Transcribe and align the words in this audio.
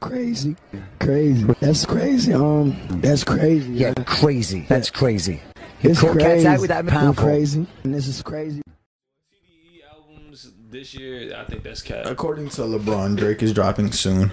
Crazy, 0.00 0.56
crazy. 0.98 1.44
That's 1.60 1.84
crazy. 1.86 2.32
Um, 2.34 2.76
that's 3.00 3.24
crazy. 3.24 3.72
Yeah, 3.72 3.94
crazy. 4.06 4.66
That's 4.68 4.90
crazy. 4.90 5.40
it's 5.82 6.00
Cool 6.00 6.12
crazy. 6.12 6.44
cats 6.44 6.44
out 6.46 6.60
with 6.60 6.68
that 6.68 6.86
powerful. 6.86 7.24
crazy, 7.24 7.66
and 7.84 7.94
this 7.94 8.06
is 8.06 8.22
crazy. 8.22 8.62
TDE 9.32 9.80
albums 9.92 10.52
this 10.70 10.94
year, 10.94 11.34
I 11.36 11.44
think 11.44 11.62
that's 11.62 11.82
cat. 11.82 12.06
According 12.06 12.48
to 12.50 12.62
LeBron, 12.62 13.16
Drake 13.16 13.42
is 13.42 13.52
dropping 13.52 13.92
soon. 13.92 14.28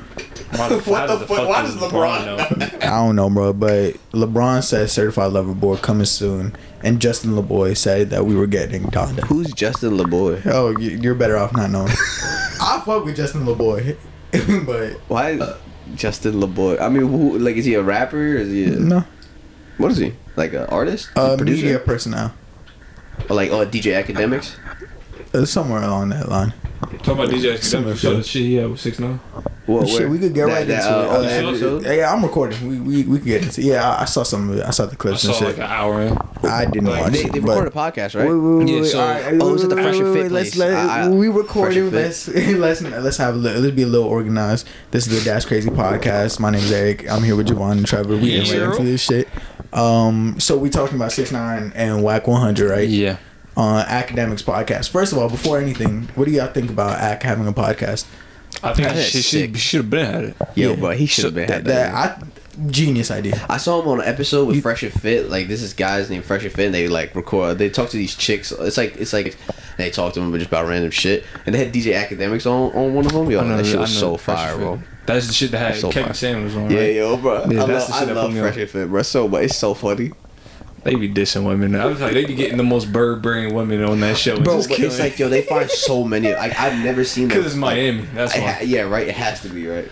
Why 0.56 0.70
the, 0.70 0.78
What 0.86 1.08
the 1.08 1.16
the 1.18 1.28
fuck? 1.28 1.48
Why 1.50 1.62
does 1.62 1.76
does 1.76 1.92
LeBron 1.92 2.26
know? 2.26 2.78
I 2.82 3.06
don't 3.06 3.16
know, 3.16 3.30
bro, 3.30 3.54
but 3.54 3.94
LeBron 4.12 4.64
said 4.64 4.90
Certified 4.90 5.32
Lover 5.34 5.54
Boy 5.54 5.76
coming 5.78 6.06
soon, 6.06 6.56
and 6.84 7.00
Justin 7.02 7.32
Laboy 7.32 7.76
said 7.76 8.10
that 8.12 8.26
we 8.26 8.36
were 8.36 8.48
getting 8.48 8.84
Donda. 8.84 9.24
Who's 9.26 9.52
Justin 9.54 9.98
Laboy? 9.98 10.46
Oh, 10.46 10.70
you- 10.80 10.98
you're 11.02 11.16
better 11.16 11.38
off 11.38 11.54
not 11.54 11.70
knowing. 11.72 11.92
I 12.62 12.82
fuck 12.86 13.04
with 13.06 13.16
Justin 13.16 13.46
Laboy, 13.46 13.98
but 14.66 14.94
Why 15.08 15.40
Justin 15.96 16.34
Laboy? 16.36 16.80
I 16.82 16.90
mean, 16.90 17.08
who, 17.08 17.38
like, 17.40 17.56
is 17.56 17.66
he 17.66 17.74
a 17.76 17.82
rapper? 17.82 18.36
Is 18.36 18.52
he? 18.52 18.66
A, 18.66 18.72
no, 18.72 19.04
What 19.78 19.92
is 19.92 19.98
he? 19.98 20.14
Like 20.36 20.54
an 20.54 20.66
artist? 20.66 21.10
uh, 21.16 21.36
Producer? 21.38 21.64
media 21.64 21.80
personnel, 21.80 22.34
Or 23.30 23.36
like 23.36 23.50
oh 23.52 23.66
DJ 23.66 24.04
Akademiks? 24.04 24.56
uh, 25.34 25.46
somewhere 25.46 25.82
along 25.82 26.10
that 26.10 26.30
line. 26.30 26.54
Talk 26.80 27.16
about 27.16 27.30
DJ 27.30 27.58
Similar 27.62 27.94
Academic. 27.94 27.98
Show 27.98 28.14
the 28.18 28.24
shit 28.24 28.42
he 28.44 28.56
had 28.56 28.70
with 28.70 28.80
six 28.80 29.00
nine. 29.00 29.18
What? 29.66 29.90
Shit, 29.90 30.08
we 30.10 30.20
could 30.20 30.34
get 30.34 30.46
That- 30.48 30.54
right 30.54 30.68
that, 30.68 30.86
into 30.86 30.90
uh, 31.18 31.22
it. 31.22 31.44
Uh, 31.44 31.50
episode? 31.50 31.84
yeah, 31.86 31.94
yeah, 31.94 32.14
I'm 32.14 32.24
recording. 32.24 32.68
We 32.68 32.80
we 32.80 33.04
we 33.04 33.18
could 33.18 33.26
get 33.28 33.44
into. 33.44 33.62
Yeah, 33.64 33.90
I, 33.90 34.04
I 34.04 34.06
saw 34.06 34.24
some 34.24 34.50
of 34.50 34.58
it. 34.60 34.64
I 34.66 34.70
saw 34.70 34.86
the 34.86 34.92
I 34.94 34.96
clips 34.96 35.22
saw 35.24 35.30
and 35.30 35.38
shit. 35.38 35.48
like 35.48 35.58
an 35.58 35.64
hour 35.64 36.02
in. 36.04 36.18
I 36.46 36.66
didn't 36.66 36.88
watch 36.90 37.12
They, 37.14 37.20
it. 37.26 37.34
they 37.34 37.40
recorded 37.40 37.74
a 37.74 37.76
podcast, 37.76 38.16
right? 38.16 38.28
Wait, 38.30 38.36
wait, 38.36 38.58
wait, 38.60 38.70
Yeah, 38.70 38.82
wait, 38.82 38.86
so- 38.90 39.00
all 39.02 39.08
right, 39.08 39.42
Oh, 39.42 39.56
is 39.56 39.64
it 39.64 39.68
the 39.70 39.76
Fresh 39.76 39.98
and 40.00 40.14
Fit 40.14 40.24
wait, 40.24 40.32
Let's 40.32 40.50
place? 40.56 40.58
let 40.58 40.74
I- 40.74 41.02
I- 41.06 41.10
we 41.10 41.28
Fresh 41.28 41.38
recording. 41.38 41.84
and 41.84 41.92
Let's 41.94 42.28
let's 42.30 42.82
let's 42.82 43.18
have 43.18 43.34
a 43.36 43.38
little, 43.38 43.62
let's 43.64 43.76
be 43.76 43.82
a 43.84 43.88
little 43.88 44.08
organized. 44.08 44.68
This 44.92 45.08
is 45.08 45.24
the 45.24 45.30
Dash 45.30 45.46
Crazy 45.46 45.70
podcast. 45.70 46.40
My 46.40 46.52
name 46.52 46.62
is 46.62 46.72
Eric. 46.72 47.10
I'm 47.10 47.24
here 47.24 47.36
with 47.36 47.48
Javon 47.48 47.72
and 47.74 47.88
Trevor. 47.88 48.16
We 48.18 48.32
Yeah, 48.38 48.44
getting 48.44 48.62
right 48.62 48.70
into 48.70 48.84
this 48.84 49.02
shit. 49.02 49.28
Um, 49.74 50.40
so 50.40 50.58
we 50.58 50.70
talking 50.70 50.96
about 50.96 51.12
six 51.12 51.32
nine 51.32 51.74
and 51.76 52.02
Wack 52.04 52.28
100, 52.28 52.70
right? 52.70 52.88
Yeah. 52.88 53.18
On 53.58 53.84
Akademiks 53.86 54.44
podcast. 54.44 54.90
First 54.90 55.12
of 55.14 55.18
all, 55.18 55.30
before 55.30 55.58
anything, 55.60 56.08
what 56.16 56.26
do 56.26 56.32
y'all 56.32 56.48
think 56.48 56.70
about 56.70 57.00
Ak 57.00 57.24
having 57.24 57.48
a 57.48 57.52
podcast? 57.54 58.06
I 58.64 58.74
think 58.74 58.88
That's 58.90 59.10
she, 59.10 59.22
sick. 59.22 59.58
should 59.58 59.82
have 59.82 59.90
been 59.90 60.06
had 60.06 60.24
it. 60.26 60.36
Yo, 60.56 60.70
Yeah. 60.70 60.76
bro, 60.76 60.92
he 60.92 61.06
should 61.08 61.26
have 61.26 61.34
been 61.34 61.50
had 61.50 61.66
That, 61.66 61.92
that. 61.92 61.92
that 62.22 62.24
I 62.24 62.68
genius 62.72 63.12
idea. 63.12 63.44
I 63.50 63.58
saw 63.58 63.82
him 63.82 63.88
on 63.88 64.02
an 64.02 64.08
episode 64.08 64.48
with 64.48 64.62
Fresh 64.62 64.84
and 64.84 64.94
Fit. 64.94 65.30
Like 65.30 65.48
this 65.48 65.62
is 65.64 65.74
guys 65.74 66.10
named 66.10 66.24
Fresh 66.26 66.44
and 66.44 66.54
Fit. 66.54 66.68
And 66.68 66.74
they 66.76 66.88
like 66.88 67.16
record. 67.16 67.58
They 67.58 67.70
talk 67.70 67.90
to 67.90 67.98
these 67.98 68.16
chicks. 68.16 68.52
It's 68.52 68.78
like 68.78 68.96
it's 68.98 69.12
like 69.14 69.36
they 69.78 69.90
talk 69.90 70.14
to 70.14 70.20
them 70.20 70.32
just 70.34 70.48
about 70.48 70.68
random 70.68 70.92
shit. 70.92 71.24
And 71.46 71.54
they 71.54 71.66
had 71.66 71.74
DJ 71.74 71.94
Akademiks 71.94 72.46
on 72.46 72.72
on 72.76 72.94
one 72.94 73.06
of 73.08 73.12
them. 73.14 73.30
Yo, 73.30 73.40
I 73.40 73.44
know- 73.48 73.58
that 73.58 73.66
shit 73.66 73.76
I 73.76 73.82
was 73.82 73.94
know 73.96 74.12
so 74.12 74.18
fire, 74.18 74.52
Fit. 74.54 74.60
bro. 74.60 74.82
That's 75.08 75.28
the 75.28 75.34
shit 75.34 75.52
that 75.52 75.58
had 75.60 75.76
so 75.82 75.90
Kevin 75.90 76.08
fire. 76.10 76.14
Samuels 76.14 76.56
on. 76.56 76.70
Yeah, 76.70 76.80
right? 76.80 76.96
yo, 76.96 77.18
bro. 77.18 77.46
Yeah, 77.50 77.64
I 77.64 77.66
that's 77.66 77.70
love, 77.70 77.88
the 77.88 77.94
I 77.96 78.00
shit 78.00 78.08
that 78.10 78.16
love 78.16 78.34
Fresh 78.38 78.58
and 78.58 78.70
Fit, 78.70 78.90
bro. 78.90 79.02
So, 79.04 79.28
but 79.28 79.44
it's 79.44 79.56
so 79.56 79.74
funny, 79.74 80.12
They 80.84 80.96
be 80.96 81.10
dissing 81.10 81.46
women. 81.46 81.76
I 81.76 81.86
was 81.86 82.00
like, 82.00 82.14
they 82.14 82.26
be 82.26 82.36
getting 82.36 82.58
the 82.58 82.64
most 82.64 82.94
bird 82.94 83.22
brain 83.22 83.54
women 83.54 83.84
on 83.84 84.00
that 84.02 84.18
show. 84.18 84.40
bro. 84.40 84.62
But 84.62 84.80
it's 84.80 85.00
like 85.00 85.20
yo, 85.20 85.28
they 85.28 85.42
find 85.42 85.70
so 85.70 86.04
many. 86.04 86.34
Like 86.34 86.58
I've 86.60 86.82
never 86.84 87.04
seen 87.04 87.28
Because 87.28 87.46
it's 87.48 87.56
like, 87.56 87.76
Miami. 87.76 88.02
That's 88.14 88.34
why. 88.36 88.40
ha- 88.42 88.60
yeah, 88.64 88.82
right. 88.82 89.08
It 89.08 89.16
has 89.16 89.42
to 89.42 89.50
be 89.50 89.68
right. 89.68 89.90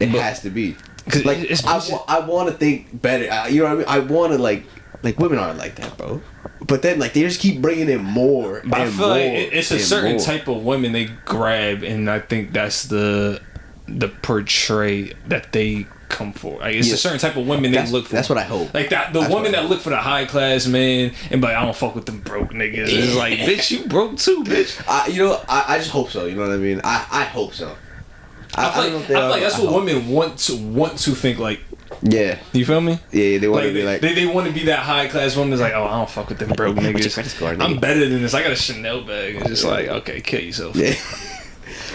It 0.00 0.12
But- 0.12 0.20
has 0.22 0.40
to 0.42 0.50
be. 0.50 0.76
'Cause 1.10 1.24
Like 1.24 1.38
it's- 1.38 1.64
I, 1.66 1.76
it's- 1.78 1.90
wa- 1.90 2.04
I 2.06 2.20
want 2.20 2.50
to 2.50 2.54
think 2.54 3.00
better. 3.02 3.30
I, 3.32 3.48
you 3.48 3.62
know 3.62 3.74
what 3.76 3.88
I 3.88 3.98
mean? 4.02 4.06
I 4.08 4.12
want 4.12 4.32
to 4.32 4.38
like 4.38 4.64
like 5.02 5.18
women 5.18 5.38
aren't 5.38 5.58
like 5.58 5.76
that, 5.76 5.96
bro. 5.96 6.20
But 6.66 6.82
then 6.82 6.98
like 6.98 7.14
they 7.14 7.22
just 7.22 7.40
keep 7.40 7.60
bringing 7.62 7.88
in 7.88 8.02
more. 8.04 8.60
But 8.64 8.80
I 8.80 8.86
feel 8.90 8.98
more 9.08 9.08
like 9.16 9.22
it's 9.52 9.70
a 9.70 9.78
certain 9.78 10.12
more. 10.16 10.20
type 10.20 10.48
of 10.48 10.62
women 10.64 10.92
they 10.92 11.06
grab, 11.24 11.82
and 11.82 12.10
I 12.10 12.18
think 12.20 12.52
that's 12.52 12.84
the 12.84 13.40
the 13.86 14.08
portray 14.08 15.12
that 15.28 15.52
they 15.52 15.86
come 16.08 16.32
for. 16.32 16.58
Like 16.58 16.74
it's 16.74 16.88
Yeah. 16.88 16.94
a 16.94 16.96
certain 16.96 17.18
type 17.18 17.36
of 17.36 17.46
women 17.46 17.70
they 17.72 17.86
look 17.86 18.06
for. 18.06 18.14
that's 18.16 18.28
what 18.28 18.38
I 18.38 18.42
hope. 18.44 18.72
Like 18.74 18.90
that, 18.90 19.12
the 19.12 19.20
That's 19.20 19.32
woman 19.32 19.52
that 19.52 19.68
look 19.68 19.80
for 19.80 19.90
the 19.90 19.96
high 19.98 20.24
class 20.24 20.66
man, 20.66 21.12
and 21.30 21.40
but 21.40 21.54
I 21.54 21.64
don't 21.64 21.76
fuck 21.76 21.94
with 21.94 22.06
them 22.06 22.20
broke 22.20 22.50
niggas. 22.50 22.88
It's 22.88 23.14
like, 23.16 23.38
bitch, 23.40 23.70
you 23.70 23.86
broke 23.86 24.16
too, 24.16 24.42
bitch. 24.44 24.82
I, 24.88 25.06
you 25.08 25.24
know, 25.24 25.40
I, 25.48 25.74
I 25.74 25.78
just 25.78 25.90
hope 25.90 26.10
so. 26.10 26.26
You 26.26 26.34
know 26.34 26.42
what 26.42 26.52
I 26.52 26.56
mean? 26.56 26.80
I, 26.84 27.06
I 27.10 27.24
hope 27.24 27.54
so. 27.54 27.74
I, 28.54 28.70
feel 28.72 28.82
don't 28.84 28.92
know 28.92 28.98
like, 28.98 29.04
I 29.04 29.06
feel 29.08 29.28
like 29.30 29.40
that's 29.42 29.58
I 29.60 29.62
what 29.64 29.74
women 29.84 30.08
want 30.08 30.38
to 30.38 30.56
want 30.56 30.98
to 31.00 31.10
think 31.14 31.38
like. 31.38 31.60
Yeah, 32.02 32.38
You 32.52 32.64
feel 32.64 32.80
me? 32.80 32.98
yeah. 33.12 33.38
They 33.38 33.48
want 33.48 33.64
Like, 33.64 33.72
to 33.72 33.74
be 33.74 33.82
like. 33.82 34.00
they, 34.00 34.14
they 34.14 34.26
want 34.26 34.46
to 34.46 34.52
be 34.52 34.64
that 34.66 34.80
high 34.80 35.08
class 35.08 35.34
woman 35.36 35.50
that's 35.50 35.62
like, 35.62 35.72
oh, 35.74 35.84
I 35.84 35.98
don't 35.98 36.08
fuck 36.10 36.28
with 36.28 36.38
them 36.38 36.50
broke 36.56 36.76
niggas. 36.76 36.94
nigga? 36.94 37.60
I'm 37.60 37.78
better 37.80 38.08
than 38.08 38.22
this. 38.22 38.34
I 38.34 38.42
got 38.42 38.52
a 38.52 38.56
Chanel 38.56 39.02
bag. 39.02 39.36
It's 39.36 39.46
just 39.48 39.64
like, 39.64 39.88
okay, 39.88 40.20
kill 40.20 40.40
yourself. 40.40 40.76
yeah. 40.76 40.94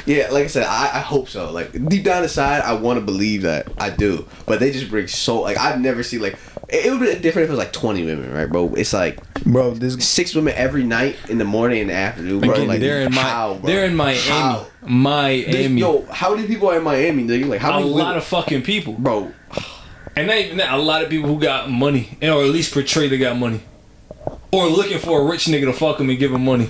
yeah, 0.06 0.30
like 0.32 0.44
I 0.46 0.48
said, 0.48 0.64
I, 0.66 0.86
I 0.98 1.00
hope 1.00 1.30
so. 1.30 1.52
Like 1.52 1.72
deep 1.88 2.04
down 2.04 2.24
inside, 2.24 2.62
I 2.62 2.74
want 2.74 3.00
to 3.00 3.06
believe 3.06 3.44
that 3.44 3.68
I 3.78 3.90
do. 3.90 4.28
But 4.46 4.60
they 4.60 4.72
just 4.72 4.90
bring 4.90 5.08
so 5.08 5.42
like 5.42 5.58
I've 5.58 5.80
never 5.80 6.04
seen 6.04 6.22
like 6.22 6.38
it, 6.70 6.86
it 6.86 6.92
would 6.92 7.00
be 7.00 7.08
different 7.20 7.46
if 7.46 7.50
it 7.50 7.52
was 7.52 7.58
like 7.60 7.74
twenty 7.74 8.04
women, 8.06 8.32
right, 8.34 8.50
bro? 8.50 8.74
It's 8.76 8.94
like 8.94 9.20
Bro, 9.44 9.76
this 9.76 9.96
six 10.08 10.34
women 10.36 10.54
every 10.56 10.84
night 10.84 11.18
in 11.30 11.38
the 11.38 11.46
morning 11.46 11.82
and 11.82 11.90
the 11.90 11.94
afternoon, 11.96 12.40
bro. 12.42 12.54
Again, 12.54 12.68
like 12.68 12.80
they're 12.80 13.02
in 13.02 13.14
my, 13.14 13.22
how, 13.22 13.54
bro? 13.56 13.68
they're 13.68 13.86
in 13.86 13.96
Miami. 13.96 14.20
How? 14.20 14.66
There's- 14.82 14.90
Miami. 14.90 15.82
Yo, 15.82 16.06
how 16.12 16.36
many 16.36 16.48
people 16.48 16.70
are 16.70 16.78
in 16.78 16.84
Miami? 16.84 17.24
Nigga? 17.24 17.48
Like 17.48 17.62
how 17.62 17.72
a 17.78 17.80
many 17.80 17.90
lot 17.90 17.98
women- 17.98 18.18
of 18.18 18.24
fucking 18.26 18.64
people, 18.64 18.94
bro? 18.94 19.32
and 20.16 20.28
not 20.28 20.38
even 20.38 20.58
that. 20.58 20.74
A 20.74 20.78
lot 20.78 21.04
of 21.04 21.10
people 21.10 21.28
who 21.30 21.40
got 21.40 21.70
money, 21.70 22.18
or 22.22 22.44
at 22.44 22.50
least 22.50 22.74
portray 22.74 23.08
they 23.08 23.18
got 23.18 23.38
money, 23.38 23.62
or 24.52 24.68
looking 24.68 25.00
for 25.00 25.22
a 25.22 25.26
rich 25.26 25.46
nigga 25.46 25.66
to 25.66 25.74
fuck 25.74 25.98
them 25.98 26.10
and 26.10 26.20
give 26.20 26.32
them 26.32 26.46
money. 26.46 26.68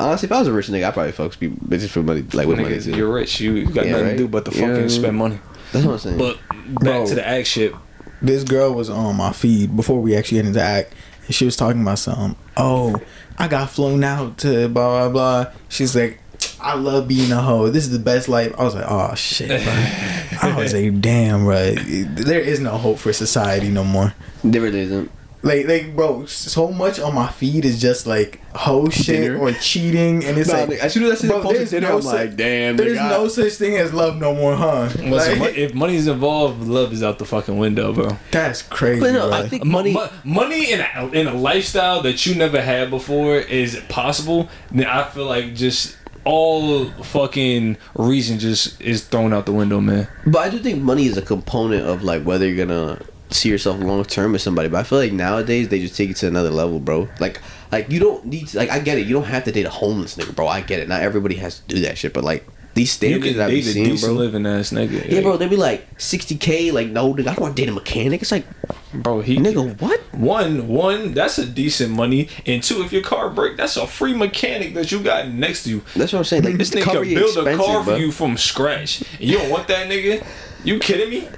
Honestly, 0.00 0.26
if 0.26 0.32
I 0.32 0.38
was 0.38 0.48
a 0.48 0.52
rich 0.52 0.68
nigga, 0.68 0.86
I'd 0.88 0.94
probably 0.94 1.12
fuck 1.12 1.38
people 1.38 1.58
bitches 1.66 1.88
for 1.88 2.02
money, 2.02 2.22
like 2.32 2.46
with 2.46 2.58
money 2.60 2.76
Niggas, 2.76 2.84
too. 2.84 2.96
you're 2.96 3.12
rich. 3.12 3.40
You, 3.40 3.52
you 3.54 3.66
got 3.66 3.84
Yeah, 3.86 3.92
nothing 3.92 4.06
right? 4.06 4.12
to 4.12 4.16
do 4.18 4.28
but 4.28 4.44
to 4.44 4.50
You 4.52 4.60
know 4.60 4.66
fucking 4.68 4.72
what 4.72 4.78
I 4.78 4.80
mean? 4.80 4.88
spend 4.90 5.16
money. 5.16 5.38
That's 5.72 5.84
what 5.86 5.92
I'm 5.94 5.98
saying. 5.98 6.18
But 6.18 6.36
back 6.48 6.82
Bro. 6.82 7.06
to 7.08 7.14
the 7.16 7.26
act 7.26 7.46
shit. 7.48 7.74
this 8.22 8.44
girl 8.44 8.72
was 8.74 8.88
on 8.90 9.16
my 9.16 9.32
feed 9.32 9.74
before 9.76 10.00
we 10.00 10.14
actually 10.16 10.38
get 10.38 10.46
into 10.46 10.60
act 10.62 10.92
and 11.26 11.34
she 11.34 11.44
was 11.44 11.56
talking 11.56 11.80
about 11.82 11.98
something 11.98 12.34
oh 12.56 12.94
i 13.38 13.46
got 13.46 13.70
flown 13.70 14.02
out 14.02 14.36
to 14.38 14.68
blah 14.68 15.08
blah 15.08 15.44
blah 15.44 15.52
she's 15.68 15.94
like 15.94 16.18
i 16.60 16.74
love 16.74 17.06
being 17.06 17.30
a 17.30 17.40
hoe 17.40 17.68
this 17.70 17.84
is 17.84 17.90
the 17.92 17.98
best 17.98 18.28
life 18.28 18.52
i 18.58 18.64
was 18.64 18.74
like 18.74 18.84
oh 18.88 19.14
shit 19.14 19.48
bro. 19.48 19.58
i 20.42 20.54
was 20.58 20.74
like 20.74 21.00
damn 21.00 21.44
bro 21.44 21.74
there 21.74 22.40
is 22.40 22.58
no 22.60 22.70
hope 22.76 22.98
for 22.98 23.12
society 23.12 23.68
no 23.68 23.84
more 23.84 24.12
there 24.42 24.62
really 24.62 24.80
isn't. 24.80 25.10
Like 25.42 25.68
like 25.68 25.94
bro 25.94 26.26
so 26.26 26.68
much 26.72 26.98
on 26.98 27.14
my 27.14 27.28
feed 27.28 27.64
is 27.64 27.80
just 27.80 28.06
like 28.08 28.40
hoe 28.56 28.88
shit 28.88 29.20
Dinner. 29.20 29.38
or 29.38 29.52
cheating 29.52 30.24
and 30.24 30.36
it's 30.36 30.48
Nah, 30.50 30.58
like 30.60 30.68
nigga, 30.70 30.78
as 30.78 30.92
soon 30.92 31.04
as 31.04 31.12
I 31.12 31.14
see 31.14 31.26
the 31.28 31.32
bro, 31.34 31.42
posted 31.42 31.60
there's 31.60 31.70
dinner, 31.70 31.88
no 31.90 31.96
I'm 31.96 32.02
su- 32.02 32.08
like, 32.08 32.36
damn, 32.36 32.76
there's 32.76 32.98
nigga, 32.98 33.08
no 33.10 33.24
I- 33.24 33.28
such 33.28 33.52
thing 33.52 33.76
as 33.76 33.92
love 33.92 34.16
no 34.16 34.34
more 34.34 34.56
huh 34.56 34.82
Listen, 34.96 35.10
Like, 35.10 35.38
mo- 35.38 35.44
if 35.46 35.74
money's 35.74 36.08
involved, 36.08 36.66
love 36.66 36.92
is 36.92 37.04
out 37.04 37.18
the 37.20 37.24
fucking 37.24 37.56
window, 37.56 37.92
bro. 37.92 38.16
that's 38.32 38.62
crazy 38.62 39.00
But 39.00 39.12
no, 39.12 39.28
bro. 39.28 39.38
I 39.38 39.48
think 39.48 39.64
money. 39.64 39.92
mo- 39.92 40.10
money 40.24 40.72
in 40.72 40.80
a, 40.80 41.08
in 41.12 41.28
a 41.28 41.34
lifestyle 41.34 42.02
that 42.02 42.26
you 42.26 42.34
never 42.34 42.60
had 42.60 42.90
before 42.90 43.36
is 43.36 43.80
possible. 43.88 44.48
Then 44.72 44.86
I 44.86 45.04
feel 45.08 45.26
like 45.26 45.54
just 45.54 45.96
all 46.24 46.90
fucking 47.04 47.76
reason 47.94 48.38
just 48.38 48.80
is 48.82 49.04
thrown 49.04 49.32
out 49.32 49.46
the 49.46 49.52
window, 49.52 49.80
man. 49.80 50.08
But 50.26 50.38
I 50.40 50.48
do 50.50 50.58
think 50.58 50.82
money 50.82 51.06
is 51.06 51.16
a 51.16 51.22
component 51.22 51.86
of 51.86 52.02
like 52.02 52.24
whether 52.24 52.46
you're 52.46 52.66
gonna 52.66 53.00
see 53.30 53.48
yourself 53.48 53.78
long 53.80 54.04
term 54.04 54.32
with 54.32 54.42
somebody. 54.42 54.68
But 54.68 54.78
I 54.78 54.82
feel 54.84 54.98
like 54.98 55.12
nowadays 55.12 55.68
they 55.68 55.80
just 55.80 55.96
take 55.96 56.10
it 56.10 56.16
to 56.16 56.26
another 56.28 56.50
level, 56.50 56.80
bro. 56.80 57.08
Like, 57.20 57.40
like 57.72 57.90
you 57.90 58.00
don't 58.00 58.24
need 58.26 58.48
to, 58.48 58.58
like 58.58 58.70
I 58.70 58.78
get 58.78 58.98
it. 58.98 59.06
You 59.06 59.14
don't 59.14 59.24
have 59.24 59.44
to 59.44 59.52
date 59.52 59.66
a 59.66 59.70
homeless 59.70 60.16
nigga, 60.16 60.34
bro. 60.34 60.46
I 60.48 60.60
get 60.60 60.80
it. 60.80 60.88
Not 60.88 61.02
everybody 61.02 61.36
has 61.36 61.60
to 61.60 61.66
do 61.74 61.80
that 61.82 61.98
shit. 61.98 62.12
But 62.12 62.24
like 62.24 62.46
these 62.74 62.88
You 63.02 63.08
standards 63.10 63.24
can 63.24 63.36
that 63.38 63.46
I 63.48 63.50
be 63.50 63.60
date 63.62 63.66
a 63.68 63.72
seeing, 63.72 63.84
decent 63.90 64.10
bro. 64.12 64.18
living 64.18 64.46
ass 64.46 64.70
nigga. 64.70 65.08
Yeah, 65.10 65.20
bro. 65.22 65.36
They 65.36 65.48
be 65.48 65.56
like 65.56 65.98
60k. 65.98 66.72
Like, 66.72 66.88
no, 66.88 67.12
nigga, 67.12 67.20
I 67.28 67.34
don't 67.34 67.40
want 67.40 67.56
to 67.56 67.62
date 67.62 67.68
a 67.68 67.72
mechanic. 67.72 68.22
It's 68.22 68.30
like, 68.30 68.46
bro. 68.94 69.20
He 69.20 69.36
nigga, 69.38 69.80
what? 69.80 70.00
One, 70.12 70.68
one, 70.68 71.12
that's 71.14 71.38
a 71.38 71.46
decent 71.46 71.92
money, 71.92 72.28
and 72.46 72.60
two, 72.62 72.82
if 72.82 72.92
your 72.92 73.02
car 73.02 73.30
break, 73.30 73.56
that's 73.56 73.76
a 73.76 73.86
free 73.86 74.14
mechanic 74.14 74.74
that 74.74 74.90
you 74.90 75.00
got 75.00 75.28
next 75.28 75.64
to 75.64 75.70
you. 75.70 75.82
That's 75.94 76.12
what 76.12 76.20
I'm 76.20 76.24
saying. 76.24 76.42
Like, 76.44 76.56
This 76.58 76.70
nigga 76.70 77.14
build 77.14 77.46
a 77.46 77.56
car 77.56 77.84
bro. 77.84 77.94
for 77.94 78.00
you 78.00 78.10
from 78.10 78.36
scratch. 78.36 79.02
And 79.12 79.20
you 79.20 79.38
don't 79.38 79.50
want 79.50 79.68
that 79.68 79.88
nigga? 79.88 80.24
You 80.64 80.78
kidding 80.80 81.10
me? 81.10 81.28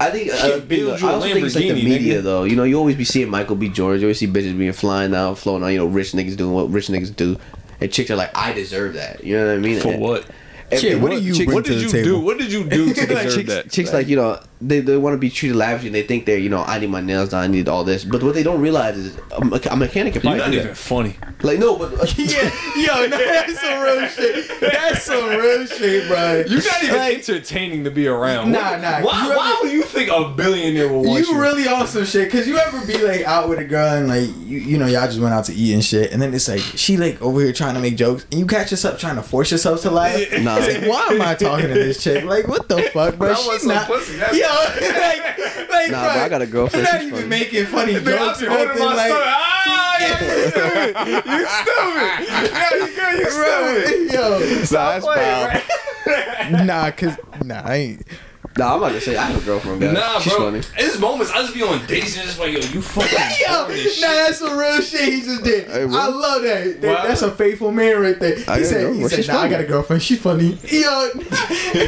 I 0.00 0.10
think 0.10 0.30
Can't 0.30 0.52
uh, 0.62 0.66
build 0.66 1.00
you 1.00 1.06
I 1.08 1.10
a 1.10 1.14
also 1.14 1.26
think 1.32 1.44
it's 1.44 1.54
like 1.56 1.64
the 1.64 1.70
Lamborghini, 1.70 1.84
media 1.84 2.20
nigga. 2.20 2.24
though. 2.24 2.44
You 2.44 2.54
know, 2.56 2.62
you 2.64 2.78
always 2.78 2.94
be 2.96 3.04
seeing 3.04 3.28
Michael 3.30 3.56
B. 3.56 3.68
Jordan. 3.68 4.00
You 4.00 4.06
always 4.06 4.18
see 4.18 4.26
bitches 4.28 4.56
being 4.56 4.72
flying 4.72 5.14
out, 5.14 5.38
floating 5.38 5.64
out. 5.64 5.68
You 5.70 5.78
know, 5.78 5.86
rich 5.86 6.12
niggas 6.12 6.36
doing 6.36 6.52
what 6.54 6.70
rich 6.70 6.86
niggas 6.86 7.14
do, 7.16 7.36
and 7.80 7.92
chicks 7.92 8.10
are 8.10 8.16
like, 8.16 8.30
I 8.36 8.52
deserve 8.52 8.94
that. 8.94 9.24
You 9.24 9.36
know 9.36 9.46
what 9.46 9.54
I 9.54 9.58
mean? 9.58 9.80
For 9.80 9.88
And- 9.92 10.00
what? 10.00 10.26
and- 10.70 10.80
Shit, 10.80 10.92
and 10.92 11.02
what 11.02 11.10
do 11.12 11.18
you 11.20 11.32
chicks- 11.34 11.46
bring 11.46 11.54
What 11.56 11.64
to 11.64 11.70
did 11.72 11.78
the 11.78 11.82
you 11.84 11.88
table? 12.04 12.18
do? 12.20 12.20
What 12.20 12.38
did 12.38 12.52
you 12.52 12.64
do 12.64 12.94
to 12.94 13.06
deserve 13.06 13.34
chicks, 13.34 13.48
that? 13.48 13.70
chicks 13.70 13.92
like 13.92 14.06
you 14.06 14.16
know, 14.16 14.38
they, 14.60 14.80
they 14.80 14.96
want 14.96 15.14
to 15.14 15.18
be 15.18 15.30
treated 15.30 15.56
lavishly. 15.56 15.88
and 15.88 15.94
They 15.94 16.02
think 16.02 16.26
they're 16.26 16.38
you 16.38 16.48
know 16.48 16.62
I 16.64 16.78
need 16.78 16.90
my 16.90 17.00
nails 17.00 17.30
done, 17.30 17.44
I 17.44 17.46
need 17.46 17.68
all 17.68 17.84
this. 17.84 18.04
But 18.04 18.22
what 18.22 18.34
they 18.34 18.42
don't 18.42 18.60
realize 18.60 18.96
is 18.96 19.16
a, 19.16 19.40
mecha- 19.40 19.72
a 19.72 19.76
mechanic 19.76 20.14
can 20.14 20.22
You're 20.22 20.36
probably 20.36 20.38
not 20.38 20.50
do 20.50 20.56
even 20.56 20.66
that. 20.68 20.76
funny. 20.76 21.16
Like 21.42 21.58
no, 21.58 21.76
but 21.76 21.92
uh, 21.94 22.06
yeah, 22.16 22.50
yo, 22.76 23.06
no, 23.06 23.16
that's 23.16 23.60
some 23.60 23.80
real 23.82 24.08
shit. 24.08 24.60
That's 24.60 25.02
some 25.04 25.28
real 25.28 25.66
shit, 25.66 26.08
bro. 26.08 26.44
You're 26.48 26.62
not 26.64 26.82
even 26.82 26.96
Like, 26.96 27.14
entertaining 27.18 27.84
to 27.84 27.90
be 27.90 28.06
around. 28.08 28.50
Nah, 28.52 28.72
What- 28.72 28.80
nah, 28.82 29.00
Why, 29.02 29.22
you 29.28 29.36
why 29.36 29.50
ever- 29.52 29.62
would 29.62 29.72
you 29.72 29.82
think 29.84 30.10
a 30.10 30.28
billionaire 30.34 30.88
will 30.88 31.04
want 31.04 31.26
you? 31.26 31.34
You 31.34 31.40
really 31.40 31.68
on 31.68 31.86
some 31.86 32.04
shit, 32.04 32.30
cause 32.32 32.46
you 32.48 32.56
ever 32.58 32.84
be 32.86 32.98
like 32.98 33.22
out 33.22 33.48
with 33.48 33.58
a 33.60 33.64
girl 33.64 33.96
and 33.96 34.08
like 34.08 34.28
you, 34.46 34.58
you 34.58 34.78
know 34.78 34.86
y'all 34.86 35.06
just 35.06 35.20
went 35.20 35.34
out 35.34 35.44
to 35.46 35.54
eat 35.54 35.72
and 35.74 35.84
shit, 35.84 36.12
and 36.12 36.20
then 36.20 36.34
it's 36.34 36.48
like 36.48 36.60
she 36.60 36.96
like 36.96 37.20
over 37.22 37.40
here 37.40 37.52
trying 37.52 37.74
to 37.74 37.80
make 37.80 37.96
jokes, 37.96 38.26
and 38.32 38.40
you 38.40 38.46
catch 38.46 38.70
yourself 38.72 38.98
trying 38.98 39.16
to 39.16 39.22
force 39.22 39.50
yourself 39.52 39.82
to 39.82 39.90
laugh. 39.90 40.16
Nah. 40.40 40.56
It's 40.58 40.78
like, 40.80 40.88
why 40.90 41.06
am 41.14 41.22
I 41.22 41.34
talking 41.34 41.68
to 41.68 41.74
this 41.74 42.02
chick? 42.02 42.24
Like, 42.24 42.48
what 42.48 42.68
the 42.68 42.82
fuck, 42.92 43.16
bro? 43.16 43.28
I 43.28 43.32
want 43.32 43.42
She's 43.52 43.60
some 43.62 43.68
not. 43.68 43.86
pussy, 43.86 44.16
that's- 44.16 44.36
Yo, 44.36 44.47
like, 44.80 45.70
like, 45.70 45.90
Nah, 45.90 46.04
bro, 46.04 46.12
bro, 46.14 46.22
I 46.22 46.28
got 46.28 46.42
a 46.42 46.46
girlfriend, 46.46 46.84
You're 46.86 46.92
not 46.94 47.02
even 47.02 47.14
funny. 47.16 47.28
making 47.28 47.66
funny 47.66 47.96
I'm 47.96 48.04
jokes 48.04 48.40
holding 48.44 48.78
my 48.78 48.94
Like. 48.94 49.12
Ah, 49.70 49.96
yeah, 50.00 50.20
you 50.20 50.50
stupid. 50.50 50.94
You 51.26 51.46
stupid. 51.46 52.18
Yeah, 52.28 52.74
you 52.74 52.86
good. 52.94 53.14
You 53.18 53.30
stupid. 53.30 54.12
yo, 54.12 54.38
that's 54.64 55.04
foul. 55.04 56.64
nah, 56.64 56.90
cause 56.92 57.16
nah, 57.44 57.62
I 57.64 57.74
ain't. 57.74 58.06
Nah, 58.58 58.74
I'm 58.74 58.80
not 58.80 58.88
gonna 58.88 59.00
say 59.00 59.16
I 59.16 59.24
have 59.26 59.40
a 59.40 59.44
girlfriend, 59.46 59.80
guys. 59.80 59.94
Nah, 59.94 60.18
She's 60.18 60.34
bro. 60.34 60.50
funny. 60.50 60.60
There's 60.76 60.98
moments 60.98 61.30
I 61.32 61.42
just 61.42 61.54
be 61.54 61.62
on 61.62 61.86
dates 61.86 62.16
and 62.16 62.26
just 62.26 62.38
like, 62.40 62.52
yo, 62.52 62.58
you 62.58 62.82
fucking 62.82 63.10
Yo, 63.40 63.68
nah, 63.68 63.74
shit. 63.74 64.00
that's 64.00 64.38
some 64.40 64.58
real 64.58 64.80
shit 64.80 65.12
he 65.12 65.20
just 65.22 65.44
did. 65.44 65.68
Hey. 65.70 65.82
I 65.84 65.86
love 66.08 66.42
that. 66.42 66.80
That- 66.80 67.06
That's 67.06 67.22
a 67.22 67.30
faithful 67.30 67.70
man 67.70 68.00
right 68.00 68.18
there. 68.18 68.34
He 68.36 68.42
I 68.42 68.46
got 68.46 68.58
a 68.60 68.64
said, 68.64 68.78
he 68.80 68.84
girlfriend. 68.86 69.10
said, 69.10 69.16
She's 69.18 69.28
nah, 69.28 69.34
I 69.34 69.36
funny. 69.38 69.50
got 69.50 69.60
a 69.60 69.64
girlfriend. 69.64 70.02
She's 70.02 70.20
funny. 70.20 70.58
Yo, 70.70 71.10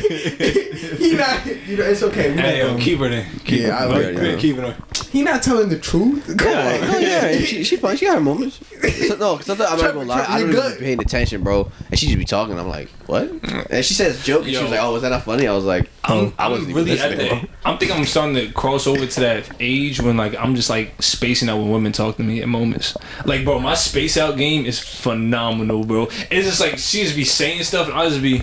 he 0.01 1.15
not, 1.17 1.47
you 1.67 1.77
know, 1.77 1.85
it's 1.85 2.03
okay. 2.05 2.31
We 2.31 2.41
Hey, 2.41 2.59
yo, 2.59 2.67
not, 2.69 2.75
um, 2.77 2.81
keep 2.81 2.99
her 3.01 3.09
there. 3.09 3.27
Keep 3.45 3.61
Yeah, 3.63 3.77
I 3.77 3.83
her. 3.83 3.89
like 3.89 4.03
Keep 4.07 4.15
that. 4.17 4.25
her. 4.31 4.37
Keep 4.39 4.57
her. 4.57 4.77
he 5.11 5.23
not 5.23 5.43
telling 5.43 5.69
the 5.69 5.79
truth. 5.79 6.37
Come 6.39 6.49
Yeah, 6.53 6.59
on. 6.75 6.83
hell 6.89 7.01
yeah, 7.01 7.25
and 7.27 7.45
she, 7.45 7.65
she's 7.65 7.81
fun. 7.81 7.97
She 7.97 8.07
got 8.07 8.15
her 8.15 8.21
moments. 8.21 8.61
So, 9.09 9.17
no, 9.17 9.37
cause 9.37 9.47
sometimes 9.47 9.71
I'm 9.73 9.77
not 9.77 9.83
Trevor, 9.83 9.99
gonna 9.99 10.09
lie. 10.09 10.25
I 10.29 10.41
don't 10.41 10.51
even 10.55 10.73
be 10.73 10.79
paying 10.79 11.01
attention, 11.01 11.43
bro. 11.43 11.71
And 11.91 11.99
she 11.99 12.07
just 12.07 12.19
be 12.19 12.25
talking. 12.25 12.59
I'm 12.59 12.69
like, 12.69 12.89
what? 13.07 13.29
And 13.71 13.85
she 13.85 13.95
says 13.95 14.25
joke, 14.25 14.45
and 14.45 14.55
she 14.55 14.63
was 14.63 14.71
like, 14.71 14.81
oh, 14.81 14.93
was 14.93 15.03
that 15.03 15.09
not 15.11 15.25
funny? 15.25 15.47
I 15.49 15.53
was 15.55 15.65
like, 15.65 15.89
I'm, 16.05 16.17
oh, 16.27 16.33
I 16.39 16.47
I'm 16.47 16.53
wasn't 16.61 16.77
really 16.77 16.99
at 16.99 17.19
that. 17.19 17.49
I'm 17.65 17.79
thinking 17.79 17.97
I'm 17.97 18.05
starting 18.05 18.35
to 18.35 18.53
cross 18.53 18.87
over 18.87 19.07
to 19.07 19.21
that 19.21 19.51
age 19.61 20.01
when 20.01 20.17
like 20.17 20.37
I'm 20.37 20.55
just 20.55 20.71
like 20.71 20.95
spacing 21.03 21.49
out 21.49 21.59
when 21.59 21.71
women 21.71 21.93
talk 21.93 22.17
to 22.17 22.23
me 22.23 22.41
at 22.43 22.49
moments. 22.49 22.97
Like, 23.25 23.45
bro, 23.45 23.59
my 23.59 23.75
space 23.75 24.17
out 24.17 24.37
game 24.37 24.67
is 24.67 24.79
phenomenal, 24.79 25.85
bro. 25.85 26.05
It's 26.31 26.47
just 26.47 26.61
like 26.61 26.79
she 26.79 27.03
just 27.03 27.17
be 27.17 27.25
saying 27.25 27.63
stuff 27.65 27.89
and 27.89 27.97
I 27.97 28.09
just 28.09 28.23
be, 28.23 28.43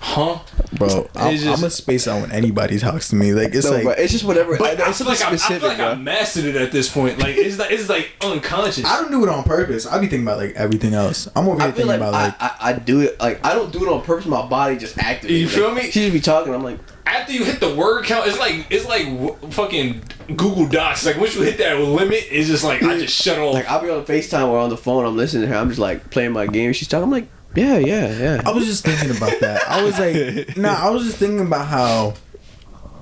huh? 0.00 0.38
Bro, 0.72 1.08
I'm, 1.16 1.34
It's 1.34 1.42
just- 1.42 1.58
I'm 1.58 1.66
a 1.66 1.70
space 1.70 2.06
out 2.06 2.20
when 2.20 2.30
anybody 2.32 2.78
talks 2.78 3.08
to 3.10 3.16
me. 3.16 3.32
Like, 3.32 3.54
it's 3.54 3.64
No, 3.66 3.72
like, 3.72 3.82
bro, 3.84 3.92
it's 3.92 4.12
just 4.12 4.24
whatever. 4.24 4.56
But 4.56 4.80
I, 4.80 4.88
it's 4.88 4.98
feel 4.98 5.06
like 5.06 5.22
I, 5.22 5.30
I 5.32 5.36
feel 5.36 5.68
like 5.68 5.78
I 5.78 5.94
bro. 5.94 5.96
mastered 6.02 6.44
it 6.44 6.56
at 6.56 6.70
this 6.72 6.92
point. 6.92 7.18
Like 7.18 7.36
it's 7.36 7.58
like 7.58 7.70
it's 7.70 7.88
like 7.88 8.10
unconscious. 8.22 8.84
I 8.84 9.00
don't 9.00 9.10
do 9.10 9.22
it 9.24 9.28
on 9.28 9.44
purpose. 9.44 9.86
I 9.86 9.96
be 9.98 10.06
thinking 10.06 10.22
about 10.22 10.38
like 10.38 10.54
everything 10.54 10.94
else. 10.94 11.28
I'm 11.34 11.48
over 11.48 11.60
here 11.60 11.70
thinking 11.72 11.86
like, 11.88 11.96
about 11.96 12.12
like, 12.12 12.34
I, 12.40 12.46
I, 12.46 12.70
I 12.70 12.72
do 12.74 13.00
it 13.00 13.18
like 13.20 13.44
I 13.44 13.54
don't 13.54 13.72
do 13.72 13.84
it 13.84 13.92
on 13.92 14.02
purpose. 14.02 14.26
My 14.26 14.46
body 14.46 14.76
just 14.76 14.96
activates. 14.96 15.30
You 15.30 15.46
Like, 15.46 15.54
feel 15.54 15.74
me? 15.74 15.82
She 15.90 16.00
just 16.02 16.12
be 16.12 16.20
talking. 16.20 16.54
I'm 16.54 16.62
like, 16.62 16.78
After 17.06 17.32
you 17.32 17.44
hit 17.44 17.58
the 17.60 17.74
word 17.74 18.04
count, 18.04 18.26
it's 18.28 18.38
like 18.38 18.66
it's 18.70 18.86
like 18.86 19.04
w- 19.06 19.36
fucking 19.50 20.02
Google 20.36 20.68
Docs. 20.68 21.06
Like 21.06 21.16
once 21.16 21.34
you 21.34 21.42
hit 21.42 21.58
that 21.58 21.78
limit, 21.80 22.24
it's 22.30 22.46
just 22.48 22.62
like 22.64 22.82
I 22.82 22.98
just 22.98 23.14
shut 23.14 23.38
off. 23.38 23.54
like 23.54 23.68
I'll 23.70 23.82
be 23.82 23.90
on 23.90 24.04
Facetime 24.04 24.48
or 24.48 24.58
on 24.58 24.70
the 24.70 24.76
phone. 24.76 25.04
I'm 25.06 25.16
listening 25.16 25.42
to 25.42 25.48
her. 25.48 25.56
I'm 25.56 25.68
just 25.68 25.80
like 25.80 26.10
playing 26.10 26.32
my 26.32 26.46
game. 26.46 26.72
She's 26.72 26.86
talking. 26.88 27.04
I'm 27.04 27.10
like, 27.10 27.28
yeah, 27.56 27.78
yeah, 27.78 28.18
yeah. 28.18 28.42
I 28.44 28.50
was 28.52 28.66
just 28.66 28.84
thinking 28.84 29.16
about 29.16 29.38
that. 29.40 29.68
I 29.68 29.82
was 29.82 29.98
like, 29.98 30.56
nah, 30.56 30.74
I 30.86 30.90
was 30.90 31.04
just 31.04 31.16
thinking 31.18 31.40
about 31.46 31.66
how, 31.66 32.14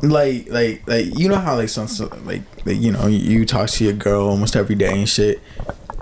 like, 0.03 0.49
like, 0.51 0.87
like, 0.89 1.19
you 1.19 1.29
know 1.29 1.37
how 1.37 1.57
like 1.57 1.69
some, 1.69 1.89
some- 1.89 2.25
like, 2.27 2.43
like, 2.65 2.77
you 2.79 2.93
know, 2.93 3.07
you, 3.07 3.19
you 3.19 3.45
talk 3.47 3.69
to 3.71 3.85
your 3.85 3.93
girl 3.93 4.29
almost 4.29 4.57
every 4.57 4.75
day 4.75 4.97
and 4.99 5.09
shit. 5.09 5.41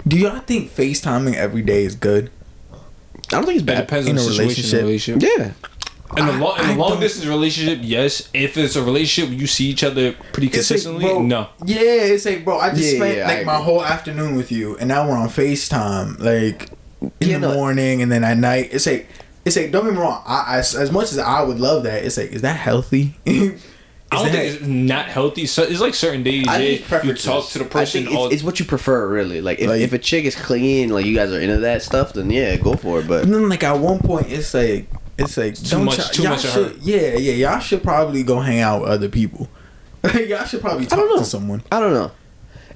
Do 0.06 0.18
y'all 0.18 0.40
think 0.40 0.70
FaceTiming 0.70 1.34
every 1.34 1.62
day 1.62 1.84
is 1.84 1.94
good? 1.94 2.30
I 3.32 3.36
don't 3.36 3.44
think 3.46 3.54
it's 3.56 3.62
it 3.62 3.66
bad. 3.66 3.86
depends 3.86 4.06
in 4.06 4.18
on 4.18 4.24
a 4.24 4.26
the 4.28 4.34
situation. 4.34 4.78
in 4.80 4.84
relationship. 4.84 5.22
relationship. 5.22 5.38
Yeah. 5.38 5.52
In 6.16 6.26
the 6.26 6.32
long, 6.34 6.58
in 6.60 6.64
I 6.66 6.72
a 6.74 6.76
long 6.76 6.90
don't- 6.90 7.00
distance 7.00 7.26
relationship, 7.26 7.78
yes. 7.82 8.28
If 8.34 8.56
it's 8.58 8.76
a 8.76 8.82
relationship 8.84 9.30
where 9.30 9.38
you 9.40 9.46
see 9.46 9.64
each 9.66 9.82
other 9.82 10.12
pretty 10.12 10.48
It's 10.48 10.56
like, 10.70 10.76
consistently, 10.78 11.04
bro, 11.06 11.22
no. 11.22 11.48
Yeah, 11.64 11.78
it's 11.80 12.24
like, 12.26 12.44
bro, 12.44 12.58
I 12.58 12.70
just 12.70 12.82
Yeah, 12.92 12.98
spent 12.98 13.16
yeah, 13.16 13.24
I 13.28 13.34
like 13.36 13.46
my 13.46 13.54
agree. 13.54 13.64
whole 13.64 13.84
afternoon 13.84 14.36
with 14.36 14.52
you, 14.52 14.76
and 14.76 14.88
now 14.88 15.08
we're 15.08 15.16
on 15.16 15.28
FaceTime, 15.28 16.20
like 16.20 16.68
in 17.20 17.28
Yeah, 17.28 17.38
the 17.38 17.48
no. 17.48 17.54
morning 17.54 18.02
and 18.02 18.10
then 18.12 18.24
at 18.24 18.38
night. 18.38 18.68
It's 18.72 18.86
like, 18.86 19.08
it's 19.44 19.56
like, 19.56 19.70
don't 19.70 19.84
get 19.84 19.94
me 19.94 20.00
wrong. 20.00 20.22
I, 20.26 20.54
I 20.54 20.58
as 20.58 20.90
much 20.92 21.12
as 21.12 21.18
I 21.18 21.42
would 21.42 21.60
love 21.60 21.82
that, 21.84 22.04
it's 22.04 22.16
like, 22.16 22.30
is 22.32 22.42
that 22.42 22.56
healthy? 22.56 23.16
I 23.26 24.18
don't 24.22 24.30
think 24.30 24.54
it's 24.54 24.62
not 24.62 25.06
healthy. 25.06 25.44
So 25.46 25.64
it's 25.64 25.80
like 25.80 25.94
certain 25.94 26.22
days, 26.22 26.46
I 26.46 26.58
think 26.58 27.04
you 27.04 27.14
talk 27.14 27.48
to 27.48 27.58
the 27.58 27.64
I 27.64 27.68
person. 27.68 28.04
think 28.04 28.16
all, 28.16 28.26
it's, 28.26 28.34
it's 28.36 28.42
what 28.44 28.60
you 28.60 28.64
prefer, 28.64 29.08
really. 29.08 29.40
Like 29.40 29.58
if, 29.58 29.68
Like- 29.68 29.80
if 29.80 29.92
a 29.92 29.98
chick 29.98 30.24
is 30.24 30.36
clean, 30.36 30.90
like 30.90 31.04
you 31.04 31.14
guys 31.16 31.32
are 31.32 31.40
into 31.40 31.58
that 31.58 31.82
stuff, 31.82 32.12
then 32.12 32.30
yeah, 32.30 32.54
go 32.56 32.74
for 32.74 33.00
it. 33.00 33.08
But 33.08 33.24
And 33.24 33.34
then 33.34 33.48
like 33.48 33.64
at 33.64 33.78
one 33.78 33.98
point, 33.98 34.30
it's 34.30 34.54
like 34.54 34.86
it's 35.18 35.36
like 35.36 35.56
Too 35.56 35.64
don't 35.76 35.84
much- 35.86 35.98
y'all- 35.98 36.08
too 36.08 36.22
y'all 36.22 36.30
much 36.32 36.44
of 36.44 36.52
her. 36.52 36.72
Yeah, 36.80 37.16
yeah, 37.16 37.32
y'all 37.32 37.58
should 37.60 37.82
probably 37.82 38.22
go 38.22 38.38
hang 38.40 38.60
out 38.60 38.82
with 38.82 38.90
other 38.90 39.08
people. 39.08 39.48
y'all 40.14 40.44
should 40.44 40.60
probably 40.60 40.86
talk 40.86 40.98
don't 41.00 41.08
know. 41.08 41.18
to 41.18 41.24
someone. 41.24 41.62
I 41.72 41.80
don't 41.80 41.92
know. 41.94 42.12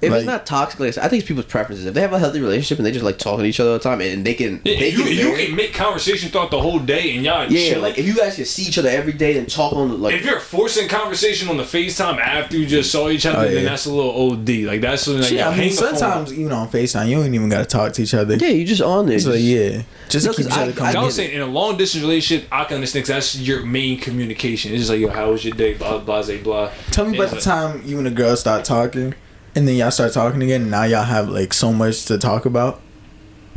If 0.01 0.13
Like- 0.13 0.19
it's 0.19 0.27
not 0.27 0.47
toxic, 0.47 0.79
like 0.79 0.89
I 0.89 0.91
said, 0.93 1.05
I 1.05 1.09
think 1.09 1.23
it's 1.23 1.29
people's 1.29 1.47
preferences. 1.47 1.85
If 1.85 1.93
they 1.95 2.01
have 2.03 2.13
a 2.13 2.21
healthy 2.21 2.41
relationship 2.41 2.79
and 2.79 2.87
they 2.87 2.93
just 2.93 3.05
like 3.05 3.19
talking 3.19 3.41
to 3.43 3.49
each 3.49 3.59
other 3.59 3.71
all 3.71 3.79
the 3.79 3.83
time, 3.83 4.01
and 4.01 4.25
they 4.25 4.35
can, 4.35 4.61
Yeah, 4.65 4.79
they 4.79 4.91
you, 4.91 5.03
can, 5.03 5.13
you 5.13 5.35
can 5.47 5.57
make 5.57 5.75
conversation 5.75 6.31
throughout 6.31 6.53
the 6.53 6.61
whole 6.61 6.79
day, 6.79 7.17
and 7.17 7.25
y'all 7.25 7.51
yeah, 7.51 7.73
chill. 7.73 7.83
like 7.83 7.99
if 7.99 8.07
you 8.07 8.15
guys 8.15 8.37
can 8.37 8.45
see 8.45 8.63
each 8.63 8.79
other 8.79 8.89
every 8.89 9.13
day 9.13 9.37
and 9.39 9.51
talk 9.51 9.73
on 9.73 9.89
the 9.89 9.95
like, 9.97 10.15
if 10.15 10.25
you're 10.25 10.39
forcing 10.39 10.87
conversation 10.89 11.49
on 11.49 11.57
the 11.57 11.65
FaceTime 11.65 12.19
after 12.21 12.57
you 12.57 12.65
just 12.65 12.93
saw 12.93 13.09
each 13.09 13.27
other, 13.27 13.49
Oh, 13.49 13.53
then 13.53 13.65
that's 13.65 13.87
a 13.87 13.93
little 13.93 14.31
OD. 14.31 14.49
Like 14.67 14.83
that's 14.83 15.03
something 15.03 15.23
like, 15.23 15.33
Yeah, 15.33 15.49
I 15.49 15.51
mean 15.51 15.59
hang 15.61 15.69
the 15.71 15.75
sometimes 15.77 16.33
even 16.33 16.53
on 16.53 16.69
Facetime, 16.69 17.09
you 17.09 17.17
don't 17.17 17.35
even 17.35 17.49
gotta 17.49 17.65
talk 17.65 17.93
to 17.95 18.03
each 18.03 18.15
other. 18.15 18.37
yeah, 18.37 18.49
you 18.51 18.65
just 18.65 18.83
on 18.83 19.07
there. 19.07 19.19
So 19.19 19.33
just- 19.33 19.43
yeah, 19.43 19.83
just 20.09 20.27
No, 20.27 20.33
to 20.33 20.37
keep 20.39 20.47
'cause 20.47 20.55
each 20.55 20.59
I- 20.61 20.63
other 20.63 20.81
I 20.81 20.85
Like 20.85 20.97
I 20.97 21.03
was 21.03 21.15
saying, 21.17 21.33
in 21.33 21.41
a 21.41 21.47
long 21.47 21.77
distance 21.77 22.03
relationship, 22.05 22.47
I 22.53 22.63
can 22.65 22.77
understand 22.77 23.05
'cause 23.05 23.09
that's 23.15 23.37
your 23.41 23.67
main 23.67 23.99
communication. 23.99 24.71
It's 24.73 24.83
just 24.83 24.91
like, 24.91 25.01
yo, 25.01 25.09
how 25.09 25.33
was 25.33 25.45
your 25.45 25.55
day? 25.57 25.75
Blah 25.75 25.99
blah 25.99 26.23
blah 26.23 26.37
blah. 26.45 26.71
Tell 26.93 27.05
me 27.05 27.19
about 27.19 27.31
the 27.31 27.35
like- 27.35 27.45
time 27.45 27.83
you 27.85 27.97
and 27.99 28.07
the 28.07 28.11
girl 28.13 28.37
start 28.37 28.65
talking, 28.65 29.15
and 29.59 29.69
then 29.69 29.75
y'all 29.77 29.91
start 29.91 30.13
talking 30.13 30.43
again. 30.43 30.63
And 30.63 30.71
now 30.71 30.85
y'all 30.85 31.03
have 31.05 31.29
like 31.29 31.53
so 31.53 31.73
much 31.73 32.05
to 32.07 32.17
talk 32.19 32.47
about. 32.47 32.81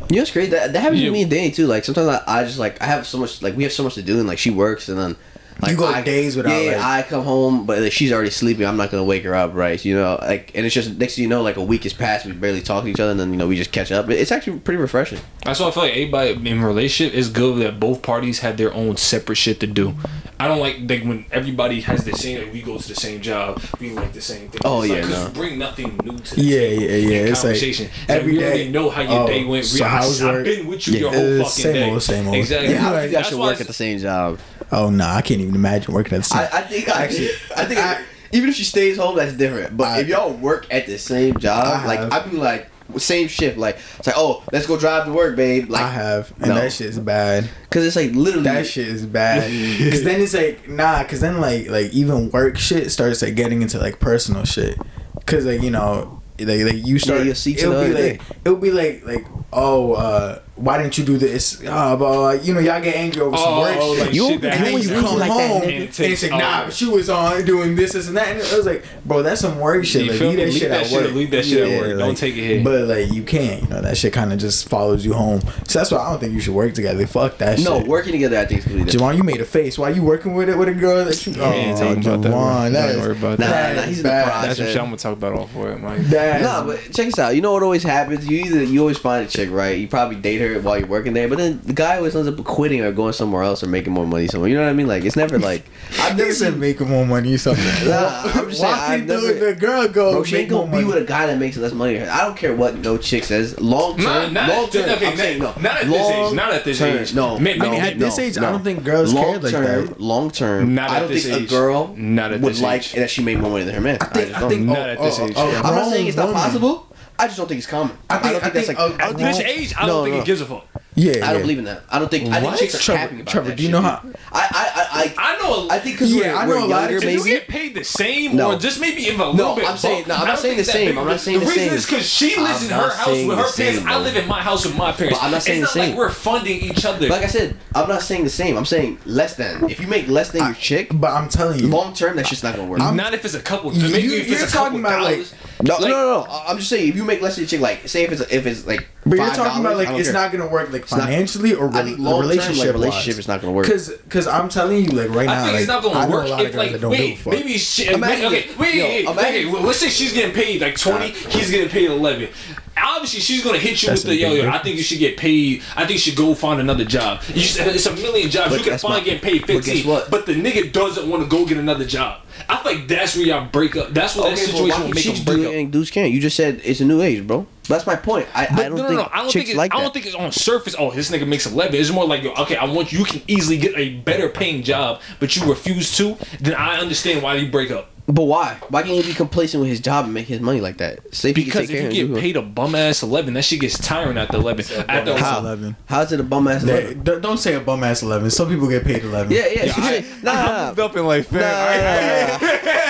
You 0.10 0.18
know, 0.18 0.22
it's 0.24 0.32
crazy. 0.32 0.50
That, 0.52 0.74
that 0.74 0.80
happens 0.80 1.00
Yeah. 1.02 1.08
to 1.08 1.14
me 1.14 1.22
and 1.22 1.32
Danny 1.32 1.52
too. 1.52 1.68
Like 1.68 1.86
sometimes 1.86 2.08
I, 2.10 2.24
I 2.40 2.44
just 2.44 2.58
like 2.60 2.82
I 2.82 2.86
have 2.86 3.06
so 3.08 3.18
much 3.18 3.42
like 3.42 3.56
we 3.56 3.64
have 3.64 3.72
so 3.72 3.84
much 3.84 3.94
to 3.96 4.02
do 4.02 4.18
and 4.20 4.28
like 4.28 4.40
she 4.40 4.50
works 4.50 4.90
and 4.90 4.98
then 4.98 5.16
like 5.62 5.72
You 5.72 5.78
go 5.78 5.86
I, 5.88 6.02
days 6.02 6.36
without, 6.36 6.52
Yeah, 6.62 6.72
like- 6.78 7.06
I 7.06 7.10
come 7.10 7.24
home 7.24 7.66
but 7.66 7.80
like, 7.80 7.92
she's 7.92 8.12
already 8.12 8.30
sleeping. 8.32 8.66
I'm 8.66 8.78
not 8.78 8.90
gonna 8.92 9.04
wake 9.04 9.24
her 9.24 9.36
up, 9.36 9.54
right? 9.54 9.84
You 9.84 9.96
know, 9.96 10.18
like 10.22 10.52
and 10.56 10.66
it's 10.66 10.74
just 10.76 10.98
next 10.98 11.16
thing 11.16 11.24
you 11.24 11.30
know, 11.30 11.42
like 11.42 11.58
a 11.58 11.64
week 11.64 11.84
has 11.84 11.94
passed. 11.94 12.26
We 12.26 12.32
barely 12.32 12.62
talk 12.62 12.84
to 12.84 12.90
each 12.90 13.00
other 13.00 13.12
and 13.12 13.20
then 13.20 13.32
you 13.32 13.38
know 13.38 13.48
we 13.48 13.56
just 13.58 13.72
catch 13.72 13.92
up. 13.92 14.10
It's 14.10 14.32
actually 14.32 14.60
pretty 14.60 14.80
refreshing. 14.82 15.20
That's 15.44 15.60
why 15.60 15.68
I 15.68 15.72
feel 15.72 15.84
like 15.84 15.92
everybody 15.94 16.50
in 16.50 16.60
a 16.62 16.66
relationship 16.66 17.14
is 17.14 17.30
good 17.30 17.62
that 17.62 17.80
both 17.80 18.02
parties 18.02 18.40
have 18.40 18.58
their 18.58 18.74
own 18.74 18.98
separate 18.98 19.36
shit 19.36 19.60
to 19.60 19.68
do. 19.68 19.94
I 20.40 20.48
don't 20.48 20.60
like 20.60 20.78
like 20.90 21.04
when 21.04 21.26
everybody 21.32 21.82
has 21.82 22.04
the 22.04 22.14
same. 22.14 22.42
Like 22.42 22.54
we 22.54 22.64
go 22.64 22.78
to 22.80 22.88
the 22.88 22.96
same 22.96 23.22
job, 23.22 23.62
we 23.80 23.92
like 23.92 24.12
the 24.14 24.22
same 24.22 24.50
thing. 24.50 24.62
Oh, 24.66 24.82
It's 24.82 24.92
like, 24.92 25.10
no. 25.10 25.30
bring 25.40 25.60
nothing 25.60 26.00
new 26.04 26.18
to 26.18 26.36
the 26.36 26.42
Yeah, 26.42 26.60
table 26.62 26.82
yeah, 26.84 26.88
yeah. 26.90 27.20
in 27.22 27.28
It's 27.28 27.44
like 27.44 27.54
conversation. 27.54 27.86
Like, 28.10 28.10
every 28.10 28.34
we 28.34 28.40
day- 28.40 28.70
know 28.72 28.90
how 28.90 29.02
your 29.04 29.12
Oh, 29.24 29.28
day 29.28 29.44
went. 29.46 29.66
so 29.66 29.86
I, 29.86 29.88
how's 29.88 30.20
I've 30.24 30.34
work? 30.34 30.46
been 30.46 30.66
with 30.68 30.88
you 30.88 30.94
Yeah, 30.94 31.00
your 31.02 31.10
whole 31.14 31.38
fucking 31.46 31.52
same 31.52 31.74
day. 31.74 31.92
old, 31.92 32.02
same 32.02 32.26
old. 32.28 32.36
Exactly. 32.38 32.74
Yeah, 32.74 32.80
I 32.80 32.84
don't 32.84 32.92
like- 32.94 33.02
think 33.04 33.14
I 33.14 33.18
That's 33.20 33.30
should 33.30 33.38
why 33.38 33.46
work 33.48 33.62
at 33.62 33.68
the 33.68 33.74
same 33.74 34.00
job. 34.00 34.40
Oh 34.72 34.90
no, 34.90 35.06
I 35.06 35.22
can't 35.22 35.42
even 35.42 35.51
imagine 35.56 35.94
working 35.94 36.14
at 36.14 36.24
the 36.24 36.30
same. 36.30 36.40
I, 36.40 36.50
I 36.60 36.62
think 36.62 36.90
I, 36.90 37.04
Actually, 37.04 37.30
I 37.56 37.66
think 37.66 37.80
I- 37.80 38.04
even 38.34 38.50
if 38.50 38.56
she 38.56 38.64
stays 38.64 38.98
home, 38.98 39.16
that's 39.18 39.34
different. 39.34 39.76
But 39.76 39.88
I- 39.88 40.00
if 40.00 40.08
y'all 40.08 40.34
work 40.34 40.68
at 40.72 40.86
the 40.86 40.98
same 40.98 41.38
job, 41.38 41.66
I 41.66 41.86
like 41.86 42.00
have. 42.00 42.14
I'd 42.14 42.32
be 42.32 42.38
like 42.38 42.70
same 42.98 43.28
shift. 43.28 43.58
Like 43.58 43.78
it's 43.98 44.08
like, 44.08 44.18
oh, 44.18 44.44
let's 44.52 44.68
go 44.68 44.78
drive 44.78 45.06
to 45.06 45.14
work, 45.14 45.36
babe. 45.36 45.70
Like 45.70 45.82
I 45.84 45.90
have, 45.92 46.32
and 46.40 46.50
no. 46.50 46.56
that 46.56 46.74
shit 46.74 46.88
is 46.88 47.00
bad. 47.00 47.50
because 47.64 47.86
it's 47.86 47.96
like 47.96 48.12
literally 48.14 48.44
That 48.44 48.68
shit 48.68 48.88
is 48.88 49.06
bad. 49.06 49.44
Cause 49.92 50.04
then 50.04 50.22
it's 50.22 50.34
like 50.34 50.68
nah. 50.68 51.04
Cause 51.04 51.22
then 51.22 51.40
like 51.40 51.70
like 51.70 51.92
even 51.94 52.30
work 52.32 52.58
shit 52.58 52.92
starts 52.92 53.22
like 53.22 53.36
getting 53.36 53.62
into 53.62 53.80
like 53.80 54.00
personal 54.00 54.44
shit. 54.44 54.78
Cause 55.26 55.46
like 55.46 55.62
you 55.62 55.72
know 55.72 56.22
like 56.40 56.62
like 56.62 56.86
you 56.86 57.00
start. 57.00 57.24
you'll 57.24 57.36
see 57.36 57.54
it'll 57.58 57.84
be 57.84 57.94
like 57.94 58.22
it'll 58.44 58.58
be 58.58 58.72
like 58.72 59.06
like 59.06 59.26
oh 59.54 59.94
uh 59.94 60.42
why 60.62 60.78
didn't 60.78 60.98
you 60.98 61.04
do 61.04 61.18
this? 61.18 61.64
Uh, 61.66 61.96
but, 61.96 62.46
you 62.46 62.54
know, 62.54 62.60
y'all 62.60 62.82
get 62.82 62.96
angry 62.96 63.22
over 63.22 63.36
some 63.36 63.60
work 63.60 63.78
oh, 63.80 63.96
shit. 63.96 64.06
Like, 64.06 64.14
you, 64.14 64.28
shit 64.28 64.46
and 64.46 64.66
then 64.66 64.82
you 64.82 64.90
come 64.90 65.18
like 65.18 65.32
home, 65.32 65.62
that, 65.62 65.70
and 65.70 65.84
it's 66.00 66.24
like, 66.24 66.32
nah, 66.32 66.66
but 66.66 66.74
she 66.74 66.88
was 66.88 67.10
on 67.10 67.44
doing 67.46 67.76
this, 67.76 67.94
this, 67.94 68.08
and 68.08 68.16
that. 68.16 68.28
And 68.28 68.40
it 68.40 68.56
was 68.56 68.66
like, 68.66 68.86
bro, 69.06 69.24
that's 69.24 69.42
some 69.42 69.60
work 69.60 69.84
shit. 69.86 70.08
Like, 70.08 70.20
leave 70.20 70.38
that, 70.38 70.46
leave 70.46 70.54
shit, 70.54 70.70
that 70.70 70.86
shit 70.86 70.98
at 70.98 71.04
work. 71.04 71.14
Leave 71.16 71.32
that 71.32 71.46
shit 71.46 71.68
at 71.68 71.82
work. 71.82 71.98
Don't 72.00 72.16
take 72.16 72.36
it 72.36 72.42
here. 72.42 72.64
But, 72.64 72.86
like, 72.86 73.12
you 73.12 73.24
can't. 73.24 73.64
You 73.64 73.70
know, 73.70 73.82
that 73.82 73.98
shit 73.98 74.14
kind 74.14 74.32
of 74.32 74.40
just 74.40 74.70
follows 74.70 75.06
you 75.06 75.14
home. 75.14 75.42
So 75.68 75.80
that's 75.80 75.92
why 75.92 75.98
I 75.98 76.12
don't 76.12 76.20
think 76.20 76.34
you 76.34 76.40
should 76.40 76.54
work 76.54 76.74
together. 76.74 77.06
Fuck 77.08 77.38
that 77.40 77.58
no, 77.60 77.78
shit. 77.78 77.84
No, 77.84 77.90
working 77.90 78.12
together, 78.14 78.38
I 78.38 78.46
think 78.46 78.68
is 78.68 78.96
Javon, 78.96 79.18
you 79.18 79.24
made 79.24 79.42
a 79.42 79.46
face. 79.46 79.78
Why 79.78 79.90
are 79.90 79.94
you 79.94 80.04
working 80.04 80.34
with 80.34 80.50
it 80.50 80.58
with 80.58 80.70
a 80.70 80.74
girl 80.74 81.04
that 81.06 81.26
you... 81.26 81.34
Oh, 81.40 81.52
ain't 81.52 81.78
Javon, 81.78 82.02
about 82.02 82.22
that. 82.22 82.72
that 82.74 82.90
is, 82.90 83.02
worry 83.02 83.12
about 83.18 83.40
nah, 83.40 83.48
that. 83.48 83.76
Nah, 83.76 83.82
he's 83.84 84.04
bad. 84.04 84.28
the 84.28 84.32
process. 84.32 84.58
That's 84.58 84.76
what 84.76 84.82
I'm 84.82 84.86
going 84.88 84.98
to 84.98 85.04
talk 85.04 85.14
about 85.14 85.34
all 85.34 85.48
for 85.48 85.72
it, 85.72 85.80
Mike. 85.80 86.02
Nah, 86.02 86.66
but 86.66 86.80
check 86.94 87.08
this 87.08 87.20
out. 87.20 87.36
You 87.36 87.42
know 87.42 87.54
what 87.54 87.64
always 87.64 87.84
happens? 87.84 88.28
You 88.28 88.40
either... 88.46 88.64
You 88.64 88.80
always 88.80 88.98
find 88.98 89.26
a 89.26 89.30
chick, 89.30 89.50
right? 89.52 89.78
You 89.78 89.88
probably 89.88 90.16
date 90.16 90.40
her 90.40 90.51
there 90.54 90.62
while 90.62 90.78
you're 90.78 90.88
working 90.88 91.14
there, 91.14 91.28
but 91.28 91.38
then 91.38 91.62
the 91.64 91.74
guy 91.74 91.98
always 91.98 92.16
ends 92.16 92.28
up 92.28 92.44
quitting 92.44 92.82
or 92.82 92.92
going 92.92 93.14
somewhere 93.14 93.44
else 93.44 93.64
or 93.64 93.68
making 93.68 93.94
more 93.94 94.06
money 94.06 94.28
somewhere. 94.28 94.50
You 94.50 94.56
know 94.56 94.64
what 94.64 94.70
I 94.70 94.74
mean? 94.74 94.88
Like 94.88 95.06
it's 95.06 95.16
never 95.16 95.40
like 95.40 95.66
I've 96.00 96.18
never 96.18 96.34
said 96.34 96.58
making 96.58 96.90
more 96.90 97.06
money 97.06 97.38
somewhere. 97.38 97.62
Nah, 97.92 98.22
I'm 98.24 98.50
just 98.50 98.62
saying 98.62 98.74
I've 98.74 99.06
never, 99.06 99.34
the 99.34 99.56
girl 99.56 99.88
go. 99.88 100.12
Bro, 100.14 100.24
she 100.24 100.38
ain't 100.38 100.50
gonna 100.50 100.66
be 100.66 100.72
money. 100.72 100.86
with 100.86 100.98
a 100.98 101.06
guy 101.06 101.26
that 101.28 101.38
makes 101.38 101.58
less 101.58 101.74
money. 101.74 102.00
I 102.00 102.26
don't 102.26 102.38
care 102.38 102.56
what 102.56 102.78
no 102.78 102.98
chick 102.98 103.24
says. 103.24 103.60
Long 103.60 103.98
term, 103.98 104.34
long 104.34 104.70
term. 104.70 104.90
Okay, 104.90 105.08
I'm 105.08 105.18
saying 105.18 105.40
no. 105.40 105.54
Not 105.60 105.78
at 105.78 105.88
long 105.88 106.00
this 106.00 106.10
age. 106.10 106.36
Not 106.36 106.54
at 106.54 106.64
this 106.64 106.78
term, 106.80 106.98
age. 106.98 107.14
No, 107.14 107.40
maybe, 107.40 107.60
no, 107.60 107.74
at 107.74 108.00
this 108.00 108.18
no, 108.18 108.24
age. 108.24 108.38
No. 108.38 108.48
I 108.48 108.52
don't 108.52 108.64
think 108.64 108.84
girls 108.84 109.14
long 109.14 109.26
care 109.26 109.40
like 109.40 109.52
term, 109.52 109.86
that. 109.88 110.00
Long 110.00 110.32
term. 110.32 110.76
Not 110.76 110.90
I 110.90 111.00
don't 111.00 111.10
think 111.10 111.26
age. 111.26 111.44
a 111.44 111.48
girl 111.48 111.96
not 111.98 112.32
at 112.32 112.42
would 112.42 112.60
like 112.60 112.82
age. 112.82 112.94
that 112.94 113.10
she 113.10 113.24
made 113.24 113.40
more 113.40 113.52
money 113.52 113.64
than 113.66 113.76
her 113.76 113.82
man. 113.82 113.98
I, 114.00 114.06
think, 114.06 114.36
I, 114.36 114.46
I 114.46 114.50
think, 114.50 114.66
not 114.66 114.78
oh, 114.78 114.92
at 114.92 115.00
this 115.00 115.20
oh, 115.20 115.26
age. 115.26 115.34
Oh, 115.36 115.62
oh, 115.64 115.68
I'm 115.68 115.76
not 115.76 115.90
saying 115.90 116.08
it's 116.08 116.18
not 116.18 116.34
possible. 116.34 116.88
I 117.22 117.28
just 117.28 117.38
don't 117.38 117.48
think 117.48 117.58
he's 117.58 117.68
common. 117.68 117.96
I, 118.10 118.18
think, 118.18 118.26
I 118.26 118.32
don't 118.32 118.42
think, 118.42 118.46
I 118.46 118.50
that's 118.50 118.68
think, 118.68 118.80
like 118.80 119.00
uh, 119.00 119.10
at 119.10 119.18
this 119.18 119.40
age. 119.40 119.76
I 119.78 119.86
don't 119.86 119.88
no, 119.88 120.04
think 120.04 120.16
no. 120.16 120.22
he 120.22 120.26
gives 120.26 120.42
a 120.42 120.46
fuck. 120.48 120.66
Yeah, 120.96 121.12
I 121.12 121.14
don't 121.14 121.22
yeah. 121.22 121.42
believe 121.42 121.60
in 121.60 121.66
that. 121.66 121.84
I 121.90 122.00
don't 122.00 122.10
think. 122.10 122.28
What? 122.28 122.34
I 122.34 122.42
think 122.42 122.58
chicks 122.58 122.76
are 122.76 122.80
Trevor, 122.80 123.00
capping 123.00 123.22
about 123.22 123.32
Trevor, 123.32 123.50
that. 123.50 123.58
do 123.58 123.64
you 123.64 123.68
shit. 123.68 123.74
know 123.74 123.82
how? 123.82 124.04
I, 124.34 124.71
I, 124.90 125.14
I, 125.18 125.34
I 125.34 125.38
know. 125.40 125.68
A, 125.68 125.74
I 125.74 125.80
think 125.80 125.96
because 125.96 126.14
yeah, 126.14 126.34
we're, 126.34 126.36
I 126.36 126.46
know 126.46 126.50
we're 126.50 126.60
a 126.60 126.66
lot 126.66 126.94
of 126.94 127.04
you 127.04 127.24
get 127.24 127.48
paid 127.48 127.76
the 127.76 127.84
same, 127.84 128.36
no. 128.36 128.54
or 128.54 128.60
just 128.60 128.80
maybe 128.80 129.04
even 129.04 129.20
a 129.20 129.30
little 129.30 129.52
no, 129.52 129.56
bit. 129.56 129.70
I'm 129.70 129.78
saying, 129.78 130.08
no, 130.08 130.16
I'm 130.16 130.28
not 130.28 130.40
saying 130.40 130.58
the 130.58 130.64
same. 130.64 130.98
I'm 130.98 131.08
not 131.08 131.20
saying 131.20 131.40
the, 131.40 131.46
same. 131.46 131.56
The 131.56 131.62
reason 131.62 131.78
is 131.78 131.86
because 131.86 132.08
she 132.08 132.38
lives 132.38 132.64
in 132.64 132.72
her 132.72 132.90
house 132.90 133.26
with 133.26 133.38
her 133.38 133.52
parents. 133.52 133.86
I 133.86 134.00
live 134.00 134.16
in 134.16 134.28
my 134.28 134.42
house 134.42 134.66
with 134.66 134.76
my 134.78 134.92
parents. 134.92 135.20
I'm 135.22 135.32
not 135.32 135.44
saying 135.44 135.62
the 135.62 135.68
same. 135.68 135.92
Like 135.92 135.98
we're 135.98 136.10
funding 136.10 136.62
each 136.62 136.86
other. 136.86 137.08
Like 137.08 137.24
I 137.24 137.28
said, 137.28 137.56
I'm 137.76 137.88
not 137.88 138.02
saying 138.02 138.24
the 138.24 138.30
same. 138.30 138.58
I'm 138.58 138.66
saying 138.66 139.00
less 139.06 139.36
than. 139.36 139.70
If 139.70 139.80
you 139.80 139.88
make 139.88 140.08
less 140.08 140.32
than 140.32 140.46
your 140.46 140.56
chick, 140.56 140.90
but 140.94 141.12
I'm 141.12 141.30
telling 141.30 141.60
you, 141.60 141.68
long 141.68 141.94
term, 141.94 142.16
that's 142.16 142.30
just 142.30 142.44
not 142.44 142.56
gonna 142.56 142.68
work. 142.68 142.82
I'm, 142.82 142.96
not 142.96 143.14
if 143.14 143.26
it's 143.26 143.34
a 143.34 143.42
couple. 143.42 143.74
You, 143.74 143.92
maybe 143.92 144.16
if 144.16 144.32
it's 144.32 144.54
a 144.54 144.56
couple 144.56 144.80
like. 144.80 145.28
No, 145.64 145.78
no, 145.78 145.88
no, 145.88 146.26
I'm 146.30 146.58
just 146.58 146.70
saying 146.70 146.90
if 146.90 146.96
you 146.96 147.04
make 147.04 147.22
less 147.22 147.36
than 147.36 147.44
your 147.44 147.50
chick, 147.50 147.62
like 147.62 147.88
say 147.88 148.04
if 148.04 148.12
it's 148.12 148.22
if 148.22 148.46
it's 148.46 148.66
like. 148.66 148.88
But 149.06 149.18
you're 149.18 149.30
talking 149.30 149.62
about 149.62 149.78
like 149.78 149.90
it's 149.90 150.12
not 150.12 150.32
gonna 150.32 150.48
work 150.48 150.72
like 150.72 150.86
financially 150.86 151.54
or 151.54 151.68
relationship. 151.68 152.74
Relationship 152.74 153.20
is 153.20 153.28
not 153.28 153.42
gonna 153.42 153.54
work 153.54 153.66
because 153.66 153.90
because 153.90 154.28
I'm 154.28 154.50
telling 154.50 154.71
telling 154.72 154.86
you, 154.86 154.92
like 154.92 155.16
right 155.16 155.26
now, 155.26 155.34
I 155.34 155.44
think 155.44 155.54
like, 155.54 155.62
it's 155.62 155.68
not 155.68 155.84
gonna 155.84 156.00
I 156.00 156.10
work. 156.10 156.26
A 156.26 156.30
lot 156.30 156.42
if, 156.42 156.50
of 156.50 156.56
like, 156.56 156.80
don't 156.80 156.92
wait, 156.92 157.14
a 157.14 157.18
fuck. 157.18 157.34
maybe 157.34 157.58
she. 157.58 157.88
Imagine, 157.88 158.32
wait, 158.32 158.58
wait, 158.58 158.76
yo, 158.76 159.14
wait, 159.14 159.62
Let's 159.64 159.80
say 159.80 159.90
she's 159.90 160.14
getting 160.14 160.34
paid 160.34 160.62
like 160.62 160.78
twenty. 160.78 161.10
He's 161.10 161.52
getting 161.52 161.70
paid 161.70 161.90
eleven 161.90 162.30
obviously 162.78 163.20
she's 163.20 163.44
gonna 163.44 163.58
hit 163.58 163.82
you 163.82 163.90
That's 163.90 164.04
with 164.04 164.12
the 164.12 164.16
yo 164.16 164.34
yo. 164.34 164.50
I 164.50 164.60
think 164.60 164.78
you 164.78 164.84
should 164.84 165.00
get 165.00 165.18
paid. 165.18 165.62
I 165.76 165.82
think 165.86 165.92
you 165.92 165.98
should 166.00 166.16
go 166.16 166.34
find 166.36 166.60
another 166.60 166.86
job. 166.86 167.22
Should, 167.24 167.68
it's 167.68 167.86
a 167.86 167.96
million 167.96 168.30
jobs. 168.30 168.50
But 168.52 168.60
you 168.60 168.72
can 168.72 168.80
find 168.80 169.04
getting 169.04 169.22
paid 169.22 169.46
fifteen. 169.46 169.86
But, 169.86 170.10
but 170.10 170.26
the 170.26 170.34
nigga 170.34 170.72
doesn't 170.72 171.10
want 171.10 171.24
to 171.24 171.30
go 171.30 171.46
get 171.46 171.58
another 171.58 171.86
job. 171.86 172.22
I 172.50 172.58
think 172.58 172.88
that's 172.88 173.16
where 173.16 173.26
y'all 173.26 173.48
break 173.48 173.76
up. 173.76 173.90
That's 173.90 174.16
what 174.16 174.28
okay, 174.28 174.36
that 174.36 174.42
situation 174.42 174.70
well, 174.70 174.88
will 174.88 174.94
make 174.94 175.04
She's 175.04 175.24
break 175.24 175.38
doing, 175.38 175.68
up. 175.68 175.72
Dudes 175.72 175.92
can't. 175.92 176.12
You 176.12 176.20
just 176.20 176.36
said 176.36 176.62
it's 176.64 176.80
a 176.80 176.86
new 176.86 177.02
age, 177.02 177.26
bro. 177.28 177.46
That's 177.68 177.86
my 177.86 177.96
point. 177.96 178.28
I, 178.34 178.48
I 178.50 178.56
don't 178.70 178.76
no, 178.76 178.84
no, 178.84 178.88
think 178.88 179.00
no. 179.00 179.10
I 179.12 179.22
don't 179.22 179.32
think 179.32 179.50
it, 179.50 179.56
like 179.56 179.74
I 179.74 179.82
don't 179.82 179.94
think 179.94 180.06
it's 180.06 180.16
on 180.16 180.32
surface. 180.32 180.76
Oh, 180.78 180.92
this 180.92 181.12
nigga 181.12 181.28
makes 181.28 181.46
a 181.46 181.56
living. 181.56 181.80
It's 181.80 181.92
more 181.92 182.06
like 182.06 182.24
yo, 182.24 182.34
okay, 182.34 182.56
I 182.56 182.66
want 182.66 182.92
you 182.92 183.06
can 183.06 183.22
easily 183.28 183.58
get 183.58 183.78
a 183.78 183.98
better 184.00 184.30
paying 184.30 184.64
job, 184.64 185.02
but 185.20 185.36
you 185.36 185.48
refuse 185.48 185.96
to. 185.98 186.18
Then 186.40 186.56
I 186.56 186.80
understand 186.80 187.22
why 187.22 187.36
you 187.36 187.52
break 187.52 187.72
up. 187.72 187.91
But 188.08 188.24
why? 188.24 188.58
Why 188.70 188.84
can't 188.84 188.96
he 188.96 189.12
be 189.12 189.14
complacent 189.14 189.62
with 189.62 189.70
his 189.70 189.80
job 189.80 190.06
and 190.06 190.14
make 190.14 190.28
his 190.28 190.42
money 190.42 190.60
like 190.60 190.78
that? 190.78 191.14
Say 191.14 191.34
because 191.34 191.70
if 191.70 191.94
you 191.94 192.08
get 192.08 192.20
paid 192.20 192.36
a 192.36 192.42
bum 192.42 192.76
ass 192.76 193.04
eleven, 193.04 193.34
that 193.36 193.44
shit 193.44 193.62
gets 193.62 193.78
tiring 193.78 194.18
after 194.18 194.38
eleven. 194.38 194.66
After 194.90 195.18
how? 195.18 195.40
eleven, 195.40 195.76
how's 195.86 196.12
it 196.12 196.20
a 196.20 196.24
bum 196.24 196.48
ass 196.48 196.64
eleven? 196.64 197.04
Don't 197.04 197.38
say 197.38 197.56
a 197.56 197.60
bum 197.60 197.84
ass 197.84 198.02
eleven. 198.02 198.30
Some 198.30 198.50
people 198.50 198.68
get 198.68 198.84
paid 198.84 199.04
eleven. 199.04 199.32
Yeah, 199.32 199.48
yeah. 199.48 199.66
yeah 199.66 199.74
I, 199.78 200.06
nah, 200.24 200.32
I'm 200.32 200.76
nah, 200.76 200.86
up 200.86 200.96
in 200.96 201.06
like 201.06 201.32
nah, 201.32 201.40
nah, 201.40 201.46
nah, 201.46 202.38
nah. 202.38 202.78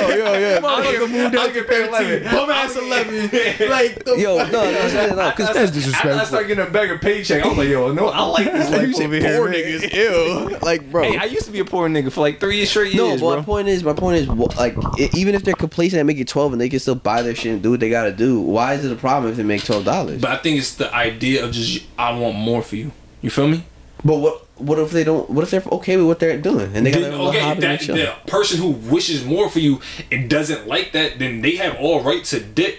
yo, 0.00 0.08
yo, 0.08 0.38
yeah. 0.38 0.60
I'm 0.62 0.82
gonna 0.84 1.06
move 1.06 1.32
down 1.32 1.52
to 1.52 1.64
13. 1.64 2.24
Bum 2.24 2.50
ass 2.50 2.76
11. 2.76 3.68
Like, 3.70 4.04
the 4.04 4.16
yo, 4.18 4.36
no, 4.36 4.50
no, 4.50 5.14
no, 5.14 5.30
because 5.30 5.54
that's 5.54 5.70
disrespectful. 5.70 6.10
After 6.12 6.22
I 6.22 6.24
start 6.24 6.46
getting 6.48 6.66
a 6.66 6.70
bigger 6.70 6.98
paycheck, 6.98 7.44
I'm 7.44 7.56
like, 7.56 7.68
yo, 7.68 7.92
no, 7.92 8.08
I 8.08 8.22
like 8.22 8.52
this 8.52 8.70
life 8.98 9.00
over 9.00 9.14
here. 9.14 9.38
Poor 9.38 9.48
niggas, 9.50 9.92
ew. 9.92 10.58
Like, 10.66 10.90
bro. 10.90 11.04
Hey, 11.04 11.16
I 11.16 11.24
used 11.24 11.46
to 11.46 11.52
be 11.52 11.60
a 11.60 11.64
poor 11.64 11.88
nigga 11.88 12.10
for 12.10 12.20
like 12.22 12.40
three 12.40 12.64
straight 12.64 12.92
years. 12.92 13.20
No, 13.22 13.36
my 13.36 13.42
point 13.42 13.68
is, 13.68 13.84
my 13.84 13.92
point 13.92 14.16
is, 14.16 14.28
like, 14.28 14.76
even 15.14 15.34
if 15.34 15.44
they're 15.44 15.54
complacent 15.54 16.00
and 16.00 16.06
make 16.06 16.18
it 16.18 16.26
12 16.28 16.52
and 16.52 16.60
they 16.60 16.68
can 16.68 16.78
still 16.80 16.94
buy 16.94 17.22
their 17.22 17.34
shit 17.34 17.52
and 17.52 17.62
do 17.62 17.70
what 17.70 17.80
they 17.80 17.90
gotta 17.90 18.12
do, 18.12 18.40
why 18.40 18.74
is 18.74 18.84
it 18.84 18.90
a 18.92 18.96
problem 18.96 19.30
if 19.30 19.36
they 19.36 19.42
make 19.44 19.62
$12? 19.62 20.20
But 20.20 20.30
I 20.30 20.36
think 20.38 20.58
it's 20.58 20.74
the 20.74 20.92
idea 20.94 21.44
of 21.44 21.52
just, 21.52 21.84
I 21.98 22.18
want 22.18 22.36
more 22.36 22.62
for 22.62 22.76
you. 22.76 22.90
You 23.22 23.30
feel 23.30 23.48
me? 23.48 23.64
But 24.06 24.18
what 24.18 24.46
what 24.58 24.78
if 24.78 24.90
they 24.90 25.04
don't? 25.04 25.28
What 25.28 25.42
if 25.42 25.50
they're 25.50 25.62
okay 25.72 25.96
with 25.96 26.06
what 26.06 26.18
they're 26.18 26.38
doing 26.38 26.74
and 26.74 26.86
they 26.86 26.90
got 26.90 27.00
a 27.00 27.04
their 27.04 27.12
okay, 27.12 27.40
hobby 27.40 27.60
that, 27.60 27.80
the 27.80 28.14
person 28.26 28.58
who 28.58 28.70
wishes 28.70 29.24
more 29.24 29.50
for 29.50 29.58
you 29.58 29.80
and 30.10 30.30
doesn't 30.30 30.66
like 30.66 30.92
that, 30.92 31.18
then 31.18 31.42
they 31.42 31.56
have 31.56 31.76
all 31.76 32.02
right 32.02 32.24
to 32.24 32.40
dip 32.40 32.78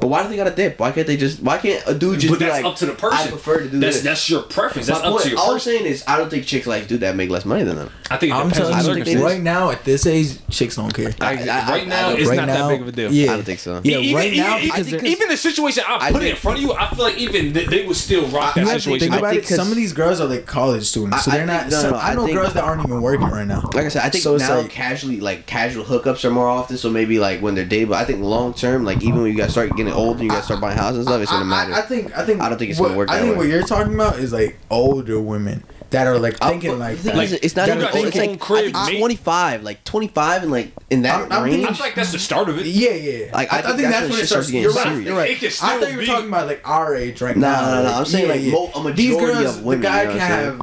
but 0.00 0.08
why 0.08 0.22
do 0.22 0.28
they 0.28 0.36
gotta 0.36 0.54
dip? 0.54 0.78
Why 0.78 0.92
can't 0.92 1.06
they 1.06 1.16
just? 1.16 1.42
Why 1.42 1.58
can't 1.58 1.82
a 1.86 1.94
dude 1.94 2.20
just? 2.20 2.32
But 2.32 2.40
that's 2.40 2.52
like, 2.52 2.64
up 2.64 2.76
to 2.76 2.86
the 2.86 2.92
person. 2.92 3.18
I 3.18 3.30
prefer 3.30 3.60
to 3.60 3.68
do 3.68 3.80
that's, 3.80 3.96
this. 3.96 4.04
That's 4.04 4.30
your 4.30 4.42
preference. 4.42 4.86
That's 4.86 5.00
My 5.00 5.06
up 5.06 5.12
point, 5.12 5.24
to 5.24 5.30
your. 5.30 5.38
All 5.38 5.52
person. 5.54 5.72
I'm 5.72 5.78
saying 5.78 5.92
is, 5.92 6.04
I 6.06 6.18
don't 6.18 6.30
think 6.30 6.46
chicks 6.46 6.66
like 6.66 6.88
dude 6.88 7.00
that 7.00 7.16
make 7.16 7.30
less 7.30 7.44
money 7.44 7.64
than 7.64 7.76
them. 7.76 7.90
I 8.10 8.16
think 8.16 8.32
I'm 8.32 8.50
telling 8.50 9.06
you, 9.06 9.24
right 9.24 9.40
now 9.40 9.70
at 9.70 9.84
this 9.84 10.06
age, 10.06 10.38
chicks 10.48 10.76
don't 10.76 10.92
care. 10.92 11.12
I, 11.20 11.34
I, 11.48 11.68
right 11.68 11.88
now, 11.88 12.10
it's 12.10 12.28
right 12.28 12.36
not 12.36 12.46
now, 12.46 12.68
that 12.68 12.74
big 12.74 12.82
of 12.82 12.88
a 12.88 12.92
deal. 12.92 13.12
Yeah, 13.12 13.32
I 13.32 13.36
don't 13.36 13.44
think 13.44 13.58
so. 13.58 13.80
Yeah, 13.82 13.98
even, 13.98 14.16
right 14.16 14.36
now, 14.36 14.58
even, 14.58 15.06
even 15.06 15.28
the 15.28 15.36
situation 15.36 15.82
I 15.86 16.12
put 16.12 16.22
I 16.22 16.26
in 16.26 16.36
front 16.36 16.58
of 16.58 16.64
you, 16.64 16.72
I 16.72 16.88
feel 16.90 17.04
like 17.04 17.18
even 17.18 17.52
they, 17.52 17.66
they 17.66 17.86
would 17.86 17.96
still 17.96 18.26
rock 18.28 18.54
that 18.54 18.66
situation. 18.66 19.10
Think 19.10 19.18
about 19.18 19.34
it. 19.34 19.46
Some 19.46 19.68
of 19.68 19.76
these 19.76 19.92
girls 19.92 20.20
are 20.20 20.28
like 20.28 20.46
college 20.46 20.84
students, 20.84 21.24
so 21.24 21.30
they're 21.30 21.46
not. 21.46 21.72
I 21.72 22.14
know 22.14 22.26
girls 22.26 22.54
that 22.54 22.64
aren't 22.64 22.84
even 22.84 23.02
working 23.02 23.26
right 23.28 23.46
now. 23.46 23.62
Like 23.74 23.86
I 23.86 23.88
said, 23.88 24.02
I 24.02 24.10
think 24.10 24.24
now 24.40 24.66
casually 24.68 25.20
like 25.20 25.46
casual 25.46 25.84
hookups 25.84 26.24
are 26.24 26.30
more 26.30 26.48
often. 26.48 26.76
So 26.76 26.90
maybe 26.90 27.18
like 27.18 27.40
when 27.40 27.54
they're 27.54 27.64
dating, 27.64 27.88
but 27.88 27.98
I 27.98 28.04
think 28.04 28.22
long 28.22 28.54
term, 28.54 28.84
like 28.84 29.02
even 29.02 29.22
when 29.22 29.32
you 29.32 29.36
guys 29.36 29.52
start 29.52 29.70
getting 29.76 29.85
getting 29.86 30.00
old 30.00 30.16
and 30.16 30.24
you 30.24 30.30
guys 30.30 30.44
start 30.44 30.60
buying 30.60 30.76
houses 30.76 30.98
and 30.98 31.08
stuff, 31.08 31.20
it's 31.22 31.30
gonna 31.30 31.44
matter. 31.44 31.72
I, 31.72 31.78
I, 31.78 31.82
think 31.82 32.16
I 32.16 32.24
think 32.24 32.40
I 32.40 32.48
don't 32.48 32.58
think 32.58 32.70
it's 32.70 32.80
gonna 32.80 32.96
work. 32.96 33.10
I 33.10 33.20
think 33.20 33.32
way. 33.32 33.38
what 33.38 33.48
you're 33.48 33.62
talking 33.62 33.94
about 33.94 34.18
is 34.18 34.32
like 34.32 34.58
older 34.70 35.20
women 35.20 35.64
that 35.90 36.06
are 36.06 36.18
like 36.18 36.34
uh, 36.34 36.46
I'm, 36.46 36.50
thinking 36.52 36.78
like, 36.78 36.98
that. 36.98 37.44
it's 37.44 37.56
not 37.56 37.68
even. 37.68 37.82
It's 37.92 38.16
like 38.16 38.40
crib, 38.40 38.72
I 38.74 38.86
think 38.86 38.98
twenty 38.98 39.16
five, 39.16 39.62
like 39.62 39.84
twenty 39.84 40.08
five, 40.08 40.42
and 40.42 40.50
like 40.50 40.72
in 40.90 41.02
that 41.02 41.32
I'm, 41.32 41.44
range. 41.44 41.64
I 41.64 41.72
feel 41.72 41.86
like 41.86 41.94
that's 41.94 42.12
the 42.12 42.18
start 42.18 42.48
of 42.48 42.58
it. 42.58 42.66
Yeah, 42.66 42.90
yeah. 42.90 43.30
Like 43.32 43.52
I, 43.52 43.58
I 43.58 43.62
think, 43.62 43.76
think, 43.76 43.90
that's, 43.90 44.00
that's 44.00 44.10
when 44.10 44.20
it 44.20 44.26
starts, 44.26 44.50
getting 44.50 44.70
serious. 44.70 45.06
You're 45.06 45.16
right. 45.16 45.30
It 45.30 45.38
can 45.38 45.48
right. 45.48 45.62
I 45.62 45.80
thought 45.80 45.92
you 45.92 45.98
were 45.98 46.04
talking 46.04 46.28
about 46.28 46.46
like 46.48 46.68
our 46.68 46.96
age 46.96 47.20
right 47.22 47.36
nah, 47.36 47.52
now. 47.52 47.60
No, 47.60 47.74
no, 47.74 47.90
no. 47.90 47.98
I'm 47.98 48.04
saying 48.04 48.26
yeah, 48.26 48.32
like 48.32 48.42
yeah. 48.42 48.52
Mo- 48.52 48.70
a 48.74 48.78
majority 48.78 49.02
These 49.02 49.16
girls, 49.16 49.56
of 49.58 49.64
women. 49.64 49.80
The 49.80 49.88
guy 49.88 50.02
you 50.02 50.08
know 50.08 50.14
can 50.14 50.20
have. 50.20 50.60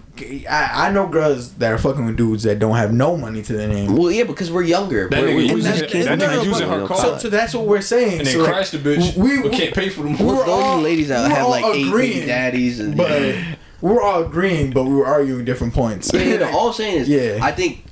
I, 0.47 0.87
I 0.87 0.91
know 0.91 1.07
girls 1.07 1.55
that 1.55 1.71
are 1.71 1.77
fucking 1.77 2.05
with 2.05 2.17
dudes 2.17 2.43
that 2.43 2.59
don't 2.59 2.75
have 2.75 2.93
no 2.93 3.17
money 3.17 3.41
to 3.41 3.53
their 3.53 3.67
name. 3.67 3.95
Well, 3.95 4.11
yeah, 4.11 4.25
because 4.25 4.51
we're 4.51 4.63
younger. 4.63 5.09
That 5.09 5.23
we're, 5.23 5.29
nigga 5.29 5.49
using, 5.49 6.05
that, 6.05 6.19
nigga 6.19 6.45
using 6.45 6.69
her 6.69 6.85
car. 6.85 7.19
So, 7.19 7.29
that's 7.29 7.55
what 7.55 7.65
we're 7.65 7.81
saying. 7.81 8.19
And 8.19 8.27
then 8.27 8.45
crash 8.45 8.69
the 8.69 8.77
bitch. 8.77 9.17
We 9.17 9.49
can't 9.49 9.73
pay 9.73 9.89
for 9.89 10.03
them. 10.03 10.15
Those 10.15 10.83
ladies 10.83 11.07
that 11.07 11.31
have 11.31 11.47
like 11.47 11.65
eight 11.75 12.25
daddies 12.27 12.79
and 12.79 12.99
we 13.83 13.91
were 13.91 14.01
all 14.01 14.23
agreeing, 14.23 14.71
but 14.71 14.85
we 14.85 14.93
were 14.93 15.05
arguing 15.05 15.43
different 15.43 15.73
points. 15.73 16.09
Yeah, 16.13 16.21
you 16.21 16.39
know, 16.39 16.49
all 16.57 16.67
I'm 16.69 16.73
saying 16.73 17.01
is, 17.01 17.09
yeah, 17.09 17.39
I 17.41 17.51
think 17.51 17.83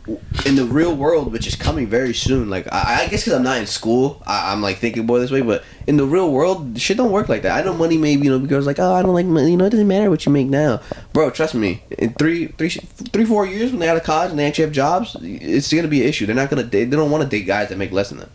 in 0.46 0.56
the 0.56 0.64
real 0.64 0.96
world, 0.96 1.34
which 1.34 1.46
is 1.46 1.58
coming 1.58 1.86
very 1.86 2.14
soon, 2.14 2.50
like 2.50 2.66
I, 2.72 3.04
I 3.04 3.08
guess 3.10 3.24
because 3.24 3.34
I'm 3.34 3.44
not 3.44 3.58
in 3.58 3.68
school, 3.68 4.24
I, 4.26 4.54
am 4.54 4.62
like 4.62 4.78
thinking 4.78 5.06
more 5.06 5.20
this 5.20 5.32
way. 5.32 5.42
But 5.42 5.66
in 5.88 5.98
the 5.98 6.06
real 6.06 6.32
world, 6.32 6.80
shit 6.80 6.96
don't 6.96 7.12
work 7.12 7.28
like 7.28 7.42
that. 7.42 7.60
I 7.60 7.66
know 7.66 7.74
money, 7.74 7.98
maybe 7.98 8.24
you 8.24 8.40
know, 8.40 8.40
girls 8.48 8.66
like, 8.66 8.80
oh, 8.80 8.94
I 8.94 9.02
don't 9.02 9.14
like 9.14 9.26
money. 9.26 9.52
You 9.52 9.58
know, 9.58 9.66
it 9.66 9.72
doesn't 9.72 9.88
matter 9.88 10.10
what 10.10 10.26
you 10.26 10.32
make 10.32 10.48
now, 10.48 10.80
bro. 11.12 11.30
Trust 11.30 11.56
me, 11.56 11.84
in 11.98 12.14
three, 12.14 12.48
three, 12.48 12.70
three, 12.70 13.26
four 13.26 13.46
years 13.46 13.72
when 13.72 13.82
they're 13.82 13.92
out 13.92 13.98
of 13.98 14.04
college 14.04 14.30
and 14.30 14.40
they 14.40 14.48
actually 14.48 14.64
have 14.64 14.74
jobs, 14.74 15.18
it's 15.20 15.74
gonna 15.74 15.90
be 15.90 16.04
an 16.04 16.08
issue. 16.08 16.26
They're 16.26 16.34
not 16.34 16.50
gonna, 16.50 16.64
date. 16.64 16.86
they 16.86 16.96
don't 16.96 17.12
want 17.12 17.24
to 17.24 17.30
date 17.30 17.46
guys 17.46 17.68
that 17.68 17.78
make 17.78 17.92
less 17.92 18.12
than 18.12 18.20
them. 18.20 18.30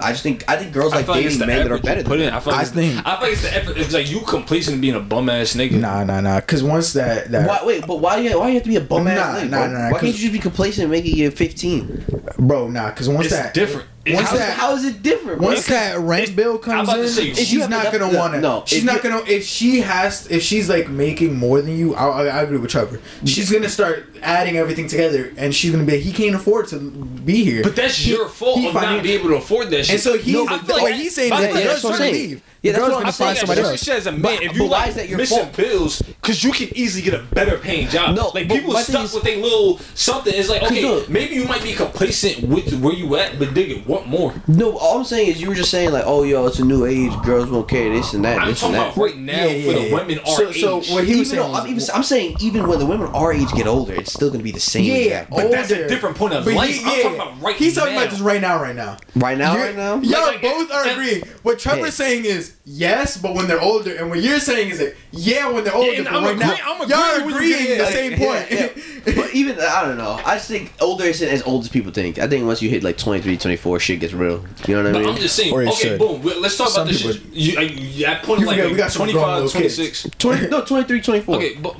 I 0.00 0.10
just 0.10 0.22
think 0.22 0.48
I 0.48 0.56
think 0.56 0.72
girls 0.72 0.92
like 0.92 1.06
dating 1.06 1.38
men 1.38 1.48
that 1.48 1.72
are 1.72 1.78
better. 1.78 2.02
Put 2.02 2.20
in. 2.20 2.32
I, 2.32 2.40
feel 2.40 2.52
like 2.52 2.62
I 2.62 2.70
think 2.70 3.06
I 3.06 3.16
feel 3.16 3.22
like 3.22 3.32
it's 3.32 3.42
the 3.42 3.56
effort. 3.56 3.76
It's 3.76 3.92
like 3.92 4.10
you 4.10 4.20
complacent 4.20 4.80
being 4.80 4.94
a 4.94 5.00
bum 5.00 5.28
ass 5.30 5.54
nigga. 5.54 5.80
Nah, 5.80 6.04
nah, 6.04 6.20
nah. 6.20 6.40
Because 6.40 6.62
once 6.62 6.92
that, 6.94 7.30
that 7.30 7.48
why, 7.48 7.60
wait, 7.64 7.86
but 7.86 8.00
why 8.00 8.16
do 8.16 8.22
you 8.22 8.38
why 8.38 8.46
do 8.46 8.52
you 8.52 8.54
have 8.54 8.64
to 8.64 8.68
be 8.68 8.76
a 8.76 8.80
bum 8.80 9.06
ass? 9.06 9.16
Nah, 9.16 9.40
nigga, 9.40 9.50
nah, 9.50 9.66
nah, 9.66 9.78
nah. 9.78 9.92
Why 9.92 10.00
can't 10.00 10.14
you 10.14 10.20
just 10.20 10.32
be 10.32 10.38
complacent 10.38 10.84
and 10.84 10.90
make 10.90 11.04
it 11.04 11.16
year 11.16 11.30
fifteen? 11.30 12.04
Bro, 12.38 12.68
nah. 12.68 12.90
Because 12.90 13.08
once 13.08 13.26
it's 13.26 13.36
that 13.36 13.54
different. 13.54 13.88
Once 14.06 14.28
how, 14.28 14.36
that, 14.36 14.56
how 14.58 14.74
is 14.74 14.84
it 14.84 15.02
different? 15.02 15.38
Bro? 15.38 15.48
Once 15.48 15.66
that 15.68 15.98
rent 15.98 16.36
bill 16.36 16.58
comes 16.58 16.92
in, 16.92 17.08
say, 17.08 17.32
she's 17.32 17.68
not 17.68 17.90
gonna 17.90 18.14
want 18.14 18.34
it. 18.34 18.40
No, 18.40 18.62
she's 18.66 18.84
not 18.84 19.02
gonna. 19.02 19.22
If 19.26 19.44
she 19.44 19.80
has, 19.80 20.30
if 20.30 20.42
she's 20.42 20.68
like 20.68 20.88
making 20.88 21.38
more 21.38 21.62
than 21.62 21.76
you, 21.76 21.94
I, 21.94 22.26
I, 22.26 22.42
agree 22.42 22.58
with 22.58 22.70
Trevor. 22.70 23.00
She's 23.24 23.50
gonna 23.50 23.68
start 23.68 24.04
adding 24.20 24.58
everything 24.58 24.88
together, 24.88 25.32
and 25.38 25.54
she's 25.54 25.72
gonna 25.72 25.84
be. 25.84 25.98
He 26.00 26.12
can't 26.12 26.34
afford 26.34 26.68
to 26.68 26.78
be 26.78 27.44
here. 27.44 27.62
But 27.62 27.76
that's 27.76 27.96
he, 27.96 28.12
your 28.12 28.28
fault 28.28 28.58
he, 28.58 28.68
of 28.68 28.74
not 28.74 29.02
being 29.02 29.18
able 29.18 29.30
to 29.30 29.36
afford 29.36 29.70
that. 29.70 29.86
Shit. 29.86 29.94
And 29.94 30.00
so 30.00 30.18
he, 30.18 30.34
no, 30.34 30.46
but, 30.46 30.68
like, 30.68 30.82
what 30.82 30.94
he's 30.94 31.14
saying 31.14 31.32
is 31.32 31.40
that, 31.40 31.54
he's 31.54 31.80
trying 31.80 31.92
what 31.92 32.00
I'm. 32.02 32.12
Leave. 32.12 32.42
Yeah, 32.64 32.72
that's 32.72 32.80
girl's 32.80 32.92
what 32.92 32.98
gonna 33.00 33.08
I'm 33.08 33.12
find 33.12 33.36
saying. 33.36 33.46
somebody 33.46 33.60
else. 33.60 34.22
But, 34.22 34.42
if 34.42 34.56
you 34.56 34.62
why 34.62 34.68
like 34.68 34.88
is 34.88 34.94
that 34.94 35.08
your 35.10 35.18
missing 35.18 35.38
fault? 35.38 35.54
bills, 35.54 36.00
because 36.00 36.42
you 36.42 36.50
can 36.50 36.74
easily 36.74 37.02
get 37.02 37.12
a 37.12 37.22
better 37.34 37.58
paying 37.58 37.88
job. 37.88 38.16
No, 38.16 38.28
like 38.28 38.48
people 38.48 38.72
stuck 38.76 39.04
is, 39.04 39.12
with 39.12 39.26
a 39.26 39.36
little 39.36 39.78
something. 39.94 40.32
It's 40.34 40.48
like 40.48 40.62
okay, 40.62 40.82
look, 40.82 41.10
maybe 41.10 41.34
you 41.34 41.44
might 41.44 41.62
be 41.62 41.74
complacent 41.74 42.48
with 42.48 42.72
where 42.80 42.94
you 42.94 43.16
at, 43.16 43.38
but 43.38 43.52
dig 43.52 43.70
it, 43.70 43.86
what 43.86 44.06
more? 44.06 44.32
No, 44.48 44.78
all 44.78 45.00
I'm 45.00 45.04
saying 45.04 45.28
is 45.28 45.42
you 45.42 45.48
were 45.48 45.54
just 45.54 45.70
saying 45.70 45.92
like, 45.92 46.04
oh 46.06 46.22
yo, 46.22 46.46
it's 46.46 46.58
a 46.58 46.64
new 46.64 46.86
age. 46.86 47.12
Girls 47.22 47.50
won't 47.50 47.68
care 47.68 47.90
this 47.90 48.14
and 48.14 48.24
that. 48.24 48.38
I'm 48.38 48.48
this 48.48 48.60
talking 48.60 48.76
and 48.76 48.84
that. 48.84 48.94
about 48.94 49.04
right 49.04 49.18
now 49.18 49.44
yeah, 49.44 49.46
for 49.46 49.78
yeah, 49.78 49.84
the 49.84 49.94
women 49.94 50.18
our 50.20 50.24
so, 50.24 50.48
age. 50.48 50.60
So 50.60 50.94
what 50.94 51.04
he 51.04 51.18
was 51.18 51.28
saying, 51.28 51.42
though, 51.42 51.52
I'm, 51.52 51.66
even, 51.66 51.82
I'm 51.92 52.02
saying 52.02 52.36
even 52.40 52.66
when 52.66 52.78
the 52.78 52.86
women 52.86 53.08
our 53.08 53.34
age 53.34 53.52
get 53.52 53.66
older, 53.66 53.92
it's 53.92 54.14
still 54.14 54.30
gonna 54.30 54.42
be 54.42 54.52
the 54.52 54.60
same. 54.60 54.84
Yeah, 54.84 55.26
but 55.28 55.44
older. 55.44 55.48
that's 55.50 55.70
a 55.70 55.86
different 55.86 56.16
point 56.16 56.32
of 56.32 56.46
but 56.46 56.54
life. 56.54 56.70
He, 56.70 56.80
yeah, 56.80 56.88
I'm 56.88 57.02
talking 57.02 57.20
about 57.20 57.42
right. 57.42 57.56
He's 57.56 57.74
talking 57.74 57.94
about 57.94 58.08
this 58.08 58.20
right 58.20 58.40
now, 58.40 58.58
right 58.58 58.74
now, 58.74 58.96
right 59.16 59.36
now, 59.36 59.54
You're, 59.54 59.66
right 59.66 59.76
now. 59.76 60.00
Y'all 60.00 60.38
both 60.40 60.72
are 60.72 60.88
agreeing. 60.88 61.24
What 61.42 61.58
Trevor's 61.58 61.92
saying 61.92 62.24
is 62.24 62.53
is 62.54 62.78
yes, 62.78 63.16
but 63.16 63.34
when 63.34 63.46
they're 63.48 63.60
older, 63.60 63.94
and 63.96 64.08
what 64.10 64.22
you're 64.22 64.40
saying 64.40 64.70
is 64.70 64.78
that 64.78 64.94
yeah, 65.12 65.50
when 65.50 65.64
they're 65.64 65.74
older. 65.74 65.92
and 65.92 66.04
but 66.04 66.14
I'm 66.14 66.24
right 66.24 66.38
now, 66.38 66.52
agree- 66.52 66.64
I'm 66.66 66.88
y'all 66.88 67.20
agreeing 67.20 67.26
with 67.26 67.34
you, 67.34 67.54
agreeing 67.56 67.70
yeah, 67.70 67.84
the 67.84 67.90
same 67.92 68.18
point. 68.18 68.50
Yeah, 68.50 68.68
yeah. 69.06 69.12
but 69.22 69.34
even 69.34 69.58
I 69.60 69.84
don't 69.84 69.96
know. 69.98 70.20
I 70.24 70.34
just 70.36 70.48
think 70.48 70.72
older 70.80 71.04
isn't 71.04 71.28
as 71.28 71.42
old 71.42 71.62
as 71.64 71.68
people 71.68 71.92
think. 71.92 72.18
I 72.18 72.26
think 72.26 72.46
once 72.46 72.62
you 72.62 72.68
hit 72.70 72.82
like 72.82 72.96
23, 72.98 73.36
24, 73.36 73.80
shit 73.80 74.00
gets 74.00 74.12
real. 74.12 74.44
You 74.66 74.76
know 74.76 74.82
what 74.82 74.88
I 74.90 74.92
But 74.92 74.98
mean? 75.00 75.08
I'm 75.14 75.20
just 75.20 75.36
saying. 75.36 75.54
Okay, 75.54 75.70
should. 75.72 75.98
boom. 75.98 76.22
we- 76.22 76.34
Let's 76.38 76.56
talk 76.56 76.68
Some 76.68 76.82
about 76.82 76.92
this. 76.92 77.02
Shit. 77.02 77.22
You, 77.32 77.58
uh, 77.58 77.60
you, 77.62 78.06
at 78.06 78.22
point 78.22 78.40
You 78.40 78.46
like 78.46 78.56
forget 78.56 78.70
we 78.72 78.76
got 78.78 78.92
25, 78.92 79.50
26. 79.50 80.10
20, 80.18 80.48
no, 80.48 80.64
23, 80.64 81.00
24. 81.00 81.36
Okay, 81.36 81.54
but 81.56 81.76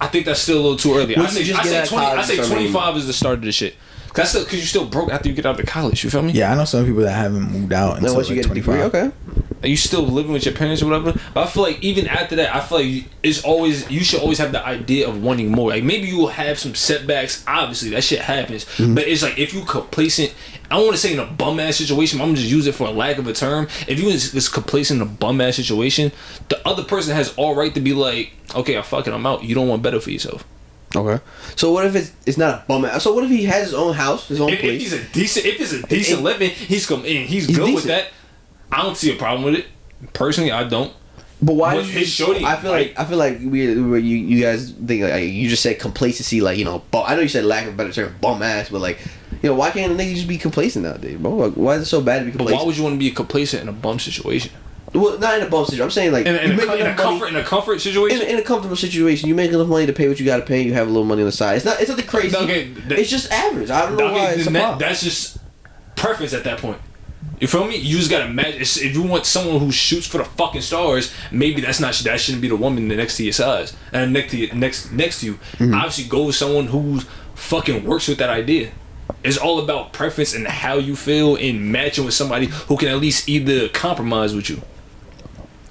I 0.00 0.06
think 0.08 0.26
that's 0.26 0.40
still 0.40 0.58
a 0.58 0.62
little 0.62 0.76
too 0.76 0.94
early. 0.94 1.16
I 1.16 1.20
Once 1.20 1.34
say, 1.34 1.44
just 1.44 1.60
I 1.60 1.64
say 1.64 1.86
20. 1.86 2.06
I 2.06 2.22
say 2.22 2.36
25 2.36 2.96
is 2.96 3.06
the 3.06 3.12
start 3.12 3.38
of 3.38 3.44
the 3.44 3.52
shit. 3.52 3.74
Cause 4.12 4.32
that's 4.32 4.44
because 4.44 4.58
you 4.58 4.66
still 4.66 4.86
broke 4.86 5.08
after 5.12 5.28
you 5.28 5.36
get 5.36 5.46
out 5.46 5.60
of 5.60 5.66
college. 5.66 6.02
You 6.02 6.10
feel 6.10 6.22
me? 6.22 6.32
Yeah, 6.32 6.50
I 6.50 6.56
know 6.56 6.64
some 6.64 6.84
people 6.84 7.02
that 7.02 7.12
haven't 7.12 7.52
moved 7.52 7.72
out 7.72 7.94
Then 7.94 7.98
until 8.06 8.16
once 8.16 8.28
you 8.28 8.34
like 8.34 8.42
get 8.46 8.50
a 8.50 8.54
degree, 8.56 8.74
25. 8.78 8.92
okay. 8.92 9.46
Are 9.62 9.68
you 9.68 9.76
still 9.76 10.02
living 10.02 10.32
with 10.32 10.44
your 10.46 10.54
parents 10.54 10.82
or 10.82 10.86
whatever? 10.86 11.12
But 11.34 11.46
I 11.46 11.50
feel 11.50 11.62
like 11.64 11.82
even 11.82 12.06
after 12.06 12.36
that, 12.36 12.54
I 12.54 12.60
feel 12.60 12.78
like 12.82 13.04
it's 13.22 13.44
always 13.44 13.90
you 13.90 14.00
should 14.02 14.20
always 14.20 14.38
have 14.38 14.52
the 14.52 14.64
idea 14.64 15.08
of 15.08 15.22
wanting 15.22 15.50
more. 15.50 15.70
Like 15.70 15.84
maybe 15.84 16.08
you 16.08 16.16
will 16.16 16.28
have 16.28 16.58
some 16.58 16.74
setbacks. 16.74 17.44
Obviously, 17.46 17.90
that 17.90 18.02
shit 18.02 18.20
happens. 18.20 18.64
Mm-hmm. 18.64 18.94
But 18.94 19.06
it's 19.08 19.22
like 19.22 19.38
if 19.38 19.52
you 19.52 19.64
complacent. 19.64 20.34
I 20.70 20.76
don't 20.76 20.84
want 20.84 20.94
to 20.96 21.02
say 21.02 21.12
in 21.12 21.18
a 21.18 21.26
bum 21.26 21.58
ass 21.58 21.76
situation. 21.78 22.18
but 22.18 22.24
I'm 22.24 22.30
gonna 22.30 22.40
just 22.40 22.50
use 22.52 22.66
it 22.68 22.76
for 22.76 22.86
a 22.86 22.92
lack 22.92 23.18
of 23.18 23.26
a 23.26 23.32
term. 23.32 23.66
If 23.88 23.98
you 23.98 24.06
was 24.06 24.30
just 24.30 24.52
complacent 24.52 25.02
in 25.02 25.06
a 25.06 25.10
bum 25.10 25.40
ass 25.40 25.56
situation, 25.56 26.12
the 26.48 26.66
other 26.66 26.84
person 26.84 27.14
has 27.16 27.34
all 27.36 27.56
right 27.56 27.74
to 27.74 27.80
be 27.80 27.92
like, 27.92 28.32
okay, 28.54 28.78
I 28.78 28.82
fuck 28.82 29.08
it, 29.08 29.12
I'm 29.12 29.26
out. 29.26 29.42
You 29.42 29.54
don't 29.56 29.66
want 29.68 29.82
better 29.82 30.00
for 30.00 30.10
yourself. 30.10 30.44
Okay. 30.94 31.22
So 31.56 31.72
what 31.72 31.86
if 31.86 31.94
it's 31.96 32.12
it's 32.24 32.38
not 32.38 32.62
a 32.62 32.64
bum 32.66 32.84
ass? 32.84 33.02
So 33.02 33.12
what 33.12 33.24
if 33.24 33.30
he 33.30 33.44
has 33.44 33.64
his 33.66 33.74
own 33.74 33.94
house, 33.94 34.28
his 34.28 34.40
own 34.40 34.50
If, 34.50 34.62
if 34.62 34.80
he's 34.80 34.92
a 34.92 35.04
decent, 35.12 35.46
if 35.46 35.60
it's 35.60 35.72
a 35.72 35.82
decent 35.86 36.20
it- 36.20 36.24
living, 36.24 36.50
he's 36.50 36.86
come 36.86 37.04
in. 37.04 37.26
He's, 37.26 37.46
He's 37.46 37.56
good 37.58 37.74
with 37.74 37.84
that. 37.84 38.08
I 38.72 38.82
don't 38.82 38.96
see 38.96 39.12
a 39.12 39.16
problem 39.16 39.44
with 39.44 39.54
it. 39.60 39.66
Personally, 40.12 40.50
I 40.52 40.64
don't. 40.64 40.92
But 41.42 41.54
why? 41.54 41.74
But 41.74 41.86
did 41.86 41.90
his 41.92 42.08
shorty- 42.10 42.44
I 42.44 42.56
feel 42.56 42.70
like 42.70 42.98
I 42.98 43.04
feel 43.06 43.16
like 43.18 43.38
we, 43.40 43.74
we 43.80 44.00
you 44.02 44.16
you 44.18 44.42
guys 44.42 44.72
think 44.72 45.02
like 45.02 45.24
you 45.24 45.48
just 45.48 45.62
said 45.62 45.78
complacency, 45.78 46.40
like 46.42 46.58
you 46.58 46.64
know. 46.66 46.80
Bum, 46.90 47.04
I 47.06 47.14
know 47.14 47.22
you 47.22 47.28
said 47.28 47.44
lack 47.44 47.66
of 47.66 47.74
a 47.74 47.76
better 47.76 47.92
term, 47.92 48.14
bum 48.20 48.42
ass, 48.42 48.68
but 48.68 48.80
like 48.82 48.98
you 49.42 49.48
know, 49.48 49.54
why 49.54 49.70
can't 49.70 49.92
a 49.92 49.94
nigga 49.94 50.14
just 50.14 50.28
be 50.28 50.36
complacent 50.36 50.84
nowadays, 50.84 51.16
bro? 51.18 51.30
Like, 51.34 51.52
why 51.54 51.76
is 51.76 51.82
it 51.82 51.86
so 51.86 52.02
bad 52.02 52.18
to 52.20 52.24
be 52.26 52.30
But 52.32 52.38
complacent? 52.38 52.60
why 52.60 52.66
would 52.66 52.76
you 52.76 52.82
want 52.82 52.94
to 52.96 52.98
be 52.98 53.10
complacent 53.10 53.62
in 53.62 53.68
a 53.68 53.72
bum 53.72 53.98
situation? 53.98 54.52
well, 54.92 55.18
not 55.18 55.38
in 55.40 55.46
a 55.46 55.48
bum 55.50 55.64
situation. 55.64 55.84
I'm 55.84 55.90
saying 55.90 56.12
like 56.12 56.26
In, 56.26 56.34
a- 56.34 56.38
in, 56.38 56.50
a, 56.50 56.52
in 56.52 56.68
a 56.68 56.74
enough 56.74 56.98
money- 57.20 57.28
in 57.30 57.36
a 57.36 57.44
comfort 57.44 57.80
situation. 57.80 58.20
a- 58.20 58.24
in 58.30 58.38
a 58.38 58.42
comfortable 58.42 58.76
situation, 58.76 59.28
you 59.28 59.34
make 59.34 59.50
enough 59.50 59.68
money 59.68 59.86
to 59.86 59.92
pay 59.94 60.08
what 60.08 60.18
you 60.20 60.26
got 60.26 60.38
to 60.38 60.44
pay. 60.44 60.60
You 60.62 60.74
have 60.74 60.88
a 60.88 60.90
little 60.90 61.06
money 61.06 61.22
on 61.22 61.26
the 61.26 61.32
side. 61.32 61.56
It's 61.56 61.64
not. 61.64 61.80
It's 61.80 61.88
nothing 61.88 62.06
crazy. 62.06 62.36
Okay, 62.36 62.64
that- 62.88 62.98
it's 62.98 63.08
just 63.08 63.30
average. 63.32 63.70
I 63.70 63.86
don't 63.86 63.96
know 63.96 64.06
Okay, 64.08 64.14
why 64.14 64.30
it's 64.32 64.46
a 64.46 64.50
that- 64.50 64.78
that's 64.78 65.02
just 65.02 65.38
preference 65.96 66.34
at 66.34 66.44
that 66.44 66.58
point. 66.58 66.78
You 67.40 67.46
feel 67.46 67.66
me? 67.66 67.76
You 67.76 67.96
just 67.96 68.10
gotta 68.10 68.26
imagine 68.26 68.60
if 68.60 68.94
you 68.94 69.02
want 69.02 69.24
someone 69.24 69.60
who 69.60 69.72
shoots 69.72 70.06
for 70.06 70.18
the 70.18 70.24
fucking 70.24 70.60
stars, 70.60 71.12
maybe 71.30 71.60
that's 71.62 71.80
not 71.80 71.94
that 71.94 72.20
shouldn't 72.20 72.42
be 72.42 72.48
the 72.48 72.56
woman 72.56 72.86
next 72.88 73.16
to 73.16 73.24
your 73.24 73.32
size 73.32 73.74
and 73.92 74.12
next 74.12 74.30
to 74.32 74.36
you, 74.36 74.52
next 74.52 74.92
next 74.92 75.20
to 75.20 75.26
you. 75.26 75.34
Mm-hmm. 75.34 75.74
Obviously, 75.74 76.04
go 76.04 76.24
with 76.26 76.36
someone 76.36 76.66
who 76.66 77.00
fucking 77.34 77.84
works 77.84 78.08
with 78.08 78.18
that 78.18 78.28
idea. 78.30 78.72
It's 79.24 79.38
all 79.38 79.58
about 79.58 79.92
preference 79.92 80.34
and 80.34 80.46
how 80.46 80.74
you 80.74 80.96
feel 80.96 81.36
and 81.36 81.72
matching 81.72 82.04
with 82.04 82.14
somebody 82.14 82.46
who 82.46 82.76
can 82.76 82.88
at 82.88 82.98
least 82.98 83.28
either 83.28 83.68
compromise 83.68 84.34
with 84.34 84.48
you. 84.48 84.62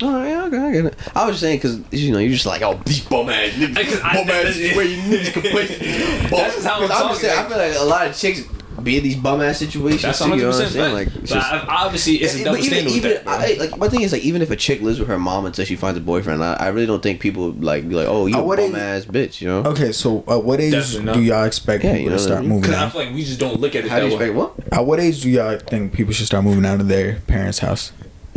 Oh 0.01 0.23
yeah, 0.23 0.45
okay, 0.45 0.57
I 0.57 0.71
get 0.71 0.85
it. 0.85 0.95
I 1.15 1.25
was 1.25 1.33
just 1.33 1.41
saying 1.41 1.57
because 1.57 1.81
you 1.91 2.11
know 2.11 2.19
you're 2.19 2.31
just 2.31 2.45
like 2.45 2.61
oh 2.61 2.79
these 2.85 3.01
bum 3.01 3.29
ass 3.29 3.51
niggas, 3.51 4.01
bum 4.01 4.29
ass 4.29 4.55
that's- 4.55 4.75
where 4.75 4.85
you 4.85 4.97
niggas 5.01 5.33
complacent. 5.33 5.79
That's 6.29 6.55
just 6.55 6.67
how 6.67 6.81
I'm 6.81 6.87
just 6.87 7.01
talking, 7.01 7.19
saying, 7.19 7.37
I 7.39 7.47
feel 7.47 7.57
like 7.57 7.75
a 7.75 7.83
lot 7.83 8.07
of 8.07 8.15
chicks 8.15 8.43
be 8.83 8.97
in 8.97 9.03
these 9.03 9.15
bum 9.17 9.41
ass 9.41 9.57
situations 9.57 10.03
That's 10.03 10.19
too. 10.19 10.29
You 10.29 10.37
know 10.43 10.49
what 10.49 10.61
I'm 10.61 10.69
saying? 10.69 10.93
Like, 10.93 11.07
it's 11.07 11.15
But 11.31 11.35
just, 11.35 11.51
I- 11.51 11.65
obviously, 11.85 12.13
it's 12.15 12.35
a 12.35 12.37
Yeah, 12.39 12.43
double 12.45 12.57
but 12.59 12.65
even, 12.65 12.77
standard 12.79 12.93
with 12.93 13.05
even 13.05 13.11
that. 13.25 13.27
I, 13.27 13.53
like 13.59 13.77
my 13.77 13.89
thing 13.89 14.01
is 14.03 14.11
like 14.13 14.21
even 14.23 14.41
if 14.41 14.51
a 14.51 14.55
chick 14.55 14.81
lives 14.81 14.99
with 14.99 15.07
her 15.09 15.19
mom 15.19 15.45
until 15.45 15.65
she 15.65 15.75
finds 15.75 15.97
a 15.97 16.01
boyfriend, 16.01 16.43
I, 16.43 16.53
I 16.53 16.67
really 16.69 16.85
don't 16.85 17.03
think 17.03 17.19
people 17.19 17.51
like 17.51 17.89
be 17.89 17.95
like, 17.95 18.07
oh, 18.07 18.25
you 18.27 18.35
Uh, 18.37 18.41
a 18.51 18.55
bum 18.57 18.75
ass 18.75 19.05
bitch, 19.05 19.41
you 19.41 19.47
know? 19.47 19.59
Okay, 19.65 19.91
so 19.91 20.23
at 20.27 20.43
what 20.43 20.59
age 20.61 20.71
Definitely 20.71 21.13
do 21.13 21.21
y'all 21.21 21.43
expect 21.45 21.83
Yeah, 21.83 21.93
people 21.93 22.03
you 22.05 22.09
know 22.11 22.17
to 22.17 22.21
what 22.21 22.21
I 22.21 22.25
start 22.27 22.41
mean? 22.41 22.49
moving 22.49 22.61
Because 22.69 22.75
I 22.81 22.85
out? 22.85 22.91
feel 22.93 23.01
like 23.05 23.13
we 23.13 23.23
just 23.25 23.39
don't 23.39 23.59
look 23.59 23.75
at 23.75 23.83
it 23.85 23.89
How 23.91 23.97
do 23.99 24.05
that 24.05 24.11
you 24.11 24.17
way. 24.17 24.25
expect 24.29 24.57
what? 24.69 24.73
At 24.79 24.85
what 24.85 24.99
age 24.99 25.21
do 25.21 25.29
y'all 25.29 25.57
think 25.57 25.91
people 25.93 26.13
should 26.13 26.27
start 26.27 26.43
moving 26.45 26.65
out 26.65 26.79
of 26.79 26.87
their 26.87 27.15
parents' 27.27 27.59
house? 27.59 27.91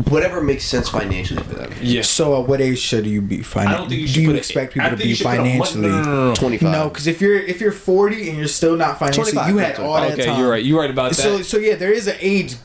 Whatever 0.08 0.40
makes 0.42 0.64
sense 0.64 0.88
financially 0.88 1.42
for 1.42 1.54
them. 1.54 1.72
Yeah. 1.80 2.02
So 2.02 2.40
at 2.40 2.48
what 2.48 2.60
age 2.60 2.78
should 2.78 3.06
you 3.06 3.20
be 3.22 3.40
I 3.40 3.42
financially? 3.42 3.78
don't 3.78 3.88
think 3.88 4.00
you 4.00 4.06
should 4.06 4.14
do 4.14 4.20
you 4.22 4.26
put 4.28 4.34
a- 4.34 4.38
expect 4.38 4.72
I 4.72 4.74
people 4.84 4.90
to 4.98 5.04
be 5.04 5.14
should 5.14 5.26
put 5.26 5.32
a 5.34 5.36
month- 5.38 5.50
financially? 5.70 5.88
no, 5.88 6.02
no, 6.02 6.02
no, 6.14 6.28
no. 6.30 6.34
Twenty 6.34 6.58
five. 6.58 6.72
No, 6.72 6.88
because 6.88 7.06
if 7.06 7.20
you're 7.20 7.38
if 7.38 7.60
you're 7.60 7.72
40 7.72 8.28
and 8.28 8.38
you're 8.38 8.48
still 8.48 8.76
not 8.76 8.98
financially, 8.98 9.32
25, 9.32 9.50
you 9.50 9.58
had 9.58 9.78
all 9.78 9.94
that 10.00 10.12
Okay, 10.12 10.24
time. 10.26 10.38
you're 10.40 10.50
right. 10.50 10.64
You're 10.64 10.80
right 10.80 10.90
about 10.90 11.10
that. 11.10 11.16
So 11.16 11.42
so 11.42 11.56
yeah, 11.58 11.74
there 11.76 11.92
is 11.92 12.06
an 12.06 12.16
age 12.20 12.56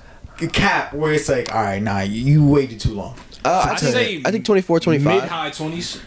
cap 0.53 0.93
where 0.93 1.13
it's 1.13 1.27
like, 1.29 1.53
all 1.53 1.61
right, 1.63 1.81
nah, 1.81 2.01
you, 2.01 2.21
you 2.23 2.45
waited 2.47 2.79
too 2.79 2.93
long. 2.93 3.15
Uh, 3.43 3.63
I'd 3.65 3.71
I'd 3.73 3.79
say 3.79 3.91
say 3.91 4.21
I 4.25 4.31
think 4.31 4.45
24, 4.45 4.79
25. 4.79 5.21
mid 5.21 5.29
high 5.29 5.49
twenties. 5.51 5.99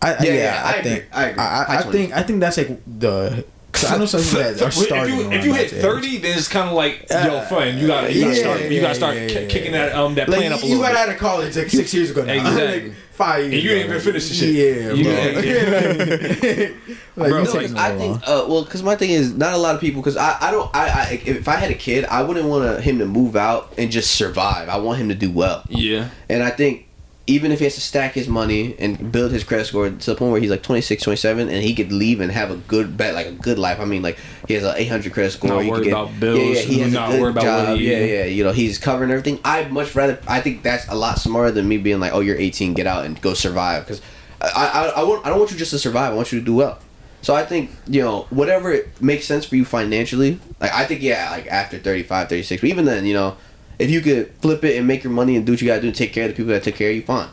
I, 0.00 0.14
Yeah, 0.14 0.22
yeah, 0.24 0.32
yeah, 0.34 0.62
I, 0.64 0.68
I 0.68 0.72
agree. 0.76 0.90
think 0.90 1.04
I 1.12 1.24
agree. 1.26 1.38
I, 1.42 1.46
High 1.64 1.76
I 1.78 1.82
think 1.92 2.12
I 2.12 2.22
think 2.22 2.40
that's 2.40 2.56
like 2.58 2.80
the. 2.86 3.44
Cause 3.72 3.90
I 3.90 3.96
know 3.98 4.04
some 4.06 4.20
people 4.20 4.38
that 4.40 4.62
are 4.62 4.68
If 4.68 5.08
you, 5.08 5.32
if 5.32 5.44
you 5.46 5.52
that 5.52 5.58
hit 5.60 5.72
age. 5.72 5.80
thirty, 5.80 6.18
then 6.18 6.36
it's 6.38 6.46
kind 6.48 6.68
of 6.68 6.74
like, 6.74 7.06
yo, 7.10 7.16
Uh, 7.16 7.46
friend, 7.46 7.78
you 7.78 7.86
gotta, 7.86 8.12
you 8.12 8.20
gotta 8.22 8.34
yeah, 8.36 8.40
start, 8.42 8.60
you 8.70 8.80
gotta 8.82 8.94
start 8.94 9.16
yeah, 9.16 9.26
ki- 9.26 9.34
yeah, 9.34 9.46
kicking 9.48 9.72
yeah. 9.72 9.86
that 9.86 9.96
um 9.96 10.14
that 10.14 10.28
like 10.28 10.38
plan 10.40 10.52
up 10.52 10.62
a 10.62 10.66
you 10.66 10.76
little 10.76 10.82
got 10.84 10.92
bit. 10.92 10.98
out 10.98 11.08
of 11.08 11.16
college 11.18 11.56
like 11.56 11.70
six 11.70 11.92
years 11.94 12.10
ago 12.10 12.22
now, 12.24 12.34
Exactly. 12.34 12.88
like 12.90 12.96
five 13.12 13.40
years. 13.44 13.54
And 13.54 13.62
you 13.62 13.70
ago. 13.70 13.78
ain't 13.80 13.88
even 13.88 14.00
finished 14.00 14.28
the 14.28 14.34
shit. 14.34 14.54
Yeah, 14.54 14.92
You- 14.92 15.04
bro. 15.04 16.72
like, 17.16 17.30
Bro, 17.30 17.38
you 17.38 17.44
like, 17.44 17.44
No, 17.44 17.52
taking 17.52 17.68
'cause 17.74 17.74
I 17.76 17.88
a 17.88 17.98
think, 17.98 18.16
uh, 18.26 18.44
well, 18.48 18.64
because 18.64 18.82
my 18.82 18.96
thing 18.96 19.10
is, 19.10 19.34
not 19.34 19.54
a 19.54 19.58
lot 19.58 19.74
of 19.74 19.80
people, 19.80 20.00
because 20.02 20.16
I, 20.16 20.36
I 20.40 20.50
don't, 20.50 20.70
I, 20.74 20.86
I, 20.88 21.22
if 21.24 21.48
I 21.48 21.56
had 21.56 21.70
a 21.70 21.74
kid, 21.74 22.04
I 22.06 22.22
wouldn't 22.22 22.46
want 22.46 22.80
him 22.82 22.98
to 22.98 23.06
move 23.06 23.36
out 23.36 23.72
and 23.78 23.90
just 23.90 24.12
survive. 24.14 24.68
I 24.68 24.76
want 24.78 24.98
him 24.98 25.08
to 25.08 25.14
do 25.14 25.30
well. 25.30 25.62
Yeah, 25.68 26.08
And 26.28 26.42
I 26.42 26.50
think 26.50 26.86
even 27.32 27.50
if 27.50 27.58
he 27.60 27.64
has 27.64 27.74
to 27.76 27.80
stack 27.80 28.12
his 28.12 28.28
money 28.28 28.76
and 28.78 29.10
build 29.10 29.32
his 29.32 29.42
credit 29.42 29.64
score 29.66 29.88
to 29.88 30.10
the 30.10 30.14
point 30.14 30.32
where 30.32 30.40
he's 30.40 30.50
like 30.50 30.62
26, 30.62 31.02
27, 31.02 31.48
and 31.48 31.62
he 31.62 31.74
could 31.74 31.90
leave 31.90 32.20
and 32.20 32.30
have 32.30 32.50
a 32.50 32.56
good 32.56 32.96
bet, 32.96 33.14
like 33.14 33.26
a 33.26 33.32
good 33.32 33.58
life. 33.58 33.80
I 33.80 33.86
mean, 33.86 34.02
like 34.02 34.18
he 34.46 34.54
has 34.54 34.62
an 34.64 34.74
800 34.76 35.12
credit 35.12 35.30
score. 35.30 35.48
Not 35.50 35.64
worried 35.64 35.84
get- 35.84 35.92
about 35.92 36.20
bills, 36.20 36.38
Yeah, 36.38 36.54
yeah, 36.54 36.60
he 36.60 36.78
has 36.80 36.92
not 36.92 37.14
a 37.14 37.18
good 37.18 37.30
about 37.30 37.42
job. 37.42 37.78
yeah, 37.78 37.98
yeah, 38.04 38.24
you 38.24 38.44
know, 38.44 38.52
he's 38.52 38.78
covering 38.78 39.10
everything. 39.10 39.38
I'd 39.44 39.72
much 39.72 39.94
rather. 39.94 40.18
I 40.28 40.40
think 40.40 40.62
that's 40.62 40.86
a 40.88 40.94
lot 40.94 41.18
smarter 41.18 41.50
than 41.50 41.66
me 41.66 41.78
being 41.78 42.00
like, 42.00 42.12
oh, 42.12 42.20
you're 42.20 42.36
18, 42.36 42.74
get 42.74 42.86
out 42.86 43.06
and 43.06 43.20
go 43.22 43.32
survive. 43.34 43.84
Because 43.84 44.02
I, 44.40 44.48
I, 44.96 45.00
I, 45.00 45.02
want, 45.04 45.24
I 45.24 45.30
don't 45.30 45.38
want 45.38 45.50
you 45.52 45.56
just 45.56 45.70
to 45.70 45.78
survive. 45.78 46.12
I 46.12 46.16
want 46.16 46.32
you 46.32 46.38
to 46.40 46.44
do 46.44 46.54
well. 46.54 46.78
So 47.22 47.34
I 47.36 47.44
think 47.46 47.70
you 47.86 48.02
know 48.02 48.26
whatever 48.30 48.72
it 48.72 49.00
makes 49.00 49.24
sense 49.26 49.44
for 49.44 49.54
you 49.56 49.64
financially. 49.64 50.40
Like 50.60 50.72
I 50.74 50.84
think 50.84 51.02
yeah, 51.02 51.30
like 51.30 51.46
after 51.46 51.78
35, 51.78 52.28
36, 52.28 52.60
but 52.60 52.68
even 52.68 52.84
then, 52.84 53.06
you 53.06 53.14
know, 53.14 53.36
if 53.82 53.90
you 53.90 54.00
could 54.00 54.32
flip 54.40 54.62
it 54.64 54.78
and 54.78 54.86
make 54.86 55.02
your 55.02 55.12
money 55.12 55.36
and 55.36 55.44
do 55.44 55.52
what 55.52 55.60
you 55.60 55.66
gotta 55.66 55.80
do 55.80 55.88
and 55.88 55.96
take 55.96 56.12
care 56.12 56.24
of 56.24 56.30
the 56.30 56.36
people 56.36 56.52
that 56.52 56.62
take 56.62 56.76
care 56.76 56.90
of 56.90 56.96
you, 56.96 57.02
fine. 57.02 57.28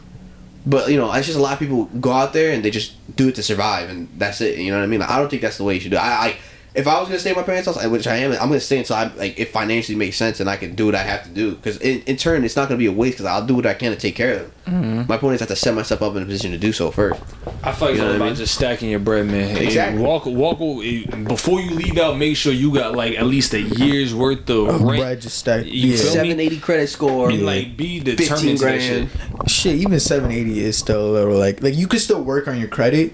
But 0.65 0.89
you 0.89 0.97
know, 0.97 1.11
it's 1.13 1.27
just 1.27 1.37
a 1.37 1.41
lot 1.41 1.53
of 1.53 1.59
people 1.59 1.85
go 1.85 2.11
out 2.11 2.33
there 2.33 2.51
and 2.51 2.65
they 2.65 2.71
just 2.71 2.93
do 3.15 3.29
it 3.29 3.35
to 3.35 3.43
survive, 3.43 3.89
and 3.89 4.09
that's 4.17 4.41
it. 4.41 4.57
You 4.57 4.71
know 4.71 4.77
what 4.77 4.83
I 4.83 4.87
mean? 4.87 4.99
Like, 4.99 5.09
I 5.09 5.19
don't 5.19 5.29
think 5.29 5.41
that's 5.41 5.57
the 5.57 5.63
way 5.63 5.75
you 5.75 5.79
should 5.79 5.91
do. 5.91 5.97
It. 5.97 6.03
I, 6.03 6.27
I 6.27 6.37
if 6.79 6.87
I 6.87 6.99
was 6.99 7.07
gonna 7.09 7.19
stay 7.19 7.31
at 7.31 7.35
my 7.35 7.43
parents' 7.43 7.67
house, 7.67 7.85
which 7.87 8.07
I 8.07 8.17
am, 8.17 8.31
I'm 8.33 8.47
gonna 8.49 8.59
stay 8.59 8.79
until 8.79 8.95
I 8.95 9.11
like 9.15 9.39
it 9.39 9.49
financially 9.49 9.97
makes 9.97 10.17
sense 10.17 10.39
and 10.39 10.49
I 10.49 10.55
can 10.57 10.75
do 10.75 10.85
what 10.87 10.95
I 10.95 11.03
have 11.03 11.23
to 11.23 11.29
do. 11.29 11.55
Because 11.55 11.77
in, 11.79 12.01
in 12.03 12.15
turn, 12.17 12.43
it's 12.43 12.55
not 12.55 12.67
gonna 12.69 12.77
be 12.79 12.85
a 12.87 12.91
waste 12.91 13.17
because 13.17 13.25
I'll 13.25 13.45
do 13.45 13.55
what 13.55 13.65
I 13.65 13.73
can 13.73 13.91
to 13.91 13.97
take 13.97 14.15
care 14.15 14.33
of 14.33 14.39
them. 14.39 14.51
Mm-hmm. 14.83 15.07
My 15.11 15.17
point 15.17 15.35
is 15.35 15.41
I 15.41 15.43
have 15.43 15.49
to 15.49 15.55
set 15.55 15.73
myself 15.73 16.01
up 16.01 16.15
in 16.15 16.21
a 16.23 16.25
position 16.25 16.51
to 16.51 16.57
do 16.57 16.71
so 16.71 16.91
first. 16.91 17.19
I 17.63 17.71
feel 17.71 17.87
like 17.89 17.97
You 17.97 18.01
know 18.01 18.01
it's 18.01 18.01
all 18.01 18.05
what 18.05 18.11
I 18.11 18.15
about 18.15 18.25
mean? 18.25 18.35
just 18.35 18.53
stacking 18.55 18.89
your 18.91 18.99
bread, 18.99 19.25
man. 19.25 19.49
And 19.49 19.57
Exactly. 19.59 20.01
Walk, 20.01 20.25
walk 20.27 20.59
away- 20.59 21.03
before 21.05 21.59
you 21.59 21.71
leave 21.71 21.97
out. 21.97 22.17
Make 22.17 22.37
sure 22.37 22.53
you 22.53 22.73
got 22.73 22.95
like 22.95 23.15
at 23.17 23.25
least 23.25 23.53
a 23.53 23.61
year's 23.61 24.13
worth 24.13 24.49
of 24.49 24.67
Oh, 24.69 24.77
rent. 24.85 25.01
bread 25.01 25.21
just 25.21 25.37
stack. 25.39 25.65
You 25.65 25.91
yeah. 25.91 25.97
780 25.97 26.59
credit 26.59 26.87
score. 26.87 27.29
And 27.29 27.45
like 27.45 27.75
be 27.77 27.99
15 27.99 28.15
determined 28.15 28.57
to 28.59 28.65
that 28.65 28.81
shit. 28.81 29.09
grand. 29.17 29.49
shit, 29.51 29.75
even 29.75 29.99
780 29.99 30.59
is 30.63 30.77
still 30.77 31.09
a 31.09 31.11
little 31.11 31.37
like 31.37 31.61
like 31.63 31.75
you 31.75 31.87
could 31.87 32.01
still 32.01 32.21
work 32.23 32.47
on 32.47 32.59
your 32.59 32.67
credit 32.69 33.13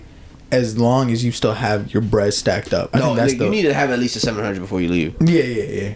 as 0.52 0.78
long 0.78 1.12
as 1.12 1.24
you 1.26 1.32
still 1.32 1.54
have 1.54 1.94
your 1.94 2.02
bread 2.02 2.34
stacked 2.34 2.74
up. 2.74 2.92
I 2.94 3.00
No, 3.00 3.06
think 3.08 3.18
that's 3.18 3.34
nigga, 3.34 3.38
the 3.40 3.46
you 3.46 3.52
need 3.52 3.62
to 3.64 3.74
have 3.74 3.90
at 3.92 4.00
least 4.00 4.16
a 4.16 4.20
700 4.20 4.60
before 4.60 4.82
you 4.82 4.90
leave. 4.90 5.16
yeah 5.22 5.44
yeah 5.44 5.64
yeah. 5.82 5.94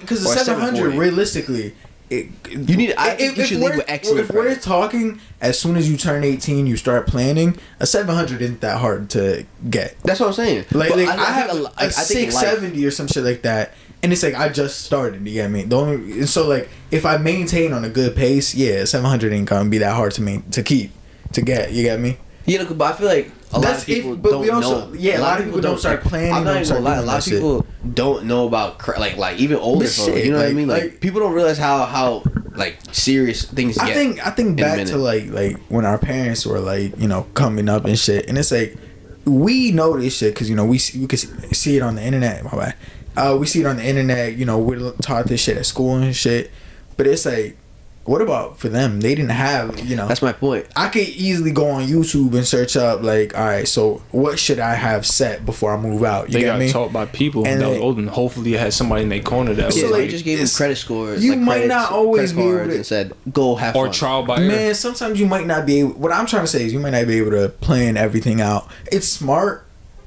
Because 0.00 0.22
the 0.22 0.28
700 0.28 0.94
realistically. 0.94 1.74
It, 2.10 2.26
You 2.50 2.76
need- 2.76 2.94
I 2.98 3.14
think 3.16 3.38
you 3.38 3.44
should 3.44 3.60
leave 3.60 3.74
with 3.76 3.86
excellent 3.88 4.28
If 4.28 4.32
we're 4.32 4.54
talking, 4.56 5.18
as 5.40 5.58
soon 5.58 5.76
as 5.76 5.90
you 5.90 5.96
turn 5.96 6.24
18, 6.24 6.66
you 6.66 6.76
start 6.76 7.06
planning. 7.06 7.56
A 7.80 7.86
700 7.86 8.42
isn't 8.42 8.60
that 8.60 8.78
hard 8.80 9.08
to 9.10 9.46
get. 9.70 9.96
That's 10.04 10.20
what 10.20 10.26
I'm 10.26 10.32
saying. 10.34 10.66
Like, 10.72 10.90
like 10.94 11.08
I, 11.08 11.12
I, 11.16 11.24
have 11.32 11.50
a 11.56 11.62
a, 11.62 11.64
I- 11.64 11.86
I 11.86 11.88
think 11.88 12.32
life- 12.34 12.42
670 12.42 12.84
or 12.84 12.90
some 12.90 13.06
shit 13.06 13.24
like 13.24 13.40
that, 13.42 13.72
and 14.02 14.12
it's 14.12 14.22
like 14.22 14.34
I 14.34 14.50
just 14.50 14.82
started. 14.84 15.26
You 15.26 15.32
get 15.32 15.50
me? 15.50 15.62
The 15.62 15.74
only 15.78 15.94
and 16.20 16.28
so 16.28 16.46
like 16.46 16.68
if 16.90 17.06
I 17.06 17.16
maintain 17.16 17.72
on 17.72 17.82
a 17.82 17.88
good 17.88 18.14
pace, 18.14 18.54
yeah, 18.54 18.84
700 18.84 19.32
ain't 19.32 19.48
gonna 19.48 19.70
be 19.70 19.78
that 19.78 19.94
hard 19.94 20.12
to 20.12 20.22
main, 20.22 20.42
to 20.50 20.62
keep 20.62 20.90
to 21.32 21.40
get. 21.40 21.72
You 21.72 21.82
get 21.82 21.98
me? 21.98 22.18
You 22.44 22.58
know, 22.58 22.74
but 22.74 22.92
I 22.92 22.96
feel 22.98 23.06
like 23.08 23.30
a 23.54 23.58
lot 23.58 23.76
of 23.78 23.84
people 23.86 24.14
if- 24.14 24.22
but 24.22 24.30
don't 24.30 24.40
we 24.40 24.50
also- 24.50 24.86
know. 24.88 24.94
yeah, 24.94 25.18
a 25.18 25.20
lot 25.20 25.38
of 25.40 25.44
people 25.46 25.60
don't 25.60 25.78
start 25.78 26.02
planning, 26.02 26.32
I'm 26.32 26.44
not 26.44 26.56
even 26.62 26.68
gonna 26.68 26.80
lie. 26.80 26.96
A 26.96 27.02
lot 27.02 27.18
of 27.18 27.24
that 27.24 27.24
shit. 27.24 27.34
people 27.34 27.66
don't 27.94 28.24
know 28.24 28.46
about 28.46 28.78
cre- 28.78 28.98
like 28.98 29.16
like 29.16 29.38
even 29.38 29.56
older 29.58 29.86
folks. 29.86 30.06
shit, 30.14 30.24
You 30.24 30.32
know 30.32 30.38
what 30.38 30.46
I 30.46 30.52
mean? 30.52 30.68
Like, 30.68 30.82
like- 30.82 31.00
people 31.00 31.20
don't 31.20 31.32
realize 31.34 31.58
how 31.58 31.84
how 31.84 32.22
like 32.54 32.76
serious 32.92 33.44
things 33.44 33.76
get. 33.78 33.88
I 33.88 33.94
think 33.94 34.26
I 34.26 34.30
think 34.30 34.58
back 34.58 34.86
to 34.86 34.96
like 34.98 35.30
like 35.30 35.58
when 35.68 35.84
our 35.84 35.98
parents 35.98 36.44
were 36.46 36.60
like 36.60 36.98
you 36.98 37.08
know 37.08 37.26
coming 37.34 37.68
up 37.68 37.84
and 37.84 37.98
shit, 37.98 38.28
and 38.28 38.36
it's 38.38 38.50
like 38.52 38.76
we 39.24 39.70
know 39.72 39.96
this 39.98 40.16
shit 40.16 40.34
because 40.34 40.50
you 40.50 40.56
know 40.56 40.64
we 40.64 40.78
see, 40.78 40.98
we 40.98 41.06
could 41.06 41.18
see 41.54 41.76
it 41.76 41.82
on 41.82 41.94
the 41.94 42.02
internet. 42.02 42.44
My 42.44 42.50
bad. 42.58 42.74
Uh, 43.16 43.36
we 43.38 43.46
see 43.46 43.60
it 43.60 43.66
on 43.66 43.76
the 43.76 43.84
internet. 43.84 44.34
You 44.36 44.44
know 44.46 44.58
we're 44.58 44.92
taught 45.02 45.26
this 45.26 45.40
shit 45.42 45.56
at 45.56 45.66
school 45.66 45.96
and 45.96 46.14
shit, 46.16 46.50
but 46.96 47.06
it's 47.06 47.24
like 47.26 47.56
what 48.04 48.20
about 48.20 48.58
for 48.58 48.68
them? 48.68 49.00
They 49.00 49.14
didn't 49.14 49.30
have, 49.30 49.78
you 49.78 49.94
know. 49.94 50.08
That's 50.08 50.22
my 50.22 50.32
point. 50.32 50.66
I 50.74 50.88
could 50.88 51.06
easily 51.06 51.52
go 51.52 51.68
on 51.68 51.86
YouTube 51.86 52.34
and 52.34 52.44
search 52.44 52.76
up 52.76 53.00
like, 53.02 53.36
all 53.38 53.44
right, 53.44 53.66
so 53.68 54.02
what 54.10 54.38
should 54.40 54.58
I 54.58 54.74
have 54.74 55.06
set 55.06 55.46
before 55.46 55.72
I 55.72 55.80
move 55.80 56.02
out? 56.02 56.28
You 56.28 56.32
They 56.34 56.40
get 56.40 56.46
got 56.46 56.58
me? 56.58 56.72
taught 56.72 56.92
by 56.92 57.06
people 57.06 57.46
And 57.46 57.60
that 57.60 57.68
was 57.68 57.76
they- 57.78 57.82
older. 57.82 58.00
And 58.00 58.10
hopefully, 58.10 58.54
it 58.54 58.58
had 58.60 58.72
somebody 58.74 59.04
in 59.04 59.08
their 59.08 59.22
corner 59.22 59.54
that 59.54 59.66
was 59.66 59.76
Yeah, 59.76 59.82
So, 59.88 59.92
they 59.92 60.00
like, 60.02 60.10
just 60.10 60.24
gave 60.24 60.38
him 60.38 60.44
it's- 60.44 60.56
credit 60.56 60.76
scores. 60.78 61.24
you 61.24 61.30
like 61.30 61.40
might 61.40 61.52
credits, 61.52 61.68
not 61.74 61.92
always 61.92 62.32
be 62.32 62.42
able 62.42 62.66
to- 62.66 62.74
and 62.74 62.86
said, 62.86 63.12
"Go 63.32 63.54
have 63.54 63.76
or 63.76 63.86
fun." 63.86 63.94
trial 63.94 64.22
by 64.24 64.38
error. 64.38 64.48
Man, 64.48 64.74
sometimes 64.74 65.20
you 65.20 65.26
might 65.26 65.46
not 65.46 65.64
be 65.64 65.80
able. 65.80 65.90
What 65.92 66.10
I'm 66.12 66.26
trying 66.26 66.42
to 66.42 66.48
say 66.48 66.64
is 66.66 66.72
you 66.72 66.80
might 66.80 66.90
not 66.90 67.06
be 67.06 67.18
able 67.18 67.30
to 67.30 67.50
plan 67.60 67.96
everything 67.96 68.40
out. 68.40 68.66
It's 68.90 69.06
smart 69.06 69.64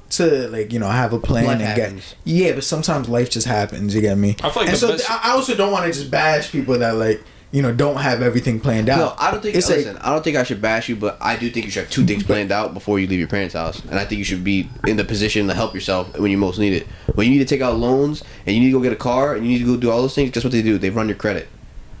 to 0.08 0.48
like 0.48 0.72
you 0.72 0.78
know 0.78 0.88
have 0.88 1.12
a 1.12 1.18
plan 1.18 1.46
Life 1.46 1.52
and 1.54 1.62
happens. 1.62 2.14
get 2.24 2.32
yeah, 2.32 2.52
but 2.52 2.62
sometimes 2.62 3.08
life 3.08 3.28
just 3.30 3.46
happens. 3.46 3.94
You 3.94 4.00
get 4.02 4.16
me? 4.16 4.36
I 4.42 4.50
feel 4.50 4.62
like 4.62 4.66
and 4.66 4.72
the 4.72 4.76
so 4.76 4.88
best- 4.92 5.10
I 5.10 5.20
I 5.24 5.30
also 5.32 5.54
don't 5.56 5.72
want 5.72 5.86
to 5.86 5.98
just 5.98 6.10
bash 6.10 6.52
people 6.52 6.78
that 6.78 6.94
like 6.96 7.22
you 7.52 7.62
know 7.62 7.72
don't 7.72 7.96
have 7.96 8.22
everything 8.22 8.60
planned 8.60 8.88
out. 8.88 8.98
No, 8.98 9.14
I 9.18 9.30
don't 9.30 9.40
think. 9.40 9.54
it's 9.54 9.68
listen, 9.68 9.94
like 9.94 10.04
I 10.04 10.10
don't 10.10 10.22
think 10.22 10.36
I 10.36 10.42
should 10.42 10.60
bash 10.60 10.88
you, 10.88 10.96
but 10.96 11.16
I 11.20 11.36
do 11.36 11.50
think 11.50 11.66
you 11.66 11.72
should 11.72 11.84
have 11.84 11.92
two 11.92 12.04
things 12.04 12.24
planned 12.24 12.52
out 12.52 12.74
before 12.74 12.98
you 12.98 13.06
leave 13.06 13.18
your 13.18 13.28
parents' 13.28 13.54
house, 13.54 13.82
and 13.84 13.98
I 13.98 14.04
think 14.04 14.18
you 14.18 14.24
should 14.24 14.44
be 14.44 14.68
in 14.86 14.96
the 14.96 15.04
position 15.04 15.46
to 15.46 15.54
help 15.54 15.74
yourself 15.74 16.18
when 16.18 16.30
you 16.30 16.38
most 16.38 16.58
need 16.58 16.72
it. 16.72 16.86
When 17.14 17.26
you 17.26 17.32
need 17.32 17.46
to 17.46 17.54
take 17.54 17.62
out 17.62 17.76
loans 17.76 18.22
and 18.44 18.54
you 18.54 18.60
need 18.60 18.72
to 18.72 18.78
go 18.78 18.82
get 18.82 18.92
a 18.92 18.96
car 18.96 19.34
and 19.34 19.44
you 19.44 19.52
need 19.52 19.64
to 19.64 19.64
go 19.64 19.76
do 19.76 19.90
all 19.90 20.02
those 20.02 20.14
things, 20.14 20.30
guess 20.32 20.44
what 20.44 20.52
they 20.52 20.62
do? 20.62 20.76
They 20.78 20.90
run 20.90 21.08
your 21.08 21.16
credit. 21.16 21.48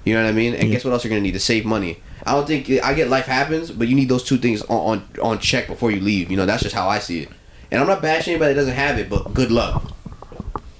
You 0.04 0.14
know 0.14 0.22
what 0.22 0.28
I 0.28 0.32
mean? 0.32 0.54
And 0.54 0.70
guess 0.70 0.84
what 0.84 0.92
else 0.92 1.04
you're 1.04 1.10
gonna 1.10 1.20
need 1.20 1.32
to 1.32 1.40
save 1.40 1.64
money. 1.64 2.00
I 2.24 2.32
don't 2.32 2.46
think 2.46 2.68
I 2.82 2.92
get 2.94 3.08
life 3.08 3.26
happens, 3.26 3.70
but 3.70 3.88
you 3.88 3.94
need 3.94 4.08
those 4.08 4.24
two 4.24 4.38
things 4.38 4.62
on, 4.62 5.00
on 5.00 5.08
on 5.22 5.38
check 5.38 5.68
before 5.68 5.90
you 5.90 6.00
leave. 6.00 6.30
You 6.30 6.36
know, 6.36 6.46
that's 6.46 6.62
just 6.62 6.74
how 6.74 6.88
I 6.88 6.98
see 6.98 7.22
it. 7.22 7.28
And 7.70 7.80
I'm 7.80 7.86
not 7.86 8.02
bashing 8.02 8.34
anybody 8.34 8.54
that 8.54 8.60
doesn't 8.60 8.74
have 8.74 8.98
it, 8.98 9.08
but 9.08 9.32
good 9.32 9.50
luck. 9.50 9.92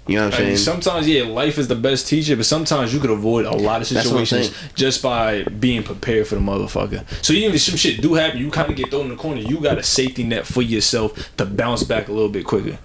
You 0.06 0.16
know 0.16 0.26
what 0.26 0.34
I'm 0.34 0.38
saying? 0.38 0.56
sometimes, 0.58 1.08
yeah, 1.08 1.24
life 1.24 1.58
is 1.58 1.66
the 1.66 1.74
best 1.74 2.06
teacher, 2.06 2.36
but 2.36 2.46
sometimes 2.46 2.94
you 2.94 3.00
could 3.00 3.10
avoid 3.10 3.44
a 3.44 3.50
lot 3.50 3.82
of 3.82 3.88
That's 3.88 4.08
what 4.08 4.20
I'm 4.20 4.26
situations 4.26 4.72
just 4.74 5.02
by 5.02 5.42
being 5.42 5.82
prepared 5.82 6.28
for 6.28 6.36
the 6.36 6.40
motherfucker. 6.40 7.04
So 7.24 7.32
even 7.32 7.52
if 7.52 7.60
some 7.60 7.76
shit 7.76 8.00
do 8.00 8.14
happen, 8.14 8.38
you 8.38 8.50
kind 8.50 8.70
of 8.70 8.76
get 8.76 8.90
thrown 8.90 9.06
in 9.06 9.08
the 9.10 9.16
corner. 9.16 9.40
You 9.40 9.60
got 9.60 9.78
a 9.78 9.82
safety 9.82 10.22
net 10.22 10.46
for 10.46 10.62
yourself 10.62 11.36
to 11.38 11.44
bounce 11.44 11.82
back 11.82 12.08
a 12.08 12.12
little 12.12 12.28
bit 12.28 12.44
quicker. 12.44 12.78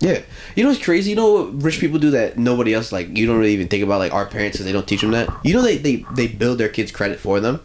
Yeah, 0.00 0.20
you 0.54 0.62
know 0.62 0.68
what's 0.70 0.84
crazy? 0.84 1.10
You 1.10 1.16
know 1.16 1.32
what 1.32 1.62
rich 1.62 1.80
people 1.80 1.98
do 1.98 2.10
that 2.10 2.38
nobody 2.38 2.74
else 2.74 2.92
like. 2.92 3.16
You 3.16 3.26
don't 3.26 3.38
really 3.38 3.54
even 3.54 3.68
think 3.68 3.82
about 3.82 3.98
like 3.98 4.12
our 4.12 4.26
parents 4.26 4.56
because 4.56 4.66
they 4.66 4.72
don't 4.72 4.86
teach 4.86 5.00
them 5.00 5.10
that. 5.12 5.28
You 5.42 5.54
know 5.54 5.62
they 5.62 5.78
they 5.78 6.04
they 6.14 6.28
build 6.28 6.58
their 6.58 6.68
kids 6.68 6.92
credit 6.92 7.18
for 7.18 7.40
them. 7.40 7.60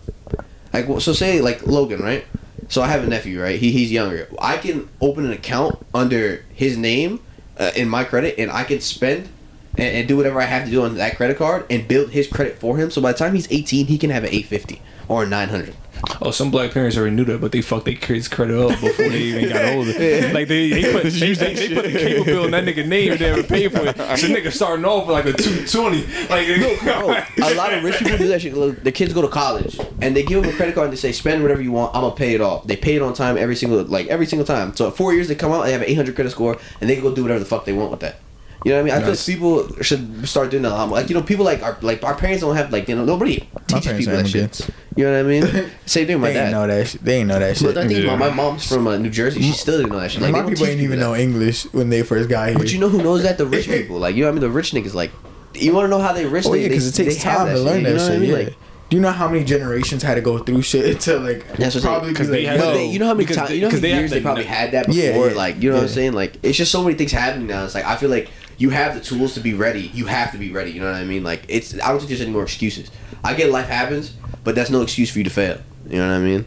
Like 0.71 0.87
so 1.01 1.13
say 1.13 1.41
like 1.41 1.67
Logan 1.67 2.01
right. 2.01 2.25
So 2.69 2.81
I 2.81 2.87
have 2.87 3.03
a 3.03 3.07
nephew 3.07 3.39
right. 3.41 3.59
He 3.59 3.71
he's 3.71 3.91
younger. 3.91 4.27
I 4.39 4.57
can 4.57 4.89
open 4.99 5.25
an 5.25 5.31
account 5.31 5.77
under 5.93 6.43
his 6.53 6.75
name 6.75 7.19
uh, 7.57 7.71
in 7.75 7.89
my 7.89 8.03
credit, 8.03 8.35
and 8.37 8.51
I 8.51 8.63
can 8.63 8.81
spend. 8.81 9.29
And, 9.75 9.97
and 9.97 10.07
do 10.07 10.15
whatever 10.15 10.39
I 10.39 10.45
have 10.45 10.65
to 10.65 10.69
do 10.69 10.83
on 10.83 10.97
that 10.97 11.17
credit 11.17 11.39
card 11.39 11.65
and 11.67 11.87
build 11.87 12.11
his 12.11 12.27
credit 12.27 12.59
for 12.59 12.77
him. 12.77 12.91
So 12.91 13.01
by 13.01 13.11
the 13.11 13.17
time 13.17 13.33
he's 13.33 13.51
18, 13.51 13.87
he 13.87 13.97
can 13.97 14.11
have 14.11 14.23
an 14.23 14.29
850 14.29 14.83
or 15.07 15.23
a 15.23 15.25
900. 15.27 15.75
Oh, 16.21 16.31
some 16.31 16.51
black 16.51 16.71
parents 16.71 16.97
already 16.97 17.15
knew 17.15 17.25
that, 17.25 17.39
but 17.41 17.51
they 17.51 17.61
fucked 17.61 17.85
their 17.85 17.95
kids' 17.95 18.27
credit 18.27 18.57
up 18.59 18.79
before 18.81 19.09
they 19.09 19.19
even 19.19 19.49
got 19.49 19.73
older. 19.73 19.91
Like 20.33 20.47
they, 20.47 20.69
they 20.69 20.91
put 20.91 21.03
they, 21.13 21.33
they, 21.33 21.53
they 21.53 21.75
put 21.75 21.83
the 21.85 21.91
cable 21.91 22.25
bill 22.25 22.45
in 22.45 22.51
that 22.51 22.63
nigga 22.65 22.87
name 22.87 23.11
and 23.11 23.19
they 23.21 23.29
never 23.31 23.43
paid 23.43 23.71
for 23.71 23.85
it. 23.85 23.95
So 23.97 24.27
nigga 24.27 24.51
starting 24.51 24.85
off 24.85 25.07
with 25.07 25.13
like 25.13 25.25
a 25.25 25.33
two 25.33 25.65
twenty. 25.65 26.05
Like 26.27 26.47
Bro, 26.83 27.15
a 27.41 27.53
lot 27.55 27.73
of 27.73 27.83
rich 27.83 27.97
people 27.97 28.17
do 28.17 28.27
that 28.29 28.41
shit. 28.41 28.53
Look, 28.53 28.83
The 28.83 28.91
kids 28.91 29.13
go 29.13 29.21
to 29.21 29.27
college 29.27 29.79
and 30.01 30.15
they 30.15 30.23
give 30.23 30.41
them 30.41 30.51
a 30.53 30.55
credit 30.55 30.75
card 30.75 30.85
and 30.85 30.93
they 30.93 30.99
say 30.99 31.11
spend 31.11 31.41
whatever 31.41 31.61
you 31.61 31.71
want. 31.71 31.95
I'm 31.95 32.01
gonna 32.01 32.15
pay 32.15 32.33
it 32.33 32.41
off. 32.41 32.65
They 32.65 32.75
pay 32.75 32.95
it 32.95 33.01
on 33.01 33.13
time 33.13 33.37
every 33.37 33.55
single 33.55 33.83
like 33.83 34.07
every 34.07 34.25
single 34.25 34.45
time. 34.45 34.75
So 34.75 34.87
at 34.87 34.95
four 34.95 35.13
years 35.13 35.27
they 35.27 35.35
come 35.35 35.51
out, 35.51 35.63
they 35.63 35.71
have 35.71 35.81
an 35.81 35.89
800 35.89 36.15
credit 36.15 36.31
score, 36.31 36.57
and 36.81 36.89
they 36.89 36.95
can 36.95 37.03
go 37.03 37.13
do 37.13 37.21
whatever 37.23 37.39
the 37.39 37.45
fuck 37.45 37.65
they 37.65 37.73
want 37.73 37.91
with 37.91 37.99
that. 38.01 38.15
You 38.65 38.71
know 38.71 38.77
what 38.77 38.81
I 38.81 38.83
mean? 38.85 38.93
I 38.93 39.07
Nice. 39.09 39.25
feel 39.25 39.35
like 39.35 39.65
people 39.67 39.83
should 39.83 40.27
start 40.27 40.49
doing 40.51 40.63
that. 40.63 40.69
a 40.69 40.75
lot 40.75 40.87
more. 40.89 40.97
Like 40.97 41.09
you 41.09 41.15
know, 41.15 41.21
people 41.21 41.43
like 41.43 41.61
our 41.63 41.77
like 41.81 42.03
our 42.03 42.15
parents 42.15 42.41
don't 42.41 42.55
have 42.55 42.71
like 42.71 42.87
you 42.87 42.95
know 42.95 43.03
nobody 43.05 43.47
teaches 43.67 43.97
people 43.97 44.13
that 44.15 44.27
shit. 44.27 44.35
immigrants. 44.35 44.71
You 44.95 45.03
know 45.05 45.11
what 45.11 45.19
I 45.19 45.61
mean? 45.61 45.69
Same 45.85 46.07
thing 46.07 46.21
with 46.21 46.21
my 46.21 46.33
they 46.33 46.39
ain't 46.39 46.45
dad. 46.47 46.51
know 46.51 46.67
that. 46.67 46.87
Shit. 46.87 47.03
They 47.03 47.17
ain't 47.17 47.27
know 47.27 47.39
that 47.39 47.57
shit. 47.57 47.73
But 47.73 47.83
I 47.83 47.87
think 47.87 48.03
Yeah. 48.05 48.15
my, 48.15 48.29
my 48.29 48.35
mom's 48.35 48.67
from 48.67 48.87
uh, 48.87 48.97
New 48.97 49.09
Jersey. 49.09 49.41
She 49.41 49.51
still 49.51 49.77
didn't 49.77 49.91
know 49.91 49.99
that 49.99 50.11
shit. 50.11 50.21
Like, 50.21 50.29
they 50.29 50.31
my 50.31 50.41
don't 50.43 50.49
people 50.51 50.67
ain't 50.67 50.79
even 50.81 50.99
that. 50.99 51.05
know 51.05 51.15
English 51.15 51.63
when 51.73 51.89
they 51.89 52.03
first 52.03 52.29
got 52.29 52.49
here. 52.49 52.57
But 52.57 52.71
you 52.71 52.79
know 52.79 52.89
who 52.89 53.01
knows 53.03 53.23
that? 53.23 53.37
The 53.37 53.45
rich 53.45 53.67
people. 53.75 53.97
Like 53.97 54.15
you 54.15 54.21
know 54.21 54.27
what 54.27 54.37
I 54.37 54.39
mean? 54.39 54.41
The 54.41 54.49
rich 54.51 54.71
niggas. 54.71 54.93
Like 54.93 55.11
you 55.55 55.73
want 55.73 55.85
to 55.85 55.89
know 55.89 55.99
how 55.99 56.13
they 56.13 56.25
rich? 56.25 56.45
Oh 56.45 56.53
yeah, 56.53 56.67
because 56.69 56.87
it 56.87 57.03
takes 57.03 57.21
they 57.21 57.29
have 57.29 57.37
time 57.39 57.47
to 57.47 57.55
shit, 57.55 57.65
learn 57.65 57.77
you 57.79 57.83
that 57.87 57.89
know 57.95 58.01
what 58.03 58.11
I 58.11 58.13
shit. 58.13 58.21
mean? 58.21 58.29
Yeah. 58.29 58.35
Like, 58.37 58.55
Do 58.89 58.97
you 58.97 59.01
know 59.01 59.11
how 59.11 59.27
many 59.27 59.43
generations 59.43 60.03
had 60.03 60.15
to 60.15 60.21
go 60.21 60.37
through 60.37 60.61
shit 60.61 60.99
to 61.07 61.17
like 61.19 61.47
That's 61.57 61.73
what 61.75 61.83
probably 61.83 62.09
because 62.11 62.29
they 62.29 62.45
like, 62.47 62.59
had 62.59 62.75
they, 62.75 62.85
you 62.87 62.99
know 62.99 63.07
how 63.07 63.13
many 63.13 63.23
because 63.25 63.37
times, 63.37 63.49
you 63.51 63.61
know 63.61 63.67
how 63.69 63.71
many 63.75 63.81
they 63.81 63.89
years 63.89 64.01
have 64.01 64.09
they 64.11 64.19
the- 64.19 64.23
probably 64.23 64.43
had 64.45 64.71
that 64.71 64.85
before. 64.87 65.01
Yeah, 65.03 65.27
yeah, 65.31 65.33
like, 65.35 65.61
you 65.61 65.69
know 65.69 65.75
what 65.77 65.83
I'm 65.83 65.89
saying? 65.89 66.13
Like, 66.13 66.37
it's 66.43 66.57
just 66.57 66.71
so 66.71 66.83
many 66.83 66.95
things 66.95 67.11
happening 67.11 67.47
now. 67.47 67.65
It's 67.65 67.73
like 67.75 67.85
I 67.85 67.95
feel 67.95 68.09
like 68.11 68.29
you 68.63 68.69
have 68.69 68.95
the 68.95 69.01
tools 69.01 69.33
to 69.33 69.41
be 69.41 69.53
ready. 69.53 69.91
You 69.93 70.05
have 70.05 70.31
to 70.31 70.37
be 70.37 70.49
ready. 70.49 70.71
You 70.71 70.79
know 70.79 70.85
what 70.89 70.95
I 70.95 71.03
mean? 71.03 71.21
Like, 71.21 71.43
it's 71.49 71.73
I 71.81 71.89
don't 71.89 71.97
think 71.97 72.07
there's 72.07 72.21
any 72.21 72.31
more 72.31 72.43
excuses. 72.43 72.89
I 73.21 73.33
get 73.33 73.51
life 73.51 73.67
happens, 73.67 74.13
but 74.45 74.55
that's 74.55 74.69
no 74.69 74.81
excuse 74.81 75.11
for 75.11 75.17
you 75.17 75.25
to 75.25 75.29
fail. 75.29 75.59
You 75.89 75.97
know 75.97 76.07
what 76.07 76.15
I 76.15 76.19
mean? 76.19 76.45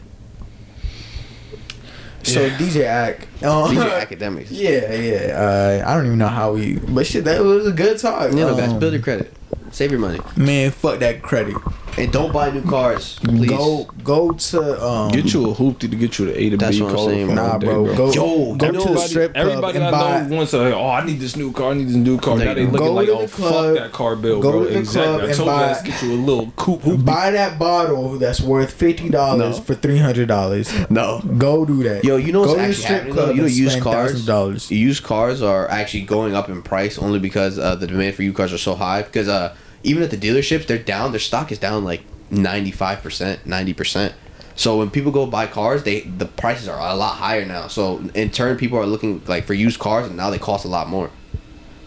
So 2.23 2.49
DJ 2.49 2.85
Ak, 2.87 3.27
um, 3.43 3.69
These 3.69 3.83
are 3.83 3.89
academics. 3.91 4.49
Yeah, 4.65 4.93
yeah. 4.95 5.83
Uh, 5.83 5.83
I 5.87 5.93
don't 5.93 6.07
even 6.07 6.17
know 6.17 6.27
how 6.27 6.53
we, 6.53 6.77
but 6.79 7.05
shit, 7.05 7.23
that 7.25 7.43
was 7.43 7.67
a 7.67 7.71
good 7.71 7.99
talk. 7.99 8.31
You 8.31 8.37
know, 8.39 8.57
guys, 8.57 8.71
Um, 8.71 8.79
build 8.79 8.93
your 8.93 9.01
credit. 9.03 9.31
Save 9.71 9.91
your 9.91 9.99
money. 9.99 10.19
Man, 10.35 10.71
fuck 10.71 10.97
that 10.99 11.21
credit. 11.21 11.55
And 11.99 12.11
don't 12.13 12.31
buy 12.31 12.51
new 12.51 12.61
cars, 12.61 13.17
please. 13.23 13.49
Go, 13.49 13.85
go 14.03 14.31
to 14.31 14.85
um. 14.85 15.11
Get 15.11 15.33
you 15.33 15.49
a 15.49 15.53
hoopty 15.55 15.79
to 15.89 15.95
get 15.95 16.19
you 16.19 16.27
the 16.27 16.39
A 16.39 16.49
to 16.51 16.57
That's 16.57 16.75
B 16.77 16.83
what 16.83 16.89
I'm 16.91 16.95
call 16.95 17.07
saying, 17.07 17.25
from 17.25 17.35
Nah, 17.35 17.51
all 17.53 17.59
day, 17.59 17.65
bro. 17.67 17.95
Go, 17.95 18.11
Yo, 18.11 18.55
go 18.55 18.67
to 18.67 18.71
the 18.71 18.77
everybody- 18.83 19.07
strip 19.07 19.33
club 19.33 19.47
Everybody 19.47 19.77
and 19.79 19.85
that 19.87 19.93
I 19.95 20.19
buy. 20.21 20.27
know 20.27 20.35
wants 20.35 20.51
to, 20.51 20.57
like, 20.59 20.73
oh, 20.75 20.89
I 20.89 21.05
need 21.07 21.19
this 21.19 21.35
new 21.35 21.51
car, 21.51 21.71
I 21.71 21.73
need 21.73 21.87
this 21.87 21.95
new 21.95 22.19
car. 22.19 22.37
Now 22.37 22.53
they 22.53 22.65
looking 22.65 22.77
Go 22.77 22.93
like, 22.93 23.07
to 23.07 23.13
oh, 23.13 23.21
the 23.25 23.27
club, 23.27 23.53
fuck 23.65 23.83
that 23.83 23.91
car 23.93 24.15
bill, 24.15 24.41
go 24.41 24.51
bro. 24.51 24.63
to 24.65 24.69
the 24.73 24.77
exactly. 24.79 25.01
club 25.07 25.21
I 25.21 25.25
and 25.25 25.33
told 25.35 25.47
you, 25.47 25.53
buy- 25.55 25.67
let's 25.67 25.81
get 25.83 26.03
you 26.03 26.11
a 26.13 26.21
little 26.21 26.51
coupe 26.55 26.81
hoopty. 26.83 27.05
Buy 27.05 27.31
that 27.31 27.57
bottle 27.57 28.17
that's 28.19 28.41
worth 28.41 28.71
fifty 28.73 29.09
dollars 29.09 29.57
No. 29.57 29.63
for 29.63 29.73
three 29.73 29.97
hundred 29.97 30.27
dollars. 30.27 30.71
No. 30.91 31.19
Go 31.39 31.65
do 31.65 31.81
that. 31.81 32.03
Yo, 32.03 32.17
you 32.17 32.31
know 32.31 32.41
what's 32.41 32.53
Go 32.53 32.57
to 32.57 32.61
the 32.61 32.67
actually 32.67 32.83
strip 32.83 32.97
happening 32.97 33.13
club 33.15 33.25
though? 33.29 33.33
You 33.33 33.41
know, 33.41 33.47
and 33.47 33.55
used 33.55 33.71
spend 33.71 33.83
cars. 33.83 34.25
$1,000. 34.27 34.69
Used 34.77 35.03
cars 35.03 35.41
are 35.41 35.67
actually 35.71 36.01
going 36.03 36.35
up 36.35 36.47
in 36.47 36.61
price 36.61 36.99
only 36.99 37.17
because 37.17 37.57
uh, 37.57 37.73
the 37.73 37.87
demand 37.87 38.13
for 38.13 38.21
used 38.21 38.37
cars 38.37 38.53
are 38.53 38.59
so 38.59 38.75
high. 38.75 39.01
Because 39.01 39.27
uh, 39.27 39.55
even 39.83 40.03
at 40.03 40.11
the 40.11 40.17
dealerships, 40.17 40.65
they're 40.67 40.77
down. 40.77 41.11
Their 41.11 41.19
stock 41.19 41.51
is 41.51 41.59
down 41.59 41.83
like 41.83 42.03
ninety 42.29 42.71
five 42.71 43.01
percent, 43.01 43.45
ninety 43.45 43.73
percent. 43.73 44.13
So 44.55 44.77
when 44.77 44.89
people 44.89 45.11
go 45.11 45.27
buy 45.27 45.47
cars, 45.47 45.83
they 45.83 46.01
the 46.01 46.25
prices 46.25 46.67
are 46.67 46.79
a 46.79 46.95
lot 46.95 47.15
higher 47.15 47.45
now. 47.45 47.67
So 47.67 47.99
in 48.15 48.31
turn, 48.31 48.57
people 48.57 48.79
are 48.79 48.85
looking 48.85 49.21
like 49.27 49.45
for 49.45 49.53
used 49.53 49.79
cars, 49.79 50.07
and 50.07 50.17
now 50.17 50.29
they 50.29 50.39
cost 50.39 50.65
a 50.65 50.67
lot 50.67 50.87
more. 50.87 51.11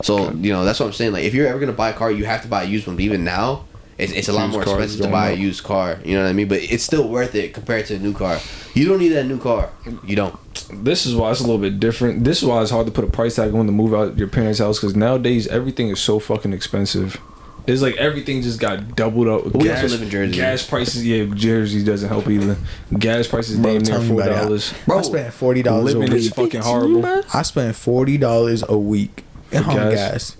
So 0.02 0.30
you 0.32 0.52
know 0.52 0.64
that's 0.64 0.80
what 0.80 0.86
I'm 0.86 0.92
saying. 0.92 1.12
Like 1.12 1.24
if 1.24 1.34
you're 1.34 1.46
ever 1.46 1.58
gonna 1.58 1.72
buy 1.72 1.90
a 1.90 1.92
car, 1.92 2.10
you 2.10 2.24
have 2.24 2.42
to 2.42 2.48
buy 2.48 2.62
a 2.62 2.66
used 2.66 2.86
one. 2.86 2.96
But 2.96 3.02
even 3.02 3.24
now, 3.24 3.66
it's, 3.98 4.12
it's 4.12 4.28
a 4.28 4.32
lot 4.32 4.44
Used 4.44 4.52
more 4.52 4.62
expensive 4.62 5.00
to 5.02 5.10
buy 5.10 5.30
a 5.30 5.34
used 5.34 5.62
car. 5.64 5.98
You 6.04 6.14
know 6.14 6.22
what 6.22 6.30
I 6.30 6.32
mean? 6.32 6.48
But 6.48 6.62
it's 6.62 6.84
still 6.84 7.08
worth 7.08 7.34
it 7.34 7.52
compared 7.52 7.86
to 7.86 7.96
a 7.96 7.98
new 7.98 8.14
car. 8.14 8.38
You 8.74 8.86
don't 8.88 8.98
need 8.98 9.08
that 9.10 9.26
new 9.26 9.38
car. 9.38 9.70
You 10.04 10.16
don't. 10.16 10.38
this 10.84 11.06
is 11.06 11.14
why 11.14 11.30
it's 11.32 11.40
a 11.40 11.42
little 11.42 11.58
bit 11.58 11.80
different. 11.80 12.24
This 12.24 12.40
is 12.40 12.48
why 12.48 12.62
it's 12.62 12.70
hard 12.70 12.86
to 12.86 12.92
put 12.92 13.04
a 13.04 13.10
price 13.10 13.36
tag 13.36 13.52
on 13.52 13.66
to 13.66 13.72
move 13.72 13.92
out 13.92 14.16
your 14.16 14.28
parents' 14.28 14.60
house 14.60 14.78
because 14.78 14.96
nowadays 14.96 15.48
everything 15.48 15.88
is 15.88 16.00
so 16.00 16.18
fucking 16.18 16.52
expensive. 16.52 17.20
It's 17.66 17.82
like 17.82 17.96
everything 17.96 18.42
just 18.42 18.58
got 18.58 18.96
doubled 18.96 19.28
up. 19.28 19.54
We 19.54 19.70
also 19.70 19.88
live 19.88 20.02
in 20.02 20.10
Jersey. 20.10 20.34
Gas 20.36 20.66
prices, 20.66 21.06
yeah, 21.06 21.24
Jersey 21.34 21.84
doesn't 21.84 22.08
help 22.08 22.28
either. 22.28 22.56
Gas 22.98 23.26
prices 23.28 23.58
Bro, 23.58 23.80
damn 23.80 23.82
near 24.00 24.08
four 24.08 24.22
about 24.22 24.32
it. 24.32 24.40
dollars. 24.42 24.74
I 24.90 25.02
spent 25.02 25.34
forty 25.34 25.62
dollars 25.62 25.94
a 25.94 25.98
week. 25.98 26.08
Living 26.08 26.18
is 26.24 26.30
fucking 26.30 26.60
horrible. 26.62 27.22
I 27.32 27.42
spent 27.42 27.76
forty 27.76 28.18
dollars 28.18 28.64
a 28.68 28.76
week 28.78 29.24
on 29.54 29.64
gas? 29.64 29.94
gas. 29.94 30.36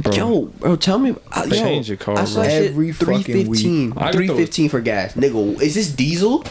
Bro. 0.00 0.12
Yo, 0.14 0.40
bro, 0.46 0.76
tell 0.76 0.98
me. 0.98 1.14
Uh, 1.30 1.44
yo, 1.48 1.50
Change 1.56 1.88
your 1.88 1.96
car, 1.96 2.18
I 2.18 2.24
saw 2.24 2.40
bro. 2.40 2.48
shit 2.50 2.70
Every 2.70 2.92
three 2.92 3.18
fucking 3.18 3.36
week. 3.48 3.60
fifteen. 3.60 3.92
I 3.96 4.10
Three 4.10 4.26
thought- 4.26 4.36
fifteen 4.38 4.68
for 4.68 4.80
gas, 4.80 5.14
nigga. 5.14 5.60
Is 5.62 5.74
this 5.76 5.90
diesel? 5.92 6.44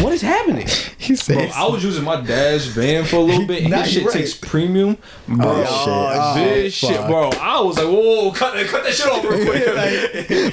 What 0.00 0.12
is 0.12 0.22
happening? 0.22 0.66
He 1.02 1.16
said, 1.16 1.34
Bro, 1.50 1.56
I 1.56 1.68
was 1.68 1.82
using 1.82 2.04
my 2.04 2.20
dad's 2.20 2.66
van 2.66 3.04
for 3.04 3.16
a 3.16 3.20
little 3.20 3.44
bit, 3.48 3.62
and 3.62 3.72
Nah, 3.72 3.78
his 3.82 3.92
you 3.96 4.00
shit 4.02 4.06
right. 4.06 4.16
takes 4.18 4.34
premium, 4.34 4.96
oh, 5.28 5.34
bro. 5.36 5.46
Oh, 5.48 5.64
shit. 5.64 5.88
Oh, 5.88 6.34
this 6.54 6.74
shit, 6.74 7.06
bro. 7.08 7.30
I 7.40 7.60
was 7.60 7.76
like, 7.76 7.88
whoa, 7.88 8.30
cut 8.30 8.54
that, 8.54 8.66
cut 8.68 8.84
that 8.84 8.94
shit 8.94 9.06
off 9.08 9.24
real 9.24 9.44
quick. 9.44 9.66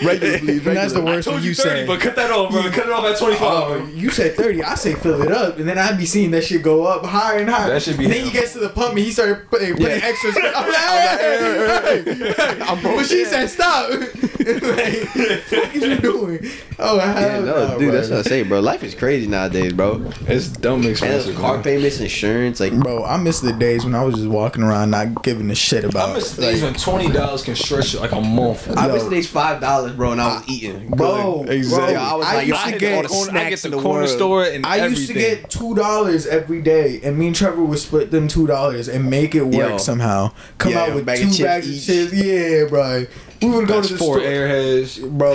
regular, 0.02 0.40
please. 0.40 0.66
And 0.66 0.76
that's 0.76 0.94
the 0.94 1.02
worst. 1.02 1.06
I 1.06 1.16
worst 1.18 1.28
told 1.28 1.42
you 1.44 1.50
you 1.50 1.54
30, 1.54 1.70
say. 1.82 1.86
but 1.86 2.00
cut 2.02 2.16
that 2.16 2.32
off, 2.32 2.50
bro. 2.52 2.64
Cut 2.64 2.88
it 2.88 2.90
off 2.92 3.06
at 3.06 3.20
25. 3.20 3.42
Oh, 3.44 3.86
you 3.94 4.10
said 4.10 4.34
30. 4.36 4.64
I 4.64 4.74
say 4.74 4.96
fill 4.96 5.22
it 5.22 5.32
up. 5.32 5.60
And 5.60 5.70
then 5.70 5.78
I'd 5.78 6.00
be 6.00 6.08
seeing 6.08 6.32
that 6.32 6.46
shit 6.46 6.64
go 6.64 6.84
up 6.86 7.06
higher 7.06 7.38
and 7.42 7.50
higher. 7.50 7.70
That 7.70 7.84
should 7.84 8.00
be- 8.00 8.06
and 8.06 8.14
then 8.14 8.26
he 8.26 8.32
gets 8.32 8.54
to 8.54 8.60
the 8.60 8.70
pump 8.70 8.90
and 8.96 9.00
he 9.00 9.12
started 9.12 9.48
putting, 9.52 9.74
putting 9.74 9.86
Yeah. 10.00 10.02
extra 10.04 10.32
stuff. 10.32 10.52
I'm 10.56 10.68
like, 10.68 10.76
hey, 10.80 12.04
hey, 12.04 12.14
hey, 12.16 12.34
hey. 12.56 12.62
I'm 12.64 12.82
broke. 12.82 12.96
But 12.98 13.06
she 13.06 13.24
said 13.26 13.46
stop. 13.52 13.92
like, 13.92 14.00
what 14.42 15.76
is 15.76 15.84
you 15.84 15.98
doing? 15.98 16.40
Oh, 16.80 16.98
hell 16.98 17.22
Yeah, 17.22 17.40
no, 17.46 17.78
dude, 17.78 17.94
that's 17.94 18.10
what 18.10 18.20
I 18.20 18.22
say, 18.24 18.42
bro. 18.42 18.62
Life 18.62 18.84
is 18.84 18.96
crazy 18.96 19.28
nowadays, 19.30 19.74
bro. 19.74 20.02
It's 20.28 20.48
dumb 20.48 20.82
And 20.82 20.90
expensive. 20.90 21.36
car 21.36 21.56
man. 21.56 21.64
payments, 21.64 22.00
insurance, 22.00 22.60
like 22.60 22.74
Bro, 22.74 23.06
I 23.06 23.18
miss 23.18 23.40
the 23.40 23.54
days 23.54 23.86
when 23.86 23.96
I 23.96 24.04
was 24.04 24.16
just 24.16 24.28
walking 24.28 24.64
around 24.64 24.92
not 24.92 25.24
giving 25.24 25.50
a 25.52 25.56
shit 25.56 25.84
about 25.84 26.10
I 26.10 26.14
miss 26.16 26.38
like, 26.38 26.50
days 26.52 26.64
when 26.64 26.74
twenty 26.74 27.12
dollars 27.12 27.44
can 27.44 27.56
stretch 27.56 27.96
like 27.96 28.12
a 28.12 28.22
month. 28.22 28.70
I 28.78 28.88
Yo. 28.88 28.94
miss 28.94 29.04
days 29.06 29.28
five 29.30 29.62
dollars, 29.62 29.94
bro, 29.94 30.12
and 30.12 30.22
I 30.22 30.36
was 30.40 30.50
eating. 30.50 30.90
Bro, 30.90 31.46
exactly. 31.48 31.94
bro, 31.96 32.04
I 32.04 32.14
was 32.16 32.28
I 32.28 32.36
like, 32.36 32.48
used 32.48 32.60
I 32.60 32.66
to 32.66 32.72
get 32.72 32.80
get 32.80 32.96
all 32.96 33.02
the 33.04 33.08
corner- 33.10 33.30
I 33.30 33.34
snacks 33.34 33.50
get 33.50 33.66
in 33.66 33.72
the 33.72 33.78
the 33.78 33.84
corner 33.84 34.00
world. 34.02 34.10
store 34.10 34.44
and 34.46 34.66
I 34.66 34.80
everything. 34.80 34.98
used 34.98 35.08
to 35.08 35.14
get 35.14 35.50
two 35.50 35.76
dollars 35.76 36.26
every 36.28 36.62
day, 36.62 37.00
and 37.04 37.18
me 37.18 37.28
and 37.28 37.36
Trevor 37.36 37.64
would 37.64 37.80
split 37.80 38.12
them 38.12 38.28
two 38.28 38.48
dollars 38.48 38.88
and 38.90 39.10
make 39.10 39.36
it 39.36 39.44
work 39.46 39.54
Yo. 39.72 39.78
somehow. 39.78 40.32
Come 40.58 40.72
Yeah, 40.74 40.82
out 40.84 40.96
with 40.96 41.06
bag 41.06 41.20
two 41.20 41.26
chips 41.28 41.40
bags 41.40 41.68
each. 41.90 42.06
of 42.06 42.12
chips. 42.12 42.24
Yeah, 42.24 42.66
bro. 42.68 43.06
We 43.42 43.48
would 43.50 43.68
go 43.68 43.76
That's 43.76 43.88
to 43.88 43.94
the 43.94 44.00
four 44.00 44.20
store, 44.20 44.30
airheads. 44.30 45.18
bro 45.18 45.34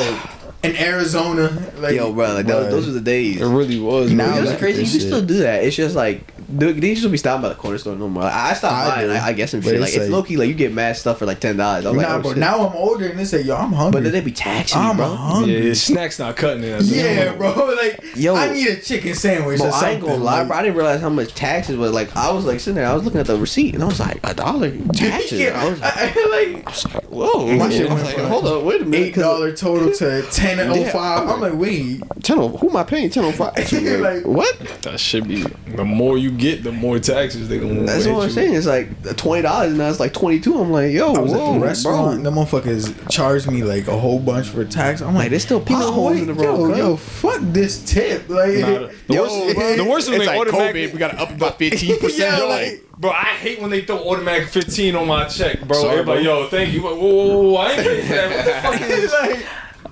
in 0.64 0.76
Arizona. 0.76 1.50
Like, 1.78 1.94
Yo, 1.94 2.12
bro, 2.12 2.34
like 2.34 2.46
those, 2.46 2.70
those 2.70 2.86
were 2.86 2.92
the 2.92 3.00
days. 3.00 3.40
It 3.40 3.46
really 3.46 3.78
was. 3.78 4.10
Now 4.10 4.38
it's 4.38 4.58
crazy. 4.58 4.84
You 4.84 4.90
can 4.90 5.00
still 5.00 5.24
do 5.24 5.38
that. 5.40 5.64
It's 5.64 5.76
just 5.76 5.94
like 5.94 6.22
Dude, 6.56 6.80
they 6.80 6.94
to 6.94 7.08
be 7.08 7.16
stopping 7.16 7.42
by 7.42 7.48
the 7.48 7.54
corner 7.54 7.78
store 7.78 7.96
no 7.96 8.08
more. 8.08 8.22
Like, 8.22 8.32
I 8.32 8.52
stopped 8.54 8.74
I 8.74 8.94
buying. 8.94 9.10
I, 9.10 9.26
I 9.26 9.32
guess 9.32 9.50
some 9.50 9.62
shit. 9.62 9.80
Like, 9.80 9.94
it's 9.94 10.08
low 10.08 10.22
key. 10.22 10.36
Like 10.36 10.48
you 10.48 10.54
get 10.54 10.72
mad 10.72 10.96
stuff 10.96 11.18
for 11.18 11.26
like 11.26 11.40
ten 11.40 11.56
dollars. 11.56 11.84
I'm 11.84 11.96
like, 11.96 12.06
nah, 12.06 12.16
oh, 12.16 12.22
bro. 12.22 12.30
Shit. 12.30 12.38
Now 12.38 12.66
I'm 12.66 12.76
older 12.76 13.08
and 13.08 13.18
they 13.18 13.24
say, 13.24 13.42
yo, 13.42 13.56
I'm 13.56 13.72
hungry. 13.72 14.00
But 14.00 14.04
then 14.04 14.12
they 14.12 14.20
be 14.20 14.30
taxing. 14.30 14.80
I'm 14.80 14.96
me, 14.96 15.02
hungry. 15.02 15.68
Yeah, 15.68 15.74
snacks 15.74 16.18
not 16.18 16.36
cutting 16.36 16.62
it. 16.64 16.82
Yeah, 16.94 17.34
bro. 17.34 17.52
Like 17.74 18.16
yo, 18.16 18.36
I 18.36 18.52
need 18.52 18.68
a 18.68 18.76
chicken 18.76 19.14
sandwich. 19.14 19.58
Bro, 19.58 19.70
I 19.70 19.90
ain't 19.90 20.02
gonna 20.02 20.16
lie, 20.16 20.44
bro. 20.44 20.56
I 20.56 20.62
didn't 20.62 20.76
realize 20.76 21.00
how 21.00 21.08
much 21.08 21.34
taxes 21.34 21.76
was. 21.76 21.92
Like 21.92 22.14
I 22.14 22.30
was 22.30 22.44
like 22.44 22.60
sitting 22.60 22.76
there, 22.76 22.86
I 22.86 22.94
was 22.94 23.04
looking 23.04 23.20
at 23.20 23.26
the 23.26 23.36
receipt 23.36 23.74
and 23.74 23.82
I 23.82 23.86
was 23.86 23.98
like, 23.98 24.20
a 24.22 24.32
dollar 24.32 24.70
taxes. 24.94 25.40
yeah, 25.40 25.60
I 25.60 25.68
was 25.68 25.80
like, 25.80 26.16
I, 26.16 26.54
like, 26.54 26.68
whoa. 27.06 27.56
My 27.56 27.70
shit 27.70 27.88
went 27.88 28.04
like, 28.04 28.16
hold 28.16 28.46
up, 28.46 28.62
wait 28.62 28.82
a 28.82 28.84
minute. 28.84 29.06
Eight 29.08 29.14
dollar 29.16 29.52
total 29.52 29.92
to 29.92 30.22
ten 30.30 30.60
oh 30.60 30.84
five. 30.90 31.28
I'm 31.28 31.40
like, 31.40 31.54
wait, 31.54 32.02
ten. 32.22 32.38
Oh, 32.38 32.48
who 32.48 32.70
am 32.70 32.76
I 32.76 32.84
paying 32.84 33.10
ten 33.10 33.24
oh 33.24 33.32
five? 33.32 33.54
Like 33.56 34.24
what? 34.24 34.56
That 34.82 35.00
should 35.00 35.26
be 35.26 35.44
the 35.66 35.84
more 35.84 36.16
you 36.16 36.30
get 36.30 36.43
get, 36.50 36.62
the 36.62 36.72
more 36.72 36.98
taxes 36.98 37.48
they 37.48 37.58
gonna. 37.58 37.82
That's 37.82 38.06
what 38.06 38.22
I'm 38.22 38.28
you. 38.28 38.34
saying. 38.34 38.54
It's 38.54 38.66
like 38.66 39.16
twenty 39.16 39.42
dollars 39.42 39.76
now. 39.76 39.88
It's 39.88 40.00
like 40.00 40.12
twenty 40.12 40.40
two. 40.40 40.58
I'm 40.58 40.70
like, 40.70 40.92
yo, 40.92 41.14
I 41.14 41.18
was 41.18 41.32
whoa, 41.32 41.54
at 41.54 41.58
the 41.58 41.66
restaurant. 41.66 42.22
Bro. 42.22 42.32
Motherfuckers 42.32 43.10
charged 43.10 43.50
me 43.50 43.62
like 43.62 43.88
a 43.88 43.98
whole 43.98 44.18
bunch 44.18 44.48
for 44.48 44.64
tax. 44.64 45.00
I'm 45.00 45.14
like, 45.14 45.30
there's 45.30 45.44
still 45.44 45.60
potholes 45.60 46.18
in 46.18 46.26
the 46.26 46.34
road. 46.34 46.70
Yo, 46.70 46.76
yo, 46.76 46.96
fuck 46.96 47.40
this 47.40 47.84
tip. 47.84 48.28
Like, 48.28 48.58
nah, 48.58 48.66
the, 48.66 48.94
yo, 49.08 49.22
worst, 49.22 49.56
bro, 49.56 49.76
the 49.76 49.84
worst 49.84 50.08
is 50.10 50.18
they 50.18 50.38
automatically 50.38 50.86
we 50.88 50.98
gotta 50.98 51.20
up 51.20 51.30
about 51.30 51.58
fifteen 51.58 51.98
percent. 51.98 52.38
Yo, 52.38 52.48
like, 52.48 52.84
Bro, 52.98 53.10
I 53.10 53.34
hate 53.34 53.60
when 53.60 53.70
they 53.70 53.82
throw 53.82 53.98
automatic 53.98 54.48
15 54.48 54.94
on 54.94 55.08
my 55.08 55.24
check, 55.26 55.60
bro. 55.62 55.76
Sorry, 55.80 55.92
Everybody, 55.98 56.24
bro. 56.24 56.42
yo, 56.42 56.48
thank 56.48 56.72
you. 56.72 56.82
Whoa, 56.82 56.94
whoa, 56.94 57.42
whoa, 57.42 57.56
I 57.56 57.72
ain't 57.72 57.82
getting 57.84 58.08
that. 58.08 58.36
What 58.36 58.44
the 58.44 58.78
fuck 58.78 58.80
is 58.80 58.88
this? 58.88 59.12
like, 59.12 59.46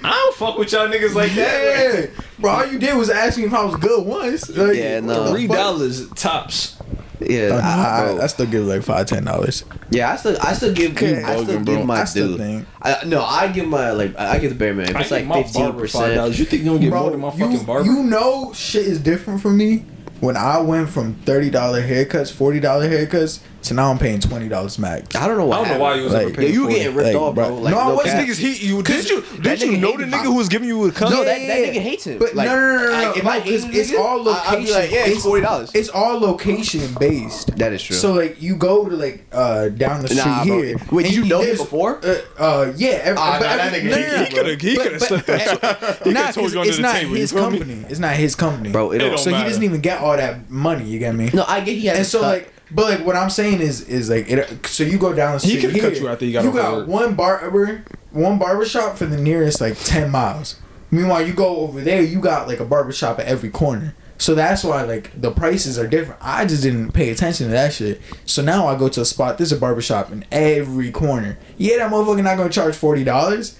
I 0.04 0.10
don't 0.10 0.36
fuck 0.36 0.58
with 0.58 0.72
y'all 0.72 0.88
niggas 0.88 1.14
like 1.14 1.32
that. 1.32 1.94
Yeah. 1.94 2.22
Bro, 2.38 2.50
all 2.50 2.66
you 2.66 2.78
did 2.78 2.96
was 2.96 3.10
ask 3.10 3.38
me 3.38 3.44
if 3.44 3.54
I 3.54 3.64
was 3.64 3.76
good 3.76 4.06
once. 4.06 4.48
Like, 4.48 4.76
yeah, 4.76 5.00
no. 5.00 5.30
Three 5.32 5.46
dollars 5.46 6.08
tops. 6.10 6.78
Yeah, 7.20 7.60
I, 7.62 8.18
I, 8.18 8.24
I, 8.24 8.26
still 8.26 8.46
give 8.46 8.66
like 8.66 8.82
five, 8.82 9.06
ten 9.06 9.24
dollars. 9.24 9.64
Yeah, 9.90 10.12
I 10.12 10.16
still, 10.16 10.36
I 10.40 10.54
still 10.54 10.72
give, 10.72 11.00
yeah, 11.00 11.22
I 11.24 11.42
still 11.44 11.62
give 11.62 11.86
my 11.86 12.00
I 12.00 12.04
still 12.04 12.36
dude. 12.36 12.66
I, 12.80 13.04
no, 13.04 13.22
I 13.22 13.46
give 13.48 13.68
my 13.68 13.92
like, 13.92 14.18
I 14.18 14.38
give 14.38 14.50
the 14.50 14.56
bare 14.56 14.74
man. 14.74 14.96
It's 14.96 15.10
like 15.10 15.32
fifteen 15.32 15.72
percent, 15.74 16.36
you 16.36 16.44
think 16.44 16.64
you 16.64 16.70
don't 16.70 16.80
get 16.80 16.90
bro, 16.90 17.02
more 17.02 17.10
than 17.12 17.20
my 17.20 17.30
fucking 17.30 17.64
barber? 17.64 17.84
You 17.84 18.02
know, 18.02 18.52
shit 18.52 18.86
is 18.86 19.00
different 19.00 19.40
for 19.40 19.50
me. 19.50 19.84
When 20.20 20.36
I 20.36 20.60
went 20.60 20.88
from 20.88 21.14
thirty 21.14 21.50
dollar 21.50 21.82
haircuts, 21.82 22.32
forty 22.32 22.60
dollar 22.60 22.88
haircuts 22.88 23.40
so 23.62 23.76
now 23.76 23.90
I'm 23.90 23.98
paying 23.98 24.18
twenty 24.18 24.48
dollars 24.48 24.78
max. 24.78 25.14
I 25.14 25.28
don't 25.28 25.38
know 25.38 25.46
why. 25.46 25.58
I 25.58 25.64
don't 25.64 25.74
know 25.74 25.78
why 25.78 25.94
you 25.94 26.04
was 26.04 26.12
like, 26.12 26.22
ever 26.26 26.34
paying. 26.34 26.48
Yeah, 26.48 26.54
you 26.54 26.64
were 26.64 26.70
getting 26.70 26.94
ripped 26.94 27.14
like, 27.14 27.16
off, 27.16 27.34
bro. 27.34 27.54
Like, 27.54 27.72
no, 27.72 27.78
I 27.78 27.92
wasn't. 27.92 28.28
Niggas 28.28 28.38
He, 28.38 28.66
you. 28.66 28.82
Did 28.82 29.08
you? 29.08 29.22
Did 29.40 29.62
you 29.62 29.76
know 29.76 29.96
the 29.96 30.04
nigga 30.04 30.24
who 30.24 30.34
was 30.34 30.48
giving 30.48 30.68
you 30.68 30.84
a 30.84 30.90
cut? 30.90 31.10
No, 31.10 31.24
that, 31.24 31.38
that 31.38 31.68
nigga 31.68 31.80
hates 31.80 32.06
him. 32.06 32.18
But 32.18 32.34
like, 32.34 32.48
no, 32.48 32.56
no, 32.56 32.76
no, 32.76 32.86
no. 32.86 32.92
I, 32.92 33.16
if 33.16 33.24
no, 33.24 33.30
I 33.30 33.40
hate 33.40 33.54
it's, 33.54 33.64
it's 33.90 33.94
all 33.94 34.22
location. 34.22 34.74
Like, 34.74 34.90
yeah, 34.90 35.06
it's 35.06 35.22
forty 35.22 35.42
dollars. 35.42 35.70
It's 35.74 35.88
all 35.88 36.18
location 36.18 36.94
based. 36.98 37.56
That 37.56 37.72
is 37.72 37.82
true. 37.82 37.94
So 37.94 38.14
like, 38.14 38.42
you 38.42 38.56
go 38.56 38.88
to 38.88 38.96
like 38.96 39.24
uh, 39.30 39.68
down 39.68 40.02
the 40.02 40.08
street 40.08 40.26
nah, 40.26 40.44
here. 40.44 40.78
Bro. 40.78 40.96
Wait, 40.96 41.02
did 41.04 41.14
you 41.14 41.24
know 41.24 41.40
him 41.40 41.56
before? 41.56 42.04
Uh, 42.04 42.20
uh 42.38 42.72
yeah. 42.76 43.00
Every, 43.02 43.22
uh, 43.22 43.38
but, 43.38 43.46
nah, 43.46 43.56
that 43.56 43.72
nigga, 43.72 44.26
he 44.26 44.34
could 44.34 44.46
have. 44.46 44.60
He 44.60 44.76
could 44.76 44.92
have 44.92 45.02
slipped 45.02 45.26
that. 45.28 46.04
Nah, 46.04 46.32
it's 46.34 46.78
not 46.78 46.96
his 46.96 47.32
company. 47.32 47.84
It's 47.88 48.00
not 48.00 48.16
his 48.16 48.34
company, 48.34 48.72
bro. 48.72 49.16
So 49.16 49.30
he 49.30 49.44
doesn't 49.44 49.62
even 49.62 49.80
get 49.80 50.00
all 50.00 50.16
that 50.16 50.50
money. 50.50 50.84
You 50.84 50.98
get 50.98 51.14
me? 51.14 51.30
No, 51.32 51.44
I 51.46 51.60
get 51.60 51.76
he 51.76 51.86
has. 51.86 51.98
And 51.98 52.06
so 52.06 52.22
like 52.22 52.52
but 52.74 52.98
like 52.98 53.06
what 53.06 53.16
I'm 53.16 53.30
saying 53.30 53.60
is 53.60 53.82
is 53.88 54.08
like 54.10 54.28
it, 54.30 54.66
so 54.66 54.84
you 54.84 54.98
go 54.98 55.12
down 55.12 55.34
the 55.34 55.40
street. 55.40 55.56
He 55.56 55.60
can 55.60 55.80
cut 55.80 56.00
you 56.00 56.08
after 56.08 56.24
you 56.24 56.32
got. 56.32 56.44
You 56.44 56.52
got 56.52 56.86
one 56.86 57.14
barber, 57.14 57.84
one 58.10 58.38
barbershop 58.38 58.96
for 58.96 59.06
the 59.06 59.18
nearest 59.18 59.60
like 59.60 59.76
ten 59.78 60.10
miles. 60.10 60.56
Meanwhile, 60.90 61.26
you 61.26 61.32
go 61.32 61.56
over 61.56 61.80
there, 61.80 62.02
you 62.02 62.20
got 62.20 62.48
like 62.48 62.60
a 62.60 62.64
barbershop 62.64 63.18
at 63.18 63.26
every 63.26 63.50
corner. 63.50 63.94
So 64.18 64.34
that's 64.36 64.62
why 64.62 64.82
like 64.82 65.20
the 65.20 65.32
prices 65.32 65.78
are 65.78 65.86
different. 65.86 66.20
I 66.22 66.46
just 66.46 66.62
didn't 66.62 66.92
pay 66.92 67.10
attention 67.10 67.46
to 67.46 67.52
that 67.52 67.72
shit. 67.72 68.00
So 68.24 68.40
now 68.40 68.68
I 68.68 68.78
go 68.78 68.88
to 68.88 69.00
a 69.00 69.04
spot. 69.04 69.36
There's 69.36 69.52
a 69.52 69.56
barbershop 69.56 70.12
in 70.12 70.24
every 70.30 70.92
corner. 70.92 71.38
Yeah, 71.56 71.78
that 71.78 71.90
motherfucker 71.90 72.22
not 72.22 72.36
gonna 72.36 72.48
charge 72.48 72.76
forty 72.76 73.04
dollars, 73.04 73.58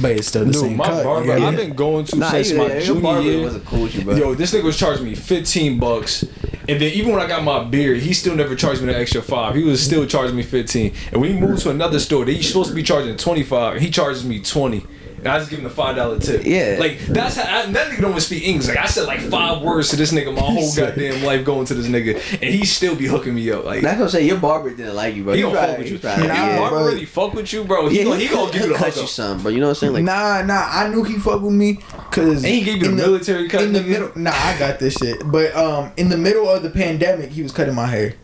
but 0.00 0.12
it's 0.12 0.28
still 0.28 0.44
the 0.44 0.52
Dude, 0.52 0.62
same 0.62 0.76
my 0.76 0.86
cut. 0.86 1.04
Barber, 1.04 1.38
yeah. 1.38 1.46
I've 1.46 1.56
been 1.56 1.74
going 1.74 2.04
to 2.06 2.16
nah, 2.16 2.30
since 2.30 2.50
yeah, 2.50 2.58
my 2.58 2.66
yeah, 2.66 2.80
junior 2.80 3.20
year. 3.20 3.42
Wasn't 3.44 3.64
cool 3.66 3.88
bro. 4.04 4.16
Yo, 4.16 4.34
this 4.34 4.54
nigga 4.54 4.64
was 4.64 4.78
charging 4.78 5.04
me 5.04 5.14
fifteen 5.14 5.78
bucks, 5.78 6.22
and 6.22 6.80
then 6.80 6.92
even 6.92 7.12
when 7.12 7.20
I 7.20 7.26
got 7.26 7.42
my 7.44 7.64
beard, 7.64 7.98
he 7.98 8.12
still 8.12 8.34
never 8.34 8.54
charged 8.54 8.82
me 8.82 8.92
an 8.92 9.00
extra 9.00 9.22
five. 9.22 9.54
He 9.54 9.62
was 9.62 9.82
still 9.82 10.06
charging 10.06 10.36
me 10.36 10.42
fifteen. 10.42 10.94
And 11.12 11.20
when 11.20 11.32
he 11.32 11.38
moved 11.38 11.62
to 11.62 11.70
another 11.70 11.98
store, 11.98 12.24
they 12.24 12.40
supposed 12.40 12.70
to 12.70 12.74
be 12.74 12.82
charging 12.82 13.16
twenty 13.16 13.42
five, 13.42 13.74
and 13.74 13.82
he 13.82 13.90
charges 13.90 14.24
me 14.24 14.40
twenty. 14.40 14.84
I 15.26 15.38
just 15.38 15.50
give 15.50 15.58
him 15.58 15.64
the 15.64 15.70
five 15.70 15.96
dollar 15.96 16.18
tip. 16.18 16.44
Yeah. 16.44 16.76
Like 16.78 16.98
that's 17.00 17.36
how 17.36 17.42
I, 17.42 17.66
that 17.66 17.90
nigga 17.90 18.00
don't 18.00 18.10
even 18.10 18.20
speak 18.20 18.44
English. 18.44 18.68
Like 18.68 18.78
I 18.78 18.86
said 18.86 19.06
like 19.06 19.20
five 19.20 19.62
words 19.62 19.90
to 19.90 19.96
this 19.96 20.12
nigga 20.12 20.34
my 20.34 20.40
whole 20.40 20.74
goddamn 20.74 21.22
life 21.24 21.44
going 21.44 21.66
to 21.66 21.74
this 21.74 21.86
nigga, 21.86 22.16
and 22.32 22.54
he 22.54 22.64
still 22.64 22.94
be 22.94 23.06
hooking 23.06 23.34
me 23.34 23.50
up. 23.50 23.64
Like 23.64 23.82
that's 23.82 23.98
gonna 23.98 24.10
say 24.10 24.26
your 24.26 24.38
barber 24.38 24.70
didn't 24.70 24.94
like 24.94 25.14
you, 25.14 25.24
bro. 25.24 25.34
He, 25.34 25.42
don't 25.42 25.54
fuck 25.54 25.78
with 25.78 25.90
you. 25.90 25.98
Nah, 26.02 26.16
your 26.16 26.58
barber 26.58 26.76
really 26.86 27.04
fuck 27.04 27.34
with 27.34 27.52
you, 27.52 27.64
bro. 27.64 27.88
He 27.88 27.98
yeah, 27.98 28.04
gonna, 28.04 28.16
he, 28.16 28.26
he 28.26 28.32
gonna 28.32 28.52
give 28.52 28.62
you 28.62 28.68
the 28.68 28.74
cut 28.74 28.96
you 28.96 29.06
some, 29.06 29.42
but 29.42 29.52
you 29.52 29.60
know 29.60 29.66
what 29.66 29.70
I'm 29.70 29.74
saying? 29.76 29.92
Like 29.94 30.04
nah, 30.04 30.42
nah. 30.42 30.68
I 30.70 30.88
knew 30.88 31.04
he 31.04 31.18
fuck 31.18 31.40
with 31.40 31.54
me 31.54 31.78
because 32.10 32.42
he 32.42 32.62
gave 32.62 32.76
you 32.78 32.84
the, 32.84 32.88
the 32.88 32.96
military 32.96 33.48
cut 33.48 33.62
in 33.62 33.72
the 33.72 33.82
middle. 33.82 34.12
Nah, 34.16 34.32
I 34.32 34.58
got 34.58 34.78
this 34.78 34.94
shit. 34.94 35.22
But 35.24 35.54
um, 35.54 35.92
in 35.96 36.08
the 36.08 36.16
middle 36.16 36.48
of 36.48 36.62
the 36.62 36.70
pandemic, 36.70 37.30
he 37.30 37.42
was 37.42 37.52
cutting 37.52 37.74
my 37.74 37.86
hair. 37.86 38.14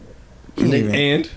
And 0.57 1.31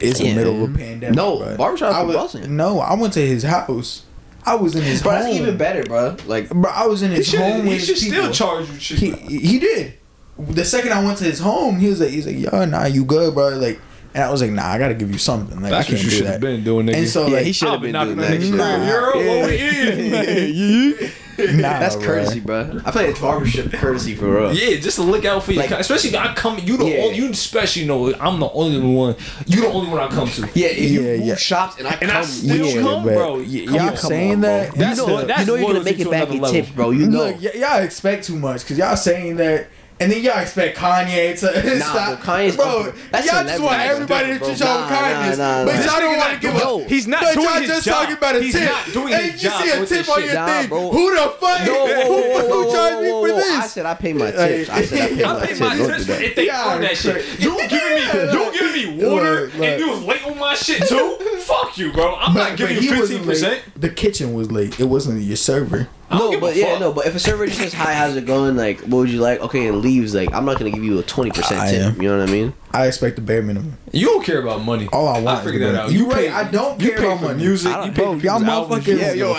it's 0.00 0.20
yeah. 0.20 0.30
the 0.30 0.34
middle 0.34 0.64
of 0.64 0.74
a 0.74 0.78
pandemic. 0.78 1.16
No, 1.16 1.56
barbershop 1.56 2.06
was 2.06 2.34
No, 2.48 2.80
I 2.80 2.94
went 2.94 3.12
to 3.14 3.24
his 3.24 3.44
house 3.44 4.04
I 4.46 4.54
was 4.56 4.74
in 4.74 4.82
his 4.82 5.02
bro, 5.02 5.12
home. 5.12 5.22
That's 5.22 5.36
even 5.36 5.56
better, 5.56 5.82
bro. 5.84 6.16
Like, 6.26 6.48
bro, 6.50 6.70
I 6.70 6.86
was 6.86 7.02
in 7.02 7.10
his 7.10 7.30
he 7.30 7.36
home. 7.36 7.62
Should, 7.62 7.72
he 7.72 7.78
should 7.78 7.96
people. 7.96 8.32
still 8.32 8.32
charge 8.32 8.70
you 8.70 8.78
shit. 8.78 8.98
He, 8.98 9.38
he 9.38 9.58
did. 9.58 9.94
The 10.38 10.64
second 10.64 10.92
I 10.92 11.02
went 11.04 11.18
to 11.18 11.24
his 11.24 11.38
home, 11.38 11.78
he 11.78 11.88
was 11.88 12.00
like, 12.00 12.10
he's 12.10 12.26
like, 12.26 12.36
yo, 12.36 12.64
nah, 12.64 12.86
you 12.86 13.04
good, 13.04 13.34
bro? 13.34 13.50
Like, 13.50 13.80
and 14.14 14.22
I 14.22 14.30
was 14.30 14.40
like, 14.40 14.52
nah, 14.52 14.68
I 14.68 14.78
gotta 14.78 14.94
give 14.94 15.10
you 15.10 15.18
something. 15.18 15.60
Like, 15.60 15.72
That's 15.72 15.90
what 15.90 16.02
you 16.02 16.08
should 16.08 16.26
have 16.26 16.40
been 16.40 16.62
doing, 16.62 16.86
nigga. 16.86 16.98
And 16.98 17.08
so, 17.08 17.26
yeah, 17.26 17.36
like, 17.36 17.46
he 17.46 17.52
should 17.52 17.68
have 17.68 17.80
been 17.80 17.92
doing 17.92 18.16
that. 18.16 18.40
Nah, 18.40 18.84
yeah. 18.84 19.40
what 19.40 19.50
we 19.50 21.10
in? 21.40 21.60
nah, 21.60 21.80
That's 21.80 21.96
courtesy, 21.96 22.38
bro. 22.38 22.80
I 22.84 22.92
play 22.92 23.10
a 23.10 23.14
barbership 23.14 23.72
courtesy 23.72 24.14
for 24.14 24.26
real. 24.26 24.54
Yeah, 24.54 24.76
just 24.78 24.98
to 24.98 25.02
look 25.02 25.24
out 25.24 25.42
for 25.42 25.50
you. 25.50 25.62
Especially 25.62 26.16
I 26.16 26.32
come, 26.34 26.60
you 26.60 26.76
the 26.76 26.84
yeah. 26.84 27.02
only, 27.02 27.16
you 27.16 27.28
especially 27.30 27.86
know 27.86 28.14
I'm 28.14 28.38
the 28.38 28.50
only 28.50 28.80
one. 28.80 29.16
You 29.46 29.62
the 29.62 29.72
only 29.72 29.90
one 29.90 29.98
I 29.98 30.06
come 30.06 30.28
to. 30.28 30.42
Yeah, 30.54 30.68
yeah, 30.68 30.68
you 30.68 31.00
yeah, 31.02 31.30
move 31.30 31.40
shops 31.40 31.78
and 31.78 31.88
I 31.88 31.94
and 31.94 32.08
come, 32.08 32.22
I 32.22 32.24
still 32.24 32.66
yeah, 32.66 32.82
come, 32.82 33.02
bro. 33.02 33.38
Yeah, 33.40 33.88
y'all 33.88 33.96
saying 33.96 34.42
that? 34.42 34.76
You 34.76 34.94
know, 34.94 35.56
you're 35.56 35.72
gonna 35.72 35.82
make 35.82 35.98
it 35.98 36.08
back 36.08 36.30
in 36.30 36.40
tips, 36.44 36.70
bro. 36.70 36.90
You 36.90 37.08
know, 37.08 37.26
y'all 37.26 37.82
expect 37.82 38.24
too 38.24 38.38
much 38.38 38.62
because 38.62 38.78
y'all 38.78 38.94
saying 38.94 39.36
that 39.36 39.66
and 40.00 40.10
then 40.10 40.24
y'all 40.24 40.40
expect 40.40 40.76
Kanye 40.76 41.38
to 41.38 41.78
nah, 41.78 41.84
stop. 41.84 42.18
Kanye's 42.18 42.56
bro, 42.56 42.64
open. 42.88 43.00
that's 43.12 43.26
y'all 43.30 43.44
just 43.44 43.62
want 43.62 43.80
everybody 43.80 44.32
to 44.32 44.38
treat 44.40 44.58
y'all 44.58 44.88
kindness. 44.88 45.38
Nah, 45.38 45.64
nah, 45.64 45.70
but 45.70 45.84
y'all 45.84 46.00
don't 46.00 46.18
want 46.18 46.34
to 46.34 46.40
give 46.40 46.56
up. 46.56 46.80
He's 46.88 47.06
not 47.06 47.22
but 47.22 47.34
doing 47.34 47.46
y'all 47.46 47.62
just 47.62 47.86
job. 47.86 47.94
talking 48.02 48.16
about 48.16 48.34
a 48.34 48.42
He's 48.42 48.54
tip. 48.54 48.64
Not 48.64 48.92
doing 48.92 49.14
and 49.14 49.22
his 49.22 49.42
you 49.42 49.48
job 49.50 49.62
see 49.62 49.70
a 49.70 49.86
tip 49.86 50.08
on 50.08 50.24
your 50.24 50.32
thing. 50.32 50.68
Who 50.68 51.14
the 51.14 51.34
fuck? 51.38 51.66
No, 51.66 51.72
whoa, 51.84 51.86
whoa, 51.86 52.04
who, 52.04 52.48
whoa, 52.50 52.64
who 52.64 52.72
charged 52.72 53.02
me 53.02 53.10
for 53.10 53.28
this? 53.28 53.54
I 53.54 53.66
said 53.68 53.86
I 53.86 53.94
pay 53.94 54.12
my 54.12 54.30
tips. 54.32 54.70
I 54.70 54.84
said 54.84 55.22
I 55.22 55.46
pay 55.46 55.58
my 55.60 55.76
tips. 55.76 56.08
If 56.08 56.34
they 56.34 56.50
own 56.50 56.80
that 56.80 56.96
shit. 56.96 57.40
You 57.40 57.56
giving 57.68 58.02
you 58.32 58.52
giving 58.52 58.98
me 58.98 59.04
water 59.06 59.44
and 59.62 59.80
you 59.80 59.90
was 59.90 60.02
late 60.02 60.23
my 60.44 60.54
shit 60.54 60.86
too? 60.88 61.16
Fuck 61.40 61.76
you, 61.76 61.92
bro. 61.92 62.16
I'm 62.16 62.34
but, 62.34 62.48
not 62.50 62.58
giving 62.58 62.82
you 62.82 62.94
fifteen 62.94 63.24
percent. 63.24 63.62
The 63.76 63.90
kitchen 63.90 64.34
was 64.34 64.50
late. 64.50 64.78
It 64.80 64.84
wasn't 64.84 65.22
your 65.22 65.36
server. 65.36 65.88
No, 66.10 66.38
but 66.38 66.54
yeah, 66.54 66.78
no, 66.78 66.92
but 66.92 67.06
if 67.06 67.14
a 67.14 67.18
server 67.18 67.46
just 67.46 67.58
says 67.58 67.72
hi, 67.72 67.94
how's 67.94 68.14
it 68.14 68.26
going? 68.26 68.56
Like, 68.56 68.80
what 68.80 68.98
would 68.98 69.10
you 69.10 69.20
like? 69.20 69.40
Okay, 69.40 69.66
and 69.66 69.80
leaves. 69.80 70.14
Like, 70.14 70.32
I'm 70.32 70.44
not 70.44 70.58
gonna 70.58 70.70
give 70.70 70.84
you 70.84 70.98
a 70.98 71.02
twenty 71.02 71.30
percent 71.30 71.68
tip. 71.70 72.00
You 72.00 72.08
know 72.08 72.18
what 72.18 72.28
I 72.28 72.32
mean? 72.32 72.54
I 72.72 72.86
expect 72.86 73.16
the 73.16 73.22
bare 73.22 73.42
minimum. 73.42 73.76
You 73.92 74.06
don't 74.06 74.24
care 74.24 74.40
about 74.40 74.62
money. 74.62 74.88
All 74.92 75.08
I 75.08 75.20
want. 75.20 75.40
I 75.40 75.44
figure 75.44 75.60
that 75.60 75.74
out. 75.74 75.92
You, 75.92 76.00
you 76.00 76.10
right? 76.10 76.30
I 76.30 76.50
don't 76.50 76.80
you 76.80 76.90
care 76.90 76.98
about 76.98 77.22
money. 77.22 77.44
Music. 77.44 77.74
You 77.84 77.92
pay 77.92 78.02
bro, 78.02 78.14
y'all 78.14 78.40
motherfuckers. 78.40 78.98
Yeah, 78.98 79.12
yo, 79.12 79.34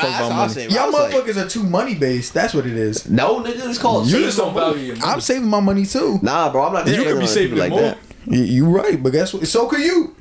saying, 0.48 0.72
y'all 0.72 0.92
motherfuckers 0.92 1.36
like, 1.36 1.46
are 1.46 1.50
too 1.50 1.64
money 1.64 1.96
based. 1.96 2.34
That's 2.34 2.54
what 2.54 2.66
it 2.66 2.76
is. 2.76 3.10
No, 3.10 3.42
nigga, 3.42 3.70
it's 3.70 3.80
called. 3.80 4.08
You 4.08 4.20
just 4.20 4.38
don't 4.38 4.54
value. 4.54 4.88
Your 4.88 4.96
money. 4.98 5.12
I'm 5.12 5.22
saving 5.22 5.48
my 5.48 5.60
money 5.60 5.86
too. 5.86 6.20
Nah, 6.22 6.52
bro, 6.52 6.64
I'm 6.64 6.74
not. 6.74 6.88
You 6.88 7.04
could 7.04 7.20
be 7.20 7.28
saving 7.28 7.58
like 7.58 7.74
that. 7.74 7.98
You 8.26 8.66
right, 8.66 9.02
but 9.02 9.12
guess 9.12 9.34
what? 9.34 9.48
So 9.48 9.68
could 9.68 9.80
you. 9.80 10.16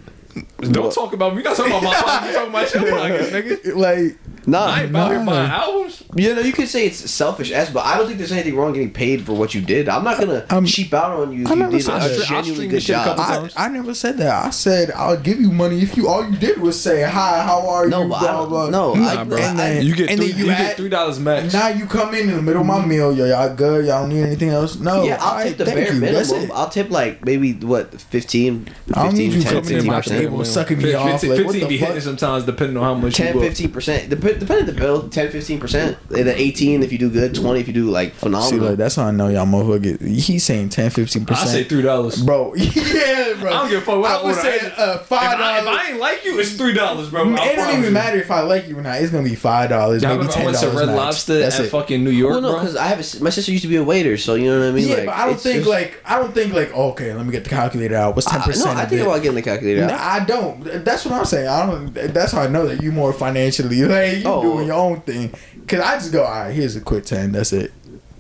Don't 0.61 0.93
talk 0.93 1.13
about 1.13 1.35
me. 1.35 1.43
Not 1.43 1.57
talking 1.57 1.73
about 1.73 1.83
my 1.83 1.95
pockets. 2.03 2.35
Talking 2.35 2.51
about 2.51 2.75
your 2.75 2.99
pockets, 2.99 3.31
nigga. 3.31 3.77
Like 3.77 4.19
nah, 4.47 4.65
I 4.67 4.81
ain't 4.83 4.91
about 4.91 5.25
nah. 5.25 5.45
here 5.45 5.53
albums. 5.53 6.03
You 6.17 6.35
know, 6.35 6.41
you 6.41 6.53
can 6.53 6.67
say 6.67 6.87
it's 6.87 7.11
selfish 7.11 7.53
ass, 7.53 7.71
but 7.71 7.85
I 7.85 7.97
don't 7.97 8.07
think 8.07 8.19
there's 8.19 8.33
anything 8.33 8.57
wrong 8.57 8.73
getting 8.73 8.93
paid 8.93 9.25
for 9.25 9.33
what 9.33 9.55
you 9.55 9.61
did. 9.61 9.89
I'm 9.89 10.05
not 10.05 10.19
gonna 10.19 10.67
cheap 10.67 10.93
out 10.95 11.13
on 11.13 11.33
you. 11.33 11.47
I 11.47 11.55
you 11.55 11.71
did 11.71 11.89
a 11.89 12.25
genuinely 12.25 12.69
good 12.69 12.81
job. 12.81 13.19
I, 13.19 13.49
I, 13.57 13.69
never 13.69 13.95
said 13.95 14.19
that. 14.19 14.47
I 14.47 14.51
said 14.51 14.91
I'll 14.93 15.21
give 15.21 15.41
you 15.41 15.51
money 15.51 15.81
if 15.81 15.97
you 15.97 16.09
all 16.09 16.29
you 16.29 16.37
did 16.37 16.59
was 16.59 16.81
say 16.81 17.03
hi, 17.03 17.43
how 17.43 17.69
are 17.69 17.89
no, 17.89 18.03
you, 18.03 18.09
blah 18.09 18.47
blah. 18.47 18.71
No, 18.71 18.95
nah, 18.95 19.21
I, 19.21 19.25
bro. 19.25 19.39
And 19.39 19.59
then, 19.59 19.87
you 19.87 19.95
get 19.95 20.11
and 20.11 20.21
three, 20.21 20.33
you, 20.33 20.47
you 20.47 20.51
add, 20.51 20.59
get 20.59 20.77
three 20.77 20.89
dollars 20.89 21.19
max. 21.21 21.53
Now 21.53 21.69
you 21.69 21.87
come 21.87 22.15
in 22.15 22.29
in 22.29 22.37
the 22.37 22.43
middle 22.43 22.63
of 22.63 22.67
my 22.67 22.85
meal, 22.85 23.13
yo, 23.13 23.27
y'all 23.27 23.55
good, 23.55 23.87
y'all 23.87 24.07
need 24.07 24.23
anything 24.23 24.51
else? 24.51 24.77
No, 24.77 25.05
yeah, 25.05 25.19
I'll 25.21 25.45
tip 25.45 25.59
the 25.59 25.65
bare 25.65 25.95
minimum. 25.95 26.51
I'll 26.53 26.69
tip 26.69 26.91
like 26.91 27.25
maybe 27.25 27.53
what 27.55 28.01
15, 28.01 28.65
15 28.65 29.43
10, 29.43 29.43
15 29.43 29.87
percent 29.87 30.24
table 30.25 30.39
was 30.39 30.53
sucking 30.53 30.79
me 30.79 30.85
15, 30.85 31.01
off. 31.01 31.23
Like, 31.23 31.39
15 31.39 31.45
what 31.45 31.69
be 31.69 31.79
hitting 31.79 32.01
sometimes 32.01 32.45
depending 32.45 32.77
on 32.77 32.85
how 32.85 32.95
much 32.95 33.15
10, 33.15 33.39
15 33.39 33.73
percent. 33.73 34.11
Dep- 34.11 34.21
depending 34.21 34.61
on 34.61 34.67
the 34.67 34.73
build, 34.73 35.13
10, 35.13 35.31
15 35.31 35.61
percent. 35.61 35.99
And 36.11 36.27
then 36.27 36.37
18 36.37 36.83
if 36.83 36.93
you 36.93 36.99
do 36.99 37.11
good, 37.11 37.35
20 37.35 37.61
if 37.61 37.67
you 37.67 37.75
do 37.75 37.91
like 37.91 38.15
phenomenal. 38.15 38.51
See, 38.51 38.59
like, 38.59 38.77
that's 38.77 38.97
how 38.97 39.05
I 39.05 39.11
know 39.11 39.29
y'all 39.29 39.47
motherfuckers. 39.47 40.01
He's 40.01 40.45
saying 40.45 40.71
10, 40.71 40.91
15 40.91 41.27
percent. 41.27 41.49
I 41.49 41.53
say 41.53 41.65
three 41.65 41.83
dollars, 41.83 42.23
bro. 42.23 42.55
yeah, 42.55 43.35
bro. 43.39 43.51
I 43.51 43.63
don't 43.63 43.71
give 43.71 43.83
a 43.83 43.85
fuck 43.85 44.01
what 44.01 44.11
I, 44.11 44.25
would 44.25 44.35
say. 44.37 44.73
Uh, 44.77 44.99
five 44.99 45.39
dollars. 45.39 45.63
If, 45.63 45.69
I 45.69 45.91
ain't 45.91 46.01
like 46.01 46.25
you, 46.25 46.39
it's 46.39 46.53
three 46.55 46.75
dollars, 46.75 47.11
bro. 47.11 47.23
I'll 47.25 47.51
it 47.51 47.57
don't 47.57 47.71
even 47.71 47.85
you. 47.85 47.91
matter 47.91 48.19
if 48.19 48.31
I 48.31 48.41
like 48.41 48.69
you 48.69 48.79
or 48.79 48.83
not. 48.83 49.01
It's 49.01 49.11
gonna 49.11 49.29
be 49.29 49.35
five 49.35 49.71
dollars, 49.71 50.03
yeah, 50.03 50.17
maybe 50.17 50.29
ten 50.29 50.45
dollars. 50.45 50.63
I 50.63 50.67
went 50.67 50.79
to 50.79 50.87
Red 50.87 50.97
Lobster 50.97 51.39
that's 51.39 51.59
at 51.59 51.67
it. 51.67 51.69
fucking 51.71 52.03
New 52.03 52.11
York, 52.11 52.33
well, 52.33 52.41
no, 52.41 52.53
Because 52.55 52.77
I 52.77 52.87
have 52.87 52.99
my 53.21 53.31
sister 53.31 53.53
used 53.53 53.63
to 53.63 53.69
be 53.69 53.77
a 53.77 53.85
waiter, 53.85 54.17
so 54.17 54.35
you 54.35 54.51
know 54.51 54.61
what 54.61 54.69
I 54.69 54.73
mean. 54.73 54.89
Yeah, 54.89 54.97
like, 54.97 55.07
but 55.07 55.15
I 55.15 55.27
don't 55.27 55.41
think 55.41 55.67
like 55.67 56.01
I 56.05 56.19
don't 56.19 56.33
think 56.33 56.53
like 56.53 56.73
okay, 56.73 57.13
let 57.13 57.25
me 57.25 57.33
get 57.33 57.45
the 57.45 57.51
calculator 57.51 57.97
out. 57.97 58.15
What's 58.17 58.31
ten 58.31 58.41
percent? 58.41 58.77
No, 58.77 58.83
I 58.83 58.87
think 58.87 59.03
about 59.03 59.23
getting 59.23 59.37
the 59.37 59.43
calculator 59.43 59.85
out. 59.85 59.91
I 60.21 60.25
don't. 60.25 60.63
That's 60.85 61.05
what 61.05 61.15
I'm 61.15 61.25
saying. 61.25 61.49
I 61.49 61.67
don't. 61.67 61.93
That's 61.95 62.33
how 62.33 62.43
I 62.43 62.47
know 62.47 62.67
that 62.67 62.83
you 62.83 62.93
more 62.93 63.13
financially 63.13 63.83
like 63.85 64.19
you 64.19 64.23
Oh. 64.27 64.43
doing 64.43 64.67
your 64.67 64.77
own 64.77 65.01
thing. 65.03 65.33
Cause 65.67 65.81
I 65.81 65.95
just 65.95 66.13
go, 66.13 66.25
all 66.25 66.31
right, 66.31 66.53
here's 66.53 66.77
a 66.77 66.81
quick 66.81 67.05
ten. 67.05 67.33
That's 67.33 67.53
it. 67.53 67.73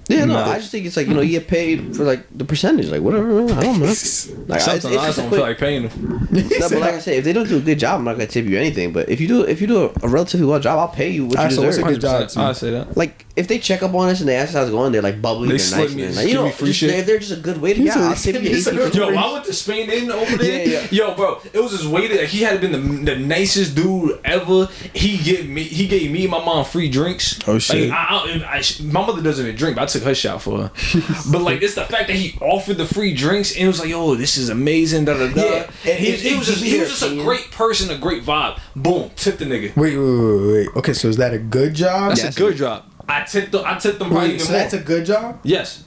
Yeah, 0.09 0.25
no, 0.27 0.35
No. 0.35 0.45
I 0.45 0.59
just 0.59 0.71
think 0.71 0.85
it's 0.87 0.97
like 0.97 1.07
you 1.07 1.15
know 1.15 1.21
you 1.23 1.39
get 1.39 1.49
paid 1.49 1.97
for 1.97 2.05
like 2.05 2.27
the 2.37 2.45
percentage, 2.45 2.89
like 2.91 3.01
whatever. 3.01 3.25
Man, 3.43 3.51
I 3.59 3.63
don't 3.63 3.81
know. 3.81 3.95
Like, 4.47 4.61
Sometimes 4.61 4.85
it's, 4.85 4.85
I 4.85 4.89
it's 4.89 4.97
just 4.97 5.07
just 5.07 5.19
don't 5.19 5.29
quick, 5.29 5.39
feel 5.39 5.47
like 5.49 5.59
paying 5.59 5.89
them. 5.89 6.29
No, 6.61 6.69
but 6.69 6.79
like 6.81 6.95
I 6.95 6.99
said, 6.99 7.15
if 7.15 7.25
they 7.25 7.33
don't 7.33 7.49
do 7.49 7.57
a 7.57 7.61
good 7.61 7.79
job, 7.79 7.99
I'm 7.99 8.05
not 8.05 8.13
gonna 8.15 8.27
tip 8.27 8.45
you 8.45 8.59
anything. 8.59 8.93
But 8.93 9.09
if 9.09 9.21
you 9.21 9.29
do, 9.29 9.43
if 9.43 9.61
you 9.63 9.67
do 9.67 9.85
a, 9.87 9.93
a 10.03 10.09
relatively 10.09 10.47
well 10.47 10.61
job, 10.61 10.79
I'll 10.79 10.89
pay 10.95 11.09
you 11.11 11.25
what 11.27 11.33
you 11.35 11.39
Alright, 11.39 11.53
so 11.55 11.63
what's 11.63 11.79
a 11.79 11.83
good 11.83 12.01
job 12.01 12.29
too? 12.29 12.41
I 12.41 12.53
say 12.53 12.71
that. 12.73 12.97
like 12.97 13.25
if 13.37 13.49
they 13.49 13.59
check 13.59 13.83
up 13.83 13.95
on 13.95 14.11
us 14.11 14.21
and 14.21 14.29
they 14.29 14.37
ask 14.37 14.51
us 14.51 14.55
how's 14.55 14.69
it 14.69 14.73
going, 14.73 14.93
they're 14.93 15.03
like 15.03 15.21
bubbly, 15.23 15.49
They 15.49 15.57
they 15.57 15.75
are 15.75 15.79
nice, 15.79 15.95
me- 15.95 16.03
man. 16.03 16.07
give 16.13 16.17
Like, 16.17 16.29
you 16.29 16.35
me 16.35 16.45
know, 16.45 16.51
free 16.51 16.67
just, 16.69 16.81
shit. 16.81 16.91
if 16.91 17.07
they're 17.07 17.19
just 17.19 17.33
a 17.33 17.37
good 17.37 17.61
waiter, 17.61 17.81
He 17.81 17.87
yeah, 17.87 17.95
said- 17.95 18.03
I'll 18.03 18.15
tip 18.15 18.35
you 18.43 18.49
he 18.51 18.61
said- 18.61 18.75
eighteen. 18.79 19.01
Yo, 19.03 19.09
I 19.17 19.33
went 19.33 19.45
to 19.47 19.53
Spain 19.55 19.91
in 19.91 20.11
over 20.13 20.37
there. 20.37 20.67
Yeah, 20.69 20.81
yeah. 20.91 21.07
Yo, 21.09 21.15
bro, 21.15 21.41
it 21.53 21.59
was 21.59 21.73
this 21.73 21.85
waiter. 21.87 22.25
He 22.27 22.43
had 22.43 22.61
been 22.61 22.73
the, 22.73 23.13
the 23.15 23.19
nicest 23.19 23.75
dude 23.75 24.21
ever. 24.25 24.67
He 24.93 25.17
gave 25.19 25.49
me 25.49 25.63
he 25.63 25.87
gave 25.89 26.11
me 26.11 26.23
and 26.25 26.31
my 26.31 26.45
mom 26.45 26.65
free 26.67 26.89
drinks. 26.91 27.39
Oh, 27.49 27.59
shit. 27.59 27.89
Like, 27.89 27.99
I, 27.99 28.05
I, 28.51 28.59
I, 28.59 28.63
my 28.83 29.07
mother 29.07 29.23
doesn't 29.23 29.45
even 29.47 29.57
drink, 29.57 29.77
but 29.77 29.83
I 29.83 29.87
took 29.95 30.03
her 30.05 30.15
shot 30.15 30.43
for 30.43 30.59
her. 30.69 30.73
but 31.33 31.41
like 31.43 31.63
it's 31.63 31.75
the 31.75 31.85
fact 31.85 32.09
that 32.09 32.17
he 32.17 32.39
offered 32.41 32.77
the 32.77 32.87
free 32.87 33.15
drinks 33.15 33.53
and 33.55 33.65
it 33.65 33.67
was 33.67 33.81
like, 33.81 33.89
yo, 33.89 34.15
this 34.15 34.37
is 34.37 34.49
amazing. 34.51 35.07
Da 35.07 35.15
da 35.15 35.33
da. 35.33 35.43
Yeah, 35.43 35.71
And 35.87 35.99
he, 35.99 36.13
and 36.13 36.21
he 36.23 36.37
was 36.37 36.47
just 36.47 36.63
he 36.63 36.79
was 36.81 36.91
just 36.91 37.03
a 37.03 37.17
great 37.17 37.51
person, 37.51 37.91
a 37.91 37.99
great 37.99 38.23
vibe. 38.25 38.59
Boom, 38.77 39.11
tip 39.17 39.39
the 39.39 39.45
nigga. 39.47 39.75
Wait, 39.77 39.97
wait, 39.97 39.99
wait, 39.99 40.67
wait. 40.67 40.77
Okay, 40.77 40.93
so 40.93 41.09
is 41.09 41.17
that 41.19 41.33
a 41.35 41.39
good 41.39 41.75
job? 41.75 42.11
That's 42.11 42.23
Yes. 42.23 42.37
a 42.37 42.39
good 42.39 42.57
job. 42.57 42.85
I 43.09 43.23
tipped 43.25 43.53
them. 43.53 43.63
I 43.67 43.79
tipped 43.79 43.99
them 43.99 44.09
probably 44.11 44.31
Wait, 44.31 44.41
so 44.41 44.51
more. 44.51 44.59
that's 44.61 44.73
a 44.75 44.81
good 44.81 45.05
job. 45.07 45.41
yes. 45.43 45.85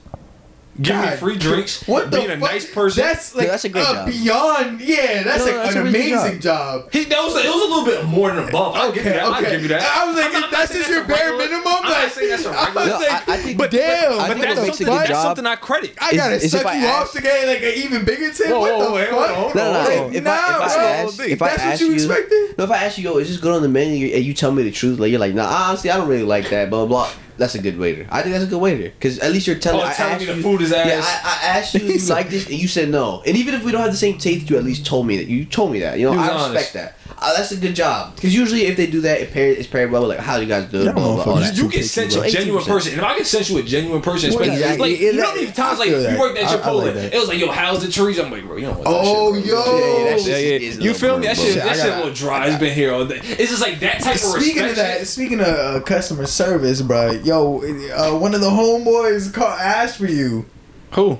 Give 0.81 0.95
me 0.95 1.07
free 1.17 1.37
drinks. 1.37 1.87
What 1.87 2.11
the 2.11 2.17
being 2.17 2.29
a 2.29 2.37
nice 2.37 2.69
person. 2.71 3.03
That's 3.03 3.33
like 3.33 3.45
Yeah, 3.45 3.51
that's 3.51 3.65
a 3.65 3.69
great 3.69 3.85
uh, 3.87 3.93
job. 3.93 4.07
beyond. 4.07 4.81
Yeah, 4.81 5.23
that's 5.23 5.39
No, 5.39 5.51
like 5.51 5.55
that's 5.63 5.75
an 5.75 5.81
a 5.81 5.83
really 5.85 5.99
good 6.09 6.13
amazing 6.19 6.39
job. 6.41 6.91
He, 6.91 7.03
that 7.05 7.17
was 7.23 7.35
it 7.43 7.47
was 7.49 7.55
a 7.55 7.67
little 7.67 7.85
bit 7.85 8.05
more 8.05 8.29
than 8.31 8.47
above. 8.47 8.75
I'll 8.75 8.91
give 8.91 9.03
you 9.05 9.11
that. 9.11 9.23
I'll 9.23 9.41
give 9.41 9.61
you 9.63 9.67
that. 9.69 9.81
I 9.81 10.05
was 10.05 10.15
like, 10.15 10.25
I'm 10.27 10.33
not- 10.33 10.43
if 10.45 10.51
that's 10.51 10.71
I'm 10.71 10.77
not 10.77 10.85
just 10.85 10.89
your 10.89 10.97
saying 10.99 11.07
that's 11.07 11.21
a 11.21 11.23
bare 11.23 11.31
regular- 11.37 11.45
minimum, 11.57 11.73
I'm 11.77 11.83
not 11.83 11.91
like, 12.03 12.11
saying 12.11 12.29
that's 12.29 12.45
a 12.45 12.49
I 12.49 12.65
regular- 12.67 12.83
was 12.83 12.87
No, 12.87 12.97
like, 12.99 13.09
I- 13.29 13.33
I 13.33 13.37
think- 13.37 13.57
but 13.57 13.71
but- 13.71 13.77
damn, 13.77 14.11
I 14.13 14.15
But 14.17 14.27
think 14.27 14.41
that's 14.41 14.55
what 14.59 14.65
makes 14.67 14.75
a 14.75 14.77
something, 14.77 14.85
good 14.87 14.97
that's 14.99 15.09
job- 15.09 15.23
something 15.25 15.45
I 15.47 15.55
credit. 15.55 15.93
I 15.99 16.13
gotta 16.15 16.35
is 16.35 16.43
if 16.45 16.51
suck 16.51 16.65
I 16.65 16.79
you 16.79 16.87
off 16.87 17.01
ask- 17.03 17.13
to 17.13 17.21
get 17.21 17.47
like 17.47 17.61
an 17.63 17.73
even 17.83 18.05
bigger 18.05 18.31
tip. 18.31 18.47
Whoa, 18.47 18.59
what 18.59 18.73
whoa, 18.77 18.85
the 18.87 18.91
wait, 18.93 19.09
fuck? 19.09 19.17
hold 19.17 19.29
on, 19.29 19.35
hold 19.35 19.55
No, 19.55 19.63
no, 19.63 19.73
no. 19.73 19.79
Like, 19.89 20.09
If, 20.11 20.15
if 20.17 20.23
nah, 20.23 20.31
I, 20.31 20.35
if 20.35 20.61
I 20.61 20.75
bro. 20.75 20.85
ask, 20.85 21.19
if 21.21 21.41
I 21.41 21.47
That's 21.49 21.61
ask 21.63 21.71
what 21.71 21.79
you 21.81 21.87
you, 21.87 21.93
expected? 21.95 22.57
no, 22.57 22.63
if 22.65 22.71
I 22.71 22.77
ask 22.85 22.97
you, 22.97 23.03
yo, 23.03 23.17
is 23.17 23.27
this 23.29 23.37
good 23.39 23.53
on 23.55 23.61
the 23.63 23.67
menu, 23.69 24.13
and 24.13 24.23
you 24.23 24.33
tell 24.33 24.51
me 24.51 24.61
the 24.63 24.71
truth, 24.71 24.99
like 24.99 25.09
you're 25.11 25.19
like, 25.19 25.33
nah, 25.33 25.47
honestly, 25.69 25.89
I 25.89 25.97
don't 25.97 26.07
really 26.07 26.23
like 26.23 26.49
that, 26.51 26.69
blah 26.69 26.85
blah. 26.85 27.05
blah. 27.05 27.11
That's 27.37 27.55
a 27.55 27.61
good 27.61 27.77
waiter. 27.77 28.07
I 28.09 28.21
think 28.21 28.33
that's 28.33 28.45
a 28.45 28.47
good 28.47 28.61
waiter 28.61 28.89
because 28.89 29.19
at 29.19 29.31
least 29.31 29.47
you're 29.47 29.57
telling. 29.59 29.81
Oh, 29.85 29.93
telling 29.93 30.19
me 30.19 30.25
the 30.25 30.35
you- 30.35 30.41
food 30.43 30.61
is 30.61 30.71
Yeah, 30.71 30.77
ass. 30.77 31.21
I, 31.23 31.27
I 31.29 31.57
asked 31.59 31.73
you 31.75 31.81
if 31.81 32.01
you 32.01 32.07
like 32.13 32.29
this, 32.29 32.45
and 32.47 32.55
you 32.55 32.67
said 32.67 32.89
no. 32.89 33.21
And 33.25 33.37
even 33.37 33.53
if 33.53 33.63
we 33.63 33.71
don't 33.71 33.81
have 33.81 33.91
the 33.91 33.97
same 33.97 34.17
taste, 34.17 34.49
you 34.49 34.57
at 34.57 34.63
least 34.63 34.85
told 34.85 35.05
me 35.07 35.17
that. 35.17 35.27
You 35.27 35.45
told 35.45 35.71
me 35.71 35.79
that. 35.81 35.99
You 35.99 36.05
know, 36.11 36.13
I 36.19 36.27
respect 36.27 36.39
honest. 36.49 36.73
that. 36.73 36.96
Uh, 37.19 37.35
that's 37.35 37.51
a 37.51 37.57
good 37.57 37.75
job 37.75 38.13
because 38.15 38.35
usually 38.35 38.65
if 38.67 38.77
they 38.77 38.85
do 38.85 39.01
that, 39.01 39.19
it 39.19 39.31
pairs 39.31 39.57
it's 39.57 39.67
paired 39.67 39.89
well 39.91 40.01
with 40.03 40.11
like 40.11 40.19
how 40.19 40.35
do 40.37 40.43
you 40.43 40.47
guys 40.47 40.69
do 40.69 40.81
it, 40.81 40.85
Yeah, 40.85 40.91
blah 40.91 41.15
blah. 41.15 41.23
blah 41.23 41.33
all. 41.33 41.41
You 41.41 41.51
too 41.51 41.67
get 41.67 41.83
sent 41.83 42.13
bro. 42.13 42.21
a 42.21 42.29
genuine 42.29 42.61
18%. 42.63 42.67
person, 42.67 42.91
and 42.93 43.01
if 43.01 43.07
I 43.07 43.15
can 43.15 43.25
send 43.25 43.49
you 43.49 43.57
a 43.57 43.63
genuine 43.63 44.01
person, 44.03 44.29
Well, 44.29 44.41
especially 44.41 44.61
exactly. 44.61 44.91
like 44.91 44.99
you 45.01 45.13
know, 45.13 45.21
that- 45.33 45.41
even 45.41 45.53
times 45.55 45.79
like 45.79 45.89
you 45.89 46.19
worked 46.19 46.37
at 46.37 46.43
I- 46.47 46.53
I 46.53 46.57
Chipotle, 46.57 46.85
like 46.95 47.13
it 47.13 47.17
was 47.17 47.27
like, 47.27 47.39
yo, 47.39 47.49
how's 47.49 47.81
the 47.81 47.87
chorizo? 47.87 48.23
I'm 48.25 48.31
like, 48.31 48.45
bro, 48.45 48.57
you 48.57 48.65
don't 48.67 48.75
want 48.75 48.83
that 48.83 48.93
Oh, 48.93 49.33
shit, 49.35 49.45
yo. 49.45 49.55
Yeah, 49.55 49.97
yeah, 50.03 50.09
that 50.11 50.19
shit 50.19 50.29
Yeah, 50.29 50.37
yeah. 50.37 50.69
is 50.69 50.77
You 50.77 50.93
feel 50.93 51.17
me? 51.17 51.25
That 51.25 51.35
bro. 51.37 51.45
shit, 51.45 51.53
Shit, 51.55 51.63
that 51.63 51.71
I 51.71 51.75
shit 51.75 51.93
a 51.93 51.95
little 51.97 52.13
dry. 52.13 52.47
It's 52.49 52.59
been 52.59 52.73
here 52.75 52.93
all 52.93 53.05
day. 53.05 53.19
It's 53.23 53.49
just 53.49 53.61
like 53.63 53.79
that 53.79 53.99
type 54.03 54.13
of 54.13 54.19
Speaking 54.21 54.63
of 54.65 54.75
that, 54.75 55.07
speaking 55.07 55.39
of 55.39 55.47
uh, 55.47 55.79
customer 55.81 56.27
service, 56.27 56.83
bro, 56.83 57.13
yo, 57.23 57.63
uh, 57.95 58.11
one 58.19 58.35
of 58.35 58.41
the 58.41 58.49
homeboys 58.51 59.33
called 59.33 59.59
asked 59.59 59.97
for 59.97 60.05
you. 60.05 60.45
who? 60.91 61.17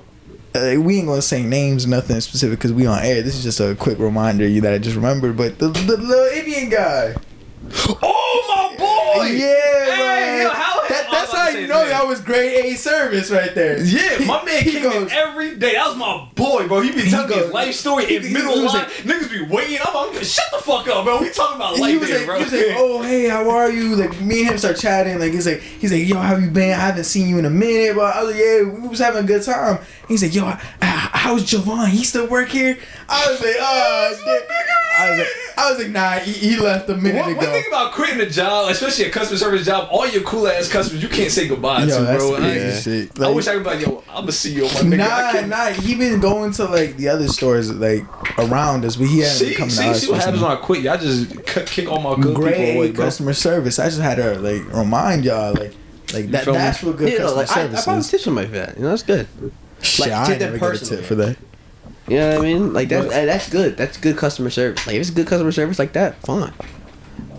Uh, 0.56 0.80
we 0.82 0.98
ain't 0.98 1.08
gonna 1.08 1.22
say 1.22 1.44
names, 1.44 1.86
nothing 1.86 2.20
specific, 2.22 2.58
because 2.60 2.74
we 2.74 2.86
on 2.88 3.00
air. 3.04 3.22
This 3.22 3.36
is 3.36 3.44
just 3.44 3.60
a 3.60 3.76
quick 3.76 4.00
reminder 4.00 4.48
you 4.48 4.62
that 4.62 4.74
I 4.74 4.78
just 4.80 4.96
remembered. 4.96 5.38
But 5.38 5.60
the, 5.60 5.68
the 5.70 5.98
little 5.98 6.26
Indian 6.38 6.70
guy, 6.70 7.14
Oh 8.02 8.72
my 8.72 8.78
boy! 8.78 9.26
yeah, 9.32 9.46
Hey, 9.46 10.42
bro. 10.44 10.50
yo, 10.50 10.50
how- 10.54 10.77
that's 11.20 11.34
how 11.34 11.50
you 11.50 11.68
know 11.68 11.88
that 11.88 12.06
was 12.08 12.22
grade 12.22 12.66
A 12.66 12.76
service 12.76 13.30
right 13.32 13.54
there. 13.56 13.82
Yeah, 13.82 14.26
my 14.26 14.44
man 14.44 14.64
he 14.64 14.72
came 14.72 14.84
goes- 14.84 15.12
in 15.12 15.18
every 15.18 15.56
day. 15.56 15.74
That 15.74 15.88
was 15.88 15.96
my 15.98 16.28
boy, 16.36 16.68
bro. 16.68 16.82
He 16.82 16.92
be 16.92 17.10
telling 17.10 17.28
goes- 17.30 17.46
his 17.46 17.54
life 17.54 17.76
story 17.76 18.06
he- 18.06 18.16
in 18.18 18.24
he 18.24 18.34
middle 18.34 18.56
line. 18.58 18.66
like- 18.66 18.88
Niggas 18.90 19.30
be 19.32 19.44
waiting. 19.44 19.78
I'm, 19.84 19.96
I'm 19.96 20.24
shut 20.24 20.46
the 20.52 20.58
fuck 20.60 20.88
up, 20.88 21.06
bro. 21.06 21.22
We 21.22 21.30
talking 21.30 21.56
about 21.58 21.78
life 21.80 21.92
he 21.92 21.98
was 21.98 22.10
here, 22.10 22.18
like, 22.20 22.26
bro. 22.28 22.38
he 22.40 22.44
was 22.44 22.54
like, 22.54 22.66
oh 22.78 23.02
hey, 23.04 23.28
how 23.30 23.50
are 23.50 23.70
you? 23.72 23.96
Like 23.96 24.20
me 24.22 24.42
and 24.42 24.52
him 24.52 24.58
start 24.58 24.78
chatting. 24.78 25.20
Like 25.20 25.32
he's 25.34 25.46
like, 25.48 25.60
he's 25.62 25.92
like, 25.92 26.08
yo, 26.08 26.18
how 26.18 26.36
you 26.36 26.50
been? 26.50 26.72
I 26.74 26.82
haven't 26.82 27.06
seen 27.06 27.28
you 27.30 27.38
in 27.40 27.46
a 27.46 27.50
minute. 27.50 27.96
But 27.96 28.16
I 28.16 28.24
was 28.24 28.32
like, 28.34 28.44
yeah, 28.44 28.64
we 28.64 28.88
was 28.88 29.00
having 29.00 29.24
a 29.24 29.28
good 29.28 29.44
time. 29.44 29.80
He's 30.08 30.24
like, 30.24 30.34
yo, 30.34 30.46
how's 30.82 31.44
Javon? 31.44 31.88
He 31.90 32.04
still 32.04 32.28
work 32.28 32.50
here? 32.50 32.78
I 33.10 33.30
was 33.32 33.42
like, 33.42 33.56
oh, 33.60 34.14
shit. 34.24 34.50
I 34.98 35.10
was 35.10 35.20
like, 35.20 35.28
I 35.58 35.70
was 35.72 35.80
like, 35.84 35.92
nah, 35.92 36.12
he, 36.20 36.32
he 36.32 36.58
left 36.58 36.90
a 36.90 36.96
minute 36.96 37.20
One, 37.22 37.36
one 37.36 37.46
ago. 37.46 37.54
thing 37.54 37.64
about 37.68 37.94
quitting 37.94 38.20
a 38.22 38.30
job, 38.30 38.70
especially 38.72 39.06
a 39.06 39.10
customer 39.12 39.38
service 39.38 39.66
job, 39.66 39.90
all 39.92 40.08
your 40.08 40.24
cool 40.24 40.48
ass 40.48 40.70
customers, 40.72 41.02
you 41.04 41.10
can't 41.10 41.32
say 41.32 41.48
goodbye 41.48 41.84
Yo, 41.84 41.98
to, 41.98 42.04
that's 42.04 42.24
bro. 42.24 42.36
I, 42.36 42.40
crazy 42.40 42.82
shit. 43.08 43.20
I 43.22 43.30
wish 43.30 43.48
I 43.48 43.54
could 43.54 43.64
be 43.64 43.70
like, 43.70 43.86
yo, 43.86 44.04
I'm 44.10 44.16
gonna 44.22 44.32
see 44.32 44.54
you, 44.54 44.64
my 44.64 44.70
nigga. 44.70 45.08
I 45.08 45.42
Nah, 45.42 45.48
nah, 45.48 45.66
he 45.72 45.96
been 45.96 46.20
going 46.20 46.52
to 46.54 46.66
like 46.66 46.98
the 46.98 47.10
other 47.10 47.28
stores 47.28 47.74
like 47.74 48.04
around 48.40 48.86
us, 48.86 48.96
but 48.96 49.08
he 49.08 49.20
hasn't 49.20 49.40
See, 49.40 49.46
been 49.50 49.58
coming 49.58 49.70
see, 49.72 49.84
to 49.84 49.90
us. 49.92 50.02
see 50.02 50.12
what 50.12 50.20
happens 50.22 50.42
when 50.42 50.52
I 50.52 50.56
quit. 50.56 50.82
Y'all 50.82 50.98
just 50.98 51.46
cut, 51.46 51.68
kick 51.68 51.88
all 51.90 52.00
my 52.02 52.16
good 52.22 52.36
Great 52.36 52.56
people 52.58 52.76
away, 52.78 52.92
bro. 52.92 53.06
customer 53.06 53.34
service. 53.34 53.80
I 53.80 53.86
just 53.90 54.02
had 54.02 54.16
to 54.16 54.40
like 54.40 54.64
remind 54.74 55.26
y'all 55.26 55.54
like 55.54 55.74
like 56.14 56.32
that. 56.32 56.46
feel 56.46 56.54
me? 56.54 56.60
That's 56.60 56.82
what 56.84 56.98
good 56.98 57.12
Yeah, 57.12 57.20
no, 57.20 57.24
customer 57.36 57.42
like 57.42 57.50
I, 57.50 57.62
I 57.62 57.64
service 57.66 57.84
probably 57.84 58.00
is. 58.00 58.12
tip 58.12 58.22
somebody 58.22 58.48
for 58.48 58.54
that. 58.54 58.76
You 58.78 58.84
know, 58.84 58.90
that's 58.90 59.04
good. 59.04 59.28
Shit, 59.82 60.08
like, 60.08 60.12
I 60.16 60.24
tip 60.24 60.32
ain't 60.32 60.40
them 60.40 60.54
never 60.54 60.72
get 60.74 60.82
a 60.82 60.86
tip 60.86 61.06
for 61.06 61.16
that. 61.16 61.38
You 62.08 62.18
know 62.18 62.30
what 62.30 62.38
I 62.40 62.42
mean? 62.42 62.74
Like 62.74 62.90
that's 62.90 63.08
that's 63.10 63.50
good. 63.50 63.78
That's 63.78 63.98
good 63.98 64.18
customer 64.18 64.50
service. 64.50 64.86
Like 64.88 64.96
if 64.96 65.02
it's 65.02 65.10
good 65.10 65.28
customer 65.28 65.52
service 65.52 65.78
like 65.78 65.94
that, 65.94 66.16
fine. 66.22 66.54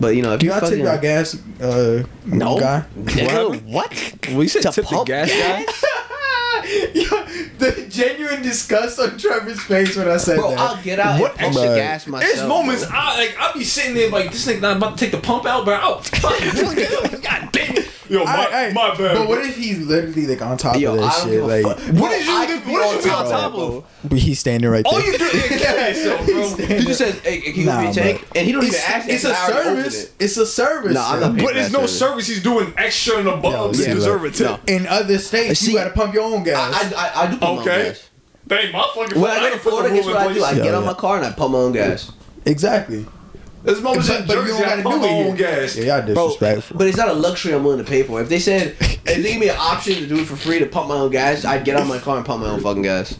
But 0.00 0.14
you 0.14 0.22
know, 0.22 0.35
if 0.35 0.40
Do 0.40 0.46
you 0.46 0.52
y'all 0.52 0.61
tip 0.61 0.70
fucking 0.70 0.85
y'all 0.85 0.98
gas 1.00 1.37
uh 1.61 2.04
no 2.26 2.59
guy? 2.59 2.85
Nigga, 2.96 3.62
what? 3.72 4.26
We 4.35 4.46
should 4.48 4.62
To 4.62 4.70
tip 4.70 4.85
the 4.85 4.90
pump 4.90 5.07
gas 5.07 5.31
guy. 5.31 5.64
Yo, 6.94 7.26
the 7.59 7.87
genuine 7.88 8.42
disgust 8.42 8.98
on 8.98 9.16
Trevor's 9.18 9.61
face 9.61 9.96
when 9.96 10.09
I 10.09 10.16
said 10.16 10.37
Bro, 10.37 10.51
that. 10.51 10.59
I'll 10.59 10.83
get 10.83 10.98
out 11.01 11.20
What- 11.20 11.33
and 11.40 11.53
pump 11.55 11.55
the 11.55 11.74
gas 11.77 12.07
myself. 12.07 12.35
There's 12.35 12.48
moments 12.48 12.85
bro. 12.87 12.96
I 12.98 13.16
like 13.16 13.37
I 13.38 13.53
be 13.53 13.64
sitting 13.64 13.94
there 13.94 14.11
like 14.11 14.31
this 14.33 14.46
nigga 14.46 14.61
not 14.61 14.77
about 14.79 14.98
to 14.98 15.05
take 15.05 15.12
the 15.12 15.20
pump 15.20 15.46
out, 15.46 15.64
but 15.64 15.81
I'll 15.83 16.01
fucking 16.01 17.20
God 17.22 17.48
damn 17.53 17.77
it. 17.77 17.85
Yo, 18.09 18.24
my, 18.24 18.31
Alright, 18.31 18.46
alright. 18.46 18.72
my 18.72 18.88
bad. 18.96 19.18
But 19.18 19.29
what 19.29 19.44
if 19.44 19.55
he's 19.55 19.81
literally 19.87 20.27
like 20.27 20.40
on 20.40 20.57
top 20.57 20.79
Yo, 20.79 20.94
of 20.94 21.01
I 21.01 21.03
that 21.03 21.22
shit? 21.24 21.42
Like, 21.42 21.62
fuck. 21.62 21.79
What 22.01 22.09
did 22.11 22.24
you 22.27 22.33
I 22.33 22.46
do- 22.46 22.72
what 22.72 22.94
did 22.94 23.05
you 23.05 23.11
be 23.11 23.14
on 23.14 23.24
top 23.31 23.53
bro. 23.53 23.62
of? 23.79 23.85
but 24.09 24.18
he's 24.18 24.38
standing 24.38 24.70
right 24.70 24.83
there. 24.83 24.92
All 24.94 25.05
you 25.05 25.18
do 25.18 25.24
is 25.27 25.48
kill 25.48 25.77
yourself, 25.88 26.27
bro. 26.57 26.66
He 26.66 26.85
just 26.87 26.98
says, 27.01 27.18
"Hey, 27.20 27.40
can 27.42 27.55
you 27.55 27.64
Nah, 27.66 27.72
open 27.74 27.85
your 27.85 27.92
tank?" 27.92 28.27
And 28.35 28.46
he 28.46 28.53
don't 28.53 28.64
even 28.64 28.77
ask. 28.81 29.09
it's 29.11 29.22
that, 29.24 29.33
a 29.33 29.35
'cause 29.35 29.51
I 29.51 29.53
already 29.53 29.68
opened 29.81 29.92
service. 29.92 30.05
it. 30.05 30.12
It's 30.24 30.37
a 30.38 30.46
service. 30.46 30.94
Nah, 30.94 31.12
I'm 31.12 31.20
not 31.20 31.37
But 31.37 31.55
there's 31.55 31.72
no 31.72 31.85
service 31.87 32.27
he's 32.29 32.42
doing 32.42 32.72
extra 32.79 33.18
and 33.18 33.29
above 33.29 33.77
see, 33.77 33.83
to 33.83 33.88
like, 33.90 33.96
deserve 33.98 34.24
a 34.24 34.31
tip. 34.31 34.61
In 34.70 34.87
other 34.87 35.18
states, 35.18 35.51
uh, 35.51 35.64
See, 35.66 35.72
you 35.72 35.77
gotta 35.79 35.90
pump 35.90 36.14
your 36.14 36.22
own 36.24 36.44
gas. 36.44 36.92
I, 36.94 36.94
I, 36.96 37.24
I 37.24 37.27
do 37.30 37.38
pump 37.38 37.42
my 37.42 37.48
own 37.48 37.58
Okay. 37.68 37.82
gas. 37.88 38.08
That 38.46 38.64
ain't 38.64 38.72
my 38.72 38.80
fucking 38.94 39.20
When 39.20 39.30
fault. 39.30 39.30
I 39.30 39.34
go 39.34 39.40
to 39.40 39.46
ain't 39.46 39.52
put 39.52 39.64
the 39.64 39.70
Florida, 39.70 39.88
rule 39.88 39.96
guess 39.98 40.06
what 40.06 40.16
I 40.16 40.32
do? 40.34 40.44
I 40.44 40.48
place. 40.52 40.62
get 40.64 40.74
on 40.74 40.82
yeah. 40.82 40.86
my 40.88 40.94
car 40.94 41.16
and 41.18 41.26
I 41.26 41.32
pump 41.32 41.52
my 41.52 41.58
own 41.58 41.72
gas. 41.72 42.12
exactly. 42.46 43.06
There's 43.64 43.82
moments 43.82 44.08
But- 44.08 44.20
in 44.20 44.26
but 44.28 44.34
you 44.36 44.40
Jersey 44.42 44.52
don't 44.52 44.62
I 44.62 44.68
gotta 44.68 44.82
pump 44.82 44.94
do 44.94 45.00
my 45.00 45.08
it 45.14 45.26
own 45.26 45.36
gas. 45.36 45.76
Yeah, 45.76 45.96
y'all 45.98 46.06
disrespectful. 46.06 46.78
but 46.78 46.86
it's 46.86 46.96
not 46.96 47.08
a 47.08 47.12
luxury 47.12 47.52
I'm 47.54 47.64
willing 47.64 47.84
to 47.84 47.90
pay 47.90 48.02
for. 48.04 48.20
If 48.22 48.28
they 48.28 48.38
said, 48.38 48.76
if 48.80 49.04
they 49.04 49.22
give 49.22 49.38
me 49.40 49.48
an 49.48 49.56
option 49.58 49.94
to 49.96 50.06
do 50.06 50.20
it 50.20 50.26
for 50.26 50.36
free 50.36 50.60
to 50.60 50.66
pump 50.66 50.88
my 50.88 50.94
own 50.94 51.10
gas, 51.10 51.44
I'd 51.44 51.64
get 51.64 51.76
on 51.76 51.86
my 51.88 51.98
car 51.98 52.16
and 52.16 52.24
pump 52.24 52.42
my 52.42 52.48
own 52.50 52.60
fucking 52.60 52.82
gas. 52.82 53.18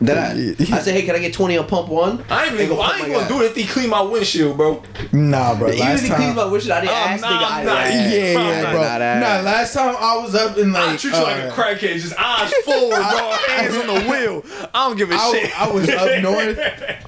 Then 0.00 0.16
I, 0.16 0.76
I 0.76 0.80
say, 0.80 0.92
hey, 0.92 1.02
can 1.02 1.14
I 1.14 1.18
get 1.18 1.34
20 1.34 1.58
on 1.58 1.66
pump 1.66 1.88
one? 1.88 2.24
I 2.30 2.44
ain't 2.46 2.54
even 2.54 2.68
go 2.68 2.76
gonna, 2.76 2.88
I 2.92 2.98
ain't 3.00 3.12
gonna 3.12 3.28
do 3.28 3.42
it 3.42 3.50
if 3.50 3.56
he 3.56 3.66
clean 3.66 3.90
my 3.90 4.00
windshield, 4.00 4.56
bro. 4.56 4.82
nah, 5.12 5.54
bro. 5.58 5.68
Even 5.68 5.80
Last 5.80 6.02
if 6.04 6.08
he 6.08 6.14
cleans 6.14 6.26
time. 6.34 6.36
my 6.36 6.44
windshield, 6.46 6.72
I 6.72 6.80
didn't 6.80 6.92
Um, 6.96 7.02
ask 7.08 7.22
nah, 7.22 7.28
nigga. 7.28 7.34
I 7.50 7.64
nah, 7.64 7.84
didn't 7.84 7.96
ask. 7.96 8.14
Yeah, 8.14 8.18
yeah, 8.32 8.62
Nah, 8.62 8.70
bro. 8.72 8.80
nah, 8.82 8.98
nah. 8.98 9.20
Nah, 9.20 9.40
last 9.42 9.74
time 9.74 9.96
I 9.98 10.16
was 10.16 10.34
up 10.34 10.56
in 10.56 10.72
like. 10.72 10.88
I 10.88 10.96
treat 10.96 11.14
you 11.14 11.22
like 11.22 11.36
a 11.36 11.48
uh, 11.48 11.52
crackhead, 11.54 12.00
just 12.00 12.14
eyes 12.18 12.52
forward, 12.64 12.90
bro. 13.10 13.36
Hands 13.48 13.76
on 13.76 13.86
the 13.88 14.10
wheel. 14.10 14.44
I 14.72 14.88
don't 14.88 14.96
give 14.96 15.10
a 15.10 15.14
I, 15.14 15.30
shit. 15.32 15.60
I 15.60 15.70
was 15.70 15.88
up 15.90 16.22
north. 16.22 16.58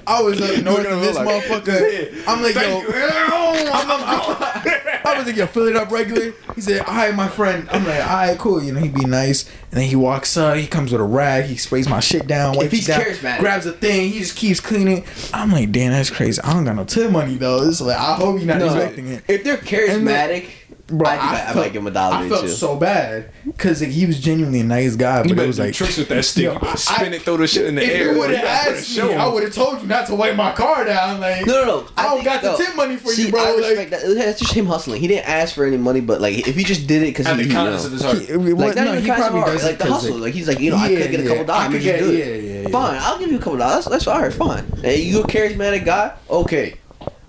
I 0.05 0.21
was 0.21 0.39
up 0.41 0.63
north, 0.63 0.79
at 0.81 0.85
and 0.85 0.93
him 0.95 0.99
this 1.01 1.15
like, 1.15 1.27
motherfucker. 1.27 2.23
I'm 2.27 2.43
like, 2.43 2.53
yo, 2.55 2.61
Thank 2.61 2.87
you. 2.89 3.71
I'm, 3.73 3.91
I'm, 3.91 4.03
I'm, 4.03 4.99
I 5.05 5.17
was 5.17 5.25
like, 5.27 5.35
yo, 5.35 5.47
fill 5.47 5.67
it 5.67 5.75
up 5.75 5.89
regular. 5.91 6.33
He 6.55 6.61
said, 6.61 6.81
all 6.85 6.93
right, 6.93 7.13
my 7.15 7.27
friend. 7.27 7.67
I'm 7.71 7.85
like, 7.85 8.01
all 8.01 8.15
right, 8.17 8.37
cool. 8.37 8.61
You 8.63 8.73
know, 8.73 8.79
he'd 8.81 8.93
be 8.93 9.05
nice. 9.05 9.49
And 9.71 9.81
then 9.81 9.89
he 9.89 9.95
walks 9.95 10.37
up. 10.37 10.55
He 10.57 10.67
comes 10.67 10.91
with 10.91 11.01
a 11.01 11.03
rag. 11.03 11.45
He 11.45 11.57
sprays 11.57 11.89
my 11.89 11.99
shit 11.99 12.27
down. 12.27 12.55
Wipes 12.55 12.71
he's 12.71 12.82
it 12.83 12.87
down, 12.87 13.01
charismatic. 13.01 13.39
grabs 13.39 13.65
a 13.65 13.71
thing. 13.73 14.09
He 14.11 14.19
just 14.19 14.35
keeps 14.35 14.59
cleaning. 14.59 15.03
I'm 15.33 15.51
like, 15.51 15.71
damn, 15.71 15.91
that's 15.91 16.09
crazy. 16.09 16.41
I 16.41 16.53
don't 16.53 16.65
got 16.65 16.75
no 16.75 16.83
tip 16.85 17.11
money 17.11 17.35
though. 17.35 17.63
It's 17.67 17.81
like, 17.81 17.97
I 17.97 18.15
hope 18.15 18.37
you're 18.39 18.47
not 18.47 18.59
No, 18.59 18.65
expecting 18.67 19.07
it. 19.09 19.23
if 19.27 19.43
they're 19.43 19.57
charismatic, 19.57 20.49
bro, 20.97 21.09
I 21.09 21.17
think 21.17 21.23
I- 21.31 21.51
I 21.51 21.53
might 21.55 21.73
give 21.73 21.81
him 21.81 21.87
a 21.87 21.91
dollar 21.91 22.15
I 22.15 22.29
felt 22.29 22.41
two. 22.41 22.47
so 22.49 22.75
bad 22.77 23.29
because 23.45 23.81
like, 23.81 23.91
he 23.91 24.05
was 24.05 24.19
genuinely 24.19 24.59
a 24.61 24.63
nice 24.63 24.95
guy, 24.95 25.17
You 25.17 25.23
but 25.23 25.31
it 25.31 25.35
better 25.35 25.47
was 25.47 25.59
like 25.59 25.73
tricks 25.73 25.97
with 25.97 26.07
that 26.09 26.23
stick. 26.25 26.43
Yo, 26.45 26.53
You 26.53 26.59
better 26.59 26.71
I- 26.71 26.75
spin 26.75 27.13
it, 27.13 27.21
throw 27.23 27.37
the 27.37 27.47
shit 27.47 27.65
in 27.65 27.75
the 27.75 27.83
If 27.83 27.89
air. 27.89 28.11
you 28.13 28.19
would 28.19 28.29
have 28.31 28.39
You 28.39 28.43
gotta 28.45 28.63
put 28.65 28.73
a 28.73 28.77
asked 28.79 28.89
show 28.89 29.07
me, 29.07 29.13
I 29.15 29.27
would 29.27 29.43
have 29.43 29.53
told 29.53 29.81
you 29.81 29.87
not 29.87 30.07
to 30.07 30.15
wipe 30.15 30.35
my 30.35 30.51
car 30.53 30.85
down. 30.85 31.19
Like, 31.19 31.45
No, 31.45 31.53
no, 31.53 31.65
no. 31.65 31.85
I 31.97 32.03
don't 32.03 32.13
think- 32.23 32.25
got 32.25 32.41
the 32.41 32.63
tip 32.63 32.75
money 32.75 32.95
for 32.97 33.09
See, 33.09 33.25
you, 33.25 33.31
bro. 33.31 33.41
I 33.41 33.51
like, 33.51 33.57
respect 33.77 33.91
that. 33.91 34.15
That's 34.15 34.39
just 34.39 34.53
him 34.53 34.65
hustling. 34.67 35.01
He 35.01 35.07
didn't 35.07 35.27
ask 35.27 35.55
for 35.55 35.65
any 35.65 35.77
money, 35.77 36.01
but 36.01 36.21
like 36.21 36.47
if 36.47 36.55
he 36.55 36.63
just 36.63 36.87
did 36.87 37.01
it 37.03 37.07
because 37.07 37.25
At 37.27 37.37
he, 37.37 37.43
the 37.43 37.49
you 37.49 37.53
know, 37.55 37.73
of 37.73 37.91
his 37.91 38.01
heart. 38.01 38.17
he- 38.19 38.33
like 38.33 38.55
what- 38.57 38.75
not 38.75 38.85
no, 38.85 38.93
he 38.99 39.07
probably 39.07 39.39
hard, 39.41 39.53
does 39.53 39.63
like 39.63 39.73
it 39.73 39.79
the 39.79 39.85
'cause, 39.85 40.01
hustle. 40.03 40.17
Like 40.17 40.33
he's 40.33 40.47
like, 40.47 40.59
you 40.59 40.71
know, 40.71 40.77
I 40.77 40.87
could 40.89 41.11
get 41.11 41.19
a 41.19 41.27
couple 41.27 41.43
dollars. 41.45 41.61
I 41.61 41.71
could 41.71 41.73
Let 41.73 41.83
me 41.83 41.83
just 41.83 41.85
get- 41.85 41.99
do 41.99 42.11
yeah, 42.17 42.23
it. 42.25 42.43
yeah, 42.43 42.61
yeah. 42.61 42.69
Fine, 42.69 42.97
I'll 43.01 43.19
give 43.19 43.29
you 43.31 43.37
a 43.37 43.39
couple 43.39 43.57
dollars. 43.57 43.85
That's, 43.85 44.05
that's 44.05 44.07
all 44.07 44.21
right. 44.21 44.33
Fine. 44.33 44.65
And 44.83 44.97
you 44.99 45.21
a 45.21 45.27
charismatic 45.27 45.85
guy? 45.85 46.11
Okay. 46.29 46.75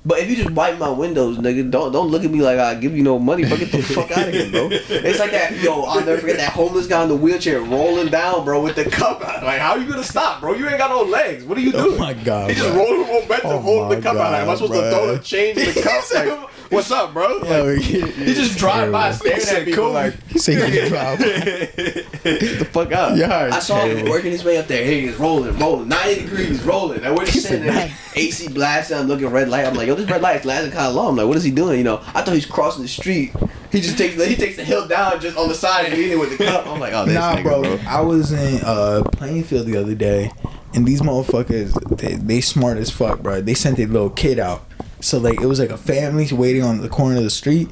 But 0.07 0.19
if 0.19 0.29
you 0.29 0.37
just 0.37 0.51
wipe 0.51 0.79
my 0.79 0.91
windows, 0.91 1.39
nigga, 1.39 1.71
don't 1.71 1.91
don't 1.91 2.09
look 2.09 2.25
at 2.25 2.31
me 2.31 2.43
like 2.43 2.59
I 2.59 2.75
give 2.75 2.95
you 2.95 3.03
no 3.03 3.19
money. 3.19 3.45
But 3.49 3.59
get 3.59 3.73
the 3.73 3.83
fuck 3.83 4.11
out 4.11 4.29
of 4.29 4.35
here, 4.35 4.51
bro. 4.51 4.69
It's 4.71 5.19
like 5.19 5.31
that, 5.31 5.57
yo. 5.63 5.85
I'll 5.85 6.05
never 6.05 6.19
forget 6.21 6.37
that 6.37 6.53
homeless 6.53 6.87
guy 6.87 7.03
in 7.05 7.09
the 7.09 7.17
wheelchair 7.17 7.61
rolling 7.63 8.09
down, 8.09 8.45
bro, 8.45 8.63
with 8.63 8.77
the 8.77 8.85
cup 8.85 9.23
out. 9.25 9.43
Like, 9.45 9.61
how 9.61 9.73
are 9.73 9.79
you 9.79 9.89
gonna 9.89 10.03
stop, 10.05 10.41
bro? 10.41 10.55
You 10.55 10.69
ain't 10.69 10.79
got 10.79 10.91
no 10.91 11.03
legs. 11.03 11.45
What 11.45 11.57
are 11.59 11.61
you 11.61 11.73
doing? 11.73 11.95
Oh 11.95 11.99
my 11.99 12.13
God, 12.15 12.51
He 12.51 12.57
just 12.57 12.75
rolling 12.75 13.01
momentum, 13.01 13.41
Oh 13.51 13.59
holding 13.61 13.99
the 13.99 14.03
cup 14.03 14.17
out. 14.17 14.33
Like, 14.33 14.43
am 14.43 14.49
I 14.51 14.55
supposed 14.55 14.73
bro. 14.73 14.81
to 14.83 14.91
throw 14.91 15.15
the 15.17 15.23
change 15.23 15.59
in 15.59 15.75
the 15.75 15.83
cup? 15.83 16.05
Like, 16.15 16.51
what's 16.73 16.91
up, 16.91 17.13
bro? 17.13 17.37
Like, 17.39 17.49
Yo, 17.49 17.77
he, 17.77 18.01
he- 18.01 18.35
just 18.35 18.57
drive 18.59 18.91
by 18.93 19.13
terrible. 19.13 19.41
staring 19.41 19.63
at 19.63 19.65
people 19.67 19.85
cool. 19.85 19.93
like, 19.93 20.23
he 20.29 20.39
said 20.39 20.71
he 20.73 20.89
drive. 20.89 21.19
Get 21.19 22.59
the 22.59 22.69
fuck 22.71 22.93
out. 22.93 23.17
Y'all 23.17 23.31
I 23.53 23.59
saw 23.59 23.85
him 23.85 24.09
working 24.09 24.31
his 24.33 24.45
way 24.45 24.57
up 24.59 24.67
there. 24.67 24.85
Hey, 24.85 25.03
he's 25.03 25.17
rolling, 25.17 25.57
rolling, 25.59 25.89
90 25.89 26.23
degrees, 26.23 26.63
rolling. 26.63 27.03
And 27.05 27.17
we're 27.17 27.27
just 27.27 27.47
sitting 27.47 27.67
there, 27.67 27.91
AC 28.17 28.49
blasting, 28.49 28.97
I'm 28.97 29.07
looking 29.07 29.29
red 29.29 29.49
light. 29.49 29.67
I'm 29.67 29.75
like, 29.75 29.89
yo, 29.89 29.94
this 29.95 30.09
red 30.11 30.23
light 30.23 30.41
is 30.41 30.45
lasting 30.45 30.73
kind 30.73 30.87
of 30.87 30.95
long. 30.95 31.11
I'm 31.11 31.17
like, 31.17 31.27
what 31.27 31.37
is 31.37 31.45
he 31.45 31.51
doing? 31.51 31.79
You 31.79 31.85
know, 31.85 31.97
I 32.15 32.23
thought 32.23 32.35
he's 32.35 32.47
crossing 32.47 32.83
the 32.83 32.89
street. 32.89 33.33
He 33.73 33.81
just 33.81 33.99
takes 33.99 34.15
the 34.17 34.27
he 34.27 34.37
takes 34.37 34.57
the 34.57 34.65
hill 34.65 34.87
down 34.87 35.21
just 35.21 35.37
on 35.37 35.49
the 35.49 35.55
side 35.55 35.87
and 35.87 35.95
leaning 35.95 36.19
with 36.21 36.37
the 36.39 36.45
cup. 36.45 36.67
I'm 36.67 36.79
like, 36.79 36.93
oh, 36.93 37.05
this 37.07 37.15
Nah, 37.15 37.37
nigga, 37.37 37.43
bro, 37.43 37.63
bro. 37.63 37.81
I 37.89 38.01
was 38.01 38.31
in 38.33 38.61
uh 38.65 39.03
Plainfield 39.13 39.67
the 39.67 39.77
other 39.77 39.95
day, 39.97 40.31
and 40.75 40.87
these 40.87 41.01
motherfuckers, 41.03 41.73
they, 41.99 42.15
they 42.15 42.41
smart 42.41 42.79
as 42.79 42.91
fuck, 42.91 43.21
bro. 43.21 43.41
They 43.41 43.55
sent 43.55 43.77
their 43.79 43.89
little 43.89 44.11
kid 44.11 44.39
out, 44.39 44.65
so 45.01 45.19
like 45.19 45.41
it 45.41 45.47
was 45.47 45.59
like 45.59 45.71
a 45.71 45.77
family 45.77 46.29
waiting 46.33 46.63
on 46.63 46.83
the 46.83 46.89
corner 46.89 47.17
of 47.17 47.25
the 47.25 47.31
street. 47.31 47.69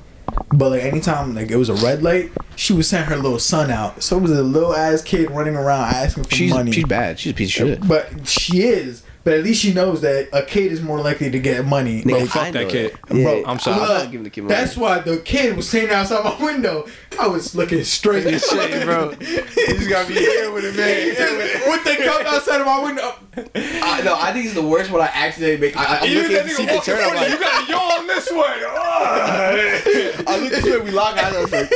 But 0.52 0.70
like 0.70 0.82
anytime 0.82 1.34
like 1.34 1.50
it 1.50 1.56
was 1.56 1.68
a 1.68 1.74
red 1.74 2.02
light, 2.02 2.32
she 2.56 2.72
would 2.72 2.84
send 2.84 3.04
her 3.06 3.16
little 3.16 3.38
son 3.38 3.70
out. 3.70 4.02
So 4.02 4.16
it 4.16 4.22
was 4.22 4.32
a 4.32 4.42
little 4.42 4.74
ass 4.74 5.02
kid 5.02 5.30
running 5.30 5.54
around 5.54 5.94
asking 5.94 6.24
for 6.24 6.34
She's 6.34 6.50
money. 6.52 6.72
she's 6.72 6.84
bad. 6.84 7.18
She's 7.20 7.32
a 7.32 7.34
piece 7.34 7.48
of 7.48 7.52
shit. 7.68 7.86
But 7.88 8.26
she 8.26 8.62
is. 8.62 9.02
But 9.24 9.34
at 9.34 9.44
least 9.44 9.62
she 9.62 9.72
knows 9.72 10.00
that 10.00 10.28
a 10.32 10.42
kid 10.42 10.72
is 10.72 10.82
more 10.82 11.00
likely 11.00 11.30
to 11.30 11.38
get 11.38 11.64
money. 11.64 12.02
Nigga, 12.02 12.20
Like, 12.22 12.28
fuck 12.28 12.42
I 12.42 12.50
that 12.50 12.62
know 12.64 12.68
kid. 12.70 12.98
Yeah, 13.12 13.22
Bro, 13.22 13.44
I'm 13.46 13.58
sorry. 13.60 13.80
I'm 13.80 13.88
not 13.88 14.10
giving 14.10 14.24
the 14.24 14.30
kid 14.30 14.42
money. 14.42 14.54
That's 14.56 14.76
why 14.76 14.98
the 14.98 15.18
kid 15.18 15.56
was 15.56 15.68
standing 15.68 15.92
outside 15.92 16.24
my 16.24 16.44
window. 16.44 16.86
I 17.20 17.28
was 17.28 17.54
looking 17.54 17.84
straight 17.84 18.26
at 18.26 18.40
shit, 18.42 18.84
bro. 18.84 19.10
You 19.20 19.78
just 19.78 19.88
gotta 19.88 20.08
be 20.08 20.14
here 20.14 20.50
with 20.50 20.64
it, 20.64 20.76
man. 20.76 21.70
with 21.70 21.84
the 21.84 22.04
cup 22.04 22.26
outside 22.26 22.60
of 22.60 22.66
my 22.66 22.82
window. 22.82 23.14
I, 23.54 24.02
no, 24.02 24.16
I 24.18 24.32
think 24.32 24.46
it's 24.46 24.54
the 24.54 24.62
worst 24.66 24.90
when 24.90 25.00
I 25.02 25.10
accidentally 25.14 25.60
make. 25.68 25.76
I, 25.76 25.98
I'm 25.98 26.04
Even 26.04 26.22
looking 26.22 26.36
that 26.36 26.40
at 26.40 26.46
the 26.46 26.52
nigga 26.52 26.66
to 26.66 26.74
walking 26.74 26.94
turn. 26.94 27.04
I'm 27.04 27.14
like, 27.14 27.30
you 27.30 27.38
gotta 27.38 27.70
yawn 27.70 28.06
this 28.08 28.30
way. 28.30 28.38
I 30.26 30.38
look 30.40 30.50
this 30.50 30.64
way, 30.64 30.78
we 30.80 30.90
lock 30.90 31.16
eyes. 31.16 31.34
I 31.34 31.40
was 31.42 31.52
like, 31.52 31.70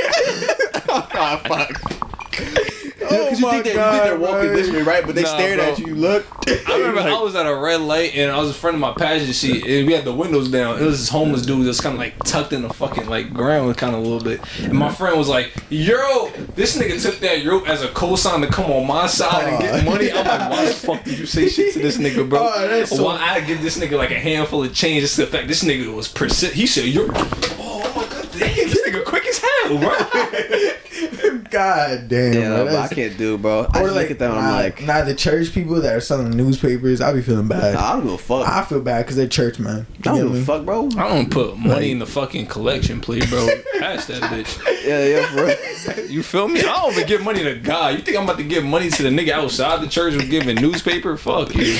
oh, 0.88 1.40
fuck. 1.46 2.72
Oh 3.10 3.24
Because 3.24 3.40
you, 3.40 3.46
my 3.46 3.52
think 3.52 3.64
they, 3.64 3.70
you 3.70 3.76
God, 3.76 3.92
think 3.92 4.04
they're 4.04 4.18
walking 4.18 4.48
bro. 4.48 4.56
this 4.56 4.70
way, 4.70 4.82
right? 4.82 5.04
But 5.06 5.14
they 5.14 5.22
Nah, 5.22 5.28
stared 5.36 5.58
bro. 5.58 5.68
at 5.72 5.78
you. 5.78 5.86
You 5.88 5.94
look. 5.94 6.26
I 6.48 6.78
remember 6.78 7.00
I 7.00 7.20
was 7.20 7.34
at 7.34 7.46
a 7.46 7.54
red 7.56 7.80
light 7.80 8.14
and 8.14 8.30
I 8.30 8.38
was 8.38 8.48
in 8.48 8.54
front 8.54 8.74
of 8.74 8.80
my 8.80 8.92
passenger 8.92 9.32
seat 9.32 9.66
and 9.66 9.86
we 9.86 9.92
had 9.92 10.04
the 10.04 10.12
windows 10.12 10.48
down. 10.50 10.78
It 10.80 10.84
was 10.84 10.98
this 11.00 11.08
homeless 11.08 11.42
dude 11.42 11.66
that's 11.66 11.80
kind 11.80 11.94
of 11.94 11.98
like 12.00 12.18
tucked 12.24 12.52
in 12.52 12.62
the 12.62 12.72
fucking 12.72 13.08
like 13.08 13.32
ground 13.32 13.76
kind 13.76 13.94
of 13.94 14.00
a 14.00 14.04
little 14.06 14.20
bit. 14.22 14.40
And 14.62 14.74
my 14.74 14.92
friend 14.92 15.16
was 15.18 15.28
like, 15.28 15.52
"Yo, 15.70 16.30
this 16.54 16.76
nigga 16.76 17.00
took 17.02 17.18
that 17.20 17.44
rope 17.44 17.68
as 17.68 17.82
a 17.82 17.88
cosign 17.88 18.42
to 18.42 18.48
come 18.52 18.70
on 18.70 18.86
my 18.86 19.06
side 19.06 19.48
and 19.48 19.60
get 19.62 19.80
ah. 19.86 19.90
money." 19.90 20.12
I'm 20.12 20.24
like, 20.26 20.50
"Why 20.50 20.64
the 20.66 20.72
fuck 20.72 21.04
did 21.04 21.18
you 21.18 21.26
say 21.26 21.48
shit 21.48 21.72
to 21.74 21.78
this 21.80 21.98
nigga, 21.98 22.28
bro? 22.28 22.40
Oh, 22.52 22.68
that's 22.68 22.90
so- 22.96 23.04
Why 23.04 23.16
I 23.18 23.40
give 23.40 23.62
this 23.62 23.78
nigga 23.78 23.96
like 23.96 24.10
a 24.10 24.18
handful 24.18 24.62
of 24.64 24.72
change? 24.74 25.02
Just 25.02 25.16
the 25.16 25.26
fact 25.26 25.48
this 25.48 25.62
nigga 25.64 25.92
was 25.94 26.08
persist. 26.08 26.54
He 26.54 26.66
said, 26.66 26.84
"You're." 26.86 27.08
Oh, 27.12 27.58
oh 27.58 27.92
my 27.96 28.02
god, 28.08 28.28
damn, 28.32 28.54
this 28.54 28.82
nigga 28.86 29.04
quick 29.04 29.26
as 29.26 29.38
hell, 29.38 29.78
bro. 29.78 29.96
God 31.50 32.08
damn. 32.08 32.32
Yeah, 32.34 32.48
bro, 32.62 32.64
no, 32.66 32.76
I 32.78 32.88
can't 32.88 33.16
do, 33.16 33.34
it, 33.34 33.42
bro. 33.42 33.66
I 33.72 33.80
Or 33.80 33.84
just 33.84 33.94
like, 33.96 34.02
look 34.02 34.10
at 34.12 34.18
them 34.18 34.32
and 34.32 34.40
nah, 34.40 34.48
I'm 34.48 34.62
like, 34.64 34.82
nah, 34.82 35.02
the 35.02 35.14
church 35.14 35.52
people 35.52 35.76
that 35.76 35.94
are 35.94 36.00
selling 36.00 36.30
newspapers, 36.30 37.00
I 37.00 37.12
be 37.12 37.22
feeling 37.22 37.48
bad. 37.48 37.74
I 37.76 37.92
don't 37.92 38.04
give 38.04 38.12
a 38.14 38.18
fuck. 38.18 38.46
I 38.48 38.60
I 38.60 38.64
feel 38.64 38.80
bad 38.80 39.02
because 39.04 39.16
they're 39.16 39.28
church, 39.28 39.58
man. 39.58 39.86
You 39.98 40.02
don't 40.02 40.32
give 40.32 40.34
a 40.42 40.44
fuck, 40.44 40.64
bro. 40.64 40.86
I 40.96 41.08
don't 41.08 41.30
put 41.30 41.56
money 41.56 41.90
in 41.92 41.98
the 41.98 42.06
fucking 42.06 42.46
collection 42.46 43.00
plate, 43.00 43.28
bro. 43.28 43.46
Pass 43.78 44.06
that 44.06 44.22
bitch. 44.22 44.58
Yeah, 44.86 45.04
yeah, 45.04 45.32
bro. 45.34 46.04
You 46.06 46.22
feel 46.22 46.48
me? 46.48 46.60
I 46.60 46.64
don't 46.64 46.92
even 46.92 47.06
give 47.06 47.22
money 47.22 47.42
to 47.44 47.54
God. 47.58 47.94
You 47.94 48.00
think 48.00 48.16
I'm 48.16 48.24
about 48.24 48.38
to 48.38 48.44
give 48.44 48.64
money 48.64 48.90
to 48.90 49.02
the 49.02 49.08
nigga 49.10 49.30
outside 49.30 49.80
the 49.82 49.88
church 49.88 50.14
who's 50.14 50.28
giving 50.28 50.56
newspaper? 50.56 51.16
Fuck 51.16 51.54
you. 51.54 51.78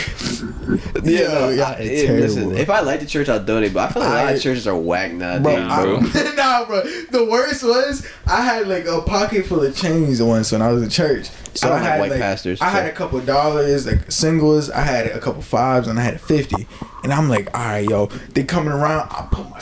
Yeah, 1.03 1.29
no, 1.29 1.49
yeah, 1.51 1.64
I- 1.71 1.73
it's 1.81 2.03
yeah, 2.05 2.11
listen, 2.12 2.57
if 2.57 2.69
I 2.71 2.81
like 2.81 3.01
the 3.01 3.07
church, 3.07 3.29
I'll 3.29 3.43
donate. 3.43 3.73
But 3.73 3.91
I 3.91 3.93
feel 3.93 4.03
like 4.03 4.11
a 4.11 4.25
lot 4.27 4.35
of 4.35 4.43
churches 4.43 4.67
are 4.67 4.77
whack 4.77 5.12
nowadays, 5.12 5.43
Bro, 5.43 5.57
Nah, 5.67 5.83
bro. 5.83 6.01
bro. 6.01 6.33
nah, 6.37 6.64
bro. 6.64 6.83
The 7.11 7.25
worst 7.31 7.62
was 7.62 8.07
I 8.27 8.43
had 8.43 8.67
like 8.67 8.87
a 8.87 9.01
pocket 9.07 9.47
full 9.47 9.63
of 9.63 9.75
change 9.77 10.21
once 10.21 10.53
when 10.53 10.63
I 10.63 10.71
was 10.71 10.83
in 10.83 10.91
church. 10.91 11.31
So 11.55 11.71
I 11.71 11.77
I, 11.77 11.79
had 11.79 12.01
white 12.01 12.11
like 12.11 12.21
pastors, 12.21 12.61
I 12.61 12.71
had 12.71 12.87
a 12.87 12.93
couple 12.93 13.21
dollars, 13.21 13.87
like 13.87 14.11
singles. 14.11 14.71
I 14.71 14.83
had 14.83 15.07
a 15.07 15.21
couple 15.21 15.43
fives, 15.43 15.89
and 15.89 15.99
I 15.99 16.03
had 16.03 16.15
a 16.15 16.19
fifty. 16.19 16.67
And 17.03 17.13
I'm 17.13 17.29
like, 17.29 17.57
all 17.57 17.65
right, 17.65 17.89
yo, 17.89 18.07
they 18.35 18.45
coming 18.45 18.73
around. 18.73 19.09
I 19.11 19.27
put 19.31 19.49
my 19.49 19.61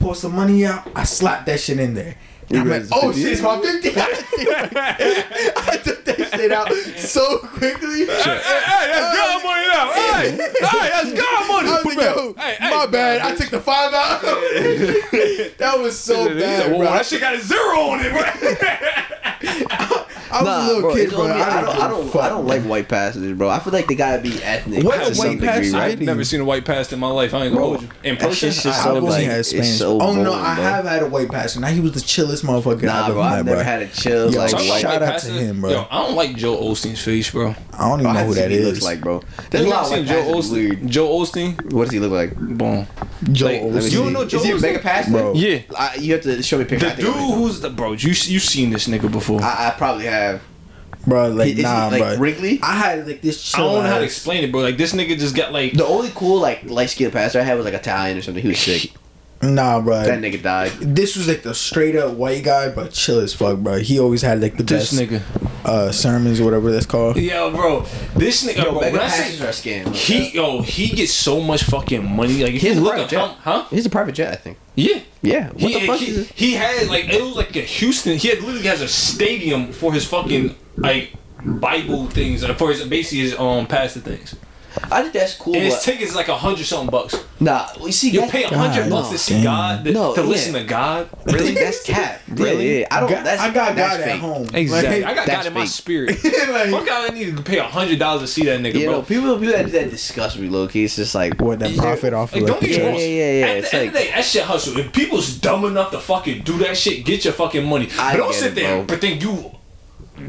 pull 0.00 0.14
some 0.14 0.34
money 0.34 0.64
out. 0.66 0.88
I 0.96 1.04
slap 1.04 1.46
that 1.46 1.60
shit 1.60 1.78
in 1.78 1.94
there. 1.94 2.16
And 2.48 2.56
You 2.56 2.60
I'm 2.62 2.68
like, 2.68 2.82
oh 2.92 3.10
it's 3.10 3.18
shit, 3.18 3.32
it's 3.32 3.42
my 3.42 3.60
fifty. 3.60 3.90
I 3.96 5.80
took 5.82 6.04
that 6.04 6.30
shit 6.32 6.52
out 6.52 6.72
so 6.96 7.38
quickly. 7.38 8.06
Hey, 8.06 8.06
hey, 8.06 8.40
that's 8.44 9.16
God 9.16 9.42
money 9.42 9.66
now. 9.66 9.92
Hey, 9.92 10.30
hey, 10.30 10.88
that's 10.90 11.12
God 11.12 11.48
money. 11.48 11.68
I 11.68 11.82
was 11.82 11.96
like, 11.96 11.96
yo, 11.96 12.34
Hey, 12.34 12.54
hey, 12.60 12.70
my 12.70 12.86
bad. 12.86 13.20
I 13.22 13.34
took 13.34 13.50
the 13.50 13.60
five 13.60 13.92
out. 13.92 14.20
that 15.58 15.74
was 15.78 15.98
so 15.98 16.28
He's 16.28 16.40
bad, 16.40 16.70
like, 16.70 16.78
bro. 16.78 16.92
That 16.92 17.06
shit 17.06 17.20
got 17.20 17.34
a 17.34 17.40
zero 17.40 17.80
on 17.80 18.00
it, 18.00 18.12
bro. 18.12 20.05
I 20.30 20.42
was 20.42 20.64
a 20.64 20.66
little 20.66 20.80
bro, 20.82 20.94
kid, 20.94 21.10
bro. 21.10 21.18
only- 21.20 21.32
I 21.32 21.60
don't, 21.62 21.72
give 21.74 21.82
I 21.82 21.86
a 21.86 21.88
don't, 21.90 22.10
fuck, 22.10 22.22
I 22.22 22.28
don't 22.30 22.46
like 22.46 22.62
white 22.62 22.88
pastors, 22.88 23.32
bro. 23.36 23.48
I 23.48 23.58
feel 23.58 23.72
like 23.72 23.86
they 23.86 23.94
gotta 23.94 24.22
be 24.22 24.42
ethnic 24.42 24.84
What 24.84 24.96
to 24.96 25.12
a 25.12 25.14
white 25.14 25.30
degree, 25.32 25.46
pastor? 25.48 25.76
right? 25.76 25.92
I've 25.92 26.00
never 26.00 26.24
seen 26.24 26.40
a 26.40 26.44
white 26.44 26.64
pastor 26.64 26.94
in 26.96 27.00
my 27.00 27.08
life. 27.08 27.32
I 27.34 27.44
ain't 27.44 27.54
gonna 27.54 27.64
hold 27.66 27.82
you. 27.82 27.88
In 28.04 28.16
person, 28.16 28.32
shit's 28.50 28.62
just 28.62 28.80
I- 28.80 28.84
so, 28.84 28.90
I've 28.90 28.96
only 29.02 29.10
like, 29.10 29.24
had 29.26 29.46
Spanish. 29.46 29.78
so 29.78 30.00
oh 30.00 30.14
no, 30.14 30.30
boring, 30.30 30.44
I 30.44 30.54
bro. 30.54 30.64
have 30.64 30.84
had 30.86 31.02
a 31.02 31.06
white 31.08 31.30
pastor. 31.30 31.60
Now 31.60 31.68
he 31.68 31.80
was 31.80 31.92
the 31.92 32.00
chillest 32.00 32.44
motherfucker 32.44 32.82
Nah, 32.82 33.06
I've 33.06 33.12
bro, 33.12 33.20
ever 33.20 33.20
I've 33.22 33.44
met, 33.44 33.52
never 33.52 33.56
bro. 33.56 33.64
had 33.64 33.82
a 33.82 33.86
chill 33.88 34.32
Yo, 34.32 34.38
like 34.38 34.50
Talking 34.50 34.68
white. 34.68 34.80
shout 34.80 35.02
out 35.02 35.18
to 35.20 35.30
him, 35.30 35.60
bro. 35.60 35.70
Yo, 35.70 35.86
I 35.90 36.02
don't 36.06 36.16
like 36.16 36.36
Joe 36.36 36.56
Osteen's 36.56 37.02
face, 37.02 37.30
bro. 37.30 37.54
I 37.72 37.88
don't 37.88 38.00
even 38.00 38.12
know 38.14 38.24
who 38.24 38.28
to 38.28 38.34
see 38.34 38.40
that 38.40 38.42
what 38.44 38.50
he 38.50 38.56
is. 38.58 38.66
looks 38.66 38.82
like, 38.82 39.00
bro. 39.00 39.14
You 39.16 39.22
There's 39.50 39.64
a 39.64 39.68
ever 39.68 39.76
lot 39.76 39.98
of 39.98 40.06
Joe 40.06 40.14
pastors 40.32 40.50
Osteen? 40.50 40.88
Joe 40.88 41.08
Osteen? 41.08 41.72
What 41.72 41.84
does 41.84 41.92
he 41.92 41.98
look 42.00 42.12
like? 42.12 42.34
Boom. 42.36 42.86
Joe 43.32 43.46
Like, 43.46 43.60
Osteen. 43.62 43.90
You 43.92 43.98
don't 43.98 44.12
know 44.12 44.24
Joe 44.26 44.38
Is 44.38 44.44
he 44.44 44.50
a 44.52 44.58
mega 44.58 44.78
pastor? 44.78 45.32
Yeah. 45.34 45.60
I, 45.76 45.94
you 45.96 46.12
have 46.14 46.22
to 46.22 46.42
show 46.42 46.58
me 46.58 46.64
pictures. 46.64 46.94
The 46.96 47.02
dude 47.02 47.14
who's 47.14 47.60
the 47.60 47.70
bro? 47.70 47.92
You 47.92 48.08
you 48.08 48.14
seen 48.38 48.70
this 48.70 48.88
nigga 48.88 49.10
before? 49.10 49.40
I, 49.42 49.46
I, 49.46 49.68
I 49.68 49.70
probably 49.72 50.04
have. 50.04 50.15
Bro, 51.06 51.28
like 51.28 51.50
Is 51.50 51.56
he, 51.56 51.62
nah, 51.62 51.88
like, 51.88 52.00
bro. 52.00 52.16
wrinkly? 52.18 52.60
I 52.62 52.74
had 52.74 53.06
like 53.06 53.20
this. 53.22 53.42
Chill 53.42 53.72
don't 53.72 53.84
know 53.84 53.90
how 53.90 53.98
to 53.98 54.04
explain 54.04 54.44
it, 54.44 54.52
bro. 54.52 54.62
Like 54.62 54.76
this 54.76 54.92
nigga 54.92 55.18
just 55.18 55.34
got 55.34 55.52
like. 55.52 55.72
The 55.72 55.86
only 55.86 56.10
cool 56.14 56.40
like 56.40 56.64
light 56.64 56.90
skinned 56.90 57.12
pastor 57.12 57.40
I 57.40 57.42
had 57.42 57.56
was 57.56 57.64
like 57.64 57.74
Italian 57.74 58.18
or 58.18 58.22
something. 58.22 58.42
He 58.42 58.48
was 58.48 58.58
sick. 58.58 58.92
Nah, 59.42 59.80
bro. 59.80 60.02
That 60.02 60.20
nigga 60.20 60.42
died. 60.42 60.70
This 60.80 61.14
was 61.16 61.28
like 61.28 61.42
the 61.42 61.54
straight 61.54 61.94
up 61.94 62.14
white 62.14 62.42
guy, 62.42 62.70
but 62.70 62.92
chill 62.92 63.20
as 63.20 63.34
fuck, 63.34 63.58
bro. 63.58 63.78
He 63.78 63.98
always 64.00 64.22
had 64.22 64.40
like 64.40 64.56
the 64.56 64.62
This 64.62 64.90
best 64.98 65.10
nigga. 65.10 65.20
uh, 65.64 65.92
sermons 65.92 66.40
or 66.40 66.44
whatever 66.46 66.72
that's 66.72 66.86
called. 66.86 67.16
Yo, 67.18 67.50
bro. 67.50 67.80
This 68.16 68.44
nigga, 68.46 68.56
Yo, 68.64 68.72
bro. 68.72 68.80
mega 68.80 68.92
When 68.92 69.00
I 69.02 69.08
say 69.08 69.44
are 69.46 69.50
scam. 69.50 69.94
he, 69.94 70.30
yo, 70.30 70.62
he 70.62 70.88
gets 70.88 71.12
so 71.12 71.40
much 71.40 71.64
fucking 71.64 72.04
money. 72.16 72.42
Like 72.42 72.54
if 72.54 72.62
He 72.62 72.68
you 72.68 72.74
a 72.74 72.80
look 72.80 72.94
private 72.94 73.04
at 73.04 73.10
jet. 73.10 73.36
huh? 73.42 73.64
He's 73.70 73.84
a 73.86 73.90
private 73.90 74.14
jet, 74.14 74.32
I 74.32 74.36
think. 74.36 74.58
Yeah. 74.74 75.00
Yeah. 75.22 75.48
What 75.50 75.60
he, 75.60 75.74
the 75.80 75.86
fuck 75.86 75.98
he, 75.98 76.06
is 76.06 76.18
it? 76.18 76.32
he 76.34 76.52
had 76.54 76.88
like 76.88 77.04
it 77.10 77.22
was 77.22 77.36
like 77.36 77.54
a 77.56 77.60
Houston. 77.60 78.16
He 78.16 78.28
had 78.28 78.40
literally 78.40 78.66
has 78.66 78.80
a 78.80 78.88
stadium 78.88 79.70
for 79.72 79.92
his 79.92 80.06
fucking 80.06 80.54
like 80.76 81.12
Bible 81.44 82.06
things, 82.08 82.44
for 82.44 82.70
his 82.70 82.82
basically 82.84 83.20
his 83.20 83.38
um 83.38 83.66
pastor 83.66 84.00
things. 84.00 84.34
I 84.84 85.02
think 85.02 85.12
that's 85.14 85.34
cool. 85.36 85.54
And 85.54 85.62
his 85.64 85.74
but- 85.74 85.82
tickets 85.82 86.10
is 86.10 86.16
like 86.16 86.28
a 86.28 86.36
hundred 86.36 86.64
something 86.66 86.90
bucks. 86.90 87.14
nah, 87.40 87.68
you 87.84 87.92
see, 87.92 88.10
You 88.10 88.26
pay 88.26 88.44
a 88.44 88.48
hundred 88.56 88.88
God, 88.88 88.90
bucks 88.90 89.08
to 89.10 89.18
see 89.18 89.34
damn. 89.34 89.44
God, 89.44 89.84
to, 89.84 89.92
No, 89.92 90.14
to 90.14 90.20
yeah. 90.20 90.26
listen 90.26 90.52
to 90.54 90.64
God. 90.64 91.08
Really? 91.26 91.54
That's 91.54 91.82
cap. 91.84 92.22
Really? 92.28 92.72
Yeah, 92.74 92.78
yeah. 92.80 92.86
I 92.90 93.00
don't. 93.00 93.10
Got- 93.10 93.24
that's, 93.24 93.42
I 93.42 93.50
got 93.50 93.76
that's 93.76 93.96
God 93.98 94.08
at 94.08 94.18
home. 94.18 94.48
Exactly. 94.54 95.00
Like, 95.02 95.10
I 95.10 95.14
got 95.14 95.26
that's 95.26 95.38
God 95.44 95.46
in 95.46 95.54
my 95.54 95.64
spirit. 95.64 96.10
like, 96.24 96.70
Fuck, 96.70 96.88
I 96.90 97.08
need 97.08 97.36
to 97.36 97.42
pay 97.42 97.58
a 97.58 97.64
hundred 97.64 97.98
dollars 97.98 98.22
to 98.22 98.26
see 98.28 98.44
that 98.44 98.60
nigga, 98.60 98.74
You 98.80 98.84
bro. 98.86 98.92
know, 98.96 99.02
people 99.02 99.38
people 99.38 99.52
that, 99.52 99.70
that 99.72 99.90
disgust 99.90 100.38
me, 100.38 100.48
low 100.48 100.68
key. 100.68 100.84
It's 100.84 100.96
just 100.96 101.14
like 101.14 101.40
what 101.40 101.58
that 101.60 101.76
profit 101.76 102.12
off 102.14 102.34
of 102.34 102.42
Like, 102.42 102.50
like 102.50 102.52
don't 102.52 102.60
the 102.60 102.66
get 102.68 102.78
Yeah, 102.80 102.86
wrong. 102.88 102.98
yeah, 102.98 103.06
yeah, 103.06 103.32
yeah. 103.32 103.46
At 103.46 103.56
It's 103.58 103.70
the 103.70 103.76
end 103.78 103.86
of 103.88 103.92
the 103.94 103.98
like- 104.00 104.08
day, 104.08 104.14
that 104.14 104.24
shit 104.24 104.42
hustle. 104.44 104.76
If 104.78 104.92
people's 104.92 105.36
dumb 105.38 105.64
enough 105.64 105.90
to 105.92 105.98
fucking 106.00 106.42
do 106.42 106.58
that 106.58 106.76
shit, 106.76 107.04
get 107.04 107.24
your 107.24 107.32
fucking 107.34 107.64
money. 107.64 107.88
I 107.98 108.12
but 108.12 108.18
don't 108.18 108.34
sit 108.34 108.54
there 108.54 108.82
but 108.82 108.92
and 108.92 109.00
think 109.00 109.22
you 109.22 109.52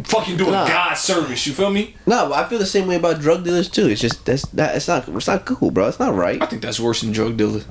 fucking 0.03 0.38
doing 0.38 0.51
Nah. 0.51 0.67
God 0.67 0.93
service. 0.95 1.45
You 1.47 1.53
feel 1.53 1.69
me? 1.69 1.95
no. 2.05 2.29
but 2.29 2.33
I 2.45 2.47
feel 2.49 2.59
the 2.59 2.65
same 2.65 2.88
way 2.88 2.95
about 2.95 3.19
drug 3.21 3.43
dealers 3.43 3.69
too. 3.69 3.88
It's 3.88 4.01
just 4.01 4.25
that's 4.25 4.45
that. 4.49 4.75
It's 4.75 4.88
not. 4.88 5.07
It's 5.07 5.27
not 5.27 5.45
cool, 5.45 5.71
bro. 5.71 5.88
It's 5.88 5.99
not 5.99 6.13
right. 6.15 6.41
I 6.41 6.45
think 6.45 6.61
that's 6.61 6.79
worse 6.79 7.01
than 7.01 7.11
drug 7.11 7.38
dealers. 7.38 7.65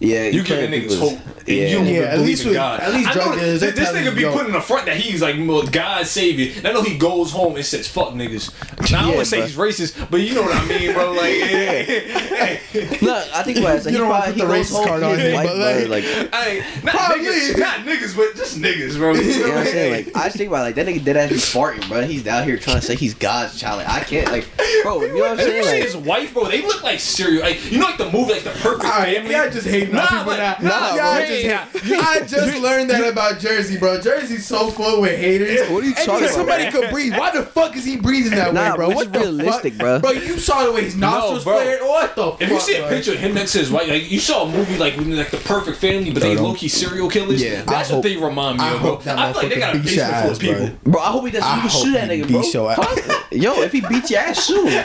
Yeah, 0.00 0.24
You 0.28 0.42
can't 0.42 0.70
giving 0.70 0.80
niggas 0.80 0.88
people- 0.94 1.10
hope. 1.10 1.18
Yeah. 1.46 1.66
You 1.66 1.76
don't 1.78 1.86
Yeah, 1.88 2.00
at 2.02 2.20
least 2.20 2.42
in 2.42 2.48
with- 2.48 2.56
God. 2.56 2.80
at 2.80 2.92
least 2.94 3.08
I 3.10 3.14
know 3.14 3.22
drug 3.24 3.38
dealers, 3.38 3.60
this, 3.60 3.74
this 3.74 3.88
nigga 3.90 4.14
be 4.14 4.22
yo. 4.22 4.32
putting 4.32 4.46
in 4.48 4.52
the 4.52 4.60
front 4.60 4.86
that 4.86 4.96
he's 4.96 5.20
like 5.20 5.36
well, 5.40 5.62
God's 5.66 6.10
savior. 6.10 6.52
And 6.56 6.66
I 6.68 6.72
know 6.72 6.82
he 6.82 6.96
goes 6.96 7.32
home 7.32 7.56
and 7.56 7.64
says 7.66 7.86
fuck 7.88 8.10
niggas. 8.14 8.50
Now 8.90 8.98
I 8.98 9.02
Yeah, 9.02 9.08
wouldn't 9.08 9.26
say 9.26 9.42
he's 9.42 9.56
racist, 9.56 10.10
but 10.10 10.20
you 10.20 10.34
know 10.34 10.42
what 10.42 10.54
I 10.54 10.64
mean, 10.68 10.92
bro. 10.94 11.12
Like, 11.12 11.34
yeah. 11.40 12.58
No, 13.02 13.24
I 13.34 13.42
think 13.42 13.58
about 13.58 13.76
it. 13.76 13.84
Like, 13.84 13.84
You 13.84 13.90
he 13.90 13.96
don't 13.98 14.08
wanna 14.08 14.22
probably 14.22 14.32
put 14.32 14.34
the 14.34 14.46
goes 14.46 14.70
racist 14.70 14.86
card 14.86 15.02
on 15.02 15.12
is 15.12 15.20
him, 15.26 15.34
white, 15.34 15.46
but, 15.48 15.56
like- 15.58 15.88
Like, 15.88 16.04
Hey, 16.34 16.64
not 16.84 16.94
Probably. 16.94 17.26
niggas, 17.26 17.58
not 17.58 17.76
niggas, 17.80 18.16
but 18.16 18.36
just 18.36 18.58
niggas, 18.60 18.96
bro. 18.96 19.14
You 19.14 19.20
you 19.22 19.40
know 19.40 19.46
know 19.48 19.48
what 19.54 19.58
I'm 19.58 19.66
saying? 19.66 19.92
Like, 20.06 20.16
I 20.16 20.24
just 20.24 20.36
think 20.36 20.48
about 20.48 20.62
like 20.62 20.74
that 20.76 20.86
nigga 20.86 21.04
dead 21.04 21.16
ass 21.16 21.28
be 21.30 21.34
farting, 21.36 21.86
bro. 21.88 22.02
He's 22.06 22.26
out 22.26 22.44
here 22.44 22.56
trying 22.56 22.76
to 22.76 22.82
say 22.82 22.94
he's 22.96 23.14
God's 23.14 23.58
child. 23.60 23.78
Like, 23.78 23.88
I 23.88 24.00
can't, 24.00 24.30
like, 24.30 24.46
bro. 24.82 25.02
You 25.02 25.08
know 25.08 25.14
what 25.20 25.30
I'm 25.32 25.38
And 25.40 25.40
if 25.40 25.54
you 25.56 25.62
see 25.62 25.68
saying? 25.68 25.82
his 25.82 25.96
wife, 25.96 26.32
bro, 26.32 26.44
they 26.48 26.62
look 26.62 26.82
like 26.82 27.00
serial. 27.00 27.42
Like 27.42 27.70
you 27.70 27.78
know, 27.78 27.86
like 27.86 27.98
the 27.98 28.10
movie, 28.10 28.32
like 28.34 28.44
the 28.44 28.50
perfect 28.50 28.84
Alright, 28.84 29.16
family. 29.16 29.34
I 29.34 29.48
just 29.50 29.66
just 29.66 29.89
hating 29.92 29.96
Nah, 29.96 30.06
people 30.08 30.24
but- 30.24 30.62
now. 30.62 30.68
nah, 30.68 30.96
y'all 30.96 31.26
just 31.26 31.44
Yeah. 31.44 31.64
hate- 31.66 32.00
I 32.04 32.20
just 32.26 32.58
learned 32.62 32.90
that 32.90 33.06
about 33.12 33.38
Jersey, 33.38 33.78
bro. 33.78 34.00
Jersey's 34.00 34.46
so 34.46 34.70
full 34.70 35.00
with 35.02 35.18
haters. 35.18 35.68
What 35.70 35.82
are 35.82 35.86
you 35.86 35.94
And 35.96 36.06
talking 36.06 36.12
nigga, 36.14 36.18
about, 36.18 36.30
Somebody 36.34 36.62
man? 36.64 36.72
could 36.72 36.90
breathe. 36.90 37.16
Why 37.16 37.30
the 37.30 37.42
fuck 37.42 37.76
is 37.76 37.84
he 37.84 37.96
breathing 37.96 38.34
that 38.36 38.54
Nah, 38.54 38.70
way, 38.72 38.76
bro? 38.76 38.88
What 38.90 39.06
is 39.08 39.12
realistic, 39.12 39.74
fuck? 39.74 39.80
bro. 39.80 39.98
Bro, 40.00 40.10
you 40.12 40.38
saw 40.38 40.64
the 40.64 40.72
way 40.72 40.84
his 40.84 40.96
nostrils 40.96 41.44
bro. 41.44 41.54
flared. 41.58 41.82
What 41.82 42.14
the 42.16 42.22
fuck? 42.32 42.42
If 42.42 42.50
you 42.50 42.60
see 42.60 42.74
a 42.76 42.80
bro? 42.80 42.88
picture 42.90 43.12
of 43.12 43.18
him 43.18 43.34
next 43.34 43.52
to 43.52 43.58
his 43.58 43.70
wife, 43.70 43.88
like 43.88 44.10
you 44.10 44.20
saw 44.20 44.44
a 44.44 44.48
movie 44.48 44.76
like 44.78 44.96
like 44.96 45.30
the 45.30 45.36
perfect 45.38 45.78
family, 45.78 46.10
but 46.10 46.22
they 46.22 46.34
don't- 46.34 46.44
low 46.44 46.54
key 46.54 46.68
serial 46.68 47.08
killers. 47.08 47.42
Yeah. 47.42 47.62
that's 47.66 47.70
I 47.70 47.76
what 47.76 47.88
hope- 47.90 48.02
they 48.04 48.16
remind 48.16 48.58
me 48.58 48.68
of, 48.68 48.80
bro. 48.80 48.96
I 49.06 49.32
feel 49.32 49.42
like 49.42 49.48
they 49.54 49.58
got 49.60 49.74
a 49.74 49.78
beats 49.78 49.94
your 49.96 50.06
basement 50.06 50.22
full 50.22 50.30
of 50.32 50.38
people. 50.40 50.66
bro. 50.84 50.92
bro, 50.92 51.00
I 51.02 51.06
hope 51.06 51.24
he 51.26 51.30
doesn't. 51.30 51.48
I 51.48 51.54
You 51.56 51.60
can 51.62 51.70
hope 51.70 51.84
shoot 51.84 51.92
that 51.94 52.08
nigga, 52.10 52.28
bro. 52.30 52.42
your 52.42 52.70
ass. 52.72 52.78
Huh? 52.82 53.20
Yo, 53.32 53.62
if 53.62 53.72
he 53.72 53.80
beats 53.80 54.10
your 54.10 54.20
ass, 54.20 54.44
soon. 54.44 54.66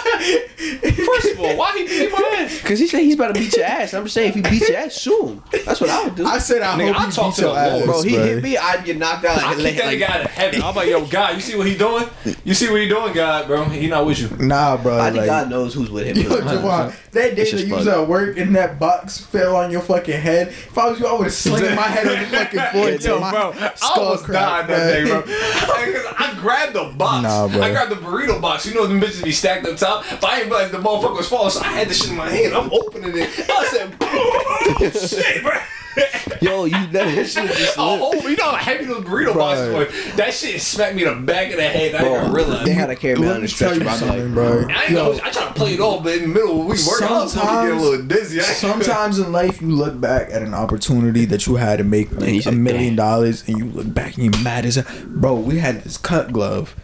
First 1.06 1.32
of 1.32 1.40
all, 1.40 1.56
why 1.56 1.72
he 1.78 1.86
beat 1.86 2.12
my 2.12 2.36
ass? 2.38 2.60
Cause 2.62 2.78
he 2.78 2.86
said 2.86 3.00
he's 3.00 3.14
about 3.14 3.34
to 3.34 3.40
beat 3.40 3.56
your 3.56 3.66
ass. 3.66 3.94
I'm 3.94 4.04
just 4.04 4.14
saying, 4.14 4.30
if 4.30 4.34
he 4.36 4.42
beats 4.42 4.68
your 4.68 4.78
ass, 4.78 4.94
soon. 4.94 5.42
That's 5.64 5.80
what 5.80 5.90
I 5.90 6.04
would 6.04 6.14
do. 6.14 6.26
I 6.26 6.38
said 6.38 6.62
I 6.62 6.78
Nigga, 6.78 6.92
hope 6.92 7.00
I 7.00 7.06
he 7.06 7.12
talk 7.12 7.26
beats 7.26 7.36
to 7.36 7.42
your 7.42 7.54
the 7.54 7.60
Lord, 7.70 7.80
ass, 7.80 7.86
bro, 7.86 8.02
he 8.02 8.10
hit 8.16 8.42
me, 8.42 8.56
I'd 8.56 8.84
get 8.84 8.96
knocked 8.98 9.24
out. 9.24 9.38
I 9.42 9.54
Like, 9.54 9.56
kick 9.56 9.64
like, 9.64 9.76
that 9.76 9.86
like, 9.86 9.98
nigga 9.98 10.10
out 10.10 10.24
of 10.24 10.30
heaven. 10.30 10.62
I'm 10.62 10.74
like, 10.74 10.88
yo, 10.88 11.06
God, 11.06 11.34
you 11.34 11.40
see 11.40 11.56
what 11.56 11.66
he 11.66 11.76
doing? 11.76 12.04
You 12.44 12.54
see 12.54 12.70
what 12.70 12.80
he 12.80 12.88
doing, 12.88 13.12
God, 13.14 13.46
bro? 13.46 13.64
He 13.64 13.86
not 13.88 14.06
with 14.06 14.18
you. 14.20 14.28
Nah, 14.38 14.76
bro. 14.76 14.98
I 14.98 15.06
think 15.10 15.18
like, 15.18 15.26
God 15.26 15.50
knows 15.50 15.74
who's 15.74 15.90
with 15.90 16.06
him. 16.06 16.16
Yo, 16.16 16.30
Javon, 16.40 16.94
that 17.12 17.12
day 17.12 17.30
that 17.34 17.50
just 17.50 17.66
you 17.66 17.74
was 17.74 17.86
funny. 17.86 18.02
at 18.02 18.08
work 18.08 18.36
and 18.36 18.54
that 18.56 18.78
box 18.78 19.18
fell 19.18 19.56
on 19.56 19.70
your 19.70 19.80
fucking 19.80 20.20
head, 20.20 20.48
if 20.48 20.76
I 20.76 20.88
was 20.90 21.00
you, 21.00 21.06
I 21.06 21.12
would 21.12 21.24
have 21.24 21.32
slammed 21.32 21.76
my 21.76 21.82
head 21.82 22.06
on 22.06 22.18
the 22.18 22.26
fucking 22.36 22.60
floor. 22.72 22.90
Yo, 22.90 22.96
till 22.98 23.20
my 23.20 23.30
bro, 23.30 23.52
I 23.56 23.74
skull 23.74 24.04
almost 24.04 24.24
cracked, 24.24 24.68
died 24.68 24.76
that 24.78 24.92
day, 24.92 25.04
man. 25.04 25.22
bro. 25.22 25.32
I 26.18 26.36
grabbed 26.40 26.74
the 26.74 26.84
box. 26.96 27.22
Nah, 27.22 27.48
bro. 27.48 27.62
I 27.62 27.70
grabbed 27.70 27.90
the 27.90 27.96
burrito 27.96 28.40
box. 28.40 28.66
You 28.66 28.74
know 28.74 28.86
them 28.86 29.00
bitches 29.00 29.24
be 29.24 29.32
stacked 29.32 29.66
up 29.66 29.76
top. 29.76 29.89
But 30.20 30.24
I 30.30 30.36
didn't 30.38 30.50
realize 30.52 30.70
the 30.70 30.78
motherfucker 30.78 31.16
was 31.16 31.28
falling, 31.28 31.50
so 31.50 31.60
I 31.60 31.68
had 31.68 31.88
the 31.88 31.94
shit 31.94 32.10
in 32.10 32.16
my 32.16 32.30
hand. 32.30 32.54
I'm 32.54 32.70
opening 32.72 33.12
it. 33.16 33.28
I 33.50 33.64
said, 33.66 33.94
oh, 34.00 34.90
shit, 35.08 35.42
bro. 35.42 35.52
Yo, 36.40 36.64
you 36.66 36.86
that 36.92 37.12
shit 37.26 37.50
just 37.50 37.74
Oh, 37.76 38.10
lit. 38.14 38.24
oh, 38.24 38.28
you 38.28 38.36
know 38.36 38.44
how 38.52 38.56
heavy 38.56 38.84
those 38.84 39.04
burrito 39.04 39.34
boxes 39.34 39.74
were. 39.74 40.12
That 40.16 40.32
shit 40.32 40.62
smacked 40.62 40.94
me 40.94 41.04
in 41.04 41.08
the 41.20 41.26
back 41.26 41.50
of 41.50 41.56
the 41.56 41.64
head. 41.64 41.94
I 41.96 42.02
didn't 42.04 42.24
Bro, 42.30 42.32
realize. 42.32 42.64
they 42.64 42.72
had 42.72 42.90
a 42.90 42.96
carry 42.96 43.16
me 43.16 43.26
Let 43.26 43.32
down 43.32 43.40
me 43.42 43.46
the 43.48 43.52
tell 43.54 43.74
stretcher. 43.74 43.78
you 43.80 43.84
but 43.84 43.92
I'm 43.92 43.98
something, 43.98 44.34
bro. 44.34 44.66
I 44.70 44.82
ain't 44.84 44.90
Yo, 44.90 45.12
know. 45.12 45.20
I 45.22 45.30
tried 45.30 45.48
to 45.48 45.54
play 45.54 45.74
it 45.74 45.80
off, 45.80 46.04
but 46.04 46.14
in 46.14 46.22
the 46.22 46.28
middle, 46.28 46.58
we 46.60 46.78
working. 46.88 47.08
I 47.08 47.22
was 47.22 47.34
gonna 47.34 47.68
get 47.68 47.76
a 47.76 47.80
little 47.82 48.06
dizzy. 48.06 48.40
sometimes 48.40 49.18
in 49.18 49.32
life 49.32 49.60
you 49.60 49.68
look 49.68 50.00
back 50.00 50.30
at 50.30 50.42
an 50.42 50.54
opportunity 50.54 51.24
that 51.26 51.46
you 51.48 51.56
had 51.56 51.78
to 51.78 51.84
make 51.84 52.12
like, 52.12 52.46
a 52.46 52.52
million 52.52 52.94
dollars 52.94 53.46
and 53.48 53.58
you 53.58 53.64
look 53.66 53.92
back 53.92 54.16
and 54.16 54.32
you're 54.32 54.44
mad 54.44 54.64
as 54.64 54.76
a 54.76 54.84
bro 55.06 55.34
we 55.34 55.58
had 55.58 55.82
this 55.82 55.96
cut 55.96 56.32
glove 56.32 56.74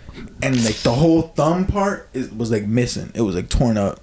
and 0.43 0.64
like 0.64 0.76
the 0.76 0.93
whole 0.93 1.22
thumb 1.22 1.66
part 1.66 2.09
is, 2.12 2.30
was 2.30 2.51
like 2.51 2.66
missing 2.66 3.11
it 3.14 3.22
was 3.22 3.34
like 3.34 3.49
torn 3.49 3.76
up 3.78 4.01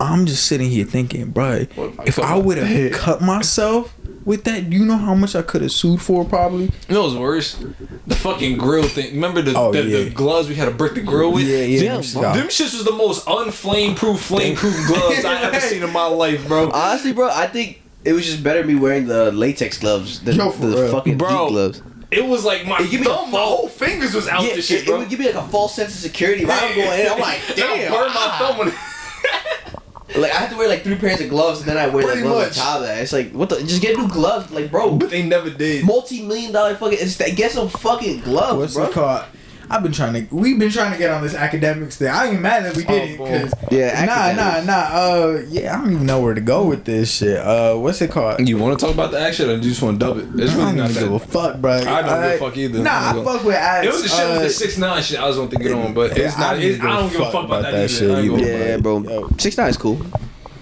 i'm 0.00 0.26
just 0.26 0.46
sitting 0.46 0.70
here 0.70 0.84
thinking 0.84 1.30
bro 1.30 1.52
if 1.52 1.78
I 1.78 2.04
if 2.06 2.18
i 2.18 2.36
would 2.36 2.58
have 2.58 2.92
cut 3.00 3.20
myself 3.20 3.94
with 4.24 4.44
that 4.44 4.72
you 4.72 4.84
know 4.84 4.96
how 4.96 5.14
much 5.14 5.34
i 5.36 5.42
could 5.42 5.62
have 5.62 5.72
sued 5.72 6.00
for 6.00 6.24
probably 6.24 6.64
You 6.88 6.94
know 6.94 7.02
what's 7.04 7.16
worse? 7.16 7.62
The 8.06 8.14
fucking 8.16 8.56
grill 8.58 8.82
thing. 8.84 9.14
Remember 9.14 9.42
the, 9.42 9.54
Oh, 9.56 9.72
the, 9.72 9.82
yeah. 9.84 10.04
the 10.04 10.10
gloves 10.10 10.48
we 10.48 10.54
had 10.56 10.64
to 10.66 10.70
brick 10.72 10.94
the 10.94 11.00
grill 11.02 11.32
with? 11.32 11.44
Yeah, 11.46 11.58
yeah, 11.58 11.96
Them, 11.96 12.02
them 12.02 12.36
them 12.36 12.46
shits 12.48 12.74
was 12.74 12.84
the 12.84 12.92
most 12.92 13.24
unflame 13.26 13.96
proof, 13.96 14.20
flame 14.20 14.54
proof 14.56 14.74
gloves 14.88 15.24
I 15.24 15.40
ever 15.42 15.60
seen 15.60 15.82
in 15.82 15.92
my 15.92 16.06
life, 16.06 16.46
bro. 16.48 16.70
honestly, 16.70 17.12
bro, 17.12 17.30
I 17.30 17.46
think 17.46 17.80
it 18.04 18.12
was 18.12 18.24
just 18.26 18.42
better 18.42 18.64
me 18.64 18.74
wearing 18.74 19.06
the 19.06 19.30
latex 19.32 19.78
gloves 19.78 20.20
than 20.20 20.36
Yo, 20.36 20.50
the 20.52 20.68
real. 20.82 20.90
fucking 20.92 21.16
Bro, 21.18 21.28
heat 21.46 21.50
gloves. 21.52 21.82
It 22.12 22.24
was 22.24 22.44
like 22.44 22.66
my 22.66 22.78
It 22.78 22.90
give 22.90 23.00
me 23.00 23.06
thumb, 23.06 23.30
my 23.30 23.40
whole 23.40 23.68
fingers 23.68 24.14
was 24.14 24.28
out 24.28 24.42
Yeah, 24.44 24.54
the 24.56 24.62
shit, 24.62 24.80
it, 24.80 24.82
it 24.82 24.86
bro. 24.86 24.98
would 24.98 25.08
give 25.08 25.18
me 25.18 25.26
like 25.26 25.34
a 25.34 25.48
false 25.48 25.74
sense 25.74 25.94
of 25.94 26.00
security. 26.00 26.42
If 26.42 26.50
I'm 26.50 26.74
going 26.74 27.00
in, 27.00 27.06
I'm 27.10 27.18
like, 27.18 27.40
Then 27.56 27.70
I 27.70 27.76
damn. 27.78 27.92
burned 27.92 28.14
my 28.14 28.20
ah. 28.20 28.36
thumb 28.38 28.58
when 28.58 28.72
Like 30.22 30.30
I 30.32 30.36
have 30.36 30.50
to 30.50 30.56
wear 30.58 30.68
like 30.68 30.82
three 30.84 30.96
pairs 30.96 31.22
of 31.22 31.30
gloves, 31.30 31.60
and 31.60 31.68
then 31.70 31.78
I 31.78 31.86
wear 31.88 32.02
the 32.02 32.08
Pretty 32.12 32.22
gloves 32.22 32.56
much. 32.56 32.58
on 32.58 32.64
top 32.72 32.80
of 32.82 32.86
that. 32.86 32.98
It's 33.02 33.14
like, 33.14 33.32
what 33.32 33.48
the? 33.48 33.60
Just 33.62 33.80
get 33.80 33.96
new 33.96 34.06
gloves, 34.08 34.50
like 34.50 34.70
bro. 34.70 34.94
But 34.98 35.08
they 35.08 35.22
never 35.22 35.48
did. 35.48 35.86
Multi-million 35.86 36.52
dollar 36.52 36.74
fucking. 36.74 36.98
It's, 37.00 37.16
get 37.16 37.50
some 37.50 37.70
fucking 37.70 38.20
gloves, 38.20 38.58
what's 38.58 38.74
bro. 38.74 38.84
it 38.84 38.92
called 38.92 39.24
I've 39.70 39.82
been 39.82 39.92
trying 39.92 40.12
to. 40.28 40.34
We've 40.34 40.58
been 40.58 40.70
trying 40.70 40.92
to 40.92 40.98
get 40.98 41.10
on 41.10 41.22
this 41.22 41.34
Akademiks 41.34 41.94
thing. 41.94 42.08
I 42.08 42.26
ain't 42.28 42.40
mad 42.40 42.64
that 42.64 42.76
we 42.76 42.84
did 42.84 43.10
it 43.12 43.20
Oh, 43.20 43.24
because 43.24 43.54
Yeah, 43.70 44.04
nah, 44.04 44.32
nah, 44.32 44.50
Akademiks. 44.60 44.66
nah. 44.66 44.72
Uh, 44.72 45.42
yeah, 45.48 45.74
I 45.78 45.80
don't 45.82 45.92
even 45.92 46.06
know 46.06 46.20
where 46.20 46.34
to 46.34 46.40
go 46.40 46.64
with 46.66 46.84
this 46.84 47.14
shit. 47.16 47.38
Uh, 47.38 47.74
what's 47.76 48.00
it 48.02 48.10
called? 48.10 48.46
You 48.46 48.58
want 48.58 48.78
to 48.78 48.84
talk 48.86 48.94
about 48.94 49.10
the 49.12 49.20
action 49.20 49.48
or 49.48 49.56
do 49.56 49.62
you 49.64 49.70
just 49.70 49.82
want 49.82 49.98
to 50.00 50.06
dub 50.06 50.18
it? 50.18 50.24
It's 50.42 50.52
I 50.52 50.56
really 50.56 50.66
don't 50.66 50.76
not 50.76 50.88
give 50.92 51.02
a 51.12 51.18
that. 51.18 51.28
fuck, 51.28 51.56
bro. 51.60 51.72
I 51.72 52.02
don't 52.02 52.22
give 52.22 52.32
a 52.32 52.38
fuck 52.38 52.56
either. 52.56 52.78
Nah, 52.80 52.90
I'm 53.10 53.20
I 53.20 53.24
fuck 53.24 53.44
with 53.44 53.54
ads. 53.56 53.86
It 53.86 53.92
was 53.92 54.02
the 54.02 54.08
shit 54.08 54.28
with 54.28 54.38
uh, 54.38 54.42
the 54.42 54.50
six 54.50 54.78
nine 54.78 55.02
shit. 55.02 55.18
I 55.18 55.26
was 55.26 55.36
going 55.36 55.48
to 55.50 55.56
get 55.56 55.72
on, 55.72 55.94
but 55.94 56.10
it's 56.16 56.18
yeah, 56.34 56.40
not. 56.40 56.56
I 56.56 56.58
It, 56.58 56.78
don't 56.78 56.86
I 56.90 57.00
don't 57.00 57.12
give 57.12 57.20
a 57.20 57.30
fuck 57.30 57.44
about 57.44 57.62
that, 57.62 57.90
shit 57.90 58.02
either. 58.10 58.14
I 58.16 58.20
ain't 58.20 58.30
gonna- 58.30 58.42
either. 58.42 58.68
Yeah, 58.68 58.76
bro. 58.78 59.28
Six 59.38 59.56
nine 59.56 59.68
is 59.68 59.76
cool. 59.76 60.00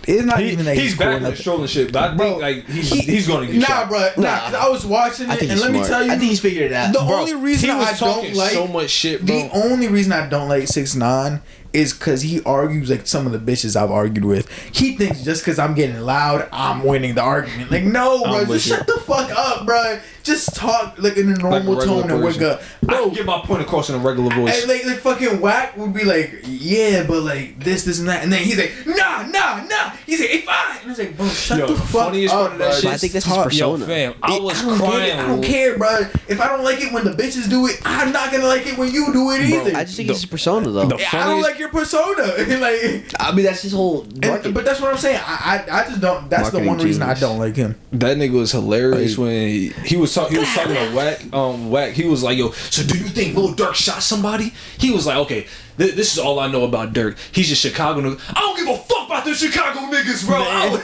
It's 0.06 0.24
not 0.24 0.40
He, 0.40 0.50
even 0.52 0.64
that 0.64 0.76
he's 0.76 0.94
cool 0.94 1.06
back 1.06 1.16
enough. 1.18 1.30
with 1.32 1.40
strolling 1.40 1.66
shit, 1.68 1.92
but 1.92 2.10
I 2.10 2.14
Bro, 2.14 2.26
think 2.30 2.42
like 2.42 2.66
he's, 2.68 2.90
he- 2.90 3.00
he's 3.02 3.26
going 3.26 3.46
to 3.46 3.52
get 3.52 3.60
Nah, 3.60 3.66
shot. 3.66 3.88
bro. 3.88 4.10
Nah, 4.16 4.38
'cause 4.40 4.54
I 4.54 4.68
was 4.68 4.86
watching 4.86 5.30
it, 5.30 5.40
and 5.42 5.50
he's 5.50 5.60
let 5.60 5.70
smart. 5.70 5.72
me 5.72 5.84
tell 5.84 6.04
you, 6.04 6.12
I 6.12 6.16
think 6.18 6.30
he's 6.30 6.40
figured 6.40 6.70
it 6.70 6.74
out. 6.74 6.92
the 6.92 7.00
Bro, 7.00 7.18
only 7.20 7.34
reason 7.34 7.70
he 7.70 7.76
was 7.76 7.86
I 8.02 8.06
don't 8.06 8.34
like 8.34 8.52
so 8.52 8.66
much 8.66 8.90
shit, 8.90 9.24
bro. 9.24 9.36
The 9.36 9.50
only 9.52 9.88
reason 9.88 10.12
I 10.12 10.26
don't 10.28 10.48
like 10.48 10.66
six 10.68 10.94
nine 10.94 11.42
is 11.72 11.92
because 11.92 12.22
he 12.22 12.42
argues 12.42 12.90
like 12.90 13.06
some 13.06 13.26
of 13.26 13.32
the 13.32 13.38
bitches 13.38 13.76
I've 13.80 13.92
argued 13.92 14.24
with. 14.24 14.50
He 14.74 14.96
thinks 14.96 15.22
just 15.22 15.42
because 15.44 15.58
I'm 15.60 15.74
getting 15.74 16.00
loud, 16.00 16.48
I'm 16.52 16.82
winning 16.82 17.14
the 17.14 17.20
argument. 17.22 17.70
Like, 17.70 17.84
no, 17.84 18.22
bro, 18.24 18.32
just 18.40 18.48
with 18.48 18.66
you. 18.66 18.74
shut 18.74 18.86
the 18.88 19.00
fuck 19.06 19.30
up, 19.30 19.66
bro. 19.66 20.00
Just 20.22 20.54
talk 20.54 20.96
like 20.98 21.16
in 21.16 21.30
a 21.32 21.36
normal 21.36 21.74
regular 21.76 21.84
tone 21.84 22.10
and 22.10 22.22
wake 22.22 22.34
person. 22.38 22.50
up, 22.50 22.62
I 22.82 22.86
bro. 22.86 23.04
can 23.06 23.14
get 23.14 23.26
my 23.26 23.40
point 23.40 23.62
across 23.62 23.88
in 23.88 23.96
a 23.96 23.98
regular 23.98 24.34
voice. 24.34 24.60
And 24.62 24.70
like, 24.70 24.84
like 24.84 24.98
fucking 24.98 25.40
Wack 25.40 25.76
would 25.76 25.94
be 25.94 26.04
like, 26.04 26.40
yeah, 26.46 27.04
but 27.06 27.22
like 27.22 27.58
this, 27.62 27.84
this, 27.84 27.98
and 28.00 28.08
that, 28.08 28.22
and 28.22 28.32
then 28.32 28.42
he's 28.42 28.58
like, 28.58 28.72
nah, 28.86 29.22
nah, 29.26 29.62
nah. 29.64 29.90
He's 30.06 30.20
like, 30.20 30.28
hey, 30.30 30.40
fine. 30.42 30.76
And 30.78 30.86
I 30.86 30.88
was 30.88 30.98
like, 30.98 31.16
bro, 31.16 31.28
shut 31.28 31.58
Yo, 31.58 31.66
the 31.68 31.74
the 31.74 31.80
fuck 31.80 32.12
up, 32.14 32.30
part 32.30 32.52
of 32.52 32.58
that 32.58 32.58
bro. 32.58 32.72
shit 32.72 32.84
But 32.84 32.92
I 32.92 32.96
think 32.96 33.12
that's 33.12 33.24
his 33.24 33.34
Talk- 33.34 33.52
Yo, 33.54 33.70
persona. 33.72 33.86
fam, 33.86 34.14
I 34.22 34.38
was 34.38 34.62
I 34.62 34.66
don't 34.66 34.78
crying. 34.78 35.18
I 35.18 35.26
don't 35.26 35.42
care, 35.42 35.78
bro. 35.78 36.00
If 36.28 36.40
I 36.40 36.48
don't 36.48 36.64
like 36.64 36.80
it 36.80 36.92
when 36.92 37.04
the 37.04 37.12
bitches 37.12 37.48
do 37.48 37.66
it, 37.66 37.80
I'm 37.84 38.12
not 38.12 38.30
gonna 38.32 38.46
like 38.46 38.66
it 38.66 38.76
when 38.78 38.92
you 38.92 39.12
do 39.12 39.30
it 39.30 39.40
either. 39.42 39.76
I 39.76 39.84
just 39.84 39.96
think 39.96 40.10
it's 40.10 40.20
his 40.20 40.30
persona 40.30 40.70
though. 40.70 40.86
the- 40.86 41.16
I 41.16 41.26
don't 41.26 41.42
like 41.42 41.58
your 41.58 41.70
persona. 41.70 42.22
like, 42.60 43.04
I 43.18 43.32
mean, 43.32 43.44
that's 43.44 43.62
his 43.62 43.72
whole. 43.72 44.02
and, 44.22 44.54
but 44.54 44.64
that's 44.64 44.80
what 44.80 44.90
I'm 44.92 44.98
saying. 44.98 45.20
I, 45.24 45.64
I, 45.70 45.80
I 45.80 45.84
just 45.88 46.00
don't. 46.00 46.28
That's 46.28 46.50
the 46.50 46.58
Marketing 46.58 46.66
one 46.68 46.78
reason 46.78 47.02
I 47.02 47.14
don't 47.14 47.38
like 47.38 47.56
him. 47.56 47.74
That 47.92 48.16
nigga 48.16 48.32
was 48.32 48.52
hilarious 48.52 49.16
Like- 49.16 49.24
when 49.26 49.48
he, 49.48 49.68
he 49.84 49.96
was 49.96 50.09
talking. 50.14 50.34
He 50.34 50.38
was 50.40 50.48
talking 50.54 50.74
to 50.74 50.94
Wack. 50.94 51.32
Um, 51.32 51.70
Wack. 51.70 51.90
He 51.92 52.06
was 52.06 52.22
like, 52.22 52.36
"Yo, 52.38 52.50
so 52.50 52.82
do 52.82 52.96
you 52.98 53.04
think 53.08 53.36
Lil 53.36 53.54
Durk 53.54 53.74
shot 53.74 54.02
somebody?" 54.02 54.52
He 54.78 54.90
was 54.90 55.06
like, 55.06 55.16
"Okay, 55.18 55.46
th- 55.78 55.94
this 55.94 56.12
is 56.12 56.18
all 56.18 56.38
I 56.40 56.48
know 56.50 56.64
about 56.64 56.92
Durk. 56.92 57.16
He's 57.32 57.48
just 57.48 57.62
Chicago 57.62 58.00
nigga. 58.00 58.20
I 58.36 58.40
don't 58.40 58.56
give 58.56 58.68
a 58.68 58.76
fuck 58.78 59.06
about 59.06 59.24
the 59.24 59.34
Chicago 59.34 59.80
niggas, 59.80 60.26
bro. 60.26 60.36
I 60.46 60.68
was- 60.70 60.82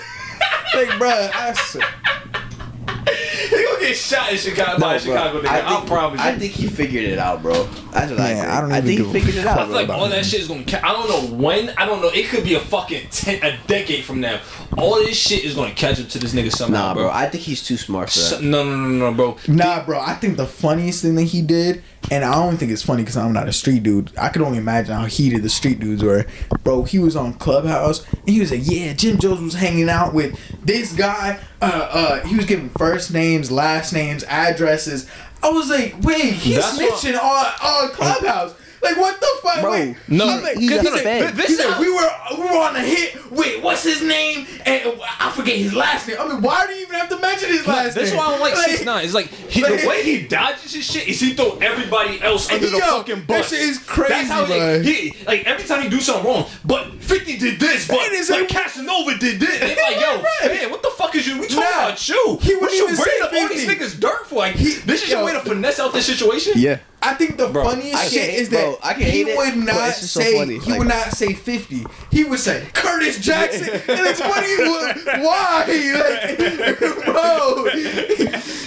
Like, 0.74 0.98
bro, 0.98 1.08
I, 1.08 1.48
s- 1.50 1.76
he 3.10 3.64
gonna 3.64 3.80
get 3.80 3.96
shot 3.96 4.32
in 4.32 4.38
Chicago 4.38 4.78
by 4.80 4.96
a 4.96 5.00
bro. 5.04 5.14
Chicago 5.14 5.40
nigga. 5.40 5.46
I 5.48 5.60
I, 5.60 5.74
think, 5.76 5.86
promise 5.86 6.20
you. 6.20 6.26
I 6.26 6.38
think 6.38 6.52
he 6.52 6.66
figured 6.66 7.04
it 7.04 7.18
out, 7.18 7.42
bro. 7.42 7.64
That's 7.92 8.10
what 8.10 8.20
I 8.20 8.34
Man, 8.34 8.36
think. 8.36 8.48
I 8.48 8.60
don't 8.60 8.68
know 8.70 8.74
I 8.74 8.78
even 8.78 8.86
think 8.88 8.98
give 8.98 9.06
he 9.06 9.10
a 9.18 9.20
figured 9.24 9.44
it 9.44 9.46
I 9.46 9.50
out. 9.52 9.66
feel 9.66 9.74
like 9.76 9.88
all 9.88 10.08
that 10.08 10.26
shit 10.26 10.40
is 10.40 10.48
gonna. 10.48 10.64
Ca- 10.64 10.80
I 10.82 10.92
don't 10.92 11.08
know 11.08 11.36
when. 11.36 11.70
I 11.76 11.86
don't 11.86 12.00
know. 12.02 12.08
It 12.08 12.26
could 12.26 12.44
be 12.44 12.54
a 12.54 12.60
fucking 12.60 13.06
ten, 13.10 13.42
a 13.44 13.56
decade 13.66 14.04
from 14.04 14.20
now. 14.20 14.40
All 14.76 14.96
this 14.96 15.16
shit 15.16 15.44
is 15.44 15.54
gonna 15.54 15.72
catch 15.74 16.00
up 16.00 16.08
to 16.08 16.18
this 16.18 16.34
nigga 16.34 16.50
somehow, 16.52 16.88
Nah, 16.88 16.94
bro. 16.94 17.10
I 17.10 17.28
think 17.28 17.44
he's 17.44 17.62
too 17.62 17.76
smart 17.76 18.10
for 18.10 18.18
So- 18.18 18.36
that. 18.36 18.42
no, 18.44 18.64
no, 18.64 18.76
no, 18.76 19.10
no, 19.10 19.12
bro. 19.14 19.36
nah, 19.48 19.84
bro. 19.84 20.00
I 20.00 20.14
think 20.14 20.36
the 20.36 20.46
funniest 20.46 21.02
thing 21.02 21.14
that 21.14 21.22
he 21.24 21.42
did, 21.42 21.82
and 22.10 22.24
I 22.24 22.32
don't 22.34 22.56
think 22.56 22.70
it's 22.72 22.82
funny 22.82 23.02
because 23.02 23.16
I'm 23.16 23.32
not 23.32 23.48
a 23.48 23.52
street 23.52 23.82
dude. 23.82 24.12
I 24.18 24.28
could 24.28 24.42
only 24.42 24.58
imagine 24.58 24.94
how 24.94 25.04
heated 25.06 25.42
the 25.42 25.48
street 25.48 25.80
dudes 25.80 26.02
were. 26.02 26.24
Bro, 26.64 26.84
he 26.84 26.98
was 26.98 27.16
on 27.16 27.34
Clubhouse 27.34 28.06
and 28.12 28.28
he 28.30 28.40
was 28.40 28.50
like, 28.50 28.60
"Yeah, 28.64 28.92
Jim 28.92 29.18
Jones 29.18 29.40
was 29.40 29.54
hanging 29.54 29.88
out 29.88 30.14
with 30.14 30.38
this 30.64 30.92
guy. 30.92 31.38
Uh, 31.60 31.64
uh, 31.90 32.26
he 32.26 32.36
was 32.36 32.44
giving 32.46 32.68
first 32.70 33.12
names, 33.12 33.50
last 33.50 33.92
names, 33.92 34.24
addresses." 34.24 35.08
I 35.42 35.50
was 35.50 35.68
like, 35.70 35.94
"Wait, 36.02 36.32
he's 36.34 36.56
That's 36.56 36.76
what- 36.78 37.14
on 37.14 37.46
on 37.62 37.88
Clubhouse." 37.90 38.54
Like 38.86 38.96
what 38.96 39.20
the 39.20 39.26
fuck? 39.42 39.60
Bro, 39.60 39.70
Wait, 39.72 39.96
no, 40.08 40.28
I'm 40.28 40.42
like, 40.42 40.56
he's 40.58 40.70
he 40.70 40.76
a 40.76 40.82
said- 40.82 41.02
fan. 41.02 41.36
He 41.36 41.54
said 41.54 41.78
we 41.80 41.90
were 41.92 42.10
we 42.36 42.42
were 42.44 42.58
on 42.58 42.76
a 42.76 42.80
hit. 42.80 43.30
Wait, 43.30 43.62
what's 43.62 43.82
his 43.82 44.02
name? 44.02 44.46
And 44.64 44.92
I 45.20 45.30
forget 45.34 45.56
his 45.56 45.74
last 45.74 46.08
name. 46.08 46.16
I 46.20 46.28
mean, 46.28 46.42
why 46.42 46.66
do 46.66 46.72
you 46.74 46.82
even 46.82 46.94
have 46.96 47.08
to 47.10 47.18
mention 47.18 47.48
his 47.50 47.66
last 47.66 47.94
That's 47.94 47.96
name? 47.96 48.04
That's 48.04 48.16
why 48.16 48.26
I 48.26 48.30
don't 48.30 48.40
like 48.40 48.54
six 48.56 48.84
nine. 48.84 49.04
It's 49.04 49.14
like 49.14 49.26
he, 49.28 49.62
like- 49.62 49.80
the 49.82 49.86
way 49.88 50.02
he 50.02 50.22
dodges 50.26 50.72
his 50.74 50.84
shit 50.84 51.08
is 51.08 51.20
he 51.20 51.34
throw 51.34 51.58
everybody 51.58 52.20
else 52.22 52.50
under 52.50 52.66
the 52.68 52.78
Yo, 52.78 52.84
fucking 52.98 53.16
that 53.16 53.26
bus. 53.26 53.50
shit 53.50 53.60
is 53.60 53.78
crazy, 53.78 54.12
That's 54.14 54.28
how 54.30 54.46
bro. 54.46 54.82
he, 54.82 55.10
he 55.10 55.24
like 55.24 55.44
every 55.46 55.64
time 55.64 55.82
he 55.82 55.88
do 55.88 56.00
something 56.00 56.24
wrong. 56.24 56.46
But 56.64 56.92
Fifty 57.06 57.36
did 57.38 57.60
this, 57.60 57.86
but 57.88 57.98
It 57.98 58.12
is 58.12 58.30
like 58.30 58.40
like- 58.40 58.48
Casanova 58.48 59.16
did 59.18 59.38
this. 59.40 59.60
They 59.60 59.76
like, 59.80 60.00
yo, 60.00 60.16
Right. 60.22 60.60
man, 60.62 60.70
what 60.70 60.82
the 60.82 60.90
fuck 60.90 61.14
is 61.14 61.26
you? 61.26 61.34
We 61.40 61.46
talking 61.46 61.60
Nah, 61.60 61.86
about 61.88 62.08
you. 62.08 62.38
he 62.42 62.54
what 62.54 62.62
wouldn't 62.62 62.78
you 62.78 62.84
even 62.88 62.96
bringing 62.96 63.22
up 63.22 63.32
all 63.32 63.48
these 63.48 63.66
niggas 63.68 64.00
dirt 64.00 64.26
for? 64.26 64.36
Like, 64.36 64.54
He- 64.56 64.74
this 64.74 65.02
is 65.04 65.10
yo. 65.10 65.18
your 65.18 65.26
way 65.26 65.32
to 65.34 65.40
finesse 65.40 65.78
out 65.78 65.92
this 65.92 66.06
situation. 66.06 66.54
Yeah. 66.56 66.78
I 67.02 67.14
think 67.14 67.36
the 67.36 67.48
Bro, 67.48 67.64
funniest 67.64 67.94
I 67.94 68.06
shit 68.08 68.34
is 68.34 68.48
that 68.50 68.80
bro, 68.80 68.92
he 68.94 69.04
hate 69.04 69.28
it, 69.28 69.36
would 69.36 69.56
not 69.56 69.74
just 69.74 70.12
so 70.12 70.20
say 70.20 70.46
he 70.46 70.58
like- 70.70 70.78
would 70.78 70.88
not 70.88 71.12
say 71.12 71.34
fifty. 71.34 71.84
He 72.10 72.24
would 72.24 72.40
say 72.40 72.66
Curtis 72.72 73.20
Jackson, 73.20 73.68
and 73.74 73.82
it's 73.88 74.20
funny. 74.20 75.22
Why, 75.22 75.64
like, 75.68 76.78
bro? 77.04 77.66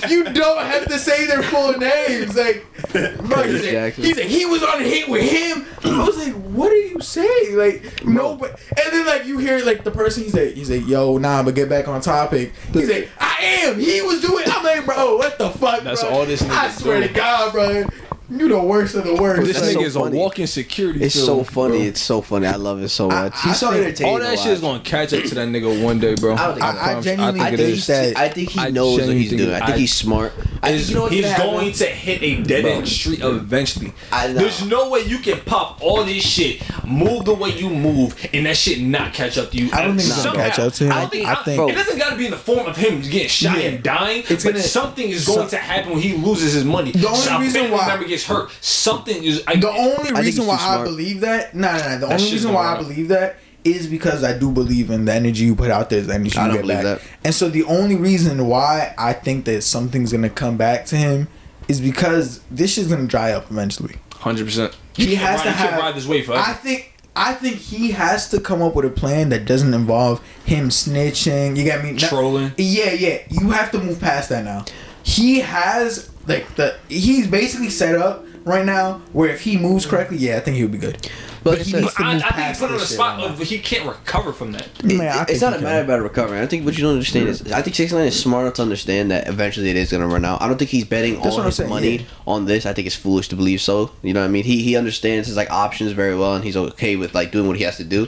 You 0.09 0.23
don't 0.33 0.63
have 0.65 0.85
to 0.87 0.97
say 0.99 1.25
their 1.25 1.43
full 1.43 1.73
names, 1.73 2.35
like. 2.35 2.65
Bro, 2.91 3.43
he, 3.43 3.57
said, 3.59 3.71
Jackson. 3.71 4.03
he 4.03 4.13
said 4.13 4.25
he 4.27 4.45
was 4.45 4.63
on 4.63 4.79
a 4.81 4.83
hit 4.83 5.09
with 5.09 5.29
him. 5.29 5.65
I 5.83 6.05
was 6.05 6.17
like, 6.17 6.33
what 6.33 6.71
are 6.71 6.75
you 6.75 6.99
saying? 7.01 7.57
Like, 7.57 8.05
no, 8.05 8.35
but 8.35 8.51
and 8.51 8.93
then 8.93 9.05
like 9.05 9.25
you 9.25 9.37
hear 9.37 9.59
like 9.65 9.83
the 9.83 9.91
person 9.91 10.23
he's 10.23 10.33
like, 10.33 10.53
he's 10.53 10.69
like, 10.71 10.87
yo, 10.87 11.17
nah, 11.17 11.43
but 11.43 11.55
get 11.55 11.67
back 11.69 11.87
on 11.87 11.99
topic. 12.01 12.53
He's 12.73 12.89
like, 12.89 13.09
I 13.19 13.35
am. 13.65 13.79
He 13.79 14.01
was 14.01 14.21
doing. 14.21 14.45
I'm 14.47 14.63
like, 14.63 14.85
bro, 14.85 15.17
what 15.17 15.37
the 15.37 15.49
fuck? 15.49 15.83
That's 15.83 16.01
bro? 16.03 16.11
all 16.11 16.25
this 16.25 16.41
I 16.43 16.69
swear 16.69 17.01
do. 17.01 17.07
to 17.07 17.13
God, 17.13 17.51
bro. 17.51 17.85
You 18.31 18.47
the 18.47 18.59
worst 18.61 18.93
of 18.93 19.05
the 19.05 19.15
worst. 19.15 19.41
This 19.47 19.57
nigga 19.59 19.73
so 19.73 19.81
is 19.83 19.95
a 19.95 20.01
walking 20.01 20.45
security. 20.45 21.03
It's 21.03 21.15
so 21.15 21.43
funny. 21.43 21.77
bro. 21.79 21.87
It's 21.87 21.99
so 22.01 22.21
funny. 22.21 22.45
I 22.45 22.57
love 22.57 22.79
it 22.83 22.89
so 22.89 23.07
much. 23.07 23.33
I 23.35 23.47
He's 23.47 23.57
so 23.59 23.71
entertaining. 23.71 24.13
All 24.13 24.19
that 24.19 24.37
shit 24.37 24.51
is 24.51 24.61
gonna 24.61 24.81
catch 24.81 25.13
up 25.13 25.23
to 25.23 25.35
that 25.35 25.47
nigga 25.47 25.83
one 25.83 25.99
day, 25.99 26.13
bro. 26.13 26.35
I 26.35 26.51
think 26.53 26.63
I- 26.63 26.69
I 26.69 26.73
promise 26.73 27.05
you. 27.05 27.11
genuinely 27.11 27.41
I 27.41 27.47
it 27.49 27.57
think 27.57 27.85
that- 27.85 28.17
I 28.17 28.29
think 28.29 28.49
he 28.51 28.59
I 28.59 28.69
knows 28.69 28.99
what 29.01 29.09
he's 29.15 29.29
doing. 29.31 29.49
I 29.51 29.59
think 29.59 29.69
I- 29.71 29.77
he's 29.77 29.93
smart. 29.95 30.33
I 30.61 30.73
think 30.77 30.89
you 30.89 30.95
know 30.95 31.07
he's 31.07 31.25
gonna 31.25 31.35
happen? 31.35 31.71
to 31.71 31.85
hit 31.85 32.21
a 32.21 32.35
dead 32.43 32.65
end 32.65 32.87
street 32.87 33.19
eventually. 33.23 33.93
I 34.11 34.27
know. 34.27 34.33
There's 34.41 34.63
no 34.65 34.89
way 34.89 35.01
you 35.01 35.17
can 35.19 35.39
pop 35.45 35.79
all 35.81 36.03
this 36.03 36.23
shit, 36.23 36.61
move 36.85 37.25
the 37.25 37.33
way 37.33 37.49
you 37.57 37.69
move, 37.69 38.15
and 38.33 38.45
that 38.45 38.57
shit 38.57 38.81
not 38.81 39.13
catch 39.13 39.37
up 39.39 39.49
to 39.51 39.57
you. 39.57 39.69
I 39.73 39.83
don't 39.85 39.97
think 39.97 40.09
it's 40.09 40.23
gonna 40.23 40.37
catch 40.37 40.59
up 40.59 40.73
to 40.73 40.83
him. 40.85 40.91
I 40.91 41.05
think. 41.07 41.27
I 41.27 41.31
I 41.31 41.35
think- 41.43 41.71
it 41.71 41.75
doesn't 41.75 41.97
got 41.97 42.09
to 42.11 42.15
be 42.15 42.25
in 42.25 42.31
the 42.31 42.37
form 42.37 42.67
of 42.67 42.75
him 42.77 43.01
getting 43.01 43.27
shot 43.27 43.57
and 43.57 43.81
dying. 43.81 44.23
It's 44.29 44.43
but 44.43 44.57
something 44.59 45.09
is 45.09 45.25
going 45.25 45.47
to 45.47 45.57
happen 45.57 45.93
when 45.93 46.01
he 46.01 46.13
loses 46.13 46.53
his 46.53 46.63
money. 46.65 46.91
The 46.91 47.07
only 47.07 47.45
reason 47.47 47.71
why- 47.71 47.87
member 48.27 48.43
gets 48.43 48.53
hurt. 48.55 48.63
Something 48.63 49.23
is. 49.23 49.43
I, 49.47 49.55
The 49.55 49.69
only 49.69 50.03
think 50.05 50.17
reason 50.17 50.45
why 50.47 50.57
I 50.59 50.83
believe 50.83 51.21
that, 51.21 51.55
no, 51.55 51.71
no, 51.71 51.77
no. 51.77 51.97
The 51.99 52.05
only 52.13 52.31
reason 52.31 52.53
why 52.53 52.65
I 52.67 52.73
run 52.75 52.83
believe 52.83 53.07
that 53.09 53.37
is 53.63 53.87
because 53.87 54.23
I 54.23 54.37
do 54.37 54.51
believe 54.51 54.89
in 54.89 55.05
the 55.05 55.13
energy 55.13 55.43
you 55.45 55.55
put 55.55 55.69
out 55.69 55.89
there 55.89 55.99
is 55.99 56.07
the 56.07 56.13
energy 56.13 56.37
I 56.37 56.43
you 56.43 56.47
don't 56.47 56.55
get 56.57 56.61
believe 56.61 56.77
back. 56.83 57.01
that. 57.01 57.07
And 57.25 57.35
so 57.35 57.49
the 57.49 57.63
only 57.65 57.95
reason 57.95 58.47
why 58.47 58.93
I 58.97 59.13
think 59.13 59.45
that 59.45 59.61
something's 59.63 60.11
gonna 60.11 60.29
come 60.29 60.55
back 60.57 60.85
to 60.87 60.95
him 60.95 61.27
is 61.67 61.81
because 61.81 62.39
this 62.49 62.77
is 62.77 62.87
gonna 62.87 63.05
dry 63.07 63.31
up 63.33 63.51
eventually. 63.51 63.95
Hundred 64.13 64.45
percent. 64.45 64.77
He 64.95 65.15
has 65.15 65.41
to 65.41 65.49
you 65.49 65.53
have. 65.53 65.69
can't 65.71 65.81
ride 65.81 65.95
this 65.95 66.07
wave 66.07 66.25
forever. 66.25 66.43
I 66.45 66.53
think. 66.53 66.93
I 67.15 67.33
think 67.33 67.57
he 67.57 67.91
has 67.91 68.29
to 68.29 68.39
come 68.39 68.61
up 68.61 68.75
with 68.75 68.85
a 68.85 68.89
plan 68.89 69.27
that 69.29 69.43
doesn't 69.43 69.73
involve 69.73 70.21
him 70.45 70.69
snitching. 70.69 71.57
You 71.57 71.65
got 71.65 71.83
me? 71.83 71.97
Trolling. 71.97 72.53
Yeah, 72.57 72.93
yeah. 72.93 73.17
You 73.29 73.49
have 73.49 73.71
to 73.71 73.79
move 73.79 73.99
past 73.99 74.29
that 74.29 74.45
now. 74.45 74.63
He 75.03 75.39
has 75.41 76.08
like 76.29 76.55
the. 76.55 76.77
He's 76.87 77.27
basically 77.27 77.69
set 77.69 77.95
up 77.95 78.25
right 78.45 78.65
now 78.65 79.01
where 79.13 79.29
if 79.29 79.41
he 79.41 79.57
moves 79.57 79.85
mm. 79.85 79.89
correctly, 79.89 80.17
yeah, 80.17 80.37
I 80.37 80.39
think 80.39 80.57
he 80.57 80.63
would 80.63 80.71
be 80.71 80.77
good. 80.77 81.09
But 81.41 81.57
But 81.57 81.67
he 81.67 81.73
needs 81.73 81.93
to 81.93 82.03
I, 82.03 82.09
I 82.09 82.13
move 82.13 82.23
think 82.23 82.35
he 82.35 82.59
put 82.59 82.69
him 82.69 82.75
in 82.75 82.81
a 82.81 82.85
spot 82.85 83.19
of 83.21 83.39
he 83.39 83.59
can't 83.59 83.87
recover 83.87 84.33
from 84.33 84.51
that. 84.51 84.83
Man, 84.83 84.99
It- 84.99 85.13
think 85.13 85.29
it's 85.29 85.41
not 85.41 85.53
a 85.53 85.59
matter 85.59 85.83
about 85.83 86.01
recovering. 86.01 86.41
I 86.41 86.47
think 86.47 86.65
what 86.65 86.77
you 86.77 86.83
don't 86.83 86.93
understand 86.93 87.29
is 87.29 87.49
I 87.51 87.61
think 87.61 87.75
Six 87.75 87.93
Nine 87.93 88.07
is 88.07 88.19
smart 88.19 88.43
enough 88.43 88.55
to 88.55 88.61
understand 88.61 89.11
that 89.11 89.27
eventually 89.27 89.69
it 89.69 89.77
is 89.77 89.91
gonna 89.91 90.07
run 90.07 90.25
out. 90.25 90.41
I 90.41 90.47
don't 90.47 90.57
think 90.57 90.69
he's 90.69 90.85
betting 90.85 91.21
That's 91.21 91.37
all 91.37 91.43
his 91.43 91.55
saying, 91.55 91.69
money 91.69 91.97
yeah. 91.97 92.05
on 92.27 92.45
this. 92.45 92.65
I 92.65 92.73
think 92.73 92.87
it's 92.87 92.95
foolish 92.95 93.29
to 93.29 93.35
believe 93.35 93.61
so. 93.61 93.91
You 94.03 94.13
know 94.13 94.19
what 94.21 94.27
I 94.27 94.29
mean? 94.29 94.43
He 94.43 94.63
he 94.63 94.75
understands 94.75 95.27
his 95.27 95.37
like 95.37 95.49
options 95.49 95.93
very 95.93 96.15
well, 96.15 96.35
and 96.35 96.43
he's 96.43 96.57
okay 96.57 96.95
with 96.97 97.15
like 97.15 97.31
doing 97.31 97.47
what 97.47 97.57
he 97.57 97.63
has 97.63 97.77
to 97.77 97.83
do. 97.85 98.07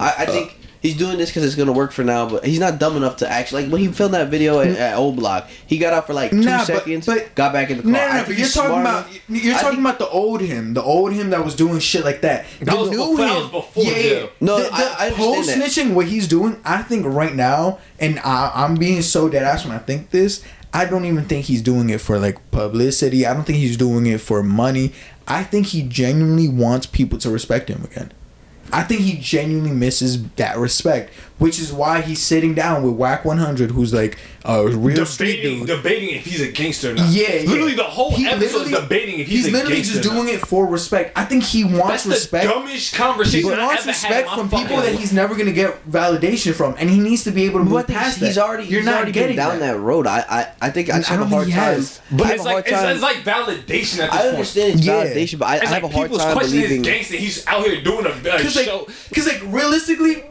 I, 0.00 0.14
I 0.18 0.26
think. 0.26 0.58
He's 0.82 0.96
doing 0.96 1.16
this 1.16 1.30
because 1.30 1.44
it's 1.44 1.54
gonna 1.54 1.70
work 1.72 1.92
for 1.92 2.02
now, 2.02 2.28
but 2.28 2.44
he's 2.44 2.58
not 2.58 2.80
dumb 2.80 2.96
enough 2.96 3.18
to 3.18 3.28
actually 3.28 3.62
like 3.62 3.72
when 3.72 3.80
he 3.80 3.86
filmed 3.88 4.14
that 4.14 4.28
video 4.30 4.58
at, 4.58 4.76
at 4.76 4.96
O 4.96 5.12
Block. 5.12 5.48
He 5.66 5.78
got 5.78 5.92
out 5.92 6.08
for 6.08 6.12
like 6.12 6.32
two 6.32 6.40
Nah, 6.40 6.64
seconds, 6.64 7.06
but- 7.06 7.32
got 7.36 7.52
back 7.52 7.70
in 7.70 7.76
the 7.76 7.82
car. 7.84 7.92
No, 7.92 7.98
no, 7.98 8.04
I 8.04 8.06
no, 8.08 8.12
think 8.24 8.26
but 8.26 8.38
you're 8.38 8.48
talking 8.48 8.80
about 8.80 9.06
enough- 9.06 9.20
you're 9.28 9.54
I 9.54 9.60
talking 9.60 9.76
think- 9.76 9.80
about 9.86 9.98
the 10.00 10.08
old 10.08 10.40
him, 10.40 10.74
the 10.74 10.82
old 10.82 11.12
him 11.12 11.30
that 11.30 11.44
was 11.44 11.54
doing 11.54 11.78
shit 11.78 12.04
like 12.04 12.22
that. 12.22 12.46
That 12.60 12.70
The 12.72 12.76
was 12.76 12.90
new 12.90 12.96
before- 12.96 13.16
that 13.18 13.28
him- 13.28 13.42
was 13.42 13.50
before 13.52 13.84
yeah, 13.84 13.92
jail. 14.02 14.28
No, 14.40 14.56
the, 14.58 14.64
the 14.64 14.74
I- 14.74 14.96
I 15.06 15.08
whole 15.10 15.34
understand 15.34 15.62
that. 15.62 15.70
snitching, 15.70 15.94
what 15.94 16.06
he's 16.08 16.26
doing, 16.26 16.56
I 16.64 16.82
think 16.82 17.06
right 17.06 17.34
now, 17.34 17.78
and 18.00 18.18
I, 18.24 18.50
I'm 18.52 18.74
being 18.74 19.02
so 19.02 19.28
dead 19.28 19.44
ass 19.44 19.64
when 19.64 19.72
I 19.74 19.78
think 19.78 20.10
this. 20.10 20.42
I 20.74 20.86
don't 20.86 21.04
even 21.04 21.26
think 21.26 21.44
he's 21.46 21.62
doing 21.62 21.90
it 21.90 22.00
for 22.00 22.18
like 22.18 22.38
publicity. 22.50 23.24
I 23.24 23.34
don't 23.34 23.44
think 23.44 23.58
he's 23.58 23.76
doing 23.76 24.06
it 24.06 24.20
for 24.20 24.42
money. 24.42 24.92
I 25.28 25.44
think 25.44 25.68
he 25.68 25.82
genuinely 25.82 26.48
wants 26.48 26.86
people 26.86 27.18
to 27.20 27.30
respect 27.30 27.68
him 27.68 27.84
again. 27.84 28.10
I 28.70 28.82
think 28.82 29.00
he 29.02 29.18
genuinely 29.18 29.72
misses 29.72 30.22
that 30.36 30.56
respect, 30.56 31.12
which 31.38 31.58
is 31.58 31.72
why 31.72 32.00
he's 32.00 32.22
sitting 32.22 32.54
down 32.54 32.82
with 32.82 32.94
Wack 32.94 33.24
100, 33.24 33.72
who's 33.72 33.92
like 33.92 34.18
Oh, 34.44 34.66
a 34.66 34.76
real 34.76 35.06
street 35.06 35.36
debating, 35.36 35.58
dude. 35.60 35.66
debating 35.68 36.10
if 36.16 36.24
he's 36.24 36.40
a 36.40 36.50
gangster 36.50 36.90
or 36.90 36.94
not. 36.94 37.08
Yeah, 37.10 37.32
yeah. 37.34 37.48
literally 37.50 37.74
the 37.74 37.84
whole 37.84 38.10
He 38.10 38.26
episode 38.26 38.62
is 38.66 38.70
debating 38.70 39.20
if 39.20 39.28
he's, 39.28 39.44
He's 39.44 39.48
a 39.48 39.56
literally 39.56 39.76
gangster. 39.76 39.94
just 40.00 40.06
or 40.06 40.14
not. 40.14 40.22
doing 40.24 40.34
it 40.34 40.40
for 40.46 40.66
respect. 40.66 41.16
I 41.16 41.24
think 41.24 41.44
he 41.44 41.62
wants 41.62 42.04
That's 42.04 42.06
respect. 42.06 42.46
the 42.46 42.52
dumbest 42.52 42.94
conversation 42.94 43.50
He 43.50 43.54
I 43.54 43.66
wants 43.66 43.82
ever 43.82 43.88
respect 43.90 44.28
had 44.28 44.38
from 44.38 44.50
my 44.50 44.58
people 44.62 44.76
fucking 44.78 44.92
that 44.92 44.98
he's 45.00 45.12
never 45.12 45.34
gonna 45.36 45.52
get 45.52 45.88
validation 45.88 46.54
from, 46.54 46.74
and 46.78 46.90
he 46.90 46.98
needs 46.98 47.24
to 47.24 47.30
be 47.30 47.44
able 47.44 47.60
to 47.60 47.64
move 47.64 47.86
think 47.86 47.98
past 47.98 48.18
he's 48.18 48.34
that. 48.34 48.44
already 48.44 48.64
You're 48.64 48.80
he's 48.80 48.86
not 48.86 48.96
already 48.96 49.12
getting 49.12 49.36
down 49.36 49.60
that, 49.60 49.78
road. 49.78 50.06
I 50.06 50.24
I, 50.28 50.66
I 50.66 50.70
think 50.70 50.90
I, 50.90 50.98
I 50.98 51.02
have 51.02 51.20
a 51.20 51.26
hard 51.26 51.44
time. 51.48 51.52
has. 51.52 52.00
But 52.10 52.30
it's 52.32 52.44
like, 52.44 52.66
it's, 52.66 52.82
it's 52.82 53.02
like 53.02 53.16
validation 53.18 54.00
at 54.00 54.10
this 54.10 54.20
I 54.20 54.28
understand 54.28 54.74
it's 54.74 54.84
Yeah. 54.86 55.04
validation, 55.04 55.38
but 55.38 55.46
I, 55.48 55.60
I 55.60 55.66
have 55.66 55.84
a 55.84 55.88
hard 55.88 56.04
people's 56.10 56.22
time 56.24 56.32
questioning 56.36 56.62
believing. 56.62 56.82
gangster. 56.82 57.16
He's 57.16 57.46
out 57.46 57.64
here 57.64 57.80
doing 57.82 58.06
a, 58.06 58.10
a 58.10 58.38
show. 58.50 58.86
cause 59.14 59.26
like 59.28 59.40
realistically, 59.46 60.24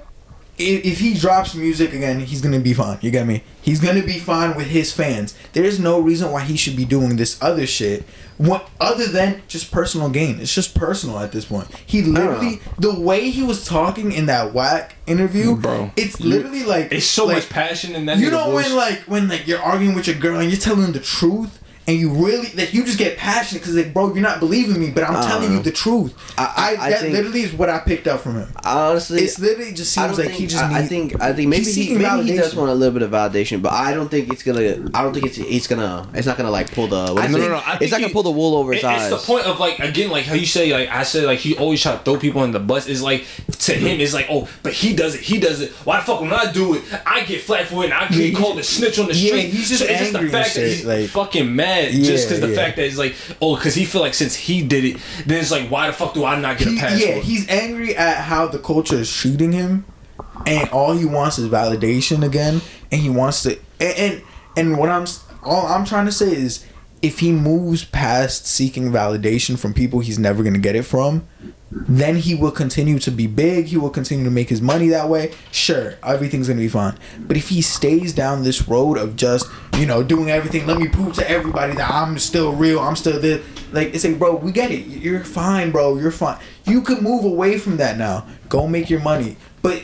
if, 0.58 0.86
if 0.86 1.00
he 1.00 1.14
drops 1.14 1.56
music 1.56 1.94
again, 1.94 2.20
he's 2.20 2.42
gonna 2.42 2.60
be 2.60 2.74
fine. 2.74 2.98
You 3.02 3.12
get 3.12 3.26
me? 3.26 3.44
He's 3.62 3.80
gonna 3.80 4.04
be 4.04 4.20
fine 4.20 4.56
with 4.56 4.68
his 4.68 4.92
fans. 4.92 5.36
There's 5.54 5.80
no 5.80 6.00
reason 6.00 6.32
why 6.32 6.42
he 6.42 6.58
should 6.58 6.76
be 6.76 6.86
doing 6.86 7.16
this 7.18 7.42
other 7.42 7.66
shit. 7.66 8.04
What 8.38 8.70
other 8.80 9.06
than 9.06 9.44
just 9.48 9.72
personal 9.72 10.10
gain? 10.10 10.40
It's 10.40 10.54
just 10.54 10.74
personal 10.74 11.20
at 11.20 11.32
this 11.32 11.46
point. 11.46 11.68
He 11.86 12.02
literally, 12.02 12.60
the 12.80 13.00
way 13.00 13.30
he 13.30 13.44
was 13.44 13.66
talking 13.68 14.12
in 14.12 14.26
that 14.26 14.52
Wack 14.54 14.96
interview, 15.06 15.56
Bro. 15.56 15.92
it's 15.96 16.20
literally 16.20 16.64
like 16.64 16.92
It's 16.92 17.06
so 17.06 17.26
like, 17.26 17.36
much 17.38 17.50
passion 17.50 17.94
in 17.96 18.06
that. 18.08 18.18
You 18.18 18.32
know 18.32 18.50
voice. 18.52 18.68
when 18.68 18.76
like 18.76 19.00
when 19.02 19.28
like 19.30 19.48
you're 19.48 19.62
arguing 19.62 19.96
with 19.96 20.08
your 20.08 20.16
girl 20.16 20.40
and 20.40 20.50
you're 20.50 20.60
telling 20.60 20.92
the 20.92 21.00
truth 21.00 21.61
and 21.92 22.00
you 22.00 22.10
really 22.10 22.50
like 22.56 22.74
you 22.74 22.84
just 22.86 22.98
get 22.98 23.18
passionate 23.18 23.60
because 23.62 23.76
like 23.76 23.94
bro 23.94 24.14
you're 24.14 24.24
not 24.24 24.40
believing 24.40 24.80
me 24.80 24.90
but 24.92 25.04
I'm 25.04 25.12
I 25.16 25.20
don't 25.22 25.30
telling 25.30 25.52
you 25.52 25.62
the 25.62 25.72
truth. 25.72 26.14
I- 26.38 26.42
I, 26.42 26.62
I- 26.82 26.86
I 26.86 26.90
that 26.92 27.00
think- 27.02 27.14
literally 27.14 27.42
is 27.42 27.54
what 27.54 27.70
I 27.70 27.80
picked 27.80 28.08
up 28.08 28.22
from 28.22 28.36
him. 28.36 28.50
Honestly, 28.64 29.22
It's 29.22 29.38
literally 29.40 29.74
just 29.74 29.98
I 29.98 30.06
seems 30.08 30.18
like 30.18 30.28
think, 30.28 30.40
he 30.40 30.48
just. 30.48 30.64
I, 30.64 30.80
I 30.80 30.84
think 30.84 31.22
I 31.22 31.34
think 31.34 31.50
maybe 31.50 31.66
he 31.66 31.72
seeking 31.72 31.98
maybe 32.00 32.32
he 32.32 32.38
does 32.38 32.56
want 32.56 32.70
a 32.70 32.74
little 32.74 32.94
bit 32.94 33.02
of 33.04 33.12
validation, 33.12 33.62
but 33.62 33.74
I 33.74 33.94
don't 33.94 34.10
think 34.10 34.32
it's 34.32 34.44
gonna. 34.44 34.90
I 34.94 35.04
don't 35.04 35.14
think 35.14 35.26
it's 35.26 35.38
it's 35.38 35.68
gonna. 35.68 36.08
It's 36.14 36.28
not 36.28 36.38
gonna 36.38 36.52
like 36.52 36.72
pull 36.72 36.88
the. 36.88 37.14
What 37.14 37.24
I- 37.24 37.26
is 37.26 37.32
no, 37.32 37.38
it? 37.38 37.42
no, 37.42 37.48
no, 37.50 37.56
I 37.58 37.78
it's 37.82 37.92
not 37.92 38.00
gonna 38.02 38.14
pull 38.14 38.24
the 38.24 38.32
wool 38.32 38.56
over 38.56 38.72
his 38.74 38.84
It- 38.84 38.88
eyes. 38.88 39.12
It's 39.12 39.22
the 39.22 39.28
point 39.28 39.46
of 39.46 39.60
like 39.60 39.80
again, 39.80 40.10
like 40.10 40.26
how 40.26 40.36
you 40.36 40.46
say, 40.46 40.72
like 40.72 40.90
I 40.90 41.04
said, 41.04 41.26
like 41.26 41.40
he 41.40 41.58
always 41.58 41.82
try 41.82 41.94
to 41.94 42.00
throw 42.00 42.18
people 42.18 42.44
in 42.44 42.52
the 42.52 42.60
bus. 42.60 42.88
Is 42.88 43.02
like 43.02 43.26
to 43.60 43.74
him, 43.74 44.00
it's 44.00 44.14
like, 44.14 44.28
oh, 44.30 44.48
but 44.64 44.74
he 44.74 44.96
does 44.96 45.16
it, 45.16 45.22
he 45.22 45.40
does 45.40 45.62
it. 45.62 45.72
Why 45.86 45.98
the 46.00 46.04
fuck 46.06 46.22
when 46.22 46.32
I 46.34 46.52
do 46.52 46.76
it, 46.76 46.84
I 47.06 47.24
get 47.26 47.42
flat 47.42 47.68
for 47.68 47.82
it, 47.84 47.86
and 47.86 47.94
I 47.94 48.08
get 48.08 48.12
he's- 48.18 48.38
called 48.38 48.60
a 48.60 48.64
snitch 48.64 49.00
on 49.00 49.08
the 49.08 49.14
yeah, 49.16 49.28
street. 49.30 49.50
he's 49.50 49.70
just 49.70 49.84
so 49.84 49.90
it's 49.90 50.00
just 50.00 50.16
angry 50.16 50.30
the 50.30 50.38
and 50.38 50.44
fact 50.46 50.56
that 50.56 50.68
he's 50.68 50.86
like- 50.86 51.10
fucking 51.10 51.56
mad, 51.56 51.81
Yeah, 51.90 52.06
just 52.06 52.28
because 52.28 52.42
the 52.42 52.50
yeah. 52.50 52.56
fact 52.56 52.76
that 52.78 52.86
it's 52.86 52.98
like, 52.98 53.16
oh, 53.42 53.56
because 53.56 53.76
he 53.76 53.86
feel 53.86 54.02
like 54.02 54.14
since 54.14 54.36
he 54.36 54.62
did 54.62 54.86
it, 54.86 54.98
then 55.26 55.40
it's 55.40 55.52
like, 55.52 55.70
why 55.70 55.88
the 55.88 55.94
fuck 55.94 56.14
do 56.14 56.24
I 56.26 56.40
not 56.40 56.58
get 56.58 56.68
He- 56.68 56.78
a 56.78 56.80
pass? 56.80 57.00
yeah, 57.00 57.16
he's 57.16 57.48
angry 57.50 57.96
at 57.96 58.18
how 58.24 58.48
the 58.48 58.60
culture 58.60 58.96
is 58.98 59.12
treating 59.14 59.52
him, 59.52 59.86
and 60.46 60.70
all 60.70 60.94
he 60.94 61.06
wants 61.06 61.38
is 61.40 61.48
validation 61.50 62.26
again, 62.26 62.62
and 62.92 63.02
he 63.02 63.10
wants 63.10 63.44
to. 63.44 63.58
And 63.80 63.98
and, 63.98 64.22
and 64.58 64.78
what 64.78 64.90
I'm 64.90 65.06
all 65.44 65.66
I'm 65.68 65.86
trying 65.86 66.06
to 66.06 66.12
say 66.12 66.32
is, 66.32 66.66
if 67.02 67.20
he 67.20 67.32
moves 67.32 67.84
past 67.84 68.46
seeking 68.46 68.92
validation 68.92 69.58
from 69.58 69.74
people 69.74 70.00
he's 70.02 70.20
never 70.20 70.44
gonna 70.44 70.60
get 70.60 70.76
it 70.76 70.84
from, 70.84 71.28
then 71.72 72.18
he 72.18 72.36
will 72.36 72.52
continue 72.52 73.00
to 73.00 73.12
be 73.12 73.28
big. 73.28 73.68
He 73.68 73.78
will 73.78 73.90
continue 73.90 74.26
to 74.26 74.32
make 74.32 74.50
his 74.50 74.62
money 74.62 74.90
that 74.90 75.08
way. 75.08 75.34
Sure, 75.52 75.96
everything's 76.04 76.48
gonna 76.48 76.60
be 76.60 76.68
fine. 76.68 76.98
But 77.20 77.38
if 77.38 77.50
he 77.50 77.62
stays 77.62 78.14
down 78.14 78.44
this 78.44 78.68
road 78.68 78.98
of 78.98 79.16
just 79.16 79.50
you 79.78 79.86
know 79.86 80.04
doing 80.04 80.30
everything, 80.30 80.68
let 80.68 80.78
me 80.78 80.90
prove 80.90 81.14
to 81.16 81.30
everybody 81.30 81.74
that 81.76 81.90
I'm 81.90 82.20
still 82.20 82.52
real. 82.52 82.80
I'm 82.80 82.96
still 82.96 83.20
this. 83.20 83.46
Like 83.72 83.94
it's 83.94 84.04
like, 84.04 84.20
bro, 84.20 84.36
we 84.36 84.52
get 84.52 84.72
it. 84.72 84.86
You're 84.86 85.24
fine, 85.24 85.72
bro. 85.72 85.98
You're 85.98 86.12
fine. 86.12 86.40
You 86.66 86.82
can 86.82 87.02
move 87.02 87.24
away 87.24 87.58
from 87.58 87.78
that 87.78 87.98
now. 87.98 88.28
Go 88.50 88.68
make 88.68 88.90
your 88.90 89.00
money. 89.00 89.38
But 89.62 89.84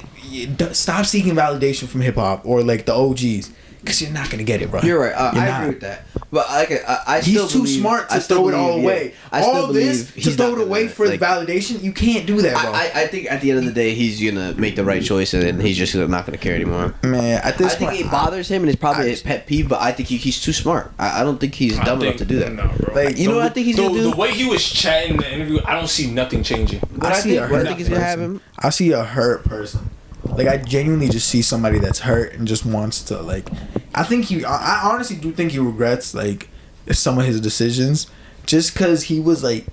stop 0.73 1.05
seeking 1.05 1.35
validation 1.35 1.87
from 1.87 2.01
hip 2.01 2.15
hop 2.15 2.45
or 2.45 2.63
like 2.63 2.85
the 2.85 2.93
OGs. 2.93 3.51
Because 3.87 4.01
you're 4.01 4.11
not 4.11 4.29
gonna 4.29 4.43
get 4.43 4.61
it, 4.61 4.69
bro. 4.69 4.81
You're 4.81 4.99
right. 4.99 5.13
I, 5.15 5.31
You're 5.33 5.41
I 5.43 5.45
not. 5.47 5.61
agree 5.61 5.69
with 5.75 5.81
that. 5.81 6.03
But 6.29 6.45
I, 6.49 6.81
I, 6.85 7.03
I 7.15 7.21
He's 7.21 7.49
too 7.49 7.59
believe- 7.59 7.79
smart 7.79 8.09
to 8.09 8.15
I 8.15 8.19
still 8.19 8.39
throw 8.39 8.49
it 8.49 8.53
all 8.53 8.67
believe, 8.71 8.83
yeah. 8.83 8.89
away. 8.89 9.13
I 9.31 9.41
still 9.41 9.55
all 9.55 9.67
this 9.73 10.11
to 10.13 10.31
throw 10.31 10.51
it 10.57 10.61
away 10.61 10.89
for 10.89 11.07
like, 11.07 11.21
validation, 11.21 11.81
you 11.81 11.93
can't 11.93 12.27
do 12.27 12.41
that, 12.41 12.61
bro. 12.61 12.73
I, 12.73 12.91
I, 12.93 13.03
I 13.03 13.07
think 13.07 13.31
at 13.31 13.39
the 13.39 13.49
end 13.51 13.59
of 13.59 13.65
the 13.65 13.71
day, 13.71 13.93
he's 13.93 14.21
gonna 14.21 14.53
make 14.55 14.75
the 14.75 14.83
right 14.83 15.01
choice, 15.01 15.33
and 15.33 15.41
then 15.43 15.59
he's 15.61 15.77
just 15.77 15.95
not 15.95 16.25
gonna 16.25 16.37
care 16.37 16.53
anymore. 16.53 16.93
Man, 17.03 17.39
at 17.45 17.57
this 17.57 17.75
I 17.75 17.77
think 17.77 17.91
point, 17.91 18.01
it 18.05 18.11
bothers 18.11 18.49
him, 18.51 18.61
and 18.63 18.69
it's 18.69 18.79
probably 18.79 19.05
I- 19.05 19.09
his 19.09 19.21
pet 19.21 19.47
peeve. 19.47 19.69
But 19.69 19.81
I 19.81 19.93
think 19.93 20.09
he, 20.09 20.17
he's 20.17 20.41
too 20.41 20.51
smart. 20.53 20.91
I, 20.99 21.21
I 21.21 21.23
don't 21.23 21.39
think 21.39 21.55
he's 21.55 21.77
dumb 21.79 21.99
think- 22.01 22.03
enough 22.15 22.17
to 22.17 22.25
do 22.25 22.39
that. 22.39 22.51
Nah, 22.53 22.67
bro. 22.75 22.93
Like, 22.93 23.17
You 23.17 23.29
know 23.29 23.35
what 23.37 23.45
I 23.45 23.49
think 23.49 23.67
he's 23.67 23.77
the, 23.77 23.83
gonna 23.83 23.93
do? 23.95 24.11
the 24.11 24.17
way 24.17 24.31
he 24.31 24.49
was 24.49 24.63
chatting 24.69 25.11
in 25.11 25.17
the 25.17 25.31
interview, 25.33 25.59
I 25.65 25.75
don't 25.75 25.87
see 25.89 26.11
nothing 26.11 26.43
changing. 26.43 26.81
What 26.81 27.13
I, 27.13 27.19
see 27.19 27.29
think, 27.37 27.39
a 27.39 27.43
what 27.43 27.51
I 27.53 27.57
hurt 27.59 27.67
think 27.67 27.79
is 27.79 27.87
gonna 27.89 28.01
person. 28.01 28.19
happen. 28.19 28.41
I 28.59 28.69
see 28.69 28.91
a 28.91 29.03
hurt 29.03 29.45
person. 29.45 29.89
Like 30.35 30.47
I 30.47 30.57
genuinely 30.57 31.09
just 31.09 31.27
see 31.27 31.41
somebody 31.41 31.79
that's 31.79 31.99
hurt 31.99 32.33
and 32.33 32.47
just 32.47 32.65
wants 32.65 33.03
to 33.03 33.21
like. 33.21 33.47
I 33.95 34.03
think 34.03 34.25
he. 34.25 34.43
I 34.45 34.55
I 34.55 34.91
honestly 34.91 35.15
do 35.17 35.31
think 35.31 35.51
he 35.51 35.59
regrets 35.59 36.13
like 36.13 36.49
some 36.91 37.17
of 37.17 37.25
his 37.25 37.41
decisions, 37.41 38.07
just 38.45 38.73
because 38.73 39.03
he 39.03 39.19
was 39.19 39.43
like, 39.43 39.65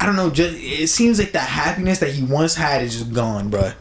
I 0.00 0.06
don't 0.06 0.16
know. 0.16 0.30
Just 0.30 0.56
it 0.58 0.88
seems 0.88 1.18
like 1.18 1.32
the 1.32 1.40
happiness 1.40 1.98
that 2.00 2.10
he 2.10 2.22
once 2.22 2.54
had 2.54 2.82
is 2.82 2.92
just 2.92 3.12
gone, 3.12 3.50
bro. 3.50 3.72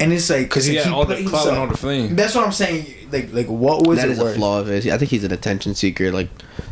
And 0.00 0.12
it's 0.12 0.28
like 0.30 0.48
Because 0.48 0.66
he 0.66 0.76
it's 0.76 0.84
had 0.84 0.92
all 0.94 1.04
the 1.04 1.16
put 1.16 1.26
clout 1.26 1.48
and 1.48 1.56
all 1.58 1.66
the 1.68 1.76
fame. 1.76 2.16
That's 2.16 2.34
what 2.34 2.44
I'm 2.44 2.52
saying. 2.52 2.86
Like 3.12 3.32
like 3.32 3.46
what 3.46 3.86
was 3.86 3.98
That 3.98 4.08
it 4.08 4.12
is 4.12 4.18
a 4.18 4.34
flaw 4.34 4.58
of 4.60 4.66
his. 4.66 4.88
I 4.88 4.98
think 4.98 5.10
he's 5.10 5.22
an 5.22 5.32
attention 5.32 5.74
seeker. 5.74 6.10
Like, 6.10 6.28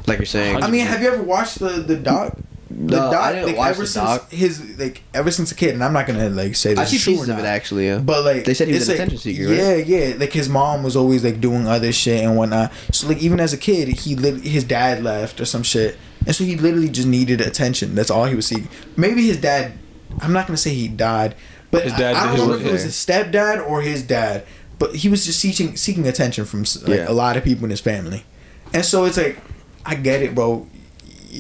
like 0.07 0.19
you're 0.19 0.27
saying. 0.27 0.63
I 0.63 0.71
mean, 0.71 0.87
have 0.87 1.03
you 1.03 1.09
ever 1.13 1.23
watched 1.23 1.59
the 1.61 1.69
the 1.69 1.97
doc? 1.97 2.37
The 2.71 2.97
No, 2.97 3.11
I 3.11 3.33
didn't 3.33 3.47
like, 3.49 3.57
watch 3.57 3.71
ever 3.71 3.81
the 3.83 3.87
since 3.89 4.05
doc. 4.07 4.31
His 4.31 4.79
like 4.79 5.03
ever 5.12 5.31
since 5.33 5.51
a 5.51 5.55
kid, 5.57 5.75
and 5.75 5.83
I'm 5.83 5.93
not 5.93 6.07
gonna 6.07 6.29
like 6.31 6.55
say 6.55 6.71
I 6.71 6.75
this 6.75 6.91
see 6.91 6.97
is 6.97 7.03
true 7.05 7.12
pieces 7.14 7.29
of 7.29 7.39
it 7.41 7.45
actually. 7.45 7.87
Yeah. 7.87 7.99
But 7.99 8.25
like 8.25 8.45
They 8.45 8.55
said 8.55 8.68
he 8.68 8.75
was 8.75 8.83
it's 8.83 8.89
an 8.91 8.95
like- 8.95 9.07
attention 9.09 9.18
seeker, 9.18 9.49
right? 9.49 9.57
Yeah, 9.57 9.75
yeah. 10.09 10.14
Like 10.16 10.33
his 10.33 10.49
mom 10.49 10.85
was 10.85 10.95
always 10.95 11.25
like 11.25 11.41
doing 11.41 11.66
other 11.66 11.91
shit 11.93 12.23
and 12.23 12.37
whatnot. 12.37 12.73
So 12.93 13.09
like 13.09 13.18
even 13.18 13.41
as 13.41 13.53
a 13.53 13.57
kid, 13.59 13.89
he 13.89 14.14
lit- 14.14 14.43
his 14.45 14.62
dad 14.62 15.03
left 15.03 15.41
or 15.41 15.45
some 15.47 15.64
shit, 15.64 15.99
and 16.27 16.35
so 16.35 16.45
he 16.45 16.57
literally 16.57 16.89
just 16.89 17.09
needed 17.09 17.41
attention. 17.41 17.97
That's 17.97 18.11
all 18.11 18.27
he 18.27 18.37
was 18.37 18.47
seeking. 18.47 18.68
Maybe 18.97 19.27
his 19.27 19.37
dad. 19.39 19.73
I'm 20.21 20.33
not 20.33 20.47
gonna 20.47 20.57
say 20.57 20.73
he 20.73 20.87
died, 20.87 21.35
but 21.73 21.83
His 21.85 21.93
dad 21.95 22.14
I, 22.14 22.33
I 22.33 22.37
don't 22.37 22.49
know 22.49 22.55
if 22.55 22.64
it 22.64 22.71
was 22.73 22.83
his 22.85 22.95
stepdad 22.95 23.68
or 23.68 23.81
his 23.83 24.03
dad. 24.05 24.45
But 24.79 24.95
he 24.97 25.09
was 25.09 25.27
just 25.27 25.41
seeking 25.41 25.77
seeking 25.77 26.07
attention 26.07 26.45
from 26.45 26.61
like 26.87 27.01
Yeah. 27.01 27.11
a 27.11 27.12
lot 27.12 27.37
of 27.37 27.43
people 27.45 27.64
in 27.64 27.71
his 27.71 27.81
family, 27.81 28.25
and 28.73 28.85
so 28.85 29.05
it's 29.07 29.16
like 29.16 29.39
I 29.85 29.97
get 29.97 30.23
it, 30.23 30.35
bro. 30.37 30.68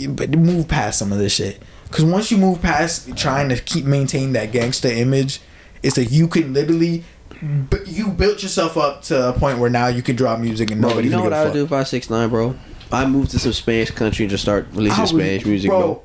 But 0.08 0.30
move 0.30 0.68
past 0.68 0.98
some 0.98 1.12
of 1.12 1.18
this 1.18 1.34
shit. 1.34 1.62
Cause 1.90 2.04
once 2.04 2.30
you 2.30 2.38
move 2.38 2.62
past 2.62 3.16
trying 3.16 3.48
to 3.48 3.56
keep 3.56 3.84
maintain 3.84 4.32
that 4.34 4.52
gangster 4.52 4.88
image, 4.88 5.40
it's 5.82 5.96
like 5.98 6.10
you 6.12 6.28
can 6.28 6.52
literally, 6.52 7.02
but 7.42 7.88
you 7.88 8.08
built 8.08 8.42
yourself 8.44 8.76
up 8.76 9.02
to 9.04 9.30
a 9.30 9.32
point 9.32 9.58
where 9.58 9.70
now 9.70 9.88
you 9.88 10.00
can 10.00 10.14
drop 10.14 10.38
music 10.38 10.70
and 10.70 10.80
Bro, 10.80 10.90
nobody. 10.90 11.08
you 11.08 11.16
know 11.16 11.22
what 11.24 11.32
I 11.32 11.44
would 11.44 11.52
do 11.52 11.64
if 11.64 11.72
I 11.72 11.82
six 11.82 12.08
nine, 12.08 12.28
bro? 12.28 12.54
I 12.92 13.06
moved 13.06 13.32
to 13.32 13.38
some 13.40 13.52
Spanish 13.52 13.90
country 13.90 14.24
and 14.24 14.30
just 14.30 14.42
start 14.44 14.68
releasing 14.72 15.06
Spanish 15.06 15.44
music, 15.44 15.70
bro. 15.70 16.02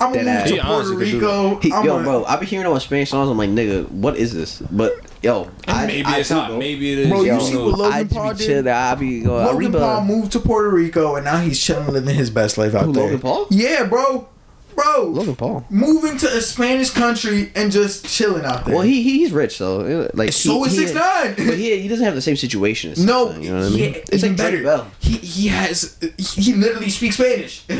I'm 0.00 0.12
gonna 0.12 0.24
Dead 0.24 0.50
move 0.50 0.58
to 0.58 0.64
Puerto 0.64 0.88
honestly 0.88 1.14
Rico. 1.14 1.54
He, 1.60 1.72
I'm 1.72 1.84
yo, 1.84 1.92
gonna- 1.92 2.04
bro, 2.04 2.24
I 2.24 2.36
be 2.36 2.46
hearing 2.46 2.66
all 2.66 2.78
Spanish 2.80 3.10
songs. 3.10 3.30
I'm 3.30 3.38
like, 3.38 3.50
nigga, 3.50 3.88
what 3.90 4.16
is 4.16 4.34
this? 4.34 4.60
But 4.70 4.94
yo, 5.22 5.48
I, 5.68 5.86
maybe 5.86 6.04
I 6.04 6.18
it's 6.18 6.28
do, 6.28 6.34
not. 6.34 6.48
bro. 6.50 6.58
Maybe 6.58 6.92
it 6.92 6.98
is. 7.00 7.08
Bro, 7.08 7.20
you 7.22 7.26
Yo, 7.28 7.38
see 7.38 7.56
what 7.56 7.78
Logan 7.78 7.92
I 7.92 8.04
Paul 8.04 8.34
did? 8.34 8.46
chilling. 8.46 8.68
I 8.68 8.94
be 8.96 9.20
going. 9.20 9.44
Logan 9.44 9.56
Arriba. 9.56 9.78
Paul 9.78 10.04
moved 10.04 10.32
to 10.32 10.40
Puerto 10.40 10.68
Rico 10.70 11.14
and 11.16 11.24
now 11.24 11.38
he's 11.38 11.62
chilling, 11.62 11.86
living 11.88 12.14
his 12.14 12.30
best 12.30 12.58
life 12.58 12.74
out 12.74 12.86
Who, 12.86 12.92
there. 12.92 13.04
Logan 13.04 13.20
Paul? 13.20 13.46
Yeah, 13.50 13.84
bro, 13.84 14.28
bro. 14.74 15.02
Logan 15.04 15.36
Paul. 15.36 15.64
moving 15.70 16.16
to 16.18 16.26
a 16.26 16.40
Spanish 16.40 16.90
country 16.90 17.52
and 17.54 17.70
just 17.70 18.04
chilling 18.06 18.44
out 18.44 18.64
there. 18.64 18.74
Well, 18.74 18.82
he 18.84 19.00
he's 19.02 19.30
rich 19.32 19.58
though. 19.58 20.10
Like 20.14 20.32
So 20.32 20.64
he, 20.64 20.76
is 20.84 20.92
6ix9ine. 20.92 21.36
But 21.36 21.56
he 21.56 21.78
he 21.80 21.86
doesn't 21.88 22.04
have 22.04 22.16
the 22.16 22.20
same 22.20 22.36
situation. 22.36 22.90
As 22.92 23.04
No, 23.04 23.28
6ix9ine, 23.28 23.42
you 23.44 23.50
know 23.50 23.56
what 23.60 23.66
I 23.66 23.76
mean? 23.76 23.94
it's 23.94 24.12
even 24.14 24.30
like 24.30 24.36
better. 24.38 24.50
Drake 24.62 24.64
Bell. 24.64 24.90
He 24.98 25.12
he 25.18 25.48
has 25.48 25.96
he 26.18 26.52
literally 26.54 26.90
speaks 26.90 27.14
Spanish. 27.16 27.64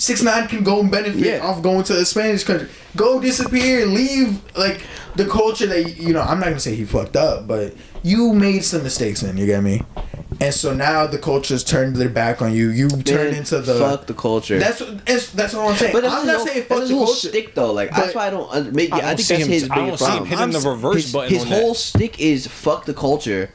Six 0.00 0.22
nine 0.22 0.46
can 0.48 0.62
go 0.62 0.80
and 0.80 0.90
benefit 0.90 1.16
Yeah. 1.18 1.38
off 1.46 1.60
going 1.60 1.82
to 1.84 1.98
a 1.98 2.04
Spanish 2.04 2.44
country. 2.44 2.68
Go 2.96 3.20
disappear, 3.20 3.84
leave 3.84 4.38
like 4.56 4.80
the 5.16 5.26
culture 5.26 5.66
that 5.66 5.98
you 5.98 6.12
know. 6.12 6.20
I'm 6.22 6.38
not 6.38 6.46
gonna 6.46 6.60
say 6.60 6.74
he 6.76 6.84
fucked 6.84 7.16
up, 7.16 7.46
but 7.48 7.74
you 8.04 8.32
made 8.32 8.64
some 8.64 8.84
mistakes 8.84 9.22
in. 9.24 9.36
You 9.36 9.46
get 9.46 9.62
me? 9.62 9.82
And 10.40 10.54
so 10.54 10.72
now 10.72 11.08
the 11.08 11.18
culture's 11.18 11.64
turned 11.64 11.96
their 11.96 12.08
back 12.08 12.40
on 12.40 12.54
you. 12.54 12.68
You 12.68 12.88
turned 12.88 13.36
into 13.36 13.60
the. 13.60 13.74
fuck 13.74 14.06
the 14.06 14.14
culture. 14.14 14.60
That's 14.60 14.78
what- 14.80 15.04
that's 15.04 15.30
that's 15.30 15.54
all 15.54 15.68
I'm 15.70 15.76
saying. 15.76 15.92
But 15.92 16.04
I'm 16.04 16.24
not 16.28 16.36
whole, 16.36 16.46
saying 16.46 16.58
that's 16.60 16.68
fuck 16.68 16.80
his 16.80 16.88
the 16.90 16.94
whole 16.94 17.06
culture. 17.06 17.28
stick 17.30 17.54
though. 17.56 17.72
Like 17.72 17.90
that's 17.90 18.14
why 18.14 18.28
I 18.28 18.30
don't. 18.30 18.48
Uh, 18.48 18.56
Under, 18.58 18.70
maybe 18.72 18.92
I 18.92 18.96
I, 18.98 19.00
don't 19.00 19.16
think 19.16 19.20
see 19.20 19.34
that's 19.34 19.44
him- 19.46 19.50
his 19.50 19.70
I 19.70 19.74
don't 19.74 19.98
see 19.98 20.04
him 20.04 20.10
problem. 20.10 20.26
hitting 20.28 20.50
the 20.52 20.58
I'm- 20.60 20.68
reverse 20.68 21.02
his, 21.02 21.12
button 21.12 21.34
his 21.34 21.42
on 21.42 21.48
whole 21.48 21.72
that. 21.72 21.78
stick 21.80 22.20
is 22.20 22.46
fuck 22.46 22.84
the 22.84 22.94
culture, 22.94 23.50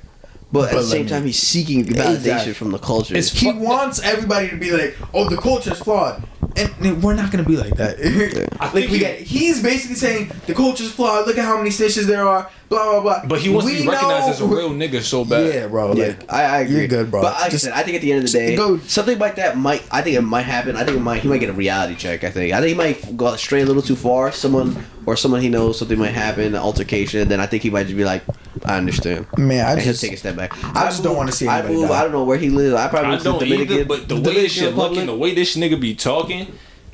but, 0.54 0.70
at 0.72 0.76
the 0.76 0.84
same 0.84 1.02
let 1.08 1.10
time 1.10 1.26
he's 1.26 1.40
seeking 1.40 1.84
validation 1.86 2.16
Exactly. 2.16 2.54
from 2.54 2.72
the 2.72 2.80
culture. 2.80 3.16
It's 3.18 3.32
he 3.32 3.48
Fuck 3.52 3.60
wants 3.60 4.02
everybody 4.02 4.50
to 4.50 4.56
be 4.56 4.72
like, 4.72 4.96
"Oh, 5.14 5.28
the 5.28 5.38
culture's 5.38 5.80
flawed," 5.80 6.24
and 6.56 7.04
we're 7.04 7.16
not 7.16 7.32
gonna 7.32 7.44
be 7.44 7.58
like 7.58 7.76
that. 7.78 7.98
I 8.60 8.66
like 8.66 8.74
think 8.74 8.92
we 8.92 9.00
he- 9.00 9.24
he's 9.24 9.62
basically 9.62 9.96
saying 9.96 10.32
the 10.48 10.54
culture's 10.54 10.92
flawed. 10.92 11.28
Look 11.28 11.38
at 11.38 11.44
how 11.46 11.58
many 11.58 11.72
stitches 11.72 12.08
there 12.08 12.26
are. 12.28 12.50
Blah 12.74 12.92
blah 12.92 13.02
blah. 13.02 13.26
But 13.28 13.40
he 13.40 13.50
wants 13.50 13.70
to 13.72 13.82
be 13.82 13.88
recognized 13.88 14.30
as 14.30 14.42
a 14.42 14.46
real 14.46 14.70
nigga 14.72 15.02
so 15.02 15.24
bad. 15.26 15.54
Yeah, 15.54 15.68
bro. 15.68 15.94
Yeah, 15.94 16.08
Like, 16.08 16.32
I, 16.34 16.44
I 16.44 16.60
agree. 16.62 16.76
you're 16.80 16.88
good, 16.88 17.12
bro. 17.12 17.22
But 17.22 17.34
like 17.40 17.52
Just- 17.52 17.66
I 17.66 17.70
said, 17.70 17.78
I 17.80 17.84
think 17.84 17.96
at 17.96 18.02
the 18.02 18.12
end 18.12 18.24
of 18.26 18.32
the 18.32 18.38
day, 18.38 18.56
go- 18.56 18.78
something 18.80 19.18
like 19.20 19.36
that 19.36 19.58
might. 19.58 19.84
I 19.92 20.02
think 20.02 20.18
it 20.18 20.22
might 20.22 20.42
happen. 20.44 20.76
I 20.76 20.84
think 20.84 20.98
it 20.98 21.02
might. 21.02 21.22
He 21.22 21.28
might 21.28 21.40
get 21.40 21.50
a 21.50 21.54
reality 21.54 21.96
check. 21.96 22.24
I 22.24 22.30
think. 22.32 22.54
I 22.54 22.58
think 22.60 22.70
he 22.70 22.76
might 22.76 23.16
go 23.18 23.28
astray 23.28 23.62
a 23.62 23.66
little 23.66 23.82
too 23.82 23.96
far. 23.96 24.32
Someone 24.32 24.86
or 25.06 25.16
someone 25.18 25.42
he 25.42 25.50
knows 25.50 25.78
something 25.80 26.00
might 26.00 26.14
happen, 26.14 26.46
an 26.46 26.56
altercation. 26.56 27.28
Then 27.28 27.40
I 27.40 27.46
think 27.46 27.62
he 27.64 27.70
might 27.70 27.84
just 27.84 27.98
be 27.98 28.06
like, 28.06 28.24
I 28.66 28.78
understand. 28.78 29.26
Man, 29.38 29.66
I 29.66 29.72
and 29.74 29.82
he'll 29.82 29.92
just- 29.92 30.02
take 30.02 30.14
a 30.14 30.18
step 30.18 30.36
back. 30.36 30.54
I 30.76 30.86
just 30.86 31.04
don't 31.04 31.16
wanna 31.18 31.32
see 31.34 31.48
I 31.48 31.62
move. 31.68 31.90
die. 31.90 32.00
I 32.00 32.04
don't 32.04 32.12
know 32.14 32.24
where 32.24 32.38
he 32.38 32.50
lives. 32.50 32.76
I 32.76 32.88
probably 32.88 33.08
I 33.10 33.12
move 33.12 33.18
to 33.20 33.24
the 33.24 33.30
don't 33.32 33.40
Dominican. 33.40 33.76
either, 33.76 33.86
but 33.86 34.08
the 34.08 34.16
way 34.16 34.34
this 34.34 34.52
shit 34.54 34.76
looking, 34.76 35.06
the 35.06 35.16
way 35.16 35.34
this 35.36 35.56
nigga 35.58 35.80
be 35.80 35.94
talking, 35.94 36.48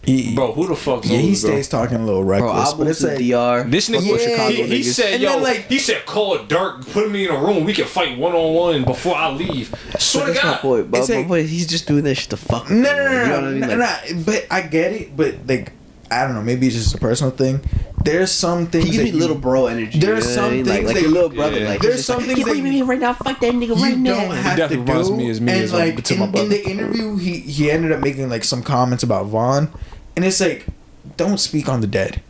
he, 0.03 0.33
bro, 0.35 0.51
who 0.53 0.67
the 0.67 0.75
fuck 0.75 1.03
knows, 1.03 1.11
yeah, 1.11 1.17
he 1.19 1.27
bro? 1.29 1.35
stays 1.35 1.67
talking 1.67 1.97
a 1.97 2.05
little 2.05 2.23
Bro, 2.23 2.29
reckless, 2.45 2.69
I'll 2.69 2.77
but 2.77 2.87
it's 2.87 2.99
to 2.99 3.17
DR. 3.17 3.63
This 3.69 3.89
nigga, 3.89 4.05
Yeah, 4.11 4.17
Chicago 4.17 4.49
he, 4.53 4.63
he 4.77 4.83
said, 4.83 5.13
And 5.13 5.21
"Yo, 5.23 5.29
then, 5.31 5.43
like- 5.43 5.67
he 5.67 5.79
said, 5.79 6.05
call 6.05 6.37
Durk, 6.39 6.91
put 6.91 7.11
me 7.11 7.25
in 7.27 7.31
a 7.31 7.37
room, 7.39 7.63
we 7.65 7.73
can 7.73 7.85
fight 7.85 8.17
one 8.17 8.33
on 8.33 8.53
one 8.53 8.83
before 8.85 9.15
I 9.15 9.29
leave." 9.31 9.73
Swear 9.99 10.27
to 10.27 10.31
That's 10.33 10.43
my 10.45 10.51
God, 10.51 10.59
point. 10.61 10.91
But, 10.91 10.99
It's 11.01 11.09
like- 11.09 11.27
but, 11.27 11.29
but 11.29 11.45
he's 11.45 11.67
just 11.67 11.87
doing 11.87 12.03
that 12.05 12.15
shit 12.15 12.29
to 12.31 12.37
fuck. 12.37 12.69
no, 12.69 12.75
no, 12.81 12.95
no, 12.95 13.01
You 13.03 13.09
no, 13.09 13.25
know 13.25 13.31
what 13.31 13.39
I 13.39 13.41
no, 13.41 13.51
mean? 13.51 13.59
no, 13.61 13.67
Like, 13.75 14.11
no, 14.15 14.23
But 14.25 14.45
I 14.49 14.61
get 14.61 14.91
it. 14.93 15.15
But 15.17 15.35
like, 15.47 15.71
I 16.11 16.25
don't 16.25 16.33
know. 16.35 16.41
Maybe 16.41 16.67
it's 16.67 16.75
just 16.75 16.95
a 16.95 16.97
personal 16.97 17.31
thing. 17.31 17.61
There's 18.03 18.31
some 18.31 18.67
things. 18.67 18.85
He 18.85 18.91
gives 18.91 18.97
that 18.97 19.03
me 19.05 19.09
you- 19.11 19.17
little 19.19 19.35
bro 19.37 19.67
energy. 19.67 19.99
There's 19.99 20.29
you 20.29 20.35
know 20.35 20.41
what 20.41 20.45
I 20.45 20.47
some 20.47 20.51
mean? 20.55 20.65
like, 20.65 20.75
things 20.77 20.87
like 20.87 20.95
that 20.95 21.05
a 21.05 21.09
little 21.09 21.29
brother. 21.29 21.59
Yeah. 21.59 21.69
Like 21.69 21.81
There's 21.81 21.93
he's 21.95 22.05
just 22.05 22.07
some 22.07 22.17
like, 22.27 22.35
things 22.35 22.45
that 22.47 22.53
me 22.53 22.59
you- 22.69 22.75
here 22.77 22.85
right 22.85 22.99
now. 22.99 23.13
Fight 23.13 23.39
that 23.41 23.53
nigga 23.53 23.75
right 23.81 23.97
now. 23.97 24.15
don't 24.15 24.31
have 24.37 24.55
to 24.55 24.57
definitely 24.57 24.85
reminds 24.85 25.09
do. 25.09 25.15
me 25.17 25.29
as 25.29 25.41
me 25.41 25.51
and 25.51 25.61
as, 25.63 25.73
like 25.73 26.03
to 26.03 26.15
my 26.15 26.25
in, 26.27 26.35
in 26.37 26.49
the 26.49 26.65
interview, 26.69 27.17
he 27.17 27.39
he 27.39 27.69
ended 27.71 27.91
up 27.91 27.99
making 28.01 28.29
like 28.29 28.43
some 28.43 28.63
comments 28.63 29.03
about 29.03 29.25
Von, 29.27 29.69
and 30.15 30.23
it's 30.25 30.39
like, 30.39 30.65
don't 31.17 31.39
speak 31.39 31.67
on 31.67 31.81
the 31.81 31.87
dead, 31.87 32.21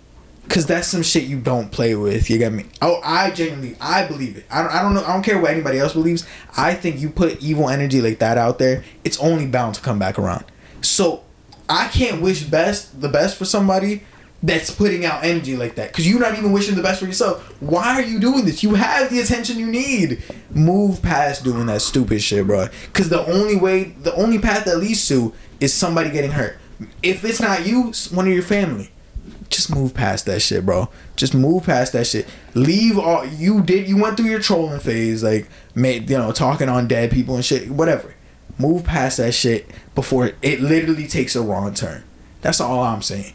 cause 0.50 0.66
that's 0.66 0.88
some 0.88 1.04
shit 1.04 1.24
you 1.26 1.40
don't 1.40 1.72
play 1.72 1.94
with. 1.96 2.30
You 2.32 2.40
get 2.40 2.52
me? 2.52 2.66
Oh, 2.82 3.00
I 3.04 3.30
genuinely, 3.32 3.76
I 3.80 4.08
believe 4.08 4.38
it. 4.38 4.46
I 4.52 4.64
don't, 4.64 4.74
I 4.74 4.82
don't 4.82 4.96
know. 4.96 5.04
I 5.06 5.14
don't 5.14 5.24
care 5.24 5.40
what 5.40 5.52
anybody 5.52 5.78
else 5.78 5.94
believes. 5.94 6.28
I 6.58 6.74
think 6.74 7.00
you 7.00 7.10
put 7.12 7.42
evil 7.44 7.70
energy 7.70 8.02
like 8.02 8.18
that 8.20 8.38
out 8.40 8.58
there, 8.58 8.84
it's 9.04 9.20
only 9.20 9.46
bound 9.46 9.76
to 9.76 9.82
come 9.82 10.00
back 10.00 10.18
around. 10.18 10.46
So, 10.82 11.24
I 11.70 11.88
can't 11.88 12.22
wish 12.22 12.44
best 12.44 13.00
the 13.00 13.10
best 13.10 13.38
for 13.38 13.46
somebody 13.46 14.02
that's 14.42 14.72
putting 14.72 15.06
out 15.06 15.24
energy 15.24 15.58
like 15.58 15.76
that 15.76 15.90
because 15.90 16.10
you're 16.10 16.20
not 16.20 16.38
even 16.38 16.52
wishing 16.52 16.76
the 16.76 16.82
best 16.82 17.00
for 17.00 17.06
yourself. 17.06 17.44
Why 17.62 17.96
are 17.96 18.02
you 18.02 18.20
doing 18.20 18.46
this? 18.46 18.64
You 18.64 18.76
have 18.76 19.10
the 19.10 19.20
attention 19.20 19.60
you 19.60 19.68
need. 19.68 20.24
Move 20.50 21.02
past 21.02 21.44
doing 21.44 21.66
that 21.68 21.82
stupid 21.82 22.22
shit, 22.22 22.48
bro. 22.48 22.68
Because 22.86 23.10
the 23.10 23.26
only 23.28 23.56
way, 23.56 23.84
the 23.84 24.16
only 24.16 24.40
path 24.40 24.66
that 24.66 24.78
leads 24.78 25.08
to 25.10 25.34
is 25.60 25.74
somebody 25.74 26.10
getting 26.10 26.32
hurt. 26.32 26.58
If 27.04 27.26
it's 27.26 27.42
not 27.42 27.68
you, 27.68 27.90
it's 27.90 28.12
one 28.12 28.28
of 28.28 28.34
your 28.34 28.44
family. 28.44 28.92
Just 29.50 29.74
move 29.74 29.94
past 29.94 30.26
that 30.28 30.42
shit, 30.42 30.66
bro. 30.66 30.90
Just 31.16 31.34
move 31.34 31.66
past 31.66 31.94
that 31.94 32.08
shit. 32.08 32.28
Leave 32.54 32.98
all 32.98 33.26
you 33.26 33.62
did. 33.62 33.90
You 33.90 33.98
went 33.98 34.16
through 34.16 34.30
your 34.30 34.40
trolling 34.40 34.80
phase, 34.80 35.24
like 35.24 35.50
made 35.76 36.10
you 36.10 36.18
know 36.18 36.32
talking 36.32 36.70
on 36.70 36.88
dead 36.88 37.12
people 37.12 37.36
and 37.36 37.44
shit. 37.44 37.70
Whatever. 37.70 38.14
Move 38.58 38.84
past 38.84 39.18
that 39.18 39.34
shit 39.34 39.70
before 40.00 40.32
it 40.42 40.62
literally 40.62 41.08
takes 41.08 41.36
a 41.36 41.42
wrong 41.42 41.74
turn. 41.74 42.02
That's 42.40 42.62
all 42.62 42.82
I'm 42.84 43.02
saying. 43.02 43.34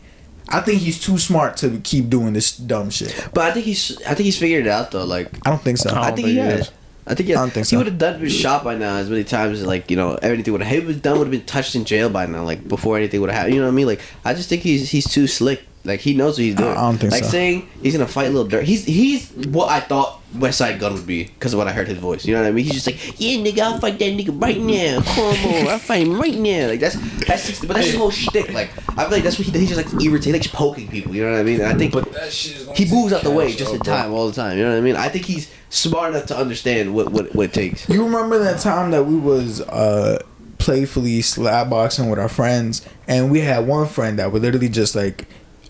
I 0.48 0.60
think 0.60 0.80
he's 0.80 0.98
too 0.98 1.18
smart 1.18 1.58
to 1.58 1.78
keep 1.84 2.08
doing 2.08 2.32
this 2.32 2.56
dumb 2.56 2.88
shit. 2.88 3.12
But 3.34 3.44
I 3.44 3.50
think 3.52 3.66
he's. 3.66 4.00
I 4.04 4.14
think 4.14 4.24
he's 4.24 4.38
figured 4.38 4.64
it 4.64 4.70
out 4.70 4.90
though. 4.90 5.04
Like 5.04 5.28
I 5.46 5.50
don't 5.50 5.60
think 5.60 5.76
so. 5.76 5.90
I 5.90 6.04
I 6.04 6.06
don't 6.06 6.16
think 6.16 6.28
he 6.28 6.34
think 6.36 6.44
he 6.46 6.50
has. 6.52 6.60
is. 6.68 6.70
I 7.06 7.14
think 7.14 7.26
he, 7.28 7.34
I 7.34 7.40
don't 7.40 7.50
think 7.50 7.66
he 7.66 7.70
so. 7.72 7.76
would 7.76 7.86
have 7.86 7.98
done 7.98 8.18
his 8.18 8.32
shot 8.34 8.64
by 8.64 8.76
now 8.76 8.96
as 8.96 9.10
many 9.10 9.24
times 9.24 9.60
as 9.60 9.66
like 9.66 9.90
you 9.90 9.96
know 9.98 10.18
everything 10.22 10.52
would 10.52 10.62
have. 10.62 10.72
He 10.82 10.86
was 10.86 11.00
done 11.02 11.18
would 11.18 11.26
have 11.26 11.30
been 11.30 11.44
touched 11.44 11.74
in 11.74 11.84
jail 11.84 12.08
by 12.08 12.24
now, 12.24 12.44
like 12.44 12.66
before 12.66 12.96
anything 12.96 13.20
would 13.20 13.28
have 13.28 13.36
happened. 13.36 13.54
You 13.56 13.60
know 13.60 13.66
what 13.66 13.72
I 13.72 13.76
mean? 13.76 13.86
Like 13.86 14.00
I 14.24 14.32
just 14.32 14.48
think 14.48 14.62
he's 14.62 14.90
he's 14.90 15.06
too 15.06 15.26
slick. 15.26 15.62
Like 15.84 16.00
he 16.00 16.14
knows 16.14 16.38
what 16.38 16.44
he's 16.44 16.54
doing. 16.54 16.70
I 16.70 16.80
don't 16.80 16.96
think 16.96 17.12
like 17.12 17.24
so. 17.24 17.30
saying 17.30 17.68
he's 17.82 17.92
gonna 17.92 18.08
fight 18.08 18.32
Lil 18.32 18.48
Durk. 18.48 18.62
He's 18.62 18.84
he's 18.84 19.30
what 19.48 19.68
I 19.68 19.80
thought 19.80 20.22
Westside 20.34 20.80
Gunn 20.80 20.94
would 20.94 21.06
be 21.06 21.24
because 21.24 21.52
of 21.52 21.58
what 21.58 21.68
I 21.68 21.72
heard 21.72 21.88
his 21.88 21.98
voice. 21.98 22.24
You 22.24 22.34
know 22.34 22.40
what 22.40 22.48
I 22.48 22.52
mean? 22.52 22.64
He's 22.64 22.72
just 22.82 22.86
like, 22.86 23.20
yeah, 23.20 23.36
nigga, 23.36 23.58
I'll 23.60 23.78
fight 23.78 23.98
that 23.98 24.12
nigga 24.16 24.40
right 24.40 24.58
now. 24.58 25.02
Come 25.02 25.24
on, 25.24 25.68
I'll 25.68 25.78
fight 25.90 26.06
him 26.06 26.18
right 26.18 26.34
now. 26.34 26.68
Like 26.68 26.80
that's 26.80 26.96
that's 27.26 27.46
just, 27.48 27.66
but 27.66 27.74
that's 27.74 27.88
his 27.88 27.96
whole 27.96 28.10
shtick. 28.10 28.50
Like 28.54 28.70
I 28.96 29.02
feel 29.02 29.10
like 29.10 29.22
that's 29.24 29.38
what 29.38 29.46
he 29.46 29.58
he 29.58 29.66
just 29.66 29.76
like 29.76 30.02
irritate, 30.02 30.24
he 30.26 30.32
likes 30.32 30.46
poking 30.46 30.88
people. 30.88 31.14
You 31.14 31.24
know 31.26 31.32
what 31.32 31.40
I 31.40 31.42
mean? 31.42 31.60
And 31.60 31.68
I 31.68 31.74
think 31.74 31.92
But 31.92 32.10
that 32.12 32.32
shit 32.32 32.56
is 32.56 32.68
he 32.78 32.86
moves 32.90 33.12
out 33.12 33.22
the 33.22 33.30
way 33.30 33.52
just 33.52 33.74
in 33.74 33.80
time 33.80 34.10
all 34.12 34.26
the 34.26 34.34
time. 34.34 34.56
You 34.56 34.64
know 34.64 34.70
what 34.70 34.78
I 34.78 34.80
mean? 34.80 34.96
I 34.96 35.10
think 35.10 35.26
he's 35.26 35.52
smart 35.68 36.14
enough 36.14 36.26
to 36.26 36.36
understand 36.38 36.94
what 36.94 37.12
what, 37.12 37.34
what 37.34 37.44
it 37.46 37.52
takes. 37.52 37.86
You 37.90 38.04
remember 38.04 38.38
that 38.38 38.60
time 38.60 38.90
that 38.92 39.04
we 39.04 39.16
was 39.16 39.60
uh 39.60 40.22
playfully 40.56 41.20
slap 41.20 41.68
boxing 41.68 42.08
with 42.08 42.18
our 42.18 42.28
friends, 42.28 42.88
and 43.06 43.30
we 43.30 43.40
had 43.40 43.66
one 43.66 43.86
friend 43.86 44.18
that 44.18 44.32
would 44.32 44.40
literally 44.40 44.70
just 44.70 44.94
like 44.94 45.26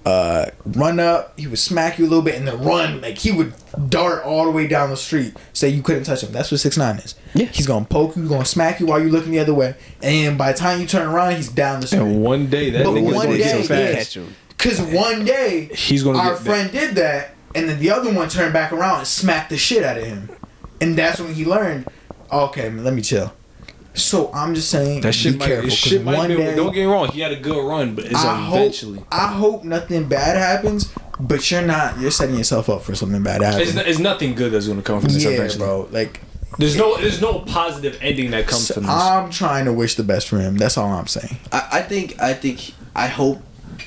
uh 0.06 0.46
run 0.66 1.00
up, 1.00 1.38
he 1.38 1.46
would 1.46 1.58
smack 1.58 1.98
you 1.98 2.04
a 2.04 2.08
little 2.08 2.22
bit, 2.22 2.34
and 2.34 2.46
then 2.46 2.62
run 2.62 3.00
like 3.00 3.16
he 3.18 3.32
would 3.32 3.54
dart 3.88 4.22
all 4.24 4.44
the 4.44 4.50
way 4.50 4.66
down 4.66 4.90
the 4.90 4.96
street, 4.96 5.34
say 5.54 5.68
you 5.68 5.82
couldn't 5.82 6.04
touch 6.04 6.22
him. 6.22 6.30
That's 6.32 6.50
what 6.50 6.60
six 6.60 6.76
nine 6.76 6.96
is. 6.98 7.14
Yeah. 7.34 7.46
he's 7.46 7.66
gonna 7.66 7.86
poke 7.86 8.16
you, 8.16 8.28
gonna 8.28 8.44
smack 8.44 8.80
you 8.80 8.86
while 8.86 9.00
you're 9.00 9.10
looking 9.10 9.32
the 9.32 9.38
other 9.38 9.54
way, 9.54 9.74
and 10.02 10.36
by 10.36 10.52
the 10.52 10.58
time 10.58 10.80
you 10.80 10.86
turn 10.86 11.06
around, 11.08 11.36
he's 11.36 11.48
down 11.48 11.80
the 11.80 11.86
street. 11.86 12.00
And 12.00 12.22
one 12.22 12.48
day 12.48 12.70
that 12.70 12.84
But 12.84 12.92
nigga's 12.92 13.14
one 13.14 13.26
gonna 13.26 13.38
day, 13.38 13.44
get 13.44 13.50
so 13.50 13.56
yes. 13.58 13.68
fast. 13.68 13.94
Catch 13.94 14.16
him. 14.16 14.34
Cause 14.58 14.80
one 14.80 15.24
day 15.24 15.66
He's 15.74 16.02
gonna 16.02 16.18
our 16.18 16.34
get 16.34 16.42
friend 16.42 16.70
did 16.72 16.94
that, 16.96 17.34
and 17.54 17.68
then 17.68 17.78
the 17.80 17.90
other 17.90 18.12
one 18.12 18.28
turned 18.28 18.52
back 18.52 18.72
around 18.72 18.98
and 19.00 19.06
smacked 19.06 19.50
the 19.50 19.56
shit 19.58 19.82
out 19.84 19.96
of 19.98 20.04
him, 20.04 20.30
and 20.80 20.96
that's 20.96 21.20
when 21.20 21.34
he 21.34 21.44
learned. 21.44 21.86
Okay, 22.32 22.68
man, 22.68 22.84
let 22.84 22.94
me 22.94 23.02
chill. 23.02 23.32
So 23.94 24.30
I'm 24.34 24.54
just 24.54 24.70
saying, 24.70 25.02
That 25.02 25.14
shit 25.14 25.34
be 25.34 25.38
might, 25.38 25.46
careful. 25.46 25.70
shit 25.70 26.02
might 26.04 26.16
one 26.18 26.28
be. 26.28 26.36
day, 26.36 26.56
don't 26.56 26.72
get 26.72 26.80
me 26.80 26.86
wrong. 26.92 27.08
He 27.08 27.20
had 27.20 27.30
a 27.32 27.38
good 27.40 27.64
run, 27.64 27.94
but 27.94 28.06
it's 28.06 28.16
I 28.16 28.48
eventually. 28.48 28.98
hope, 28.98 29.08
I 29.12 29.26
hope 29.28 29.62
nothing 29.64 30.08
bad 30.08 30.36
happens, 30.36 30.92
but 31.20 31.48
you're 31.50 31.62
not. 31.62 31.98
You're 32.00 32.10
setting 32.10 32.36
yourself 32.36 32.68
up 32.68 32.82
for 32.82 32.94
something 32.96 33.22
bad 33.22 33.38
to 33.38 33.46
happen. 33.46 33.60
It's, 33.62 33.76
n- 33.76 33.84
it's 33.86 33.98
nothing 34.00 34.34
good 34.34 34.50
that's 34.52 34.66
gonna 34.66 34.82
come 34.82 35.00
from 35.00 35.10
this 35.12 35.22
yeah, 35.24 35.30
eventually. 35.30 35.58
bro. 35.64 35.88
Like, 35.92 36.20
There's 36.58 36.76
no 36.76 36.96
there's 36.96 37.20
no 37.20 37.38
positive 37.40 37.96
ending 38.02 38.32
that 38.32 38.48
comes 38.48 38.66
so 38.66 38.74
from 38.74 38.82
this. 38.84 38.92
I'm 38.92 39.30
trying 39.30 39.64
to 39.66 39.72
wish 39.72 39.94
the 39.94 40.02
best 40.04 40.28
for 40.28 40.38
him. 40.38 40.56
That's 40.56 40.76
all 40.76 40.90
I'm 40.92 41.06
saying. 41.06 41.36
I, 41.52 41.68
I 41.74 41.82
think 41.82 42.20
I 42.20 42.34
think 42.34 42.72
I 42.96 43.06
hope 43.06 43.42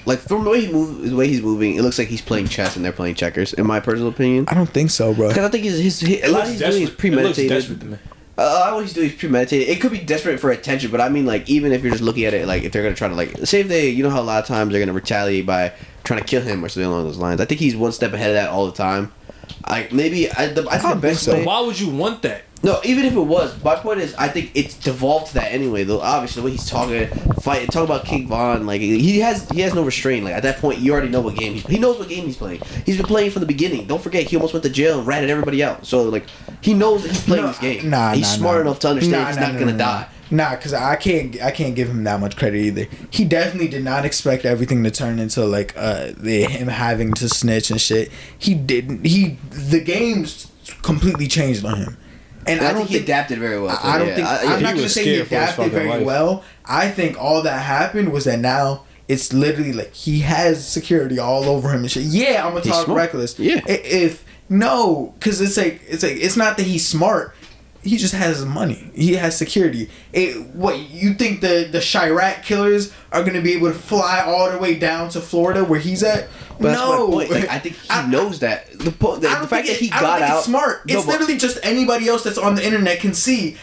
like 0.05 0.19
from 0.19 0.45
the 0.45 0.49
way 0.49 0.65
he 0.65 0.71
move 0.71 1.09
the 1.09 1.15
way 1.17 1.27
he's 1.27 1.41
moving, 1.41 1.75
it 1.75 1.81
looks 1.81 1.99
like 1.99 2.07
he's 2.07 2.21
playing 2.21 2.47
chess 2.47 2.77
and 2.77 2.85
they're 2.85 2.93
playing 2.93 3.15
checkers. 3.15 3.51
In 3.53 3.67
my 3.67 3.81
personal 3.81 4.07
opinion, 4.07 4.45
I 4.47 4.53
don't 4.53 4.69
think 4.69 4.89
so, 4.89 5.13
bro. 5.13 5.27
because 5.27 5.43
I 5.45 5.49
think 5.49 5.65
his, 5.65 5.79
his, 5.79 5.99
his 5.99 6.23
a 6.23 6.27
lot 6.29 6.43
of 6.43 6.47
looks 6.47 6.49
he's 6.49 6.59
doing 6.59 6.83
is 6.83 6.89
desperate. 6.89 7.13
It 7.13 7.23
looks 7.23 7.65
premeditated. 7.67 7.99
Desperate 8.37 8.45
to 8.45 8.53
me. 8.53 8.59
A 8.59 8.59
lot 8.59 8.73
what 8.73 8.83
he's 8.83 8.93
doing 8.93 9.09
is 9.09 9.15
premeditated. 9.15 9.69
It 9.69 9.81
could 9.81 9.91
be 9.91 9.99
desperate 9.99 10.39
for 10.39 10.51
attention, 10.51 10.91
but 10.91 11.01
I 11.01 11.09
mean, 11.09 11.25
like, 11.25 11.49
even 11.49 11.71
if 11.71 11.81
you're 11.81 11.91
just 11.91 12.03
looking 12.03 12.25
at 12.25 12.33
it, 12.33 12.47
like, 12.47 12.63
if 12.63 12.71
they're 12.71 12.83
gonna 12.83 12.95
try 12.95 13.07
to, 13.07 13.15
like, 13.15 13.45
say 13.45 13.61
if 13.61 13.67
they, 13.67 13.89
you 13.89 14.03
know, 14.03 14.09
how 14.09 14.21
a 14.21 14.23
lot 14.23 14.41
of 14.41 14.47
times 14.47 14.71
they're 14.71 14.79
gonna 14.79 14.93
retaliate 14.93 15.45
by 15.45 15.73
trying 16.03 16.19
to 16.19 16.25
kill 16.25 16.41
him 16.41 16.63
or 16.63 16.69
something 16.69 16.89
along 16.89 17.05
those 17.05 17.17
lines. 17.17 17.41
I 17.41 17.45
think 17.45 17.59
he's 17.59 17.75
one 17.75 17.91
step 17.91 18.13
ahead 18.13 18.29
of 18.29 18.35
that 18.35 18.49
all 18.49 18.65
the 18.65 18.71
time. 18.71 19.11
Like, 19.69 19.91
maybe 19.91 20.31
I, 20.31 20.47
the, 20.47 20.67
I 20.69 20.77
think 20.77 20.95
the 20.95 20.99
best 21.01 21.23
so. 21.23 21.33
way. 21.33 21.45
Why 21.45 21.61
would 21.61 21.79
you 21.79 21.89
want 21.89 22.21
that? 22.23 22.43
No, 22.63 22.81
even 22.83 23.05
if 23.05 23.13
it 23.13 23.19
was, 23.19 23.63
my 23.63 23.75
point 23.75 23.99
is, 23.99 24.15
I 24.15 24.29
think 24.29 24.51
it's 24.55 24.73
devolved 24.73 25.27
to 25.27 25.33
that 25.35 25.51
anyway. 25.51 25.83
Though 25.83 26.01
obviously, 26.01 26.41
the 26.41 26.45
way 26.45 26.51
he's 26.53 26.67
talking, 26.67 27.07
fight, 27.41 27.69
talk 27.71 27.83
about 27.83 28.05
King 28.05 28.27
Von, 28.27 28.65
like 28.65 28.81
he 28.81 29.19
has, 29.19 29.47
he 29.49 29.61
has 29.61 29.75
no 29.75 29.83
restraint. 29.83 30.25
Like 30.25 30.33
at 30.33 30.43
that 30.43 30.57
point, 30.57 30.79
you 30.79 30.91
already 30.91 31.09
know 31.09 31.21
what 31.21 31.35
game 31.35 31.53
he's. 31.53 31.65
He 31.67 31.77
knows 31.77 31.99
what 31.99 32.09
game 32.09 32.25
he's 32.25 32.37
playing. 32.37 32.61
He's 32.85 32.97
been 32.97 33.05
playing 33.05 33.29
from 33.29 33.41
the 33.41 33.45
beginning. 33.45 33.85
Don't 33.85 34.01
forget, 34.01 34.23
he 34.23 34.35
almost 34.35 34.53
went 34.53 34.63
to 34.63 34.71
jail 34.71 34.97
and 34.97 35.07
ratted 35.07 35.29
everybody 35.29 35.63
out. 35.63 35.85
So 35.85 36.03
like, 36.09 36.25
he 36.61 36.73
knows 36.73 37.03
that 37.03 37.09
he's 37.09 37.23
playing 37.23 37.43
No, 37.43 37.49
this 37.49 37.59
game. 37.59 37.89
Nah, 37.91 38.13
he's 38.13 38.23
nah, 38.23 38.27
smart 38.27 38.55
nah. 38.55 38.61
enough 38.61 38.79
to 38.79 38.89
understand 38.89 39.27
he's 39.27 39.37
not 39.37 39.59
gonna 39.59 39.77
die. 39.77 40.07
Nah, 40.29 40.51
because 40.55 40.73
I 40.73 40.95
can't 40.95 41.41
I 41.41 41.51
can't 41.51 41.75
give 41.75 41.89
him 41.89 42.03
that 42.03 42.19
much 42.19 42.35
credit 42.35 42.59
either. 42.59 42.87
He 43.09 43.25
definitely 43.25 43.67
did 43.67 43.83
not 43.83 44.05
expect 44.05 44.45
everything 44.45 44.83
to 44.83 44.91
turn 44.91 45.19
into 45.19 45.45
like 45.45 45.73
uh 45.77 46.11
the, 46.17 46.43
him 46.43 46.67
having 46.67 47.13
to 47.13 47.29
snitch 47.29 47.71
and 47.71 47.79
shit. 47.79 48.11
He 48.37 48.53
didn't. 48.53 49.05
He 49.05 49.37
the 49.51 49.79
game's 49.79 50.51
completely 50.81 51.27
changed 51.27 51.63
on 51.63 51.77
him, 51.77 51.97
and 52.45 52.59
I, 52.59 52.69
I, 52.69 52.73
don't 52.73 52.79
think 52.79 52.89
he 52.89 52.97
adapted 52.97 53.39
very 53.39 53.59
well. 53.59 53.79
I 53.81 53.97
don't 53.97 54.09
yeah, 54.09 54.15
think 54.15 54.27
I, 54.27 54.55
I'm 54.55 54.61
not 54.61 54.75
gonna 54.75 54.89
say 54.89 55.05
he 55.05 55.25
scared 55.25 55.27
for 55.27 55.35
his 55.35 55.43
adapted 55.43 55.71
very 55.71 55.89
life. 55.89 56.05
well. 56.05 56.43
I 56.65 56.89
think 56.89 57.21
all 57.21 57.41
that 57.43 57.61
happened 57.61 58.11
was 58.11 58.25
that 58.25 58.39
now 58.39 58.83
it's 59.07 59.31
literally 59.31 59.73
like 59.73 59.93
he 59.93 60.19
has 60.19 60.67
security 60.67 61.19
all 61.19 61.45
over 61.45 61.69
him 61.69 61.81
and 61.81 61.91
shit. 61.91 62.03
Yeah, 62.03 62.45
I'm 62.45 62.53
gonna 62.53 62.65
talk 62.65 62.87
reckless. 62.87 63.39
Yeah. 63.39 63.61
If 63.67 64.25
no, 64.49 65.13
because 65.19 65.41
it's 65.41 65.57
like 65.57 65.81
it's 65.87 66.03
like 66.03 66.17
it's 66.17 66.37
not 66.37 66.57
that 66.57 66.65
he's 66.65 66.85
smart. 66.85 67.33
He 67.87 67.97
just 67.97 68.13
has 68.13 68.45
money. 68.45 68.91
He 68.93 69.13
has 69.15 69.37
security. 69.37 69.89
It, 70.13 70.45
what 70.55 70.77
you 70.79 71.13
think 71.13 71.41
the 71.41 71.67
the 71.71 71.79
Chiraq 71.79 72.43
killers 72.43 72.93
are 73.11 73.23
gonna 73.23 73.41
be 73.41 73.53
able 73.53 73.67
to 73.67 73.73
fly 73.77 74.21
all 74.21 74.51
the 74.51 74.57
way 74.57 74.75
down 74.75 75.09
to 75.09 75.21
Florida 75.21 75.63
where 75.63 75.79
he's 75.79 76.03
at? 76.03 76.27
But 76.59 76.71
no. 76.73 77.05
Like, 77.05 77.47
I 77.49 77.59
think 77.59 77.75
he 77.75 77.87
I- 77.89 78.07
knows 78.07 78.39
that. 78.39 78.71
The, 78.71 78.89
the, 78.91 79.15
the 79.19 79.47
fact 79.47 79.67
that 79.67 79.77
he 79.77 79.87
it- 79.87 79.93
I 79.93 79.99
don't 80.01 80.09
got 80.09 80.19
think 80.19 80.31
out. 80.31 80.37
It's 80.37 80.45
smart. 80.45 80.85
No, 80.87 80.97
it's 80.97 81.07
literally 81.07 81.37
just 81.37 81.59
anybody 81.63 82.07
else 82.07 82.23
that's 82.23 82.37
on 82.37 82.55
the 82.55 82.65
internet 82.65 82.99
can 82.99 83.13
see. 83.13 83.57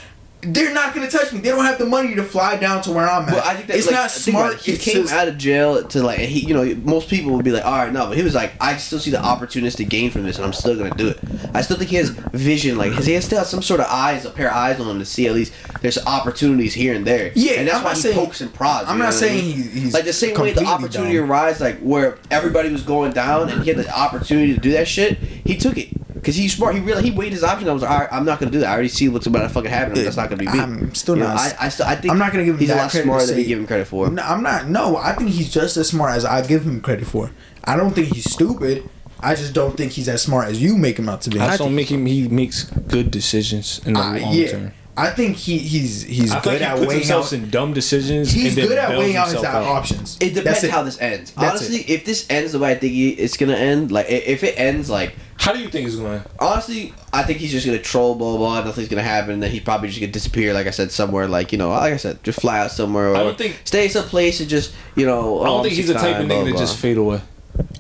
They're 0.47 0.75
not 0.75 0.95
gonna 0.95 1.11
touch 1.11 1.33
me. 1.33 1.41
They 1.41 1.51
don't 1.51 1.65
have 1.65 1.79
the 1.79 1.87
money 1.87 2.15
to 2.15 2.23
fly 2.23 2.57
down 2.57 2.83
to 2.83 2.93
where 2.93 3.09
I'm 3.09 3.29
at. 3.29 3.35
Well, 3.35 3.43
I 3.45 3.55
think 3.55 3.69
that, 3.69 3.77
it's 3.77 3.87
like, 3.87 3.95
not 3.97 4.11
smart. 4.11 4.57
He 4.61 4.77
came 4.77 5.03
just- 5.03 5.13
out 5.13 5.29
of 5.29 5.39
jail 5.39 5.83
to 5.83 6.03
like 6.03 6.19
he, 6.19 6.41
you 6.41 6.55
know, 6.55 6.75
most 6.85 7.09
people 7.09 7.33
would 7.33 7.45
be 7.45 7.51
like, 7.51 7.65
all 7.65 7.73
right, 7.73 7.93
no, 7.93 8.07
but 8.07 8.17
he 8.17 8.23
was 8.23 8.35
like, 8.35 8.53
I 8.61 8.77
still 8.77 8.99
see 8.99 9.11
the 9.11 9.19
opportunistic 9.19 9.89
gain 9.89 10.11
from 10.11 10.25
this, 10.25 10.37
and 10.37 10.45
I'm 10.45 10.53
still 10.53 10.77
gonna 10.77 10.95
do 10.95 11.09
it. 11.09 11.19
I 11.55 11.63
still 11.63 11.77
think 11.77 11.91
he 11.91 11.97
has 11.97 12.11
vision, 12.11 12.77
like 12.79 12.93
he 12.93 13.13
has 13.13 13.25
still 13.25 13.39
has 13.39 13.49
some 13.49 13.63
sort 13.63 13.81
of 13.81 13.87
eyes, 13.89 14.25
a 14.25 14.31
pair 14.31 14.49
of 14.49 14.55
eyes 14.57 14.81
on 14.81 14.89
him 14.89 14.99
to 14.99 15.05
see 15.05 15.27
at 15.27 15.35
least 15.35 15.53
there's 15.83 15.99
opportunities 16.07 16.75
here 16.75 16.95
and 16.95 17.07
there. 17.07 17.33
Yeah, 17.35 17.53
and 17.61 17.69
that's 17.69 17.79
I'm 17.79 17.85
why 17.85 17.95
he 17.95 18.01
saying- 18.01 18.17
pokes 18.17 18.41
and 18.41 18.53
prods. 18.53 18.89
I'm 18.89 18.99
not 18.99 19.07
what 19.07 19.15
I 19.15 19.19
saying 19.19 19.45
mean? 19.59 19.69
he's 19.71 19.95
like 19.95 20.05
the 20.05 20.13
same 20.13 20.39
way 20.39 20.53
the 20.53 20.65
opportunity 20.65 21.17
dumb. 21.17 21.31
arises, 21.31 21.61
like 21.61 21.79
where 21.81 22.19
everybody 22.31 22.71
was 22.71 22.83
going 22.83 23.13
down 23.13 23.49
and 23.51 23.63
he 23.63 23.71
had 23.71 23.79
the 23.79 23.91
opportunity 23.97 24.55
to 24.55 24.61
do 24.61 24.73
that 24.73 24.89
shit, 24.89 25.19
he 25.19 25.57
took 25.57 25.79
it. 25.79 25.89
Cause 26.23 26.37
he's 26.37 26.57
smart. 26.57 26.75
He 26.75 26.81
really 26.81 27.03
he 27.03 27.11
weighed 27.11 27.33
his 27.33 27.45
options. 27.45 27.69
I 27.69 27.73
was 27.75 27.83
like, 27.83 27.91
all 27.91 27.99
right, 27.99 28.09
I'm 28.11 28.25
not 28.25 28.41
gonna 28.41 28.51
do 28.51 28.61
that. 28.61 28.69
I 28.71 28.73
already 28.73 28.89
see 28.89 29.11
what's 29.11 29.27
about 29.27 29.43
to 29.43 29.49
fucking 29.51 29.69
happen. 29.71 29.93
That's 30.03 30.17
not 30.17 30.31
gonna 30.31 30.34
be 30.37 30.47
me. 30.47 30.59
I'm 30.59 30.95
still 30.95 31.17
You 31.17 31.23
know, 31.23 31.29
not- 31.29 31.39
I, 31.61 31.67
I 31.67 31.69
still 31.69 31.87
I 31.87 31.97
think 31.97 32.13
I'm 32.13 32.19
not 32.19 32.33
gonna 32.33 32.45
give 32.45 32.55
him 32.55 32.61
he's 32.61 32.69
that 32.69 32.77
a 32.79 32.83
lot 32.83 32.91
credit 32.91 33.03
to 33.05 33.09
smarter 33.09 33.27
than 33.27 33.37
we 33.37 33.45
give 33.45 33.59
him 33.59 33.67
credit 33.67 33.87
for. 33.87 34.11
No, 34.11 34.23
I'm 34.23 34.43
not. 34.43 34.69
No, 34.69 34.97
I 34.97 35.13
think 35.15 35.31
he's 35.31 35.53
just 35.53 35.77
as 35.77 35.89
smart 35.89 36.13
as 36.17 36.25
I 36.25 36.47
give 36.47 36.65
him 36.65 36.81
credit 36.81 37.07
for. 37.07 37.31
I 37.65 37.77
don't 37.77 37.93
think 37.95 38.09
he's 38.15 38.31
stupid. 38.31 38.89
I 39.21 39.35
just 39.35 39.55
don't 39.55 39.75
think 39.77 39.93
he's 39.93 40.09
as 40.09 40.21
smart 40.23 40.49
as 40.49 40.61
you 40.61 40.77
make 40.77 40.99
him 40.99 41.09
out 41.09 41.23
to 41.23 41.31
be. 41.31 41.41
I 41.41 41.47
just 41.47 41.59
don't 41.61 41.75
make 41.75 41.91
him. 41.91 42.05
He 42.05 42.29
makes 42.29 42.65
good 42.65 43.11
decisions 43.11 43.81
in 43.87 43.95
the 43.95 44.01
Uh, 44.01 44.19
long 44.19 44.35
yeah, 44.35 44.51
term. 44.51 44.73
I 44.97 45.11
think 45.11 45.37
he 45.37 45.59
he's 45.59 46.03
he's 46.05 46.31
I 46.33 46.37
good 46.41 46.45
think 46.45 46.59
he 46.61 46.65
at 46.67 46.77
puts 46.77 46.87
weighing 46.87 47.01
himself 47.01 47.27
out. 47.27 47.33
in 47.33 47.51
dumb 47.51 47.73
decisions. 47.73 48.31
He's 48.31 48.57
and 48.57 48.69
good 48.69 48.79
at 48.79 48.97
weighing 48.97 49.17
out 49.17 49.27
his 49.29 49.43
out. 49.43 49.65
options. 49.65 50.17
It 50.21 50.35
depends 50.35 50.61
That's 50.61 50.73
how 50.73 50.85
this 50.85 51.01
ends. 51.01 51.33
That's 51.33 51.63
honestly, 51.63 51.79
it. 51.79 51.91
if 51.91 52.05
this 52.05 52.27
ends 52.31 52.53
the 52.53 52.61
way 52.61 52.71
I 52.71 52.75
think 52.77 52.93
he, 52.93 53.11
it's 53.11 53.37
gonna 53.37 53.55
end, 53.57 53.91
like 53.91 54.07
if 54.09 54.45
it 54.45 54.55
ends 54.57 54.89
like 54.89 55.17
How 55.37 55.53
do 55.53 55.59
you 55.59 55.69
think 55.69 55.89
it's 55.89 55.97
going? 55.97 56.21
To 56.21 56.29
end? 56.29 56.37
Honestly, 56.39 56.95
I 57.13 57.25
think 57.25 57.41
he's 57.41 57.51
just 57.51 57.67
gonna 57.67 57.81
troll 57.81 58.15
blah 58.15 58.37
blah. 58.37 58.61
blah 58.61 58.65
nothing's 58.65 58.89
gonna 58.89 59.03
happen. 59.03 59.41
Then 59.41 59.51
he's 59.51 59.63
probably 59.63 59.89
just 59.89 59.99
gonna 60.01 60.13
disappear. 60.13 60.55
Like 60.55 60.69
I 60.69 60.71
said, 60.71 60.93
somewhere 60.93 61.27
like 61.27 61.51
you 61.51 61.59
know, 61.59 61.71
like 61.71 61.93
I 61.93 61.97
said, 61.97 62.23
just 62.23 62.41
fly 62.41 62.61
out 62.61 62.71
somewhere 62.71 63.09
or 63.11 63.17
I 63.17 63.25
don't 63.25 63.37
think- 63.37 63.61
stay 63.65 63.89
someplace 63.89 64.39
and 64.39 64.49
just 64.49 64.73
you 64.95 65.07
know. 65.07 65.41
I 65.41 65.43
oh, 65.43 65.45
don't 65.47 65.63
think 65.65 65.75
he's 65.75 65.89
the 65.89 65.95
type 65.95 66.21
of 66.21 66.29
blah, 66.29 66.37
nigga 66.37 66.53
to 66.53 66.59
just 66.59 66.79
fade 66.79 66.99
away. 66.99 67.21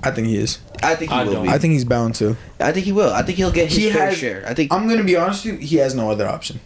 I 0.03 0.11
think 0.11 0.27
he 0.27 0.37
is. 0.37 0.59
I 0.83 0.97
think 0.97 1.12
he 1.12 1.17
I 1.17 1.23
will 1.25 1.33
don't. 1.35 1.43
be. 1.45 1.49
I 1.51 1.59
think 1.59 1.73
he's 1.75 1.85
bound 1.85 2.17
to. 2.17 2.37
I 2.59 2.73
think 2.73 2.87
he 2.87 2.93
will. 2.93 3.12
I 3.12 3.23
think 3.23 3.39
he'll 3.39 3.53
get 3.53 3.69
his 3.69 3.77
He 3.79 3.91
fair 3.93 4.07
has- 4.07 4.19
share. 4.19 4.45
I 4.49 4.55
think. 4.55 4.73
I'm 4.73 4.89
gonna 4.89 5.05
be 5.05 5.17
honest 5.17 5.45
with 5.45 5.61
you. 5.61 5.67
He 5.67 5.77
has 5.77 5.95
no 5.95 6.11
other 6.11 6.27
option. 6.29 6.59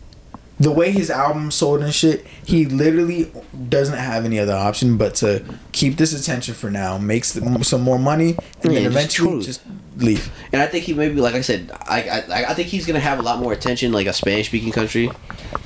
The 0.61 0.73
way 0.73 0.91
his 0.91 1.09
album 1.09 1.51
sold 1.53 1.83
and 1.83 1.95
shit, 1.95 2.27
he 2.45 2.65
literally 2.67 3.31
doesn't 3.69 3.97
have 3.97 4.25
any 4.25 4.41
other 4.41 4.55
option 4.55 4.97
but 4.97 5.15
to 5.17 5.45
keep 5.71 5.97
this 5.97 6.19
attention 6.19 6.55
for 6.55 6.69
now, 6.71 6.99
make 6.99 7.25
some 7.25 7.81
more 7.83 7.99
money, 7.99 8.37
and 8.63 8.73
Yeah, 8.73 8.81
then 8.81 8.87
eventually 8.87 9.31
cruise. 9.31 9.47
just 9.47 9.61
leave. 9.97 10.31
And 10.53 10.61
I 10.61 10.67
think 10.67 10.85
he 10.85 10.95
maybe 10.95 11.21
like 11.21 11.35
I 11.37 11.43
said, 11.43 11.71
I 11.87 12.25
I, 12.29 12.45
I 12.51 12.55
think 12.55 12.69
he's 12.69 12.87
gonna 12.87 12.99
have 12.99 13.19
a 13.21 13.23
lot 13.23 13.39
more 13.39 13.53
attention 13.53 13.93
like 13.93 14.07
a 14.09 14.13
Spanish 14.13 14.49
speaking 14.49 14.73
country 14.73 15.11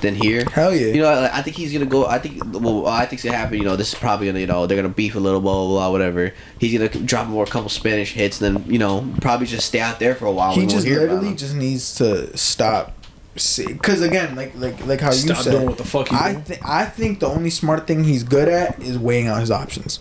than 0.01 0.15
here. 0.15 0.45
Hell 0.51 0.73
yeah. 0.75 0.87
You 0.87 1.01
know, 1.01 1.21
like, 1.21 1.33
I 1.33 1.41
think 1.41 1.55
he's 1.55 1.73
gonna 1.73 1.85
go. 1.85 2.05
I 2.05 2.19
think 2.19 2.41
well, 2.53 2.85
I 2.87 3.01
think 3.05 3.13
it's 3.13 3.23
gonna 3.23 3.37
happen. 3.37 3.57
You 3.57 3.63
know, 3.63 3.75
this 3.75 3.93
is 3.93 3.99
probably 3.99 4.27
gonna 4.27 4.39
you 4.39 4.47
know 4.47 4.67
they're 4.67 4.77
gonna 4.77 4.89
beef 4.93 5.15
a 5.15 5.19
little 5.19 5.41
blah 5.41 5.53
blah 5.55 5.67
blah 5.69 5.91
whatever. 5.91 6.33
He's 6.59 6.71
gonna 6.77 6.89
drop 7.05 7.27
more 7.27 7.45
a 7.45 7.47
couple 7.47 7.69
Spanish 7.69 8.13
hits, 8.13 8.37
then 8.37 8.63
you 8.67 8.77
know 8.77 9.07
probably 9.21 9.47
just 9.47 9.65
stay 9.67 9.79
out 9.79 9.99
there 9.99 10.13
for 10.13 10.25
a 10.27 10.31
while. 10.31 10.53
he 10.53 10.67
just 10.67 10.85
literally 10.87 11.33
just 11.35 11.55
needs 11.55 11.95
to 11.95 12.35
stop 12.37 12.93
because 13.33 14.01
again 14.01 14.35
like 14.35 14.53
like 14.55 14.85
like 14.85 15.01
how 15.01 15.07
you 15.09 15.13
Stop 15.17 15.37
said 15.37 15.51
doing 15.51 15.65
what 15.65 15.77
the 15.77 15.83
fuck 15.83 16.07
he 16.09 16.15
I 16.15 16.33
think 16.35 16.61
I 16.67 16.85
think 16.85 17.19
the 17.19 17.27
only 17.27 17.49
smart 17.49 17.87
thing 17.87 18.03
he's 18.03 18.23
good 18.23 18.47
at 18.47 18.79
is 18.81 18.97
weighing 18.97 19.27
out 19.27 19.39
his 19.39 19.49
options. 19.51 19.99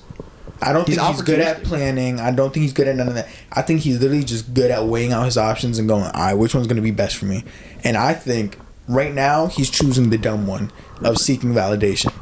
I 0.60 0.72
don't 0.72 0.86
He's 0.86 0.96
think 0.96 1.08
he's 1.08 1.22
good 1.22 1.40
at 1.40 1.64
planning. 1.64 2.20
I 2.20 2.30
don't 2.30 2.52
think 2.54 2.62
he's 2.62 2.72
good 2.72 2.86
at 2.86 2.94
none 2.94 3.08
of 3.08 3.14
that. 3.14 3.26
I 3.50 3.62
think 3.62 3.80
he's 3.80 3.98
literally 4.00 4.22
just 4.22 4.54
good 4.54 4.70
at 4.70 4.84
weighing 4.86 5.12
out 5.12 5.24
his 5.24 5.36
options 5.36 5.78
and 5.80 5.88
going, 5.88 6.04
all 6.04 6.10
right, 6.12 6.34
which 6.34 6.54
one's 6.54 6.68
going 6.68 6.76
to 6.76 6.82
be 6.82 6.92
best 6.92 7.16
for 7.16 7.24
me? 7.24 7.42
And 7.82 7.96
I 7.96 8.12
think 8.14 8.56
right 8.86 9.12
now 9.12 9.46
he's 9.48 9.68
choosing 9.70 10.10
the 10.10 10.18
dumb 10.18 10.46
one 10.46 10.70
of 11.02 11.18
seeking 11.18 11.52
validation. 11.52 12.12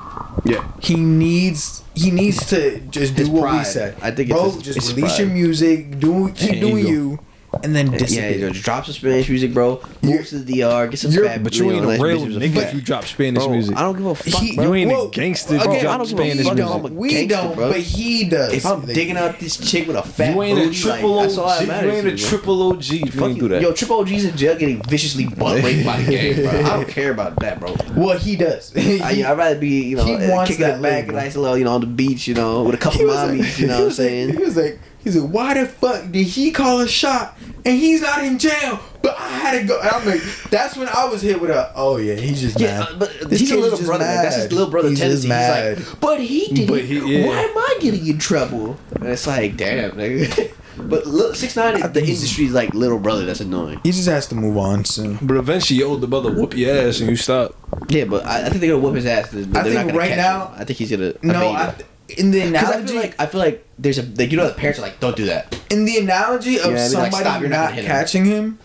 yeah. 0.47 0.67
He 0.81 0.95
needs 0.95 1.83
he 1.95 2.11
needs 2.11 2.47
to 2.49 2.79
just 2.81 3.15
do 3.15 3.23
His 3.25 3.29
what 3.29 3.43
we 3.43 3.49
pride. 3.59 3.67
said. 3.67 3.97
I 4.01 4.11
think 4.11 4.31
it's 4.31 4.39
bro, 4.41 4.51
his- 4.53 4.63
just 4.63 4.81
his 4.81 4.95
release 4.95 5.19
your 5.19 5.29
music, 5.29 5.99
do 6.01 6.33
keep 6.33 6.53
And 6.53 6.61
doing 6.63 6.79
ego. 6.79 6.89
you, 6.89 7.19
and 7.65 7.75
then 7.75 7.93
Yeah, 7.93 7.99
disappear. 7.99 8.49
you 8.49 8.51
drop 8.51 8.85
some 8.87 8.95
Spanish 8.95 9.29
music, 9.29 9.53
bro. 9.55 9.81
You're- 10.03 10.17
Move 10.19 10.27
to 10.29 10.39
the 10.39 10.53
DR, 10.61 10.89
get 10.89 10.99
some 10.99 11.11
you're- 11.13 11.29
fat. 11.29 11.43
But 11.45 11.57
you 11.57 11.71
ain't 11.71 11.85
a 11.85 11.89
nice 11.89 12.01
real 12.01 12.21
nigga 12.27 12.57
if 12.57 12.75
you 12.75 12.81
drop 12.81 13.05
Spanish 13.07 13.43
Bro, 13.45 13.53
music. 13.53 13.77
I 13.77 13.83
don't 13.83 13.97
give 13.97 14.07
a 14.07 14.15
fuck, 14.15 14.43
He- 14.43 14.57
bro. 14.57 14.65
You 14.67 14.75
ain't 14.75 14.91
a 14.91 14.95
Whoa, 14.95 15.09
gangster 15.09 15.55
if 15.57 15.63
again, 15.63 15.75
you 15.75 15.81
drop 15.83 15.95
I 15.95 15.99
don't 15.99 16.09
give 16.09 16.19
a 16.19 16.23
Spanish 16.23 16.47
fuck, 16.47 16.55
music. 16.57 16.75
I'm 16.75 16.97
We 16.97 17.09
gangster, 17.11 17.29
don't, 17.37 17.55
bro. 17.57 17.69
but 17.73 17.81
he 17.81 18.25
does. 18.25 18.53
If 18.53 18.67
I'm 18.67 18.85
Like, 18.87 18.95
digging 18.95 19.17
out 19.17 19.39
this 19.41 19.57
chick 19.57 19.87
with 19.87 19.97
a 19.97 20.03
fat 20.03 20.35
You 20.35 20.43
ain't 20.43 20.59
booty, 20.59 20.71
a 20.71 20.81
triple 20.81 21.15
like, 21.17 21.27
that's 21.27 21.39
all 21.39 21.45
OG. 21.49 21.51
that 21.59 21.61
You 21.61 21.67
matters 21.69 22.05
ain't 22.05 22.07
a 22.07 22.17
triple 22.29 22.63
OG. 22.73 22.79
If 23.07 23.15
you 23.15 23.21
Fuck 23.21 23.29
ain't 23.31 23.39
do 23.41 23.49
that. 23.49 23.63
Yo, 23.63 23.73
Triple 23.73 23.99
OG's 24.01 24.25
in 24.25 24.37
jail 24.37 24.57
getting 24.57 24.83
viciously 24.83 25.27
butt 25.27 25.63
raped 25.63 25.85
by 25.87 26.01
the 26.03 26.11
gang, 26.11 26.35
bro. 26.43 26.51
I 26.61 26.77
don't 26.77 26.89
care 26.89 27.11
about 27.13 27.39
that, 27.41 27.61
bro. 27.61 27.75
well, 27.97 28.19
he 28.19 28.37
does. 28.37 28.73
I, 28.77 29.25
I'd 29.27 29.39
rather 29.39 29.57
be, 29.59 29.83
you 29.85 29.97
know, 29.97 30.05
He 30.05 30.13
wants 30.29 30.51
kicking 30.51 30.67
that 30.67 30.79
it 30.79 30.83
back, 30.83 30.93
live, 30.93 31.05
a 31.05 31.13
bro. 31.13 31.17
nice 31.21 31.37
little, 31.37 31.59
you 31.59 31.65
know, 31.65 31.73
on 31.75 31.81
the 31.81 31.87
beach, 31.87 32.27
you 32.27 32.35
know, 32.35 32.63
with 32.65 32.75
a 32.75 32.79
couple 32.79 32.99
he 33.01 33.05
was 33.05 33.15
like- 33.17 33.31
mommies, 33.33 33.59
you 33.59 33.67
know 33.67 33.79
what 33.81 33.85
I'm 33.87 33.91
saying? 33.93 34.29
He 34.31 34.39
was 34.43 34.57
like, 34.57 34.79
He's 35.03 35.15
said, 35.15 35.23
why 35.31 35.55
the 35.55 35.67
fuck 35.67 36.11
did 36.13 36.27
he 36.27 36.51
call 36.51 36.81
a 36.81 36.89
shot 36.89 37.37
and 37.65 37.79
he's 37.79 38.03
not 38.03 38.23
in 38.25 38.39
jail? 38.39 38.81
But 39.03 39.17
I 39.19 39.29
had 39.29 39.61
to 39.63 39.67
go. 39.67 39.81
And 39.81 39.89
I'm 39.89 40.07
like, 40.07 40.21
that's 40.51 40.77
when 40.77 40.89
I 40.89 41.07
was 41.07 41.23
hit 41.23 41.41
with 41.41 41.49
a, 41.51 41.73
oh 41.75 41.97
yeah, 41.97 42.15
he's 42.17 42.41
just 42.43 42.61
Yeah, 42.61 42.81
mad. 42.81 42.89
uh, 42.91 42.97
but 42.99 43.31
This 43.31 43.41
he's 43.41 43.51
a 43.53 43.57
little 43.57 43.79
brother. 43.79 44.05
man. 44.05 44.23
That's 44.25 44.37
his 44.37 44.45
mad. 44.45 44.53
little 44.53 44.71
brother 44.71 44.89
He's 44.91 44.99
tendency. 45.01 45.29
just 45.29 45.41
He's 45.41 45.49
mad. 45.49 45.79
like, 45.89 46.01
but 46.01 46.21
he 46.21 46.47
did 46.55 46.69
But 46.69 46.83
he- 46.83 46.99
yeah. 47.21 47.27
Why 47.29 47.41
am 47.43 47.57
I 47.57 47.79
getting 47.81 48.07
in 48.07 48.19
trouble? 48.19 48.77
And 48.95 49.07
it's 49.09 49.27
like, 49.27 49.57
damn, 49.57 49.93
nigga. 49.93 50.53
But 50.77 51.05
look, 51.07 51.37
six 51.37 51.57
nine 51.57 51.77
is 51.77 51.83
I 51.83 51.89
the 51.89 51.93
think 51.95 52.07
he's- 52.07 52.19
industry's 52.21 52.53
like 52.53 52.73
little 52.73 52.99
brother. 52.99 53.27
That's 53.27 53.41
annoying. 53.41 53.81
He 53.83 53.91
just 53.93 54.09
has 54.09 54.27
to 54.29 54.35
move 54.35 54.57
on 54.57 54.87
soon. 54.87 55.19
But 55.21 55.37
eventually, 55.37 55.77
you 55.79 55.85
your 55.85 55.93
older 55.95 56.07
brother 56.07 56.33
whoop 56.33 56.57
your 56.57 56.75
ass 56.75 57.01
and 57.01 57.11
you 57.11 57.17
stop. 57.17 57.55
Yeah, 57.91 58.05
but 58.05 58.25
I, 58.25 58.47
I 58.47 58.49
think 58.49 58.61
they're 58.63 58.71
gonna 58.71 58.83
whoop 58.83 58.95
his 58.95 59.05
ass. 59.05 59.31
But 59.31 59.41
I 59.59 59.63
they're 59.63 59.73
think 59.75 59.87
not 59.89 59.97
right 59.97 60.17
now- 60.17 60.47
him. 60.47 60.55
I 60.59 60.65
think 60.65 60.79
he's 60.79 60.91
gonna. 60.91 61.13
No, 61.23 61.49
I, 61.49 61.69
it. 61.71 61.87
In 62.19 62.31
the 62.31 62.41
'Cause 62.41 62.47
I 62.55 62.59
analogy, 62.73 62.93
feel 62.93 63.01
like 63.03 63.15
I 63.19 63.27
feel 63.27 63.41
like 63.41 63.65
there's 63.79 63.99
a 63.99 64.03
like 64.03 64.31
you 64.31 64.37
know 64.37 64.47
the 64.49 64.55
parents 64.55 64.79
are 64.79 64.83
like 64.83 65.01
don't 65.01 65.17
do 65.17 65.27
that. 65.27 65.57
in 65.71 65.85
the 65.85 65.99
analogy 65.99 66.59
of 66.59 66.67
Yeah, 66.67 66.71
I 66.71 66.75
mean, 66.75 66.77
like, 66.77 66.91
somebody 67.13 67.17
stop, 67.17 67.41
you're 67.41 67.51
not 67.51 67.57
not, 67.57 67.69
gonna 67.71 67.83
him. 67.83 67.87
catching 67.87 68.25
him, 68.25 68.59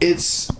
it's 0.00 0.50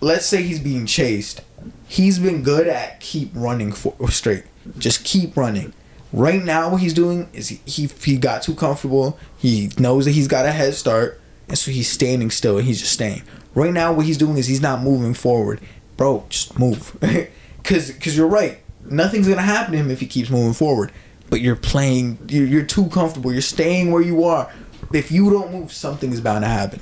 let's 0.00 0.26
say 0.26 0.42
he's 0.42 0.60
being 0.60 0.86
chased. 0.86 1.40
He's 1.86 2.18
been 2.18 2.42
good 2.42 2.68
at 2.68 3.00
keep 3.00 3.30
running 3.34 3.72
for 3.72 3.94
straight. 4.10 4.44
Just 4.78 5.04
keep 5.04 5.36
running. 5.36 5.72
Right 6.12 6.42
now, 6.42 6.70
what 6.70 6.80
he's 6.80 6.94
doing 6.94 7.28
is 7.32 7.48
he, 7.48 7.60
he 7.64 7.88
he 8.02 8.16
got 8.16 8.42
too 8.42 8.54
comfortable. 8.54 9.18
He 9.38 9.70
knows 9.78 10.04
that 10.04 10.12
he's 10.12 10.28
got 10.28 10.46
a 10.46 10.52
head 10.52 10.74
start, 10.74 11.20
and 11.48 11.56
so 11.58 11.70
he's 11.70 11.90
standing 11.90 12.30
still 12.30 12.58
and 12.58 12.66
he's 12.66 12.80
just 12.80 12.92
staying. 12.92 13.22
Right 13.54 13.72
now, 13.72 13.92
what 13.92 14.06
he's 14.06 14.18
doing 14.18 14.36
is 14.38 14.46
he's 14.46 14.60
not 14.62 14.82
moving 14.82 15.14
forward, 15.14 15.60
bro. 15.96 16.24
Just 16.28 16.58
move, 16.58 16.96
cause 17.64 17.90
cause 18.00 18.16
you're 18.16 18.26
right. 18.28 18.58
Nothing's 18.88 19.28
gonna 19.28 19.42
happen 19.42 19.72
to 19.72 19.78
him 19.78 19.90
if 19.90 20.00
he 20.00 20.06
keeps 20.06 20.30
moving 20.30 20.54
forward. 20.54 20.92
But 21.30 21.40
you're 21.40 21.56
playing. 21.56 22.18
You're, 22.28 22.46
you're 22.46 22.64
too 22.64 22.86
comfortable. 22.88 23.32
You're 23.32 23.42
staying 23.42 23.90
where 23.92 24.02
you 24.02 24.24
are. 24.24 24.50
If 24.92 25.10
you 25.12 25.30
don't 25.30 25.52
move, 25.52 25.72
something 25.72 26.12
is 26.12 26.20
bound 26.20 26.44
to 26.44 26.48
happen. 26.48 26.80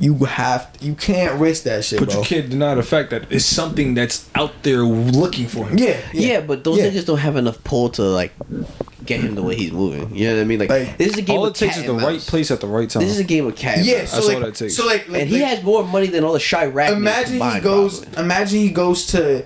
You 0.00 0.14
have. 0.24 0.70
You 0.80 0.94
can't 0.94 1.40
risk 1.40 1.64
that 1.64 1.84
shit, 1.84 1.98
But 2.00 2.10
bro. 2.10 2.18
you 2.20 2.24
can't 2.24 2.50
deny 2.50 2.74
the 2.74 2.82
fact 2.82 3.10
that 3.10 3.30
it's 3.30 3.44
something 3.44 3.94
that's 3.94 4.28
out 4.34 4.52
there 4.62 4.82
looking 4.82 5.46
for 5.46 5.66
him. 5.66 5.78
Yeah, 5.78 6.00
Yeah, 6.12 6.40
but 6.40 6.64
those 6.64 6.78
Yeah. 6.78 6.86
niggas 6.90 7.06
don't 7.06 7.18
have 7.18 7.36
enough 7.36 7.62
pull 7.64 7.88
to 7.90 8.02
like 8.02 8.32
get 9.06 9.20
him 9.20 9.34
the 9.34 9.42
way 9.42 9.56
he's 9.56 9.72
moving. 9.72 10.14
You 10.14 10.28
know 10.28 10.36
what 10.36 10.40
I 10.40 10.44
mean? 10.44 10.58
Like, 10.60 10.70
Like, 10.70 10.98
this 10.98 11.08
is 11.12 11.18
a 11.18 11.22
game. 11.22 11.38
All 11.38 11.46
of 11.46 11.52
it 11.54 11.58
takes 11.58 11.76
is 11.76 11.84
the 11.84 11.92
and 11.94 12.02
right 12.02 12.20
place 12.20 12.50
at 12.50 12.60
the 12.60 12.66
right 12.68 12.88
time. 12.88 13.02
This 13.02 13.12
is 13.12 13.18
a 13.18 13.24
game 13.24 13.46
of 13.46 13.56
cat. 13.56 13.78
and 13.78 13.86
Yeah, 13.86 13.98
mouse. 13.98 14.10
so 14.10 14.16
That's 14.16 14.26
like, 14.28 14.36
all 14.36 14.42
that 14.44 14.54
takes. 14.54 14.76
so 14.76 14.86
like, 14.86 15.08
like 15.08 15.22
and 15.22 15.30
he 15.30 15.40
like- 15.40 15.48
has 15.56 15.64
more 15.64 15.84
money 15.84 16.06
than 16.08 16.22
all 16.24 16.32
the 16.32 16.38
Chiraq. 16.38 16.72
niggas 16.72 16.96
imagine 16.96 17.40
he 17.40 17.60
goes. 17.60 17.98
probably. 18.00 18.22
Imagine 18.24 18.58
he 18.60 18.70
goes 18.70 19.06
to, 19.06 19.44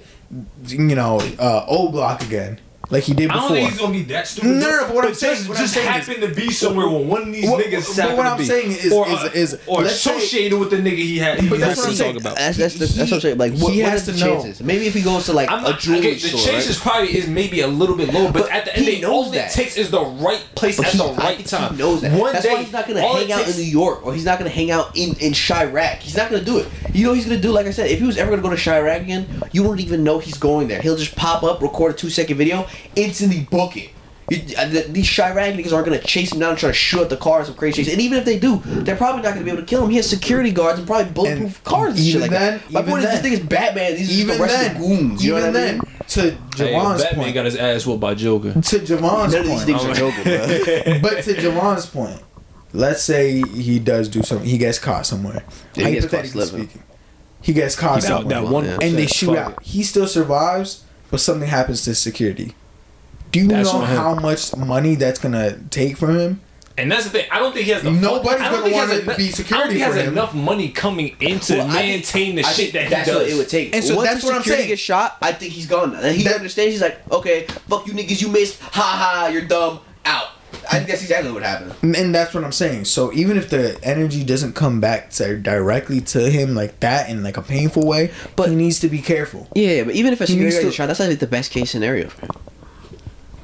you 0.67 0.79
know, 0.95 1.21
uh, 1.39 1.65
O 1.69 1.89
Block 1.91 2.23
again, 2.23 2.61
like 2.91 3.05
he 3.05 3.15
did 3.15 3.29
before. 3.29 3.43
I 3.43 3.49
don't 3.49 3.57
think 3.57 3.71
he's 3.71 3.79
gonna 3.81 3.93
be 3.93 4.03
that 4.05 4.27
stupid. 4.27 4.49
No, 4.51 4.71
no, 4.71 4.85
but 4.87 4.95
what 4.95 5.05
I'm 5.07 5.15
saying- 5.15 5.37
just, 5.37 5.49
what 5.49 5.59
I'm 5.59 5.65
just 5.65 5.75
saying 5.75 5.89
happen 5.89 6.21
to 6.21 6.29
be 6.29 6.51
somewhere 6.51 6.89
where 6.89 6.99
one 6.99 7.23
of 7.23 7.33
these 7.33 7.49
What- 7.51 7.65
niggas 7.65 7.97
but 7.97 8.17
what 8.17 8.23
to 8.25 8.29
I'm 8.31 8.39
be. 8.39 8.45
saying 8.45 8.73
is- 8.73 8.93
or, 8.93 9.09
is- 9.09 9.15
uh, 9.15 9.31
is- 9.35 9.59
or 9.67 9.83
let's 9.83 10.01
say- 10.01 10.11
associated 10.17 10.59
with 10.59 10.71
the 10.71 10.77
nigga 10.77 10.97
he 10.99 11.19
had. 11.19 11.41
He 11.41 11.49
But 11.49 11.61
that's 11.61 11.79
what 11.79 11.89
I'm 11.89 11.95
talking 11.95 11.97
saying. 11.97 12.17
about. 12.19 12.37
That's 12.37 12.57
that's, 12.59 12.75
that's, 12.75 12.95
that's 12.95 13.11
what 13.11 13.17
I'm 13.17 13.21
saying. 13.23 13.39
Like, 13.39 13.53
What- 13.57 13.73
he 13.73 13.83
what 13.83 13.91
has 13.91 14.07
has 14.07 14.19
the 14.19 14.25
to 14.25 14.31
know? 14.35 14.53
Maybe 14.67 14.87
if 14.87 14.95
he 14.95 15.01
goes 15.03 15.27
to 15.27 15.33
like 15.33 15.51
I'm 15.51 15.65
a 15.65 15.71
not, 15.71 15.81
jewelry 15.81 16.01
okay, 16.01 16.15
the 16.15 16.29
chances 16.29 16.77
right? 16.79 16.83
probably 16.93 17.17
is 17.17 17.27
maybe 17.27 17.61
a 17.61 17.67
little 17.69 17.97
bit 17.97 18.13
low, 18.13 18.25
but, 18.31 18.43
But 18.45 18.51
at 18.53 18.65
the 18.67 18.77
end, 18.77 18.87
he 18.87 18.95
of 18.97 19.01
the 19.01 19.07
knows 19.07 19.27
all 19.27 19.31
that. 19.33 19.51
it 19.51 19.55
takes 19.55 19.77
is 19.77 19.91
the 19.91 20.01
right 20.05 20.43
place 20.55 20.77
But 20.77 20.87
at 20.87 20.93
he, 20.93 20.99
the 20.99 21.05
right 21.15 21.37
think 21.37 21.49
time. 21.49 21.73
he 21.73 21.79
knows 21.79 22.01
that. 22.03 22.13
One 22.13 22.33
That's 22.33 22.45
day, 22.45 22.53
why 22.55 22.63
he's 22.63 22.73
not 22.73 22.87
gonna 22.87 23.01
hang 23.01 23.33
out 23.33 23.49
in 23.49 23.57
New 23.57 23.63
York, 23.63 24.07
or 24.07 24.13
he's 24.15 24.25
not 24.25 24.39
gonna 24.39 24.51
hang 24.51 24.71
out 24.71 24.91
in 24.95 25.15
in 25.21 25.33
Chiraq. 25.33 26.01
He's 26.01 26.17
not 26.17 26.31
gonna 26.31 26.45
do 26.45 26.59
it. 26.59 26.69
You 26.93 27.07
know 27.07 27.13
he's 27.15 27.25
gonna 27.25 27.39
do? 27.41 27.51
Like 27.51 27.67
I 27.67 27.71
said, 27.71 27.91
if 27.91 27.99
he 27.99 28.05
was 28.07 28.17
ever 28.17 28.31
gonna 28.31 28.43
go 28.43 28.51
to 28.51 28.57
Chiraq 28.57 29.01
again, 29.03 29.27
you 29.53 29.63
wouldn't 29.63 29.81
even 29.81 30.05
know 30.05 30.19
he's 30.19 30.37
going 30.37 30.69
there. 30.69 30.81
He'll 30.81 30.97
just 30.97 31.17
pop 31.17 31.43
up, 31.43 31.61
record 31.63 31.95
a 31.95 31.97
two 31.97 32.11
second 32.11 32.37
video, 32.37 32.67
instantly 32.97 33.41
book 33.51 33.77
it. 33.77 33.91
You, 34.31 34.39
uh, 34.57 34.67
these 34.89 35.07
Chiraq 35.07 35.35
niggas 35.55 35.71
aren't 35.75 35.85
gonna 35.85 35.99
chase 36.01 36.33
him 36.33 36.39
down 36.41 36.51
and 36.51 36.59
try 36.59 36.71
to 36.71 36.73
shoot 36.73 37.03
at 37.03 37.11
the 37.11 37.17
car 37.19 37.41
or 37.43 37.45
some 37.45 37.55
crazy 37.57 37.85
shit. 37.85 37.93
And 37.93 38.01
even 38.01 38.17
if 38.19 38.25
they 38.25 38.39
do, 38.39 38.63
they're 38.65 38.97
probably 38.97 39.21
not 39.21 39.35
gonna 39.35 39.45
be 39.45 39.51
able 39.51 39.61
to 39.61 39.67
kill 39.67 39.85
him. 39.85 39.91
He 39.91 39.97
has 39.97 40.09
security 40.09 40.51
guards 40.51 40.79
and 40.79 40.87
probably 40.89 41.13
bulletproof 41.13 41.57
And 41.57 41.65
cars 41.65 41.95
and 41.97 42.07
shit 42.07 42.21
like 42.23 42.31
then- 42.31 42.59
that. 42.59 42.71
My 42.73 42.81
even 42.81 42.91
point 42.91 43.05
is, 43.05 43.11
this 43.11 43.21
thing 43.21 43.33
is 43.35 43.41
Batman. 43.41 43.95
These 43.97 44.09
are 44.09 44.13
even 44.23 44.27
just 44.29 44.39
the 44.39 44.45
rest 44.45 44.57
then, 44.57 44.77
of 44.77 44.81
the 44.83 44.89
goons. 44.89 45.25
You 45.25 45.31
know 45.33 45.39
even 45.41 45.53
what 45.53 45.61
I 45.61 45.65
then, 45.65 45.75
mean? 45.75 45.83
to 46.09 46.21
Hey, 46.23 46.37
Javon's 46.73 47.03
Batman 47.03 47.23
point, 47.25 47.35
got 47.35 47.45
his 47.45 47.57
ass 47.57 47.85
whooped 47.87 48.01
by 48.01 48.15
Joker. 48.15 48.53
to 48.55 48.61
Javon's 48.61 49.33
None 49.35 49.43
these 49.47 49.65
point, 49.65 49.69
niggas 49.69 49.91
are 49.91 49.95
joking, 49.95 50.23
but 51.03 51.23
to 51.25 51.35
Javon's 51.35 51.85
point, 51.87 52.21
let's 52.73 53.03
say 53.03 53.43
he 53.55 53.79
does 53.79 54.09
do 54.09 54.23
something. 54.23 54.49
He 54.49 54.57
gets 54.57 54.79
caught 54.79 55.05
somewhere. 55.05 55.45
Yeah, 55.75 55.89
he 55.89 55.95
gets 55.97 56.07
caught 56.07 56.25
Hypothetically 56.25 56.63
speaking, 56.67 56.83
he 57.43 57.53
gets 57.53 57.77
caught 57.77 58.01
That, 58.01 58.07
somewhere, 58.07 58.41
that 58.43 58.51
one 58.51 58.65
Yeah. 58.65 58.79
and 58.81 58.97
they 58.97 59.07
shoot 59.07 59.35
fuck 59.35 59.37
out. 59.37 59.53
it. 59.53 59.59
He 59.67 59.83
still 59.83 60.07
survives, 60.07 60.83
but 61.11 61.21
something 61.21 61.49
happens 61.51 61.83
to 61.85 61.91
his 61.91 61.99
security. 61.99 62.55
Do 63.35 63.41
you 63.41 63.49
That's 63.49 63.73
know 63.73 63.81
on 63.81 63.89
him. 63.89 63.97
how 63.97 64.15
much 64.15 64.55
money 64.57 64.95
that's 64.95 65.19
gonna 65.19 65.59
take 65.71 65.97
from 65.97 66.17
him? 66.17 66.41
And 66.79 66.91
that's 66.91 67.03
the 67.05 67.11
thing. 67.11 67.27
I 67.33 67.41
don't 67.41 67.53
think 67.53 67.67
he 67.67 67.73
has 67.73 67.83
the. 67.83 67.91
Nobody's 67.91 68.41
I 68.41 68.49
don't 68.51 68.61
gonna 68.61 68.63
think 68.63 68.75
he 68.75 68.79
has 68.81 68.89
wanna 68.89 69.01
enough- 69.03 69.17
be 69.17 69.25
I 69.25 69.27
don't 69.27 69.61
think 69.67 69.73
he 69.73 69.79
has 69.81 69.95
him. 69.97 70.13
enough 70.13 70.35
money 70.35 70.69
coming 70.69 71.17
in 71.19 71.41
to 71.41 71.57
Well, 71.59 71.67
I 71.69 71.73
think- 71.73 71.87
maintain 71.89 72.35
the 72.37 72.43
I 72.45 72.49
shit 72.53 72.57
think 72.57 72.73
that 72.75 72.83
he 72.85 72.89
that's 72.91 73.09
does. 73.09 73.17
what 73.17 73.29
it 73.29 73.35
would 73.35 73.49
take. 73.49 73.75
And 73.75 73.85
so 73.85 73.97
Once 73.97 74.09
that's 74.09 74.25
what 74.25 74.35
I'm 74.35 74.41
security 74.43 74.63
saying. 74.63 74.69
gets 74.71 74.83
shot, 74.83 75.17
I 75.21 75.33
think 75.33 75.53
he's 75.53 75.67
gone. 75.67 75.97
And 75.97 76.17
he 76.17 76.23
That- 76.23 76.37
understands. 76.37 76.73
He's 76.75 76.81
like, 76.81 77.01
okay, 77.11 77.47
fuck 77.69 77.89
you 77.89 77.93
niggas, 77.93 78.23
you 78.23 78.29
missed. 78.29 78.61
Ha 78.61 78.71
ha, 78.71 79.29
you're 79.33 79.43
dumb. 79.43 79.81
Out. 80.05 80.29
I 80.71 80.77
think 80.77 80.89
that's 80.89 81.03
exactly 81.03 81.33
what 81.33 81.43
happened. 81.43 81.75
And 81.97 82.15
that's 82.15 82.33
what 82.35 82.45
I'm 82.45 82.53
saying. 82.53 82.85
So 82.85 83.13
even 83.13 83.37
if 83.37 83.51
the 83.51 83.77
energy 83.83 84.23
doesn't 84.23 84.55
come 84.55 84.81
back 84.81 85.11
to 85.15 85.37
directly 85.37 86.01
to 86.03 86.31
him 86.31 86.55
like 86.55 86.79
that 86.81 87.09
in 87.11 87.25
like 87.25 87.37
a 87.37 87.43
painful 87.43 87.85
way, 87.85 88.13
but 88.37 88.45
But- 88.45 88.49
he 88.51 88.55
needs 88.55 88.79
to 88.81 88.89
be 88.89 88.99
careful. 89.01 89.49
Yeah, 89.57 89.83
but 89.83 89.95
even 89.97 90.13
if 90.13 90.21
a 90.21 90.27
security 90.29 90.53
guard 90.55 90.65
gets 90.65 90.77
shot, 90.77 90.87
that's 90.87 91.01
like 91.01 91.19
the 91.19 91.27
best 91.27 91.51
case 91.51 91.71
scenario 91.71 92.09
for 92.09 92.23
him. 92.27 92.31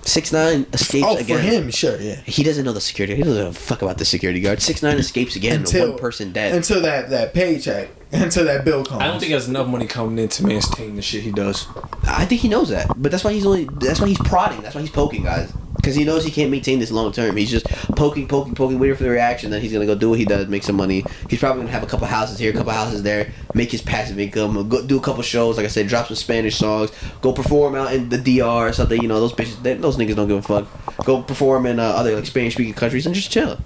Six 0.02 0.32
nine 0.32 0.66
escapes 0.72 1.06
Oh, 1.08 1.16
again. 1.16 1.36
for 1.36 1.42
him, 1.42 1.70
sure, 1.70 2.00
yeah. 2.00 2.16
He 2.22 2.42
doesn't 2.42 2.64
know 2.64 2.72
the 2.72 2.80
security. 2.80 3.16
He 3.16 3.22
doesn't 3.22 3.36
give 3.44 3.54
a 3.54 3.58
fuck 3.58 3.82
about 3.82 3.98
the 3.98 4.04
security 4.04 4.40
guard. 4.40 4.60
Six 4.62 4.82
nine 4.82 4.96
escapes 4.98 5.36
again. 5.36 5.60
Until 5.60 5.90
one 5.90 5.98
person 5.98 6.32
dead. 6.32 6.54
Until 6.54 6.80
that 6.82 7.10
that 7.10 7.34
paycheck, 7.34 7.90
until 8.10 8.44
that 8.46 8.64
bill 8.64 8.84
comes. 8.84 9.02
I 9.02 9.06
don't 9.08 9.20
think 9.20 9.30
there's 9.30 9.48
enough 9.48 9.66
money 9.68 9.86
coming 9.86 10.18
in 10.18 10.28
to 10.30 10.46
maintain 10.46 10.96
the 10.96 11.02
shit 11.02 11.22
he 11.22 11.30
does. 11.32 11.66
I 12.04 12.24
think 12.24 12.40
he 12.40 12.48
knows 12.48 12.70
that, 12.70 12.88
but 12.96 13.10
that's 13.12 13.24
why 13.24 13.32
he's 13.32 13.44
only. 13.46 13.64
That's 13.64 14.00
why 14.00 14.08
he's 14.08 14.18
prodding. 14.18 14.62
That's 14.62 14.74
why 14.74 14.80
he's 14.80 14.90
poking 14.90 15.22
guys. 15.24 15.52
Because 15.80 15.94
he 15.94 16.04
knows 16.04 16.24
he 16.24 16.30
can't 16.30 16.50
maintain 16.50 16.78
this 16.78 16.90
long 16.90 17.10
term. 17.10 17.36
He's 17.36 17.50
just 17.50 17.66
poking, 17.96 18.28
poking, 18.28 18.54
poking, 18.54 18.78
waiting 18.78 18.96
for 18.96 19.04
the 19.04 19.10
reaction. 19.10 19.50
Then 19.50 19.62
he's 19.62 19.72
gonna 19.72 19.86
go 19.86 19.94
do 19.94 20.10
what 20.10 20.18
he 20.18 20.26
does, 20.26 20.46
make 20.48 20.62
some 20.62 20.76
money. 20.76 21.04
He's 21.28 21.40
probably 21.40 21.62
gonna 21.62 21.72
have 21.72 21.82
a 21.82 21.86
couple 21.86 22.06
houses 22.06 22.38
here, 22.38 22.50
a 22.50 22.54
couple 22.54 22.72
houses 22.72 23.02
there, 23.02 23.32
make 23.54 23.70
his 23.70 23.80
passive 23.80 24.18
income. 24.18 24.68
Go 24.68 24.86
do 24.86 24.98
a 24.98 25.00
couple 25.00 25.22
shows, 25.22 25.56
like 25.56 25.64
I 25.64 25.70
said, 25.70 25.88
drop 25.88 26.08
some 26.08 26.16
Spanish 26.16 26.56
songs, 26.56 26.92
go 27.22 27.32
perform 27.32 27.74
out 27.74 27.94
in 27.94 28.10
the 28.10 28.18
DR 28.18 28.68
or 28.68 28.72
something. 28.72 29.00
You 29.00 29.08
know, 29.08 29.20
those 29.20 29.32
bitches, 29.32 29.62
they, 29.62 29.74
those 29.74 29.96
niggas 29.96 30.16
don't 30.16 30.28
give 30.28 30.38
a 30.38 30.42
fuck. 30.42 30.68
Go 31.04 31.22
perform 31.22 31.66
in 31.66 31.80
uh, 31.80 31.84
other 31.84 32.14
like 32.14 32.26
Spanish 32.26 32.54
speaking 32.54 32.74
countries 32.74 33.06
and 33.06 33.14
just 33.14 33.30
chill. 33.30 33.58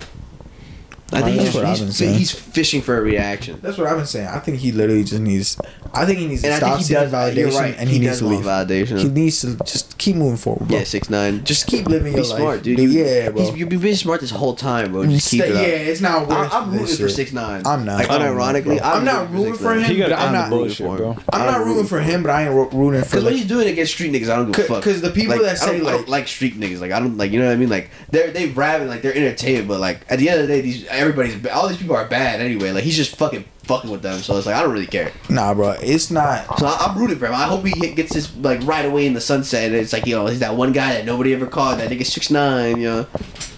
I 1.16 1.22
think 1.22 1.40
he's, 1.40 1.54
what 1.54 1.64
I've 1.64 1.78
been 1.78 1.86
he's, 1.88 1.98
he's 1.98 2.30
fishing 2.32 2.82
for 2.82 2.98
a 2.98 3.00
reaction. 3.00 3.58
That's 3.62 3.78
what 3.78 3.86
I've 3.86 3.96
been 3.96 4.06
saying. 4.06 4.28
I 4.28 4.38
think 4.40 4.58
he 4.58 4.72
literally 4.72 5.04
just 5.04 5.20
needs. 5.20 5.58
I 5.92 6.04
think 6.06 6.18
he 6.18 6.26
needs 6.26 6.42
to 6.42 6.48
And 6.48 6.56
stop 6.56 6.68
think 6.70 6.78
he 6.78 6.84
seeking 6.94 7.10
does. 7.10 7.12
validation, 7.12 7.60
right. 7.60 7.74
and 7.78 7.88
he, 7.88 7.98
needs 8.00 8.18
to 8.18 8.24
want 8.24 8.36
leave. 8.38 8.44
validation. 8.46 8.98
He 8.98 9.08
needs 9.08 9.40
to 9.42 9.56
just 9.64 9.96
keep 9.98 10.16
moving 10.16 10.36
forward. 10.36 10.68
Bro. 10.68 10.78
yeah, 10.78 10.84
six 10.84 11.08
nine. 11.08 11.44
Just 11.44 11.66
keep 11.68 11.86
living 11.86 12.12
Be 12.12 12.16
your 12.18 12.24
smart, 12.24 12.42
life, 12.56 12.62
dude. 12.62 12.76
Dude, 12.78 12.90
yeah, 12.90 13.30
bro. 13.30 13.42
He's, 13.44 13.56
you've 13.56 13.68
been 13.68 13.80
really 13.80 13.94
smart 13.94 14.20
this 14.20 14.30
whole 14.30 14.54
time, 14.56 14.92
bro. 14.92 15.02
Mm, 15.02 15.10
just 15.12 15.30
keep 15.30 15.42
Stay- 15.42 15.50
it 15.50 15.56
up. 15.56 15.62
yeah, 15.62 15.68
it's 15.68 16.00
not 16.00 16.28
worth. 16.28 16.52
I, 16.52 16.58
I'm 16.58 16.72
this 16.72 16.80
rooting 16.92 16.96
for 17.06 17.08
six 17.10 17.32
nine. 17.32 17.62
I'm 17.66 17.84
not. 17.84 17.98
Like 18.00 18.10
I'm 18.10 18.20
unironically. 18.20 18.80
I'm 18.82 19.04
not 19.04 19.30
rooting 19.32 19.54
for 19.54 19.74
him. 19.74 19.84
He 19.84 19.96
gotta 19.98 20.14
but 20.16 20.18
I'm 20.20 20.32
not. 20.32 20.50
bullshit, 20.50 20.86
bro. 20.86 21.10
I'm 21.32 21.40
I'm 21.40 21.46
not 21.46 21.58
rooting 21.58 21.72
rooting 21.74 21.86
for 21.88 22.00
him, 22.00 22.22
but 22.22 22.30
I 22.30 22.42
ain't 22.46 22.54
ro- 22.54 22.68
rooting 22.70 23.02
for. 23.02 23.06
Because 23.10 23.24
what 23.24 23.32
he's 23.34 23.46
doing 23.46 23.68
against 23.68 23.92
street 23.92 24.12
niggas, 24.12 24.28
I 24.30 24.36
don't 24.36 24.46
give 24.50 24.58
a 24.58 24.62
C- 24.62 24.68
fuck. 24.74 24.82
'cause 24.82 25.00
the 25.00 25.10
people 25.10 25.38
that 25.38 25.44
I 25.50 25.54
say, 25.54 25.78
don't, 25.78 25.86
I 25.86 25.90
don't 25.92 26.00
like- 26.02 26.08
like 26.08 26.28
street 26.28 26.58
niggas, 26.58 26.80
like 26.80 26.90
I 26.92 26.98
don't 27.00 27.16
like 27.16 27.30
you 27.30 27.38
know 27.38 27.46
what 27.46 27.52
I 27.52 27.56
mean. 27.56 27.68
Like 27.68 27.90
they're 28.10 28.30
they 28.32 28.48
rapping 28.48 28.88
like 28.88 29.02
they're 29.02 29.14
entertainment, 29.14 29.68
but 29.68 29.78
like 29.80 30.00
at 30.10 30.18
the 30.18 30.28
end 30.28 30.40
of 30.40 30.48
the 30.48 30.52
day, 30.54 30.60
these 30.60 30.86
everybody's 31.04 31.46
all 31.48 31.68
these 31.68 31.76
people 31.78 31.96
are 31.96 32.06
bad 32.06 32.40
anyway. 32.40 32.70
Like 32.72 32.84
he's 32.84 32.96
just 32.96 33.16
fucking 33.16 33.44
fucking 33.64 33.90
with 33.90 34.02
them, 34.02 34.18
so 34.20 34.36
it's 34.36 34.46
like 34.46 34.56
I 34.56 34.62
don't 34.62 34.72
really 34.72 34.86
care. 34.86 35.12
nah, 35.28 35.54
bro, 35.54 35.70
it's 35.80 36.10
not. 36.10 36.58
So 36.58 36.66
I, 36.66 36.76
I'm 36.86 36.98
rooting 36.98 37.18
for 37.18 37.26
him. 37.26 37.34
I 37.34 37.44
hope 37.44 37.64
he 37.64 37.72
gets 37.94 38.12
this 38.14 38.34
like 38.36 38.62
right 38.64 38.84
away 38.84 39.06
in 39.06 39.14
the 39.14 39.20
sunset. 39.20 39.66
And 39.66 39.74
it's 39.74 39.92
like 39.92 40.06
you 40.06 40.14
know 40.16 40.26
he's 40.26 40.40
that 40.40 40.56
one 40.56 40.72
guy 40.72 40.92
that 40.94 41.04
nobody 41.04 41.32
ever 41.34 41.46
caught. 41.46 41.78
That 41.78 41.90
nigga 41.90 42.04
six 42.06 42.30
nine. 42.30 42.78
You 42.80 42.86
know. 42.88 43.06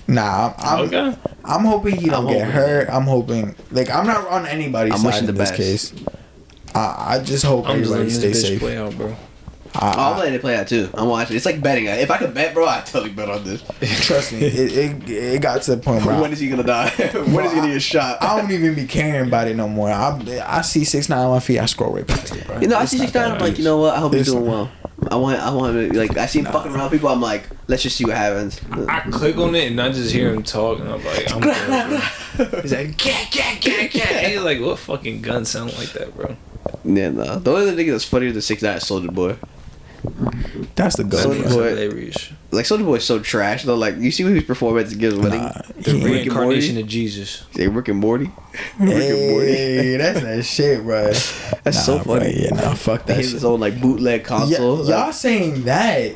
Nah, 0.09 0.55
I'm. 0.59 0.79
I'm, 0.81 0.85
Okay. 0.87 1.17
I'm 1.45 1.65
hoping 1.65 1.97
he 1.97 2.07
don't 2.09 2.27
I'm 2.27 2.33
get 2.33 2.39
hoping. 2.47 2.51
hurt. 2.53 2.89
I'm 2.91 3.03
hoping. 3.05 3.55
Like 3.71 3.91
I'm 3.91 4.07
not 4.07 4.27
on 4.29 4.47
anybody's 4.47 4.95
I'm 4.95 4.99
side 5.01 5.07
wishing 5.07 5.21
in 5.21 5.27
the 5.27 5.33
this 5.33 5.51
best. 5.51 5.57
case. 5.61 5.95
I, 6.75 7.17
I 7.17 7.23
just 7.25 7.45
hope 7.45 7.65
I'm 7.67 7.77
everybody 7.77 7.91
letting 8.05 8.11
stays 8.11 8.43
this 8.43 8.45
bitch 8.45 8.49
safe. 8.49 8.61
play 8.61 8.77
out, 8.77 8.97
bro. 8.97 9.17
I- 9.81 9.95
Oh, 9.97 10.01
I'm 10.11 10.15
I- 10.15 10.19
letting 10.19 10.35
it 10.35 10.41
play 10.41 10.57
out 10.57 10.69
too. 10.69 10.89
I'm 10.95 11.09
watching. 11.09 11.37
It's 11.37 11.47
like 11.47 11.61
betting. 11.63 11.87
If 11.87 12.11
I 12.11 12.19
could 12.19 12.35
bet, 12.35 12.55
bro, 12.55 12.67
I'd 12.67 12.87
totally 12.87 13.13
bet 13.13 13.29
on 13.31 13.45
this. 13.45 13.63
trust 14.07 14.33
me, 14.33 14.39
it, 14.41 14.73
it 15.05 15.11
it 15.11 15.43
got 15.43 15.63
to 15.63 15.77
the 15.77 15.83
point 15.83 16.05
where 16.05 16.21
when 16.21 16.31
I, 16.31 16.33
is 16.33 16.41
he 16.41 16.49
gonna 16.49 16.63
die? 16.63 16.89
when 17.15 17.45
is 17.47 17.53
he 17.53 17.59
gonna 17.59 17.73
get 17.73 17.83
shot? 17.83 18.23
I 18.23 18.41
don't 18.41 18.51
even 18.51 18.75
be 18.75 18.87
caring 18.87 19.29
about 19.29 19.49
it 19.49 19.57
no 19.57 19.69
more. 19.69 19.91
I 19.91 20.19
I 20.47 20.63
see 20.63 20.85
six 20.85 21.09
nine 21.09 21.19
on 21.21 21.31
my 21.33 21.41
feet, 21.41 21.59
I 21.59 21.67
scroll 21.67 21.93
right 21.95 22.07
past 22.07 22.35
it, 22.35 22.47
bro. 22.47 22.61
You 22.61 22.69
know, 22.69 22.77
I 22.77 22.85
see 22.85 22.99
not 22.99 23.03
six 23.05 23.15
nine. 23.15 23.33
I'm 23.33 23.39
like, 23.41 23.59
you 23.59 23.65
know 23.65 23.79
what? 23.79 23.95
I 23.95 24.01
hope 24.01 24.15
he's 24.15 24.27
doing 24.33 24.47
well. 24.47 24.71
I 25.11 25.17
want, 25.17 25.39
I 25.39 25.51
want 25.55 25.77
him 25.77 25.91
to 25.93 25.99
like. 25.99 26.17
I 26.17 26.27
see 26.27 26.39
him 26.41 26.47
fucking 26.47 26.73
around 26.73 26.91
people. 26.91 27.11
I'm 27.11 27.21
like, 27.21 27.47
let's 27.69 27.83
just 27.83 27.97
see 27.97 28.05
what 28.07 28.17
happens. 28.17 28.59
I 28.89 29.01
click 29.11 29.37
on 29.37 29.55
it 29.55 29.71
and 29.71 29.81
I 29.81 29.93
just 29.93 30.11
hear 30.13 30.33
him 30.33 30.43
talk, 30.43 30.81
and 30.81 30.89
I'm 30.89 31.05
like, 31.05 31.31
I'm 31.33 31.41
good, 31.41 31.67
bro. 32.39 32.61
He's 32.63 32.73
like, 32.73 32.97
cat, 32.99 33.31
cat, 33.31 33.61
cat, 33.61 33.91
cat. 33.91 34.13
And 34.13 34.33
he's 34.33 34.43
like, 34.43 34.61
what 34.61 34.79
fucking 34.79 35.23
gun 35.23 35.45
sound 35.45 35.77
like 35.79 35.91
that, 35.93 36.15
bro? 36.17 36.37
Yeah, 36.85 37.11
no. 37.11 37.39
The 37.39 37.53
only 37.53 37.73
nigga 37.85 37.93
that's 37.93 38.05
funnier 38.05 38.33
than 38.33 38.43
six 38.43 38.63
nine 38.63 38.77
is 38.79 38.85
Soulja 38.85 39.13
Boy. 39.15 39.37
That's 40.75 40.97
the 40.97 41.11
Soldier 41.17 41.39
goal. 41.41 41.43
That's 41.43 41.55
Boy. 41.55 41.69
hilarious. 41.71 42.33
like 42.51 42.65
Soulja 42.65 42.85
Boy's 42.85 43.05
so 43.05 43.19
trash 43.21 43.65
though. 43.65 43.75
Like 43.77 43.97
you 43.99 44.11
see 44.11 44.25
what 44.25 44.33
his 44.35 44.45
performance 44.45 44.95
gives 44.95 45.17
when 45.17 45.31
Nah, 45.31 45.53
The 45.79 45.93
he- 45.93 45.93
Rick 45.93 46.03
and 46.05 46.05
reincarnation 46.05 46.75
Morty. 46.75 46.83
of 46.83 46.89
Jesus. 46.89 47.45
Say 47.53 47.69
Rick 47.69 47.89
and 47.89 47.99
Morty. 47.99 48.25
Rick 48.79 49.11
and 49.11 49.31
Morty. 49.31 49.47
Hey, 49.47 49.97
that's 49.97 50.21
that 50.21 50.43
shit, 50.45 50.83
bro. 50.83 51.05
That's 51.13 51.65
Nah, 51.65 51.71
so 51.73 51.99
bro, 52.05 52.19
funny. 52.21 52.35
yeah, 52.43 52.51
nah, 52.51 52.75
fuck 52.75 53.07
that 53.07 53.17
have 53.17 53.25
shit. 53.25 53.33
his 53.35 53.45
own 53.45 53.61
like 53.61 53.81
bootleg 53.81 54.21
Yeah, 54.23 54.27
console. 54.27 54.77
y'all 54.87 55.07
Like, 55.07 55.15
saying 55.15 55.65
that? 55.65 56.13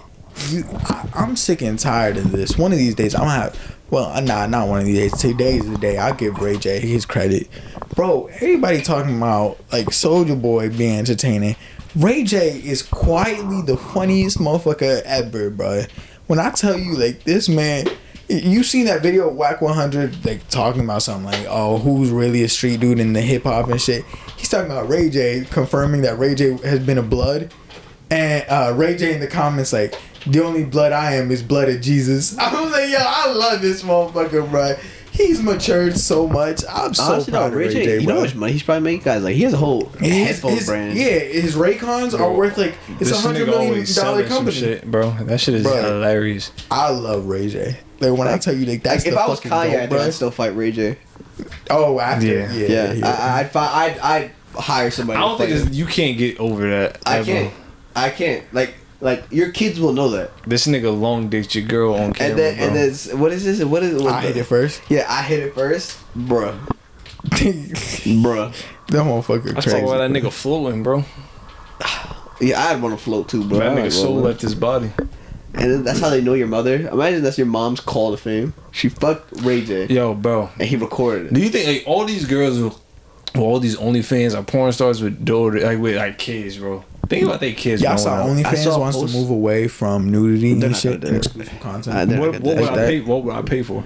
You, 0.49 0.65
I, 0.85 1.09
I'm 1.15 1.37
sick 1.37 1.61
and 1.63 1.79
tired 1.79 2.17
of 2.17 2.31
this. 2.33 2.57
One 2.57 2.73
of 2.73 2.79
these 2.79 2.95
days, 2.95 3.15
I'm 3.15 3.23
gonna 3.23 3.33
have. 3.33 3.77
Well, 3.91 4.05
uh, 4.07 4.21
nah, 4.21 4.47
not 4.47 4.69
one 4.69 4.81
of 4.81 4.87
these 4.87 5.11
days. 5.13 5.21
Today's 5.21 5.69
the 5.69 5.77
day. 5.77 5.99
I'll 5.99 6.15
give 6.15 6.39
Ray 6.39 6.57
J 6.57 6.79
his 6.79 7.05
credit, 7.05 7.49
bro. 7.97 8.27
Everybody 8.27 8.81
talking 8.83 9.17
about 9.17 9.59
like 9.73 9.87
Soulja 9.87 10.41
Boy 10.41 10.71
being 10.71 10.97
entertaining. 10.99 11.57
Ray 11.97 12.23
J 12.23 12.51
is 12.65 12.83
quietly 12.83 13.63
the 13.63 13.77
funniest 13.77 14.39
motherfucker 14.39 15.03
ever, 15.03 15.51
bro. 15.51 15.83
When 16.29 16.39
I 16.39 16.51
tell 16.51 16.79
you, 16.79 16.97
like 16.97 17.25
this 17.25 17.49
man, 17.49 17.89
you 18.29 18.63
seen 18.63 18.85
that 18.85 19.03
video 19.03 19.29
of 19.29 19.35
Wack 19.35 19.61
100, 19.61 20.25
like 20.25 20.49
talking 20.49 20.85
about 20.85 21.03
something 21.03 21.25
like, 21.25 21.47
oh, 21.49 21.79
who's 21.79 22.11
really 22.11 22.45
a 22.45 22.49
street 22.49 22.79
dude 22.79 23.01
in 23.01 23.13
the 23.13 23.21
hip 23.21 23.43
hop 23.43 23.69
and 23.69 23.81
shit. 23.81 24.05
He's 24.37 24.49
talking 24.49 24.71
about 24.71 24.89
Ray 24.89 25.11
J, 25.11 25.45
confirming 25.51 26.03
that 26.03 26.17
Ray 26.17 26.37
J 26.37 26.57
has 26.59 26.79
been 26.79 26.99
a 26.99 27.03
blood. 27.03 27.53
And 28.09 28.45
uh, 28.49 28.73
Ray 28.77 28.97
J 28.97 29.15
in 29.15 29.21
the 29.21 29.27
comments 29.27 29.73
like, 29.73 29.95
the 30.27 30.45
only 30.45 30.65
blood 30.65 30.93
I 30.93 31.15
am 31.15 31.31
is 31.31 31.43
blood 31.43 31.69
of 31.69 31.81
Jesus. 31.81 32.39
I 32.39 32.63
was 32.63 32.71
like, 32.71 32.91
yo, 32.91 32.99
I 33.01 33.33
love 33.33 33.63
this 33.63 33.83
motherfucker, 33.83 34.49
bro. 34.49 34.77
He's 35.27 35.43
matured 35.43 35.97
so 35.99 36.27
much. 36.27 36.63
I'm 36.69 36.95
so 36.95 37.03
honestly, 37.03 37.33
no, 37.33 37.39
proud 37.41 37.47
of 37.49 37.55
Ray 37.55 37.67
Ray 37.69 37.73
J. 37.75 37.85
J, 37.85 37.95
You 37.95 38.01
know 38.01 38.07
bro. 38.07 38.15
how 38.17 38.21
much 38.23 38.35
money 38.35 38.53
he's 38.53 38.63
probably 38.63 38.83
making, 38.85 39.05
guys. 39.05 39.23
Like 39.23 39.35
he 39.37 39.43
has 39.43 39.53
a 39.53 39.57
whole 39.59 39.87
And 39.99 40.07
his- 40.07 40.27
headphone 40.29 40.53
his- 40.53 40.67
brand. 40.67 40.99
Yeah, 40.99 41.19
his 41.19 41.55
Raycons 41.55 42.19
are 42.19 42.33
worth 42.33 42.57
like 42.59 42.75
it's 42.99 43.11
a 43.11 43.15
This 43.15 43.23
hundred 43.23 43.43
nigga 43.49 43.51
million 43.51 43.71
always 43.73 43.95
dollar 43.95 44.07
selling 44.09 44.29
some 44.29 44.37
company. 44.39 44.57
shit, 44.57 44.91
bro. 44.91 45.11
That 45.23 45.39
shit 45.41 45.55
is 45.55 45.63
Bro. 45.65 45.83
hilarious. 45.83 46.53
I 46.71 46.91
love 46.91 47.27
Ray 47.27 47.49
J. 47.49 47.77
Like 48.01 48.19
when 48.19 48.29
I 48.29 48.39
tell 48.39 48.55
you 48.57 48.65
like 48.67 48.83
that's 48.83 49.05
Like, 49.05 49.09
if 49.09 49.15
the 49.15 49.21
I 49.21 49.27
was 49.29 49.39
fucking 49.41 49.51
Kanye, 49.53 49.55
I 49.61 49.67
goat, 49.73 49.79
think 49.79 49.91
bro. 49.91 50.01
I'd 50.03 50.15
still 50.15 50.31
fight 50.31 50.57
Ray 50.57 50.73
J. 50.73 50.97
Oh, 51.71 52.01
after 52.01 52.27
Yeah. 52.27 52.53
yeah, 52.53 52.67
Yeah, 52.67 52.93
yeah, 52.95 53.07
I, 53.09 53.41
I'd, 53.41 53.51
fi- 53.51 53.85
I'd 53.87 53.99
I'd 53.99 54.31
hire 54.55 54.91
somebody. 54.91 55.17
I 55.19 55.21
don't 55.21 55.39
think 55.39 55.51
fight 55.51 55.67
it's, 55.69 55.77
you 55.77 55.87
can't 55.87 56.19
get 56.19 56.39
over 56.41 56.69
that. 56.69 56.99
I 57.07 57.19
ever. 57.19 57.25
can't. 57.27 57.55
I 57.95 58.11
can't. 58.11 58.45
Like 58.55 58.75
like 59.01 59.25
your 59.31 59.51
kids 59.51 59.79
will 59.81 59.93
know 59.93 60.09
that. 60.11 60.31
This 60.47 60.67
nigga 60.67 60.99
long 60.99 61.29
dicks 61.29 61.55
your 61.55 61.65
girl 61.67 61.95
on 61.95 62.13
camera, 62.13 62.31
And 62.31 62.39
then 62.39 62.57
bro. 62.57 62.67
and 62.67 62.77
then 62.77 63.19
what 63.19 63.33
is 63.33 63.45
this? 63.45 63.65
What 63.65 63.83
is 63.83 64.03
what 64.03 64.13
I 64.13 64.21
hit 64.23 64.37
it 64.37 64.45
first. 64.45 64.83
Yeah, 64.89 65.07
I 65.09 65.23
hit 65.23 65.41
it 65.41 65.55
first, 65.55 65.99
bruh, 66.17 66.57
bruh, 67.25 68.53
that 68.89 69.05
motherfucker 69.05 69.55
That's 69.55 69.67
crazy. 69.67 69.71
probably 69.71 69.85
why 69.85 69.99
that 69.99 70.11
nigga 70.11 70.33
floating, 70.33 70.83
bro. 70.83 71.05
Yeah, 72.41 72.69
I'd 72.69 72.81
want 72.81 72.97
to 72.99 73.03
float 73.05 73.29
too, 73.29 73.45
bro. 73.45 73.59
that 73.59 73.77
nigga 73.77 73.93
soul 73.93 74.17
left 74.17 74.41
his 74.41 74.55
body. 74.55 74.91
And 75.53 75.71
then 75.71 75.85
that's 75.85 75.99
how 76.01 76.11
they 76.11 76.21
know 76.23 76.35
your 76.35 76.47
mother. 76.47 76.89
Imagine 76.89 77.23
that's 77.23 77.37
your 77.37 77.47
mom's 77.49 77.81
call 77.81 78.13
to 78.13 78.17
fame. 78.17 78.55
She 78.71 78.89
fucked 78.89 79.43
Ray 79.43 79.63
J, 79.65 79.87
Yo, 79.89 80.15
bro. 80.15 80.49
and 80.59 80.69
he 80.69 80.77
recorded 80.77 81.27
it. 81.27 81.35
Do 81.35 81.41
you 81.41 81.49
think 81.51 81.67
like 81.67 81.85
all 81.89 82.05
these 82.05 82.25
girls, 82.25 82.59
well, 82.61 82.81
all 83.37 83.59
these 83.61 83.77
OnlyFans 83.77 84.39
are 84.39 84.43
porn 84.45 84.73
stars 84.73 85.03
with 85.03 85.25
daughter, 85.25 85.61
like 85.61 85.79
with 85.79 85.97
like 85.97 86.19
kids, 86.19 86.57
bro? 86.59 86.85
Think 87.11 87.25
about 87.25 87.41
their 87.41 87.53
kids. 87.53 87.83
Y'all 87.83 87.99
saw. 87.99 88.25
I 88.25 88.29
OnlyFans 88.29 88.57
saw 88.65 88.77
a 88.77 88.79
wants 88.79 88.97
post- 88.97 89.13
to 89.13 89.19
move 89.21 89.31
away 89.31 89.67
from 89.69 90.11
nudity 90.11 90.55
They're 90.55 90.69
and 90.69 90.77
shit 90.77 91.03
and 91.05 91.17
exclusive 91.17 91.59
content. 91.61 92.13
Uh, 92.13 92.17
What, 92.21 92.41
what 92.41 92.57
would 92.57 92.69
I 92.71 92.77
pay? 92.77 93.01
What 93.01 93.25
would 93.25 93.35
I 93.35 93.43
pay 93.43 93.63
for? 93.63 93.85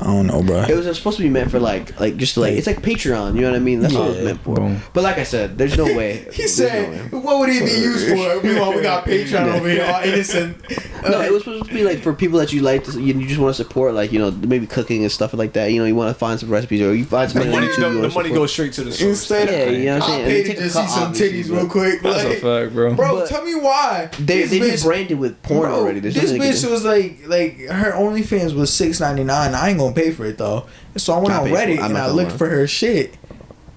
I 0.00 0.04
don't 0.04 0.26
know, 0.28 0.42
bro. 0.42 0.62
It 0.62 0.76
was 0.76 0.96
supposed 0.96 1.16
to 1.16 1.22
be 1.24 1.28
meant 1.28 1.50
for 1.50 1.58
like, 1.58 1.98
like 1.98 2.16
just 2.16 2.36
like 2.36 2.52
it's 2.52 2.66
like 2.68 2.82
Patreon. 2.82 3.34
You 3.34 3.40
know 3.42 3.50
what 3.50 3.56
I 3.56 3.58
mean? 3.58 3.80
That's 3.80 3.94
what 3.94 4.04
it 4.10 4.16
was 4.16 4.24
meant 4.24 4.40
for. 4.42 4.54
Boom. 4.54 4.80
But 4.92 5.02
like 5.02 5.18
I 5.18 5.24
said, 5.24 5.58
there's 5.58 5.76
no 5.76 5.84
way. 5.84 6.24
He 6.32 6.42
there's 6.42 6.54
said, 6.54 7.10
no 7.12 7.18
way. 7.18 7.24
"What 7.24 7.38
would 7.40 7.48
he 7.48 7.58
be 7.60 7.66
used 7.72 8.08
for?" 8.08 8.42
Meanwhile, 8.46 8.74
we 8.74 8.82
got 8.82 9.04
Patreon 9.04 9.54
over 9.56 9.68
here, 9.68 9.84
all 9.84 10.00
innocent. 10.02 10.56
No, 11.02 11.20
it 11.20 11.32
was 11.32 11.42
supposed 11.44 11.66
to 11.66 11.74
be 11.74 11.82
like 11.84 11.98
for 11.98 12.12
people 12.12 12.38
that 12.38 12.52
you 12.52 12.60
like, 12.62 12.84
to, 12.84 13.00
you, 13.00 13.14
you 13.18 13.26
just 13.26 13.40
want 13.40 13.54
to 13.56 13.62
support, 13.62 13.94
like 13.94 14.12
you 14.12 14.18
know, 14.20 14.30
maybe 14.30 14.66
cooking 14.66 15.02
and 15.02 15.10
stuff 15.10 15.34
like 15.34 15.52
that. 15.54 15.72
You 15.72 15.80
know, 15.80 15.84
you 15.86 15.94
want 15.96 16.14
to 16.14 16.18
find 16.18 16.38
some 16.38 16.48
recipes 16.50 16.80
or 16.80 16.94
you 16.94 17.04
find 17.04 17.28
The 17.30 17.34
something 17.34 17.52
on 17.54 17.60
money, 17.60 17.72
YouTube. 17.72 18.00
the, 18.00 18.08
the 18.08 18.14
money 18.14 18.30
goes 18.30 18.52
straight 18.52 18.72
to 18.74 18.84
the 18.84 18.92
source. 18.92 19.10
Instead, 19.30 19.48
Yeah, 19.48 19.70
you 19.78 19.84
know 19.86 19.94
what 19.98 20.02
I'm 20.04 20.10
I'll 20.10 20.16
saying? 20.18 20.24
pay 20.26 20.42
They 20.42 20.54
to 20.54 20.60
just 20.62 20.74
see 20.76 20.86
some 20.88 21.12
titties 21.12 21.50
real 21.50 21.68
quick. 21.68 22.02
That's 22.02 22.22
a 22.24 22.28
like- 22.28 22.38
fact, 22.38 22.72
bro. 22.74 22.94
Bro, 22.94 23.26
tell 23.26 23.44
me 23.44 23.54
why. 23.56 24.10
They 24.18 24.42
This 24.42 24.50
they 24.50 24.60
bitch- 24.60 24.70
just 24.72 24.84
branded 24.84 25.18
with 25.18 25.42
porn 25.42 25.70
already. 25.70 25.98
This 26.00 26.14
bitch 26.16 26.70
was 26.70 26.84
like, 26.84 27.26
like 27.26 27.58
her 27.68 27.92
OnlyFans 27.92 28.54
was 28.54 28.72
six 28.72 29.00
ninety 29.00 29.24
nine. 29.24 29.54
I 29.54 29.70
ain't 29.70 29.78
gonna 29.78 29.87
pay 29.94 30.10
for 30.10 30.24
it 30.24 30.38
though. 30.38 30.66
So 30.96 31.14
I 31.14 31.18
went 31.18 31.32
I 31.34 31.38
on 31.38 31.48
for. 31.48 31.54
Reddit 31.54 31.80
and 31.80 31.98
I 31.98 32.10
looked 32.10 32.32
for 32.32 32.48
her 32.48 32.66
shit, 32.66 33.16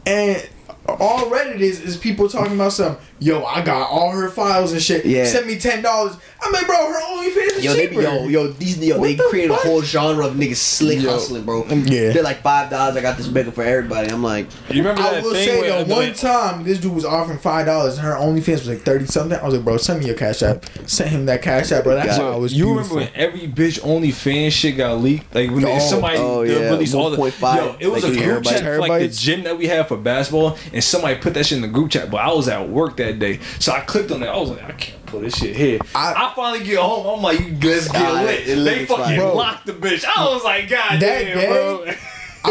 and 0.06 0.48
all 0.88 1.26
Reddit 1.26 1.60
is 1.60 1.82
is 1.82 1.98
people 1.98 2.30
talking 2.30 2.56
about 2.56 2.74
some. 2.74 2.98
Yo, 3.24 3.44
I 3.46 3.62
got 3.62 3.88
all 3.92 4.10
her 4.12 4.30
files 4.30 4.72
and 4.72 4.82
shit. 4.82 5.06
Yeah. 5.06 5.26
Send 5.26 5.46
me 5.46 5.60
ten 5.60 5.84
dollars. 5.84 6.18
I'm 6.44 6.52
like, 6.52 6.66
bro, 6.66 6.76
her 6.76 7.00
OnlyFans 7.02 7.58
is 7.58 7.64
Yo, 7.64 7.74
they 7.74 7.88
cheaper. 7.88 8.00
be, 8.02 8.04
yo, 8.04 8.24
yo, 8.28 8.48
these, 8.48 8.80
yo, 8.80 8.98
What 8.98 9.06
they 9.06 9.14
the 9.14 9.24
created 9.30 9.52
fuck? 9.54 9.64
a 9.64 9.68
whole 9.68 9.82
genre 9.84 10.26
of 10.26 10.34
niggas 10.34 10.56
slick 10.56 11.00
Yo. 11.00 11.12
hustling, 11.12 11.44
bro. 11.44 11.62
Mm, 11.66 11.88
yeah. 11.88 12.14
They're 12.14 12.24
like 12.24 12.42
five 12.42 12.72
dollars. 12.72 12.96
I 12.98 13.02
got 13.02 13.18
this 13.18 13.28
bigger 13.28 13.52
for 13.52 13.64
everybody. 13.64 14.10
I'm 14.10 14.24
like, 14.24 14.48
You 14.72 14.78
remember 14.82 15.04
I 15.04 15.12
that 15.12 15.24
will 15.24 15.34
thing 15.34 15.48
say 15.48 15.62
where 15.62 15.84
though, 15.84 15.96
one 15.96 16.14
time 16.16 16.64
this 16.64 16.80
dude 16.80 16.96
was 16.96 17.06
offering 17.06 17.38
five 17.38 17.68
dollars 17.68 18.00
and 18.00 18.08
her 18.08 18.14
OnlyFans 18.16 18.48
was 18.54 18.70
like 18.70 18.80
thirty 18.82 19.06
something. 19.06 19.38
I 19.38 19.46
was 19.46 19.54
like, 19.54 19.64
bro, 19.64 19.78
send 19.78 20.00
me 20.00 20.08
your 20.08 20.16
cash 20.16 20.42
app. 20.42 20.66
Send 20.88 21.12
him 21.12 21.28
that 21.28 21.44
cash 21.44 21.72
app, 21.72 21.84
bro. 21.84 21.94
That's 21.94 22.18
why. 22.18 22.26
I 22.26 22.36
was. 22.38 22.56
you 22.56 22.66
beautiful. 22.66 22.98
remember 22.98 23.14
when 23.14 23.24
every 23.24 23.48
bitch 23.48 23.80
OnlyFans 23.82 24.52
shit 24.52 24.78
got 24.78 25.00
leaked? 25.00 25.36
Like 25.36 25.52
when 25.52 25.64
Oh, 25.64 25.78
somebody 25.78 26.18
oh, 26.18 26.42
yeah, 26.42 26.72
released 26.72 26.96
all 26.96 27.12
the 27.12 27.18
1.5, 27.18 27.56
yo, 27.56 27.76
it 27.80 27.88
was 27.88 28.04
like 28.04 28.14
a 28.14 28.24
group 28.24 28.44
chat 28.46 28.62
for 28.64 28.80
like 28.80 29.02
the 29.04 29.08
gym 29.10 29.44
that 29.44 29.56
we 29.60 29.68
had 29.68 29.88
for 29.88 29.96
basketball, 29.98 30.58
and 30.74 30.84
somebody 30.84 31.20
put 31.20 31.36
that 31.36 31.46
shit 31.46 31.58
in 31.58 31.62
the 31.62 31.68
group 31.68 31.92
chat. 31.92 32.10
But 32.10 32.18
I 32.22 32.34
was 32.34 32.48
at 32.48 32.68
work 32.68 32.98
that 32.98 33.11
day, 33.20 33.40
so 33.60 33.72
I 33.72 33.82
clicked 33.82 34.12
on 34.12 34.20
that. 34.22 34.30
I 34.30 34.38
was 34.38 34.50
like, 34.52 34.64
I 34.64 34.72
can't 34.74 35.06
put 35.06 35.22
this 35.22 35.36
shit 35.38 35.56
here. 35.56 35.80
I- 35.96 36.14
I, 36.14 36.34
finally 36.36 36.64
get 36.66 36.80
home. 36.80 37.06
I'm 37.18 37.22
like, 37.24 37.40
let's 37.64 37.88
get 37.92 38.02
Ah, 38.02 38.22
lit. 38.24 38.48
it 38.48 38.56
They 38.64 38.86
fucking 38.86 39.04
fine. 39.06 39.18
Bro. 39.20 39.36
locked 39.36 39.66
the 39.66 39.74
bitch. 39.74 40.06
I 40.06 40.26
was 40.34 40.44
like, 40.44 40.70
God 40.70 40.94
That 40.94 41.00
damn, 41.00 41.38
day, 41.38 41.48
bro. 41.48 41.94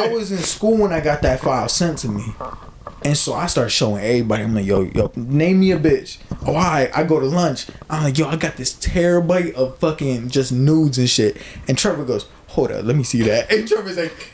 I 0.03 0.09
was 0.09 0.31
in 0.31 0.39
school 0.39 0.77
when 0.77 0.93
I 0.93 1.01
got 1.01 1.23
that 1.23 1.41
file 1.41 1.69
sent 1.69 1.99
to 1.99 2.09
me. 2.09 2.25
And 3.03 3.17
so 3.17 3.33
I 3.33 3.47
started 3.47 3.71
showing 3.71 4.05
everybody. 4.05 4.43
I'm 4.43 4.55
like, 4.55 4.67
yo, 4.67 4.83
yo, 4.83 5.11
name 5.17 5.61
me 5.61 5.73
a 5.73 5.79
bitch. 5.79 6.19
Oh, 6.47 6.55
I, 6.55 6.91
I 6.95 7.03
go 7.05 7.19
to 7.19 7.27
lunch. 7.27 7.67
I'm 7.89 8.05
like, 8.05 8.19
yo, 8.19 8.29
I 8.29 8.37
got 8.37 8.57
this 8.57 8.75
terabyte 8.75 9.55
of 9.55 9.79
fucking 9.79 10.29
just 10.29 10.53
nudes 10.53 10.99
and 10.99 11.09
shit. 11.09 11.39
And 11.67 11.79
Trevor 11.79 12.05
goes, 12.05 12.27
hold 12.49 12.71
up, 12.73 12.85
let 12.85 12.95
me 12.97 13.03
see 13.03 13.23
that. 13.23 13.51
And 13.53 13.67
Trevor's 13.67 13.97
like, 13.97 14.30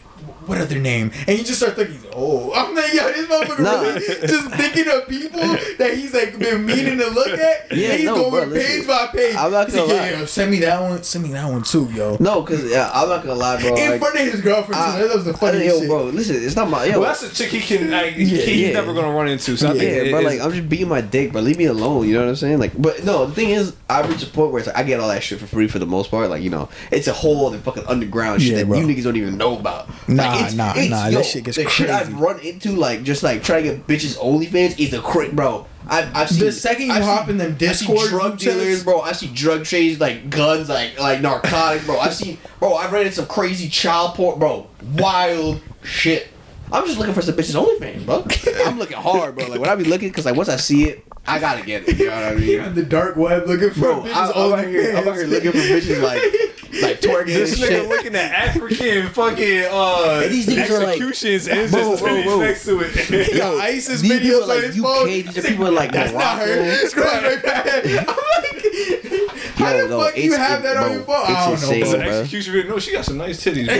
what 0.47 0.59
other 0.59 0.79
name? 0.79 1.11
And 1.27 1.37
he 1.39 1.45
just 1.45 1.59
starts 1.59 1.77
thinking, 1.77 1.99
oh, 2.15 2.53
I'm 2.55 2.75
like, 2.75 2.93
yo, 2.93 3.05
this 3.13 3.27
motherfucker 3.27 3.61
Nah. 3.63 3.81
really 3.83 4.01
just 4.27 4.51
thinking 4.51 4.89
of 4.93 5.09
people 5.09 5.41
that 5.41 5.93
he's 5.95 6.13
like 6.15 6.39
been 6.39 6.65
meaning 6.65 6.99
to 6.99 7.11
look 7.11 7.29
at. 7.29 7.67
Yeah, 7.77 7.89
and 7.91 7.97
he's 7.99 8.07
no, 8.07 8.31
going 8.31 8.49
bro, 8.51 8.59
page 8.59 8.87
listen. 8.87 8.87
by 8.87 9.07
page. 9.09 9.37
I'm 9.37 9.51
not 9.51 9.67
He's 9.67 9.77
like, 9.77 9.87
gonna 9.89 9.95
yeah, 9.95 10.13
lie. 10.15 10.19
yo, 10.21 10.25
send 10.27 10.51
me 10.51 10.59
that 10.61 10.81
one. 10.81 11.03
Send 11.03 11.25
me 11.25 11.31
that 11.33 11.51
one 11.51 11.63
too, 11.63 11.89
yo. 11.93 12.17
no, 12.21 12.41
because 12.43 12.65
yeah, 12.71 12.91
I'm 12.95 13.09
not 13.09 13.23
gonna 13.23 13.35
lie, 13.35 13.61
bro. 13.61 13.75
In 13.77 13.91
like, 13.91 14.01
front 14.01 14.15
of 14.15 14.21
his 14.33 14.41
girlfriend, 14.41 14.81
I- 14.81 15.01
too. 15.03 15.09
that 15.09 15.15
was 15.17 15.25
the 15.27 15.33
I- 15.33 15.37
funniest 15.37 15.67
yo, 15.75 15.81
shit. 15.81 15.89
bro, 15.89 16.05
listen, 16.05 16.37
it's 16.37 16.57
not 16.57 16.71
my 16.71 16.85
yo. 16.85 17.01
Well, 17.01 17.09
that's 17.09 17.23
a 17.25 17.35
chick 17.35 17.51
he 17.51 17.61
can 17.61 17.91
like. 17.91 18.17
Yeah, 18.17 18.25
he's 18.25 18.47
yeah. 18.69 18.73
never 18.73 18.95
gonna 18.95 19.13
run 19.13 19.29
into. 19.29 19.57
So 19.57 19.69
I 19.69 19.73
Yeah, 19.75 19.79
think 19.81 19.91
Yeah, 19.97 20.03
it 20.05 20.13
but 20.13 20.19
is- 20.19 20.25
like 20.25 20.41
I'm 20.41 20.53
just 20.53 20.69
beating 20.69 20.89
my 20.89 21.01
dick, 21.01 21.33
but 21.33 21.43
Leave 21.43 21.59
me 21.59 21.67
alone. 21.67 22.07
You 22.09 22.15
know 22.15 22.21
what 22.23 22.29
I'm 22.31 22.37
saying? 22.37 22.59
Like, 22.59 22.73
but 22.81 23.05
no, 23.05 23.27
the 23.27 23.35
thing 23.35 23.51
is, 23.51 23.75
I 23.91 24.07
reach 24.07 24.23
a 24.23 24.27
point 24.27 24.53
where 24.53 24.59
it's 24.61 24.67
like 24.69 24.77
I 24.79 24.83
get 24.85 24.99
all 25.01 25.09
that 25.09 25.23
shit 25.23 25.39
for 25.39 25.47
free 25.47 25.69
for 25.69 25.79
the 25.79 25.87
most 25.87 26.11
part. 26.11 26.29
Like, 26.31 26.43
you 26.43 26.51
know, 26.51 26.69
it's 26.91 27.07
a 27.09 27.13
whole 27.13 27.47
other 27.47 27.59
fucking 27.59 27.85
underground 27.87 28.43
shit 28.43 28.53
Yeah, 28.53 28.59
that 28.59 28.67
bro. 28.67 28.79
you 28.81 28.87
niggas 28.87 29.05
don't 29.05 29.17
even 29.17 29.37
know 29.37 29.59
about. 29.59 29.89
Nah, 30.09 30.29
like, 30.33 30.36
it's, 30.45 30.55
nah, 30.55 30.73
it's, 30.77 30.91
nah, 30.91 31.07
Yo, 31.07 31.19
that 31.19 31.27
shit 31.27 31.45
gets 31.45 31.57
the 31.57 31.69
shit. 31.69 31.89
I've 31.91 32.13
run 32.21 32.39
into, 32.41 32.73
like, 32.73 33.03
just 33.03 33.23
like 33.23 33.43
trying 33.43 33.65
to 33.65 33.71
get 33.77 33.87
bitches 33.87 34.17
OnlyFans 34.19 34.79
is 34.79 34.93
a 34.93 35.01
crack, 35.01 35.33
bro. 35.33 35.67
I've, 35.89 36.15
I've 36.17 36.29
seen 36.29 36.45
The 36.47 36.53
second 36.53 36.87
you 36.87 36.93
I've 36.93 37.05
hop 37.05 37.27
seen- 37.27 37.31
in 37.33 37.39
them 37.39 37.53
I 37.61 37.73
see 37.73 37.87
Discord 37.87 38.09
drug 38.09 38.23
group 38.23 38.39
dealers, 38.41 38.83
bro. 38.85 39.01
I 39.03 39.13
see 39.13 39.29
drug 39.29 39.65
trades, 39.65 40.01
like 40.01 40.31
guns, 40.31 40.69
like 40.69 40.99
like 40.99 41.21
narcotics, 41.21 41.87
bro. 41.87 41.99
I've 41.99 42.15
seen, 42.15 42.39
bro. 42.59 42.75
I've 42.75 42.91
read 42.93 43.13
some 43.15 43.27
crazy 43.27 43.69
child 43.69 44.15
porn, 44.17 44.39
bro. 44.41 44.67
Wild 44.95 45.61
shit. 45.85 46.29
I'm 46.73 46.85
just 46.87 46.99
looking 46.99 47.15
for 47.15 47.23
some 47.23 47.37
bitches 47.37 47.55
OnlyFans, 47.55 48.05
bro. 48.05 48.27
I'm 48.67 48.79
looking 48.79 48.97
hard, 48.97 49.37
bro. 49.37 49.47
Like 49.47 49.61
when 49.61 49.71
I 49.71 49.77
be 49.77 49.85
looking, 49.85 50.13
cause 50.13 50.27
like 50.27 50.35
once 50.35 50.49
I 50.49 50.57
see 50.57 50.89
it, 50.89 51.05
I 51.29 51.39
gotta 51.39 51.63
get 51.65 51.89
it. 51.89 51.99
You 51.99 52.07
know 52.07 52.15
what 52.15 52.25
I 52.25 52.35
mean? 52.37 52.61
on 52.61 52.75
the 52.77 52.83
dark 52.85 53.17
web 53.17 53.47
looking 53.47 53.71
for 53.71 53.81
Bro, 53.81 54.03
bitches 54.03 54.13
I, 54.15 54.31
I'm, 54.33 54.53
out 54.59 54.67
here, 54.67 54.97
I'm 54.97 55.09
out 55.09 55.15
here 55.17 55.27
looking 55.27 55.53
for 55.53 55.59
bitches 55.59 56.03
like 56.03 56.23
like 56.83 57.01
twerking 57.01 57.21
and 57.21 57.29
This 57.29 57.59
nigga 57.59 57.67
shit. 57.69 57.89
looking 57.89 58.15
at 58.15 58.33
African 58.33 59.09
fucking 59.11 59.65
uh 59.71 60.21
And 60.25 60.33
these 60.33 60.47
niggas 60.47 60.71
are 60.71 60.79
like- 60.85 60.89
executions 61.01 61.49
and 61.49 61.61
it's 61.61 61.73
just 61.73 62.03
bro, 62.03 62.13
titties 62.13 62.25
bro. 62.25 62.39
next 62.41 62.65
to 62.67 62.81
it. 62.81 63.35
Yo, 63.35 63.59
ISIS 63.61 64.01
these 64.03 64.11
videos 64.13 64.21
people 64.21 64.39
are 64.39 64.43
on 64.43 64.49
like 64.49 64.65
his 64.65 64.79
UK, 64.79 64.85
phone. 64.85 65.07
these 65.07 65.39
are 65.39 65.43
people 65.43 65.67
in, 65.67 65.75
like, 65.75 65.93
That's 65.93 66.13
not 66.13 66.39
her. 66.39 66.57
Morocco. 66.63 66.87
Scroll 66.89 67.07
right 67.07 67.43
back. 67.43 67.67
I'm 67.67 67.97
like, 68.07 69.57
how 69.57 69.73
Yo, 69.73 69.83
the 69.83 69.89
no, 69.89 70.05
fuck 70.05 70.17
you 70.19 70.35
have 70.37 70.61
it- 70.61 70.63
that 70.65 70.77
on 70.77 70.93
your 70.93 71.03
phone? 71.03 71.23
it's 71.23 71.31
I 71.31 71.45
don't 71.45 71.53
insane, 71.55 71.83
It's 71.83 71.91
know, 71.91 71.95
an 71.97 72.01
bro. 72.03 72.11
bro. 72.11 72.21
execution 72.21 72.53
video. 72.53 72.71
No, 72.73 72.79
she 72.79 72.93
got 72.93 73.05
some 73.05 73.17
nice 73.17 73.43
titties, 73.45 73.67
bro. 73.67 73.77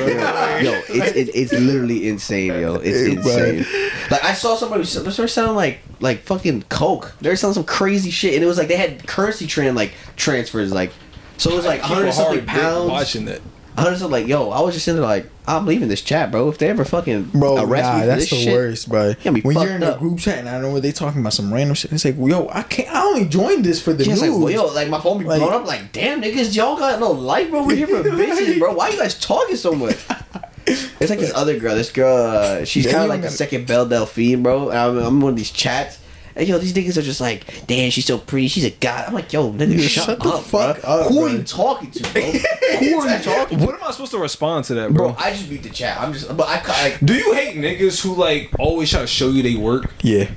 Yo, 0.59 0.81
it's 0.89 1.17
it, 1.17 1.31
it's 1.35 1.53
literally 1.53 2.09
insane, 2.09 2.47
yo. 2.61 2.77
It's 2.77 2.99
insane. 3.03 3.67
Like 4.11 4.25
I 4.25 4.33
saw 4.35 4.57
somebody 4.57 4.85
they 4.85 4.89
started 4.89 5.29
selling 5.29 5.55
like 5.57 5.81
like 6.01 6.21
fucking 6.21 6.63
coke. 6.69 7.15
They 7.21 7.29
were 7.31 7.37
selling 7.37 7.55
some 7.55 7.65
crazy 7.65 8.11
shit, 8.11 8.35
and 8.35 8.43
it 8.43 8.47
was 8.47 8.59
like 8.59 8.69
they 8.69 8.77
had 8.77 9.07
currency 9.07 9.47
trend 9.47 9.77
like 9.77 9.93
transfers, 10.17 10.73
like 10.73 10.93
so 11.39 11.51
it 11.51 11.57
was 11.57 11.65
like 11.67 11.81
hundred 11.81 12.13
something 12.13 12.47
hard 12.47 12.47
dick 12.47 12.63
pounds. 12.63 12.91
Watching 12.91 13.25
that. 13.27 13.41
I 13.79 13.91
was 13.91 14.01
just 14.01 14.11
like, 14.11 14.27
yo, 14.27 14.49
I 14.49 14.63
was 14.63 14.75
just 14.75 14.89
in 14.89 14.97
there 14.97 15.05
like, 15.05 15.29
I'm 15.47 15.67
leaving 15.67 15.89
this 15.89 16.01
chat, 16.01 16.31
bro. 16.31 16.49
If 16.49 16.57
they 16.57 16.67
ever 16.71 16.83
fucking 16.83 17.25
Bro, 17.25 17.63
arrest 17.63 17.85
nah, 17.85 17.95
me 17.97 18.01
for 18.01 18.07
that's 18.07 18.21
this 18.23 18.31
the 18.31 18.37
shit, 18.37 18.55
worst, 18.55 18.89
bro. 18.89 19.13
Yeah, 19.23 19.33
be 19.33 19.43
when 19.43 19.55
you're 19.55 19.67
fucked 19.67 19.83
in 19.83 19.83
a 19.83 19.99
group 19.99 20.19
chat 20.19 20.39
and 20.39 20.49
I 20.49 20.53
don't 20.53 20.63
know 20.63 20.73
where 20.73 20.81
they 20.81 20.93
talking 20.93 21.21
about 21.21 21.35
some 21.35 21.53
random 21.53 21.75
shit, 21.75 21.93
it's 21.93 22.03
like, 22.07 22.17
yo, 22.17 22.49
I 22.49 22.63
can't. 22.63 22.89
I 22.89 23.03
only 23.03 23.27
joined 23.27 23.67
this 23.67 23.83
for 23.83 23.93
the 23.93 24.03
Just 24.05 24.23
news. 24.23 24.33
like, 24.33 24.41
well, 24.41 24.51
yo, 24.51 24.73
like 24.73 24.89
my 24.89 24.99
phone 24.99 25.19
be 25.19 25.27
Like- 25.27 25.41
blown 25.41 25.53
up. 25.53 25.67
Like, 25.67 25.93
damn, 25.93 26.23
niggas, 26.23 26.57
y'all 26.57 26.79
got 26.79 26.99
no 27.01 27.11
life, 27.11 27.51
bro. 27.51 27.67
We're 27.67 27.77
here 27.77 27.87
for 27.87 28.03
bitches, 28.09 28.59
bro. 28.59 28.73
Why 28.73 28.89
you 28.89 28.97
guys 28.99 29.19
talking 29.21 29.57
so 29.57 29.75
much? 29.75 29.99
It's 30.67 31.11
like 31.11 31.19
this 31.21 31.33
other 31.35 31.59
girl. 31.59 31.75
This 31.75 31.93
girl, 31.93 32.17
uh, 32.17 32.65
she's 32.65 32.87
kind 32.87 33.05
of 33.05 33.09
like 33.09 33.21
the 33.21 33.27
gotta- 33.29 33.37
second 33.37 33.67
Belle 33.67 33.87
Delphine, 33.87 34.43
bro. 34.43 34.71
I'm, 34.71 34.99
I'm 34.99 35.21
one 35.21 35.31
of 35.33 35.37
these 35.37 35.51
chats. 35.51 36.01
And 36.35 36.47
yo, 36.47 36.59
these 36.59 36.75
niggas 36.75 36.99
are 36.99 37.03
just 37.03 37.21
like, 37.21 37.67
damn, 37.67 37.91
she's 37.91 38.05
so 38.05 38.19
pretty. 38.19 38.49
She's 38.49 38.65
a 38.65 38.71
god. 38.71 39.07
I'm 39.09 39.15
like, 39.15 39.33
yo, 39.33 39.53
nigga, 39.53 39.81
shut, 39.89 40.05
shut 40.05 40.23
the 40.23 40.29
up, 40.29 40.43
fuck 40.43 40.83
bro. 40.83 40.91
up, 40.91 41.07
Who 41.09 41.15
bro. 41.15 41.25
are 41.25 41.29
you 41.31 41.43
talking 41.43 41.91
to, 41.93 42.03
bro? 42.13 42.21
Who 42.23 43.01
are 43.01 43.17
you 43.17 43.23
talking 43.25 43.59
to? 43.59 43.65
What 43.65 43.75
am 43.77 43.83
I 43.85 43.91
supposed 43.93 44.11
to 44.13 44.19
respond 44.19 44.67
to 44.67 44.75
that, 44.75 44.93
bro? 44.93 45.13
Bro, 45.13 45.17
I 45.19 45.31
just 45.31 45.49
beat 45.49 45.63
the 45.63 45.71
chat. 45.71 45.99
I'm 45.99 46.13
just, 46.13 46.37
but 46.37 46.47
I 46.47 46.63
like, 46.91 47.01
Do 47.01 47.15
you 47.15 47.33
hate 47.33 47.57
niggas 47.57 48.03
who 48.03 48.15
like 48.15 48.51
always 48.59 48.91
try 48.91 49.01
to 49.01 49.07
show 49.07 49.31
you 49.31 49.43
they 49.43 49.55
work? 49.57 49.95
yeah. 50.03 50.31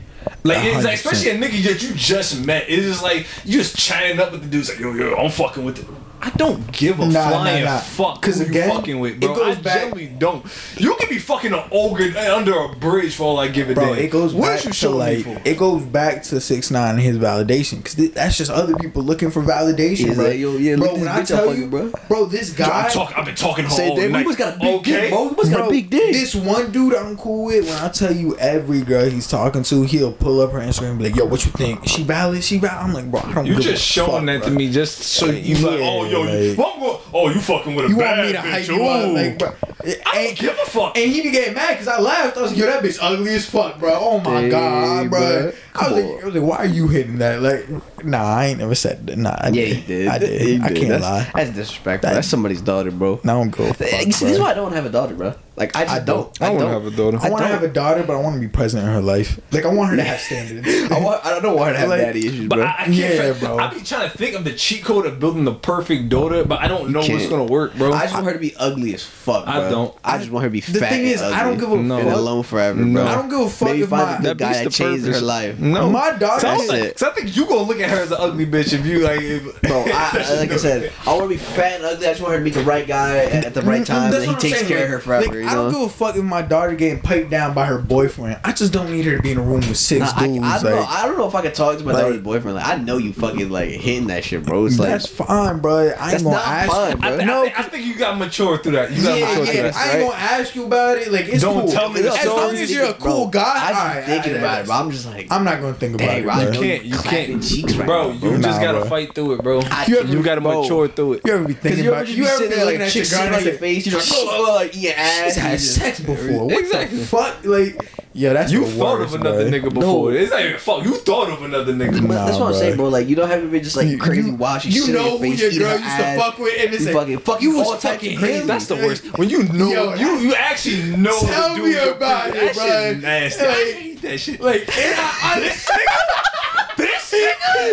Like, 0.44 0.64
it's 0.64 0.86
like 0.86 0.94
especially 0.96 1.32
a 1.32 1.38
nigga 1.38 1.64
that 1.64 1.82
you 1.84 1.94
just 1.96 2.46
met. 2.46 2.66
It's 2.70 2.84
just 2.86 3.04
like 3.04 3.26
you 3.44 3.58
just 3.58 3.76
chatting 3.78 4.20
up 4.22 4.32
with 4.32 4.44
the 4.44 4.48
dudes 4.48 4.70
like, 4.70 4.80
yo, 4.80 4.94
yo, 4.94 5.16
I'm 5.16 5.30
fucking 5.32 5.66
with 5.66 5.80
it. 5.80 5.86
I 6.22 6.30
don't 6.32 6.72
give 6.72 7.00
a 7.00 7.06
Nah, 7.06 7.12
nah, 7.12 7.30
flying 7.30 7.64
nah. 7.66 7.78
fuck 7.80 8.22
'Cause 8.22 8.40
who 8.40 8.46
again, 8.46 8.70
you 8.70 8.76
fucking 8.76 9.00
with, 9.00 9.14
it 9.16 9.22
goes 9.22 9.58
I 9.58 9.62
back- 9.62 9.80
generally 9.84 10.08
don't. 10.08 10.46
You 10.78 10.96
can 10.96 11.08
be 11.10 11.18
fucking 11.20 11.54
an 11.54 11.64
ogre 11.72 12.14
under 12.18 12.54
a 12.60 12.70
bridge 12.76 13.16
for 13.16 13.24
all 13.24 13.40
I 13.40 13.48
give 13.48 13.70
a 13.70 13.74
Bro, 13.74 13.96
damn. 13.96 14.04
it 14.04 14.12
goes 14.12 14.34
what 14.34 14.56
back 14.58 14.66
you 14.66 14.72
to 14.72 14.90
like 14.90 15.26
it 15.46 15.58
goes 15.58 15.84
back 15.84 16.24
to 16.24 16.41
six 16.41 16.72
nine 16.72 16.96
and 16.96 17.00
his 17.02 17.18
validation 17.18 17.78
because 17.78 17.96
that's 18.12 18.38
just 18.38 18.52
other 18.52 18.76
people 18.76 19.02
looking 19.04 19.32
for 19.32 19.41
validation, 19.41 20.08
He's 20.08 20.16
bro. 20.16 20.26
like, 20.26 20.40
yo, 20.40 20.58
yeah, 20.58 20.76
bro, 20.76 20.96
when 20.96 21.08
I 21.08 21.22
bitch 21.22 21.28
tell 21.28 21.56
you, 21.56 21.66
on 21.66 21.72
you, 21.74 21.94
bro, 22.08 22.26
this 22.26 22.52
guy, 22.52 22.84
I'm 22.86 22.91
talk, 22.91 23.14
I've 23.18 23.26
been 23.26 23.36
talking 23.36 23.66
to 23.66 23.72
say, 23.72 23.90
all 23.90 23.96
damn, 23.96 24.12
night. 24.12 24.20
we 24.20 24.26
must 24.26 24.38
got 24.38 24.56
a 24.56 24.60
big 24.60 24.76
okay? 24.82 24.91
dick, 25.02 25.10
bro. 25.12 25.24
We 25.30 25.36
must 25.36 25.52
got 25.52 25.68
a 25.68 25.70
big 25.70 25.90
dick. 25.90 26.14
This 26.14 26.36
one 26.36 26.72
dude 26.72 26.96
I'm 26.96 27.16
cool 27.18 27.46
with, 27.46 27.66
when 27.66 27.78
I 27.78 27.90
tell 27.90 28.14
you 28.14 28.36
every 28.38 28.82
girl 28.82 29.10
he's 29.10 29.28
talking 29.28 29.64
to, 29.64 29.84
he'll 29.84 30.12
pull 30.12 30.41
up 30.41 30.52
her 30.52 30.60
Instagram 30.60 30.90
and 30.91 30.98
be 31.00 31.06
like, 31.06 31.16
"Yo, 31.16 31.26
what 31.26 31.46
you 31.46 31.52
think? 31.52 31.88
She 31.88 32.04
valid? 32.04 32.44
She 32.44 32.58
valid?" 32.58 32.78
I'm 32.84 32.94
like, 32.94 33.10
bro, 33.10 33.22
I 33.22 33.34
don't. 33.34 33.46
You 33.46 33.56
just 33.56 33.68
a 33.68 33.78
showing 33.78 34.26
fuck, 34.28 34.41
that 34.41 34.44
to 34.44 34.52
me 34.52 34.72
just 34.72 35.00
so 35.00 35.28
you 35.28 35.56
like, 35.56 35.80
oh 35.82 36.06
yo, 36.11 36.23
you, 36.23 36.49
like- 36.49 36.57
well, 36.57 36.73
I'm 36.76 36.80
go- 36.80 37.02
oh 37.14 37.30
you 37.30 37.40
fucking 37.41 37.76
with 37.76 37.86
a 37.86 37.90
You 37.90 37.98
bad 37.98 38.18
want 38.18 38.27
me 38.27 38.34
to 38.34 38.40
bitch? 38.40 38.52
hype 38.52 38.68
you 38.68 38.84
up, 38.84 39.14
like, 39.14 39.38
bro? 39.40 39.53
It 39.86 40.02
I 40.06 40.15
don't 40.15 40.26
ain't- 40.26 40.40
give 40.40 40.52
a 40.53 40.65
fuck. 40.69 40.98
And 40.98 41.11
he 41.11 41.22
be 41.22 41.31
getting 41.31 41.53
mad 41.53 41.72
because 41.77 41.88
I 41.88 41.99
laughed. 41.99 42.38
I 42.38 42.41
was 42.41 42.52
like, 42.52 42.60
yo, 42.60 42.65
that 42.68 42.84
bitch 42.84 42.98
ugly 43.02 43.34
as 43.36 43.45
fuck, 43.45 43.80
bro. 43.80 43.94
Oh 43.95 44.19
my 44.19 44.41
Dang, 44.41 44.49
god, 44.49 45.10
bro. 45.10 45.19
bro. 45.19 45.52
I 45.76 45.90
was, 45.90 46.03
like, 46.03 46.22
I 46.23 46.26
was 46.26 46.36
like, 46.36 46.44
why 46.44 46.57
are 46.57 46.65
you 46.65 46.88
hitting 46.90 47.18
that? 47.19 47.41
Like, 47.41 47.65
nah, 48.06 48.24
I 48.24 48.46
ain't 48.48 48.60
never 48.60 48.76
said 48.76 49.08
that. 49.08 49.18
Nah, 49.18 49.36
I 49.40 49.48
yeah, 49.48 49.52
did. 49.52 49.76
he 49.78 49.82
did. 49.88 50.08
I 50.08 50.18
did. 50.18 50.42
He 50.42 50.60
I 50.60 50.68
did. 50.70 50.78
can't 50.78 50.90
that's, 50.90 51.04
lie. 51.04 51.32
That's 51.34 51.50
disrespectful. 51.52 52.10
That- 52.10 52.16
that's 52.16 52.28
somebody's 52.28 52.62
daughter, 52.62 52.92
bro. 52.92 53.20
Now 53.24 53.42
I'm 53.42 53.50
go. 53.50 53.72
Fuck, 53.74 53.88
see, 53.88 54.06
this 54.06 54.22
is 54.22 54.40
why 54.40 54.52
I 54.52 54.54
don't 54.54 54.74
have 54.74 54.86
a 54.86 54.90
daughter, 54.90 55.14
bro. 55.16 55.34
Like 55.56 55.76
I 55.76 55.84
just 55.84 55.94
I 55.96 56.00
don't. 56.00 56.34
don't. 56.36 56.42
I 56.42 56.46
I 56.46 56.50
want 56.52 56.60
to 56.62 56.66
don't. 56.66 56.84
have 56.84 56.94
a 56.94 56.96
daughter. 56.96 57.18
I 57.18 57.30
want 57.30 57.44
to 57.44 57.50
don't. 57.50 57.60
have 57.60 57.64
a 57.70 57.74
daughter, 57.74 58.04
but 58.04 58.16
I 58.16 58.22
want 58.22 58.36
to 58.36 58.40
be 58.40 58.48
present 58.48 58.82
in 58.86 58.90
her 58.94 59.02
life. 59.02 59.42
Like, 59.52 59.66
I 59.66 59.74
want 59.74 59.90
her 59.90 59.98
to 59.98 60.04
have 60.04 60.20
standards. 60.22 60.66
I, 60.92 61.00
want, 61.02 61.26
I 61.26 61.40
don't 61.42 61.58
want 61.58 61.68
her 61.70 61.74
to 61.74 61.80
have 61.80 61.90
Like- 61.90 62.00
daddy 62.00 62.28
issues, 62.28 62.48
But 62.48 62.56
bro. 62.58 62.66
I, 62.66 62.70
I 62.70 62.84
can't. 62.86 62.96
Yeah, 62.96 63.34
fi- 63.34 63.40
bro. 63.46 63.58
I 63.58 63.74
be 63.74 63.82
trying 63.82 64.10
to 64.10 64.18
think 64.18 64.36
of 64.38 64.46
the 64.46 64.54
cheat 64.54 64.86
code 64.86 65.06
of 65.06 65.20
building 65.20 65.44
the 65.44 65.54
perfect 65.54 66.08
daughter, 66.08 66.46
but 66.46 66.62
I 66.62 66.70
don't 66.70 66.92
know 66.92 67.02
what's 67.02 67.28
gonna 67.28 67.44
work, 67.44 67.76
bro. 67.76 67.92
I 67.92 68.04
just 68.04 68.14
want 68.14 68.28
her 68.28 68.34
to 68.34 68.40
be 68.40 68.56
ugly 68.56 68.94
as 68.94 69.04
fuck. 69.04 69.48
I 69.50 69.70
don't. 69.70 69.94
I 70.02 70.18
just 70.18 70.32
want 70.32 70.44
her 70.44 70.50
to 70.50 70.54
be 70.54 70.62
The 70.62 70.80
fat. 70.80 70.92
thing 70.92 71.02
and 71.02 71.10
is, 71.10 71.22
I 71.22 71.44
don't 71.44 71.58
give 71.60 71.70
a 71.74 71.76
No. 71.76 71.98
and 71.98 72.08
fuck. 72.08 72.18
alone 72.18 72.44
forever, 72.44 72.80
No. 72.80 73.02
bro. 73.02 73.12
I 73.12 73.16
don't 73.16 73.30
give 73.30 73.40
a 73.42 73.50
fuck 73.50 73.68
Maybe 73.68 73.82
if 73.82 73.90
find 73.90 74.24
my 74.24 74.30
a 74.30 74.36
guy 74.36 74.52
bitch 74.52 74.54
that 74.54 74.64
the 74.64 74.70
changed 74.70 75.06
her 75.08 75.20
life. 75.20 75.60
No, 75.60 75.90
My 75.90 76.12
daughter- 76.14 76.40
So 76.40 76.48
I, 76.48 76.54
was 76.58 76.68
That's 76.68 76.70
like, 76.82 76.90
it. 76.92 77.00
so 77.00 77.10
I 77.10 77.14
think 77.14 77.36
you 77.36 77.46
gonna 77.46 77.64
look 77.64 77.82
at 77.82 77.89
her 77.90 78.02
as 78.02 78.11
an 78.11 78.18
ugly 78.20 78.45
bitch 78.45 78.74
if 78.74 78.86
you 78.86 78.99
like. 78.99 79.22
If, 79.22 79.61
Bro, 79.61 79.86
I, 79.88 80.36
like 80.40 80.52
I 80.52 80.57
said, 80.57 80.91
I 81.06 81.11
want 81.14 81.24
to 81.24 81.30
be 81.30 81.38
fat 81.38 81.74
and 81.78 81.86
ugly. 81.86 82.07
I 82.07 82.11
just 82.11 82.22
want 82.22 82.34
her 82.34 82.40
to 82.40 82.44
meet 82.44 82.53
the 82.53 82.64
right 82.64 82.88
guy 82.88 83.18
at 83.26 83.45
at 83.45 83.53
the 83.53 83.61
right 83.61 83.82
mm-hmm. 83.82 83.94
time, 83.94 84.11
That's 84.11 84.24
and 84.24 84.30
he 84.32 84.36
I'm 84.36 84.41
takes 84.41 84.57
saying, 84.57 84.68
care 84.68 84.78
like- 84.78 84.86
of 84.86 84.91
her 84.91 84.99
forever. 84.99 85.26
like, 85.26 85.36
you 85.36 85.48
I 85.48 85.56
don't 85.56 85.72
give 85.72 85.82
a 85.82 85.90
fuck 85.90 86.16
if 86.16 86.24
my 86.24 86.41
daughter 86.41 86.76
getting 86.76 87.02
piped 87.02 87.30
down 87.30 87.53
by 87.53 87.66
her 87.66 87.78
boyfriend. 87.80 88.40
I 88.44 88.52
just 88.53 88.72
don't 88.74 88.91
need 88.91 89.06
her 89.06 89.18
to 89.18 89.22
be 89.22 89.32
in 89.32 89.38
a 89.38 89.41
room 89.41 89.61
with 89.61 89.78
six 89.78 89.99
Nah, 89.99 90.11
I, 90.22 90.28
dudes. 90.28 90.44
I 90.44 90.61
don't 90.61 90.72
know. 90.72 90.86
I 90.88 91.06
don't 91.06 91.18
know 91.18 91.28
if 91.28 91.36
I 91.36 91.41
can 91.41 91.52
talk 91.53 91.78
to 91.78 91.84
my 91.84 91.91
like- 91.94 92.03
daughter's 92.03 92.22
boyfriend. 92.22 92.56
Like, 92.57 92.68
I 92.68 92.78
know 92.78 92.98
you 92.98 93.14
fucking 93.14 93.49
like 93.49 93.70
hitting 93.70 94.07
that 94.07 94.24
shit, 94.24 94.44
bro. 94.45 94.66
It's 94.66 94.80
like 94.80 94.90
that's 94.90 95.07
fine, 95.07 95.60
bro. 95.60 95.78
I 95.78 95.84
ain't 95.84 95.98
That's 95.98 96.24
gonna 96.24 96.36
not 96.36 96.45
ask. 96.48 96.72
fine, 96.72 96.91
I, 96.91 96.95
bro. 96.95 97.18
thi- 97.18 97.26
No, 97.26 97.41
I, 97.41 97.45
think, 97.45 97.60
I 97.60 97.64
think 97.64 97.86
you 97.86 97.95
got 97.98 98.18
mature 98.18 98.57
through 98.57 98.74
that. 98.74 98.91
You 98.91 99.03
got 99.03 99.20
Yeah, 99.20 99.26
mature 99.28 99.45
yeah, 99.45 99.72
through 99.72 99.82
I 99.82 99.90
ain't 99.91 100.10
gonna 100.10 100.22
ask 100.22 100.56
you 100.56 100.66
about 100.66 100.98
it. 100.98 101.11
Like 101.11 101.28
it's 101.28 101.41
Don't 101.44 101.61
cool. 101.61 101.72
tell 101.72 101.90
me 101.90 102.02
the 102.02 102.11
as 102.11 102.26
long 102.26 102.56
as 102.56 102.72
you're 102.72 102.86
a 102.86 102.94
cool 102.94 103.28
guy. 103.28 103.41
I 103.41 103.70
just 103.70 103.82
alright, 103.82 104.03
thinking 104.06 104.32
alright, 104.36 104.44
about 104.44 104.61
it, 104.61 104.66
bro. 104.68 104.76
I'm 104.76 104.91
just 104.91 105.06
like, 105.06 105.28
I'm 105.32 105.44
not 105.44 105.61
gonna 105.61 105.74
think 105.74 105.95
about 105.95 106.18
it. 106.18 106.24
Bro. 106.24 106.40
You 106.40 106.52
can't. 106.60 106.84
You 106.86 106.98
can't. 106.98 107.44
cheeks 107.44 107.76
right 107.80 107.86
bro, 107.88 108.08
now, 108.08 108.14
you 108.14 108.20
bro. 108.20 108.42
just 108.42 108.62
gotta 108.62 108.80
bro. 108.80 108.90
fight 108.90 109.16
through 109.16 109.34
it, 109.34 109.44
bro. 109.44 109.62
I- 109.66 109.86
you, 109.88 110.04
you- 110.04 110.24
gotta 110.24 110.42
bro. 110.42 110.62
mature 110.62 110.88
through 110.88 111.14
it. 111.14 111.22
You 111.26 111.34
ever 111.34 111.44
be 111.48 111.54
thinking 111.54 111.84
you 111.84 111.90
ever 111.92 111.96
about 111.98 112.06
just 112.08 112.18
you 112.18 112.26
ever 112.26 112.34
sitting 112.38 112.50
be 112.52 112.56
there 112.56 112.66
looking 112.66 112.80
like 112.82 112.88
at 112.90 112.96
your 112.96 113.04
chicks 113.04 113.10
girl 113.12 113.20
sitting 113.22 113.40
on 113.40 113.44
your 113.46 113.54
face, 113.56 113.86
you're 113.88 113.96
like, 113.98 114.06
"Shit, 114.06 114.28
oh, 114.30 114.56
like 114.56 114.76
eating 114.78 114.92
ass. 114.96 115.24
She's 115.26 115.36
had 115.38 115.60
just- 115.60 115.76
sex 115.76 116.00
before. 116.00 116.46
What 116.48 116.60
Exactly. 116.60 116.98
the 117.00 117.06
fuck? 117.06 117.36
Like, 117.44 117.92
yeah, 118.14 118.34
that's 118.34 118.52
You 118.52 118.66
the 118.66 118.72
thought 118.72 119.00
worst, 119.00 119.16
of 119.16 119.22
another 119.22 119.50
bro. 119.50 119.60
nigga 119.60 119.74
before. 119.74 120.14
It's 120.14 120.32
not 120.32 120.42
even 120.44 120.58
fuck. 120.60 120.84
You 120.84 120.96
thought 120.98 121.30
of 121.30 121.44
another 121.44 121.74
nigga. 121.74 122.06
But 122.08 122.26
that's 122.26 122.38
Nah, 122.38 122.40
what 122.40 122.46
I'm 122.48 122.52
bro. 122.52 122.60
saying, 122.60 122.76
bro. 122.78 122.88
Like 122.90 123.08
you 123.08 123.16
don't 123.16 123.30
have 123.30 123.42
to 123.42 123.48
be 123.48 123.60
just 123.60 123.78
like 123.78 123.88
You- 123.88 123.98
crazy 123.98 124.30
you- 124.30 124.36
wild. 124.36 124.62
She's 124.62 124.76
you 124.76 124.82
sitting 124.82 124.96
on 125.00 125.06
know 125.06 125.10
your 125.12 125.20
who 125.20 125.32
face, 125.38 125.42
your 125.42 125.52
girl 125.52 125.78
her 125.78 125.84
used 125.86 125.98
to 125.98 126.16
fuck 126.18 126.40
with, 126.40 126.54
and 126.60 126.74
it's 126.74 126.86
like, 126.86 126.94
fucking 126.96 127.18
fuck 127.20 127.42
you 127.42 127.52
you 127.52 127.58
was 127.60 127.68
all 127.68 127.74
types 127.78 127.84
fucking 128.04 128.18
crazy. 128.18 128.46
That's 128.46 128.66
the 128.68 128.76
worst. 128.76 129.18
When 129.18 129.30
you 129.30 129.44
know 129.44 129.72
Yo, 129.72 129.94
you 129.96 130.18
you 130.20 130.36
actually 130.36 130.96
know. 130.98 131.18
Tell 131.20 131.56
the 131.56 131.62
me 131.64 131.72
dude 131.72 131.88
about 131.96 132.34
that 132.34 132.44
it, 132.44 132.56
shit 132.56 133.02
bro. 133.02 133.10
nasty. 133.10 133.42
I 133.44 133.48
Like- 133.48 133.58
hate 133.76 134.02
that 134.02 134.20
shit. 134.20 134.42
like, 134.42 134.62
and 134.78 134.96
I, 135.00 135.20
I, 135.24 135.40
this 135.40 135.66
nigga, 135.66 136.78
this 136.78 137.09
nigga. 137.09 137.09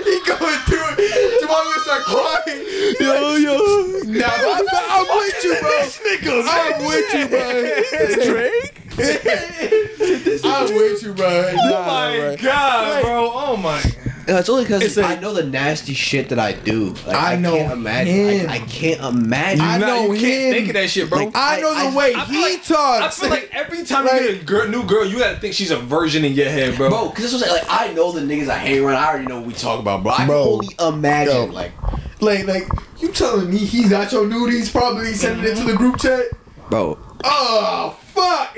He 0.05 0.21
going 0.27 0.61
through 0.67 0.89
it. 0.99 1.41
Tomorrow 1.41 1.65
gonna 1.65 1.81
start 1.81 2.03
crying. 2.05 2.63
Yo, 3.01 3.37
yo. 3.37 3.57
Nah, 4.07 4.27
I'm, 4.27 4.67
I'm 4.73 5.07
with 5.19 5.45
you, 5.45 5.55
bro. 5.61 6.43
I'm 6.47 6.87
with 6.87 7.15
you, 7.15 7.29
bro. 7.29 8.25
Drake. 8.25 8.86
I'm 8.99 10.75
with 10.75 11.03
you, 11.03 11.13
bro. 11.13 11.27
Oh 11.27 11.55
Nah, 11.71 11.87
my 11.87 12.17
bro. 12.19 12.37
god, 12.37 12.89
Like- 12.95 13.03
bro. 13.05 13.31
Oh 13.35 13.57
my. 13.57 13.83
No, 14.29 14.39
it's 14.39 14.49
only 14.49 14.65
because 14.65 14.97
like- 14.97 15.19
I 15.19 15.21
know 15.21 15.33
the 15.35 15.45
nasty 15.45 15.95
shit 15.95 16.31
that 16.31 16.39
I 16.41 16.53
do. 16.53 16.95
Like, 17.07 17.17
I 17.17 17.33
I, 17.35 17.37
know 17.37 17.57
can't 17.57 17.73
imagine. 17.75 18.15
him. 18.15 18.51
I, 18.51 18.55
I 18.55 18.59
can't 18.61 19.01
imagine. 19.01 19.61
I 19.61 19.79
Nah, 19.79 19.87
know 19.87 20.13
you 20.13 20.21
can't 20.21 20.43
him. 20.47 20.53
think 20.53 20.69
of 20.69 20.75
that 20.75 20.91
shit, 20.91 21.09
bro. 21.09 21.19
Like, 21.19 21.31
I 21.37 21.61
know 21.61 21.73
the 21.75 21.81
I- 21.81 21.95
way 21.95 22.15
I 22.15 22.25
feel 22.25 22.35
he 22.35 22.43
like- 22.55 22.65
talks. 22.65 23.19
I 23.19 23.21
feel 23.23 23.31
like 23.31 23.51
every 23.53 23.85
time 23.85 24.05
Like- 24.07 24.21
you 24.23 24.33
get 24.33 24.43
a 24.43 24.45
girl, 24.45 24.67
new 24.69 24.83
girl, 24.85 25.05
you 25.05 25.19
gotta 25.19 25.37
think 25.39 25.55
she's 25.55 25.71
a 25.71 25.77
virgin 25.77 26.25
in 26.25 26.33
your 26.33 26.49
head, 26.49 26.77
bro. 26.77 26.89
Bro, 26.89 27.09
because 27.11 27.25
this 27.25 27.33
was 27.35 27.43
like 27.49 27.65
I 27.69 27.93
know 27.93 28.11
the 28.13 28.21
niggas 28.21 28.49
I 28.49 28.57
hang 28.59 28.85
around. 28.85 28.97
I 28.97 29.07
already 29.09 29.27
know 29.27 29.39
what 29.39 29.47
we 29.47 29.55
talk 29.55 29.79
about, 29.79 30.03
bro. 30.03 30.13
I 30.13 30.27
Bro. 30.27 30.59
can 30.61 30.75
only 30.81 30.97
imagine, 30.99 31.35
Yo. 31.35 31.45
like, 31.47 31.73
like, 32.21 32.47
like 32.47 32.69
you 32.99 33.13
telling 33.13 33.49
me 33.51 33.59
he's 33.59 33.91
got 33.91 34.11
your 34.11 34.25
nudies? 34.25 34.73
Probably 34.73 35.13
sending 35.15 35.45
it 35.53 35.57
to 35.59 35.65
the 35.65 35.75
group 35.75 35.99
chat. 36.01 36.25
bro, 36.69 36.99
Oh 37.29 37.99
fuck! 38.15 38.57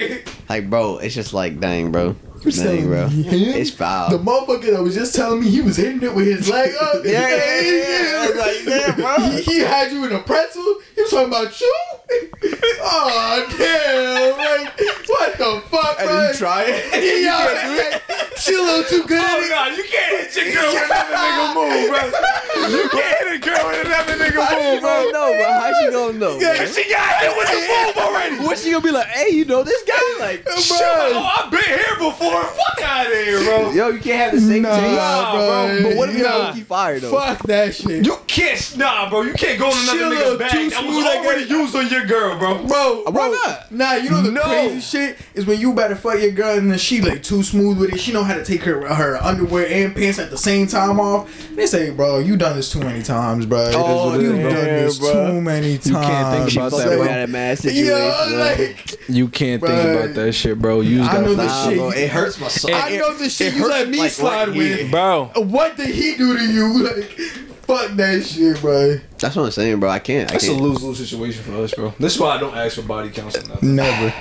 like, 0.48 0.60
bro. 0.60 0.98
It's 0.98 1.14
just 1.14 1.32
like, 1.32 1.58
dang, 1.58 1.90
bro, 1.90 2.14
You 2.44 2.52
dang, 2.52 2.62
telling 2.64 2.86
bro. 2.86 3.08
It's 3.12 3.70
foul. 3.70 4.10
The 4.10 4.18
motherfucker 4.18 4.72
that 4.74 4.82
was 4.82 4.94
just 4.94 5.14
telling 5.14 5.40
me 5.40 5.50
he 5.50 5.60
was 5.60 5.76
hitting 5.76 6.02
it 6.02 6.14
with 6.14 6.26
his 6.26 6.48
leg 6.48 6.72
up. 6.80 6.96
Yeah, 7.04 7.28
yeah, 7.28 7.60
yeah. 7.60 8.18
I 8.18 8.26
was 8.28 8.36
like, 8.36 8.64
damn, 8.64 8.94
bro. 8.96 9.30
He, 9.30 9.42
he 9.42 9.58
had 9.60 9.92
you 9.92 10.04
in 10.06 10.12
a 10.12 10.20
pretzel. 10.20 10.62
He 10.94 11.02
was 11.02 11.10
talking 11.10 11.28
about 11.28 11.60
you. 11.60 11.74
Oh 12.80 13.46
damn! 13.58 14.38
Like 14.38 14.78
what 15.08 15.36
the 15.36 15.62
fuck, 15.68 15.98
And 15.98 16.08
bro? 16.08 16.16
Uh, 16.18 16.28
you 16.28 16.34
try 16.34 16.64
it? 16.66 17.24
Yeah, 17.24 17.98
she 18.38 18.54
a 18.54 18.58
little 18.62 18.84
too 18.84 19.06
good 19.06 19.18
Oh 19.20 19.36
at 19.38 19.42
it. 19.42 19.48
god, 19.50 19.76
you 19.76 19.84
can't 19.84 20.32
hit 20.32 20.36
your 20.36 20.54
girl 20.54 20.72
with 20.72 20.84
another 20.88 21.14
nigga 21.18 21.46
move, 21.58 21.88
bro. 21.90 22.68
You 22.78 22.88
can't 22.88 23.18
hit 23.18 23.28
a 23.34 23.38
girl 23.44 23.66
with 23.68 23.86
another 23.86 24.14
nigga 24.14 24.40
How 24.40 24.56
move, 24.72 24.80
bro. 24.80 25.12
gonna 25.12 25.36
bro? 25.36 25.48
How 25.52 25.72
she 25.82 25.90
gonna 25.90 26.18
know? 26.18 26.38
bro? 26.38 26.54
Cause 26.56 26.74
she 26.74 26.88
got 26.88 27.20
hit 27.20 27.36
with 27.36 27.48
the 27.50 27.60
move 27.66 27.96
already. 28.04 28.36
What's 28.46 28.62
she 28.64 28.70
gonna 28.70 28.84
be 28.84 28.90
like? 28.92 29.06
Hey, 29.08 29.30
you 29.34 29.44
know 29.44 29.62
this 29.64 29.82
guy? 29.82 29.96
Like, 30.20 30.46
Shit, 30.58 30.78
oh, 30.80 31.34
I've 31.36 31.50
been 31.50 31.60
here 31.62 31.96
before. 31.98 32.27
Fuck 32.32 32.82
out 32.84 33.06
of 33.06 33.12
here, 33.12 33.42
bro. 33.44 33.72
yo, 33.72 33.88
you 33.88 34.00
can't 34.00 34.18
have 34.20 34.32
the 34.32 34.40
same 34.40 34.62
Nah, 34.62 34.76
taste. 34.76 34.96
Nah, 34.96 35.32
bro. 35.32 35.46
bro. 35.46 35.82
But 35.90 35.96
what 35.96 36.08
if 36.10 36.16
you 36.16 36.22
Nah. 36.24 36.28
got 36.30 36.48
Loki 36.48 36.60
fire 36.62 37.00
though? 37.00 37.10
Fuck 37.10 37.42
that 37.44 37.74
shit. 37.74 38.04
You 38.04 38.16
can't, 38.26 38.76
nah, 38.76 39.08
bro. 39.10 39.22
You 39.22 39.32
can't 39.34 39.58
go 39.58 39.66
in 39.68 39.72
She 39.74 39.88
a 39.88 39.92
another 39.92 40.08
little 40.14 40.32
nigga's 40.34 40.38
bag. 40.38 40.50
too 40.50 40.70
That 40.70 40.84
was 40.84 40.94
smooth, 40.94 41.06
I 41.06 41.16
already 41.18 41.40
guess. 41.42 41.50
used 41.50 41.76
on 41.76 41.88
your 41.88 42.04
girl, 42.06 42.38
bro. 42.38 42.66
Bro, 42.66 43.02
Why 43.10 43.28
not? 43.44 43.72
Nah, 43.72 43.92
you 43.94 44.10
know 44.10 44.22
the 44.22 44.30
No. 44.30 44.42
crazy 44.42 44.80
shit 44.80 45.18
is 45.34 45.46
when 45.46 45.60
you 45.60 45.72
better 45.72 45.94
fuck 45.96 46.20
your 46.20 46.30
girl 46.32 46.56
and 46.58 46.70
then 46.70 46.78
she 46.78 47.00
like 47.00 47.22
too 47.22 47.42
smooth 47.42 47.78
with 47.78 47.94
it. 47.94 48.00
She 48.00 48.12
know 48.12 48.22
how 48.24 48.34
to 48.34 48.44
take 48.44 48.62
her 48.62 48.86
her 48.94 49.16
underwear 49.22 49.66
and 49.68 49.94
pants 49.94 50.18
at 50.18 50.30
the 50.30 50.38
same 50.38 50.66
time 50.66 51.00
off. 51.00 51.28
They 51.54 51.66
say, 51.66 51.90
bro, 51.90 52.18
you 52.18 52.36
done 52.36 52.56
this 52.56 52.70
too 52.72 52.80
many 52.80 53.02
times, 53.02 53.46
bro. 53.46 53.70
Oh, 53.74 54.18
you 54.18 54.32
damn, 54.32 54.42
done 54.42 54.52
this 54.64 54.98
bro. 54.98 55.12
too 55.32 55.40
many 55.40 55.74
times. 55.78 55.86
You 55.88 55.94
can't 55.94 56.46
think 56.46 56.52
about 56.56 56.70
fucking 56.72 56.88
that, 56.90 56.98
with 56.98 57.06
bro. 57.08 57.14
that 57.14 57.28
mad 57.30 57.58
situation. 57.58 57.86
Yo, 57.86 58.36
like 58.38 58.98
You 59.08 59.28
can't 59.28 59.62
Bruh. 59.62 59.66
think 59.68 59.96
about 59.96 60.14
that 60.14 60.32
shit, 60.32 60.58
bro. 60.58 60.80
You 60.80 60.98
just 60.98 61.10
I 61.10 61.14
know 61.20 61.34
gotta 61.34 61.36
the 61.36 61.44
Nah, 61.46 61.68
shit. 61.68 61.76
bro, 61.78 61.90
it 61.90 62.08
hurts 62.24 62.40
my 62.40 62.48
soul. 62.48 62.74
I 62.74 62.96
know 62.96 63.14
the 63.14 63.28
shit 63.30 63.54
you 63.54 63.68
let 63.68 63.88
me 63.88 63.98
like, 63.98 64.10
slide 64.10 64.48
right 64.48 64.56
with. 64.56 64.90
bro. 64.90 65.30
What 65.36 65.76
did 65.76 65.90
he 65.94 66.14
do 66.16 66.36
to 66.36 66.44
you? 66.44 66.88
Like, 67.68 67.84
fuck 67.86 67.96
that 67.96 68.24
shit, 68.24 68.60
bro. 68.62 68.96
That's 69.18 69.36
what 69.36 69.44
I'm 69.44 69.50
saying, 69.50 69.78
bro. 69.80 69.90
I 69.90 69.98
can't. 69.98 70.30
I 70.30 70.34
That's 70.34 70.44
a 70.44 70.48
can't. 70.52 70.62
lose 70.62 70.82
lose 70.82 70.98
situation 70.98 71.42
for 71.42 71.52
us, 71.62 71.74
bro. 71.74 71.92
This 71.98 72.14
is 72.14 72.20
why 72.20 72.36
I 72.36 72.38
don't 72.40 72.56
ask 72.56 72.76
for 72.76 72.82
body 72.82 73.10
counts 73.10 73.36
or. 73.36 73.58
Never. 73.62 74.14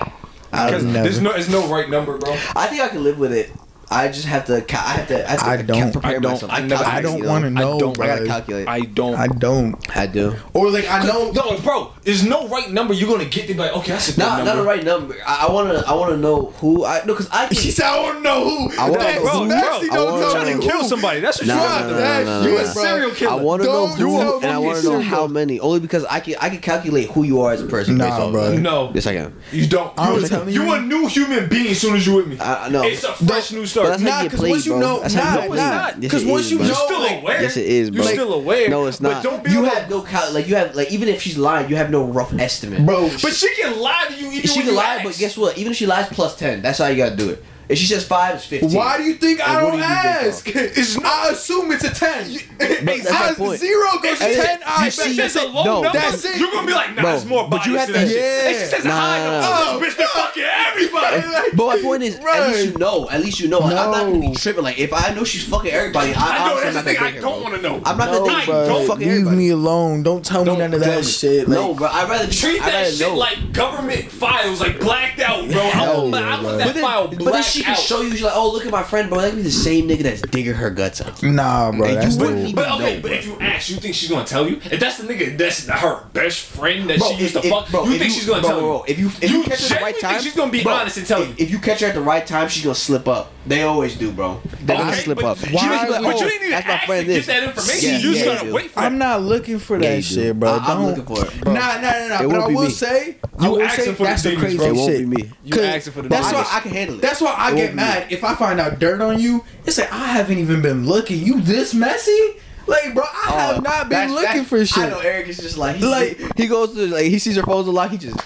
I 0.51 0.65
Because 0.65 0.83
don't, 0.83 0.93
never. 0.93 1.03
there's 1.03 1.21
no, 1.21 1.31
there's 1.31 1.49
no 1.49 1.67
right 1.69 1.89
number, 1.89 2.17
bro. 2.17 2.33
I 2.55 2.67
think 2.67 2.81
I 2.81 2.89
can 2.89 3.03
live 3.05 3.17
with 3.19 3.31
it 3.31 3.49
I 3.89 4.09
just 4.09 4.25
have 4.25 4.45
to. 4.47 4.61
Ca- 4.61 4.83
I 4.85 4.91
have 4.99 5.07
to. 5.07 5.25
I, 5.25 5.31
have 5.31 5.39
to 5.39 5.45
I 5.47 5.61
don't. 5.61 5.91
prepare 5.93 6.11
I 6.17 6.19
don't. 6.19 6.31
myself. 6.33 6.51
I 6.51 6.61
never- 6.61 6.83
I 6.83 7.01
don't 7.01 7.23
want 7.25 7.45
to 7.45 7.49
know, 7.49 7.75
I 7.75 7.79
don't- 7.79 7.93
bro. 7.97 8.05
I 8.05 8.09
gotta 8.09 8.25
calculate. 8.27 8.67
I 8.67 8.79
don't. 8.81 9.15
I 9.15 9.27
don't. 9.27 9.95
I 9.97 10.05
do. 10.07 10.35
Or 10.53 10.69
like 10.69 10.89
I 10.89 11.03
know. 11.05 11.31
no, 11.31 11.57
bro. 11.59 11.93
There's 12.03 12.23
no 12.25 12.47
right 12.49 12.69
number 12.69 12.93
you're 12.93 13.09
gonna 13.09 13.25
get. 13.29 13.47
to 13.47 13.53
be 13.53 13.59
like, 13.59 13.73
okay, 13.77 13.91
that's 13.93 14.09
a 14.09 14.11
good 14.11 14.19
Not, 14.19 14.37
number. 14.39 14.45
not 14.53 14.55
the 14.61 14.67
right 14.67 14.83
number. 14.83 15.15
I, 15.25 15.47
I 15.47 15.51
wanna. 15.53 15.83
I 15.87 15.93
wanna 15.93 16.17
know 16.17 16.47
who. 16.57 16.83
I 16.83 17.03
no, 17.05 17.15
cause 17.15 17.29
I. 17.31 17.47
Can, 17.47 17.55
She 17.55 17.71
said 17.71 17.85
I 17.85 18.01
want 18.01 18.17
to 18.17 18.23
know 18.23 18.43
who. 18.43 18.77
I 18.77 18.89
wanna 18.89 19.03
That's 19.03 19.23
know 19.23 19.29
who. 19.43 19.47
nasty. 19.47 19.89
I 19.89 19.95
Don't 19.95 20.11
wanna 20.11 20.25
tell 20.25 20.33
know 20.33 20.39
me 20.43 20.49
to 20.51 20.55
who. 20.55 20.61
kill 20.61 20.83
somebody. 20.83 21.19
That's 21.21 21.37
what 21.39 21.47
Nah, 21.47 21.53
you're 21.53 21.63
nah, 21.63 21.77
trying 21.77 21.87
nah, 21.97 21.97
do. 22.17 22.25
nah, 22.25 22.39
nah, 22.41 22.45
You 22.47 22.57
a 22.57 22.63
nah. 22.63 22.71
serial 22.71 23.11
I 23.11 23.15
killer. 23.15 23.43
want 23.43 23.61
to 23.61 23.67
know 23.69 23.87
Don't 23.87 23.97
who, 23.99 24.35
and 24.41 24.45
I 24.51 24.57
want 24.57 24.77
to 24.79 24.83
know 24.83 24.91
you're 24.93 25.01
how 25.01 25.27
many. 25.27 25.59
Only 25.61 25.79
because 25.79 26.03
I 26.05 26.19
can. 26.19 26.35
I 26.41 26.49
can 26.49 26.59
calculate 26.59 27.09
who 27.11 27.23
you 27.23 27.41
are 27.41 27.53
as 27.53 27.61
a 27.61 27.67
person. 27.67 27.97
Nah, 27.97 28.31
bro. 28.31 28.57
No. 28.57 28.91
Yes, 28.93 29.07
I 29.07 29.13
can. 29.15 29.33
You 29.53 29.65
don't. 29.67 29.97
You, 29.97 30.27
telling 30.27 30.53
you 30.53 30.63
you. 30.63 30.73
a 30.73 30.81
new 30.81 31.07
human 31.07 31.47
being 31.47 31.67
as 31.67 31.79
soon 31.79 31.95
as 31.95 32.05
you 32.05 32.15
with 32.15 32.27
me. 32.27 32.37
I, 32.39 32.67
I. 32.67 32.85
It's 32.87 33.03
a 33.05 33.13
fresh 33.13 33.51
new 33.53 33.65
start. 33.77 33.87
But 33.87 33.89
that's 33.97 34.03
how 34.03 34.09
Nah, 34.09 34.17
you 34.17 34.23
get 34.23 34.31
'cause 34.31 34.39
played, 34.39 34.51
once 34.51 34.65
you 34.65 34.71
bro. 34.73 34.79
know- 34.79 34.99
That's 35.01 35.13
how 35.13 35.23
nah, 35.23 35.29
you 35.29 35.37
get 35.37 35.41
nah, 35.49 35.55
played. 35.55 35.57
nah. 35.95 36.01
Yes, 36.01 36.11
'Cause 36.11 36.23
it 36.23 36.27
once 36.27 36.45
is, 36.45 36.51
you 36.51 36.57
bro. 36.57 36.65
You're 36.67 36.75
know, 36.75 36.85
still 36.85 36.99
like- 37.01 37.21
aware. 37.21 37.41
Yes, 37.41 37.57
it 37.57 37.65
is, 37.65 37.89
bro. 37.89 38.03
You're 38.03 38.11
still 38.13 38.33
aware. 38.33 38.69
No, 38.69 38.85
it's 38.87 38.97
But 38.99 39.11
not. 39.11 39.23
don't 39.23 39.43
be 39.43 39.51
You 39.51 39.63
have 39.65 39.89
no 39.89 40.01
cal- 40.01 40.31
like 40.31 40.47
you 40.47 40.55
have 40.55 40.75
like 40.75 40.91
even 40.91 41.07
if 41.07 41.21
she's 41.21 41.37
lying, 41.37 41.69
you 41.69 41.75
have 41.75 41.89
no 41.89 42.03
rough 42.03 42.33
estimate, 42.39 42.85
Bro, 42.85 43.09
But 43.21 43.33
she 43.33 43.53
can 43.55 43.79
lie 43.79 44.05
to 44.09 44.13
you 44.13 44.31
even 44.31 44.41
She 44.41 44.47
when 44.49 44.59
can 44.59 44.65
you 44.67 44.71
lie, 44.77 44.95
ask. 44.95 45.03
but 45.03 45.17
guess 45.17 45.37
what? 45.37 45.57
Even 45.57 45.71
if 45.71 45.77
she 45.77 45.85
lies 45.85 46.07
plus 46.11 46.35
ten, 46.35 46.61
that's 46.61 46.79
how 46.79 46.87
you 46.87 46.97
gotta 46.97 47.15
do 47.15 47.29
it. 47.29 47.43
If 47.69 47.77
she 47.79 47.85
says 47.85 48.07
five, 48.07 48.35
it's 48.35 48.45
fifteen. 48.45 48.71
Why 48.73 48.97
do 48.97 49.03
you 49.03 49.15
think 49.15 49.41
I 49.41 49.55
And 49.55 49.65
what 49.65 49.71
don't 49.71 49.79
do 49.81 49.85
you 49.85 49.93
think 49.93 50.05
ask? 50.25 50.47
It's 50.77 50.97
I 50.97 51.29
assume 51.31 51.71
it's 51.73 51.83
a 51.83 51.89
ten. 51.89 52.31
that's 52.57 53.09
my 53.11 53.29
I- 53.29 53.33
point. 53.35 53.59
Zero 53.59 53.89
goes 54.01 54.19
to 54.19 54.25
And 54.25 54.35
ten. 54.35 54.59
you 54.59 54.65
I 54.65 54.89
see- 54.89 55.01
bet 55.17 55.25
If 55.25 55.35
it's 55.35 55.35
a 55.35 55.47
low 55.47 55.63
No, 55.65 55.81
number, 55.81 55.99
that's 55.99 56.23
it. 56.23 56.39
you're 56.39 56.49
gonna 56.51 56.65
be 56.67 56.73
like, 56.73 56.95
nah, 56.95 57.01
Bro, 57.01 57.15
it's 57.15 57.25
more 57.25 57.49
but 57.49 57.65
you 57.65 57.75
have 57.75 57.87
to- 57.87 57.93
that 57.93 58.07
shit. 58.07 58.15
Yeah. 58.17 58.47
And 58.49 58.57
she 58.57 58.65
says 58.65 58.85
a 58.85 58.87
Nah, 58.87 58.93
high 58.95 59.17
nah, 59.19 59.31
number. 59.31 59.41
nah. 59.41 59.71
Oh, 59.75 59.79
this 59.79 59.93
bitch 59.93 59.97
been 59.97 60.07
fucking 60.07 60.43
everybody. 60.67 61.27
Like, 61.27 61.51
But 61.57 61.65
my 61.67 61.81
point 61.81 62.03
is, 62.03 62.15
at 62.15 62.47
least 62.47 62.65
you 62.73 62.77
know. 62.77 63.09
At 63.09 63.21
least 63.21 63.39
you 63.41 63.47
know. 63.49 63.59
Like, 63.59 63.75
I'm 63.77 63.91
not 63.91 64.05
gonna 64.05 64.19
be 64.29 64.35
tripping. 64.35 64.63
Like 64.63 64.79
if 64.79 64.93
I 64.93 65.13
know 65.13 65.23
she's 65.25 65.43
fucking 65.43 65.71
everybody, 65.71 66.13
I, 66.13 66.21
I 66.45 66.47
know 66.49 66.61
that's 66.61 66.75
the 66.77 66.83
thing 66.83 66.97
I 66.97 67.11
don't 67.19 67.43
want 67.43 67.55
to 67.55 67.61
know. 67.61 67.81
I'm 67.85 67.97
not 67.97 68.11
no, 68.11 68.19
gonna 68.19 68.31
I 68.33 68.39
date 68.39 68.45
don't. 68.47 68.87
bro. 68.87 68.95
bro. 68.95 68.95
Leave 68.95 69.25
me 69.27 69.49
alone. 69.49 70.03
Don't 70.03 70.23
tell 70.25 70.45
me 70.45 70.55
none 70.55 70.73
of 70.73 70.79
that 70.79 71.03
shit. 71.05 71.47
No, 71.49 71.73
bro. 71.73 71.87
I'd 71.87 72.09
rather 72.09 72.31
Treat 72.31 72.59
that 72.61 72.93
shit 72.93 73.11
like 73.13 73.51
government 73.51 74.09
files, 74.09 74.61
like 74.61 74.79
blacked 74.79 75.19
out, 75.19 75.49
bro. 75.49 75.59
I 75.61 75.65
Hell 75.65 76.09
want, 76.09 76.15
yeah, 76.15 76.27
I 76.37 76.41
want 76.41 76.43
bro. 76.43 76.57
that 76.57 76.75
file 76.77 77.07
blacked 77.09 77.56
she 77.57 77.63
can 77.63 77.73
out. 77.73 77.79
show 77.79 78.01
you. 78.01 78.11
She's 78.11 78.21
like, 78.23 78.33
"Oh, 78.35 78.51
look 78.51 78.65
at 78.65 78.71
my 78.71 78.83
friend, 78.83 79.09
bro. 79.09 79.21
That 79.21 79.29
could 79.29 79.37
be 79.37 79.41
the 79.43 79.51
same 79.51 79.87
nigga 79.87 80.03
that's 80.03 80.21
digging 80.21 80.53
her 80.53 80.69
guts 80.69 81.01
out." 81.01 81.21
Nah, 81.23 81.71
bro. 81.71 81.87
And 81.87 81.97
That's 81.97 82.15
you 82.15 82.21
wouldn't 82.21 82.39
even 82.43 82.55
But 82.55 82.71
okay, 82.71 82.95
know, 82.95 83.01
but 83.01 83.09
bro. 83.09 83.11
if 83.17 83.25
you 83.25 83.37
ask, 83.39 83.69
you 83.69 83.75
think 83.77 83.95
she's 83.95 84.09
gonna 84.09 84.25
tell 84.25 84.47
you? 84.47 84.59
If 84.71 84.79
that's 84.79 84.97
the 84.97 85.03
nigga, 85.13 85.37
that's 85.37 85.67
her 85.67 86.03
best 86.13 86.39
friend 86.41 86.89
that 86.89 86.99
Bro, 86.99 87.09
she 87.09 87.15
used 87.23 87.35
if- 87.35 87.41
to 87.41 87.47
if- 87.47 87.53
fuck. 87.53 87.69
bro, 87.69 87.83
you 87.85 87.93
if 87.93 87.99
think 87.99 88.13
she's 88.13 88.25
gonna 88.25 88.41
bro, 88.41 88.49
tell 88.49 88.59
bro, 88.59 88.67
you? 88.67 88.77
bro, 88.79 88.85
If 88.87 88.99
you 88.99 89.07
if 89.21 89.31
you, 89.31 89.43
catch 89.43 89.67
her 89.69 89.75
at 89.75 89.79
the 89.79 89.83
right 89.85 89.99
time, 89.99 90.21
she's 90.21 90.35
gonna 90.35 90.51
be 90.51 90.63
bro, 90.63 90.73
honest 90.73 90.97
and 90.97 91.07
tell 91.07 91.23
you. 91.25 91.33
If 91.37 91.51
you 91.51 91.59
catch 91.59 91.81
her 91.81 91.87
at 91.87 91.95
the 91.95 92.01
right 92.01 92.25
time, 92.25 92.47
she's 92.49 92.63
gonna 92.63 92.75
slip 92.75 93.07
up. 93.07 93.31
They 93.47 93.63
always 93.63 93.95
do, 93.95 94.11
bro. 94.11 94.41
They 94.65 94.75
gonna 94.75 94.89
Okay, 94.91 94.99
slip 95.01 95.17
but 95.19 95.25
up. 95.25 95.37
you 95.39 95.45
She 95.47 95.53
just 95.53 95.89
like, 95.89 96.01
but 96.01 96.03
"Oh, 96.03 96.09
you 96.19 96.29
didn't 96.29 96.35
even 96.35 96.49
that's 96.51 96.67
my 96.67 96.85
friend 96.85 97.07
to 97.07 97.13
get 97.13 97.25
that 97.27 97.43
information. 97.43 97.89
Yeah, 97.89 97.97
you 97.97 98.11
just 98.13 98.25
yeah, 98.25 98.33
gotta 98.35 98.47
you 98.47 98.53
wait 98.53 98.71
for 98.71 98.79
I'm 98.81 98.95
it. 98.95 98.97
not 98.97 99.21
looking 99.21 99.59
for 99.59 99.79
that 99.79 99.95
you 99.95 100.01
shit, 100.01 100.37
bro. 100.39 100.51
I- 100.51 100.57
I'm 100.57 100.65
Don't. 100.81 100.85
looking 100.97 101.05
for 101.15 101.25
it. 101.25 101.45
Nah, 101.45 101.53
nah, 101.53 101.79
nah, 101.81 102.07
nah. 102.07 102.15
It 102.15 102.17
But 102.17 102.27
won't 102.27 102.43
I 102.43 102.47
be 102.49 102.55
will 102.55 102.63
me. 102.63 102.69
say, 102.69 103.15
I 103.39 103.45
You 103.45 103.51
will 103.51 103.61
asking 103.61 103.85
say 103.85 103.91
for 103.93 103.97
the 103.97 104.03
that's 104.03 104.23
the 104.23 104.35
crazy 104.35 104.57
bro. 104.57 104.65
It 104.67 104.75
won't 104.75 104.91
shit. 104.91 105.09
be 105.09 105.15
me. 105.23 105.29
You 105.45 105.53
'Cause 105.53 105.63
asking 105.63 105.93
for 105.93 106.01
the 106.01 106.09
That's 106.09 106.33
why 106.33 106.47
I 106.51 106.59
can 106.59 106.71
handle 106.71 106.95
it. 106.97 107.01
That's 107.01 107.21
why 107.21 107.35
I 107.37 107.55
get 107.55 107.73
mad 107.73 108.07
if 108.09 108.23
I 108.23 108.35
find 108.35 108.59
out 108.59 108.79
dirt 108.79 108.99
on 109.01 109.19
you. 109.19 109.43
It's 109.65 109.77
like 109.77 109.93
I 109.93 110.07
haven't 110.07 110.39
even 110.39 110.61
been 110.61 110.85
looking. 110.85 111.25
You 111.25 111.39
this 111.41 111.73
messy? 111.73 112.35
Like, 112.67 112.93
bro, 112.93 113.03
I 113.05 113.07
oh, 113.29 113.53
have 113.53 113.63
not 113.63 113.87
been 113.87 113.97
Oh, 113.97 114.01
That's- 114.01 114.11
looking 114.11 114.25
that's- 114.43 114.47
for 114.49 114.65
shit. 114.65 114.83
I 114.83 114.89
know 114.89 114.99
Eric 114.99 115.29
is 115.29 115.37
just 115.37 115.57
like 115.57 115.77
he, 115.77 115.85
Like- 115.85 116.19
he 116.37 116.47
goes 116.47 116.73
to 116.73 116.87
like 116.87 117.05
he 117.05 117.17
sees 117.17 117.37
her 117.37 117.43
phones 117.43 117.65
a 117.67 117.71
lot. 117.71 117.91
He 117.91 117.97
just 117.97 118.17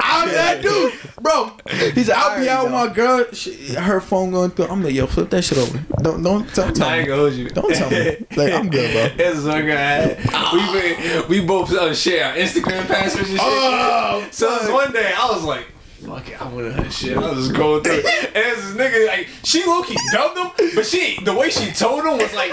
I, 0.00 0.26
that 0.26 0.62
dude, 0.62 0.92
bro. 1.20 1.52
He's 1.94 2.08
an 2.08 2.14
I'll 2.18 2.40
be 2.40 2.48
out 2.48 2.64
with 2.64 2.72
my 2.72 2.88
girl. 2.92 3.26
She, 3.32 3.74
her 3.74 4.00
phone 4.00 4.30
going 4.30 4.50
through. 4.50 4.66
I'm 4.66 4.82
like, 4.82 4.94
yo, 4.94 5.06
flip 5.06 5.30
that 5.30 5.42
shit 5.42 5.58
over. 5.58 5.78
Don't, 6.02 6.22
don't, 6.22 6.54
don't 6.54 6.74
tell 6.74 6.88
I 6.88 6.98
ain't 6.98 7.08
gonna 7.08 7.20
hold 7.20 7.32
you. 7.34 7.48
Don't 7.48 7.74
tell 7.74 7.90
me. 7.90 8.16
Like, 8.36 8.52
I'm 8.52 8.68
good, 8.68 9.16
bro. 9.16 9.24
It's 9.26 9.42
so 9.42 9.62
good. 9.62 10.18
We 10.52 10.80
been, 10.80 11.28
we 11.28 11.46
both 11.46 11.72
uh, 11.72 11.94
share 11.94 12.26
our 12.26 12.34
Instagram 12.34 12.86
passwords 12.86 13.30
and 13.30 13.38
shit. 13.38 13.40
Oh, 13.42 14.26
so 14.30 14.54
it 14.54 14.62
was 14.62 14.70
one 14.70 14.92
day 14.92 15.12
I 15.16 15.30
was 15.30 15.44
like. 15.44 15.66
Fuck 16.00 16.30
it, 16.30 16.40
I 16.40 16.48
wanted 16.48 16.72
her 16.72 16.90
shit. 16.90 17.14
I 17.14 17.20
was 17.20 17.48
just 17.48 17.54
going 17.54 17.82
through 17.82 18.00
it. 18.02 18.34
And 18.34 18.34
this 18.34 18.74
nigga, 18.74 19.06
like, 19.06 19.28
she 19.44 19.62
low 19.66 19.82
key 19.82 19.98
dubbed 20.12 20.38
him, 20.38 20.70
but 20.74 20.86
she, 20.86 21.22
the 21.22 21.34
way 21.34 21.50
she 21.50 21.70
told 21.72 22.06
him 22.06 22.16
was 22.16 22.32
like, 22.32 22.52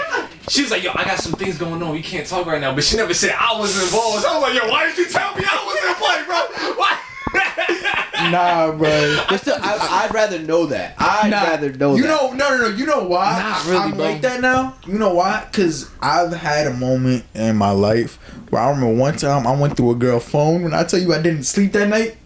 she 0.50 0.60
was 0.60 0.70
like, 0.70 0.82
yo, 0.82 0.90
I 0.94 1.04
got 1.04 1.18
some 1.18 1.32
things 1.32 1.56
going 1.56 1.82
on. 1.82 1.96
You 1.96 2.02
can't 2.02 2.26
talk 2.26 2.46
right 2.46 2.60
now. 2.60 2.74
But 2.74 2.84
she 2.84 2.98
never 2.98 3.14
said 3.14 3.34
I 3.38 3.58
was 3.58 3.74
involved. 3.82 4.22
So 4.22 4.28
I 4.28 4.34
was 4.34 4.42
like, 4.42 4.62
yo, 4.62 4.68
why 4.68 4.86
did 4.86 4.98
you 4.98 5.06
tell 5.08 5.34
me 5.34 5.44
I 5.46 5.64
was 5.64 5.76
in 5.88 5.94
play, 5.94 6.24
bro? 6.26 6.74
Why? 6.76 6.98
Nah, 8.32 8.72
bro. 8.72 9.16
But 9.28 9.38
still, 9.40 9.56
I, 9.60 10.04
I'd 10.04 10.12
rather 10.12 10.38
know 10.40 10.66
that. 10.66 10.94
I'd 10.98 11.30
Nah, 11.30 11.44
rather 11.44 11.72
know 11.72 11.94
you 11.94 12.02
that. 12.02 12.08
know, 12.08 12.32
no, 12.32 12.56
no, 12.58 12.68
no. 12.68 12.76
You 12.76 12.84
know 12.84 13.04
why? 13.04 13.38
Not 13.40 13.64
really, 13.66 13.76
I'm 13.78 13.90
bro. 13.92 14.04
like 14.04 14.20
that 14.22 14.40
now. 14.40 14.74
You 14.86 14.98
know 14.98 15.14
why? 15.14 15.46
Because 15.50 15.88
I've 16.02 16.32
had 16.32 16.66
a 16.66 16.74
moment 16.74 17.24
in 17.34 17.56
my 17.56 17.70
life 17.70 18.16
where 18.50 18.60
I 18.60 18.70
remember 18.70 18.94
one 19.00 19.16
time 19.16 19.46
I 19.46 19.58
went 19.58 19.76
through 19.76 19.92
a 19.92 19.94
girl 19.94 20.18
phone. 20.20 20.64
When 20.64 20.74
I 20.74 20.82
tell 20.84 21.00
you 21.00 21.14
I 21.14 21.22
didn't 21.22 21.44
sleep 21.44 21.72
that 21.72 21.88
night, 21.88 22.16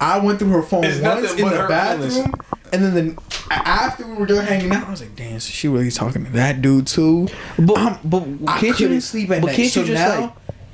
I 0.00 0.18
went 0.18 0.38
through 0.38 0.50
her 0.50 0.62
phone 0.62 0.84
It's 0.84 1.00
once 1.00 1.22
nothing 1.22 1.38
in 1.38 1.44
but 1.46 1.50
the 1.52 1.62
her 1.62 1.68
bathroom, 1.68 2.10
feelings. 2.10 2.34
and 2.72 2.82
then 2.84 2.94
the, 3.16 3.22
after 3.50 4.06
we 4.06 4.14
were 4.14 4.26
done 4.26 4.44
hanging 4.46 4.70
out, 4.72 4.86
I 4.86 4.90
was 4.90 5.00
like, 5.00 5.16
"Damn, 5.16 5.40
so 5.40 5.50
she 5.50 5.68
really 5.68 5.90
talking 5.90 6.24
to 6.26 6.30
that 6.32 6.62
dude 6.62 6.86
too?" 6.86 7.28
But, 7.58 7.78
I'm- 7.78 7.98
but 8.04 8.22
I 8.46 8.60
can't 8.60 8.76
couldn't 8.76 8.92
you 8.92 9.00
sleep 9.00 9.30
at 9.30 9.40
but 9.40 9.48
night. 9.48 9.56
can't 9.56 9.72
So 9.72 9.80
you 9.80 9.86
just 9.86 10.06
now- 10.06 10.20
like? 10.20 10.32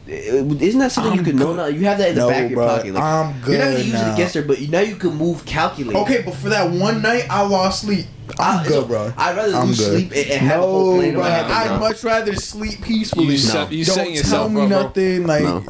Isn't 0.08 0.78
that 0.80 0.92
something 0.92 1.12
I'm 1.12 1.18
you 1.18 1.24
can 1.24 1.36
know 1.36 1.46
good. 1.48 1.56
now? 1.56 1.66
You 1.66 1.84
have 1.86 1.98
that 1.98 2.10
in 2.10 2.14
the 2.14 2.20
No, 2.22 2.28
back 2.28 2.44
of 2.44 2.50
your 2.50 2.56
bro. 2.60 2.66
pocket. 2.76 2.94
Like, 2.94 3.02
I'm 3.02 3.40
good. 3.40 3.50
You're 3.52 3.58
not 3.64 3.70
gonna 3.72 3.78
use 3.84 3.92
now. 3.92 4.10
it 4.10 4.14
against 4.14 4.34
her, 4.36 4.42
but 4.42 4.60
now 4.68 4.80
you 4.80 4.96
can 4.96 5.14
move, 5.16 5.44
calculate. 5.44 5.96
Okay, 5.96 6.22
but 6.24 6.34
for 6.34 6.48
that 6.50 6.70
one 6.70 7.02
night, 7.02 7.26
I 7.28 7.42
lost 7.42 7.82
sleep. 7.82 8.06
I'm 8.38 8.60
I- 8.60 8.62
good, 8.64 8.72
so 8.72 8.84
bro. 8.84 9.12
I'd 9.16 9.36
rather 9.36 9.54
I'm 9.56 9.66
lose 9.68 9.78
good. 9.78 9.90
sleep 9.92 10.12
and, 10.12 10.30
and 10.30 10.40
have 10.42 10.60
a 10.60 10.62
whole 10.62 10.94
No, 10.96 11.00
plan 11.00 11.12
bro. 11.14 11.22
my 11.22 11.28
head. 11.30 11.44
than 11.46 11.52
I'd 11.52 11.66
not. 11.70 11.80
much 11.80 12.04
rather 12.04 12.34
sleep 12.36 12.82
peacefully. 12.82 13.26
You 13.32 13.38
set- 13.38 13.72
you 13.72 13.84
Don't 13.84 13.94
tell 13.96 14.08
yourself 14.08 14.50
me 14.52 14.66
bro. 14.66 14.82
nothing. 14.82 15.26
Like, 15.26 15.42
No. 15.42 15.64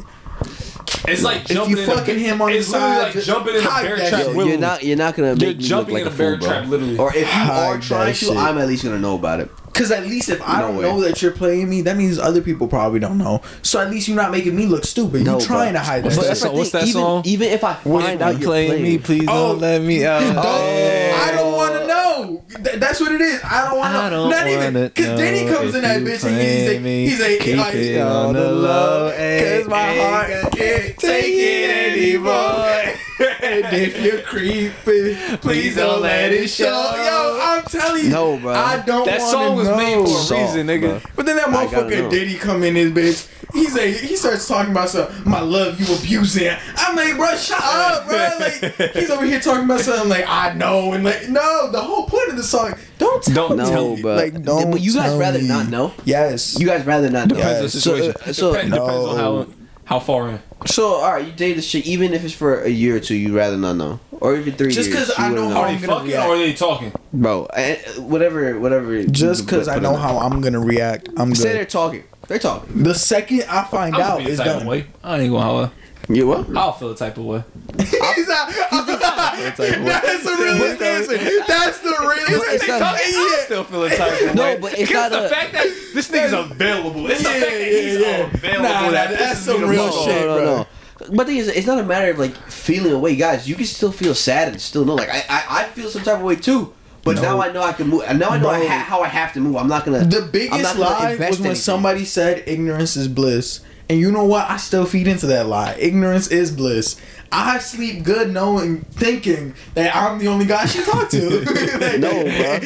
It's 1.07 1.23
like 1.23 1.41
If 1.41 1.47
jumping 1.49 1.77
you 1.77 1.83
in 1.83 1.89
a- 1.89 1.95
fucking 1.95 2.19
him 2.19 2.41
on 2.41 2.49
the 2.51 2.57
it's 2.57 2.69
literally 2.69 2.95
side, 2.95 3.01
like 3.03 3.13
just 3.13 3.27
jumping 3.27 3.55
in 3.55 3.61
a 3.61 3.69
hide 3.69 3.83
bear 3.85 3.97
that 3.97 4.09
trap. 4.09 4.25
Yo, 4.25 4.43
you're 4.45 4.57
not. 4.57 4.83
You're 4.83 4.97
not 4.97 5.15
gonna 5.15 5.29
You're 5.29 5.35
make 5.49 5.57
me 5.57 5.63
jumping 5.63 5.93
look 5.95 6.01
in 6.01 6.05
like 6.07 6.13
a 6.13 6.17
fool, 6.17 6.25
bear 6.25 6.37
bro. 6.37 6.47
trap, 6.47 6.67
literally. 6.67 6.97
Or 6.97 7.15
if 7.15 7.35
you 7.35 7.41
are 7.51 7.79
trying 7.79 8.07
to, 8.13 8.13
shit. 8.13 8.37
I'm 8.37 8.57
at 8.57 8.67
least 8.67 8.83
gonna 8.83 8.99
know 8.99 9.15
about 9.15 9.39
it. 9.39 9.49
Cause 9.73 9.91
at 9.91 10.03
least 10.07 10.29
if 10.29 10.41
I 10.41 10.59
No 10.59 10.67
don't 10.69 10.77
way. 10.77 10.81
know 10.83 11.01
that 11.01 11.21
you're 11.21 11.31
playing 11.31 11.69
me, 11.69 11.81
that 11.83 11.95
means 11.97 12.17
other 12.17 12.41
people 12.41 12.67
probably 12.67 12.99
don't 12.99 13.19
know. 13.19 13.43
So 13.61 13.79
at 13.79 13.91
least 13.91 14.07
you're 14.07 14.17
not 14.17 14.31
making 14.31 14.55
me 14.55 14.65
look 14.65 14.85
stupid. 14.85 15.23
No, 15.23 15.33
you're 15.37 15.41
trying 15.47 15.73
to 15.73 15.79
hide 15.79 16.03
What's 16.03 16.15
that. 16.15 16.23
that 16.23 16.27
shit. 16.29 16.37
song? 16.37 16.55
What's 16.57 16.71
that 16.71 16.83
thing, 16.85 16.93
song? 16.93 17.21
Even, 17.25 17.43
even 17.47 17.53
if 17.53 17.63
I 17.63 17.73
find 17.75 18.21
out 18.23 18.39
you're 18.39 18.49
playing 18.49 18.81
me, 18.81 18.97
please 18.97 19.25
Oh. 19.27 19.51
don't 19.53 19.59
let 19.61 19.81
me 19.83 20.03
out. 20.03 20.23
I 20.23 21.31
don't 21.35 21.51
want 21.53 21.73
to 21.75 21.85
know. 21.87 22.06
Th- 22.23 22.79
that's 22.79 22.99
what 22.99 23.11
it 23.11 23.21
is. 23.21 23.41
I 23.43 23.69
don't 23.69 23.77
want 23.77 23.93
to 23.93 23.97
I 23.99 24.09
know. 24.09 24.09
don't 24.09 24.29
Not 24.29 24.47
even 24.47 24.73
wanna 24.73 24.89
because 24.89 25.19
know 25.19 25.53
comes 25.53 25.75
in 25.75 25.81
that 25.81 26.01
bitch 26.01 26.23
and 26.25 26.41
he's 26.41 26.67
like, 26.67 26.81
he's 26.83 27.19
like, 27.19 27.39
Keep 27.39 27.57
like, 27.57 27.73
it 27.75 28.01
on 28.01 28.33
the 28.33 28.51
low, 28.51 29.11
cause 29.11 29.67
my 29.67 29.95
heart 29.95 30.51
can't 30.53 30.97
take 30.97 31.25
it 31.35 31.69
anymore. 31.93 32.96
And 33.19 33.65
if 33.75 34.01
you're 34.03 34.21
creeping, 34.21 35.37
please 35.39 35.75
don't 35.75 36.01
let 36.01 36.31
it 36.31 36.47
show. 36.49 36.65
Yo, 36.65 37.39
I'm 37.41 37.63
telling 37.63 38.03
you, 38.05 38.09
No, 38.09 38.37
bro. 38.37 38.53
I 38.53 38.81
don't 38.85 39.05
That 39.05 39.19
want 39.19 39.31
song 39.31 39.49
to 39.51 39.55
was 39.55 39.67
know. 39.67 39.77
made 39.77 39.95
for 39.95 40.03
a 40.03 40.07
Soft, 40.07 40.31
reason, 40.55 40.67
nigga. 40.67 40.81
bro. 41.01 41.01
But 41.15 41.25
then 41.25 41.35
that 41.37 41.47
motherfucker 41.47 42.03
know. 42.03 42.09
Diddy 42.09 42.35
come 42.35 42.63
in 42.63 42.75
his 42.75 42.91
bitch. 42.91 43.29
He's 43.53 43.77
a 43.77 43.89
he 43.91 44.15
starts 44.17 44.45
talking 44.47 44.71
about 44.71 44.89
some 44.89 45.07
My 45.25 45.39
love, 45.39 45.79
you 45.79 45.95
abusing. 45.95 46.49
I'm 46.75 46.95
like, 46.97 47.15
bro, 47.15 47.35
shut 47.37 47.57
up, 47.63 48.05
bro. 48.07 48.29
Like, 48.39 48.93
he's 48.93 49.09
over 49.09 49.25
here 49.25 49.39
talking 49.39 49.63
about 49.63 49.79
something 49.79 50.09
like 50.09 50.25
I 50.27 50.53
know, 50.53 50.91
and 50.93 51.03
like, 51.03 51.29
no. 51.29 51.71
The 51.71 51.79
whole 51.81 52.05
point 52.07 52.29
of 52.29 52.35
the 52.37 52.43
song, 52.43 52.73
don't 52.97 53.23
tell 53.23 53.47
Don't 53.47 53.57
me. 53.57 53.63
tell 53.65 53.73
No, 53.85 53.95
me. 53.95 54.01
but 54.01 54.17
Like, 54.17 54.43
don't 54.43 54.71
But 54.71 54.81
you 54.81 54.93
guys 54.93 55.17
rather 55.17 55.39
me. 55.39 55.47
not 55.47 55.69
know. 55.69 55.93
Yes. 56.03 56.59
You 56.59 56.67
guys 56.67 56.85
rather 56.85 57.09
not 57.09 57.29
know. 57.29 57.35
Depends 57.35 57.55
on 57.55 57.57
the 57.57 57.63
Yeah, 57.63 57.69
So, 57.69 57.79
situation. 57.79 58.13
uh, 58.25 58.33
so, 58.33 58.51
Depends, 58.53 58.73
depends 58.73 59.05
on 59.05 59.17
how 59.17 59.47
how 59.87 59.99
far 59.99 60.29
in. 60.29 60.39
so, 60.65 60.95
all 60.95 61.11
right, 61.13 61.25
you 61.25 61.31
date 61.31 61.53
this 61.53 61.69
chick, 61.69 61.85
even 61.87 62.13
if 62.13 62.23
it's 62.23 62.33
for 62.33 62.61
a 62.61 62.69
year 62.69 62.97
or 62.97 62.99
two, 62.99 63.15
you'd 63.15 63.33
rather 63.33 63.57
not 63.57 63.73
know, 63.77 63.99
or 64.11 64.35
even 64.35 64.53
three 64.53 64.71
Just 64.71 64.89
years. 64.89 65.07
'cause 65.09 65.17
you 65.17 65.23
I 65.25 65.29
know 65.29 65.49
how 65.49 65.61
Are 65.61 65.67
I'm 65.67 65.75
they 65.81 65.87
gonna 65.87 65.99
fucking 65.99 66.11
react. 66.11 66.27
or 66.29 66.35
are 66.35 66.37
they 66.37 66.53
talking? 66.53 66.91
bro. 67.13 67.45
eh, 67.55 67.77
Whatever, 67.97 68.59
whatever. 68.59 69.03
Just 69.03 69.45
because 69.45 69.67
I 69.67 69.79
know 69.79 69.95
how 69.95 70.19
I'm 70.19 70.41
gonna 70.41 70.59
react, 70.59 71.09
I'm 71.17 71.33
Say 71.35 71.53
they're 71.53 71.65
talking. 71.65 72.03
They're 72.27 72.39
talking. 72.39 72.83
The 72.83 72.93
second 72.93 73.45
I 73.49 73.63
find 73.63 73.95
I'm 73.95 74.01
out, 74.01 74.07
gonna 74.13 74.17
be 74.19 74.23
the 74.25 74.29
it's 74.31 74.37
type 74.39 74.47
of 74.47 74.57
done. 74.59 74.67
way. 74.67 74.85
I 75.03 75.19
ain't 75.19 75.31
gonna 75.31 75.43
holler. 75.43 75.71
You 76.09 76.27
what? 76.27 76.55
I'll 76.55 76.71
feel 76.71 76.89
the 76.89 76.95
type 76.95 77.17
of 77.17 77.25
way. 77.25 77.43
He's 77.79 77.91
not- 78.27 78.49
That's 78.49 79.57
the 79.57 80.35
realest 80.39 80.81
answer. 80.81 81.17
That's 81.47 81.79
the 81.79 81.89
realest 81.99 82.53
it's 82.53 82.63
answer. 82.63 82.79
not- 82.79 82.95
I 82.95 83.01
Yeah. 83.37 83.43
still 83.45 83.63
feel 83.65 83.81
the 83.81 83.89
type 83.89 84.21
of 84.21 84.27
way. 84.27 84.33
No, 84.33 84.57
but 84.61 84.79
it's 84.79 84.91
not 84.91 85.11
the 85.11 85.25
a- 85.25 85.29
fact 85.29 85.53
that 85.53 85.67
this 85.93 86.09
nigga's 86.09 86.33
available. 86.33 87.09
It's 87.11 87.23
the 87.23 87.29
Yeah, 87.29 87.39
fact 87.39 87.51
that 87.51 87.61
he's 87.67 87.93
yeah, 87.99 87.99
yeah. 87.99 88.17
available. 88.33 88.63
Nah, 88.63 88.81
nah, 88.81 88.91
that 88.91 89.19
that's 89.19 89.39
pisses 89.41 89.43
some 89.43 89.55
me 89.55 89.59
the 89.61 89.67
real 89.67 89.87
fuck 89.87 89.95
off. 89.97 90.05
shit. 90.05 90.23
bro. 90.23 90.65
But 90.99 91.17
the 91.17 91.25
thing 91.25 91.37
is, 91.37 91.47
it's 91.49 91.67
not 91.67 91.79
a 91.79 91.83
matter 91.83 92.09
of 92.11 92.19
like 92.19 92.35
feeling 92.49 92.93
away, 92.93 93.15
guys. 93.15 93.47
You 93.47 93.55
can 93.55 93.65
still 93.65 93.91
feel 93.91 94.15
sad 94.15 94.47
and 94.49 94.61
still 94.61 94.85
know. 94.85 94.95
Like 94.95 95.09
I, 95.09 95.23
I, 95.29 95.43
I 95.49 95.63
feel 95.65 95.89
some 95.89 96.03
type 96.03 96.15
of 96.15 96.21
way 96.23 96.35
too. 96.37 96.73
But 97.03 97.17
No. 97.17 97.21
now 97.21 97.41
I 97.41 97.51
know 97.51 97.61
I 97.61 97.71
can 97.73 97.87
move. 97.87 98.03
Now 98.17 98.29
I 98.29 98.37
know 98.39 98.49
I 98.49 98.65
ha- 98.65 98.79
how 98.83 99.01
I 99.01 99.07
have 99.07 99.31
to 99.33 99.39
move. 99.39 99.55
I'm 99.57 99.67
not 99.67 99.85
gonna. 99.85 100.03
The 100.05 100.21
biggest 100.23 100.61
gonna 100.63 100.79
lie 100.79 101.11
was 101.11 101.19
when 101.19 101.27
anything. 101.27 101.55
somebody 101.55 102.03
said 102.05 102.43
ignorance 102.47 102.95
is 102.97 103.07
bliss. 103.07 103.59
And 103.89 103.99
you 103.99 104.11
know 104.11 104.25
what? 104.25 104.49
I 104.49 104.57
still 104.57 104.85
feed 104.85 105.07
into 105.07 105.27
that 105.27 105.47
lie. 105.47 105.73
Ignorance 105.79 106.27
is 106.27 106.51
bliss. 106.51 106.99
I 107.31 107.59
sleep 107.59 108.03
good 108.03 108.31
knowing, 108.33 108.81
thinking 108.81 109.53
that 109.75 109.95
I'm 109.95 110.17
the 110.19 110.27
only 110.27 110.45
guy 110.45 110.65
she 110.65 110.83
talked 110.83 111.11
to. 111.11 111.45
Like, 111.77 111.99
No, 111.99 112.11
bro. 112.23 112.59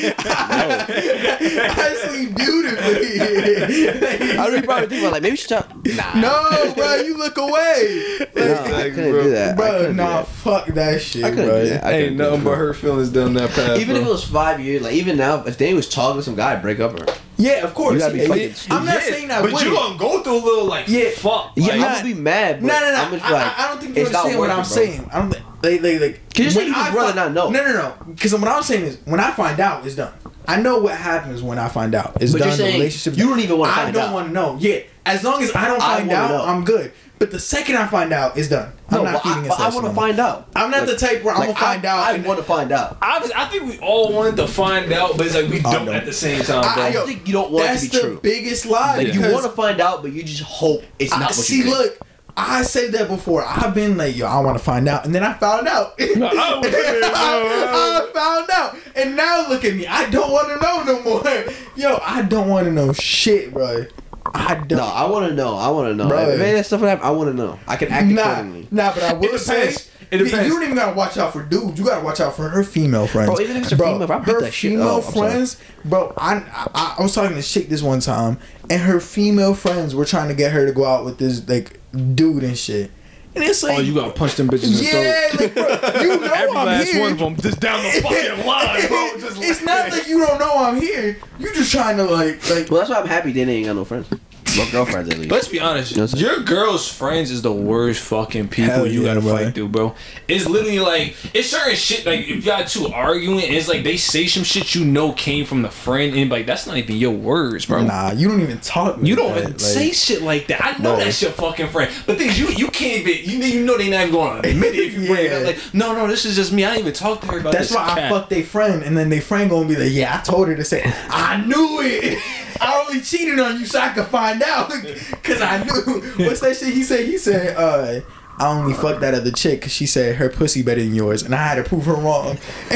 I 0.76 1.96
sleep 2.08 2.36
beautifully. 2.36 3.20
I 4.40 4.48
really 4.48 4.62
probably 4.64 4.88
think 4.88 5.02
about 5.02 5.12
like 5.14 5.22
maybe 5.22 5.36
she 5.36 5.48
talk. 5.48 5.70
Nah, 5.86 6.14
no, 6.20 6.74
bro, 6.76 6.96
you 6.96 7.18
look 7.18 7.38
away. 7.38 8.28
no, 8.36 8.64
I 8.64 8.90
couldn't 8.90 9.12
do 9.24 9.30
that. 9.32 9.58
Bro, 9.58 9.92
nah, 9.94 10.18
that. 10.18 10.28
fuck 10.28 10.68
that 10.68 11.02
shit, 11.02 11.24
I 11.24 11.30
couldn't 11.30 11.46
bro. 11.46 11.64
do 11.64 11.70
that. 11.70 11.84
I 11.86 11.92
Ain't 11.94 12.02
couldn't 12.04 12.18
nothing 12.18 12.44
but 12.44 12.56
her 12.58 12.74
feelings 12.74 13.10
down 13.10 13.34
that 13.36 13.52
path. 13.52 13.80
Even 13.80 13.96
if 13.96 14.06
it 14.06 14.10
was 14.10 14.24
five 14.24 14.60
years, 14.60 14.82
like 14.84 14.94
even 14.94 15.18
now, 15.18 15.44
if 15.44 15.58
Danny 15.58 15.74
was 15.74 15.90
talking 15.90 16.18
to 16.20 16.24
some 16.24 16.36
guy, 16.36 16.54
I'd 16.54 16.62
break 16.62 16.80
up 16.80 16.98
her. 17.00 17.06
Yeah, 17.42 17.64
of 17.64 17.74
course. 17.74 17.94
You 17.94 18.00
gotta 18.00 18.14
be 18.14 18.20
Yeah, 18.22 18.28
fucking 18.28 18.54
stupid. 18.54 18.76
I'm 18.78 18.86
not 18.86 19.02
saying 19.02 19.28
that. 19.30 19.42
but 19.42 19.64
you 19.64 19.72
it. 19.72 19.76
gonna 19.76 19.98
go 19.98 20.24
through 20.24 20.34
a 20.38 20.44
little 20.44 20.66
like 20.66 20.88
Yeah. 20.88 21.10
fuck. 21.16 21.52
Yeah, 21.56 21.74
I'm 21.74 21.82
gonna 21.82 22.04
be 22.04 22.14
mad. 22.14 22.62
No, 22.64 22.68
no, 22.80 22.92
no. 22.92 22.96
I'm 23.04 23.12
just 23.20 23.32
like, 23.32 23.60
I 23.60 23.68
don't 23.68 23.82
think 23.82 23.98
you 23.98 24.06
understand 24.06 24.40
what 24.40 24.50
I'm 24.50 24.64
saying. 24.64 25.10
I 25.12 25.20
don't. 25.20 25.32
think- 25.32 25.46
They, 25.62 25.78
they, 25.78 26.00
like. 26.00 26.34
Can 26.34 26.46
you 26.46 26.52
say 26.52 26.60
when 26.62 26.68
you 26.70 26.74
just 26.74 26.92
I 26.92 26.96
rather 26.96 27.14
not 27.16 27.34
know? 27.34 27.50
No, 27.52 27.64
no, 27.64 27.74
no. 27.74 27.94
Because 28.08 28.34
what 28.34 28.48
I'm 28.48 28.64
saying 28.64 28.84
is, 28.84 28.98
when 29.06 29.20
I 29.20 29.30
find 29.32 29.60
out, 29.60 29.86
it's 29.86 29.96
done. 29.96 30.12
I 30.48 30.60
know 30.60 30.80
what 30.80 30.96
happens 30.98 31.44
when 31.44 31.60
I 31.60 31.68
find 31.68 31.94
out. 31.94 32.18
It's 32.20 32.32
But 32.32 32.40
done. 32.40 32.48
you're 32.50 32.58
the 32.58 32.64
relationship. 32.74 33.16
you 33.18 33.30
don't 33.30 33.40
even 33.40 33.58
wanna 33.60 33.72
find 33.74 33.96
out. 33.96 34.02
I 34.02 34.06
don't 34.06 34.14
want 34.14 34.28
to 34.30 34.34
know. 34.34 34.58
Yeah, 34.60 34.80
as 35.06 35.24
long 35.24 35.42
as 35.42 35.54
I 35.56 35.68
don't 35.68 35.82
I 35.82 35.98
find 35.98 36.08
wanna 36.08 36.20
out, 36.20 36.30
know. 36.32 36.46
I'm 36.46 36.64
good. 36.64 36.92
But 37.20 37.30
the 37.30 37.40
second 37.40 37.76
I 37.76 37.86
find 37.86 38.12
out, 38.14 38.36
it's 38.36 38.48
done. 38.50 38.74
I'm 38.90 38.98
No, 38.98 39.04
not 39.04 39.14
but 39.14 39.22
feeding 39.22 39.34
I, 39.36 39.38
into 39.40 39.50
but 39.50 39.58
that 39.60 39.72
I 39.72 39.76
want 39.76 39.86
to 39.88 39.94
find 39.94 40.20
out. 40.20 40.48
I'm 40.56 40.72
not 40.72 40.88
the 40.88 40.96
type 40.96 41.24
where 41.24 41.36
I'm 41.36 41.42
gonna 41.42 41.54
find 41.56 41.86
out 41.86 42.00
I, 42.00 42.18
want 42.20 42.40
to 42.40 42.44
find 42.44 42.72
out. 42.72 42.98
I, 43.00 43.20
was- 43.20 43.32
I 43.32 43.46
think 43.46 43.64
we 43.64 43.78
all 43.80 44.12
wanted 44.12 44.38
to 44.38 44.48
find 44.48 44.92
out, 44.92 45.18
but 45.18 45.28
it's 45.28 45.36
like 45.36 45.48
we 45.48 45.60
don't 45.60 45.86
no. 45.86 45.92
at 45.94 46.06
the 46.06 46.14
same 46.14 46.42
time, 46.44 46.62
bro. 46.74 46.84
I- 46.84 46.88
I 46.88 46.90
yo, 46.90 47.06
think 47.06 47.28
you 47.28 47.34
don't 47.34 47.52
want 47.52 47.66
it 47.66 47.68
That's 47.68 47.84
to 47.84 47.90
be 47.92 47.96
the 47.98 48.02
true. 48.02 48.20
biggest 48.24 48.66
lie. 48.66 48.98
Like 48.98 49.14
you 49.14 49.22
want 49.22 49.44
to 49.44 49.52
find 49.52 49.80
out, 49.80 50.02
but 50.02 50.14
you 50.14 50.24
just 50.24 50.42
hope 50.42 50.82
it's 50.98 51.14
I, 51.14 51.20
not 51.20 51.28
what 51.30 51.36
see, 51.36 51.60
you 51.60 51.70
look, 51.70 52.00
I 52.36 52.64
said 52.64 52.92
that 52.94 53.08
before. 53.08 53.44
I've 53.46 53.76
been 53.76 53.98
like, 53.98 54.16
yo, 54.18 54.26
I 54.26 54.40
want 54.40 54.58
to 54.58 54.64
find 54.64 54.88
out, 54.90 55.06
and 55.06 55.14
then 55.14 55.22
I 55.22 55.34
found 55.34 55.68
out. 55.68 55.94
I, 56.00 56.06
I 57.14 58.10
found 58.14 58.50
out, 58.52 58.76
and 58.96 59.16
now 59.16 59.48
look 59.48 59.64
at 59.66 59.76
me. 59.76 59.86
I 59.86 60.10
don't 60.10 60.32
want 60.32 60.48
to 60.48 60.60
know 60.66 60.84
no 60.84 61.04
more. 61.04 61.24
Yo, 61.76 62.00
I 62.04 62.24
don't 62.24 62.50
want 62.50 62.66
to 62.66 62.72
know 62.72 62.94
shit, 62.94 63.54
bro. 63.54 63.86
I 64.26 64.56
don't. 64.56 64.78
No, 64.78 64.86
I 64.86 65.10
want 65.10 65.28
to 65.30 65.36
know. 65.36 65.56
I 65.56 65.70
want 65.70 65.90
to 65.90 65.96
know. 65.96 66.08
Bro. 66.08 66.20
If 66.30 66.40
any 66.40 66.50
of 66.52 66.56
that 66.58 66.66
stuff 66.66 66.82
happen, 66.82 67.04
I 67.06 67.12
want 67.12 67.30
to 67.30 67.34
know. 67.36 67.60
I 67.68 67.76
can 67.76 67.90
act 67.90 68.08
Nah, 68.08 68.22
accordingly. 68.32 68.68
nah, 68.72 68.94
but 68.94 69.04
I 69.04 69.14
will 69.14 69.38
say. 69.38 69.74
It 70.12 70.18
depends. 70.18 70.46
you 70.48 70.54
don't 70.54 70.64
even 70.64 70.76
gotta 70.76 70.94
watch 70.96 71.18
out 71.18 71.32
for 71.32 71.42
dudes. 71.42 71.80
You 71.80 71.86
gotta 71.86 72.04
watch 72.04 72.20
out 72.20 72.36
for 72.36 72.50
her 72.50 72.64
female 72.64 73.08
friends. 73.08 73.30
Bro, 73.30 73.40
even 73.40 73.56
if 73.58 73.64
it's 73.64 73.72
a 73.72 73.78
female, 73.78 74.06
bro, 74.06 74.20
her 74.20 74.46
female 74.52 75.02
friends, 75.02 75.58
bro. 75.86 76.14
I, 76.18 76.36
I 76.76 76.96
I 77.00 77.02
was 77.02 77.16
talking 77.16 77.36
to 77.38 77.42
chick 77.42 77.70
this 77.70 77.82
one 77.82 78.02
time, 78.02 78.38
and 78.70 78.82
her 78.82 79.00
female 79.00 79.54
friends 79.54 79.96
were 79.96 80.04
trying 80.04 80.28
to 80.28 80.34
get 80.34 80.52
her 80.52 80.66
to 80.66 80.74
go 80.74 80.84
out 80.84 81.06
with 81.06 81.18
this 81.18 81.48
like 81.48 81.80
dude 82.14 82.44
and 82.44 82.58
shit. 82.58 82.92
And 83.34 83.44
it's 83.46 83.64
oh, 83.64 83.68
like, 83.68 83.78
oh, 83.78 83.82
you 83.82 83.94
gotta 83.94 84.12
punch 84.12 84.36
them 84.36 84.50
bitches 84.50 84.66
in 84.66 84.74
the 84.74 84.84
yeah, 84.84 85.28
throat. 85.30 85.56
like, 85.56 85.94
bro, 85.94 86.02
you 86.02 86.20
know 86.22 86.34
Every 86.34 86.58
I'm 86.58 86.66
last 86.66 86.90
here. 86.90 87.02
one 87.02 87.12
of 87.14 87.20
them 87.20 87.36
just 87.38 87.60
down 87.62 87.82
the 87.84 87.90
fucking 88.02 88.46
line, 88.46 88.88
bro. 88.88 89.20
Just 89.20 89.42
it's 89.42 89.64
not 89.64 89.90
like 89.90 90.08
you 90.08 90.20
don't 90.26 90.38
know 90.40 90.52
I'm 90.54 90.82
here. 90.82 91.18
You're 91.40 91.54
just 91.54 91.72
trying 91.72 91.96
to 91.98 92.04
like 92.04 92.50
like. 92.50 92.70
Well, 92.70 92.80
that's 92.82 92.90
why 92.90 92.98
I'm 92.98 93.08
happy 93.08 93.32
Danny 93.32 93.54
ain't 93.54 93.68
got 93.68 93.76
no 93.78 93.86
friends. 93.86 94.08
Well, 94.58 94.70
girlfriends 94.72 95.10
at 95.10 95.18
least. 95.18 95.32
Let's 95.32 95.48
be 95.48 95.60
honest. 95.60 95.92
You 95.92 95.98
know 95.98 96.04
what 96.04 96.12
I'm 96.14 96.20
saying? 96.20 96.34
your 96.36 96.44
girl's 96.44 96.88
friends 96.92 97.32
is 97.32 97.42
the 97.42 97.52
worst 97.54 98.02
fucking 98.02 98.50
people 98.50 98.72
Hell 98.74 98.88
you 98.88 99.02
yeah, 99.02 99.08
gotta 99.14 99.22
bro. 99.22 99.38
fight 99.38 99.56
through, 99.56 99.70
bro. 99.70 99.96
It's 100.28 100.46
literally 100.46 100.80
like 100.80 101.16
it's 101.34 101.50
certain 101.50 101.76
shit. 101.76 102.06
Like 102.06 102.22
if 102.28 102.44
y'all 102.46 102.66
two 102.66 102.88
arguing, 102.88 103.40
it's 103.54 103.68
like 103.68 103.84
they 103.84 103.98
say 103.98 104.28
some 104.28 104.44
shit 104.44 104.76
you 104.76 104.84
know 104.86 105.14
came 105.14 105.46
from 105.46 105.62
the 105.62 105.70
friend, 105.70 106.16
and 106.16 106.30
like 106.30 106.46
that's 106.46 106.68
not 106.68 106.78
even 106.78 106.98
your 106.98 107.12
words, 107.12 107.66
bro. 107.66 107.84
Nah, 107.84 108.12
you 108.12 108.28
don't 108.28 108.42
even 108.42 108.60
talk. 108.60 109.00
You 109.02 109.16
don't 109.16 109.30
that, 109.34 109.38
even 109.40 109.52
like- 109.52 109.60
say 109.60 109.92
shit 109.92 110.22
like 110.22 110.48
that. 110.48 110.64
I 110.64 110.72
know 110.82 110.96
Bro. 110.96 111.06
that's 111.06 111.22
your 111.22 111.32
fucking 111.32 111.68
friend. 111.70 111.92
But 112.06 112.18
things 112.18 112.40
you 112.40 112.48
you 112.50 112.68
can't 112.70 113.08
even 113.08 113.30
you 113.30 113.46
you 113.46 113.66
know 113.66 113.78
they 113.78 113.90
not 113.90 114.02
even 114.02 114.12
going 114.14 114.42
to 114.42 114.50
admit 114.50 114.76
it 114.76 114.80
if 114.80 114.94
you 114.94 115.08
bring 115.08 115.26
it 115.28 115.32
up. 115.34 115.46
Like 115.46 115.60
no 115.74 115.94
no 115.96 116.08
this 116.08 116.26
is 116.26 116.36
just 116.36 116.52
me. 116.52 116.66
I 116.66 116.72
didn't 116.76 116.82
even 116.88 116.94
talk 116.94 117.22
to 117.22 117.28
her 117.28 117.40
about 117.40 117.54
That's 117.54 117.70
this. 117.70 117.76
why 117.78 117.86
I 117.92 117.96
cat. 117.96 118.12
fucked 118.12 118.30
their 118.30 118.44
friend, 118.44 118.84
and 118.84 118.98
then 118.98 119.10
their 119.10 119.22
friend 119.22 119.50
gonna 119.50 119.68
be 119.68 119.76
like, 119.76 119.92
"Yeah, 119.92 120.18
I 120.18 120.22
told 120.22 120.48
her 120.50 120.56
to 120.56 120.64
say, 120.66 120.84
I 121.10 121.44
knew 121.46 121.80
it. 121.82 122.20
I 122.60 122.86
only 122.88 123.02
cheated 123.02 123.40
on 123.40 123.60
you 123.60 123.66
so 123.66 123.80
I 123.80 123.90
could 123.90 124.08
find 124.08 124.42
out, 124.44 124.70
cause 125.24 125.42
I 125.42 125.64
knew." 125.64 126.02
What's 126.26 126.40
that 126.42 126.58
shit 126.58 126.74
he 126.74 126.84
said? 126.84 127.06
He 127.06 127.18
said, 127.18 127.56
"Uh, 127.56 128.02
I 128.38 128.48
only 128.52 128.74
fucked 128.74 129.02
that 129.02 129.14
other 129.14 129.32
chick 129.32 129.60
because 129.60 129.72
she 129.72 129.86
said 129.86 130.16
her 130.16 130.30
pussy 130.30 130.64
better 130.64 130.82
than 130.82 130.96
yours, 130.96 131.22
and 131.24 131.34
I 131.36 131.46
had 131.46 131.56
to 131.56 131.64
prove 131.64 131.86
her 131.86 131.94
wrong." 131.94 132.38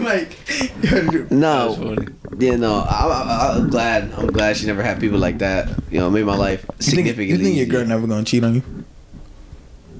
like, 0.00 0.36
That's 0.80 1.30
no, 1.30 1.74
funny. 1.76 2.08
yeah, 2.38 2.56
no. 2.56 2.74
I, 2.88 3.06
I, 3.06 3.56
I'm 3.56 3.70
glad. 3.70 4.12
I'm 4.14 4.26
glad 4.28 4.56
she 4.56 4.66
never 4.66 4.82
had 4.82 5.00
people 5.00 5.18
like 5.18 5.38
that. 5.38 5.68
You 5.90 6.00
know, 6.00 6.10
made 6.10 6.24
my 6.24 6.36
life 6.36 6.62
you 6.62 6.66
think, 6.76 6.82
significantly. 6.82 7.26
you 7.26 7.38
think 7.38 7.56
your 7.56 7.66
girl 7.66 7.86
never 7.86 8.06
gonna 8.06 8.24
cheat 8.24 8.42
on 8.44 8.56
you? 8.56 8.62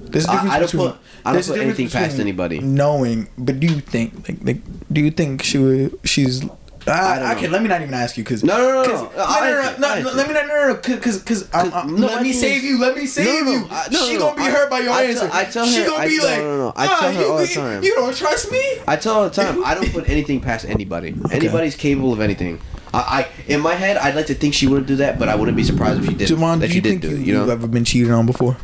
There's 0.07 0.25
a 0.25 0.31
difference 0.31 0.51
I, 0.51 0.55
I 0.55 0.59
don't 0.59 0.71
between- 0.71 0.91
put. 0.91 0.99
I 1.27 1.33
don't 1.33 1.47
put 1.47 1.59
anything 1.59 1.89
past 1.89 2.19
anybody. 2.19 2.59
Knowing, 2.59 3.27
but 3.37 3.59
do 3.59 3.65
you 3.65 3.81
think 3.81 4.27
like, 4.29 4.37
like 4.43 4.57
do 4.93 5.01
you 5.01 5.09
think 5.11 5.41
she 5.43 5.57
would? 5.57 5.99
She's. 6.03 6.43
I, 6.87 6.91
I 7.31 7.33
don't 7.33 7.43
know. 7.43 7.49
let 7.49 7.61
me 7.63 7.67
not 7.67 7.81
even 7.81 7.93
ask 7.95 8.15
you 8.17 8.23
because 8.23 8.43
No, 8.43 8.57
no, 8.57 8.83
no, 8.83 8.83
no. 8.83 8.93
no, 8.93 9.11
no, 9.15 9.23
I 9.25 9.49
no, 9.49 9.57
answer, 9.61 9.79
no, 9.81 9.87
I 9.87 10.01
no, 10.01 10.11
let 10.11 10.27
me 10.27 10.33
not, 10.33 10.47
no, 10.47 10.53
no, 10.55 10.67
no, 10.67 10.75
because, 10.75 11.17
because, 11.19 11.49
I'm, 11.53 11.73
I'm, 11.73 11.95
no, 11.95 12.07
let 12.07 12.19
I 12.19 12.23
me 12.23 12.31
save 12.31 12.63
you, 12.63 12.79
let 12.79 12.95
me 12.95 13.07
save 13.07 13.25
no, 13.45 13.51
you. 13.51 13.59
no, 13.61 13.67
I- 13.71 13.87
no, 13.91 14.05
she 14.05 14.17
gonna 14.17 14.35
be 14.35 14.43
I- 14.43 14.51
hurt 14.51 14.69
by 14.69 14.79
your 14.79 14.93
I 14.93 15.11
tell- 15.13 15.23
answer. 15.23 15.29
I 15.33 15.43
tell 15.45 15.65
she 15.65 15.79
her- 15.81 15.87
gonna 15.87 16.03
I- 16.03 16.07
be 16.07 16.17
no, 16.17 16.23
like, 16.25 16.37
no, 16.39 16.57
no, 16.57 16.73
I 16.75 16.85
"Ah, 16.87 16.97
tell 16.99 17.13
her 17.13 17.21
you, 17.21 17.27
all 17.31 17.37
the 17.37 17.47
you- 17.47 17.55
time." 17.55 17.83
You 17.83 17.95
don't 17.95 18.15
trust 18.15 18.51
me? 18.51 18.63
I 18.87 18.95
tell 18.97 19.13
her 19.15 19.19
all 19.21 19.29
the 19.29 19.35
time, 19.35 19.63
I 19.65 19.73
don't 19.73 19.91
put 19.91 20.07
anything 20.09 20.41
past 20.41 20.65
anybody. 20.65 21.15
Anybody's 21.31 21.75
capable 21.75 22.13
of 22.13 22.19
anything. 22.21 22.59
I, 22.93 22.99
I, 22.99 23.27
in 23.51 23.61
my 23.61 23.73
head, 23.73 23.97
I'd 23.97 24.15
like 24.15 24.27
to 24.27 24.35
think 24.35 24.53
she 24.53 24.67
wouldn't 24.67 24.87
do 24.87 24.97
that, 24.97 25.17
but 25.17 25.27
I 25.27 25.35
wouldn't 25.35 25.57
be 25.57 25.63
surprised 25.63 25.99
if 26.03 26.07
she 26.09 26.13
did. 26.13 26.29
Javon, 26.29 26.59
that 26.59 26.67
do 26.67 26.69
she 26.69 26.75
you 26.75 26.81
did 26.81 26.89
think 26.89 27.01
do 27.01 27.09
you, 27.09 27.15
it. 27.17 27.21
You 27.21 27.33
know, 27.33 27.39
have 27.41 27.49
ever 27.49 27.67
been 27.67 27.83
cheated 27.83 28.11
on 28.11 28.25
before? 28.25 28.57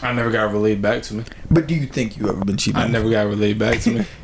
I 0.00 0.12
never 0.12 0.30
got 0.30 0.50
relayed 0.52 0.80
back 0.80 1.02
to 1.04 1.14
me. 1.14 1.24
But 1.50 1.66
do 1.66 1.74
you 1.74 1.86
think 1.86 2.16
you 2.16 2.28
ever 2.28 2.44
been 2.44 2.56
cheated 2.56 2.80
I 2.80 2.84
on? 2.84 2.92
never 2.92 3.10
got 3.10 3.26
relayed 3.26 3.58
back 3.58 3.80
to 3.80 3.90
me. 3.98 4.06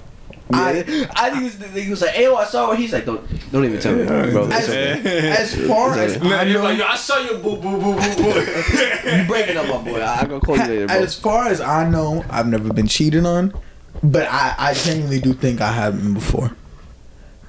I, 0.53 1.09
I 1.15 1.31
think 1.31 1.39
he 1.39 1.45
was, 1.45 1.55
he 1.85 1.91
was 1.91 2.01
like, 2.03 2.11
"Hey, 2.11 2.27
I 2.27 2.45
saw 2.45 2.71
her." 2.71 2.77
He's 2.77 2.93
like, 2.93 3.05
"Don't, 3.05 3.53
don't 3.53 3.65
even 3.65 3.81
tell 3.81 3.95
me, 3.95 4.05
bro." 4.07 4.49
As, 4.51 4.69
as 4.69 5.67
far 5.69 5.99
as 5.99 6.19
Man, 6.21 6.33
I 6.33 6.45
know, 6.53 6.63
like, 6.63 6.79
yo, 6.79 6.85
I 6.87 6.97
saw 6.97 7.19
your 7.19 7.39
boo 7.39 7.57
boo 7.57 7.79
boo 7.79 7.95
boo 7.95 8.17
boo. 8.17 8.45
You 9.19 9.25
breaking 9.27 9.57
up, 9.57 9.67
my 9.69 9.91
boy. 9.91 10.01
I, 10.01 10.21
I'm 10.21 10.29
gonna 10.29 10.41
call 10.41 10.57
you 10.57 10.63
later, 10.65 10.87
bro. 10.87 10.97
as 10.97 11.19
far 11.19 11.49
as 11.49 11.61
I 11.61 11.89
know, 11.89 12.25
I've 12.31 12.47
never 12.47 12.73
been 12.73 12.87
cheated 12.87 13.25
on, 13.27 13.53
but 14.03 14.27
I, 14.31 14.55
I 14.59 14.75
genuinely 14.75 15.21
do 15.21 15.33
think 15.33 15.61
I 15.61 15.73
have 15.73 15.97
been 15.97 16.15
before. 16.15 16.53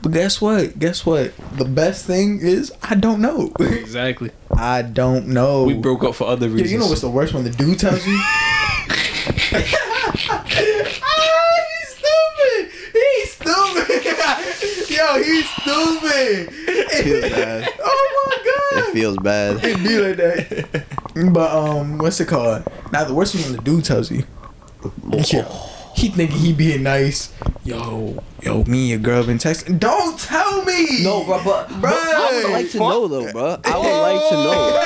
But 0.01 0.13
guess 0.13 0.39
what? 0.39 0.79
Guess 0.79 1.05
what? 1.05 1.33
The 1.57 1.65
best 1.65 2.05
thing 2.05 2.39
is 2.41 2.71
I 2.83 2.95
don't 2.95 3.19
know. 3.21 3.51
exactly. 3.59 4.31
I 4.55 4.81
don't 4.81 5.27
know. 5.27 5.65
We 5.65 5.73
broke 5.73 6.03
up 6.03 6.15
for 6.15 6.25
other 6.25 6.47
reasons. 6.47 6.59
Yeah, 6.59 6.63
reasons. 6.63 6.71
you 6.71 6.79
know 6.79 6.87
what's 6.87 7.01
the 7.01 7.09
worst 7.09 7.33
when 7.33 7.43
the 7.43 7.49
dude 7.49 7.79
tells 7.79 8.05
you? 8.07 8.15
ah, 8.21 8.85
he's 10.47 11.89
stupid. 11.89 12.71
He's 12.93 13.33
stupid. 13.33 14.03
Yo, 15.15 15.23
he's 15.23 15.49
stupid. 15.49 16.49
It 16.67 17.03
feels 17.03 17.31
bad. 17.31 17.69
oh 17.83 18.27
my 18.27 18.37
god. 18.77 18.89
It 18.89 18.93
feels 18.93 19.17
bad. 19.17 19.65
It 19.65 19.77
be 19.83 19.97
like 19.99 20.17
that. 20.17 20.85
But 21.33 21.51
um, 21.51 21.97
what's 21.97 22.19
it 22.19 22.27
called? 22.27 22.63
Now 22.91 23.03
the 23.05 23.13
worst 23.13 23.33
thing 23.35 23.43
when 23.43 23.53
the 23.55 23.61
dude 23.61 23.85
tells 23.85 24.11
you. 24.11 24.23
Yo, 25.11 25.43
he 25.95 26.09
thinking 26.09 26.37
he 26.37 26.53
being 26.53 26.83
nice. 26.83 27.33
Yo, 27.63 28.23
yo, 28.41 28.63
me 28.65 28.79
and 28.81 28.89
your 28.89 28.99
girl 28.99 29.25
been 29.25 29.37
texting. 29.37 29.79
Don't 29.79 30.17
tell 30.19 30.63
me. 30.63 31.03
No, 31.03 31.25
bro, 31.25 31.41
but, 31.43 31.67
bro, 31.81 31.91
I 31.91 32.41
would 32.43 32.51
like 32.51 32.71
to 32.71 32.77
know 32.79 33.07
though, 33.09 33.31
bro. 33.31 33.57
I 33.65 33.77
would 33.77 34.01
like 34.01 34.29
to 34.29 34.35
know. 34.35 34.79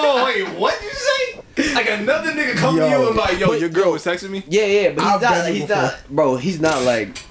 Oh, 0.00 0.22
wait, 0.26 0.58
what 0.58 0.78
you 0.82 0.90
say? 0.90 1.74
Like 1.74 1.88
another 1.90 2.32
nigga 2.32 2.54
come 2.56 2.76
to 2.76 2.88
you 2.88 3.08
and 3.08 3.16
like, 3.16 3.38
yo, 3.38 3.48
But- 3.48 3.60
your 3.60 3.68
girl 3.70 3.92
was 3.92 4.04
texting 4.04 4.30
me. 4.30 4.42
Yeah, 4.48 4.66
yeah, 4.66 4.92
but 4.92 5.02
he's 5.04 5.12
I've 5.12 5.20
done 5.20 5.38
not. 5.38 5.50
He's 5.50 5.60
before. 5.62 5.82
not, 5.82 6.08
bro. 6.10 6.36
He's 6.36 6.60
not 6.60 6.82
like. 6.82 7.24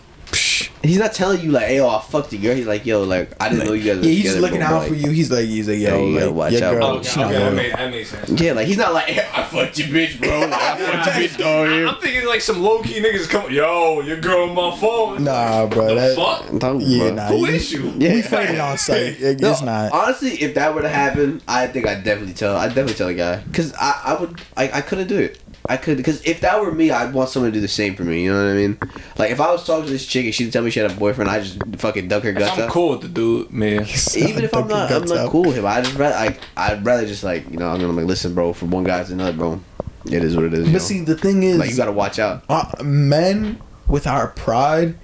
He's 0.87 0.97
not 0.99 1.13
telling 1.13 1.41
you 1.41 1.51
like, 1.51 1.67
"Hey, 1.67 1.77
yo, 1.77 1.87
I 1.89 2.01
fucked 2.01 2.33
your 2.33 2.41
girl." 2.41 2.55
He's 2.55 2.65
like, 2.67 2.85
"Yo, 2.85 3.03
like, 3.03 3.31
I 3.39 3.49
didn't 3.49 3.65
know 3.67 3.73
you 3.73 3.83
guys." 3.83 3.97
Were 3.97 4.03
Yeah, 4.05 4.11
he's 4.11 4.23
just 4.23 4.39
looking 4.39 4.61
out 4.61 4.79
like- 4.79 4.87
for 4.89 4.95
you. 4.95 5.11
He's 5.11 5.31
like, 5.31 5.45
he's 5.45 5.67
like, 5.67 5.79
yo, 5.79 5.89
Yeah, 5.89 5.97
you 6.05 6.13
gotta 6.19 6.25
like, 6.31 6.35
watch 6.35 6.53
out, 6.61 6.71
girl, 6.71 6.79
bro. 6.79 6.87
Oh, 6.87 6.93
okay, 6.97 7.07
she 7.09 7.19
not 7.19 7.31
okay, 7.31 7.39
that, 7.43 7.53
made, 7.53 7.71
that 7.73 7.91
makes 7.91 8.09
sense. 8.09 8.41
Yeah, 8.41 8.51
like 8.53 8.67
he's 8.67 8.77
not 8.77 8.93
like, 8.93 9.05
"Hey, 9.05 9.27
I 9.33 9.43
fucked 9.43 9.77
your 9.79 9.87
bitch, 9.89 10.19
bro. 10.19 10.39
Like, 10.39 10.53
I 10.53 10.77
fucked 10.77 11.05
your 11.05 11.27
bitch, 11.29 11.37
dog. 11.37 11.67
I- 11.67 11.85
I'm 11.91 12.01
thinking 12.01 12.27
like 12.27 12.41
some 12.41 12.61
low 12.61 12.81
key 12.81 12.99
niggas 13.01 13.29
come. 13.29 13.51
Yo, 13.51 14.01
your 14.01 14.19
girl 14.21 14.49
on 14.49 14.55
my 14.55 14.77
phone. 14.77 15.23
Nah, 15.23 15.65
bro. 15.67 15.87
The 15.89 15.95
that, 15.95 16.15
fuck? 16.15 16.45
I'm 16.49 16.59
talking, 16.59 16.81
Yeah, 16.81 16.97
bro. 17.07 17.13
nah. 17.15 17.27
Who 17.27 17.37
you- 17.39 17.45
is 17.53 17.71
you? 17.71 17.93
Yeah. 17.97 18.13
We 18.13 18.21
fight 18.21 18.49
it 18.51 18.59
on 18.59 18.77
site. 18.77 18.97
It- 19.21 19.39
No, 19.41 19.51
it's 19.51 19.61
not. 19.61 19.91
honestly, 19.91 20.31
if 20.41 20.53
that 20.55 20.73
were 20.73 20.81
to 20.81 20.89
happen, 20.89 21.41
I 21.47 21.67
think 21.67 21.87
I'd 21.87 22.03
definitely 22.03 22.33
tell. 22.33 22.55
I'd 22.55 22.69
definitely 22.69 22.93
tell 22.95 23.07
a 23.09 23.13
guy 23.13 23.37
because 23.37 23.73
I, 23.75 24.01
I 24.05 24.21
would. 24.21 24.39
I, 24.55 24.69
I 24.73 24.81
couldn't 24.81 25.07
do 25.07 25.17
it. 25.17 25.39
I 25.69 25.77
could 25.77 25.97
because 25.97 26.23
if 26.25 26.41
that 26.41 26.61
were 26.61 26.71
me, 26.71 26.91
I'd 26.91 27.13
want 27.13 27.29
someone 27.29 27.51
to 27.51 27.55
do 27.55 27.61
the 27.61 27.67
same 27.67 27.95
for 27.95 28.03
me. 28.03 28.23
You 28.23 28.33
know 28.33 28.45
what 28.45 28.51
I 28.51 28.55
mean? 28.55 28.77
Like 29.17 29.31
if 29.31 29.39
I 29.41 29.51
was 29.51 29.65
talking 29.65 29.85
to 29.85 29.91
this 29.91 30.05
chick 30.05 30.25
and 30.25 30.33
she 30.33 30.43
didn't 30.43 30.53
tell 30.53 30.63
me 30.63 30.69
she 30.71 30.79
had 30.79 30.91
a 30.91 30.95
boyfriend, 30.95 31.29
I 31.29 31.39
just 31.41 31.57
fucking 31.77 32.07
duck 32.07 32.23
her 32.23 32.29
If 32.29 32.37
guts 32.37 32.57
I'm 32.57 32.63
out. 32.65 32.69
cool 32.69 32.89
with 32.91 33.01
the 33.01 33.07
dude, 33.09 33.51
man. 33.51 33.85
Even 34.15 34.43
if 34.43 34.53
I'm 34.55 34.67
not, 34.67 34.91
I'm 34.91 35.05
not 35.05 35.17
out. 35.17 35.29
cool 35.29 35.43
with 35.43 35.57
him. 35.57 35.65
I 35.65 35.81
just 35.81 35.95
rather, 35.97 36.15
I, 36.15 36.37
I'd 36.55 36.85
rather 36.85 37.05
just 37.05 37.23
like 37.23 37.49
you 37.49 37.57
know, 37.57 37.69
I'm 37.69 37.79
gonna 37.79 37.93
like 37.93 38.05
listen, 38.05 38.33
bro. 38.33 38.53
From 38.53 38.71
one 38.71 38.83
guy 38.83 39.03
to 39.03 39.11
another, 39.13 39.33
bro. 39.37 39.61
It 40.05 40.23
is 40.23 40.35
what 40.35 40.45
it 40.45 40.53
is. 40.53 40.59
you 40.59 40.65
know? 40.67 40.71
But 40.73 40.81
see, 40.81 41.01
the 41.01 41.17
thing 41.17 41.43
is, 41.43 41.57
like 41.57 41.69
you 41.69 41.75
gotta 41.77 41.91
watch 41.91 42.17
out. 42.19 42.43
uh, 42.49 42.71
men 42.83 43.61
with 43.87 44.07
our 44.07 44.27
pride 44.27 44.97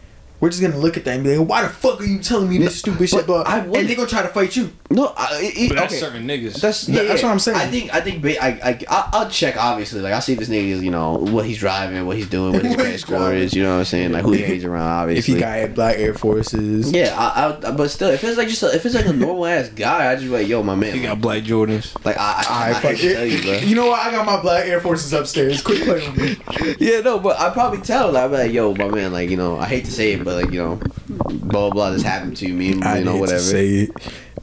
we're 0.43 0.49
just 0.49 0.61
gonna 0.61 0.77
look 0.77 0.97
at 0.97 1.05
that 1.05 1.15
and 1.15 1.23
be 1.23 1.37
like, 1.37 1.47
"Why 1.47 1.61
the 1.61 1.69
fuck 1.69 2.01
are 2.01 2.03
you 2.03 2.19
telling 2.19 2.49
me 2.49 2.57
this 2.57 2.77
stupid 2.77 3.07
shit?" 3.07 3.25
Blah. 3.25 3.43
I 3.43 3.59
and 3.59 3.71
wouldn't- 3.71 3.87
they're 3.87 3.95
gonna 3.95 4.09
try 4.09 4.23
to 4.23 4.27
fight 4.27 4.57
you. 4.57 4.71
No, 4.91 5.13
I, 5.15 5.39
it, 5.55 5.69
But 5.69 5.75
that's 5.77 5.93
okay. 5.93 6.01
certain 6.01 6.27
niggas. 6.27 6.59
That's 6.59 6.89
Yeah, 6.89 7.01
yeah, 7.01 7.07
that's 7.07 7.21
yeah. 7.21 7.27
what 7.27 7.31
I'm 7.31 7.39
saying. 7.39 7.57
I 7.57 7.67
think 7.67 7.93
I 7.95 8.01
think 8.01 8.25
I 8.25 8.47
I 8.61 8.79
I- 8.89 9.09
I'll 9.13 9.29
check 9.29 9.55
obviously. 9.55 10.01
Like 10.01 10.11
I 10.11 10.19
see 10.19 10.33
if 10.33 10.39
this 10.39 10.49
nigga 10.49 10.67
is 10.71 10.83
you 10.83 10.91
know 10.91 11.13
what 11.13 11.45
he's 11.45 11.59
driving, 11.59 12.05
what 12.05 12.17
he's 12.17 12.27
doing, 12.27 12.51
what 12.53 12.61
his 12.61 12.71
What 12.75 12.77
credit 12.79 12.91
he's 12.91 13.01
score 13.01 13.33
is. 13.33 13.53
You 13.53 13.63
know 13.63 13.71
what 13.71 13.79
I'm 13.79 13.85
saying? 13.85 14.11
Like 14.11 14.23
who 14.23 14.33
he 14.33 14.41
hangs 14.41 14.65
around. 14.65 14.85
Obviously, 14.85 15.33
if 15.35 15.39
he 15.39 15.41
got 15.45 15.73
black 15.75 15.97
Air 15.97 16.13
Forces, 16.13 16.91
yeah, 16.91 17.15
I, 17.17 17.67
I, 17.69 17.71
but 17.71 17.89
still, 17.89 18.09
if 18.09 18.21
it's 18.21 18.37
like 18.37 18.49
just 18.49 18.63
a, 18.63 18.75
if 18.75 18.85
it's 18.85 18.95
like 18.95 19.05
a 19.05 19.13
normal 19.13 19.45
ass 19.45 19.69
guy, 19.69 20.11
I 20.11 20.15
just 20.15 20.25
be 20.27 20.31
like, 20.31 20.47
yo, 20.49 20.61
my 20.61 20.75
man. 20.75 20.93
he 20.93 21.03
got 21.03 21.21
black 21.21 21.43
Jordans. 21.43 21.95
like 22.05 22.17
I, 22.17 22.43
I, 22.49 22.65
I, 22.65 22.69
I, 22.69 22.73
fuck 22.73 22.91
hate 22.95 22.97
to 23.07 23.13
tell 23.13 23.25
you, 23.25 23.41
bro. 23.41 23.53
You 23.69 23.75
know 23.75 23.87
what? 23.87 24.05
I 24.05 24.11
got 24.11 24.25
my 24.25 24.41
black 24.41 24.67
Air 24.67 24.81
Forces 24.81 25.13
upstairs. 25.13 25.61
Quick 25.61 25.83
playing 25.83 26.11
with 26.15 26.49
me. 26.59 26.75
Yeah, 26.79 26.99
no, 26.99 27.19
but 27.19 27.39
I 27.39 27.49
probably 27.51 27.79
tell 27.81 28.11
like, 28.11 28.25
I'm 28.25 28.31
like, 28.33 28.51
yo, 28.51 28.75
my 28.75 28.89
man, 28.89 29.13
like 29.13 29.29
you 29.29 29.37
know, 29.37 29.57
I 29.57 29.65
hate 29.65 29.85
to 29.85 29.91
say 29.91 30.13
it, 30.13 30.23
but 30.23 30.32
like 30.35 30.51
you 30.51 30.61
know, 30.61 30.75
blah 31.07 31.29
blah 31.29 31.69
blah, 31.69 31.89
this 31.91 32.01
happened 32.03 32.37
to 32.37 32.47
me, 32.47 32.71
and 32.73 32.83
I 32.83 32.99
you 32.99 33.05
know 33.05 33.13
hate 33.13 33.19
whatever. 33.21 33.39
to 33.39 33.45
say 33.45 33.67
it. 33.67 33.91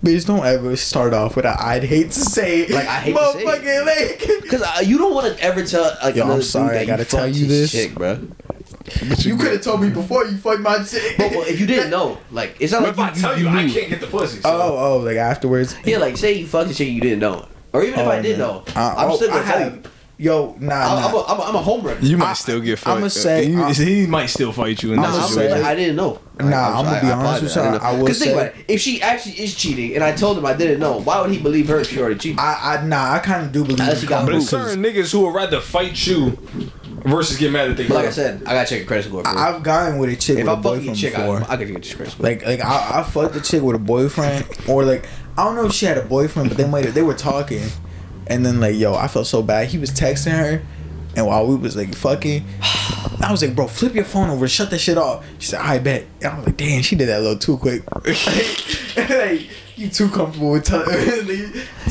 Bitch, 0.02 0.26
don't 0.26 0.44
ever 0.46 0.76
start 0.76 1.12
off 1.12 1.36
with 1.36 1.44
a 1.44 1.54
I'd 1.62 1.84
hate 1.84 2.10
to 2.12 2.20
say 2.20 2.62
it. 2.62 2.70
Like, 2.70 2.86
I 2.88 3.00
hate 3.00 3.12
to 3.14 3.32
say 3.34 3.42
it. 3.42 3.86
Like. 3.86 4.42
Because 4.42 4.62
uh, 4.62 4.80
you 4.82 4.96
don't 4.96 5.14
want 5.14 5.36
to 5.36 5.42
ever 5.44 5.62
tell 5.64 5.94
like 6.02 6.14
Yo, 6.16 6.26
I'm 6.30 6.40
sorry, 6.40 6.78
dude 6.78 6.88
that 6.88 6.94
I 6.94 6.96
gotta 6.96 7.02
you 7.02 7.08
tell 7.08 7.28
you 7.28 7.46
this. 7.46 7.70
chick, 7.72 7.94
bro. 7.94 8.18
You 9.18 9.36
could 9.36 9.52
have 9.52 9.60
told 9.62 9.82
me 9.82 9.90
before 9.90 10.24
you 10.24 10.36
fucked 10.38 10.60
my 10.62 10.82
chick. 10.82 11.16
But 11.18 11.30
well, 11.32 11.42
if 11.42 11.60
you 11.60 11.66
didn't 11.66 11.90
know, 11.90 12.18
like 12.30 12.56
it's 12.60 12.72
not 12.72 12.82
But 12.82 12.96
like 12.96 13.16
if 13.16 13.24
I 13.24 13.28
tell 13.28 13.38
you, 13.38 13.48
I 13.48 13.68
can't 13.68 13.90
get 13.90 14.00
the 14.00 14.06
pussy. 14.06 14.40
So. 14.40 14.48
Oh, 14.50 14.76
oh, 14.94 14.96
like 15.04 15.16
afterwards. 15.18 15.76
Yeah, 15.84 15.98
like 15.98 16.16
say 16.16 16.32
you 16.32 16.46
fucked 16.46 16.70
a 16.70 16.74
chick 16.74 16.88
you 16.88 17.00
didn't 17.00 17.18
know, 17.20 17.46
or 17.74 17.82
even 17.84 18.00
if 18.00 18.06
Oh, 18.06 18.10
I 18.10 18.22
did 18.22 18.38
know, 18.38 18.64
Uh, 18.74 18.94
I'm 18.96 19.10
oh, 19.10 19.16
still 19.16 19.28
gonna 19.28 19.42
I 19.42 19.44
tell 19.44 19.58
have- 19.60 19.74
you. 19.76 19.82
Yo, 20.20 20.54
nah, 20.60 20.74
I'm, 20.74 21.04
I'm, 21.06 21.12
nah. 21.12 21.18
a, 21.18 21.24
I'm, 21.28 21.38
a, 21.40 21.42
I'm 21.44 21.54
a 21.54 21.62
home 21.62 21.80
runner. 21.82 21.98
You 22.00 22.18
might 22.18 22.32
I- 22.32 22.34
still 22.34 22.60
get 22.60 22.78
fucked. 22.78 22.98
I'ma 22.98 23.08
say- 23.08 23.46
he, 23.46 23.56
I- 23.56 23.72
he 23.72 24.06
might 24.06 24.26
still 24.26 24.52
fight 24.52 24.82
you 24.82 24.90
in 24.92 24.96
No, 24.96 25.02
that 25.04 25.14
I'ma 25.14 25.22
say- 25.22 25.28
situation. 25.28 25.52
saying 25.54 25.64
I 25.66 25.74
didn't 25.74 25.96
know. 25.96 26.20
Nah, 26.38 26.80
I'ma 26.80 27.00
be 27.00 27.10
honest 27.10 27.42
with 27.42 27.56
you, 27.56 27.62
I 27.62 27.92
will 27.92 28.00
Because 28.04 28.18
think 28.18 28.30
say- 28.32 28.32
about 28.34 28.46
it. 28.48 28.64
If 28.68 28.80
she 28.82 29.00
actually 29.00 29.40
is 29.40 29.54
cheating, 29.54 29.94
and 29.94 30.04
I 30.04 30.12
told 30.12 30.36
him 30.36 30.44
I 30.44 30.52
didn't 30.52 30.78
know, 30.78 31.00
why 31.00 31.22
would 31.22 31.30
he 31.30 31.38
believe 31.38 31.68
her 31.68 31.80
if 31.80 31.88
she 31.88 31.98
already 31.98 32.16
cheated? 32.18 32.38
I, 32.38 32.76
I, 32.82 32.86
nah, 32.86 33.12
I 33.14 33.18
kind 33.20 33.46
of 33.46 33.52
do 33.52 33.62
believe. 33.64 33.80
Unless 33.80 34.02
in 34.02 34.08
got 34.10 34.26
But 34.26 34.32
karma, 34.32 34.36
it's 34.42 34.50
'cause 34.50 34.66
certain 34.68 34.84
niggas 34.84 35.10
who 35.10 35.20
would 35.24 35.34
rather 35.34 35.58
fight 35.58 36.06
you 36.06 36.36
versus 37.06 37.38
get 37.38 37.50
mad 37.50 37.70
at 37.70 37.78
the 37.78 37.88
But 37.88 37.94
like 37.94 38.06
I 38.08 38.10
said, 38.10 38.42
I 38.46 38.52
gotta 38.52 38.68
check 38.68 38.82
a 38.82 38.84
credit 38.84 39.04
score. 39.06 39.22
Bro. 39.22 39.32
I- 39.32 39.48
I've 39.56 39.62
gotten 39.62 39.98
with 39.98 40.10
a 40.10 40.16
chick 40.16 40.36
if 40.38 40.44
with 40.44 40.48
a 40.48 40.52
I'm 40.52 40.58
a 40.58 40.62
boyfriend 40.62 40.96
chick, 40.98 41.18
I, 41.18 41.22
before. 41.22 41.36
I 41.38 41.56
gotta 41.56 41.64
get 41.64 41.86
your 41.88 41.96
credit 41.96 42.10
score. 42.12 42.24
Like, 42.26 42.44
like 42.44 42.60
I, 42.62 43.00
I 43.00 43.02
fucked 43.04 43.36
a 43.36 43.40
chick 43.40 43.62
with 43.62 43.76
a 43.76 43.78
boyfriend, 43.78 44.44
or 44.68 44.84
like 44.84 45.06
I 45.38 45.44
don't 45.44 45.54
know 45.56 45.64
if 45.64 45.72
she 45.72 45.86
had 45.86 45.96
a 45.96 46.04
boyfriend, 46.04 46.50
but 46.50 46.58
they 46.58 46.68
might 46.68 46.82
they 46.88 47.00
were 47.02 47.14
talking, 47.14 47.66
and 48.30 48.46
then 48.46 48.60
like 48.60 48.76
yo, 48.76 48.94
I 48.94 49.08
felt 49.08 49.26
so 49.26 49.42
bad. 49.42 49.68
He 49.68 49.76
was 49.76 49.90
texting 49.90 50.32
her, 50.32 50.62
and 51.16 51.26
while 51.26 51.46
we 51.46 51.56
was 51.56 51.76
like 51.76 51.94
fucking, 51.94 52.44
I 53.20 53.28
was 53.30 53.42
like, 53.42 53.54
bro, 53.54 53.66
flip 53.66 53.94
your 53.94 54.04
phone 54.04 54.30
over, 54.30 54.48
shut 54.48 54.70
that 54.70 54.78
shit 54.78 54.96
off. 54.96 55.26
She 55.38 55.48
said, 55.48 55.60
I 55.60 55.78
bet. 55.78 56.06
And 56.22 56.32
I 56.32 56.36
was 56.36 56.46
like, 56.46 56.56
damn, 56.56 56.82
she 56.82 56.96
did 56.96 57.08
that 57.08 57.18
a 57.20 57.22
little 57.22 57.38
too 57.38 57.58
quick. 57.58 57.82
like, 58.96 59.50
you 59.76 59.88
too 59.88 60.08
comfortable 60.08 60.52
with 60.52 60.64
telling. 60.64 60.86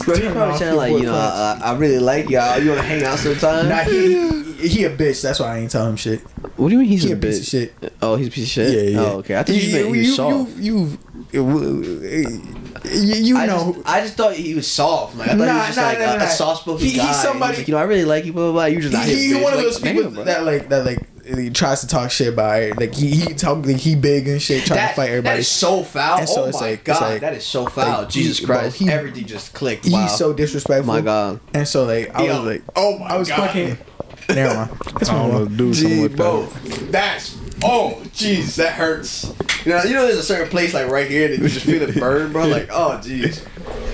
Bro, 0.05 0.15
he 0.15 0.29
probably 0.29 0.57
sound 0.57 0.77
like 0.77 0.93
you 0.93 1.03
know, 1.03 1.13
uh, 1.13 1.59
I 1.61 1.75
really 1.75 1.99
like 1.99 2.29
y'all. 2.29 2.59
You 2.59 2.69
want 2.69 2.81
to 2.81 2.87
hang 2.87 3.03
out 3.03 3.19
sometime? 3.19 3.67
Nah, 3.67 3.79
he, 3.79 4.43
he 4.67 4.83
a 4.85 4.95
bitch. 4.95 5.21
That's 5.21 5.39
why 5.39 5.55
I 5.55 5.57
ain't 5.59 5.71
telling 5.71 5.91
him 5.91 5.95
shit. 5.97 6.21
what 6.55 6.69
do 6.69 6.73
you 6.75 6.79
mean 6.79 6.87
he's 6.87 7.03
He 7.03 7.11
a 7.11 7.15
a 7.15 7.17
piece 7.17 7.39
of 7.39 7.45
bitch? 7.45 7.81
shit. 7.81 7.93
Oh, 8.01 8.15
he's 8.15 8.27
a 8.27 8.31
piece 8.31 8.45
of 8.45 8.49
shit. 8.49 8.73
Yeah, 8.73 8.89
yeah. 9.01 9.07
Oh, 9.07 9.17
okay. 9.17 9.37
I 9.37 9.43
thought 9.43 9.55
you, 9.55 9.73
meant 9.73 9.95
he 9.95 10.01
was 10.01 10.15
soft. 10.15 10.57
You, 10.57 10.97
you, 11.31 12.41
you, 12.85 13.15
you 13.15 13.37
I 13.37 13.45
know. 13.45 13.73
just, 13.73 13.87
I 13.89 14.01
just 14.01 14.13
thought 14.15 14.33
he 14.33 14.55
was 14.55 14.67
soft. 14.67 15.15
Like 15.15 15.29
I 15.29 15.31
thought 15.31 15.39
he 15.39 15.45
Nah, 15.45 15.57
was 15.57 15.65
just 15.67 15.77
nah, 15.77 15.83
like 15.85 15.99
nah, 15.99 16.13
a, 16.13 16.17
nah. 16.19 16.23
a 16.25 16.27
soft 16.29 16.61
spoken 16.61 16.85
He- 16.85 16.95
guy. 16.97 17.05
he's 17.07 17.15
He 17.17 17.21
somebody- 17.23 17.51
was 17.51 17.57
like, 17.59 17.67
you 17.67 17.73
know, 17.73 17.79
I 17.79 17.83
really 17.83 18.05
like 18.05 18.25
you. 18.25 18.33
Blah 18.33 18.43
blah 18.45 18.51
blah. 18.53 18.65
You 18.65 18.81
just 18.81 18.93
out 18.95 19.05
he, 19.05 19.15
here, 19.15 19.21
he 19.35 19.39
bitch. 19.39 19.43
one 19.43 19.53
of 19.53 19.57
Like, 19.59 19.65
those 19.67 19.79
people 19.79 20.11
damn, 20.11 20.25
that 20.25 20.43
like 20.45 20.69
that 20.69 20.85
like 20.85 20.99
he 21.37 21.49
tries 21.51 21.81
to 21.81 21.87
talk 21.87 22.09
shit 22.09 22.29
about 22.33 22.61
it. 22.61 22.77
Like 22.79 22.95
he 22.95 23.09
he 23.11 23.33
talk 23.33 23.63
like 23.65 23.77
he 23.77 23.95
big 23.95 24.27
and 24.27 24.41
shit, 24.41 24.65
trying 24.65 24.77
That, 24.77 24.89
to 24.89 24.95
fight 24.95 25.09
everybody. 25.09 25.39
is 25.39 25.47
so 25.47 25.83
foul. 25.83 26.19
And 26.19 26.27
so 26.29 26.43
oh 26.43 26.47
it's 26.47 26.59
my 26.59 26.67
like- 26.71 26.79
it's 26.87 26.99
god, 26.99 27.01
like- 27.01 27.21
that 27.21 27.33
is 27.35 27.45
so 27.45 27.65
foul. 27.67 27.99
like, 28.01 28.09
Jesus 28.09 28.43
Christ, 28.43 28.77
he- 28.77 28.89
everything 28.89 29.25
just 29.25 29.53
clicked. 29.53 29.85
He's 29.85 30.17
so 30.17 30.33
disrespectful. 30.33 30.91
my 30.93 31.01
god. 31.01 31.39
And 31.53 31.67
so 31.67 31.85
like 31.85 32.15
I 32.17 32.23
Yo. 32.25 32.37
was 32.43 32.45
like, 32.53 32.63
Oh 32.75 32.97
my 32.97 33.05
I 33.07 33.17
was 33.17 33.27
God. 33.27 33.47
fucking. 33.47 33.77
Never 34.29 34.53
mind. 34.55 34.71
Let's 34.93 35.09
I 35.09 35.13
don't 35.13 35.31
know, 35.31 35.41
on. 35.41 35.57
do 35.57 35.73
something 35.73 35.95
Gee, 35.97 36.03
with 36.03 36.15
bro, 36.15 36.45
that's 36.91 37.35
oh 37.63 37.99
jeez, 38.13 38.55
that 38.57 38.73
hurts. 38.73 39.31
You 39.69 39.75
know, 39.75 39.83
you 39.83 39.93
know, 39.93 40.05
there's 40.07 40.17
a 40.17 40.23
certain 40.23 40.49
place 40.49 40.73
like 40.73 40.89
right 40.89 41.07
here 41.09 41.27
that 41.27 41.37
you 41.39 41.47
just 41.47 41.65
feel 41.65 41.81
it 41.83 41.93
burn, 41.99 42.31
bro. 42.31 42.47
Like, 42.47 42.69
oh 42.71 42.99
jeez. 43.03 43.45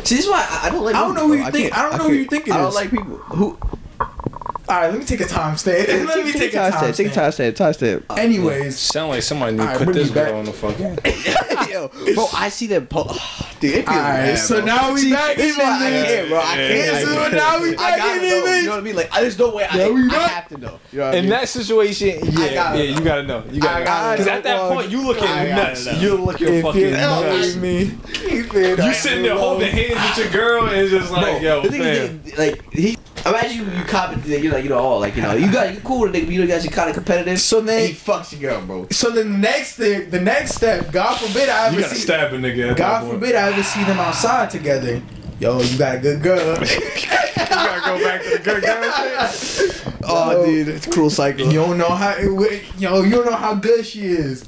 See, 0.06 0.16
this 0.16 0.26
is 0.26 0.28
why 0.30 0.46
I, 0.50 0.68
I 0.68 0.70
don't 0.70 0.84
like. 0.86 0.96
I 0.96 1.02
don't 1.02 1.16
know 1.16 1.28
who 1.28 1.34
you 1.34 1.52
think- 1.52 1.72
can't- 1.74 1.78
I 1.78 1.90
don't 1.90 1.98
know 1.98 2.08
who 2.08 2.14
you 2.14 2.26
think 2.26 2.48
it 2.48 2.54
I 2.54 2.58
don't 2.58 2.74
like 2.74 2.90
people 2.92 3.18
who. 3.18 3.58
All 4.68 4.76
right, 4.82 4.90
let 4.90 4.98
me 4.98 5.06
take 5.06 5.20
a 5.20 5.26
time 5.26 5.58
stamp. 5.58 5.88
Let 6.08 6.26
me 6.26 6.32
take 6.32 6.52
a 6.54 6.72
time 6.72 6.72
Take 6.94 7.08
a 7.08 7.12
stamp. 7.12 7.14
time 7.14 7.32
stamp. 7.34 7.56
Time 7.56 7.74
stamp. 7.74 8.06
Anyways, 8.18 8.80
Sound 8.80 9.10
like 9.12 9.22
somebody 9.22 9.52
need 9.52 9.58
to 9.60 9.64
Alright, 9.70 9.86
put 9.86 9.94
this 9.94 10.10
me 10.10 10.16
back. 10.16 10.30
girl 10.30 10.40
on 10.40 10.46
the 10.46 10.54
fucking. 10.54 11.70
Yo, 11.72 11.88
bro, 12.16 12.26
I 12.34 12.50
see 12.50 12.66
that. 12.68 12.90
Po- 12.90 13.16
Dude, 13.60 13.72
it 13.74 13.86
feels 13.86 13.90
all 13.90 13.96
right. 14.04 14.18
bad, 14.18 14.38
So 14.40 14.56
bro. 14.58 14.66
now 14.66 14.94
we 14.94 15.00
See, 15.02 15.12
back 15.14 15.36
this 15.38 15.46
in 15.46 15.52
is 15.52 15.58
why 15.58 15.76
I 15.76 15.90
can't, 16.06 16.30
bro. 16.30 16.38
I 16.40 16.42
Yeah, 16.44 16.56
can't. 16.56 16.70
yeah, 16.70 16.76
I 16.76 17.00
yeah. 17.00 17.06
can't. 17.16 17.34
now 17.34 17.62
we 17.62 17.70
I 17.70 17.76
back 17.76 17.98
gotta 17.98 18.14
in 18.16 18.22
know. 18.30 18.56
You 18.56 18.64
know 18.66 18.70
what 18.72 18.78
I 18.80 18.82
mean? 18.82 18.96
Like, 18.96 19.12
there's 19.14 19.40
no 19.40 19.56
way. 19.56 19.64
I, 19.66 19.78
Yeah, 19.78 19.90
we 19.90 20.06
I 20.06 20.10
back. 20.10 20.32
have 20.32 20.48
to 20.50 20.58
know. 20.58 20.80
You 20.92 21.00
know 21.00 21.06
what 21.06 21.14
I 21.14 21.18
In 21.18 21.24
mean? 21.24 21.30
that 21.32 21.50
situation, 21.50 22.08
yeah, 22.24 22.54
gotta 22.54 22.78
yeah, 22.78 22.84
you 22.98 23.02
gotta 23.02 23.24
know. 23.24 23.44
You 23.52 23.62
gotta 23.62 23.90
I 23.90 24.04
know. 24.06 24.12
Because 24.12 24.28
at 24.28 24.44
that 24.44 24.72
point, 24.72 24.90
you 24.90 25.06
looking 25.08 25.24
I 25.24 25.48
gotta 25.48 25.64
nuts. 25.70 25.86
know. 25.86 25.92
You 26.00 26.16
looking 26.18 26.48
If 26.54 26.64
fucking 26.64 26.82
you 26.82 26.92
nuts. 26.92 27.56
know 27.56 27.62
me, 27.62 27.98
You 28.30 28.94
sitting 28.94 29.24
there 29.24 29.38
holding 29.38 29.72
hands 29.72 30.18
with 30.18 30.26
your 30.26 30.34
girl 30.34 30.66
and 30.70 30.90
just 30.90 31.12
like, 31.12 31.42
yo, 31.42 31.62
the 31.62 31.70
thing 31.70 31.82
fam. 31.82 32.22
is, 32.26 32.38
like 32.38 32.74
he. 32.74 32.98
Imagine 33.26 33.58
you, 33.66 33.78
you 33.80 33.84
cop 33.86 34.16
it, 34.16 34.24
you're 34.44 34.54
like, 34.54 34.64
you 34.64 34.70
know, 34.70 34.78
all 34.78 35.00
like, 35.00 35.16
you 35.16 35.24
know, 35.24 35.34
you 35.34 35.52
got 35.52 35.74
you 35.74 35.82
cool 35.82 36.02
with 36.02 36.14
a 36.16 36.20
nigga, 36.20 36.26
but 36.28 36.34
you 36.36 36.46
guys 36.46 36.64
are 36.64 36.70
kind 36.70 36.90
of 36.90 36.96
competitive. 36.96 37.40
So 37.42 37.60
then- 37.60 37.80
and 37.80 37.88
he 37.90 37.96
fucks 37.96 38.40
your 38.40 38.52
girl, 38.52 38.62
bro. 38.68 38.88
So 38.92 39.10
the 39.10 39.24
next 39.26 39.78
thing, 39.78 40.12
the 40.12 40.22
next 40.22 40.54
step, 40.54 40.92
God 40.92 41.18
forbid 41.20 41.50
I 41.50 41.66
ever 41.68 41.76
You 41.76 41.82
gotta 41.82 41.96
see, 41.96 42.02
stab 42.02 42.34
a 42.34 42.38
nigga. 42.38 42.76
God 42.78 43.10
forbid 43.10 43.34
I 43.34 43.45
ever 43.50 43.64
see 43.64 43.84
them 43.84 44.00
outside 44.00 44.50
together. 44.50 45.02
Yo, 45.40 45.60
you 45.62 45.78
got 45.78 45.96
a 45.98 46.00
good 46.00 46.22
girl. 46.22 46.58
You 47.36 47.62
gotta 47.62 47.82
go 48.00 48.04
back 48.04 48.24
to 48.24 48.30
the 48.30 48.40
good 48.44 48.64
girl 48.64 49.28
shit. 49.30 49.82
Oh, 50.08 50.46
dude, 50.46 50.68
it's 50.68 50.88
a 50.88 50.90
cruel 50.92 51.10
cycle, 51.10 51.48
you 51.48 51.54
don't 51.54 51.78
know 51.78 51.90
how, 51.90 52.14
it, 52.18 52.64
yo, 52.80 53.02
you 53.02 53.10
don't 53.12 53.26
know 53.26 53.36
how 53.36 53.56
good 53.56 53.86
she 53.86 54.02
is. 54.06 54.48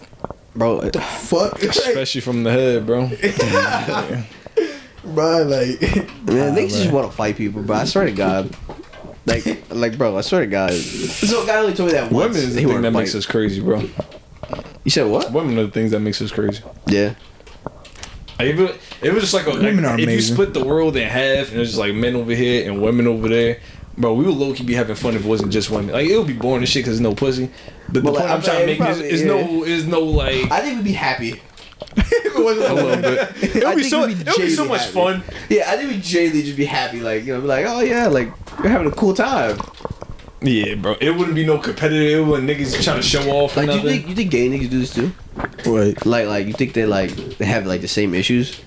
bro. 0.56 0.82
The 0.82 0.99
Fuck, 1.02 1.61
Especially 1.64 2.22
from 2.22 2.44
the 2.44 2.52
head, 2.52 2.86
bro. 2.86 3.07
bro. 5.03 5.44
Like, 5.44 5.82
Man, 6.26 6.53
they 6.53 6.65
niggas 6.68 6.78
just 6.78 6.91
want 6.91 7.10
to 7.10 7.15
fight 7.15 7.38
people, 7.38 7.64
bro. 7.64 7.78
I 7.78 7.86
swear 7.86 8.06
to 8.06 8.11
God. 8.11 8.56
Like, 9.26 9.45
like, 9.72 9.98
bro, 9.98 10.18
I 10.18 10.22
swear 10.22 10.41
to 10.41 10.48
God. 10.48 10.74
So, 10.74 11.44
a 11.44 11.45
guy 11.48 11.57
only 11.57 11.74
told 11.74 11.90
me 11.90 11.94
that 11.94 12.11
once. 12.11 12.36
Women 12.36 12.49
is 12.49 12.53
the 12.56 12.61
he 12.61 12.68
thing 12.68 12.82
that 12.82 12.91
to 12.91 12.98
makes 12.98 13.15
us 13.15 13.26
crazy, 13.26 13.60
bro. 13.61 13.84
You 14.84 14.91
said 14.91 15.07
what? 15.07 15.32
Women 15.32 15.57
are 15.60 15.65
the 15.65 15.72
things 15.72 15.91
that 15.91 15.99
makes 15.99 16.22
us 16.22 16.32
crazy. 16.32 16.64
Yeah. 16.88 17.15
Like, 18.39 18.49
if, 18.49 18.59
it, 18.59 18.69
if 18.76 19.03
it 19.03 19.14
was 19.14 19.23
just 19.23 19.34
like, 19.34 19.47
a, 19.47 19.51
like 19.51 19.61
Women 19.61 19.85
are 19.85 19.99
if 19.99 20.07
you 20.09 20.22
split 20.22 20.53
the 20.53 20.64
world 20.64 20.95
in 20.95 21.07
half 21.07 21.51
and 21.51 21.59
it's 21.59 21.72
just 21.72 21.77
like 21.80 21.93
men 21.95 22.15
over 22.15 22.34
here 22.34 22.69
and 22.69 22.81
women 22.81 23.07
over 23.07 23.27
there, 23.27 23.59
bro, 23.97 24.14
we 24.14 24.26
would 24.26 24.35
low 24.35 24.53
key 24.53 24.64
be 24.64 24.76
having 24.76 24.95
fun 24.95 25.15
if 25.15 25.26
it 25.26 25.27
wasn't 25.27 25.51
just 25.51 25.69
women. 25.72 25.93
Like 25.93 26.07
it 26.07 26.18
would 26.18 26.27
be 26.27 26.34
boring 26.34 26.61
as 26.64 26.69
shit 26.69 26.81
because 26.85 26.99
there's 26.99 27.01
no 27.01 27.15
pussy. 27.15 27.49
But 27.91 28.03
Well, 28.03 28.14
the 28.14 28.19
like, 28.19 28.27
point 28.27 28.30
I'm 28.30 28.38
I'm 28.38 28.41
trying 28.43 28.59
to 28.59 28.65
make 28.68 28.77
saying, 28.95 29.05
is, 29.05 29.22
is 29.22 29.22
yeah. 29.22 29.27
no 29.27 29.64
is 29.64 29.88
no 29.88 29.99
like 30.01 30.51
I 30.51 30.61
think 30.61 30.77
we'd 30.77 30.85
be 30.85 30.93
happy. 30.93 31.41
a 32.35 32.39
little 32.39 33.01
bit. 33.01 33.55
It 33.55 33.64
I 33.64 33.69
would 33.69 33.76
be 33.77 33.81
think 33.84 33.91
so 33.91 34.05
we'd 34.07 34.19
it 34.22 34.26
be 34.26 34.31
would 34.31 34.38
be 34.41 34.49
so 34.49 34.65
much 34.65 34.81
happy. 34.81 34.93
fun. 34.93 35.23
Yeah, 35.49 35.72
I 35.72 35.77
think 35.77 35.89
we'd 35.91 36.03
genuinely 36.03 36.43
just 36.43 36.57
be 36.57 36.65
happy. 36.65 36.99
Like, 37.01 37.23
you 37.26 37.34
know, 37.34 37.41
be 37.41 37.47
like, 37.47 37.65
oh, 37.68 37.80
yeah, 37.81 38.07
like, 38.07 38.30
we're 38.59 38.69
having 38.69 38.88
a 38.88 38.91
cool 38.91 39.14
time. 39.15 39.57
Yeah, 40.41 40.76
bro. 40.76 40.95
It 41.01 41.11
wouldn't 41.11 41.35
be 41.35 41.45
no 41.45 41.57
competitive. 41.57 42.19
It 42.19 42.23
wouldn't 42.23 42.47
niggas 42.49 42.84
trying 42.84 42.97
to 42.97 43.01
show 43.01 43.27
off 43.31 43.57
Like, 43.57 43.68
do 43.68 43.72
you 43.73 43.77
nothing. 43.84 43.91
think 43.99 44.09
you 44.09 44.15
think 44.15 44.31
gay 44.31 44.49
niggas 44.49 44.69
do 44.69 44.80
this 44.80 44.93
too? 44.93 45.07
what? 45.69 46.05
Like, 46.05 46.27
like 46.27 46.47
you 46.47 46.53
think 46.53 46.73
they 46.73 46.85
like 46.85 47.09
they 47.38 47.45
have 47.45 47.65
like 47.65 47.81
the 47.81 47.88
same 47.88 48.14
issues? 48.14 48.61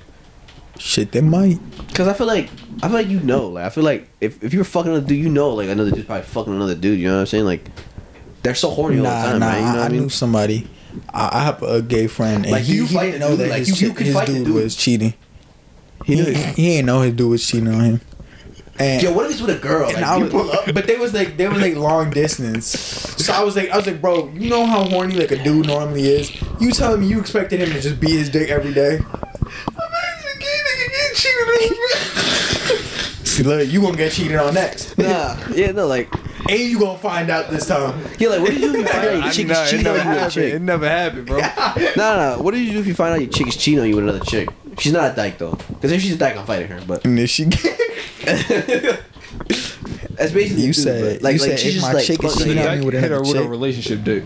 Shit, 0.78 1.12
they 1.12 1.20
might. 1.20 1.58
Cause 1.94 2.08
I 2.08 2.12
feel 2.14 2.26
like 2.26 2.48
I 2.82 2.88
feel 2.88 2.92
like 2.96 3.08
you 3.08 3.20
know, 3.20 3.48
like 3.48 3.66
I 3.66 3.68
feel 3.70 3.84
like 3.84 4.08
if, 4.20 4.42
if 4.42 4.52
you're 4.54 4.64
fucking 4.64 4.90
another 4.90 5.06
dude, 5.06 5.22
you 5.22 5.28
know, 5.28 5.50
like 5.50 5.68
another 5.68 5.90
dude's 5.90 6.06
probably 6.06 6.24
fucking 6.24 6.54
another 6.54 6.74
dude. 6.74 6.98
You 6.98 7.08
know 7.08 7.14
what 7.14 7.20
I'm 7.20 7.26
saying? 7.26 7.44
Like 7.44 7.64
they're 8.42 8.54
so 8.54 8.70
horny 8.70 8.96
all 8.98 9.02
the 9.04 9.10
Nah, 9.10 9.22
time, 9.30 9.38
nah. 9.40 9.46
man. 9.50 9.56
You 9.58 9.62
know 9.64 9.68
I, 9.68 9.72
what 9.74 9.78
I 9.82 9.84
I 9.84 9.88
mean? 9.90 10.00
knew 10.02 10.08
somebody. 10.08 10.68
I, 11.12 11.28
I 11.38 11.44
have 11.44 11.62
a 11.62 11.82
gay 11.82 12.06
friend, 12.08 12.44
and 12.44 12.52
Like, 12.52 12.62
he, 12.64 12.76
you 12.76 12.86
he 12.86 12.98
didn't 12.98 13.20
know 13.20 13.30
dude, 13.30 13.38
that 13.40 13.48
like, 13.50 13.58
his, 13.60 13.80
you- 13.80 13.88
you 13.88 13.94
can 13.94 14.06
his 14.06 14.16
dude, 14.24 14.44
dude. 14.46 14.54
was 14.54 14.74
cheating. 14.74 15.14
He 16.04 16.16
He, 16.16 16.22
knew. 16.22 16.32
he 16.32 16.72
ain't 16.78 16.86
know 16.86 17.02
his 17.02 17.14
dude 17.14 17.30
was 17.30 17.46
cheating 17.46 17.68
on 17.68 17.84
him. 17.84 18.00
And 18.80 19.02
Yo, 19.02 19.12
what 19.12 19.26
if 19.26 19.32
it's 19.32 19.40
with 19.42 19.54
a 19.54 19.58
girl? 19.60 19.88
Like, 19.88 19.96
I 20.02 20.16
was, 20.16 20.30
pull 20.30 20.50
up. 20.50 20.72
but 20.72 20.86
they 20.86 20.96
was 20.96 21.12
like 21.12 21.36
they 21.36 21.46
was 21.48 21.60
like 21.60 21.76
long 21.76 22.08
distance. 22.10 22.66
So 22.66 23.32
I 23.32 23.42
was 23.44 23.54
like 23.54 23.68
I 23.70 23.76
was 23.76 23.86
like, 23.86 24.00
bro, 24.00 24.28
you 24.30 24.48
know 24.48 24.64
how 24.64 24.84
horny 24.84 25.16
like 25.16 25.30
a 25.32 25.42
dude 25.42 25.66
normally 25.66 26.04
is. 26.08 26.32
You 26.60 26.70
telling 26.70 27.00
me 27.02 27.06
you 27.08 27.20
expected 27.20 27.60
him 27.60 27.68
to 27.70 27.80
just 27.80 28.00
beat 28.00 28.10
his 28.10 28.30
dick 28.30 28.48
every 28.48 28.72
day? 28.72 29.00
See, 33.24 33.42
look, 33.44 33.68
you 33.68 33.80
gonna 33.80 33.96
get 33.96 34.12
cheated 34.12 34.36
on 34.38 34.54
next, 34.54 34.98
Nah, 34.98 35.36
yeah, 35.54 35.70
no, 35.72 35.86
like, 35.86 36.12
and 36.48 36.58
you 36.58 36.80
gonna 36.80 36.98
find 36.98 37.30
out 37.30 37.48
this 37.48 37.66
time. 37.66 38.02
yeah, 38.18 38.28
like, 38.30 38.40
what 38.40 38.50
do 38.50 38.56
you 38.56 38.72
do 38.72 38.80
if 38.80 38.80
you 38.80 38.86
find 38.86 39.06
out 39.06 39.22
your 39.22 39.32
chick 39.32 39.48
is 39.50 39.70
cheating 39.70 39.86
on 39.86 39.94
you 39.94 40.08
with 40.08 40.16
a 40.16 40.20
happened. 40.20 40.44
It 40.44 40.62
never 40.62 40.88
happened, 40.88 41.26
bro. 41.26 41.38
nah, 41.38 41.74
no, 41.96 42.36
no. 42.36 42.42
What 42.42 42.54
do 42.54 42.60
you 42.60 42.72
do 42.72 42.80
if 42.80 42.86
you 42.86 42.94
find 42.94 43.14
out 43.14 43.20
your 43.20 43.30
chick 43.30 43.46
is 43.46 43.56
cheating 43.56 43.80
on 43.80 43.88
you 43.88 43.94
with 43.96 44.04
another 44.04 44.24
chick? 44.24 44.48
She's 44.78 44.92
not 44.92 45.12
a 45.12 45.16
dyke 45.16 45.38
though, 45.38 45.52
because 45.68 45.92
if 45.92 46.00
she's 46.00 46.14
a 46.14 46.18
dyke, 46.18 46.36
I'm 46.36 46.46
fighting 46.46 46.68
her. 46.68 46.80
But 46.86 47.04
And 47.04 47.18
if 47.18 47.28
she, 47.30 47.44
that's 50.14 50.32
basically 50.32 50.62
You 50.62 50.72
the 50.72 50.72
dude, 50.72 50.74
said- 50.76 51.22
like, 51.22 51.34
you 51.34 51.40
like 51.40 51.50
said 51.50 51.58
she's 51.60 51.68
if 51.76 51.80
just 51.80 51.86
my 51.86 51.92
like 51.94 52.04
chick 52.04 52.22
is 52.24 52.32
fucking- 52.34 52.46
cheating 52.46 52.58
on 52.58 52.64
That 52.64 52.78
me 52.78 52.84
with 52.84 52.94
hit 52.94 53.10
her 53.10 53.16
another 53.18 53.28
with 53.34 53.46
a 53.46 53.48
relationship 53.48 54.04
dick. 54.04 54.24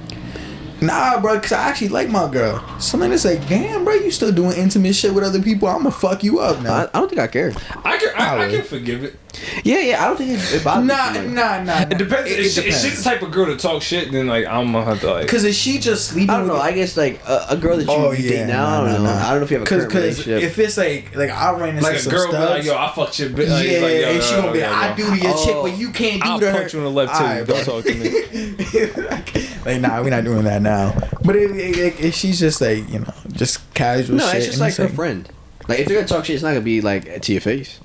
Nah, 0.80 1.20
bro, 1.20 1.40
cause 1.40 1.52
I 1.52 1.68
actually 1.68 1.88
like 1.88 2.08
my 2.10 2.28
girl. 2.30 2.58
Something 2.78 3.08
then 3.10 3.14
it's 3.14 3.24
like, 3.24 3.46
damn, 3.48 3.84
bro, 3.84 3.94
you 3.94 4.10
still 4.10 4.32
doing 4.32 4.56
intimate 4.56 4.94
shit 4.94 5.14
with 5.14 5.24
other 5.24 5.40
people? 5.40 5.66
I'ma 5.68 5.90
fuck 5.90 6.22
you 6.22 6.40
up 6.40 6.58
I, 6.58 6.62
now. 6.62 6.74
I 6.92 6.98
don't 7.00 7.08
think 7.08 7.20
I 7.20 7.26
care. 7.26 7.52
I 7.84 7.96
can 7.96 8.08
I, 8.10 8.12
I 8.12 8.36
Probably. 8.36 8.56
can 8.58 8.64
forgive 8.66 9.04
it. 9.04 9.16
Yeah, 9.64 9.78
yeah. 9.80 10.02
I 10.02 10.06
don't 10.08 10.16
think 10.16 10.30
it, 10.32 10.54
it 10.54 10.64
bothers 10.64 10.86
Nah, 10.86 11.10
me. 11.12 11.18
too 11.18 11.24
much. 11.28 11.34
nah, 11.34 11.62
nah. 11.62 11.80
It 11.82 11.98
depends. 11.98 12.30
It, 12.30 12.38
if, 12.40 12.52
she, 12.52 12.60
if 12.62 12.74
she's 12.80 12.98
the 12.98 13.10
type 13.10 13.22
of 13.22 13.30
girl 13.30 13.46
to 13.46 13.56
talk 13.56 13.82
shit, 13.82 14.12
then 14.12 14.26
like 14.26 14.46
I'm 14.46 14.72
gonna 14.72 14.84
have 14.84 15.00
to 15.00 15.12
like. 15.12 15.28
Cause 15.28 15.44
if 15.44 15.54
she 15.54 15.78
just 15.78 16.08
sleeping 16.08 16.30
I 16.30 16.38
don't 16.38 16.46
know. 16.46 16.54
with 16.54 16.62
I 16.62 16.72
guess 16.72 16.96
like 16.96 17.20
a, 17.26 17.46
a 17.50 17.56
girl 17.56 17.76
that 17.76 17.84
you, 17.84 17.90
Oh, 17.92 18.12
you 18.12 18.24
yeah, 18.24 18.30
date 18.30 18.46
now. 18.46 18.64
nah, 18.64 18.70
I 18.70 18.76
don't 18.76 18.86
nah, 18.86 18.96
know. 18.98 19.04
nah. 19.18 19.26
I 19.26 19.30
don't 19.30 19.38
know 19.40 19.44
if 19.44 19.50
you 19.50 19.58
have 19.58 19.66
a 19.66 19.68
Cause, 19.70 19.78
current 19.80 19.92
cause 19.92 20.02
relationship. 20.26 20.42
if 20.42 20.58
it's 20.58 20.76
like 20.76 21.16
like 21.16 21.30
I 21.30 21.52
ran 21.58 21.68
into 21.70 21.82
Like 21.82 21.96
a 21.96 21.98
some 22.00 22.12
girl 22.12 22.30
be 22.32 22.38
like, 22.38 22.64
yo, 22.64 22.76
I 22.76 22.92
fucked 22.94 23.18
your 23.18 23.30
bitch. 23.30 23.48
Like, 23.50 23.68
yeah, 23.68 23.78
like, 23.80 23.92
yo, 23.92 24.08
and 24.08 24.22
she 24.22 24.34
gonna 24.36 24.52
be 24.52 24.60
like, 24.60 24.70
I 24.70 24.94
do 24.94 25.02
to 25.04 25.16
your 25.16 25.36
chick, 25.44 25.54
Oh. 25.56 25.62
but 25.68 25.78
you 25.78 25.90
can't 25.90 26.22
do 26.22 26.28
I'll 26.28 26.40
to 26.40 26.50
her. 26.50 26.58
punch 26.58 26.72
you 26.74 26.78
in 26.80 26.84
the 26.84 26.90
left 26.90 27.14
too. 27.16 27.24
Alright, 27.24 27.46
Don't 27.46 27.64
talk 27.64 27.84
to 27.84 27.94
me. 27.94 28.90
like, 29.08 29.34
like, 29.66 29.80
nah, 29.80 30.02
we're 30.02 30.10
not 30.10 30.24
doing 30.24 30.44
that 30.44 30.62
now. 30.62 30.92
But 31.24 31.36
if, 31.36 31.50
if, 31.52 32.00
if 32.00 32.14
she's 32.14 32.38
just 32.38 32.60
like, 32.60 32.88
you 32.90 33.00
know, 33.00 33.12
just 33.32 33.72
casual 33.74 34.16
no, 34.16 34.26
shit. 34.26 34.36
it's 34.36 34.46
just 34.46 34.60
like 34.60 34.74
her 34.76 34.88
friend. 34.88 35.28
Like 35.68 35.78
if 35.80 35.86
they're 35.88 35.96
gonna 35.96 36.06
talk 36.08 36.24
shit, 36.26 36.34
it's 36.34 36.42
not 36.42 36.50
gonna 36.50 36.60
be 36.60 36.80
like 36.82 37.22
to 37.22 37.32
your 37.32 37.40
face. 37.40 37.80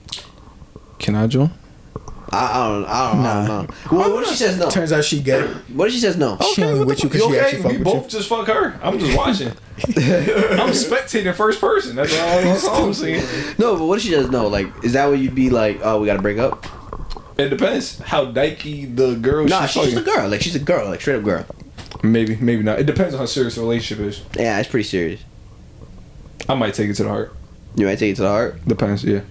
Can 1.00 1.16
I 1.16 1.28
join? 1.28 1.52
I, 2.32 2.38
I 2.46 2.68
don't. 2.68 2.86
I 2.86 3.12
don't, 3.12 3.20
I 3.26 3.34
don't 3.34 3.48
Nah. 3.48 3.62
know. 3.64 3.68
Well, 3.92 4.14
what 4.14 4.24
if 4.24 4.30
she 4.30 4.36
says 4.36 4.60
no? 4.60 4.70
Turns 4.70 4.92
out 4.92 5.04
she 5.04 5.20
get 5.22 5.42
it. 5.42 5.50
What 5.74 5.88
if 5.88 5.94
she 5.96 6.00
says 6.00 6.16
no? 6.16 6.38
She 6.54 6.62
only 6.64 6.86
with 6.86 7.02
you 7.04 7.10
because 7.10 7.28
she 7.28 7.40
actually 7.40 7.62
fuck 7.64 7.72
we 7.72 7.78
with 7.80 7.86
both 7.86 8.04
you. 8.04 8.10
just 8.20 8.30
fuck 8.30 8.46
her. 8.48 8.80
I'm 8.84 9.00
just 9.00 9.18
watching. 9.18 9.48
I'm 9.48 10.70
spectating 10.74 11.34
first 11.34 11.60
person. 11.60 11.96
That's 11.96 12.14
all, 12.14 12.42
that's 12.42 12.68
all 12.68 12.86
I'm 12.86 12.94
saying. 12.94 13.26
No, 13.58 13.76
but 13.78 13.86
what 13.86 13.98
if 13.98 14.04
she 14.04 14.12
says 14.12 14.30
no? 14.30 14.48
Like, 14.48 14.68
is 14.84 14.94
that 14.94 15.08
what 15.08 15.18
you'd 15.18 15.34
be 15.34 15.50
like? 15.50 15.80
Oh, 15.84 16.00
we 16.02 16.06
gotta 16.06 16.22
break 16.22 16.38
up? 16.38 16.68
It 17.40 17.50
depends 17.50 17.98
how 18.00 18.26
dykey 18.32 18.96
the 18.96 19.16
girl. 19.16 19.46
Nah, 19.48 19.66
she's 19.66 19.86
she's 19.86 19.94
just 19.96 20.08
a 20.08 20.12
girl. 20.12 20.30
Like 20.30 20.42
she's 20.42 20.56
a 20.56 20.60
girl. 20.60 20.88
Like 20.88 21.02
straight 21.02 21.16
up 21.16 21.24
girl. 21.24 21.46
Maybe, 22.04 22.36
maybe 22.36 22.62
not. 22.62 22.80
It 22.80 22.86
depends 22.86 23.14
on 23.16 23.22
how 23.22 23.26
serious 23.26 23.56
the 23.56 23.62
relationship 23.62 24.06
is. 24.06 24.22
Yeah, 24.38 24.60
it's 24.60 24.70
pretty 24.70 24.84
serious. 24.88 25.22
I 26.48 26.54
might 26.56 26.74
take 26.76 26.90
it 26.90 26.94
to 26.96 27.04
the 27.04 27.10
heart. 27.10 27.36
You 27.76 27.86
might 27.86 28.00
take 28.00 28.12
it 28.14 28.16
to 28.18 28.24
the 28.24 28.28
heart. 28.30 28.66
Depends, 28.68 29.04
yeah. 29.04 29.22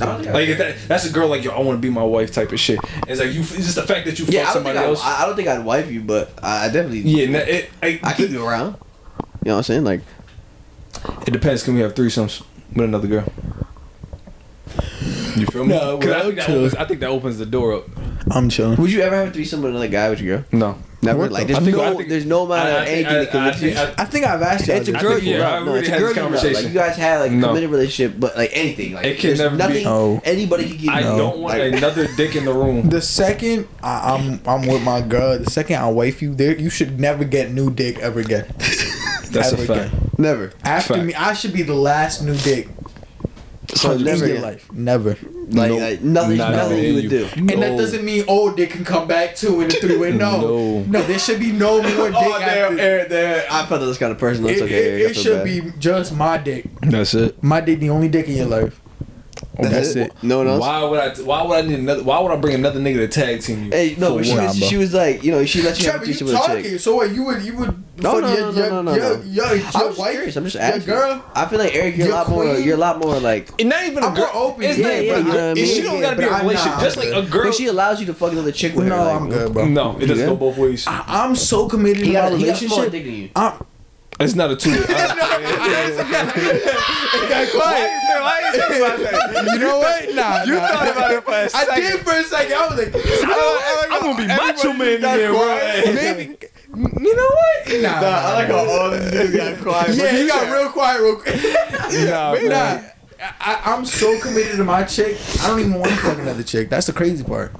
I 0.00 0.04
don't 0.06 0.22
think 0.22 0.32
Like 0.34 0.48
if 0.48 0.58
that, 0.58 0.76
that's 0.86 1.04
a 1.06 1.12
girl 1.12 1.28
like 1.28 1.42
yo, 1.44 1.50
I 1.50 1.60
want 1.60 1.76
to 1.76 1.82
be 1.82 1.90
my 1.90 2.02
wife 2.04 2.32
type 2.32 2.52
of 2.52 2.60
shit. 2.60 2.78
It's 3.08 3.20
like 3.20 3.32
you. 3.32 3.40
It's 3.40 3.56
just 3.56 3.74
the 3.74 3.82
fact 3.82 4.06
that 4.06 4.18
you 4.18 4.24
fuck 4.26 4.34
yeah, 4.34 4.42
I 4.42 4.44
don't, 4.44 4.52
somebody 4.54 4.78
think 4.78 4.86
I'd, 4.86 4.90
else. 4.90 5.04
I, 5.04 5.22
I 5.22 5.26
don't 5.26 5.36
think 5.36 5.48
I'd 5.48 5.64
wife 5.64 5.90
you, 5.90 6.00
but 6.02 6.30
I, 6.42 6.66
I 6.66 6.68
definitely. 6.68 7.00
yeah, 7.00 7.28
no, 7.30 7.38
it, 7.40 7.70
I, 7.82 8.00
I 8.04 8.12
keep 8.14 8.30
you 8.30 8.46
around. 8.46 8.76
You 9.44 9.50
know 9.50 9.52
what 9.54 9.56
I'm 9.58 9.62
saying? 9.64 9.84
Like, 9.84 10.00
It 11.26 11.32
depends. 11.32 11.62
Can 11.64 11.74
we 11.74 11.80
have 11.80 11.94
threesomes 11.94 12.42
with 12.74 12.84
another 12.84 13.08
girl? 13.08 13.24
You 15.36 15.46
feel 15.46 15.64
me? 15.64 15.74
No, 15.74 15.98
'Cause 15.98 16.10
I, 16.10 16.22
think 16.22 16.36
that 16.36 16.48
opens, 16.50 16.74
I 16.74 16.84
think 16.84 17.00
that 17.00 17.08
opens 17.10 17.38
the 17.38 17.46
door 17.46 17.74
up. 17.74 17.84
I'm 18.30 18.48
chilling. 18.48 18.76
would 18.80 18.92
you 18.92 19.00
ever 19.02 19.16
have 19.16 19.28
a 19.28 19.30
threesome 19.30 19.62
with 19.62 19.70
another 19.70 19.88
guy 19.88 20.10
with 20.10 20.20
your 20.20 20.38
girl? 20.38 20.46
No. 20.52 20.78
Never. 21.00 21.18
What 21.20 21.30
like, 21.32 21.46
the- 21.46 21.52
there's 21.52 21.64
think- 21.64 21.76
no, 21.76 21.96
think- 21.96 22.08
there's 22.08 22.26
no 22.26 22.42
amount 22.44 22.68
of 22.68 22.74
anything 22.88 23.04
that 23.12 23.30
can 23.30 23.40
I 23.40 23.46
lift 23.46 23.58
think- 23.60 23.76
I- 23.76 23.94
I 23.98 24.04
think 24.04 24.26
I've 24.26 24.42
asked 24.42 24.66
you. 24.66 24.74
It's 24.74 24.88
a 24.88 24.96
I 24.98 25.00
girl 25.00 25.18
you 25.18 25.36
yeah, 25.36 25.48
I 25.48 25.58
love. 25.58 25.66
No, 25.66 25.74
it's 25.76 25.88
a 25.88 25.92
girl 25.98 26.08
this 26.08 26.16
you 26.16 26.22
love. 26.24 26.54
Like 26.54 26.64
you 26.64 26.70
guys 26.70 26.96
had 26.96 27.20
like 27.20 27.30
a 27.30 27.34
No. 27.34 27.48
committed 27.48 27.70
relationship, 27.70 28.18
but 28.18 28.36
like 28.36 28.50
anything, 28.52 28.94
like 28.94 29.04
It 29.04 29.18
can 29.20 29.28
there's 29.28 29.38
never 29.38 29.56
be- 29.56 29.84
nothing 29.84 30.20
anybody 30.24 30.68
can 30.70 30.76
give 30.76 30.88
I 30.88 30.98
you. 31.00 31.04
don't 31.06 31.38
want 31.38 31.58
Like, 31.58 31.72
another 31.74 32.08
dick 32.16 32.34
in 32.34 32.44
the 32.44 32.52
room. 32.52 32.88
The 32.88 33.00
second 33.00 33.68
I, 33.80 34.14
I'm 34.16 34.40
I'm 34.44 34.66
with 34.66 34.82
my 34.82 35.00
girl, 35.00 35.38
the 35.38 35.48
second 35.50 35.76
I 35.76 35.88
wife 35.88 36.20
you, 36.20 36.34
there 36.34 36.56
you 36.58 36.68
should 36.70 36.98
never 36.98 37.22
get 37.22 37.52
new 37.52 37.70
dick 37.70 37.98
ever 38.00 38.18
again. 38.18 38.46
That's 39.30 39.52
a 39.52 39.56
fact. 39.58 39.70
again. 39.70 39.90
Never. 40.18 40.52
After 40.64 40.94
Fact. 40.94 41.06
me, 41.06 41.14
I 41.14 41.32
should 41.34 41.52
be 41.52 41.62
the 41.62 41.74
last 41.74 42.22
new 42.24 42.34
dick. 42.38 42.68
So 43.74 43.96
never 43.96 44.26
your 44.26 44.40
life, 44.40 44.70
never. 44.72 45.10
Like, 45.50 45.70
Nope. 45.70 45.80
like 45.80 46.00
nothing, 46.02 46.36
Not 46.38 46.52
nothing 46.52 46.84
you 46.84 46.94
would 46.94 47.02
you. 47.04 47.08
do. 47.10 47.28
And 47.36 47.48
that 47.62 47.76
doesn't 47.76 48.04
mean 48.04 48.24
oh, 48.28 48.40
old 48.40 48.56
dick 48.56 48.70
can 48.70 48.84
come 48.84 49.06
back 49.06 49.34
too 49.36 49.60
in 49.60 49.68
the 49.68 49.74
three 49.76 49.96
way. 49.96 50.12
No, 50.12 50.40
No. 50.40 50.80
no, 50.84 51.02
there 51.02 51.18
should 51.18 51.38
be 51.40 51.52
no 51.52 51.82
more 51.82 51.90
oh, 51.92 52.10
dick. 52.10 52.14
Oh, 52.16 52.38
there, 52.40 52.74
there, 52.74 53.08
there. 53.08 53.46
I 53.50 53.64
felt 53.66 53.80
that 53.80 53.86
was 53.86 53.98
kind 53.98 54.12
of 54.12 54.18
personal. 54.18 54.50
It's 54.50 54.60
It, 54.60 54.64
okay. 54.64 55.02
it- 55.04 55.10
it 55.10 55.14
should 55.14 55.44
bad. 55.44 55.44
be 55.44 55.72
just 55.78 56.14
my 56.14 56.38
dick. 56.38 56.66
That's 56.82 57.14
it. 57.14 57.42
My 57.42 57.60
dick, 57.60 57.80
the 57.80 57.90
only 57.90 58.08
dick 58.08 58.26
in 58.28 58.36
your 58.36 58.46
life. 58.46 58.80
Oh, 59.60 59.64
that's 59.68 59.96
it. 59.96 60.12
No 60.22 60.38
one 60.38 60.46
else. 60.46 60.60
Why 60.60 60.84
would 60.84 61.00
I? 61.00 61.14
Why 61.22 61.42
would 61.42 61.64
I 61.64 61.68
need 61.68 61.80
another? 61.80 62.02
Why 62.04 62.20
would 62.20 62.30
I 62.30 62.36
bring 62.36 62.54
another 62.54 62.78
nigga 62.78 62.98
to 62.98 63.08
tag 63.08 63.40
team 63.42 63.64
you? 63.64 63.70
Hey, 63.72 63.96
no, 63.98 64.14
but 64.16 64.24
she 64.24 64.34
was, 64.36 64.56
she 64.56 64.76
was 64.76 64.94
like, 64.94 65.24
you 65.24 65.32
know, 65.32 65.44
she 65.44 65.62
let 65.62 65.78
you 65.80 65.86
have 65.90 65.96
a 65.96 65.98
Trevor, 65.98 66.04
you 66.06 66.14
threesome 66.14 66.26
with 66.28 66.36
a 66.36 66.38
chick. 66.38 66.64
talking? 66.64 66.78
So 66.78 66.94
what? 66.96 67.10
You 67.12 67.24
would 67.24 67.42
you 67.42 67.56
would? 67.56 67.84
No, 68.00 68.20
no, 68.20 68.28
your, 68.32 68.40
no, 68.40 68.50
no, 68.52 68.56
your, 68.60 68.70
no, 68.70 68.82
no, 68.82 68.94
your, 68.94 69.16
no. 69.18 69.22
Your, 69.24 69.44
I'm 69.46 69.56
your 69.58 69.60
just 69.72 69.98
wife, 69.98 70.12
curious. 70.12 70.36
I'm 70.36 70.44
just 70.44 70.54
asking. 70.56 70.84
girl. 70.84 71.24
I 71.34 71.46
feel 71.46 71.58
like 71.58 71.74
Eric, 71.74 71.96
you're 71.96 72.06
a 72.06 72.08
Your 72.10 72.16
lot 72.18 72.28
more. 72.28 72.44
You're 72.54 72.74
a 72.76 72.78
lot 72.78 72.98
more 73.00 73.18
like. 73.18 73.48
And 73.60 73.68
not 73.68 73.82
even 73.84 74.04
a 74.04 74.06
I'm 74.06 74.14
girl. 74.14 74.30
more 74.32 74.42
open. 74.44 74.62
It's 74.62 74.78
Yeah, 74.78 74.86
not 74.86 74.92
yeah, 74.94 75.00
even 75.00 75.14
a 75.14 75.18
you 75.18 75.24
know 75.24 75.32
girl. 75.32 75.34
what 75.34 75.50
I 75.50 75.54
mean? 75.54 75.66
She 75.66 75.82
don't 75.82 76.00
gotta 76.00 76.16
be 76.16 76.22
Yeah, 76.22 76.28
a 76.28 76.30
but 76.30 76.42
relationship. 76.42 76.72
nah, 76.74 76.80
Just 76.80 76.96
like 76.96 77.08
a 77.08 77.22
girl. 77.28 77.44
But 77.46 77.54
she 77.54 77.66
allows 77.66 77.98
you 77.98 78.06
to 78.06 78.14
fuck 78.14 78.30
another 78.30 78.52
chick 78.52 78.76
with 78.76 78.86
No, 78.86 78.96
her. 78.96 79.04
Like, 79.04 79.20
I'm 79.20 79.28
good, 79.28 79.52
bro. 79.52 79.64
no, 79.66 79.96
it 79.98 80.06
doesn't 80.06 80.18
Yeah. 80.18 80.26
go 80.26 80.36
both 80.36 80.56
ways. 80.56 80.86
I, 80.86 81.02
I'm 81.08 81.34
so 81.34 81.68
committed 81.68 82.04
He 82.06 82.12
to 82.12 82.30
my 82.30 82.30
got, 82.30 83.58
he 84.20 84.26
got 84.26 84.50
a 84.50 84.56
smaller 84.56 84.56
relationship. 84.56 84.86
dick 84.86 84.86
than 84.86 85.46
you. 85.46 85.60
I'm, 85.68 85.90
It's 85.90 85.96
not 85.96 86.28
a 86.28 86.32
two. 88.96 89.50
you 89.52 89.58
know 89.58 89.78
what? 89.78 90.14
Nah, 90.14 90.42
you 90.44 90.56
thought 90.56 90.88
about 90.88 91.12
it 91.12 91.24
for 91.24 91.30
a 91.32 91.44
I 91.44 91.48
second. 91.48 91.82
did 91.82 92.00
for 92.00 92.12
a 92.12 92.24
second. 92.24 92.54
I 92.54 92.68
was 92.68 92.78
like, 92.78 92.94
I, 92.94 93.86
I'm 93.90 94.00
gonna 94.02 94.14
oh, 94.14 94.16
be 94.16 94.26
macho 94.26 94.72
man 94.72 95.00
here, 95.18 95.30
bro. 95.32 95.46
Maybe. 95.94 96.36
You 96.74 97.16
know 97.16 97.28
what? 97.28 97.82
Nah, 97.82 98.00
nah, 98.00 98.06
I 98.08 98.32
like 98.34 98.48
how 98.48 98.68
all 98.68 98.90
this 98.90 99.14
niggas 99.14 99.36
got 99.36 99.60
quiet. 99.62 99.96
Yeah, 99.96 100.12
he 100.12 100.26
got 100.26 100.52
real 100.52 100.70
quiet 100.70 101.00
real 101.00 101.16
quick. 101.16 101.36
Nah, 102.08 102.34
bro. 102.38 102.48
nah. 102.48 102.80
I, 103.20 103.60
I'm 103.64 103.84
so 103.84 104.18
committed 104.20 104.56
to 104.58 104.64
my 104.64 104.84
chick. 104.84 105.18
I 105.42 105.48
don't 105.48 105.58
even 105.60 105.74
want 105.74 105.88
to 105.90 105.96
fuck 105.96 106.18
another 106.18 106.44
chick. 106.44 106.70
That's 106.70 106.86
the 106.86 106.92
crazy 106.92 107.24
part. 107.24 107.52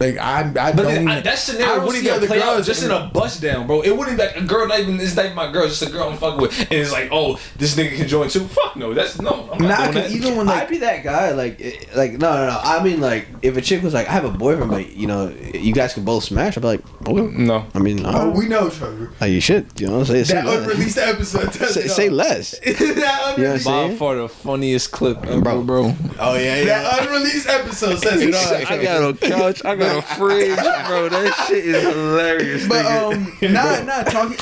Like 0.00 0.18
I, 0.18 0.40
I 0.40 0.42
But 0.52 0.76
don't 0.76 0.84
then, 0.86 0.94
even. 0.96 1.08
I, 1.08 1.20
that 1.20 1.32
I 1.32 1.36
scenario 1.36 1.74
don't 1.76 1.86
wouldn't 1.86 2.02
see 2.04 2.08
even 2.10 2.18
other 2.18 2.26
play 2.26 2.42
out 2.42 2.54
girls 2.54 2.66
just 2.66 2.82
in 2.82 2.90
in- 2.90 2.96
a 2.96 3.06
bust 3.12 3.40
down, 3.42 3.66
bro. 3.66 3.82
It 3.82 3.96
wouldn't 3.96 4.16
be 4.16 4.22
like 4.24 4.36
a 4.36 4.42
girl, 4.42 4.66
not 4.66 4.80
even 4.80 4.98
it's 5.00 5.14
not 5.16 5.24
even 5.26 5.36
my 5.36 5.52
girl, 5.52 5.66
just 5.68 5.82
a 5.82 5.90
girl 5.90 6.08
I'm 6.08 6.16
fucking 6.18 6.40
with, 6.40 6.58
and 6.60 6.72
it's 6.72 6.92
like, 6.92 7.08
oh, 7.12 7.38
this 7.56 7.76
nigga 7.76 7.96
can 7.96 8.08
join 8.08 8.28
too. 8.28 8.40
Fuck 8.46 8.76
no, 8.76 8.92
that's 8.94 9.20
no. 9.20 9.48
I'm 9.52 9.58
not 9.62 9.68
Nah, 9.68 9.76
doing 9.92 9.94
that. 9.94 10.10
even 10.10 10.36
when 10.36 10.48
I'd 10.48 10.68
be 10.68 10.78
that 10.78 11.02
guy. 11.04 11.30
Like, 11.32 11.60
it- 11.60 11.94
like 11.96 12.12
no, 12.12 12.32
no, 12.34 12.46
no. 12.50 12.60
I 12.62 12.82
mean, 12.82 13.00
like, 13.00 13.28
if 13.42 13.56
a 13.56 13.60
chick 13.60 13.82
was 13.82 13.94
like, 13.94 14.08
I 14.08 14.12
have 14.12 14.24
a 14.24 14.30
boyfriend, 14.30 14.70
but 14.70 14.92
you 14.92 15.06
know, 15.06 15.28
you 15.54 15.72
guys 15.72 15.94
can 15.94 16.04
both 16.04 16.24
smash. 16.24 16.56
I'd 16.56 16.60
be 16.60 16.66
like, 16.66 17.08
okay. 17.08 17.36
no. 17.36 17.66
I 17.74 17.78
mean, 17.78 18.02
oh, 18.04 18.30
we 18.30 18.48
know 18.48 18.68
Trevor. 18.70 19.12
Like, 19.20 19.30
you 19.30 19.40
should. 19.40 19.80
You 19.80 19.86
know, 19.88 20.04
say, 20.04 20.24
say 20.24 20.34
That 20.34 20.46
less. 20.46 20.62
unreleased 20.64 20.98
episode. 20.98 21.52
Say, 21.54 21.86
say 21.88 22.08
less. 22.08 22.58
that 22.64 22.80
You 22.80 22.94
know 22.94 23.02
what 23.02 23.08
I'm 23.08 23.34
unreleased, 23.38 23.64
saying? 23.64 23.90
By 23.92 23.96
far 23.96 24.14
the 24.16 24.28
funniest 24.28 24.90
clip 24.92 25.24
ever, 25.26 25.40
Bro. 25.40 25.62
bro. 25.62 25.94
Oh 26.18 26.34
yeah, 26.36 26.64
that 26.64 27.02
unreleased 27.06 27.48
episode 27.48 27.98
says 28.00 28.20
it 28.22 28.34
all. 28.34 28.54
I 28.78 28.82
got 28.82 29.10
a 29.10 29.14
couch, 29.16 29.64
I 29.64 29.76
got 29.76 29.83
a 29.84 30.02
fridge, 30.02 30.56
bro. 30.86 31.08
That 31.08 31.44
shit 31.48 31.64
is 31.64 31.82
hilarious. 31.82 32.68
But 32.68 32.84
nigga. 32.86 33.46
um, 33.46 33.52
not 33.52 33.84
not 33.86 34.06
talking. 34.06 34.36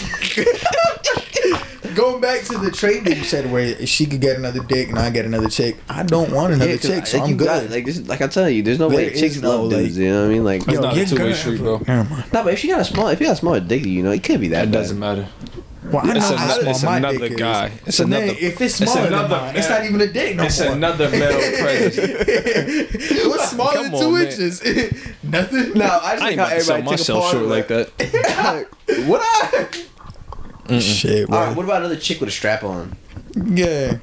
Going 1.94 2.23
back 2.23 2.40
to 2.44 2.56
the 2.56 2.70
trade 2.70 3.05
that 3.05 3.19
you 3.19 3.24
said, 3.24 3.52
where 3.52 3.85
she 3.86 4.06
could 4.06 4.20
get 4.23 4.39
another 4.39 4.60
dick 4.60 4.89
and 4.89 4.98
I 4.98 5.10
get 5.10 5.27
another 5.27 5.48
chick. 5.51 5.77
I 5.90 6.02
don't 6.02 6.32
want 6.32 6.55
another 6.55 6.70
Yeah, 6.70 6.77
'cause, 6.78 6.89
chick, 6.90 7.06
so 7.06 7.19
like, 7.19 7.28
I'm 7.28 7.36
good. 7.36 7.44
got- 7.47 7.70
like 7.70 7.85
this, 7.85 8.01
like 8.09 8.23
I 8.23 8.28
tell 8.28 8.48
you, 8.48 8.62
there's 8.62 8.78
no 8.78 8.89
There 8.89 8.97
way 8.97 9.12
is 9.12 9.20
chicks 9.20 9.36
no, 9.43 9.60
love 9.62 9.70
dudes. 9.70 9.98
like- 9.98 10.02
You 10.05 10.10
know 10.10 10.20
what 10.23 10.27
I 10.31 10.32
mean? 10.32 10.44
Like, 10.44 10.62
It's 10.69 10.81
not 10.81 10.94
a 10.94 10.97
your 10.97 11.05
two-way 11.06 11.35
street, 11.35 11.59
bro. 11.60 11.82
Never 11.86 12.09
mind. 12.09 12.24
no, 12.32 12.44
but 12.44 12.55
if 12.55 12.60
she 12.60 12.69
got 12.69 12.81
a 12.81 12.85
small, 12.85 13.09
if 13.09 13.20
you 13.20 13.27
got 13.27 13.35
a 13.35 13.36
smaller 13.36 13.60
dick, 13.60 13.85
you 13.85 14.02
know, 14.02 14.10
it 14.10 14.23
can't 14.23 14.40
be 14.40 14.48
that. 14.48 14.62
It 14.64 14.66
bad. 14.70 14.78
doesn't 14.78 14.98
matter. 14.98 15.28
Well, 15.93 16.02
I 16.02 16.06
know 16.06 16.16
It's 16.16 16.28
how 16.28 16.35
another- 16.35 16.60
small 16.62 16.70
it's 16.74 16.82
my 16.82 16.97
another 16.97 17.19
dick 17.19 17.32
is. 17.32 17.36
guy. 17.39 17.70
It's 17.86 17.97
so 17.97 18.05
then 18.05 18.23
another- 18.23 18.39
if 18.40 18.60
it's 18.60 18.81
it's 18.81 18.93
smaller 18.93 19.10
than 19.10 19.31
mine, 19.31 19.56
it's 19.56 19.69
not 19.69 19.85
even 19.85 20.01
a 20.01 20.06
dick 20.06 20.36
no 20.36 20.43
It's 20.44 20.60
more. 20.60 20.73
another 20.73 21.09
male 21.10 21.39
presence. 21.62 21.97
What's 23.27 23.51
smaller 23.51 23.73
Come 23.74 23.85
than 23.85 23.94
on, 23.94 24.01
two 24.01 24.10
man. 24.12 24.27
inches? 24.27 24.62
Nothing. 25.23 25.73
No, 25.74 25.85
I 25.85 25.89
just 25.89 26.05
I 26.05 26.16
like 26.16 26.31
ain't 26.32 26.40
how 26.40 26.47
about 26.47 26.48
to 26.48 26.55
everybody 26.56 26.82
took 26.82 26.85
myself 26.90 27.19
apart. 27.19 27.32
short 27.32 27.47
like 27.47 27.69
that. 27.69 29.06
what? 29.06 29.20
I? 30.69 30.78
Shit. 30.81 31.28
All 31.31 31.39
right. 31.47 31.56
What 31.56 31.64
about 31.64 31.78
another 31.78 31.97
chick 31.97 32.20
with 32.20 32.28
a 32.28 32.32
strap 32.32 32.62
on? 32.64 32.97
Yeah. 33.35 33.98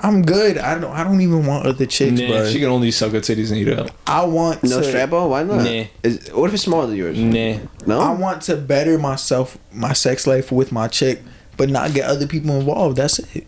I'm 0.00 0.22
good. 0.22 0.58
I 0.58 0.78
don't. 0.78 0.92
I 0.92 1.02
don't 1.02 1.20
even 1.20 1.44
want 1.44 1.66
other 1.66 1.84
chicks, 1.84 2.20
Nah, 2.20 2.28
bro. 2.28 2.48
she 2.48 2.60
can 2.60 2.68
only 2.68 2.90
suck 2.92 3.10
her 3.12 3.20
titties 3.20 3.48
and 3.50 3.58
eat 3.58 3.68
it 3.68 3.78
up. 3.78 3.90
I 4.06 4.24
want 4.24 4.62
No 4.62 4.80
to, 4.80 4.84
strap 4.86 5.12
on? 5.12 5.28
Why 5.30 5.42
not? 5.42 5.64
Nah. 5.64 5.84
Is, 6.04 6.30
what 6.32 6.46
if 6.48 6.54
it's 6.54 6.62
smaller 6.62 6.86
than 6.86 6.96
yours? 6.96 7.18
Nah. 7.18 7.58
No. 7.84 7.98
I 8.00 8.12
want 8.12 8.42
to 8.42 8.56
better 8.56 8.96
myself, 8.98 9.58
my 9.72 9.92
sex 9.92 10.24
life 10.26 10.52
with 10.52 10.70
my 10.70 10.86
chick, 10.86 11.20
but 11.56 11.68
not 11.68 11.94
get 11.94 12.08
other 12.08 12.26
people 12.28 12.52
involved. 12.58 12.96
That's 12.96 13.18
it. 13.34 13.46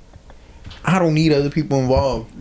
I 0.84 0.98
don't 0.98 1.14
need 1.14 1.32
other 1.32 1.50
people 1.50 1.78
involved. 1.78 2.32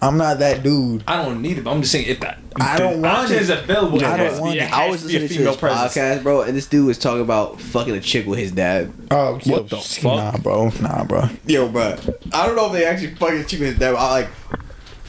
I'm 0.00 0.16
not 0.16 0.38
that 0.38 0.62
dude. 0.62 1.02
I 1.08 1.24
don't 1.24 1.42
need 1.42 1.58
it, 1.58 1.64
but 1.64 1.72
I'm 1.72 1.80
just 1.80 1.90
saying 1.90 2.06
if 2.06 2.20
that 2.20 2.38
I 2.60 2.78
don't 2.78 2.94
the 2.96 3.08
want 3.08 3.18
option 3.18 3.36
it. 3.36 3.42
is 3.42 3.50
available. 3.50 4.04
I 4.04 4.14
it 4.14 4.30
don't 4.30 4.40
want 4.40 4.52
be- 4.54 4.58
it. 4.60 4.62
it 4.64 4.72
I 4.72 4.88
was 4.88 5.00
to 5.02 5.06
a 5.06 5.10
listening 5.10 5.28
to 5.28 5.34
female 5.34 5.52
this 5.52 5.60
presence. 5.60 5.94
podcast, 5.96 6.22
bro, 6.22 6.42
and 6.42 6.56
this 6.56 6.66
dude 6.68 6.86
was 6.86 6.98
talking 6.98 7.20
about 7.22 7.60
fucking 7.60 7.94
a 7.96 8.00
chick 8.00 8.26
with 8.26 8.38
his 8.38 8.52
dad. 8.52 8.92
Oh, 9.10 9.38
yo, 9.42 9.54
What 9.54 9.68
the 9.70 9.76
fuck? 9.78 10.02
Nah, 10.16 10.36
bro. 10.38 10.70
Nah, 10.80 11.04
bro. 11.04 11.28
Yo, 11.46 11.68
bro, 11.68 11.96
I 12.32 12.46
don't 12.46 12.54
know 12.54 12.66
if 12.66 12.72
they 12.72 12.84
actually 12.84 13.14
fucking 13.16 13.38
a 13.40 13.44
chick 13.44 13.58
with 13.58 13.70
his 13.70 13.78
dad. 13.78 13.92
But 13.92 13.98
I 13.98 14.10
like, 14.10 14.28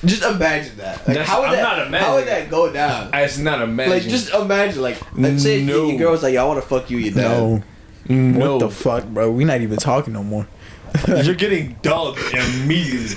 just 0.05 0.23
imagine 0.23 0.77
that. 0.77 0.97
Like, 0.97 1.05
That's- 1.05 1.27
how 1.27 1.41
would 1.41 1.49
I'm 1.49 1.55
that? 1.57 1.91
not 1.91 2.01
how 2.01 2.15
would 2.15 2.27
that 2.27 2.49
go 2.49 2.71
down? 2.73 3.11
It's 3.13 3.37
not 3.37 3.61
imagine. 3.61 3.93
Like, 3.93 4.03
just 4.03 4.33
imagine, 4.33 4.81
like, 4.81 4.97
let's 5.15 5.43
say 5.43 5.63
No. 5.63 5.87
your 5.89 5.99
girl 5.99 6.11
was 6.11 6.23
like, 6.23 6.33
"Yo, 6.33 6.43
I 6.43 6.47
want 6.47 6.61
to 6.61 6.67
fuck 6.67 6.89
you, 6.89 6.97
your 6.97 7.13
dad." 7.13 7.37
No. 7.39 7.63
Mm, 8.07 8.35
no. 8.37 8.51
What 8.57 8.59
the 8.61 8.69
fuck, 8.71 9.05
bro? 9.05 9.29
We 9.29 9.43
not 9.43 9.61
even 9.61 9.77
talking 9.77 10.13
no 10.13 10.23
more. 10.23 10.47
You're 11.25 11.35
getting 11.35 11.75
dubbed 11.81 12.19
immediately. 12.33 13.15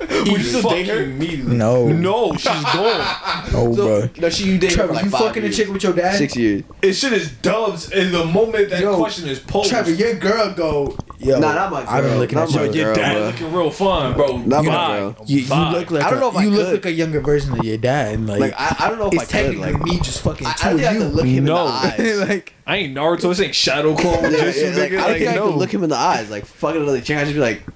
Would 0.00 0.26
you 0.26 0.38
still 0.42 0.70
date 0.70 0.88
her? 0.88 1.02
Immediately. 1.04 1.56
No. 1.56 1.88
No, 1.88 2.32
she's 2.34 2.44
gone. 2.44 3.18
Oh, 3.54 3.74
So, 3.74 4.08
bro. 4.08 4.08
no, 4.18 4.30
she 4.30 4.44
you 4.44 4.58
dated 4.58 4.76
Trevor, 4.76 4.88
for 4.88 4.94
like 4.94 5.04
you 5.04 5.10
five 5.10 5.20
fucking 5.20 5.42
years. 5.42 5.58
a 5.58 5.62
chick 5.64 5.72
with 5.72 5.82
your 5.82 5.92
dad? 5.92 6.16
Six 6.16 6.36
years. 6.36 6.62
It 6.80 6.92
shit 6.94 7.12
is 7.12 7.30
dubs 7.32 7.90
in 7.92 8.10
the 8.12 8.24
moment 8.24 8.70
that 8.70 8.80
Yo, 8.80 8.96
question 8.96 9.28
is 9.28 9.38
posed. 9.40 9.68
Trevor, 9.70 9.90
your 9.90 10.14
girl 10.14 10.52
go. 10.54 10.96
Yo, 11.22 11.38
Nah, 11.38 11.52
not 11.54 11.70
my 11.70 11.84
I've 11.88 12.02
been 12.04 12.18
looking 12.18 12.36
Not 12.36 12.48
at 12.48 12.54
my 12.54 12.62
your, 12.64 12.72
girl, 12.72 12.76
your 12.76 12.94
dad. 12.94 13.12
bro. 13.14 13.26
looking 13.26 13.52
real 13.52 13.70
fun, 13.70 14.14
bro. 14.14 14.38
Not 14.38 14.64
my 14.64 14.72
Vibe. 14.72 15.16
girl. 15.16 15.24
You, 15.26 15.38
you 15.40 15.48
look 15.70 15.90
like 15.90 16.02
I 16.04 16.10
don't 16.10 16.18
a, 16.18 16.20
know 16.20 16.28
if 16.30 16.36
I 16.36 16.42
you 16.44 16.50
look 16.50 16.72
like 16.72 16.84
a 16.86 16.92
younger 16.92 17.20
version 17.20 17.52
of 17.58 17.64
your 17.64 17.76
dad, 17.78 18.14
and 18.14 18.26
like, 18.26 18.40
Like 18.40 18.54
I, 18.58 18.76
I 18.80 18.88
don't 18.88 18.98
know 18.98 19.06
if 19.08 19.14
it's 19.14 19.22
I 19.22 19.26
could. 19.26 19.32
technically 19.32 19.72
Like, 19.72 19.82
me 19.82 19.98
just 20.00 20.20
fucking 20.22 20.46
I, 20.46 20.50
I 20.50 20.54
two 20.54 20.68
don't 20.70 20.78
think 20.78 20.88
I 20.88 20.92
of 20.92 20.98
could 20.98 21.08
you. 21.10 21.14
look 21.16 21.26
him 21.26 21.44
No. 21.44 21.66
in 21.66 21.72
the 21.72 21.72
eyes. 22.18 22.18
like, 22.28 22.54
I 22.66 22.76
ain't 22.76 22.96
Naruto. 22.96 23.20
This 23.28 23.40
ain't 23.40 23.54
Shadow 23.54 23.94
Clone. 23.94 24.22
Yeah, 24.32 24.46
yeah, 24.46 24.50
some 24.52 24.74
like. 24.74 24.82
I 24.82 24.88
don't 24.90 25.00
Like, 25.02 25.16
think 25.18 25.30
I 25.30 25.34
no. 25.34 25.46
could 25.50 25.56
look 25.58 25.72
him 25.74 25.84
in 25.84 25.90
the 25.90 25.96
eyes. 25.96 26.30
Like 26.30 26.44
fucking 26.46 26.82
another 26.82 27.00
chick, 27.00 27.16
I 27.18 27.22
just 27.24 27.34
be 27.34 27.40
like, 27.40 27.62
God, 27.66 27.74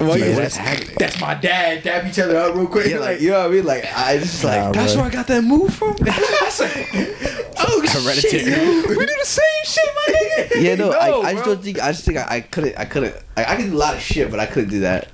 well, 0.00 0.10
like, 0.10 0.20
yeah, 0.20 0.34
that's, 0.34 0.94
that's 0.94 1.20
my 1.20 1.34
dad. 1.34 1.82
Dab 1.82 2.06
each 2.06 2.18
other 2.18 2.38
up 2.38 2.54
oh, 2.54 2.60
real 2.60 2.66
quick. 2.66 2.86
Yeah, 2.86 2.98
like 2.98 3.10
like, 3.10 3.20
you 3.20 3.30
know 3.30 3.40
what 3.40 3.50
I 3.50 3.54
mean? 3.54 3.64
Like 3.64 3.84
I 3.94 4.18
just 4.18 4.44
like 4.44 4.60
Nah, 4.60 4.72
that's 4.72 4.94
bro. 4.94 5.02
where 5.02 5.10
I 5.10 5.14
got 5.14 5.26
that 5.26 5.44
move 5.44 5.74
from. 5.74 5.90
oh, 7.58 7.82
hereditary. 7.86 8.96
we 8.96 9.06
do 9.06 9.14
the 9.18 9.24
same 9.24 9.44
shit, 9.64 9.84
my 9.94 10.14
nigga. 10.14 10.62
yeah, 10.62 10.74
no, 10.76 10.90
I, 10.92 11.28
I 11.28 11.32
just 11.34 11.44
don't 11.44 11.62
think 11.62 11.80
I 11.80 11.92
just 11.92 12.04
think 12.04 12.18
I, 12.18 12.26
I 12.36 12.40
couldn't 12.40 12.78
I 12.78 12.84
couldn't 12.84 13.14
I, 13.36 13.44
I 13.44 13.56
could 13.56 13.70
do 13.70 13.76
a 13.76 13.78
lot 13.78 13.94
of 13.94 14.00
shit, 14.00 14.30
but 14.30 14.40
I 14.40 14.46
couldn't 14.46 14.70
do 14.70 14.80
that. 14.80 15.08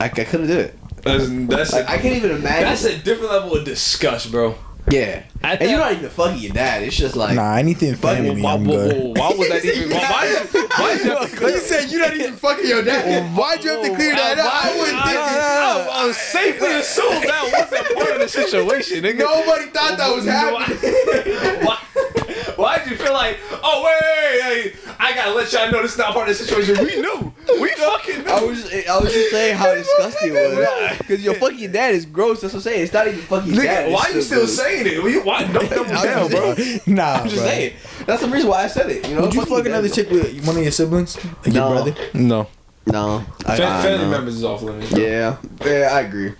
I, 0.00 0.06
I 0.06 0.08
couldn't 0.08 0.46
do 0.46 0.58
it. 0.58 0.78
That's, 1.02 1.28
that's, 1.46 1.72
Like 1.72 1.88
I 1.88 1.98
can't 1.98 2.16
even 2.16 2.32
imagine. 2.32 2.64
that's 2.64 2.84
a 2.84 2.98
different 2.98 3.32
level 3.32 3.56
of 3.56 3.64
disgust, 3.64 4.30
bro. 4.30 4.56
Yeah, 4.90 5.22
At 5.42 5.60
and 5.60 5.70
you're 5.70 5.78
not 5.78 5.92
even 5.92 6.08
fucking 6.10 6.38
your 6.38 6.52
dad. 6.52 6.82
It's 6.82 6.96
just 6.96 7.16
like 7.16 7.34
Nah, 7.34 7.54
anything 7.56 7.94
Fuck, 7.94 8.16
family, 8.16 8.40
Why, 8.42 8.52
I'm 8.54 8.64
why, 8.64 8.74
good. 8.74 8.96
why, 9.18 9.30
why 9.30 9.34
was 9.36 9.48
that 9.48 9.64
even? 9.76 9.90
Why, 9.90 10.00
why, 10.00 10.66
why 10.76 10.90
is 10.92 11.02
that? 11.04 11.40
You 11.40 11.58
said 11.58 11.90
you're 11.90 12.00
not 12.00 12.14
even 12.14 12.34
fucking 12.36 12.66
your 12.66 12.82
dad. 12.82 13.36
Why'd 13.36 13.64
you 13.64 13.70
have 13.70 13.82
to 13.82 13.94
clear 13.94 14.14
that 14.14 14.38
up? 14.38 14.52
I 14.52 14.76
wouldn't 14.78 15.02
think 15.04 15.14
it. 15.14 15.20
I, 15.20 15.86
I, 16.04 16.08
I 16.08 16.12
safely 16.12 16.72
assume 16.74 17.22
that 17.22 17.50
wasn't 17.70 17.96
part 17.96 18.10
of 18.12 18.18
the 18.20 18.28
situation, 18.28 19.02
nigga. 19.04 19.18
Nobody 19.18 19.66
thought 19.66 19.96
that 19.98 20.14
was 20.14 20.24
happening. 20.26 21.68
Why, 22.58 22.76
why'd 22.78 22.90
you 22.90 22.96
feel 22.96 23.12
like, 23.12 23.38
oh, 23.62 23.84
wait, 23.84 23.94
wait, 24.02 24.64
wait, 24.84 24.96
I 24.98 25.14
gotta 25.14 25.32
let 25.32 25.52
y'all 25.52 25.70
know 25.70 25.80
this 25.82 25.92
is 25.92 25.98
not 25.98 26.12
part 26.12 26.28
of 26.28 26.36
the 26.36 26.44
situation? 26.44 26.84
We 26.84 27.00
knew. 27.00 27.32
We 27.60 27.68
fucking 27.70 28.24
knew. 28.24 28.30
I 28.30 28.40
was 28.42 28.64
I 28.88 28.98
was 28.98 29.12
just 29.12 29.30
saying 29.30 29.56
how 29.56 29.72
disgusting 29.76 30.34
it 30.34 30.56
was. 30.58 30.98
Because 30.98 31.24
your 31.24 31.34
fucking 31.34 31.70
dad 31.72 31.94
is 31.94 32.04
gross. 32.04 32.40
That's 32.40 32.52
what 32.54 32.58
I'm 32.58 32.62
saying. 32.64 32.82
It's 32.82 32.92
not 32.92 33.06
even 33.06 33.20
fucking 33.20 33.54
your 33.54 33.62
dad. 33.64 33.92
Why 33.92 34.02
It's 34.06 34.14
you 34.16 34.22
still 34.22 34.38
gross. 34.40 34.56
saying 34.56 34.86
it? 34.86 35.02
We- 35.02 35.20
Why 35.20 35.44
don't 35.44 35.52
double 35.70 35.84
I'm 35.84 36.04
down, 36.04 36.28
just 36.28 36.30
bro? 36.32 36.54
saying. 36.56 36.80
Nah, 36.88 37.04
I'm 37.14 37.24
just 37.28 37.36
bro. 37.36 37.44
saying. 37.44 37.72
That's 38.06 38.22
the 38.22 38.28
reason 38.28 38.50
why 38.50 38.64
I 38.64 38.66
said 38.66 38.90
it. 38.90 39.08
You 39.08 39.14
know, 39.14 39.22
Would 39.22 39.34
you 39.34 39.40
Fuck 39.42 39.48
fuck 39.50 39.66
another 39.66 39.88
chick 39.88 40.10
with 40.10 40.44
one 40.46 40.56
of 40.56 40.62
your 40.62 40.72
siblings? 40.72 41.16
Like 41.44 41.54
your 41.54 41.70
brother? 41.70 41.94
No. 42.14 42.48
No, 42.86 43.22
I, 43.44 43.56
Fa- 43.56 43.66
I- 43.68 43.82
family 43.82 44.04
no. 44.06 44.10
members 44.10 44.36
is 44.36 44.44
off 44.44 44.62
limits. 44.62 44.90
Yeah, 44.92 45.36
yeah, 45.62 45.90
I 45.92 46.00
agree. 46.00 46.32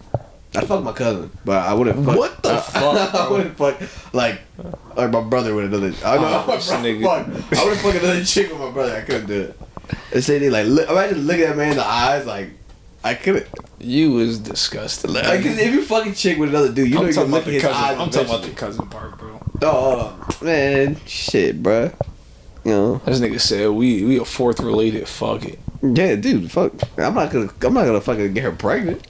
I'd 0.57 0.67
fuck 0.67 0.83
my 0.83 0.93
cousin, 0.93 1.31
but 1.45 1.59
I 1.67 1.75
wouldn't 1.75 2.05
fuck. 2.05 2.17
What 2.17 2.43
the 2.43 2.53
I, 2.55 2.61
fuck, 2.61 3.15
I 3.15 3.31
wouldn't 3.31 3.57
fuck 3.57 3.81
like 4.15 4.41
like 4.97 5.11
my 5.13 5.21
brother 5.21 5.55
with 5.55 5.67
another. 5.67 5.93
I 6.05 6.17
know. 6.17 6.43
Oh, 6.43 6.45
brother, 6.47 6.61
nigga. 6.89 7.03
fuck. 7.05 7.59
I 7.59 7.65
wouldn't 7.65 7.81
fuck 7.83 7.95
another 7.95 8.25
chick 8.25 8.51
with 8.51 8.59
my 8.61 8.71
brother. 8.71 8.97
I 8.97 9.01
couldn't 9.03 9.27
do 9.27 9.41
it. 9.43 9.61
They 10.11 10.21
say 10.21 10.39
they 10.39 10.51
like 10.51 10.67
look, 10.67 10.89
imagine 10.89 11.19
looking 11.27 11.43
at 11.45 11.49
that 11.51 11.57
man 11.57 11.71
in 11.73 11.77
the 11.77 11.87
eyes 11.87 12.27
like 12.27 12.51
I 13.05 13.15
couldn't. 13.15 13.47
You 13.79 14.13
was 14.13 14.39
disgusting. 14.41 15.13
Like, 15.13 15.25
'cause 15.25 15.59
if 15.59 15.73
you 15.73 15.85
fucking 15.85 16.15
chick 16.15 16.37
with 16.39 16.49
another 16.49 16.73
dude, 16.73 16.89
you 16.89 16.95
know 16.95 17.01
I'm 17.01 17.07
you're 17.07 17.15
talking 17.15 17.31
about 17.31 17.37
look 17.37 17.43
at 17.43 17.47
the 17.47 17.53
his 17.53 17.63
cousin. 17.63 17.85
eyes. 17.85 17.99
I'm 17.99 18.11
talking 18.11 18.29
about 18.29 18.43
the 18.43 18.51
cousin 18.51 18.87
part, 18.89 19.19
bro. 19.19 19.41
Oh 19.63 20.29
man, 20.43 20.97
shit, 21.07 21.63
bro. 21.63 21.91
You 22.65 22.73
know, 22.73 23.01
This 23.05 23.21
nigga 23.21 23.41
said 23.41 23.71
we 23.71 24.03
we 24.05 24.19
a 24.19 24.25
fourth 24.25 24.61
related. 24.61 25.07
Fuck 25.09 25.45
it. 25.45 25.59
yeah, 25.83 26.17
dude. 26.17 26.51
Fuck, 26.51 26.73
I'm 26.99 27.15
not 27.15 27.31
gonna, 27.31 27.51
I'm 27.63 27.75
not 27.75 27.85
gonna 27.87 28.01
fucking 28.01 28.35
get 28.35 28.43
her 28.45 28.53
pregnant. 28.53 29.07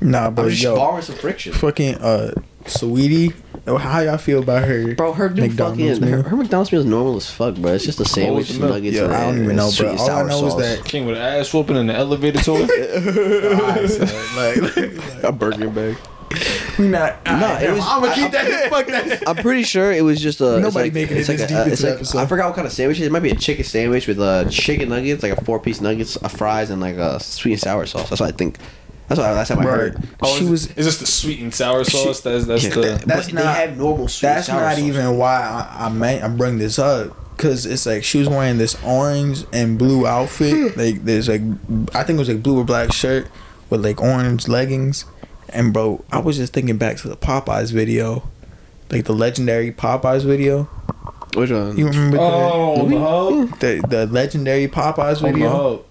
Nah, 0.00 0.26
I'm 0.26 0.34
but 0.34 0.50
just 0.50 0.62
yo, 0.62 0.76
borrowing 0.76 1.02
some 1.02 1.16
friction. 1.16 1.52
fucking 1.54 1.94
uh, 1.96 2.34
sweetie. 2.66 3.32
oh, 3.66 3.78
How 3.78 4.00
y'all 4.00 4.18
feel 4.18 4.42
about 4.42 4.64
her? 4.68 4.94
Bro, 4.94 5.14
her 5.14 5.30
new 5.30 5.42
McDonald's 5.48 5.80
fucking 5.98 6.02
her, 6.12 6.16
meal? 6.18 6.22
her 6.28 6.36
McDonald's 6.36 6.70
meal 6.70 6.80
is 6.82 6.86
normal 6.86 7.16
as 7.16 7.30
fuck, 7.30 7.54
bro. 7.56 7.72
It's 7.72 7.84
just 7.84 7.98
a 8.00 8.04
sandwich, 8.04 8.50
the 8.50 8.66
nuggets. 8.68 8.94
Yeah, 8.96 9.04
and 9.04 9.14
I 9.14 9.24
don't 9.26 9.42
even 9.44 9.56
know, 9.56 9.70
sweet 9.70 9.86
bro. 9.86 9.90
and 9.92 10.00
All 10.00 10.06
I 10.06 10.08
sour 10.08 10.28
know 10.28 10.46
is 10.46 10.52
sauce. 10.52 10.60
that 10.62 10.84
King 10.84 11.06
with 11.06 11.16
an 11.16 11.22
ass 11.22 11.52
whooping 11.54 11.76
in 11.76 11.86
the 11.86 11.94
elevator 11.94 12.40
toy. 12.40 12.60
like, 14.36 15.22
a 15.24 15.32
burger 15.32 15.70
bag. 15.70 15.96
we 16.78 16.88
not. 16.88 17.24
Nah, 17.24 17.58
it 17.58 17.70
was- 17.70 17.80
I'm 17.86 18.00
gonna 18.02 18.12
I- 18.12 18.14
keep 18.14 18.32
that. 18.32 18.68
Fuck 18.70 18.86
that. 18.88 19.22
I'm 19.28 19.36
pretty 19.36 19.62
sure 19.62 19.92
it 19.92 20.02
was 20.02 20.20
just 20.20 20.40
a. 20.40 20.58
Nobody 20.60 20.86
like, 20.86 20.92
making 20.94 21.16
it 21.16 21.28
like 21.28 21.38
this 21.38 21.42
a, 21.42 21.46
deep 21.48 21.56
into 21.58 21.72
it's 21.72 21.82
like, 21.82 21.94
episode. 21.94 22.18
I 22.18 22.26
forgot 22.26 22.46
what 22.48 22.56
kind 22.56 22.66
of 22.66 22.72
sandwich 22.72 22.98
it 22.98 23.02
is. 23.02 23.06
It 23.08 23.12
might 23.12 23.22
be 23.22 23.30
a 23.30 23.34
chicken 23.36 23.64
sandwich 23.64 24.06
with 24.08 24.18
uh, 24.20 24.44
chicken 24.50 24.88
nuggets, 24.90 25.22
like 25.22 25.32
a 25.32 25.44
four 25.44 25.58
piece 25.60 25.80
nuggets, 25.80 26.16
a 26.16 26.28
fries, 26.28 26.68
and 26.70 26.80
like 26.82 26.96
a 26.96 27.18
sweet 27.20 27.52
and 27.52 27.60
sour 27.60 27.86
sauce. 27.86 28.10
That's 28.10 28.20
what 28.20 28.32
I 28.34 28.36
think. 28.36 28.58
That's 29.08 29.20
what 29.20 29.30
last 29.34 29.48
time 29.48 29.60
I 29.60 29.64
Right. 29.64 29.76
heard. 29.76 30.08
Oh, 30.20 30.36
she 30.36 30.44
is, 30.44 30.50
was. 30.50 30.66
is 30.72 30.86
this 30.86 30.98
the 30.98 31.06
sweet 31.06 31.40
and 31.40 31.54
sour 31.54 31.84
sauce? 31.84 32.20
That's 32.22 32.46
that's 32.46 32.64
Yeah, 32.64 32.70
the. 32.70 32.80
that- 32.80 33.00
That's 33.02 33.32
not- 33.32 33.42
They 33.42 33.60
have 33.68 33.76
normal 33.78 34.08
sweet. 34.08 34.28
That's 34.28 34.46
sour 34.48 34.60
not 34.62 34.74
sauce. 34.76 34.84
even 34.84 35.16
why 35.16 35.36
I, 35.42 35.86
I 35.86 35.88
meant 35.90 36.24
I 36.24 36.28
bring 36.28 36.58
this 36.58 36.78
up 36.78 37.16
because 37.36 37.66
it's 37.66 37.86
like 37.86 38.02
she 38.02 38.18
was 38.18 38.28
wearing 38.28 38.58
this 38.58 38.76
orange 38.84 39.44
and 39.52 39.78
blue 39.78 40.06
outfit. 40.06 40.76
like 40.76 41.04
there's 41.04 41.28
like 41.28 41.42
I 41.94 42.02
think 42.02 42.16
it 42.16 42.20
was 42.20 42.28
like 42.28 42.42
blue 42.42 42.58
or 42.58 42.64
black 42.64 42.92
shirt 42.92 43.28
with 43.70 43.84
like 43.84 44.00
orange 44.00 44.48
leggings. 44.48 45.04
And 45.50 45.72
bro, 45.72 46.04
I 46.10 46.18
was 46.18 46.36
just 46.38 46.52
thinking 46.52 46.76
back 46.76 46.96
to 46.98 47.08
the 47.08 47.16
Popeyes 47.16 47.70
video, 47.72 48.28
like 48.90 49.04
the 49.04 49.12
legendary 49.14 49.70
Popeyes 49.70 50.24
video. 50.24 50.64
Which 51.34 51.50
one? 51.50 51.76
You 51.78 51.86
remember 51.88 52.16
Oh, 52.20 52.88
the 52.88 52.98
hub. 52.98 53.60
the, 53.60 53.80
the 53.88 54.06
the 54.06 54.06
legendary 54.12 54.66
Popeyes 54.66 55.18
On 55.22 55.28
the 55.28 55.32
video? 55.32 55.84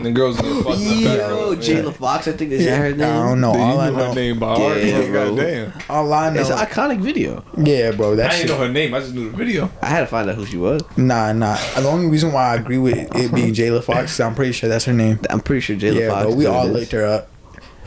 Hub. 0.00 0.06
And 0.06 0.16
the 0.16 0.18
girls 0.18 0.38
in 0.38 0.46
the 0.56 0.64
fucking 0.64 1.00
Yo, 1.00 1.16
background. 1.18 1.56
Jayla 1.62 1.94
Fox. 1.94 2.28
I 2.28 2.32
think 2.32 2.52
is 2.52 2.64
that 2.64 2.76
her 2.78 2.90
name? 2.90 3.00
I 3.02 3.28
don't 3.28 3.40
know. 3.40 3.52
Dude, 3.52 3.60
All 3.62 3.74
you 3.74 3.80
I 3.80 3.90
know 3.90 3.96
her 3.96 4.02
know, 4.08 4.12
name 4.14 4.38
by 4.38 4.46
heart. 4.56 4.78
Yeah, 4.78 4.84
Yeah, 5.00 5.10
bro. 5.10 5.34
goddamn. 5.36 5.72
all 5.88 6.12
I 6.12 6.30
know, 6.30 6.40
It's 6.40 6.50
an 6.50 6.58
iconic 6.58 7.00
video. 7.00 7.44
yeah, 7.56 7.90
bro. 7.92 8.16
That 8.16 8.30
I 8.30 8.34
shit. 8.34 8.46
didn't 8.46 8.58
know 8.58 8.66
her 8.66 8.72
name. 8.72 8.94
I 8.94 9.00
just 9.00 9.14
knew 9.14 9.30
the 9.30 9.36
video. 9.36 9.70
I 9.82 9.86
had 9.86 10.00
to 10.00 10.06
find 10.06 10.28
out 10.28 10.36
who 10.36 10.46
she 10.46 10.56
was. 10.56 10.82
Nah, 10.96 11.32
nah. 11.32 11.56
The 11.76 11.88
only 11.88 12.08
reason 12.08 12.32
why 12.32 12.52
I 12.52 12.56
agree 12.56 12.78
with 12.78 12.96
it 13.14 13.34
being 13.34 13.54
Jayla 13.54 13.82
Fox 13.82 14.12
is 14.12 14.20
I'm 14.20 14.34
pretty 14.34 14.52
sure 14.52 14.68
that's 14.68 14.84
her 14.86 14.92
name. 14.92 15.18
I'm 15.30 15.40
pretty 15.40 15.60
sure 15.60 15.76
Jayla 15.76 16.00
yeah, 16.00 16.08
Fox. 16.10 16.22
bro. 16.22 16.30
is 16.30 16.36
We 16.36 16.46
all 16.46 16.66
is. 16.66 16.72
looked 16.72 16.92
her 16.92 17.04
up. 17.06 17.29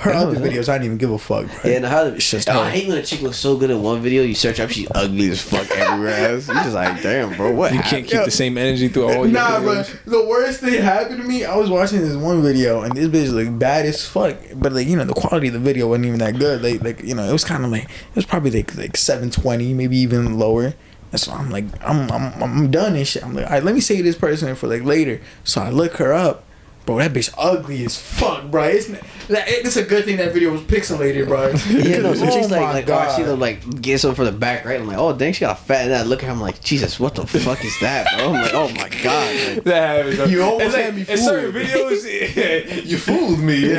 Her 0.04 0.12
Yeah, 0.12 0.22
other 0.22 0.34
yeah. 0.40 0.52
videos, 0.54 0.70
I 0.70 0.78
don't 0.78 0.86
even 0.86 0.98
give 0.98 1.12
a 1.12 1.18
fuck. 1.18 1.46
Bro. 1.48 1.60
Yeah, 1.72 1.78
and 1.78 1.86
how 1.86 2.06
It's 2.06 2.30
just 2.30 2.50
I 2.50 2.66
her. 2.66 2.70
hate 2.70 2.88
when 2.88 2.98
a 2.98 3.04
chick 3.04 3.22
looks 3.22 3.38
so 3.38 3.56
good 3.58 3.70
in 3.72 3.82
one 3.82 4.02
video, 4.02 4.24
you 4.24 4.36
search 4.36 4.60
up, 4.60 4.70
she's 4.70 4.88
ugly 4.94 5.30
as 5.30 5.42
fuck 5.42 5.70
everywhere 5.72 6.14
else. 6.32 6.48
You 6.48 6.54
just 6.56 6.74
like, 6.74 7.02
damn, 7.02 7.36
bro, 7.38 7.52
what? 7.52 7.72
You 7.72 7.78
happened? 7.80 8.08
can't 8.08 8.18
keep 8.18 8.26
the 8.26 8.32
same 8.32 8.58
energy 8.58 8.90
through 8.90 9.06
all 9.06 9.26
your 9.26 9.28
Nah, 9.28 9.60
bro. 9.62 9.76
videos. 9.76 10.04
The 10.06 10.26
worst 10.26 10.60
thing 10.60 10.82
happened 10.82 11.22
to 11.22 11.28
me. 11.28 11.46
I 11.46 11.56
was 11.56 11.70
watching 11.70 12.00
this 12.02 12.16
one 12.16 12.42
video, 12.42 12.82
and 12.82 12.96
this 12.96 13.08
bitch 13.08 13.32
looked 13.34 13.58
bad 13.58 13.86
as 13.86 14.06
fuck. 14.06 14.36
But 14.56 14.74
like, 14.74 14.88
you 14.88 14.96
know, 14.98 15.06
the 15.06 15.14
quality 15.14 15.48
of 15.48 15.54
the 15.54 15.60
video 15.60 15.88
wasn't 15.88 16.08
even 16.08 16.20
that 16.20 16.38
good. 16.38 16.62
Like, 16.62 16.82
like 16.84 17.04
you 17.04 17.16
know, 17.16 17.24
it 17.24 17.32
was 17.32 17.44
kind 17.46 17.64
of 17.64 17.72
like 17.72 17.84
it 17.86 18.16
was 18.16 18.26
probably 18.26 18.52
like 18.52 18.76
like 18.76 18.98
seven 18.98 19.32
twenty, 19.32 19.74
maybe 19.74 19.98
even 19.98 20.38
lower. 20.38 20.74
And 21.12 21.20
so 21.20 21.32
I'm 21.32 21.50
like, 21.52 21.66
I'm 21.88 22.12
I'm 22.12 22.44
I'm 22.44 22.72
done 22.72 22.96
and 22.96 23.08
shit. 23.08 23.24
I'm 23.24 23.34
like, 23.36 23.46
all 23.46 23.52
right, 23.52 23.64
let 23.64 23.74
me 23.76 23.82
save 23.82 24.04
this 24.04 24.16
person 24.18 24.54
for 24.56 24.68
like 24.68 24.84
later. 24.84 25.22
So 25.44 25.62
I 25.62 25.70
look 25.70 25.94
her 25.98 26.12
up. 26.12 26.44
Bro, 26.86 26.98
that 26.98 27.14
bitch 27.14 27.34
ugly 27.38 27.86
as 27.86 27.98
fuck, 27.98 28.52
bro. 28.52 28.64
It's 28.64 28.90
not, 28.90 29.00
that, 29.30 29.48
it's 29.48 29.76
a 29.78 29.84
good 29.84 30.06
thing 30.06 30.18
that 30.18 30.34
video 30.34 30.52
was 30.52 30.62
pixelated, 30.62 31.28
bro. 31.28 31.48
Yeah, 31.70 32.00
no, 32.00 32.14
some 32.14 32.28
Oh 32.30 32.32
chicks 32.34 32.50
like, 32.52 32.62
my 32.62 32.72
like, 32.74 32.90
oh, 32.90 32.95
I 32.98 33.10
see 33.16 33.22
God. 33.24 33.30
them 33.32 33.40
like 33.40 33.82
gets 33.82 34.02
something 34.02 34.16
from 34.16 34.26
the 34.26 34.32
back, 34.40 34.66
right? 34.66 34.80
I'm 34.80 34.88
like, 34.88 34.98
oh, 34.98 35.14
dang, 35.16 35.34
she 35.34 35.41
got 35.41 35.58
a 35.58 35.62
fat. 35.62 35.86
And 35.86 35.95
I 35.95 36.04
look 36.04 36.22
at 36.24 36.28
her, 36.28 36.32
I'm 36.32 36.41
like, 36.41 36.62
Jesus, 36.62 37.00
what 37.00 37.16
the 37.16 37.26
fuck 37.28 37.64
is 37.64 37.78
that, 37.82 38.08
bro? 38.18 38.28
I'm 38.34 38.41
like, 38.41 38.54
oh 38.54 38.70
my 38.70 38.90
god. 39.04 39.56
Like, 39.56 39.64
That 39.66 39.98
happens. 39.98 40.16
bro. 40.18 40.26
You 40.26 40.44
almost 40.44 40.64
It's 40.66 40.74
like, 40.76 40.84
had 40.86 40.95
me 40.95 41.02
In 41.08 41.18
certain 41.18 41.52
fooled. 41.52 41.66
videos, 41.66 42.86
you 42.86 42.98
fooled 42.98 43.40
me. 43.40 43.72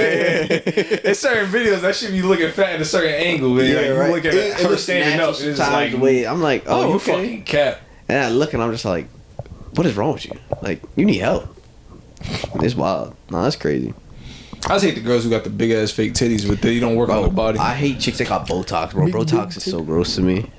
in 1.08 1.14
certain 1.14 1.50
videos, 1.50 1.80
that 1.82 1.94
should 1.96 2.12
be 2.12 2.22
looking 2.22 2.50
fat 2.50 2.74
at 2.74 2.80
a 2.80 2.84
certain 2.84 3.14
angle. 3.14 3.58
And, 3.58 3.74
like, 3.74 3.86
you 3.86 3.94
look 4.14 4.24
at 4.24 4.34
It- 4.34 4.36
it 4.58 4.60
her 4.60 4.68
looks 4.70 4.82
standing 4.82 5.20
up, 5.20 5.38
and 5.38 5.48
it's 5.48 5.58
sometimes 5.58 5.72
like, 5.72 5.90
the 5.92 5.98
way 5.98 6.26
I'm 6.26 6.40
like, 6.42 6.64
oh, 6.66 6.82
oh, 6.82 6.88
you 6.88 6.94
okay. 6.96 7.12
fucking 7.12 7.42
cap. 7.44 7.80
And 8.08 8.18
I 8.18 8.28
look 8.30 8.52
and 8.54 8.62
I'm 8.62 8.70
just 8.72 8.84
like, 8.84 9.08
what 9.74 9.86
is 9.86 9.96
wrong 9.96 10.12
with 10.14 10.24
you? 10.26 10.32
Like, 10.62 10.82
you 10.96 11.04
need 11.04 11.18
help. 11.18 11.48
It's 12.56 12.74
wild. 12.74 13.16
No, 13.30 13.42
that's 13.42 13.56
crazy. 13.56 13.92
I 14.66 14.68
just 14.76 14.84
hate 14.84 14.94
the 14.94 15.00
girls 15.02 15.24
who 15.24 15.30
got 15.30 15.44
the 15.44 15.50
big 15.50 15.70
ass 15.72 15.90
fake 15.90 16.14
titties, 16.14 16.48
but 16.48 16.60
they 16.62 16.80
don't 16.80 16.96
work 16.96 17.10
on 17.10 17.16
Bro, 17.20 17.28
the 17.28 17.34
body. 17.34 17.58
I 17.58 17.74
hate 17.74 18.00
chicks 18.00 18.18
that 18.18 18.28
got 18.28 18.46
Botox, 18.48 18.92
bro. 18.92 19.06
Big 19.06 19.14
Botox 19.14 19.48
dick 19.48 19.56
is 19.58 19.70
so 19.70 19.82
gross 19.82 20.14
to 20.16 20.22
me. 20.22 20.50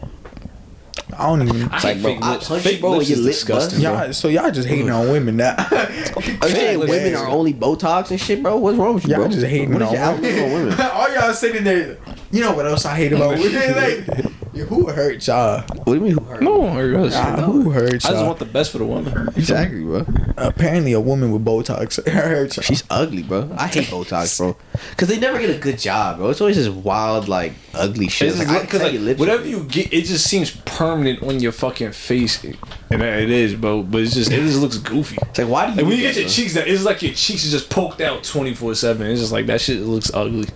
I 1.18 1.28
don't 1.28 1.42
even. 1.48 1.70
I 1.72 1.76
It's 1.76 1.84
like, 1.84 1.96
hate 1.98 2.02
bro, 2.04 2.14
fake 2.16 2.24
I 2.24 2.32
lips. 2.34 2.48
punch 2.48 2.64
Fake 2.64 2.74
you, 2.76 2.80
bro, 2.82 2.90
when 2.92 3.00
lips 3.00 3.10
is 3.12 3.26
disgusting, 3.26 3.82
bro. 3.82 3.94
Y'all, 3.94 4.14
so 4.14 4.28
y'all 4.28 4.52
just 4.52 4.68
hating 4.68 4.90
on 4.92 5.10
women 5.12 5.38
now. 5.38 5.56
I'm 5.60 6.50
saying 6.50 6.80
women 6.80 7.16
are 7.16 7.28
only 7.28 7.54
Botox 7.54 8.12
and 8.12 8.20
shit, 8.20 8.44
bro. 8.44 8.58
What's 8.58 8.78
wrong 8.78 8.96
with 8.96 9.06
you, 9.06 9.12
Y'all 9.12 9.22
bro? 9.24 9.30
just 9.30 9.46
hating 9.46 9.72
What 9.74 9.82
is 9.82 9.88
on 9.88 9.94
your 9.94 10.04
outlook 10.04 10.34
on 10.34 10.52
women? 10.54 10.82
All 10.94 11.14
y'all 11.14 11.34
sitting 11.34 11.64
there. 11.64 11.98
You 12.32 12.42
know 12.42 12.54
what 12.56 12.66
else 12.68 12.86
I 12.86 12.96
hate 12.96 13.14
about 13.14 13.38
women? 13.40 13.76
Like, 13.76 14.35
Who 14.64 14.88
hurt 14.88 15.28
y'all? 15.28 15.62
What 15.84 15.86
do 15.86 15.94
you 15.96 16.00
mean? 16.00 16.12
Who 16.14 16.24
hurt? 16.24 16.42
No, 16.42 16.58
one 16.60 16.74
hurt 16.76 16.96
us. 16.96 17.14
Ah, 17.16 17.42
who 17.42 17.72
hurt 17.72 17.90
I 17.94 17.98
just 17.98 18.10
y'all? 18.12 18.26
want 18.28 18.40
the 18.40 18.46
best 18.46 18.72
for 18.72 18.78
the 18.78 18.86
woman. 18.86 19.28
Exactly, 19.36 19.84
bro. 19.84 20.06
Apparently, 20.38 20.94
a 20.94 21.00
woman 21.00 21.32
with 21.32 21.44
Botox 21.44 22.06
hurt 22.10 22.56
y'all. 22.56 22.64
She's 22.64 22.84
ugly, 22.90 23.24
bro. 23.24 23.50
I 23.58 23.68
hate 23.68 23.86
Botox, 23.88 24.38
bro. 24.38 24.56
Because 24.92 25.10
they 25.10 25.20
never 25.20 25.40
get 25.40 25.50
a 25.50 25.60
good 25.60 25.78
job, 25.78 26.18
bro. 26.18 26.30
It's 26.30 26.40
always 26.42 26.56
this 26.56 26.70
wild, 26.70 27.28
like, 27.28 27.54
ugly 27.74 28.08
shit. 28.08 28.30
It's 28.30 28.40
It's 28.40 28.48
like, 28.48 28.58
I 28.58 28.60
like, 28.62 28.70
cause 28.70 28.80
tell 28.82 29.02
like 29.02 29.18
whatever 29.18 29.46
you 29.46 29.64
get, 29.66 29.92
it 29.94 30.06
just 30.06 30.26
seems 30.28 30.52
permanent 30.66 31.22
on 31.24 31.40
your 31.40 31.52
fucking 31.52 31.92
face, 31.92 32.44
and 32.44 33.02
it 33.02 33.30
is, 33.30 33.56
bro. 33.56 33.84
But 33.84 34.02
it's 34.04 34.14
just 34.14 34.32
it 34.32 34.40
just 34.42 34.62
looks 34.62 34.78
goofy. 34.78 35.18
It's 35.30 35.40
like, 35.40 35.48
why 35.50 35.66
do 35.66 35.72
you 35.72 35.78
Like 35.78 35.86
when 35.86 35.96
do 35.96 35.98
you 36.02 36.08
that, 36.08 36.14
get 36.14 36.16
your 36.22 36.26
bro? 36.26 36.32
cheeks 36.34 36.54
down, 36.54 36.64
it's 36.68 36.84
like 36.86 37.02
your 37.02 37.14
cheeks 37.14 37.46
are 37.48 37.52
just 37.52 37.70
poked 37.70 38.00
out 38.02 38.24
twenty 38.24 38.54
four 38.54 38.74
seven. 38.76 39.08
It's 39.08 39.20
just 39.20 39.32
like 39.34 39.48
that 39.48 39.60
shit 39.60 39.82
looks 39.82 40.12
ugly. 40.14 40.48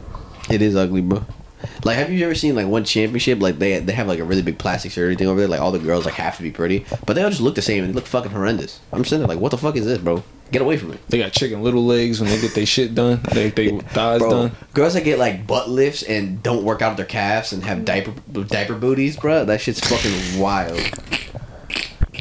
It 0.49 0.61
is 0.61 0.75
ugly, 0.75 1.01
bro. 1.01 1.25
Like, 1.83 1.97
have 1.97 2.11
you 2.11 2.23
ever 2.25 2.35
seen 2.35 2.55
like 2.55 2.67
one 2.67 2.83
championship? 2.83 3.39
Like 3.41 3.59
they 3.59 3.79
they 3.79 3.93
have 3.93 4.07
like 4.07 4.19
a 4.19 4.23
really 4.23 4.41
big 4.41 4.57
plastic 4.57 4.91
surgery 4.91 5.15
thing 5.15 5.27
over 5.27 5.39
there. 5.39 5.49
Like 5.49 5.61
all 5.61 5.71
the 5.71 5.79
girls 5.79 6.05
like 6.05 6.15
have 6.15 6.37
to 6.37 6.43
be 6.43 6.51
pretty, 6.51 6.85
but 7.05 7.13
they 7.13 7.23
all 7.23 7.29
just 7.29 7.41
look 7.41 7.55
the 7.55 7.61
same 7.61 7.83
and 7.83 7.93
they 7.93 7.95
look 7.95 8.05
fucking 8.05 8.31
horrendous. 8.31 8.79
I'm 8.91 9.03
sitting 9.03 9.19
there 9.19 9.27
like, 9.27 9.39
what 9.39 9.51
the 9.51 9.57
fuck 9.57 9.75
is 9.75 9.85
this, 9.85 9.97
bro? 9.97 10.23
Get 10.51 10.63
away 10.63 10.77
from 10.77 10.93
it, 10.93 11.07
They 11.09 11.19
got 11.19 11.31
chicken 11.31 11.61
little 11.61 11.85
legs 11.85 12.19
when 12.19 12.27
they 12.27 12.41
get 12.41 12.55
their 12.55 12.65
shit 12.65 12.95
done. 12.95 13.21
They 13.33 13.51
they 13.51 13.69
thighs 13.69 14.19
bro. 14.19 14.29
done. 14.29 14.51
Girls 14.73 14.95
that 14.95 15.03
get 15.03 15.19
like 15.19 15.45
butt 15.45 15.69
lifts 15.69 16.01
and 16.01 16.41
don't 16.41 16.63
work 16.63 16.81
out 16.81 16.97
their 16.97 17.05
calves 17.05 17.53
and 17.53 17.63
have 17.63 17.85
diaper 17.85 18.13
diaper 18.31 18.73
booties, 18.73 19.15
bro. 19.15 19.45
That 19.45 19.61
shit's 19.61 19.79
fucking 19.79 20.39
wild. 20.39 20.79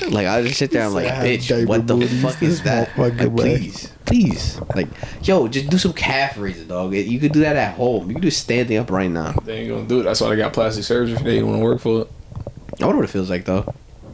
Like 0.11 0.27
I 0.27 0.43
just 0.43 0.59
sit 0.59 0.71
there, 0.71 0.85
I'm 0.85 0.93
like, 0.95 1.07
Say 1.07 1.11
I 1.11 1.15
have 1.15 1.25
bitch, 1.41 1.67
what 1.67 1.87
the 1.87 2.07
fuck 2.07 2.43
is 2.43 2.63
that? 2.63 2.97
Like, 2.99 3.17
please, 3.37 3.93
please, 4.07 4.61
like, 4.75 4.89
yo, 5.23 5.49
just 5.49 5.69
do 5.71 5.79
some 5.79 5.93
calf 5.93 6.39
raises, 6.39 6.67
dog. 6.67 6.95
You 6.95 7.19
could 7.21 7.33
do 7.33 7.41
that 7.41 7.57
at 7.57 7.75
home. 7.75 8.09
You 8.09 8.15
could 8.15 8.23
do 8.23 8.31
standing 8.31 8.79
up 8.79 8.91
right 8.91 9.11
now. 9.11 9.33
They 9.45 9.59
ain't 9.61 9.69
gonna 9.71 9.87
do 9.89 10.01
it. 10.01 10.05
That's 10.05 10.21
why 10.21 10.31
they 10.31 10.37
got 10.37 10.53
plastic 10.53 10.85
surgery. 10.85 11.19
They 11.23 11.39
ain't 11.39 11.47
want 11.47 11.59
to 11.59 11.65
work 11.65 11.81
for 11.81 12.03
it. 12.03 12.09
I 12.81 12.87
wonder 12.87 13.01
what 13.01 13.09
it 13.09 13.13
feels 13.13 13.29
like 13.31 13.45
though. 13.45 13.73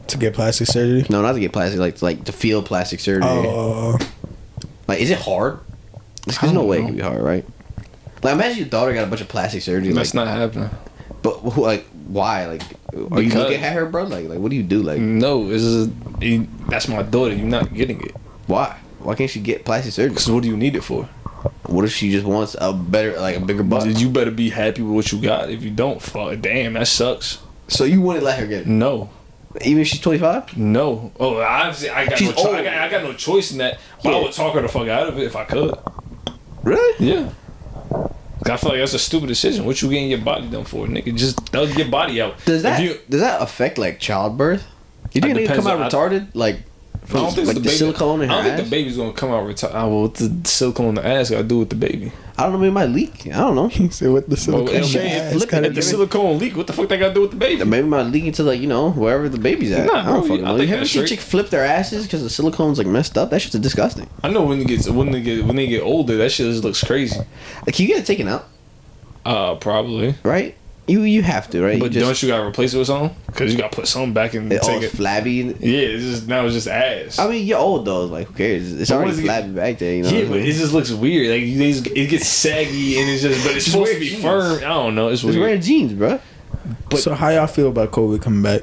to 0.08 0.16
get 0.18 0.34
plastic 0.34 0.66
surgery. 0.68 1.04
No, 1.10 1.22
not 1.22 1.32
to 1.32 1.40
get 1.40 1.52
plastic, 1.52 1.78
like 1.80 2.00
like 2.02 2.24
to 2.24 2.32
feel 2.32 2.62
plastic 2.62 3.00
surgery. 3.00 3.28
Oh, 3.28 3.98
Like, 4.88 5.00
is 5.00 5.10
it 5.10 5.18
hard? 5.18 5.60
There's 6.26 6.42
no 6.42 6.52
don't 6.52 6.66
way 6.68 6.78
it 6.78 6.80
know. 6.80 6.86
can 6.88 6.96
be 6.96 7.02
hard, 7.02 7.22
right? 7.22 7.44
Like, 8.22 8.34
imagine 8.34 8.58
your 8.58 8.68
daughter 8.68 8.94
got 8.94 9.04
a 9.04 9.06
bunch 9.06 9.20
of 9.20 9.28
plastic 9.28 9.62
surgery. 9.62 9.88
Like, 9.90 9.96
That's 9.96 10.14
not 10.14 10.26
happening. 10.28 10.70
but 11.22 11.44
like, 11.58 11.86
why? 12.06 12.46
Like, 12.46 12.62
are 12.92 13.20
you 13.22 13.28
Because- 13.28 13.34
looking 13.34 13.62
at 13.62 13.72
her, 13.72 13.86
bro? 13.86 14.04
Like, 14.04 14.28
like, 14.28 14.38
what 14.38 14.50
do 14.50 14.56
you 14.56 14.62
do? 14.62 14.82
Like, 14.82 14.98
No, 15.00 15.48
this 15.48 15.62
is 15.62 15.88
you- 16.20 16.46
that's 16.68 16.88
my 16.88 17.02
daughter. 17.02 17.34
You're 17.34 17.46
not 17.46 17.72
getting 17.74 18.00
it. 18.00 18.14
why? 18.46 18.76
Why 19.00 19.14
can't 19.14 19.28
she 19.30 19.40
get 19.40 19.64
plastic 19.64 19.92
surgery? 19.92 20.14
Cause 20.14 20.30
what 20.30 20.42
do 20.42 20.48
you 20.48 20.56
need 20.56 20.76
it 20.76 20.82
for? 20.82 21.08
What 21.66 21.84
if 21.84 21.92
she 21.94 22.10
just 22.10 22.24
wants 22.24 22.56
a 22.58 22.72
better, 22.72 23.18
like, 23.20 23.36
a 23.36 23.40
bigger 23.40 23.62
butt? 23.62 23.86
You 23.86 24.08
better 24.08 24.30
be 24.30 24.48
happy 24.50 24.80
with 24.80 24.94
what 24.94 25.12
you 25.12 25.18
got. 25.20 25.50
If 25.50 25.62
you 25.62 25.70
don't, 25.70 26.00
fuck, 26.00 26.40
damn, 26.40 26.72
that 26.74 26.88
sucks. 26.88 27.38
So 27.68 27.84
you 27.84 28.00
wouldn't 28.00 28.24
let 28.24 28.38
her 28.38 28.46
get 28.46 28.62
it, 28.62 28.66
No, 28.66 29.10
even 29.62 29.82
if 29.82 29.88
she's 29.88 30.00
twenty 30.00 30.18
five? 30.18 30.56
no. 30.56 31.12
Oh, 31.20 31.38
obviously, 31.40 31.90
I 31.90 32.06
got 32.06 32.18
She's 32.18 32.28
no. 32.30 32.34
Cho- 32.34 32.46
old. 32.48 32.56
I, 32.56 32.64
got, 32.64 32.74
I 32.74 32.88
got 32.88 33.02
no 33.02 33.12
choice 33.12 33.52
in 33.52 33.58
that. 33.58 33.78
But 34.02 34.14
I 34.14 34.20
would 34.22 34.32
talk 34.32 34.54
her 34.54 34.62
the 34.62 34.68
fuck 34.68 34.88
out 34.88 35.06
of 35.08 35.18
it 35.18 35.24
if 35.24 35.36
I 35.36 35.44
could. 35.44 35.74
Really? 36.62 36.94
Yeah. 37.10 37.28
I 38.46 38.56
feel 38.56 38.70
like 38.70 38.78
that's 38.80 38.94
a 38.94 38.98
stupid 38.98 39.26
decision. 39.28 39.64
What 39.64 39.80
you 39.80 39.88
getting 39.90 40.10
your 40.10 40.18
body 40.20 40.48
done 40.48 40.64
for, 40.64 40.86
nigga? 40.86 41.16
Just 41.16 41.38
thug 41.48 41.76
your 41.78 41.88
body 41.88 42.20
out. 42.20 42.44
Does 42.44 42.62
that 42.62 42.82
you, 42.82 42.98
does 43.08 43.20
that 43.20 43.40
affect 43.40 43.78
like 43.78 43.98
childbirth? 44.00 44.66
You 45.12 45.20
think 45.20 45.38
It 45.38 45.46
come 45.48 45.66
out 45.66 45.80
on- 45.80 45.90
retarded? 45.90 46.28
Like, 46.34 46.58
I 47.10 47.12
don't 47.12 47.32
think 47.34 47.46
like 47.48 47.54
the, 47.56 47.60
the, 47.60 47.68
baby, 47.68 47.76
silicone 47.76 48.22
in 48.22 48.28
her 48.30 48.34
I 48.34 48.38
don't 48.42 48.50
ass? 48.52 48.56
think 48.58 48.70
the 48.70 48.76
baby's 48.76 48.96
gonna 48.96 49.12
come 49.12 49.30
out 49.30 49.46
retired. 49.46 49.72
Well, 49.74 50.02
what 50.02 50.14
the 50.14 50.40
silicone 50.44 50.86
in 50.88 50.94
the 50.96 51.06
ass 51.06 51.30
got 51.30 51.38
to 51.38 51.44
do 51.44 51.58
with 51.58 51.68
the 51.68 51.76
baby? 51.76 52.12
I 52.38 52.44
don't 52.44 52.52
know. 52.52 52.58
Maybe 52.58 52.68
it 52.68 52.72
might 52.72 52.88
leak. 52.88 53.26
I 53.26 53.30
don't 53.36 53.54
know. 53.54 53.68
he 53.68 53.88
said 53.90 54.10
with 54.10 54.26
the 54.26 54.36
silicone. 54.36 54.74
if, 54.74 54.86
shit, 54.86 55.04
ass 55.04 55.32
flip 55.32 55.42
it, 55.44 55.50
kinda 55.50 55.68
if 55.68 55.74
the 55.74 55.80
thing. 55.82 55.90
silicone 55.90 56.38
leak, 56.38 56.56
what 56.56 56.66
the 56.66 56.72
fuck 56.72 56.88
they 56.88 56.96
got 56.96 57.08
to 57.08 57.14
do 57.14 57.20
with 57.20 57.30
the 57.32 57.36
baby? 57.36 57.62
Maybe 57.64 57.86
it 57.86 57.90
might 57.90 58.04
leak 58.04 58.24
into 58.24 58.42
like 58.42 58.60
you 58.60 58.66
know 58.66 58.90
wherever 58.92 59.28
the 59.28 59.38
baby's 59.38 59.70
at. 59.72 59.86
Nah, 59.86 59.92
I 60.00 60.04
don't 60.04 60.20
bro, 60.20 60.28
fucking 60.28 60.44
know. 60.44 60.56
think 60.56 60.68
You 60.68 60.74
ever 60.76 60.80
that's 60.80 60.90
see 60.92 61.04
chick 61.04 61.20
flip 61.20 61.50
their 61.50 61.64
asses 61.64 62.04
because 62.06 62.22
the 62.22 62.30
silicone's 62.30 62.78
like 62.78 62.86
messed 62.86 63.18
up? 63.18 63.28
That 63.30 63.42
shit's 63.42 63.58
disgusting. 63.58 64.08
I 64.22 64.30
know 64.30 64.42
when 64.42 64.58
they 64.58 64.64
get 64.64 64.88
when 64.88 65.10
they 65.12 65.20
get 65.20 65.44
when 65.44 65.56
they 65.56 65.66
get 65.66 65.82
older, 65.82 66.16
that 66.16 66.30
shit 66.32 66.46
just 66.50 66.64
looks 66.64 66.82
crazy. 66.82 67.18
Like 67.66 67.74
can 67.74 67.82
you 67.86 67.88
get 67.88 67.98
it 68.02 68.06
taken 68.06 68.28
out, 68.28 68.46
Uh, 69.26 69.56
probably. 69.56 70.14
right? 70.22 70.54
You 70.86 71.00
you 71.02 71.22
have 71.22 71.48
to, 71.50 71.62
right? 71.62 71.80
But 71.80 71.92
you 71.94 72.00
don't 72.00 72.22
you 72.22 72.28
gotta 72.28 72.44
replace 72.46 72.74
it 72.74 72.78
with 72.78 72.88
something? 72.88 73.16
Cause 73.32 73.50
you 73.50 73.58
gotta 73.58 73.74
put 73.74 73.88
something 73.88 74.12
back 74.12 74.34
in. 74.34 74.52
it, 74.52 74.60
oh, 74.62 74.66
take 74.68 74.82
it. 74.82 74.90
flabby. 74.90 75.30
Yeah, 75.60 75.78
it's 75.78 76.04
just 76.04 76.28
now 76.28 76.44
it's 76.44 76.54
just 76.54 76.68
ass. 76.68 77.18
I 77.18 77.26
mean, 77.28 77.46
you're 77.46 77.58
old 77.58 77.86
though. 77.86 78.04
Like 78.04 78.26
who 78.28 78.34
cares? 78.34 78.70
It's 78.78 78.90
But 78.90 78.96
already 78.96 79.12
is 79.12 79.18
it- 79.20 79.24
flabby 79.24 79.48
back 79.54 79.78
there. 79.78 79.94
You 79.94 80.02
know. 80.02 80.10
yeah, 80.10 80.28
but 80.28 80.38
it 80.40 80.52
just 80.52 80.74
looks 80.74 80.90
weird. 80.92 81.30
Like 81.30 81.42
just, 81.72 81.86
it 81.86 82.10
gets 82.10 82.28
saggy 82.28 82.98
and 83.00 83.08
it's 83.08 83.22
just, 83.22 83.42
but 83.46 83.56
it's 83.56 83.64
Just 83.64 83.72
supposed 83.72 83.94
to 83.94 83.98
be 84.00 84.08
jeans. 84.10 84.22
firm. 84.22 84.58
I 84.58 84.60
don't 84.60 84.94
know. 84.94 85.08
It's 85.08 85.22
Just 85.22 85.34
weird. 85.34 85.40
wearing 85.46 85.60
jeans, 85.62 85.94
bro. 85.94 86.20
but- 86.90 86.98
so 87.00 87.14
how 87.14 87.30
y'all 87.30 87.46
feel 87.46 87.68
about 87.68 87.90
COVID 87.90 88.20
coming 88.20 88.42
back? 88.42 88.62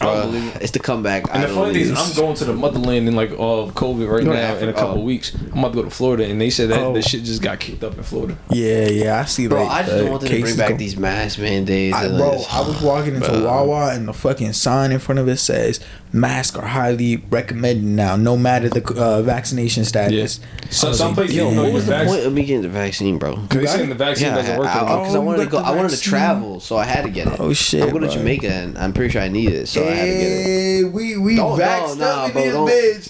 I 0.00 0.04
don't 0.04 0.34
Uh, 0.34 0.58
it's 0.60 0.72
the 0.72 0.78
comeback. 0.80 1.24
And 1.32 1.44
I 1.44 1.46
the 1.46 1.54
funny 1.54 1.72
thing 1.74 1.82
is, 1.82 1.90
I'm 1.98 2.14
going 2.16 2.34
to 2.36 2.44
the 2.44 2.52
motherland 2.54 3.06
in 3.08 3.14
like 3.14 3.38
all 3.38 3.60
of 3.62 3.74
COVID 3.74 4.08
right 4.10 4.22
You 4.24 4.30
now 4.30 4.54
to 4.54 4.62
in 4.62 4.68
a 4.68 4.72
couple 4.72 4.98
Oh. 5.00 5.04
weeks. 5.04 5.32
I'm 5.52 5.58
about 5.60 5.68
to 5.70 5.74
go 5.74 5.82
to 5.84 5.90
Florida, 5.90 6.24
and 6.24 6.40
they 6.40 6.50
said 6.50 6.70
that 6.70 6.80
Oh. 6.80 6.92
the 6.92 7.02
shit 7.02 7.22
just 7.24 7.42
got 7.42 7.60
kicked 7.60 7.84
up 7.84 7.96
in 7.96 8.02
Florida. 8.02 8.36
Yeah, 8.50 8.88
yeah, 8.88 9.20
I 9.20 9.24
see. 9.26 9.46
Bro, 9.46 9.62
like, 9.64 9.70
I 9.70 9.82
just 9.82 9.92
the 9.92 9.98
don't 10.02 10.10
want 10.10 10.22
them 10.22 10.30
to 10.32 10.40
bring 10.40 10.56
back 10.56 10.68
go- 10.70 10.76
these 10.76 10.96
mask 10.96 11.38
mandates. 11.38 11.96
I, 11.96 12.08
bro, 12.08 12.32
this- 12.32 12.46
I 12.50 12.60
was 12.60 12.80
walking 12.82 13.14
into 13.14 13.28
Bro. 13.30 13.44
Wawa 13.44 13.94
and 13.94 14.08
the 14.08 14.12
fucking 14.12 14.52
sign 14.54 14.90
in 14.92 14.98
front 14.98 15.18
of 15.18 15.28
it 15.28 15.38
says 15.38 15.78
masks 16.14 16.56
are 16.56 16.66
highly 16.66 17.22
recommended 17.30 17.84
now, 17.84 18.16
no 18.16 18.36
matter 18.36 18.68
the 18.68 18.82
uh, 18.94 19.22
vaccination 19.22 19.84
status. 19.84 20.40
So 20.70 20.90
I 20.90 20.92
some 20.92 21.06
like, 21.08 21.14
places 21.16 21.36
yo, 21.36 21.44
don't 21.44 21.54
know 21.54 21.62
what 21.62 21.66
your 21.68 21.74
was 21.74 21.86
the 21.86 21.92
vac- 21.92 22.06
point 22.06 22.26
of 22.26 22.32
me 22.34 22.44
getting 22.44 22.62
the 22.62 22.68
vaccine, 22.68 23.18
bro? 23.18 23.36
Because 23.36 23.60
they 23.60 23.66
saying 23.66 23.88
the 23.88 23.94
vaccine 23.94 24.26
Yeah, 24.28 24.34
doesn't 24.36 24.58
work. 24.58 24.68
I, 24.68 24.78
anymore. 24.80 24.98
because 25.00 25.14
I, 25.14 25.18
Oh, 25.18 25.20
wanted 25.22 25.44
to 25.44 25.50
go. 25.50 25.58
I 25.58 25.70
wanted 25.70 25.90
to 25.92 26.00
travel, 26.00 26.60
so 26.60 26.76
I 26.76 26.84
had 26.84 27.04
to 27.04 27.10
get 27.10 27.28
it. 27.28 27.36
Oh, 27.38 27.52
shit, 27.52 27.82
I'm 27.82 27.90
going 27.90 28.02
to. 28.02 28.08
Jamaica, 28.12 28.48
and 28.52 28.76
I'm 28.76 28.92
pretty 28.92 29.10
sure 29.10 29.22
I 29.22 29.28
need 29.28 29.51
it, 29.52 29.66
so 29.68 29.82
I 29.86 29.90
had 29.90 30.04
to 30.04 30.10
get 30.12 30.20
it. 30.22 30.44
Hey, 30.44 30.84
we 30.84 31.16
we 31.16 31.36
Don't- 31.36 31.58
vaxxed 31.58 31.98
no, 31.98 32.04
nah, 32.06 32.22
up 32.24 32.26
in 32.28 32.32
bro, 32.32 32.42
this 32.42 32.52
don't- 32.52 32.68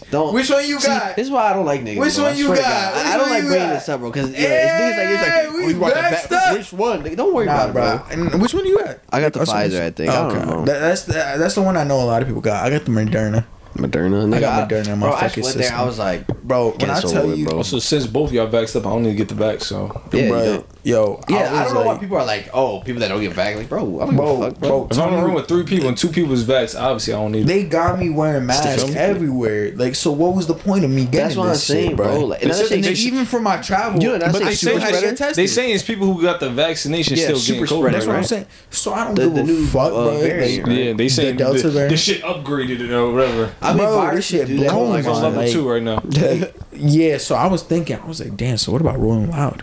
bitch. 0.09 0.11
don't- 0.11 0.35
Which 0.35 0.51
one 0.51 0.67
you 0.69 0.81
See, 0.81 0.87
got? 0.89 1.17
this 1.17 1.27
is 1.27 1.31
why 1.31 1.51
I 1.51 1.53
don't 1.55 1.65
like 1.67 1.83
niggas. 1.83 1.99
Which 1.99 2.15
bro. 2.17 2.25
one 2.25 2.37
you 2.37 2.45
swear 2.47 2.57
to 2.57 2.63
got? 2.63 2.71
God. 2.71 2.95
Which 2.97 3.05
I, 3.07 3.09
I 3.09 3.13
don't 3.17 3.21
one 3.21 3.31
like 3.31 3.43
you 3.43 3.49
bringing 3.49 3.69
got? 3.69 3.75
this 3.75 3.89
up, 3.89 4.01
bro, 4.01 4.11
because 4.11 4.31
yeah, 4.33 4.39
Hey, 4.39 4.45
it's 4.65 4.73
niggas 4.73 4.99
like 4.99 5.09
it's 5.09 5.47
like, 5.47 5.57
we 5.57 5.65
oh, 5.65 5.69
you 5.69 5.79
want 5.81 5.95
the 5.95 6.01
vaxxed 6.01 6.29
va- 6.29 6.37
up. 6.37 6.53
Which 6.59 6.73
one? 6.73 7.03
Nigga, 7.03 7.17
Don't 7.17 7.35
worry 7.35 7.47
Nah, 7.47 7.55
about 7.55 7.69
it, 7.69 7.73
bro. 7.73 7.97
bro. 7.99 8.07
And 8.33 8.43
which 8.43 8.55
one 8.55 8.67
you 8.67 8.79
got? 8.79 8.99
I 9.11 9.21
got 9.21 9.33
the 9.33 9.41
Or 9.41 9.47
something? 9.47 9.71
Pfizer, 9.71 9.83
I 9.83 9.91
think. 9.91 10.11
I 10.11 10.29
don't 10.29 10.47
know. 10.49 10.65
That, 10.65 10.79
that's 10.81 11.03
the, 11.05 11.13
that's 11.13 11.55
the 11.55 11.63
one 11.63 11.77
I 11.77 11.85
know 11.85 12.01
a 12.01 12.05
lot 12.05 12.23
of 12.23 12.29
people 12.29 12.43
got. 12.43 12.65
I 12.65 12.71
got 12.71 12.85
the 12.85 12.91
Moderna. 12.91 13.45
Moderna. 13.77 14.27
Nigga, 14.29 14.35
I 14.37 14.41
got 14.41 14.69
Moderna 14.69 14.89
in 14.93 14.99
my 14.99 15.07
bro, 15.07 15.17
I 15.17 15.21
fucking 15.21 15.43
just 15.43 15.47
went 15.47 15.55
there. 15.57 15.63
system. 15.69 15.81
I 15.81 15.85
was 15.85 15.99
like, 15.99 16.25
Bro, 16.45 16.73
Get 16.73 16.81
when 16.83 16.91
I 16.91 16.95
this 17.01 17.05
over 17.05 17.15
tell 17.15 17.35
you, 17.35 17.47
bro. 17.47 17.57
Also, 17.59 17.79
since 17.79 18.07
both 18.07 18.31
of 18.31 18.35
y'all 18.35 18.49
vaxxed 18.49 18.77
up, 18.77 18.87
I 18.87 18.91
don't 18.91 19.03
need 19.05 19.11
to 19.11 19.15
get 19.17 19.29
the 19.29 19.35
back. 19.37 19.61
So 19.63 20.03
Yeah, 20.13 20.21
you 20.23 20.29
bro, 20.29 20.45
don't. 20.45 20.67
yo, 20.83 21.21
yeah, 21.29 21.37
I, 21.37 21.41
was 21.65 21.73
don't 21.73 21.75
know 21.75 21.81
why 21.87 21.93
like, 21.93 22.01
people 22.01 22.17
are 22.17 22.25
like, 22.27 22.49
oh, 22.53 22.81
people 22.81 23.01
that 23.01 23.09
don't 23.09 23.21
get 23.21 23.33
vaccinated. 23.33 23.59
Like, 23.59 23.69
bro, 23.69 24.01
I 24.01 24.07
don't 24.07 24.17
Bro, 24.17 24.37
give 24.37 24.41
a 24.47 24.51
fuck, 24.51 24.59
bro. 24.61 24.69
bro, 24.69 24.89
if 24.91 24.99
I'm 24.99 25.13
in 25.15 25.19
a 25.21 25.25
room 25.25 25.35
with 25.35 25.47
three 25.49 25.63
people 25.63 25.89
and 25.89 25.97
two 25.97 26.09
people 26.09 26.33
is 26.33 26.45
vaxxed, 26.45 26.81
obviously 26.81 27.15
I 27.15 27.19
don't 27.19 27.31
need 27.33 27.43
it. 27.43 27.47
They 27.47 27.65
got 27.65 27.99
me 27.99 28.11
wearing 28.11 28.47
masks 28.47 28.83
film? 28.83 28.97
everywhere. 28.97 29.73
Like, 29.77 29.95
so 29.95 30.11
what 30.11 30.35
was 30.35 30.47
the 30.49 30.55
point 30.55 30.85
of 30.85 30.91
me 30.91 31.05
getting 31.05 31.21
That's 31.21 31.37
what 31.37 31.45
I'm 31.47 31.53
this 31.53 31.65
saying, 31.65 31.89
shit, 31.91 31.97
bro. 31.97 32.07
bro? 32.07 32.21
Like, 32.27 32.41
They 32.41 32.47
another 32.47 32.61
said 32.63 32.69
thing, 32.71 32.83
they 32.83 32.89
And 32.89 32.99
should- 32.99 33.07
even 33.13 33.25
for 33.25 33.41
my 33.41 33.59
travel, 33.59 34.03
You 34.03 34.09
know, 34.09 34.19
that's 34.19 34.33
But 34.33 34.43
like 34.43 34.51
they 34.51 34.55
super 34.57 34.81
saying, 34.81 35.05
had 35.05 35.17
tested. 35.17 35.37
they 35.37 35.47
saying 35.47 35.75
it's 35.75 35.85
people 35.85 36.13
who 36.13 36.21
got 36.23 36.41
the 36.41 36.51
vaccination 36.51 37.17
Yeah, 37.17 37.25
still 37.27 37.37
super 37.39 37.61
getting 37.61 37.77
COVID. 37.77 37.81
spreader, 37.81 37.93
That's 37.97 38.07
what 38.07 38.13
I'm 38.15 38.21
right? 38.23 38.27
saying. 38.29 38.47
So 38.71 38.93
I 38.93 39.05
don't 39.05 39.15
The- 39.15 39.23
give 39.27 39.35
the 39.35 39.41
a 39.41 39.45
new, 39.45 39.67
fuck, 39.67 39.87
uh, 39.87 39.91
bro. 39.91 40.19
variant, 40.21 40.67
Like, 40.69 40.77
Yeah, 40.77 40.93
they 40.95 41.09
saying 41.09 41.37
Delta 41.37 41.71
the, 41.71 41.89
the 41.89 41.97
shit 41.97 42.23
upgraded 42.23 42.81
it 42.81 42.91
or 42.91 43.13
whatever. 43.13 43.53
I 43.63 43.69
mean, 43.69 43.79
Bro, 43.79 43.97
viruses 43.97 44.25
shit 44.25 44.47
do 44.49 44.57
that. 44.59 44.73
blows 44.73 44.89
Like 44.91 45.07
on 45.15 45.23
level 45.23 45.43
Like- 45.43 45.53
two 45.53 45.71
right 45.71 45.83
now. 45.83 46.03
Like, 46.41 46.55
yeah, 46.73 47.19
so 47.19 47.35
I 47.35 47.47
was 47.47 47.63
thinking, 47.63 47.97
I 47.99 48.07
was 48.07 48.21
like, 48.21 48.37
damn. 48.37 48.57
So 48.57 48.73
what 48.73 48.81
about 48.81 48.99
Rolling 48.99 49.31
Loud? 49.31 49.63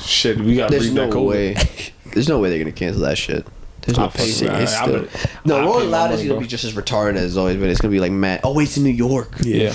Shit, 0.00 0.38
we 0.38 0.56
got 0.56 0.66
to 0.68 0.70
There's 0.72 0.84
breathe 0.90 0.94
no 0.94 1.06
that 1.06 1.12
COVID. 1.14 1.26
way. 1.26 1.56
There's 2.12 2.28
no 2.28 2.38
way 2.38 2.48
they're 2.50 2.58
gonna 2.58 2.72
cancel 2.72 3.02
that 3.02 3.18
shit. 3.18 3.46
There's 3.82 3.98
no 3.98 4.08
pay 4.08 4.30
for 4.30 4.46
way. 4.46 4.54
it. 4.54 4.62
It's 4.62 4.74
I- 4.74 4.86
still- 4.86 5.06
No, 5.44 5.60
Rolling 5.62 5.90
my 5.90 5.98
Loud 6.04 6.12
is 6.12 6.20
gonna 6.22 6.34
bro. 6.34 6.40
be 6.40 6.46
just 6.46 6.64
as 6.64 6.72
retarded 6.74 7.16
as 7.16 7.36
always, 7.36 7.56
but 7.58 7.68
it's 7.68 7.80
gonna 7.80 7.92
be 7.92 8.00
like 8.00 8.12
mad. 8.12 8.40
Oh, 8.44 8.54
wait, 8.54 8.64
it's 8.64 8.76
in 8.76 8.84
New 8.84 8.90
York. 8.90 9.34
Yeah, 9.42 9.72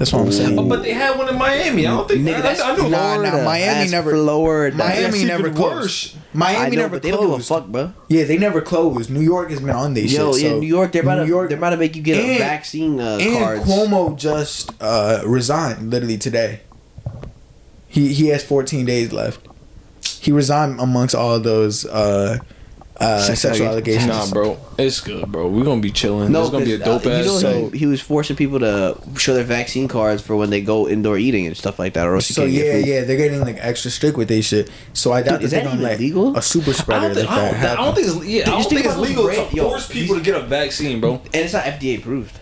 that's 0.00 0.14
what 0.14 0.22
I'm 0.22 0.32
saying. 0.32 0.58
Oh, 0.58 0.66
but 0.66 0.82
they 0.82 0.94
had 0.94 1.18
one 1.18 1.28
in 1.28 1.36
Miami. 1.36 1.86
I 1.86 1.90
don't 1.90 2.08
think 2.08 2.22
Nigga, 2.26 2.40
that's 2.40 2.58
I, 2.58 2.72
I 2.72 2.76
know 2.76 2.88
Nah, 2.88 3.16
nah, 3.20 3.44
Miami 3.44 3.66
That's 3.66 3.90
never- 3.92 4.10
Florida. 4.12 4.74
Miami 4.74 5.02
That's 5.02 5.22
never 5.24 5.40
even 5.48 5.54
closed. 5.54 5.74
worse. 5.74 6.16
Miami 6.32 6.58
I 6.58 6.68
know, 6.70 6.76
never 6.76 6.88
but 6.96 7.02
they 7.02 7.10
closed. 7.10 7.22
don't 7.28 7.30
give 7.38 7.40
a 7.40 7.44
fuck, 7.60 7.66
bro. 7.66 7.92
Yeah, 8.08 8.24
they 8.24 8.38
never 8.38 8.62
closed. 8.62 9.10
New 9.10 9.20
York 9.20 9.50
has 9.50 9.60
been 9.60 9.68
on 9.68 9.92
their 9.92 10.04
Yo, 10.04 10.32
shit. 10.32 10.42
yeah, 10.42 10.48
so 10.52 10.58
New 10.60 10.66
York, 10.66 10.92
they're 10.92 11.02
about 11.02 11.18
New 11.18 11.24
to 11.24 11.28
York, 11.28 11.48
they're 11.50 11.58
about 11.58 11.70
to 11.70 11.76
make 11.76 11.94
you 11.96 12.02
get 12.02 12.16
a 12.18 12.38
vaccine 12.38 12.98
uh, 12.98 13.18
and 13.20 13.38
cards. 13.38 13.64
Cuomo 13.64 14.16
just 14.16 14.70
uh, 14.80 15.22
resigned 15.26 15.90
literally 15.90 16.16
today. 16.16 16.60
He 17.86 18.14
he 18.14 18.28
has 18.28 18.42
14 18.42 18.86
days 18.86 19.12
left. 19.12 19.46
He 20.22 20.32
resigned 20.32 20.80
amongst 20.80 21.14
all 21.14 21.38
those 21.40 21.84
uh, 21.84 22.38
uh, 23.00 23.18
Sex 23.20 23.40
sexual 23.40 23.68
allegations. 23.68 24.10
allegations. 24.10 24.34
Nah, 24.34 24.40
bro, 24.42 24.58
it's 24.78 25.00
good, 25.00 25.30
bro. 25.32 25.48
We're 25.48 25.64
gonna 25.64 25.80
be 25.80 25.90
chilling. 25.90 26.30
No, 26.32 26.42
it's 26.42 26.50
gonna 26.50 26.64
be 26.66 26.74
a 26.74 26.78
'cause, 26.78 27.02
dope 27.02 27.06
uh, 27.06 27.10
ass. 27.16 27.24
You 27.26 27.32
know, 27.32 27.38
so 27.38 27.68
he, 27.70 27.78
he 27.78 27.86
was 27.86 28.00
forcing 28.00 28.36
people 28.36 28.58
to 28.60 28.98
show 29.16 29.32
their 29.34 29.44
vaccine 29.44 29.88
cards 29.88 30.20
for 30.22 30.36
when 30.36 30.50
they 30.50 30.60
go 30.60 30.86
indoor 30.88 31.16
eating 31.16 31.46
and 31.46 31.56
stuff 31.56 31.78
like 31.78 31.94
that, 31.94 32.06
or 32.06 32.14
else 32.16 32.26
So 32.28 32.42
can't 32.42 32.52
yeah, 32.52 32.76
yeah, 32.76 33.04
they're 33.04 33.16
getting 33.16 33.40
like 33.40 33.56
extra 33.58 33.90
strict 33.90 34.16
with 34.18 34.28
their 34.28 34.42
shit. 34.42 34.70
So 34.92 35.12
I 35.12 35.22
doubt 35.22 35.36
Dude, 35.40 35.44
is 35.44 35.50
that 35.52 35.64
that 35.64 35.70
they're 35.70 35.70
gonna 35.78 35.80
even 35.82 35.90
let 35.90 36.00
legal? 36.00 36.36
a 36.36 36.42
super 36.42 36.70
I 36.70 36.74
spreader 36.74 37.06
don't, 37.06 37.14
think, 37.16 37.30
like 37.30 37.38
I 37.38 37.50
don't, 37.50 37.64
I 37.64 37.76
don't 37.76 37.94
think 37.94 38.06
it's 38.06 38.26
yeah. 38.26 38.44
Dude, 38.44 38.48
I 38.48 38.50
don't 38.50 38.62
think, 38.68 38.82
think 38.82 38.86
it's 38.86 38.96
legal 38.98 39.24
brand, 39.24 39.36
to 39.38 39.42
brand- 39.44 39.56
yo, 39.56 39.68
force 39.70 39.88
people 39.88 40.16
to 40.16 40.22
get 40.22 40.34
a 40.34 40.40
vaccine, 40.44 41.00
bro. 41.00 41.14
and 41.14 41.34
it's 41.34 41.52
not 41.54 41.64
FDA 41.64 41.98
approved. 41.98 42.38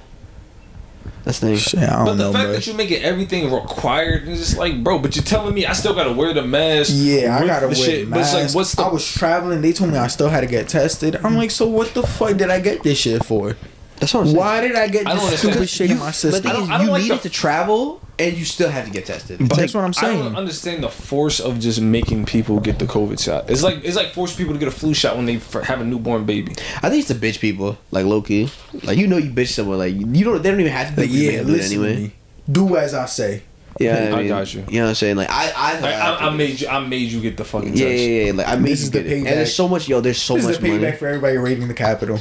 That's 1.24 1.40
the 1.40 1.48
thing. 1.48 1.56
Shit, 1.56 1.80
I 1.80 2.04
But 2.04 2.04
don't 2.06 2.16
the 2.18 2.24
know, 2.24 2.32
fact 2.32 2.44
bro. 2.44 2.52
that 2.54 2.66
you're 2.66 2.76
making 2.76 3.02
everything 3.02 3.52
required 3.52 4.26
is 4.28 4.38
just 4.38 4.56
like, 4.56 4.82
bro. 4.82 4.98
But 4.98 5.14
you're 5.16 5.24
telling 5.24 5.54
me 5.54 5.66
I 5.66 5.72
still 5.72 5.94
gotta 5.94 6.12
wear 6.12 6.32
the 6.32 6.42
mask. 6.42 6.90
Yeah, 6.94 7.38
I 7.38 7.46
gotta 7.46 7.66
the 7.66 7.74
wear 7.74 7.74
shit. 7.76 8.04
the 8.06 8.10
But 8.10 8.20
it's 8.20 8.32
mask. 8.32 8.46
like, 8.48 8.54
what's 8.56 8.74
the? 8.74 8.82
I 8.82 8.88
was 8.88 9.06
traveling. 9.06 9.60
They 9.60 9.72
told 9.72 9.90
me 9.92 9.98
I 9.98 10.06
still 10.06 10.28
had 10.30 10.40
to 10.40 10.46
get 10.46 10.68
tested. 10.68 11.16
I'm 11.16 11.36
like, 11.36 11.50
so 11.50 11.66
what 11.68 11.92
the 11.94 12.02
fuck 12.02 12.36
did 12.36 12.50
I 12.50 12.60
get 12.60 12.82
this 12.82 12.98
shit 12.98 13.24
for? 13.24 13.56
That's 14.00 14.14
what 14.14 14.20
I'm 14.20 14.26
saying. 14.26 14.36
Why 14.36 14.60
did 14.60 14.76
I 14.76 14.88
get 14.88 15.06
I 15.06 15.10
don't 15.10 15.16
this 15.30 15.44
understand. 15.44 15.52
stupid 15.54 15.68
shit 15.68 15.90
in 15.90 15.98
my 15.98 16.06
But 16.06 16.12
system? 16.14 16.42
the 16.42 16.48
I 16.48 16.52
thing 16.52 16.60
don't- 16.60 16.62
is, 16.64 16.70
I 16.70 16.78
don't 16.78 16.86
you 16.86 16.92
like 16.92 17.02
needed 17.02 17.18
the- 17.18 17.22
to 17.28 17.30
travel, 17.30 18.00
and 18.20 18.36
you 18.36 18.44
still 18.44 18.70
have 18.70 18.84
to 18.84 18.90
get 18.90 19.06
tested. 19.06 19.38
That's 19.40 19.74
what 19.74 19.84
I'm 19.84 19.92
saying. 19.92 20.12
I 20.12 20.14
saying. 20.16 20.24
don't 20.32 20.36
understand 20.36 20.82
the 20.84 20.88
force 20.88 21.40
of 21.40 21.58
just 21.60 21.80
making 21.80 22.24
people 22.26 22.58
get 22.60 22.78
the 22.78 22.84
COVID 22.86 23.20
shot. 23.22 23.48
It's 23.50 23.62
like 23.62 23.84
it's 23.84 23.96
like 23.96 24.12
force 24.12 24.34
people 24.34 24.52
to 24.54 24.58
get 24.58 24.68
a 24.68 24.72
flu 24.72 24.94
shot 24.94 25.16
when 25.16 25.26
they 25.26 25.36
f- 25.36 25.52
have 25.64 25.80
a 25.80 25.84
newborn 25.84 26.24
baby. 26.24 26.52
I 26.82 26.90
think 26.90 27.00
it's 27.00 27.08
the 27.08 27.14
bitch 27.14 27.38
people, 27.40 27.78
like 27.90 28.04
low 28.06 28.22
key. 28.22 28.50
Like 28.84 28.98
you 28.98 29.06
know, 29.06 29.16
you 29.18 29.30
bitch 29.30 29.48
someone. 29.48 29.78
Like 29.78 29.94
you 29.94 30.24
don't. 30.24 30.42
They 30.42 30.50
don't 30.50 30.60
even 30.60 30.72
have 30.72 30.94
to. 30.94 31.00
Like, 31.00 31.10
do 31.10 31.16
yeah, 31.16 31.30
it 31.40 31.46
listen 31.46 31.78
anyway. 31.78 31.94
to 31.94 32.00
me. 32.02 32.12
Do 32.50 32.76
as 32.76 32.94
I 32.94 33.06
say. 33.06 33.42
Yeah, 33.80 33.94
I, 33.94 34.12
I 34.12 34.16
mean, 34.18 34.28
got 34.28 34.52
you. 34.52 34.64
You 34.68 34.80
know 34.80 34.86
what 34.86 34.88
I'm 34.88 34.94
saying? 34.96 35.16
Like 35.16 35.30
I, 35.30 35.52
I, 35.54 35.78
Like, 35.78 35.94
I, 35.94 36.14
I 36.26 36.30
made 36.30 36.60
you. 36.60 36.66
I 36.66 36.80
made 36.84 37.12
you 37.12 37.20
get 37.20 37.36
the 37.36 37.44
fucking 37.44 37.68
test. 37.74 37.80
Yeah, 37.80 37.88
yeah, 37.90 38.24
yeah. 38.24 38.32
Like 38.32 38.48
I 38.48 38.56
made 38.56 38.72
This 38.72 38.80
you 38.80 38.84
is 38.86 38.90
the 38.90 39.02
get 39.04 39.06
it. 39.12 39.16
And 39.18 39.26
payback. 39.26 39.30
there's 39.34 39.54
so 39.54 39.68
much, 39.68 39.88
yo. 39.88 40.00
There's 40.00 40.20
so 40.20 40.34
this 40.34 40.42
much 40.44 40.52
is 40.54 40.58
the 40.60 40.66
payback 40.68 40.80
money. 40.80 40.96
for 40.96 41.06
everybody 41.06 41.36
raiding 41.36 41.68
the 41.68 41.74
Capitol. 41.74 42.18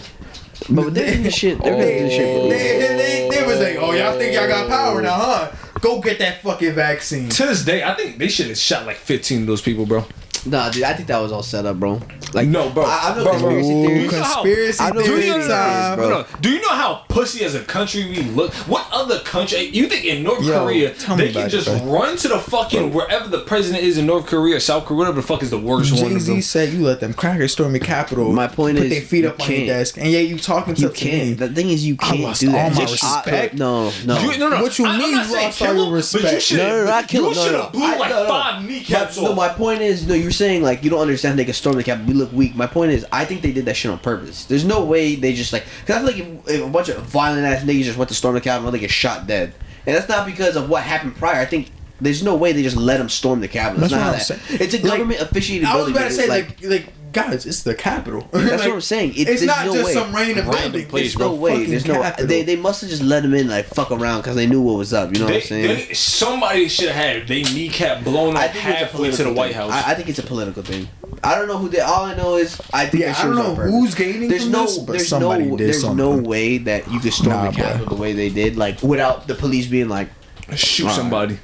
But 0.70 0.94
they're 0.94 1.12
doing 1.12 1.24
this 1.24 1.36
shit. 1.36 1.62
They're 1.62 1.74
doing 1.76 2.04
this 2.04 2.14
shit. 2.14 2.38
Oh. 2.38 2.40
bro. 2.42 2.50
They, 2.50 2.78
they, 2.80 3.30
they 3.30 3.46
was 3.46 3.60
like, 3.60 3.78
oh, 3.78 3.94
y'all 3.94 4.18
think 4.18 4.34
y'all 4.36 4.48
got 4.48 4.70
power 4.70 5.02
now, 5.02 5.14
huh? 5.14 5.52
Go 5.80 6.02
get 6.02 6.20
that 6.20 6.42
fucking 6.42 6.74
vaccine. 6.74 7.30
To 7.30 7.46
this 7.46 7.64
day, 7.64 7.84
I 7.84 7.94
think 7.94 8.18
they 8.18 8.28
should 8.28 8.48
have 8.48 8.58
shot 8.58 8.86
like 8.86 8.98
15 8.98 9.42
of 9.42 9.48
those 9.48 9.62
people, 9.62 9.86
bro. 9.86 10.06
Nah, 10.46 10.70
dude. 10.70 10.84
I 10.84 10.94
think 10.94 11.08
that 11.08 11.20
was 11.20 11.32
all 11.32 11.44
set 11.44 11.66
up, 11.66 11.80
bro. 11.80 12.00
Like 12.34 12.48
No, 12.50 12.70
bro. 12.70 12.84
I, 12.86 13.12
I 13.12 13.16
know 13.18 13.24
Bro, 13.24 13.32
conspiracy 13.34 13.74
Ooh, 13.74 13.86
theories. 13.88 14.12
know 14.12 14.22
how- 14.24 14.34
conspiracy 14.36 14.80
I 14.84 14.90
know 14.90 14.94
Do 14.94 15.00
you, 15.00 15.06
theory 15.18 15.28
know, 15.30 15.38
what 15.38 15.46
it 15.46 15.48
time. 15.50 15.92
is, 15.92 15.96
bro. 15.98 16.10
no, 16.10 16.20
no. 16.22 16.26
Do 16.42 16.50
you 16.52 16.62
know 16.62 16.70
how 16.70 16.94
pussy 17.10 17.46
as 17.46 17.56
a 17.56 17.64
country 17.64 18.04
we 18.10 18.18
look? 18.24 18.54
What 18.54 18.86
other 18.92 19.20
country? 19.22 19.60
You 19.62 19.88
think 19.88 20.06
in 20.06 20.24
North 20.24 20.44
Yo, 20.44 20.64
Korea 20.64 20.90
they 20.94 20.96
can 21.04 21.20
about 21.20 21.48
it, 21.48 21.50
just 21.50 21.68
run 21.86 22.18
to 22.18 22.28
the 22.28 22.40
fucking 22.40 22.94
wherever 22.94 23.28
the 23.30 23.40
president 23.40 23.84
is 23.84 23.98
in 23.98 24.06
North 24.06 24.26
Korea, 24.26 24.60
South 24.60 24.86
Korea, 24.86 24.98
whatever 25.00 25.22
the 25.22 25.28
fuck 25.28 25.42
is 25.42 25.50
the 25.50 25.58
worst 25.58 25.92
one 25.94 26.10
Jay 26.10 26.16
of 26.16 26.22
Z 26.22 26.32
them? 26.34 26.42
said 26.42 26.74
you 26.74 26.82
let 26.84 27.00
them 27.00 27.14
crackers 27.14 27.54
storm 27.54 27.72
the 27.74 27.80
capital. 27.80 28.32
My 28.34 28.48
point 28.48 28.78
put 28.78 28.86
is, 28.88 28.92
their 28.92 29.02
feet 29.02 29.24
you 29.24 29.30
up 29.30 29.42
on 29.42 29.50
your 29.52 29.66
desk, 29.68 29.98
and 29.98 30.08
yet 30.08 30.28
you 30.28 30.38
talking 30.38 30.76
to 30.76 30.82
You 30.82 30.90
to 30.90 30.94
can't. 30.94 31.28
me. 31.30 31.34
The 31.34 31.50
thing 31.50 31.70
is, 31.70 31.86
you 31.86 31.96
can't 31.96 32.20
lost 32.20 32.42
do 32.42 32.52
that. 32.52 32.72
all 32.74 32.78
my 32.78 32.86
Just- 32.86 33.04
I- 33.04 33.16
respect. 33.22 33.54
no, 33.56 33.92
no. 34.06 34.20
You, 34.20 34.38
no, 34.38 34.50
no. 34.50 34.62
What 34.62 34.78
you 34.78 34.86
I, 34.86 34.98
mean 34.98 35.06
I'm 35.06 35.12
not 35.12 35.26
you 35.28 35.32
saying 35.34 35.46
lost 35.46 35.62
all 35.62 35.68
kill 35.68 35.76
your 35.78 35.86
him, 35.86 35.92
but 35.92 35.96
respect? 35.96 36.34
you 36.34 36.40
should 36.42 36.58
No, 36.58 36.68
no, 36.68 36.78
no, 36.84 36.86
not 36.90 37.14
You 37.14 37.20
him, 37.20 37.26
no, 37.26 37.34
should 37.44 37.52
no. 37.54 37.62
have 37.64 37.72
blew 37.72 37.84
I- 37.86 37.96
like 37.98 38.10
no, 38.10 38.24
no. 38.24 38.30
five 38.30 38.64
kneecaps 38.66 39.18
My, 39.18 39.24
no, 39.24 39.36
my 39.36 39.50
point 39.50 39.82
is, 39.82 40.08
no, 40.08 40.14
you're 40.28 40.34
saying 40.34 40.62
like 40.62 40.84
you 40.84 40.90
don't 40.90 41.00
understand 41.00 41.40
they 41.40 41.46
can 41.46 41.54
storm 41.54 41.78
the 41.78 41.84
cap. 41.86 42.06
We 42.06 42.14
look 42.14 42.34
weak. 42.34 42.54
My 42.54 42.68
point 42.68 42.92
is, 42.92 43.06
I 43.14 43.24
think 43.24 43.42
they 43.42 43.54
did 43.54 43.64
that 43.64 43.78
shit 43.78 43.90
on 43.90 43.98
purpose. 44.00 44.44
There's 44.44 44.66
no 44.66 44.84
way 44.84 45.16
they 45.16 45.34
just 45.34 45.54
like. 45.54 45.64
Cause 45.86 45.96
I 45.96 46.00
feel 46.00 46.06
like 46.08 46.18
if, 46.50 46.50
if 46.60 46.66
a 46.66 46.70
bunch 46.70 46.90
of 46.90 47.02
violent 47.04 47.46
ass 47.46 47.64
niggas 47.64 47.84
just 47.84 47.98
went 47.98 48.10
to 48.10 48.16
storm 48.16 48.36
the 48.36 48.42
Capitol, 48.42 48.72
they 48.72 48.80
get 48.80 48.92
shot 48.92 49.26
dead, 49.26 49.54
and 49.86 49.96
that's 49.96 50.10
not 50.10 50.26
because 50.26 50.58
of 50.58 50.70
what 50.70 50.84
happened 50.84 51.16
prior. 51.16 51.40
I 51.40 51.46
think 51.46 51.72
there's 52.02 52.22
no 52.24 52.36
way 52.36 52.52
they 52.52 52.62
just 52.62 52.76
let 52.76 52.98
them 52.98 53.08
storm 53.08 53.40
the 53.40 53.48
Capitol. 53.48 53.86
It's 53.86 53.94
That's 53.94 53.94
not 53.94 53.98
what 54.00 54.04
how 54.04 54.36
I'm 54.36 54.40
that. 54.40 54.48
saying. 54.50 54.62
It's 54.62 54.74
a 54.74 54.78
Like, 54.86 54.92
government 55.00 55.22
officiated 55.22 55.68
I 55.70 55.76
was 55.78 55.90
about 55.90 56.04
to 56.10 56.12
say, 56.12 56.28
like, 56.28 56.62
like, 56.64 56.94
guys, 57.18 57.46
it's 57.46 57.64
the 57.64 57.76
Capitol. 57.76 58.28
That's 58.32 58.52
Like, 58.52 58.60
what 58.68 58.76
I'm 58.76 58.82
saying. 58.82 59.14
It- 59.16 59.28
it's 59.30 59.42
not 59.44 59.66
no 59.66 59.74
just 59.74 59.86
way. 59.86 59.94
some 59.94 60.14
random 60.16 60.48
Random 60.50 60.72
building. 60.72 60.88
place, 60.88 61.06
it's 61.08 61.16
There's 61.16 61.30
no 61.30 61.36
way. 61.36 61.66
There's 61.66 61.86
no. 61.88 62.02
Capitol. 62.02 62.28
They, 62.28 62.44
they 62.44 62.56
must 62.56 62.82
have 62.82 62.90
just 62.90 63.02
let 63.04 63.24
them 63.24 63.34
in 63.34 63.48
like 63.48 63.66
fuck 63.66 63.92
around 63.92 64.22
because 64.22 64.36
they 64.36 64.48
knew 64.48 64.62
what 64.62 64.78
was 64.78 64.94
up. 64.94 65.14
You 65.14 65.20
know 65.20 65.26
what 65.26 65.36
I'm 65.36 65.42
saying? 65.42 65.68
they, 65.88 65.94
somebody 65.94 66.68
should 66.70 66.90
have 66.90 66.96
had 67.20 67.28
they 67.28 67.44
kneecap 67.44 68.04
blown 68.04 68.38
I 68.38 68.46
off 68.48 68.52
think 68.54 68.66
it's 68.66 68.80
halfway 68.80 68.88
to 68.88 68.94
political 69.18 69.34
the 69.34 69.38
White 69.40 69.48
thing. 69.54 69.56
House. 69.58 69.72
I, 69.72 69.92
I 69.92 69.96
think 69.96 70.10
it's 70.10 70.20
a 70.20 70.24
political 70.24 70.64
thing. 70.64 70.88
I 71.24 71.36
don't 71.36 71.48
know 71.48 71.58
who 71.58 71.70
did. 71.70 71.80
All 71.82 72.06
I 72.06 72.16
know 72.16 72.36
is 72.36 72.62
I 72.74 72.86
think 72.86 73.02
Yeah, 73.02 73.14
that 73.14 73.20
I 73.20 73.24
don't 73.24 73.36
know 73.36 73.56
who's 73.56 73.96
gaining 73.96 74.30
There's 74.30 74.44
from 74.44 74.52
no, 74.52 74.62
this, 74.66 74.78
but 74.78 74.92
there's 74.94 75.08
somebody 75.08 75.46
no, 75.46 75.58
did 75.58 75.68
there's 75.68 75.84
no 75.84 76.16
way 76.18 76.60
that 76.60 76.92
you 76.92 77.00
could 77.00 77.14
storm 77.14 77.30
Nah, 77.36 77.52
the 77.52 77.58
bro. 77.58 77.64
Capitol 77.66 77.96
the 77.96 78.02
way 78.02 78.14
they 78.14 78.30
did, 78.30 78.56
like 78.56 78.82
without 78.84 79.28
the 79.28 79.34
police 79.34 79.66
being 79.68 79.90
like, 79.90 80.10
Shoot 80.56 80.92
somebody. 80.92 81.40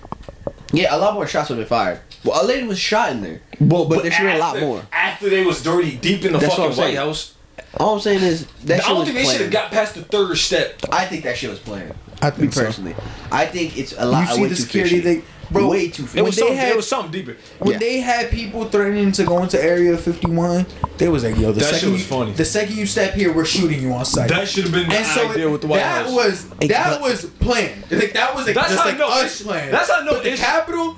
yeah, 0.72 0.96
a 0.96 0.98
lot 0.98 1.16
more 1.16 1.26
shots 1.28 1.50
would 1.50 1.58
have 1.58 1.68
been 1.68 1.70
fired. 1.78 2.00
Well, 2.24 2.44
a 2.44 2.46
lady 2.46 2.66
was 2.68 2.80
shot 2.80 3.12
in 3.12 3.22
there, 3.22 3.42
Well, 3.60 3.86
but 3.86 4.04
there 4.04 4.12
should 4.12 4.24
be 4.26 4.32
a 4.32 4.38
lot 4.38 4.60
more. 4.60 4.84
After 4.92 5.30
they 5.30 5.44
was 5.46 5.62
dirty 5.62 5.96
deep 5.98 6.24
in 6.26 6.34
the 6.34 6.40
That's 6.40 6.58
what 6.58 6.70
fucking 6.70 6.84
I'm 6.84 6.90
White. 6.90 6.96
House. 6.96 7.34
All 7.80 7.96
I'm 7.96 8.00
saying 8.00 8.22
is 8.24 8.46
that 8.66 8.80
I 8.80 8.84
shit 8.84 8.88
don't 8.88 9.06
think 9.06 9.18
they 9.18 9.26
should 9.26 9.42
have 9.42 9.52
got 9.52 9.72
past 9.72 9.96
the 9.96 10.04
third 10.04 10.38
step. 10.38 10.76
I 10.92 11.06
think 11.06 11.24
that 11.24 11.38
shit 11.38 11.50
was 11.50 11.60
planned. 11.60 11.94
I 12.22 12.30
Me 12.30 12.36
think 12.38 12.54
so. 12.54 12.64
personally, 12.66 12.96
I 13.32 13.46
think 13.46 13.78
it's 13.78 13.94
a 13.98 14.06
lot. 14.06 14.30
You 14.30 14.36
see 14.36 14.46
the 14.46 14.56
security 14.56 15.02
fishy. 15.02 15.16
thing, 15.20 15.24
bro. 15.52 15.68
way 15.70 15.90
too. 15.90 16.04
It 16.04 16.08
fishy. 16.10 16.22
was 16.22 16.36
they 16.36 16.40
something. 16.42 16.58
had- 16.58 16.70
it 16.70 16.76
was 16.78 16.88
something 16.88 17.12
deeper. 17.12 17.36
When 17.60 17.74
Yeah. 17.74 17.78
they 17.80 18.00
had 18.00 18.32
people 18.32 18.66
threatening 18.70 19.12
to 19.14 19.24
go 19.26 19.42
into 19.44 19.62
Area 19.62 19.98
51, 19.98 20.66
they 20.98 21.10
was 21.10 21.24
like, 21.24 21.36
"Yo, 21.38 21.52
the 21.52 21.60
That 21.60 21.66
shit 21.66 21.74
second 21.80 21.92
was 21.94 22.02
you, 22.02 22.08
funny. 22.08 22.32
the 22.32 22.46
second 22.46 22.78
you 22.78 22.86
step 22.86 23.14
here, 23.16 23.34
we're 23.34 23.44
shooting 23.46 23.82
you 23.82 23.92
on 23.92 24.06
sight." 24.06 24.30
That 24.30 24.48
should 24.48 24.64
have 24.66 24.72
been 24.74 24.88
the 24.88 24.96
and 24.96 25.06
so 25.08 25.32
idea 25.32 25.50
with 25.50 25.62
the 25.62 25.68
White 25.68 25.80
that 25.80 26.06
House. 26.06 26.12
was 26.14 26.46
that 26.70 27.02
was 27.02 27.26
planned. 27.40 27.84
Like 27.92 28.14
that 28.14 28.36
was 28.36 28.46
like, 28.46 28.56
That's 28.56 28.70
just 28.70 28.80
how 28.82 28.88
I 28.88 28.90
like 28.92 29.00
know 29.00 29.10
us 29.10 29.42
planned. 29.42 29.74
that's 29.74 29.90
how 29.90 30.00
I 30.02 30.06
know 30.06 30.14
But 30.14 30.24
the 30.24 30.32
it's- 30.34 30.40
Capitol, 30.48 30.86
th- 30.86 30.96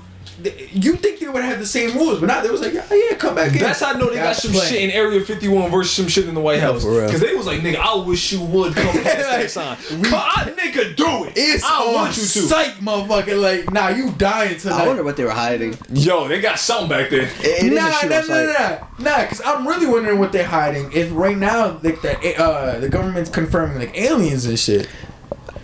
you 0.72 0.96
think 0.96 1.20
they 1.20 1.28
would 1.28 1.42
have 1.42 1.58
the 1.58 1.66
same 1.66 1.96
rules, 1.96 2.20
but 2.20 2.26
now 2.26 2.42
they 2.42 2.50
was 2.50 2.60
like, 2.60 2.72
"Yeah, 2.74 2.84
yeah 2.92 3.16
come 3.16 3.34
back 3.34 3.52
in." 3.52 3.58
That's 3.58 3.80
how 3.80 3.94
I 3.94 3.98
know 3.98 4.08
they 4.10 4.16
got 4.16 4.24
That's 4.24 4.42
some 4.42 4.52
planned. 4.52 4.68
shit 4.68 4.82
in 4.82 4.90
Area 4.90 5.20
51 5.20 5.70
versus 5.70 5.92
some 5.92 6.08
shit 6.08 6.26
in 6.28 6.34
the 6.34 6.40
White 6.40 6.56
Yeah, 6.56 6.72
House. 6.72 6.82
for 6.82 6.90
real. 6.90 7.06
Because 7.06 7.20
they 7.20 7.34
was 7.34 7.46
like, 7.46 7.60
nigga, 7.60 7.76
I 7.76 7.94
wish 8.04 8.32
you 8.32 8.42
would 8.42 8.74
come 8.74 8.86
past 9.02 9.04
that 9.04 9.38
Like, 9.40 9.48
sign. 9.48 9.76
we- 10.00 10.08
Come 10.08 10.14
on, 10.20 10.46
nigga, 10.56 10.94
do 10.96 11.24
it. 11.24 11.32
It's 11.36 11.64
I 11.64 11.68
on 11.86 11.94
want 11.94 12.16
you 12.16 12.22
to. 12.22 12.28
sight, 12.28 12.72
motherfucker. 12.80 13.40
Like, 13.40 13.72
nah, 13.72 13.88
you 13.88 14.12
dying 14.12 14.58
tonight. 14.58 14.82
I 14.82 14.86
wonder 14.86 15.02
what 15.04 15.16
they 15.16 15.24
were 15.24 15.30
hiding. 15.30 15.76
Yo, 15.92 16.28
they 16.28 16.40
got 16.40 16.58
something 16.58 16.88
back 16.88 17.10
there. 17.10 17.22
It, 17.22 17.64
it 17.64 17.72
is 17.72 17.78
nah, 17.78 18.00
a 18.02 18.06
nah, 18.08 18.20
nah, 18.20 18.52
nah, 18.52 18.78
nah, 19.16 19.22
because 19.22 19.40
I'm 19.44 19.66
really 19.66 19.86
wondering 19.86 20.18
what 20.18 20.32
they're 20.32 20.44
hiding. 20.46 20.92
If 20.92 21.10
right 21.12 21.36
now, 21.36 21.78
like 21.82 22.02
the 22.02 22.36
uh, 22.42 22.78
the 22.80 22.88
government's 22.88 23.30
confirming 23.30 23.78
like 23.78 23.96
aliens 23.98 24.44
and 24.46 24.58
shit. 24.58 24.88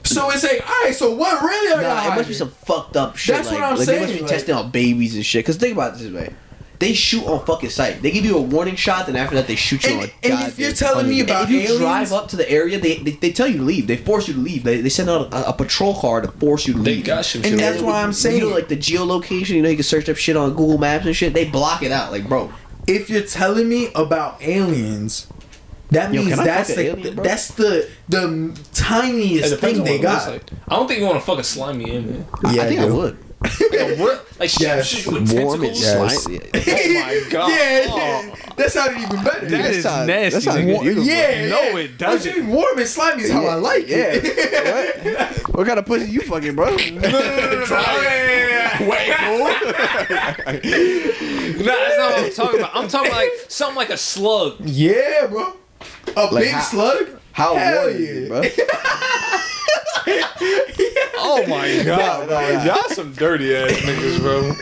So 0.04 0.30
it's 0.30 0.42
like, 0.42 0.60
all 0.68 0.84
right, 0.84 0.94
so 0.94 1.14
what 1.14 1.42
really 1.42 1.72
are 1.72 1.82
y'all 1.82 1.90
it 1.92 2.00
hiding? 2.00 2.16
must 2.16 2.28
be 2.28 2.34
some 2.34 2.50
fucked 2.50 2.96
up 2.96 3.16
shit. 3.16 3.36
That's 3.36 3.48
like, 3.50 3.60
what 3.60 3.64
I'm 3.64 3.76
like, 3.76 3.86
They 3.86 3.98
must 4.00 4.06
saying, 4.08 4.18
be 4.18 4.22
like- 4.24 4.30
testing 4.32 4.54
on 4.54 4.70
babies 4.70 5.14
and 5.14 5.24
shit. 5.24 5.44
Cause 5.46 5.56
think 5.56 5.74
about 5.74 5.94
it 5.94 5.98
this 5.98 6.12
way. 6.12 6.32
They 6.80 6.94
shoot 6.94 7.24
on 7.26 7.46
fucking 7.46 7.70
sight. 7.70 8.02
They 8.02 8.10
give 8.10 8.24
you 8.24 8.36
a 8.36 8.42
warning 8.42 8.74
shot, 8.74 9.06
then 9.06 9.14
after 9.14 9.36
that 9.36 9.46
they 9.46 9.54
shoot 9.54 9.84
you 9.84 9.90
And- 9.92 10.00
on. 10.02 10.10
and 10.24 10.48
if 10.48 10.58
you're 10.58 10.72
telling 10.72 11.08
me 11.08 11.20
about 11.20 11.46
and 11.46 11.54
if 11.54 11.54
you 11.54 11.60
aliens- 11.76 11.78
drive 11.80 12.12
up 12.12 12.26
to 12.30 12.36
the 12.36 12.50
area, 12.50 12.80
they, 12.80 12.96
they 12.96 13.12
they 13.12 13.30
tell 13.30 13.46
you 13.46 13.58
to 13.58 13.62
leave. 13.62 13.86
They 13.86 13.96
force 13.96 14.26
you 14.26 14.34
to 14.34 14.40
leave. 14.40 14.64
They, 14.64 14.80
they 14.80 14.88
send 14.88 15.08
out 15.08 15.32
a, 15.32 15.50
a 15.50 15.52
patrol 15.52 15.94
car 15.94 16.20
to 16.22 16.28
force 16.32 16.66
you 16.66 16.74
to 16.74 16.80
They 16.80 16.96
leave. 16.96 17.04
got 17.04 17.24
some 17.24 17.42
And 17.42 17.50
shit. 17.52 17.58
that's 17.60 17.80
why 17.80 18.02
I'm 18.02 18.12
saying, 18.12 18.34
You 18.38 18.40
saying, 18.40 18.50
know, 18.50 18.56
like 18.56 18.68
the 18.68 18.76
geolocation. 18.76 19.50
You 19.50 19.62
know, 19.62 19.68
you 19.68 19.76
can 19.76 19.84
search 19.84 20.08
up 20.08 20.16
shit 20.16 20.36
on 20.36 20.50
Google 20.50 20.78
Maps 20.78 21.06
and 21.06 21.14
shit. 21.14 21.32
They 21.34 21.44
block 21.48 21.84
it 21.84 21.92
out. 21.92 22.10
Like, 22.10 22.28
bro, 22.28 22.52
if 22.88 23.08
you're 23.08 23.22
telling 23.22 23.68
me 23.68 23.90
about 23.94 24.42
aliens, 24.42 25.28
that 25.92 26.12
Yo, 26.12 26.20
means 26.22 26.30
can 26.34 26.40
I 26.40 26.44
that's 26.44 26.68
fuck 26.70 26.78
an 26.78 26.84
the, 26.84 26.90
alien, 26.92 27.14
bro? 27.14 27.24
that's 27.24 27.48
the 27.54 27.88
the 28.08 28.60
tiniest 28.74 29.50
depends 29.54 29.78
thing 29.78 29.84
they 29.84 29.98
what 29.98 30.04
it 30.04 30.08
looks 30.10 30.24
got. 30.24 30.32
like. 30.32 30.50
I 30.68 30.76
don't 30.76 30.88
think 30.88 31.00
you 31.00 31.06
want 31.06 31.18
to 31.20 31.24
fucking 31.24 31.44
slime 31.44 31.78
me 31.78 31.90
in, 31.92 32.06
man. 32.10 32.26
Yeah, 32.52 32.62
I 32.62 32.66
think 32.68 32.80
I, 32.80 32.86
do. 32.86 32.94
would. 32.96 33.18
Like, 33.72 33.80
a 33.80 33.96
what? 33.96 34.26
Like 34.38 34.50
shit, 34.50 34.60
Yes. 34.62 34.86
shit 34.86 35.06
with 35.12 35.32
Warm 35.32 35.62
and 35.64 35.74
tentacles? 35.74 35.80
Yes. 35.82 36.22
slimy. 36.22 36.40
Oh 36.54 36.94
my 36.94 37.22
god. 37.30 37.48
yeah, 37.50 37.84
Oh. 37.88 38.34
that 38.56 38.70
sounded 38.70 38.98
even 39.02 39.24
better. 39.24 39.46
That 39.46 39.70
is 39.70 39.82
sounds- 39.82 40.06
nasty. 40.06 40.34
that 40.36 40.42
sounds 40.42 40.58
nigga. 40.58 40.80
beautiful. 40.82 41.04
yeah, 41.04 41.48
No, 41.48 41.60
yeah. 41.62 41.76
it 41.78 41.98
doesn't. 41.98 42.30
Actually, 42.30 42.46
warm 42.46 42.78
and 42.78 42.86
slimy 42.86 43.22
is 43.24 43.30
how 43.32 43.44
I 43.46 43.54
like 43.54 43.84
it. 43.88 44.24
Yeah. 44.24 45.32
what? 45.32 45.54
what 45.56 45.66
kind 45.66 45.78
of 45.80 45.86
pussy 45.86 46.10
you 46.10 46.20
fucking, 46.20 46.54
bro? 46.54 46.70
No, 46.70 46.76
no, 46.76 47.00
no, 47.00 47.00
no, 47.00 47.64
no. 47.64 48.88
Wait, 48.88 49.08
Nah, 50.42 51.72
that's 51.72 51.98
not 51.98 52.10
what 52.12 52.24
I'm 52.24 52.32
talking 52.32 52.58
about. 52.60 52.70
I'm 52.76 52.88
talking 52.88 53.10
about 53.10 53.20
like 53.22 53.32
something 53.48 53.76
like 53.76 53.90
a 53.90 53.96
slug. 53.96 54.56
Yeah, 54.60 55.26
bro. 55.28 55.56
A 56.16 56.24
Like 56.26 56.44
big 56.44 56.52
how- 56.52 56.60
slug? 56.62 57.08
How 57.32 57.54
Hell 57.56 57.82
warm 57.84 57.88
is 57.96 58.00
it, 58.00 58.22
yeah. 58.22 58.28
bro? 58.28 58.42
Oh 61.24 61.46
my 61.46 61.82
god, 61.84 61.86
No, 61.86 62.20
no, 62.20 62.26
bro. 62.26 62.40
no. 62.58 62.64
Y'all 62.64 62.88
some 62.90 63.12
dirty 63.14 63.54
ass 63.54 63.70
niggas, 63.72 64.18
bro. 64.20 64.52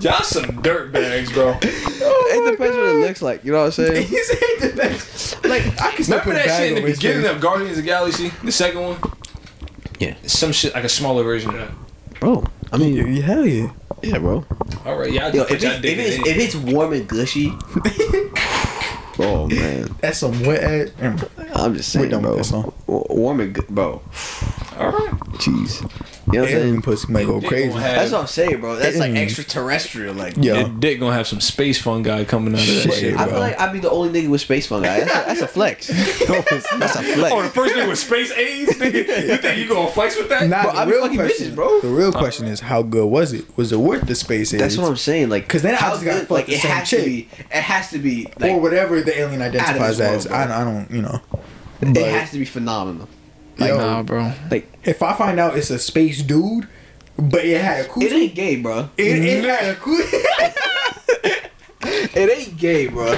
Y'all 0.00 0.22
some 0.24 0.60
dirt 0.62 0.90
bags, 0.92 1.30
bro. 1.32 1.56
it 1.62 2.50
depends 2.50 2.76
what 2.76 2.86
it 2.86 3.06
looks 3.06 3.22
like. 3.22 3.44
You 3.44 3.52
know 3.52 3.58
what 3.58 3.64
I'm 3.66 3.72
saying? 3.72 4.06
He 4.08 4.22
said 4.24 4.72
the. 4.76 5.48
Like, 5.48 5.62
I 5.80 5.92
can 5.92 6.04
still 6.04 6.18
Remember 6.18 6.22
put 6.24 6.30
a 6.30 6.34
that 6.34 6.46
bag 6.46 6.60
shit 6.68 6.78
in 6.78 6.84
the 6.84 6.92
beginning 6.92 7.22
face. 7.22 7.30
of 7.32 7.40
Guardians 7.40 7.70
of 7.72 7.76
the 7.76 7.82
Galaxy, 7.82 8.28
the 8.42 8.52
second 8.52 8.80
one? 8.80 8.96
Yeah. 10.00 10.14
Some 10.26 10.52
shit 10.52 10.74
like 10.74 10.84
a 10.84 10.88
smaller 10.88 11.22
version 11.22 11.50
of 11.50 11.56
that. 11.56 11.70
Bro, 12.20 12.44
I 12.72 12.78
mean, 12.78 12.94
Yeah, 13.14 13.22
hell 13.22 13.46
yeah. 13.46 13.70
yeah, 14.02 14.18
bro. 14.18 14.44
All 14.86 14.96
right, 14.98 15.12
y'all 15.12 15.30
Yo, 15.30 15.42
if 15.42 15.50
it's, 15.52 15.64
if, 15.64 15.84
it's, 15.84 16.26
if 16.26 16.36
it's 16.38 16.54
warm 16.56 16.92
and 16.92 17.06
gushy, 17.06 17.50
oh 19.18 19.46
man, 19.48 19.94
That's 20.00 20.18
some 20.18 20.40
wet 20.44 20.62
ass. 20.62 21.18
I'm 21.54 21.74
just 21.74 21.90
saying, 21.92 22.10
bro. 22.20 22.36
this 22.36 22.50
song. 22.50 22.72
Warm 22.86 23.40
and 23.40 23.54
gu- 23.54 23.66
bro. 23.68 24.02
All 24.78 24.90
right. 24.90 25.10
Jeez, 25.38 25.82
you 26.32 26.38
know 26.38 26.44
what 26.44 26.50
I'm 26.50 26.56
Alien 26.56 26.70
saying? 26.72 26.82
pussy 26.82 27.12
might 27.12 27.26
go 27.26 27.40
Dick 27.40 27.48
crazy. 27.48 27.68
gonna 27.68 27.80
have- 27.82 27.96
That's 27.96 28.12
what 28.12 28.20
I'm 28.22 28.26
saying, 28.26 28.60
bro. 28.60 28.76
That's 28.76 28.96
like 28.96 29.12
Mm. 29.12 29.16
extraterrestrial, 29.18 30.14
like. 30.14 30.36
Yo. 30.36 30.54
Your 30.60 30.68
dick 30.68 30.98
gonna 31.00 31.14
have 31.14 31.26
some 31.26 31.40
space 31.40 31.78
fungi 31.80 32.24
coming 32.24 32.54
out 32.54 32.60
of 32.60 32.66
that 32.66 32.72
Shit, 32.72 32.94
shit. 32.94 33.14
I 33.14 33.24
bro. 33.24 33.32
feel 33.34 33.40
like 33.40 33.60
I'd 33.60 33.72
be 33.72 33.78
the 33.80 33.90
only 33.90 34.22
nigga 34.22 34.28
with 34.30 34.40
space 34.40 34.66
fungi. 34.66 35.00
That's 35.00 35.10
a, 35.12 35.24
that's 35.26 35.40
a 35.42 35.48
flex. 35.48 35.86
that's 35.88 36.96
a 36.96 37.02
flex. 37.02 37.32
Oh, 37.34 37.42
the 37.42 37.48
first 37.48 37.74
thing 37.74 37.88
with 37.88 37.98
space 37.98 38.32
AIDS? 38.32 38.72
Nigga, 38.78 39.28
you 39.28 39.36
think 39.38 39.58
you 39.58 39.68
gonna 39.68 39.90
flex 39.90 40.16
with 40.16 40.28
that? 40.30 40.48
Nah, 40.48 40.62
Bro, 40.62 40.72
the 40.72 40.78
I 40.78 40.84
be 40.84 40.90
real 40.92 41.02
fucking 41.02 41.16
question, 41.18 41.52
bitches, 41.52 41.54
bro. 41.54 41.80
The 41.80 41.88
real 41.88 42.12
question 42.12 42.46
is, 42.46 42.60
how 42.60 42.82
good 42.82 43.06
was 43.06 43.32
it? 43.32 43.44
Was 43.56 43.72
it 43.72 43.76
worth 43.78 44.06
the 44.06 44.14
space 44.14 44.52
age? 44.54 44.60
That's 44.60 44.76
what 44.78 44.88
I'm 44.88 44.96
saying. 44.96 45.28
Like, 45.28 45.48
'Cause 45.48 45.62
then 45.62 45.74
I 45.74 45.78
how 45.78 45.90
just 45.92 46.04
gotta 46.04 46.18
good- 46.20 46.28
fuck 46.28 46.36
like 46.38 46.46
the 46.46 46.54
it 46.54 46.60
same 46.62 46.70
has 46.72 46.88
chick. 46.88 46.98
to 47.00 47.04
be. 47.06 47.28
It 47.50 47.62
has 47.62 47.90
to 47.90 47.98
be 47.98 48.26
like 48.38 48.52
or 48.52 48.60
whatever 48.60 49.00
the 49.00 49.18
alien 49.18 49.42
identifies 49.42 49.98
world, 49.98 50.12
as. 50.14 50.26
bro. 50.26 50.36
I, 50.36 50.60
I 50.60 50.64
don't, 50.64 50.90
you 50.90 51.02
know. 51.02 51.20
it 51.82 51.96
has 52.12 52.30
to 52.30 52.38
be 52.38 52.44
phenomenal. 52.44 53.08
Yo, 53.58 53.76
Nah, 53.78 54.02
bro. 54.02 54.32
Like 54.50 54.70
if 54.84 55.02
I 55.02 55.12
find 55.14 55.38
out 55.40 55.56
it's 55.56 55.70
a 55.70 55.78
space 55.78 56.22
dude, 56.22 56.66
but 57.18 57.44
it 57.44 57.60
had 57.60 57.84
a 57.86 57.88
coochie, 57.88 58.02
it 58.04 58.12
ain't 58.12 58.34
gay, 58.34 58.56
bro. 58.56 58.88
it, 58.96 59.18
it 59.18 59.44
had 59.44 59.64
a 59.70 59.74
coochie. 59.76 60.54
It 62.14 62.30
ain't 62.30 62.56
gay, 62.58 62.86
bro. 62.88 63.14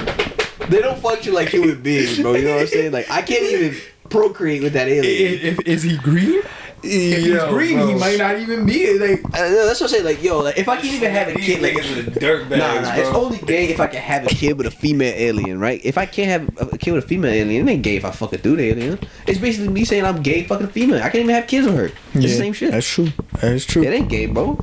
They 0.69 0.81
don't 0.81 0.97
function 0.99 1.33
like 1.33 1.49
human 1.49 1.81
beings, 1.83 2.19
bro. 2.19 2.33
You 2.33 2.45
know 2.45 2.53
what 2.53 2.61
I'm 2.61 2.67
saying? 2.67 2.91
Like 2.93 3.09
I 3.11 3.21
can't 3.21 3.43
even 3.43 3.75
procreate 4.09 4.63
with 4.63 4.73
that 4.73 4.87
alien. 4.89 5.39
if, 5.41 5.59
is 5.67 5.83
he 5.83 5.97
green? 5.97 6.41
If 6.85 7.23
he's 7.23 7.43
green, 7.45 7.77
bro. 7.77 7.87
he 7.87 7.95
might 7.95 8.17
not 8.17 8.37
even 8.37 8.65
be 8.65 8.97
like. 8.97 9.23
Uh, 9.25 9.29
that's 9.31 9.81
what 9.81 9.83
I'm 9.83 9.87
saying. 9.89 10.05
Like, 10.05 10.23
yo, 10.23 10.39
like 10.39 10.57
if 10.57 10.69
I 10.69 10.75
can't 10.75 10.93
even 10.93 11.11
have 11.11 11.27
a 11.29 11.33
kid, 11.33 11.61
like, 11.61 11.75
with 11.75 12.19
dirt 12.19 12.49
nah, 12.49 12.57
nah, 12.81 12.95
it's 12.95 13.09
only 13.09 13.37
gay 13.39 13.69
if 13.69 13.79
I 13.79 13.87
can 13.87 14.01
have 14.01 14.25
a 14.25 14.29
kid 14.29 14.57
with 14.57 14.67
a 14.67 14.71
female 14.71 15.13
alien, 15.15 15.59
right? 15.59 15.81
If 15.83 15.97
I 15.97 16.05
can't 16.05 16.29
have 16.29 16.71
a 16.73 16.77
kid 16.77 16.91
with 16.93 17.03
a 17.03 17.07
female 17.07 17.31
alien, 17.33 17.67
it 17.67 17.71
ain't 17.71 17.83
gay 17.83 17.95
if 17.95 18.05
I 18.05 18.11
fuck 18.11 18.33
a 18.33 18.37
dude 18.37 18.59
alien. 18.59 18.99
It's 19.27 19.39
basically 19.39 19.69
me 19.69 19.85
saying 19.85 20.05
I'm 20.05 20.21
gay 20.21 20.43
fucking 20.43 20.67
female. 20.67 20.97
I 20.99 21.09
can't 21.09 21.15
even 21.23 21.35
have 21.35 21.47
kids 21.47 21.65
with 21.67 21.75
her. 21.75 21.85
It's 22.13 22.23
the 22.23 22.27
same 22.29 22.53
shit. 22.53 22.71
That's 22.71 22.87
true. 22.87 23.09
That's 23.41 23.65
true. 23.65 23.83
It 23.83 23.93
ain't 23.93 24.09
gay, 24.09 24.27
bro. 24.27 24.55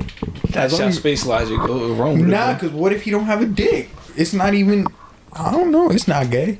That's 0.50 0.78
how 0.78 0.86
as- 0.86 0.96
space 0.96 1.26
logic 1.26 1.58
go 1.58 1.92
wrong. 1.94 2.14
with 2.18 2.28
it, 2.28 2.30
Nah, 2.32 2.54
because 2.54 2.70
what 2.70 2.92
if 2.92 3.02
he 3.02 3.10
don't 3.10 3.24
have 3.24 3.42
a 3.42 3.46
dick? 3.46 3.90
It's 4.16 4.32
not 4.32 4.54
even. 4.54 4.86
I 5.32 5.50
don't 5.50 5.70
know. 5.70 5.90
It's 5.90 6.06
not 6.06 6.30
gay. 6.30 6.58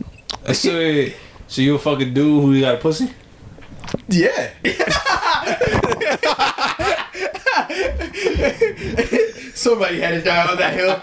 So, 0.53 1.07
so 1.47 1.61
you 1.63 1.75
a 1.75 1.79
fucking 1.79 2.15
dude 2.15 2.43
who 2.43 2.59
got 2.61 2.77
a 2.77 2.79
pussy? 2.79 3.11
Yeah. 4.09 4.51
Somebody 9.55 10.01
had 10.01 10.11
to 10.11 10.23
die 10.23 10.47
on 10.49 10.57
that 10.59 10.75
hill. 10.75 10.99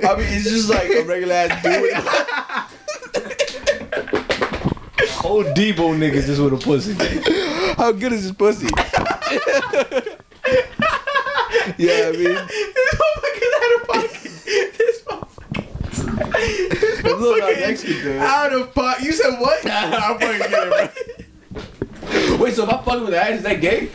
I 0.00 0.14
mean, 0.16 0.28
it's 0.30 0.44
just 0.48 0.70
like 0.70 0.90
a 0.90 1.02
regular 1.04 1.34
ass 1.34 1.62
dude. 1.62 1.92
Old 5.24 5.46
Debo 5.46 5.94
nigga 5.98 6.24
just 6.24 6.40
with 6.40 6.54
a 6.54 6.56
pussy. 6.56 6.94
How 7.76 7.92
good 7.92 8.12
is 8.12 8.22
this 8.22 8.32
pussy? 8.32 8.68
yeah, 11.78 12.08
I 12.08 12.12
mean, 12.12 12.38
Lil 17.04 17.38
Nas 17.38 17.58
X 17.62 17.82
could 17.82 18.02
do 18.02 18.10
it. 18.12 18.18
Out 18.18 18.52
of 18.52 18.74
pot. 18.74 19.00
You 19.02 19.12
said 19.12 19.38
what? 19.40 19.64
I'm 19.70 20.18
fucking 20.18 20.38
get 20.38 20.52
it, 20.52 20.92
bro. 21.50 22.36
Wait, 22.38 22.54
so 22.54 22.62
if 22.64 22.68
I 22.70 22.82
fuck 22.82 23.00
with 23.02 23.10
that, 23.10 23.32
is 23.32 23.42
that 23.42 23.60
gay? 23.60 23.90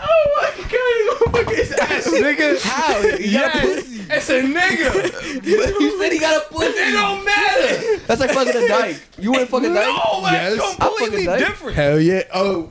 Oh 0.00 0.24
my 0.36 0.50
god, 0.62 0.72
this 0.72 1.08
motherfucker 1.18 1.58
is 1.58 1.72
ass. 1.72 2.06
nigga. 2.08 2.60
How? 2.62 3.16
He 3.16 3.32
got 3.32 3.54
a 3.54 3.58
pussy. 3.60 4.04
It's 4.10 4.30
a 4.30 4.42
nigga. 4.42 5.44
You 5.44 5.98
said 5.98 6.12
he 6.12 6.18
got 6.18 6.42
a 6.42 6.48
pussy. 6.52 6.66
It 6.68 6.92
don't 6.92 7.24
matter. 7.24 7.98
That's 8.06 8.20
like 8.20 8.30
fucking 8.30 8.62
a 8.62 8.68
dyke. 8.68 9.00
You 9.18 9.30
wouldn't 9.32 9.50
fuck 9.50 9.62
a 9.62 9.68
dyke? 9.68 9.86
No, 9.86 10.22
that's 10.22 10.56
Yes. 10.56 10.76
completely 10.76 11.22
I 11.22 11.26
fucking 11.32 11.46
different. 11.46 11.76
Hell 11.76 12.00
yeah. 12.00 12.22
Oh. 12.32 12.70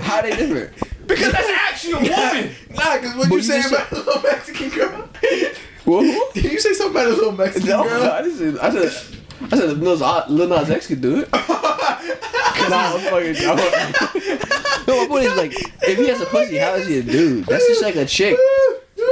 How 0.00 0.22
they 0.22 0.30
different? 0.36 0.72
Because 1.14 1.32
that's 1.32 1.48
actually 1.48 1.92
a 1.92 1.96
woman. 1.96 2.54
nah, 2.70 2.94
because 2.96 3.14
what 3.16 3.28
But 3.28 3.30
you 3.30 3.36
you 3.36 3.42
saying 3.42 3.64
about 3.66 3.92
a 3.92 3.94
little 3.96 4.22
Mexican 4.22 4.68
girl? 4.70 5.08
Whoa. 5.84 6.30
Did 6.32 6.44
you 6.52 6.60
say 6.60 6.72
something 6.72 6.96
about 6.96 7.06
a 7.12 7.14
little 7.14 7.32
Mexican 7.32 7.68
No, 7.68 7.84
girl? 7.84 8.04
I 8.04 8.22
didn't 8.22 8.56
say. 8.56 8.60
I 8.60 8.70
said. 8.70 9.18
I 9.52 9.56
said 9.58 9.78
Lil 9.78 9.98
Nas, 9.98 10.30
Lil 10.30 10.48
Nas 10.48 10.70
X 10.70 10.86
could 10.86 11.00
do 11.00 11.20
it. 11.20 11.32
nah, 11.32 12.94
I'm 12.94 13.00
fucking. 13.00 13.36
I'm, 13.46 13.56
no, 14.86 15.02
my 15.02 15.06
point 15.08 15.24
is 15.26 15.36
like, 15.36 15.52
if 15.82 15.98
he 15.98 16.08
has 16.08 16.20
a 16.20 16.26
pussy, 16.26 16.56
how 16.56 16.74
is 16.74 16.86
he 16.86 16.98
a 16.98 17.02
dude? 17.02 17.44
That's 17.46 17.66
just 17.66 17.82
like 17.82 17.96
a 17.96 18.06
chick. 18.06 18.38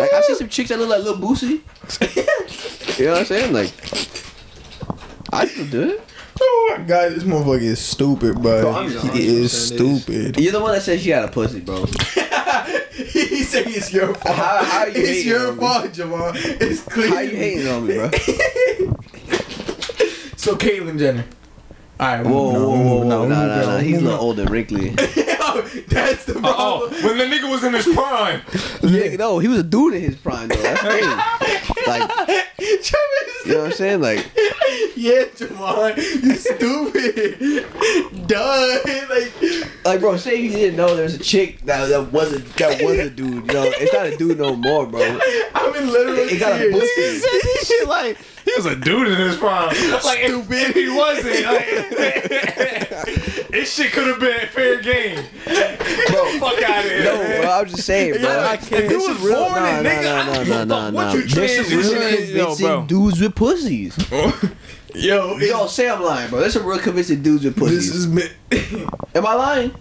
Like 0.01 0.13
I've 0.13 0.25
seen 0.25 0.37
some 0.37 0.49
chicks 0.49 0.71
that 0.71 0.79
look 0.79 0.89
like 0.89 1.03
Lil 1.03 1.17
Boosie. 1.19 1.61
You 2.99 3.07
know 3.07 3.13
what 3.13 3.21
I'm 3.21 3.27
saying? 3.27 3.53
Like, 3.53 3.73
I 5.33 5.47
could 5.47 5.71
do 5.71 5.91
it. 5.91 6.01
Oh 6.45 6.75
my 6.79 6.85
god, 6.85 7.13
this 7.13 7.23
motherfucker 7.25 7.61
is 7.63 7.79
stupid, 7.81 8.41
bro. 8.43 8.63
Bro, 8.63 8.87
he 9.13 9.27
is 9.27 9.53
100% 9.53 9.75
stupid. 9.77 10.41
You're 10.41 10.53
the 10.53 10.61
one 10.61 10.73
that 10.73 10.83
said 10.83 11.01
she 11.01 11.11
had 11.11 11.25
a 11.25 11.29
pussy, 11.29 11.61
bro. 11.61 11.85
he 12.95 13.43
said 13.45 13.67
it's 13.69 13.93
your 13.93 14.15
fault. 14.15 14.35
How- 14.37 14.65
how 14.65 14.85
you 14.87 14.93
it's 14.97 15.09
hating 15.09 15.29
your 15.29 15.49
on 15.49 15.55
me? 15.57 15.61
fault, 15.61 15.85
Javon. 15.93 16.33
It's 16.61 16.83
clear. 16.83 17.09
How 17.11 17.21
you 17.21 17.37
hating 17.37 17.69
on 17.69 17.87
me, 17.87 17.95
bro? 17.95 18.11
So 20.37 20.57
Caitlyn 20.57 20.99
Jenner. 20.99 21.25
Alright, 22.01 22.27
Whoa, 22.27 22.53
whoa, 22.53 22.69
whoa, 22.69 22.97
whoa, 23.05 23.05
nah, 23.05 23.27
nah, 23.27 23.47
nah. 23.47 23.79
He's 23.79 23.99
a 23.99 24.01
little 24.01 24.11
little 24.11 24.25
old 24.27 24.37
and 25.57 25.65
wrinkly. 25.75 25.81
That's 25.89 26.25
the 26.25 26.35
problem. 26.35 26.93
when 27.05 27.19
the 27.19 27.25
nigga 27.25 27.51
was 27.51 27.65
in 27.65 27.73
his 27.75 27.87
prime. 27.87 28.43
Yeah, 28.83 29.17
no, 29.17 29.39
he 29.39 29.49
was 29.49 29.59
a 29.59 29.63
dude 29.63 29.95
in 29.95 30.03
his 30.03 30.17
prime 30.17 30.49
though. 30.49 30.57
That's 30.63 30.81
crazy. 30.81 31.09
Like, 31.85 32.09
you 32.61 32.79
know 33.47 33.59
what 33.59 33.67
I'm 33.67 33.73
saying? 33.73 34.01
Like, 34.03 34.19
yeah, 34.95 35.25
Javon, 35.35 35.97
you 35.97 36.35
stupid. 36.37 37.67
Duh. 38.29 38.79
Like, 39.11 39.85
like, 39.85 40.01
bro, 40.01 40.17
say 40.17 40.37
you 40.41 40.51
didn't 40.53 40.77
know 40.77 40.95
there's 40.95 41.15
a 41.15 41.19
chick 41.19 41.61
that 41.63 41.89
that 41.89 42.13
wasn't 42.13 42.45
that 42.57 42.81
was 42.83 42.99
a 42.99 43.11
dude. 43.11 43.35
You 43.49 43.53
know, 43.53 43.65
it's 43.67 43.93
not 43.93 44.07
a 44.07 44.17
dude 44.17 44.39
no 44.39 44.55
more, 44.55 44.87
bro. 44.87 45.01
I'm 45.55 45.75
in 45.75 45.91
literal 45.93 46.17
It 46.19 46.39
got 46.39 46.53
a 46.61 46.71
tears. 46.71 46.73
pussy. 46.73 47.67
shit 47.67 47.89
like 47.89 48.17
he 48.45 48.53
was 48.57 48.67
a 48.67 48.75
dude 48.77 49.09
in 49.09 49.17
his 49.17 49.37
prime. 49.37 49.69
Like 49.69 50.19
if, 50.21 50.51
if 50.51 50.75
he 50.75 50.89
wasn't, 50.91 51.45
like, 51.47 53.49
this 53.51 53.73
shit 53.75 53.93
could 53.93 54.07
have 54.09 54.19
been 54.21 54.47
fair 54.49 54.81
game. 54.81 55.25
Bro, 55.45 56.39
Fuck 56.39 56.63
out 56.63 56.85
of 56.85 56.91
here. 56.91 57.05
no, 57.05 57.17
bro, 57.43 57.51
I'm 57.51 57.67
just 57.69 57.85
saying, 57.85 58.13
bro. 58.15 58.23
Yeah, 58.23 58.49
I 58.51 58.57
can't. 58.57 58.89
This 58.89 59.03
is 59.03 59.09
was 59.09 59.19
real. 59.21 59.35
born 59.37 59.53
Nah, 59.55 59.79
in, 59.79 59.83
nah, 59.85 59.91
nigga. 59.91 60.03
nah, 60.03 60.25
nah, 60.25 60.43
nah, 60.43 60.65
nah, 60.65 60.91
nah. 60.91 60.91
what 60.91 61.15
you 61.15 61.23
This 61.29 61.59
is 61.59 61.71
real 61.75 61.93
convincing 61.93 62.67
bro. 62.67 62.85
dudes 62.87 63.21
with 63.21 63.35
pussies. 63.35 63.97
Yo, 64.95 65.37
it's- 65.37 65.49
Yo, 65.49 65.67
say 65.69 65.89
I'm 65.89 66.03
lying, 66.03 66.29
bro. 66.31 66.41
There's 66.41 66.53
some 66.53 66.67
real 66.67 66.79
convincing 66.79 67.23
dudes 67.23 67.45
with 67.45 67.57
pussies. 67.57 67.87
this 67.89 67.97
is 67.97 68.07
me. 68.09 68.23
Am 69.15 69.27
I 69.27 69.35
lying? 69.35 69.73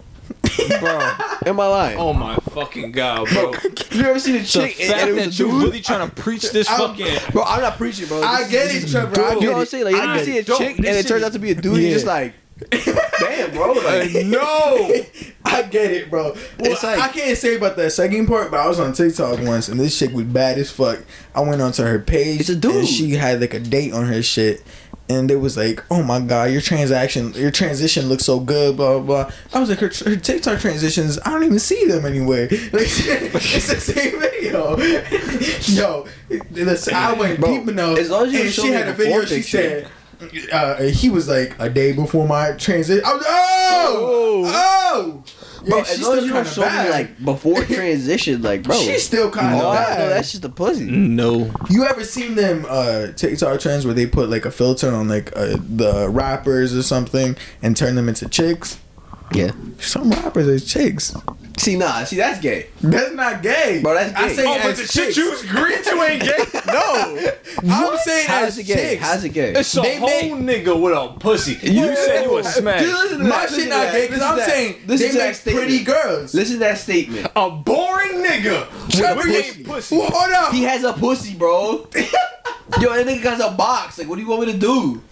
Bro. 0.80 0.98
Am 1.46 1.60
I 1.60 1.66
lying? 1.66 1.98
Oh 1.98 2.12
my 2.12 2.36
fucking 2.36 2.92
god, 2.92 3.28
bro. 3.28 3.52
You 3.92 4.04
ever 4.06 4.18
seen 4.18 4.36
a 4.36 4.44
chick 4.44 4.80
and, 4.80 4.90
fact 4.90 5.02
and 5.02 5.10
it 5.10 5.14
that 5.16 5.26
a 5.26 5.30
you 5.30 5.50
dude? 5.50 5.62
really 5.64 5.80
trying 5.80 6.08
to 6.08 6.14
preach 6.14 6.50
this 6.50 6.68
I'm- 6.68 6.80
fucking. 6.96 7.32
Bro, 7.32 7.42
I'm 7.44 7.60
not 7.60 7.76
preaching, 7.76 8.06
bro. 8.08 8.22
I 8.22 8.40
get 8.48 8.68
this 8.68 8.74
it, 8.76 8.84
is 8.84 8.92
Trevor. 8.92 9.14
dope. 9.14 9.24
I 9.26 9.34
You 9.34 9.40
know 9.42 9.52
what 9.52 9.56
I'm 9.58 9.62
it. 9.64 9.68
saying? 9.68 9.84
Like, 9.84 9.94
I 9.96 10.18
you 10.18 10.24
see 10.24 10.38
a 10.38 10.42
don't- 10.44 10.58
chick 10.58 10.76
this 10.78 10.86
and 10.86 10.96
it 10.96 11.06
turns 11.06 11.22
out 11.24 11.32
to 11.34 11.38
be 11.38 11.50
a 11.50 11.54
dude. 11.54 11.76
You're 11.82 11.90
just 11.92 12.06
like, 12.06 12.34
damn, 12.70 13.50
bro. 13.52 13.72
Like, 13.72 14.12
no. 14.26 15.04
I 15.44 15.62
get 15.62 15.90
it, 15.90 16.08
bro. 16.10 16.32
Well, 16.32 16.36
It's 16.60 16.82
like- 16.82 16.98
I 17.00 17.08
can't 17.08 17.36
say 17.36 17.56
about 17.56 17.76
that 17.76 17.90
second 17.90 18.26
part, 18.26 18.50
but 18.50 18.60
I 18.60 18.66
was 18.68 18.80
on 18.80 18.92
TikTok 18.94 19.40
once 19.42 19.68
and 19.68 19.78
this 19.78 19.98
chick 19.98 20.12
was 20.12 20.24
bad 20.24 20.56
as 20.58 20.70
fuck. 20.70 21.00
I 21.34 21.40
went 21.40 21.60
onto 21.60 21.82
her 21.82 21.98
page. 21.98 22.40
It's 22.40 22.48
a 22.48 22.56
dude. 22.56 22.76
And 22.76 22.88
she 22.88 23.10
had 23.10 23.40
like 23.40 23.52
a 23.54 23.60
date 23.60 23.92
on 23.92 24.06
her 24.06 24.22
shit. 24.22 24.62
And 25.08 25.30
it 25.30 25.36
was 25.36 25.56
like, 25.56 25.82
oh 25.90 26.02
my 26.02 26.20
god, 26.20 26.50
your 26.52 26.60
transaction, 26.62 27.32
your 27.34 27.50
transition 27.50 28.06
looks 28.08 28.24
so 28.24 28.40
good, 28.40 28.76
blah 28.76 28.98
blah. 28.98 29.24
blah. 29.24 29.32
I 29.52 29.60
was 29.60 29.68
like, 29.68 29.80
her, 29.80 29.90
her 30.06 30.16
TikTok 30.16 30.60
transitions, 30.60 31.18
I 31.24 31.30
don't 31.30 31.44
even 31.44 31.58
see 31.58 31.86
them 31.86 32.06
anywhere. 32.06 32.44
Like, 32.44 32.52
it's 32.72 33.68
the 33.68 33.80
same 33.80 34.18
video. 34.20 34.78
Yo, 35.66 36.06
listen, 36.50 36.94
I 36.94 37.12
went 37.12 37.40
Bro, 37.40 37.58
deep 37.58 37.68
enough. 37.68 37.98
as 37.98 38.10
long 38.10 38.26
as 38.26 38.32
you 38.32 38.48
she 38.48 38.68
had 38.68 38.88
a 38.88 38.92
video. 38.94 39.24
She 39.24 39.36
picture. 39.36 39.88
said, 40.20 40.52
uh, 40.52 40.82
he 40.84 41.10
was 41.10 41.28
like 41.28 41.56
a 41.58 41.68
day 41.68 41.92
before 41.92 42.26
my 42.26 42.52
transition. 42.52 43.04
I 43.04 43.14
was, 43.14 43.24
oh, 43.26 44.44
oh. 44.46 45.24
Bro, 45.64 45.76
Yeah, 45.78 45.82
as 45.82 45.88
she's 45.90 46.02
long 46.02 46.12
as 46.18 46.24
still 46.24 46.26
you 46.26 46.32
don't 46.32 46.44
kinda 46.44 46.60
me 46.60 46.66
bad. 46.66 46.90
like 46.90 47.24
before 47.24 47.64
transition, 47.64 48.42
like, 48.42 48.62
bro. 48.62 48.76
She's 48.76 49.02
still 49.04 49.30
kind 49.30 49.54
of 49.56 49.62
all 49.62 49.72
I 49.72 49.96
know, 49.98 50.08
that's 50.08 50.32
just 50.32 50.44
a 50.44 50.48
pussy. 50.48 50.84
No. 50.90 51.50
you 51.70 51.84
ever 51.84 52.04
seen 52.04 52.34
them 52.34 52.66
uh, 52.68 53.08
TikTok 53.16 53.60
trends 53.60 53.84
where 53.84 53.94
they 53.94 54.06
put 54.06 54.28
like 54.30 54.44
a 54.44 54.50
filter 54.50 54.92
on 54.94 55.08
like 55.08 55.30
uh, 55.36 55.56
the 55.58 56.08
rappers 56.10 56.74
or 56.76 56.82
something 56.82 57.36
and 57.62 57.76
turn 57.76 57.94
them 57.94 58.08
into 58.08 58.28
chicks? 58.28 58.78
Yeah. 59.34 59.52
Some 59.78 60.10
rappers 60.10 60.46
are 60.48 60.64
chicks. 60.64 61.14
See, 61.58 61.76
nah, 61.76 62.04
see, 62.04 62.16
that's 62.16 62.40
gay. 62.40 62.68
That's 62.80 63.14
not 63.14 63.42
gay, 63.42 63.80
Bro, 63.82 63.94
that's 63.94 64.14
I 64.14 64.28
say 64.32 64.44
Oh, 64.46 64.58
but 64.62 64.70
as 64.72 64.78
the 64.78 64.86
shit 64.86 65.04
chicks. 65.14 65.16
you 65.16 65.30
was 65.30 65.42
to 65.42 66.02
ain't 66.02 66.22
gay. 66.22 66.60
No, 67.62 67.72
I'm 67.74 67.98
saying 67.98 68.26
How's 68.26 68.48
as 68.48 68.58
it 68.58 68.64
gay? 68.64 68.74
chicks. 68.94 69.02
How's 69.02 69.24
it 69.24 69.28
gay? 69.30 69.52
It's 69.52 69.76
a 69.76 69.80
They 69.80 69.96
whole 69.98 70.36
make- 70.36 70.64
nigga 70.64 70.80
with 70.80 70.92
a 70.94 71.18
pussy. 71.18 71.52
You 71.70 71.94
said 71.94 72.24
you 72.24 72.38
a 72.38 72.44
smash. 72.44 72.80
Dude, 72.80 72.88
listen 72.94 73.18
to 73.18 73.24
My 73.24 73.30
that, 73.30 73.48
shit 73.50 73.56
listen 73.58 73.68
not 73.70 73.84
to 73.86 73.92
gay 73.92 74.00
that, 74.00 74.10
because 74.10 74.20
listen 74.20 74.28
I'm 74.32 74.36
that. 74.38 74.48
saying 74.48 74.74
Listen 74.86 75.06
they 75.08 75.12
to 75.12 75.18
make 75.26 75.34
statement. 75.34 75.66
pretty 75.66 75.84
girls. 75.84 76.34
Listen 76.34 76.54
to 76.54 76.60
that 76.60 76.78
statement. 76.78 77.26
A 77.36 77.50
boring 77.50 78.12
nigga. 78.24 78.90
Trevor, 78.90 79.20
with 79.28 79.60
a 79.60 79.64
pussy. 79.64 79.96
Well, 79.98 80.10
hold 80.10 80.32
up. 80.32 80.52
He 80.54 80.62
has 80.64 80.84
a 80.84 80.92
pussy, 80.94 81.34
bro. 81.34 81.86
Yo, 82.80 82.94
that 82.94 83.06
nigga 83.06 83.22
got 83.22 83.52
a 83.52 83.54
box. 83.56 83.98
Like, 83.98 84.08
what 84.08 84.16
do 84.16 84.22
you 84.22 84.28
want 84.28 84.46
me 84.46 84.52
to 84.52 84.58
do? 84.58 85.02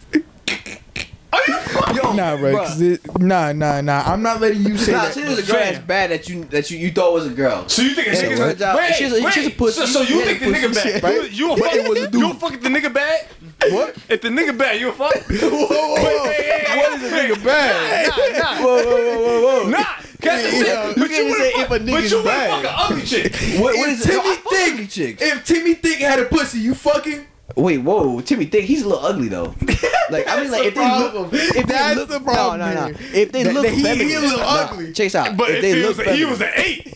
Yo, 1.95 2.13
Nah, 2.13 2.37
bro. 2.37 2.53
bruh. 2.55 2.67
'cause 2.67 2.81
it- 2.81 3.01
Nah, 3.21 3.53
nah, 3.53 3.81
nah. 3.81 4.03
I'm 4.07 4.23
not 4.23 4.41
letting 4.41 4.63
you 4.65 4.77
say 4.77 4.93
Nah, 4.93 5.05
that. 5.05 5.15
say 5.15 5.23
there's 5.23 5.39
a 5.39 5.43
girl 5.43 5.61
Fam. 5.61 5.73
that's 5.75 5.87
bad 5.87 6.11
that 6.11 6.29
you 6.29 6.45
that 6.51 6.71
you, 6.71 6.79
you 6.79 6.91
thought 6.91 7.13
was 7.13 7.27
a 7.27 7.31
girl. 7.31 7.65
So 7.69 7.83
you 7.83 7.95
think 7.95 8.09
a 8.09 8.11
And 8.11 8.19
nigga 8.19 8.61
it 8.61 8.77
wait, 8.77 8.95
she's 8.97 9.13
a- 9.13 9.23
wait, 9.23 9.33
she's 9.35 9.47
a 9.47 9.51
pussy. 9.51 9.81
So, 9.81 9.87
so 9.87 10.01
you 10.03 10.25
think 10.25 10.41
the 10.41 10.47
pussy 10.53 10.67
nigga 10.67 10.83
shit, 10.83 11.03
bad? 11.03 11.05
right? 11.05 11.31
You, 11.33 11.47
you 11.47 11.53
a 11.53 11.57
But 11.57 11.71
fuck? 11.73 11.89
was 11.89 11.99
a 12.01 12.09
dude. 12.09 12.21
You 12.21 12.31
a 12.31 12.35
fuck 12.35 12.53
the 12.61 12.69
nigga 12.69 12.93
bad? 12.93 13.27
What? 13.71 13.95
If 14.09 14.21
the 14.23 14.29
nigga 14.29 14.57
bad, 14.57 14.81
you 14.81 14.89
a 14.89 14.93
fuck? 14.93 15.15
Whoa, 15.31 15.49
whoa, 15.51 15.67
whoa. 15.69 16.77
What 16.77 17.03
is 17.03 17.13
a 17.13 17.17
nigga 17.17 17.45
bad? 17.45 18.09
Nah, 18.09 18.39
nah, 18.39 18.63
Whoa, 18.63 18.85
whoa, 18.85 18.85
whoa, 18.85 19.41
whoa, 19.41 19.63
whoa. 19.65 19.69
nah. 19.69 19.85
That's 20.21 20.43
the 20.51 20.57
You 20.57 20.65
shit. 20.65 20.75
know, 20.75 20.93
But 20.97 20.97
you 20.97 21.03
you 21.03 21.09
can't 21.09 21.29
would 21.31 21.39
say 21.39 21.51
fuck, 21.53 21.61
if 21.61 21.67
a 21.67 21.69
but 21.71 21.87
nigga's 21.87 22.11
you 22.11 22.17
would 22.19 22.25
bad. 22.27 22.51
fuck 22.51 22.65
an 22.65 22.71
ugly 22.77 23.03
chick. 23.07 23.35
What, 23.59 23.77
what 23.77 23.89
If 23.89 24.01
is 24.01 24.07
it? 24.07 24.13
Yo, 24.13 24.21
Timmy 24.21 24.31
I 24.31 24.35
fuck 24.37 24.53
Thick- 24.53 24.73
ugly 24.73 24.87
chicks. 24.87 25.23
If 25.23 25.45
Timmy 25.47 25.75
Thick 25.75 25.99
had 26.01 26.19
a 26.19 26.25
pussy, 26.27 26.59
you 26.59 26.75
fucking. 26.75 27.27
Wait, 27.61 27.79
whoa, 27.79 28.21
Timmy 28.21 28.47
Thick, 28.47 28.65
he's 28.65 28.83
a 28.83 28.89
little 28.89 29.05
ugly 29.05 29.29
though. 29.29 29.55
Like 30.11 30.27
I 30.27 30.41
mean, 30.43 30.51
like 30.51 30.63
the 30.63 30.69
if 30.69 30.75
they 30.75 30.81
look, 30.99 31.13
problem. 31.13 31.31
if 31.33 31.67
they 31.69 31.95
look, 31.95 32.09
the 32.09 32.19
problem 32.21 32.59
No, 32.59 32.75
no, 32.75 32.89
no. 32.89 32.95
If 33.15 33.31
they 33.31 33.45
That- 33.45 33.55
look 33.55 33.63
that 33.63 33.73
he- 33.75 34.09
he 34.09 34.15
a 34.15 34.21
little 34.21 34.39
nah, 34.41 34.67
ugly. 34.69 34.93
Chase 34.93 35.15
out. 35.15 35.37
But 35.37 35.51
if 35.51 35.57
if, 35.57 35.63
they 35.63 35.73
he 35.77 35.83
look 35.87 35.97
was, 35.99 36.17
he 36.17 36.25
was 36.25 36.41
an 36.41 36.51
eight. 36.57 36.95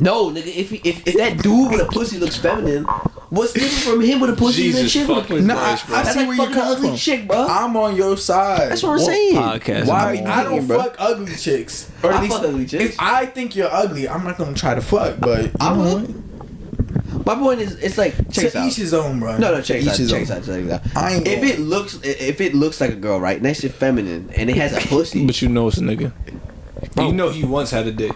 no, 0.00 0.30
nigga. 0.32 0.46
If, 0.48 0.70
he, 0.70 0.76
if 0.84 1.06
if 1.06 1.14
that 1.16 1.40
dude 1.40 1.70
with 1.70 1.80
a 1.80 1.84
pussy 1.84 2.18
looks 2.18 2.36
feminine, 2.36 2.82
what's 3.30 3.52
different 3.52 3.72
from 3.84 4.00
him 4.00 4.18
with 4.18 4.30
a 4.30 4.32
pussy 4.36 4.72
than 4.72 4.82
Jesus 4.82 4.92
chick 4.94 5.06
with 5.08 5.18
a 5.18 5.20
fucking 5.20 5.36
pussy? 5.36 5.46
Nah, 5.46 5.54
I, 5.54 5.64
Christ, 5.64 5.86
bro. 5.86 5.96
I 5.96 6.02
That's 6.02 6.14
see 6.14 6.18
like 6.18 6.28
where 6.28 6.36
you're 6.38 6.46
fucking 6.46 6.58
an 6.58 6.64
coming 6.64 6.76
ugly 6.76 6.88
from. 6.88 6.96
chick, 6.96 7.28
bro. 7.28 7.46
I'm 7.48 7.76
on 7.76 7.94
your 7.96 8.16
side. 8.16 8.70
That's 8.72 8.82
what 8.82 8.88
I'm 8.90 8.96
What 8.96 9.06
saying. 9.06 9.34
podcast 9.36 9.86
Why 9.86 10.14
am 10.16 10.26
I 10.26 10.42
don't 10.42 10.66
bro. 10.66 10.78
fuck 10.82 10.96
ugly 10.98 11.36
chicks. 11.36 11.88
Or 12.02 12.10
I 12.12 12.16
at 12.16 12.22
least 12.24 12.34
fuck 12.34 12.44
ugly 12.46 12.66
chicks. 12.66 12.84
If 12.84 12.96
I 13.00 13.26
think 13.26 13.54
you're 13.54 13.72
ugly, 13.72 14.08
I'm 14.08 14.24
not 14.24 14.38
gonna 14.38 14.54
try 14.54 14.74
to 14.74 14.80
fuck. 14.80 15.20
But 15.20 15.44
you 15.44 15.50
I 15.60 15.72
know 15.72 15.80
will. 15.84 15.98
what? 16.00 16.10
My 17.26 17.34
point 17.34 17.60
is, 17.60 17.74
it's 17.82 17.98
like 17.98 18.14
check 18.30 18.52
To 18.52 18.58
out. 18.60 18.66
each 18.68 18.76
his 18.76 18.94
own, 18.94 19.18
bro. 19.18 19.36
No, 19.36 19.52
no, 19.52 19.60
check 19.60 19.82
each 19.82 19.88
out, 19.88 19.96
his 19.96 20.10
check 20.10 20.30
own. 20.30 20.36
out, 20.36 20.44
check 20.44 20.70
out. 20.70 20.96
I 20.96 21.14
ain't 21.14 21.26
If 21.26 21.42
it 21.42 21.58
looks, 21.58 21.98
if 22.04 22.40
it 22.40 22.54
looks 22.54 22.80
like 22.80 22.90
a 22.90 22.94
girl, 22.96 23.20
right, 23.20 23.36
and 23.36 23.44
that 23.46 23.56
shit 23.56 23.72
feminine, 23.72 24.30
and 24.36 24.48
it 24.48 24.56
has 24.56 24.72
a 24.72 24.88
pussy, 24.88 25.26
But 25.26 25.42
you 25.42 25.48
know 25.48 25.66
it's 25.68 25.78
a 25.78 25.80
nigga. 25.80 26.12
You 26.96 27.12
know 27.12 27.30
he 27.30 27.44
once 27.44 27.70
had 27.72 27.86
a 27.88 27.92
dick. 27.92 28.12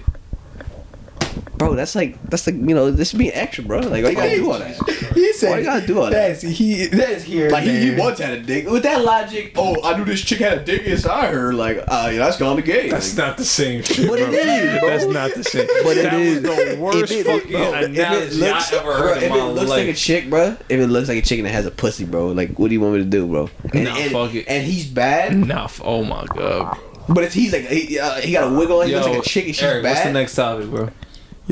Bro, 1.60 1.74
that's 1.74 1.94
like 1.94 2.20
that's 2.24 2.46
like 2.46 2.56
you 2.56 2.74
know 2.74 2.90
this 2.90 3.12
being 3.12 3.30
extra, 3.32 3.62
bro. 3.64 3.78
Like 3.80 4.02
why 4.04 4.10
you 4.10 4.16
gotta 4.16 4.36
do 4.36 4.50
all 4.50 4.58
that? 4.58 4.76
He 5.14 5.32
said, 5.34 5.50
Why 5.50 5.58
you 5.58 5.64
gotta 5.64 5.86
do 5.86 5.98
all 5.98 6.04
that? 6.10 6.10
That's 6.10 6.42
he. 6.42 6.86
That's 6.86 7.22
here. 7.22 7.50
Like 7.50 7.64
he, 7.64 7.90
he 7.92 7.94
once 8.00 8.18
had 8.18 8.32
a 8.32 8.40
dick. 8.42 8.68
With 8.68 8.82
that 8.84 9.04
logic, 9.04 9.52
oh, 9.56 9.76
I 9.84 9.96
knew 9.96 10.04
this 10.04 10.22
chick 10.22 10.38
had 10.40 10.58
a 10.58 10.64
dick 10.64 10.82
inside 10.82 11.32
her. 11.32 11.52
Like, 11.52 11.78
uh, 11.78 12.10
yeah, 12.12 12.18
that's 12.18 12.36
gone 12.38 12.56
to 12.56 12.62
gay. 12.62 12.88
That's 12.88 13.16
Like, 13.16 13.28
not 13.28 13.36
the 13.36 13.44
same 13.44 13.82
shit, 13.82 14.08
But 14.08 14.18
bro. 14.18 14.28
it 14.30 14.34
is, 14.34 14.78
bro. 14.80 14.88
That's 14.88 15.04
not 15.06 15.34
the 15.34 15.44
same. 15.44 15.66
But 15.84 15.96
it 15.98 16.02
that 16.02 16.14
is. 16.14 16.42
was 16.42 16.42
the 16.74 16.76
worst 16.80 17.12
it- 17.12 17.26
fucking 17.26 17.50
bro, 17.52 17.62
if 17.74 17.82
it 17.82 17.90
analogy 17.90 18.36
looks- 18.36 18.72
I 18.72 18.76
ever 18.76 18.84
bro, 18.86 18.96
heard 18.96 19.16
if 19.18 19.22
it 19.24 19.28
my 19.30 19.42
looks 19.44 19.70
like 19.70 19.88
a 19.88 19.92
chick, 19.94 20.30
bro, 20.30 20.56
if 20.68 20.80
it 20.80 20.86
looks 20.86 21.08
like 21.08 21.18
a 21.18 21.22
chicken 21.22 21.44
that 21.44 21.52
has 21.52 21.66
a 21.66 21.70
pussy, 21.70 22.04
bro, 22.04 22.28
like 22.28 22.58
what 22.58 22.68
do 22.68 22.74
you 22.74 22.80
want 22.80 22.94
me 22.94 23.00
to 23.00 23.04
do, 23.04 23.26
bro? 23.26 23.50
And, 23.74 23.84
Nah, 23.84 23.96
and, 23.96 24.12
fuck 24.12 24.34
it. 24.34 24.46
and 24.48 24.64
he's 24.66 24.86
bad, 24.86 25.36
Nah, 25.36 25.64
f- 25.64 25.80
oh 25.84 26.02
my 26.04 26.24
god. 26.26 26.78
but 27.08 27.24
if 27.24 27.34
he's 27.34 27.52
like 27.52 27.66
he, 27.66 27.98
uh, 27.98 28.14
he 28.20 28.32
got 28.32 28.50
a 28.50 28.54
wiggle, 28.56 28.80
he 28.82 28.92
Yo, 28.92 28.98
looks 29.00 29.08
like 29.10 29.18
a 29.18 29.28
chick 29.28 29.46
and 29.46 29.54
she's 29.54 29.64
Eric, 29.64 29.82
bad. 29.82 29.90
what's 29.90 30.04
the 30.04 30.12
next 30.12 30.34
topic, 30.34 30.70
bro? 30.70 30.88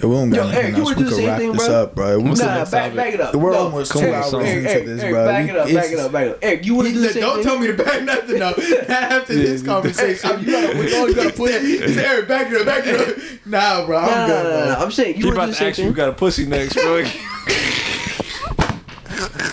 Yo, 0.01 0.09
we 0.09 0.15
don't 0.15 0.31
got 0.31 0.37
Yo, 0.37 0.43
nothing 0.45 0.59
Eric, 0.59 0.71
you 0.71 0.77
else. 0.77 0.85
wanna 0.85 0.97
We 0.99 1.03
do 1.03 1.11
the 1.11 1.17
same 1.17 1.27
wrap 1.27 1.39
thing, 1.41 1.53
this 1.53 1.67
bro? 1.67 1.83
up, 1.83 1.95
bro. 1.97 2.19
We 2.21 2.29
What's 2.29 2.41
the 2.41 2.47
Nah, 2.47 2.55
back, 2.59 2.71
topic? 2.71 2.97
back 2.97 3.15
it 3.15 3.21
up. 3.21 3.35
We're 3.35 3.51
No, 3.51 3.59
almost 3.59 3.93
come 3.93 4.03
two 4.03 4.09
on, 4.09 4.15
hours 4.15 4.33
into 4.35 4.47
Eric, 4.71 4.87
this, 4.87 5.01
Eric, 5.03 5.13
bro. 5.15 5.27
back 5.27 5.49
it 5.49 5.57
up, 5.57 5.67
back 5.75 5.91
it 5.93 5.99
up, 5.99 6.13
back 6.13 6.27
it 6.27 6.31
up. 6.31 6.39
Eric, 6.43 6.67
you 6.67 6.75
want 6.77 6.89
to 6.89 6.95
do 6.95 7.01
the 7.01 7.09
same 7.09 7.23
don't 7.23 7.35
thing? 7.37 7.45
tell 7.45 7.59
me 7.59 7.67
to 7.67 7.73
back 7.75 8.03
nothing 8.05 8.43
up. 8.43 8.59
After 8.89 9.35
this 9.35 9.63
conversation, 9.63 10.41
you 10.41 10.47
gotta, 10.53 10.79
we 10.79 10.97
always 10.97 11.15
gotta 11.17 11.33
put 11.33 11.51
it. 11.51 11.63
He 11.63 12.01
Eric, 12.01 12.29
back 12.29 12.51
it 12.53 12.61
up, 12.61 12.67
back 12.67 12.87
it 12.87 13.09
up. 13.09 13.17
Nah, 13.47 13.87
bro, 13.87 13.97
I'm 13.99 14.07
Nah, 14.07 14.15
nah, 14.19 14.27
good, 14.27 14.45
nah, 14.45 14.51
bro. 14.51 14.69
nah, 14.75 14.83
I'm 14.85 14.93
saying 14.93 15.17
you 15.17 15.23
He 15.23 15.25
want 15.25 15.35
to 15.35 15.41
about 15.41 15.47
do 15.47 15.51
the 15.51 15.53
to 15.53 15.59
same 15.59 15.69
ask 15.71 15.79
you 15.79 15.85
who 15.85 15.91
thing. 15.91 15.97
got 15.97 16.09
a 16.11 16.13
pussy 16.13 16.47
next, 16.47 16.75
bro. 16.75 17.05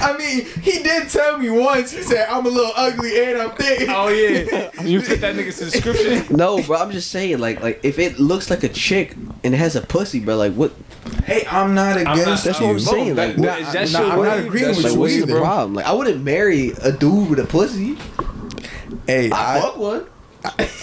I 0.00 0.16
mean, 0.18 0.46
he 0.62 0.82
did 0.82 1.08
tell 1.08 1.38
me 1.38 1.50
once. 1.50 1.90
He 1.92 2.02
said, 2.02 2.28
"I'm 2.28 2.46
a 2.46 2.48
little 2.48 2.72
ugly 2.74 3.22
and 3.22 3.40
I'm 3.42 3.50
thick." 3.56 3.88
oh 3.90 4.08
yeah, 4.08 4.70
you 4.82 5.00
put 5.00 5.20
that 5.20 5.34
nigga's 5.34 5.58
description. 5.58 6.36
No, 6.36 6.62
bro, 6.62 6.78
I'm 6.78 6.90
just 6.90 7.10
saying, 7.10 7.38
like, 7.38 7.62
like 7.62 7.80
if 7.82 7.98
it 7.98 8.18
looks 8.18 8.50
like 8.50 8.62
a 8.62 8.68
chick 8.68 9.14
and 9.42 9.54
it 9.54 9.58
has 9.58 9.76
a 9.76 9.82
pussy, 9.82 10.20
bro, 10.20 10.36
like 10.36 10.52
what? 10.54 10.72
Hey, 11.24 11.44
I'm 11.50 11.74
not 11.74 12.00
not- 12.02 12.16
against 12.18 12.44
That's 12.44 12.60
you. 12.60 12.66
what 12.66 12.72
I'm 12.72 12.80
saying. 12.80 13.16
Like, 13.16 13.36
Nah, 13.38 13.48
what, 13.48 13.60
is 13.60 13.72
that 13.72 13.92
nah, 13.92 13.98
shit 14.00 14.12
I'm 14.12 14.24
not 14.24 14.38
agreeing 14.38 14.66
That's 14.66 14.82
with 14.82 14.92
you 14.94 14.98
what's 15.00 15.12
either. 15.14 15.26
the 15.34 15.40
problem? 15.40 15.74
Like, 15.74 15.86
I 15.86 15.92
wouldn't 15.92 16.22
marry 16.24 16.70
a 16.82 16.92
dude 16.92 17.30
with 17.30 17.38
a 17.38 17.44
pussy. 17.46 17.96
Hey, 19.06 19.30
I 19.30 19.58
I, 19.58 19.60
fuck 19.60 19.76
one. 19.76 20.06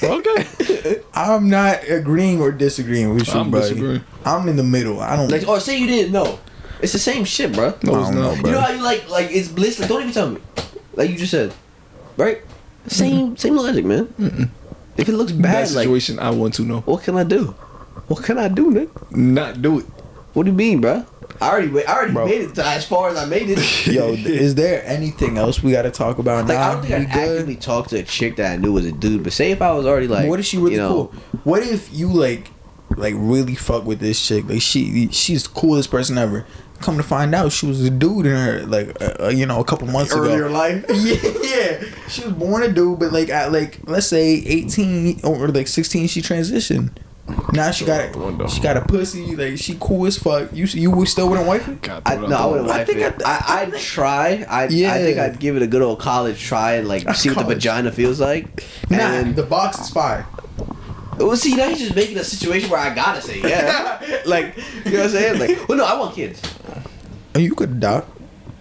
Okay. 0.04 1.02
I'm 1.14 1.50
not 1.50 1.80
agreeing 1.88 2.42
or 2.42 2.52
disagreeing 2.52 3.14
with 3.14 3.28
you, 3.28 3.34
I'm 3.40 3.52
buddy. 3.52 3.70
disagreeing. 3.70 4.04
I'm 4.26 4.48
in 4.48 4.56
the 4.58 4.64
middle. 4.64 5.00
I 5.00 5.16
don't. 5.16 5.30
Like, 5.30 5.48
or 5.48 5.60
say 5.60 5.78
you 5.80 5.88
didn't 5.88 6.12
know. 6.12 6.40
It's 6.82 6.94
the 6.94 7.00
same 7.00 7.24
shit, 7.26 7.54
bro. 7.54 7.68
I 7.70 7.72
don't 7.84 8.16
know, 8.16 8.34
You 8.34 8.42
know 8.44 8.60
how 8.62 8.72
you 8.72 8.82
like, 8.82 9.10
like 9.10 9.32
it's 9.32 9.48
bliss. 9.48 9.80
Like, 9.80 9.90
don't 9.90 10.02
even 10.02 10.14
tell 10.14 10.30
me. 10.32 10.42
Like 10.96 11.10
you 11.10 11.18
just 11.18 11.32
said, 11.32 11.54
right? 12.18 12.42
Same, 12.88 13.38
same 13.38 13.56
logic, 13.56 13.86
man. 13.86 14.52
If 14.98 15.08
it 15.08 15.14
looks 15.14 15.32
Bad 15.32 15.42
bad, 15.44 15.72
like, 15.72 15.84
situation. 15.84 16.20
I 16.20 16.32
want 16.32 16.54
to 16.56 16.64
know. 16.64 16.82
what 16.82 17.04
can 17.04 17.18
I 17.18 17.24
do? 17.24 17.46
What 18.08 18.24
can 18.24 18.38
I 18.38 18.48
do, 18.50 18.72
nigga? 18.72 19.12
Not 19.16 19.62
do 19.62 19.80
it. 19.80 19.86
What 20.34 20.44
do 20.44 20.52
you 20.52 20.58
mean, 20.58 20.82
bro? 20.82 21.06
I 21.40 21.50
already, 21.50 21.68
wa- 21.70 21.82
I 21.88 21.94
already 21.94 22.14
Bro. 22.14 22.26
made 22.28 22.42
it 22.42 22.56
to 22.56 22.66
as 22.66 22.86
far 22.86 23.10
as 23.10 23.18
I 23.18 23.26
made 23.26 23.50
it. 23.50 23.88
Yo, 23.88 24.10
is 24.14 24.54
there 24.56 24.84
anything 24.86 25.38
else 25.38 25.64
we 25.64 25.72
got 25.72 25.84
to 25.84 25.92
talk 25.92 26.20
about 26.20 26.48
Like, 26.48 26.58
now? 26.58 26.70
I 26.70 26.74
don't 26.74 26.82
think 26.84 26.94
I'd 26.94 27.00
We 27.00 27.06
good? 27.06 27.32
actively 27.32 27.56
talk 27.56 27.88
to 27.88 27.98
a 28.00 28.04
chick 28.04 28.36
that 28.36 28.52
I 28.52 28.58
knew 28.58 28.74
was 28.74 28.86
a 28.86 28.92
dude. 28.92 29.24
But 29.24 29.34
say 29.34 29.52
if 29.52 29.62
I 29.62 29.72
was 29.72 29.86
already 29.88 30.08
like, 30.08 30.28
what 30.30 30.40
if 30.40 30.46
she 30.46 30.58
really 30.58 30.74
you 30.74 30.78
know, 30.78 30.90
cool? 30.90 31.06
What 31.44 31.64
if 31.64 31.92
you 31.94 32.10
like, 32.10 32.48
like 32.96 33.16
really 33.18 33.56
fuck 33.56 33.86
with 33.86 34.00
this 34.00 34.26
chick? 34.26 34.48
Like 34.48 34.62
she, 34.62 35.08
she's 35.12 35.44
the 35.44 35.50
coolest 35.50 35.90
person 35.90 36.18
ever. 36.18 36.46
Come 36.82 36.98
to 36.98 37.04
find 37.04 37.34
out, 37.36 37.52
she 37.52 37.66
was 37.66 37.84
a 37.84 37.90
dude 37.90 38.26
in 38.26 38.32
her 38.36 38.64
like, 38.66 39.02
uh, 39.02 39.26
uh, 39.26 39.28
you 39.30 39.46
know, 39.46 39.60
a 39.60 39.64
couple 39.64 39.88
months 39.88 40.14
Earlier 40.14 40.46
ago. 40.46 40.54
life. 40.54 40.86
yeah, 40.90 41.32
yeah, 41.44 41.84
she 42.08 42.24
was 42.26 42.34
born 42.34 42.64
a 42.64 42.72
dude, 42.72 43.00
but 43.00 43.12
like 43.14 43.30
at 43.30 43.52
like 43.52 43.80
let's 43.86 44.08
say 44.08 44.34
eighteen 44.34 45.20
or 45.24 45.48
like 45.50 45.68
sixteen, 45.68 46.08
she 46.08 46.22
transitioned. 46.22 46.92
Now 47.54 47.72
she 47.72 47.86
got 47.86 48.02
a, 48.14 48.50
she 48.50 48.60
got 48.60 48.76
a 48.76 48.82
pussy. 48.82 49.36
Like 49.38 49.58
she 49.58 49.78
cool 49.80 50.06
as 50.06 50.18
fuck. 50.18 50.50
You 50.52 50.66
you 50.66 50.92
would 50.92 51.08
still 51.08 51.30
wouldn't 51.30 51.48
wife 51.48 51.66
it? 51.68 51.82
God, 51.82 52.02
I, 52.06 52.16
throw 52.16 52.26
it 52.26 52.30
no, 52.30 52.36
I 52.36 52.46
wouldn't 52.48 52.66
window. 52.68 52.78
wife 52.80 52.88
think 52.88 53.00
it. 53.00 53.22
I- 53.26 53.32
I, 53.48 53.62
I'd 53.62 53.74
try. 53.78 54.46
I, 54.50 54.68
Yeah. 54.68 54.94
I 54.94 54.98
think 54.98 55.18
I'd 55.18 55.40
give 55.40 55.56
it 55.56 55.62
a 55.62 55.68
good 55.68 55.82
old 55.82 56.00
college 56.00 56.42
try 56.42 56.74
and 56.74 56.88
like 56.90 57.08
see 57.16 57.30
what 57.30 57.38
the 57.48 57.54
vagina 57.54 57.92
feels 57.92 58.20
like. 58.20 58.66
Nah, 58.90 58.98
And 58.98 59.36
the 59.36 59.44
box 59.44 59.80
is 59.80 59.90
fire. 59.90 60.26
Well, 61.18 61.36
see, 61.36 61.56
now 61.56 61.68
he's 61.70 61.80
just 61.80 61.96
making 61.96 62.18
a 62.18 62.24
situation 62.24 62.70
where 62.70 62.80
I 62.80 62.94
gotta 62.94 63.22
say 63.22 63.42
yeah. 63.42 64.22
like, 64.26 64.56
you 64.86 64.92
know 64.92 64.98
what 65.00 65.06
I'm 65.06 65.10
saying? 65.10 65.40
Like, 65.40 65.68
well, 65.68 65.78
no, 65.78 65.86
I 65.86 65.98
want 66.00 66.16
kids. 66.16 66.42
Oh, 67.36 67.40
you 67.40 67.54
could 67.56 67.70
adopt. 67.72 68.10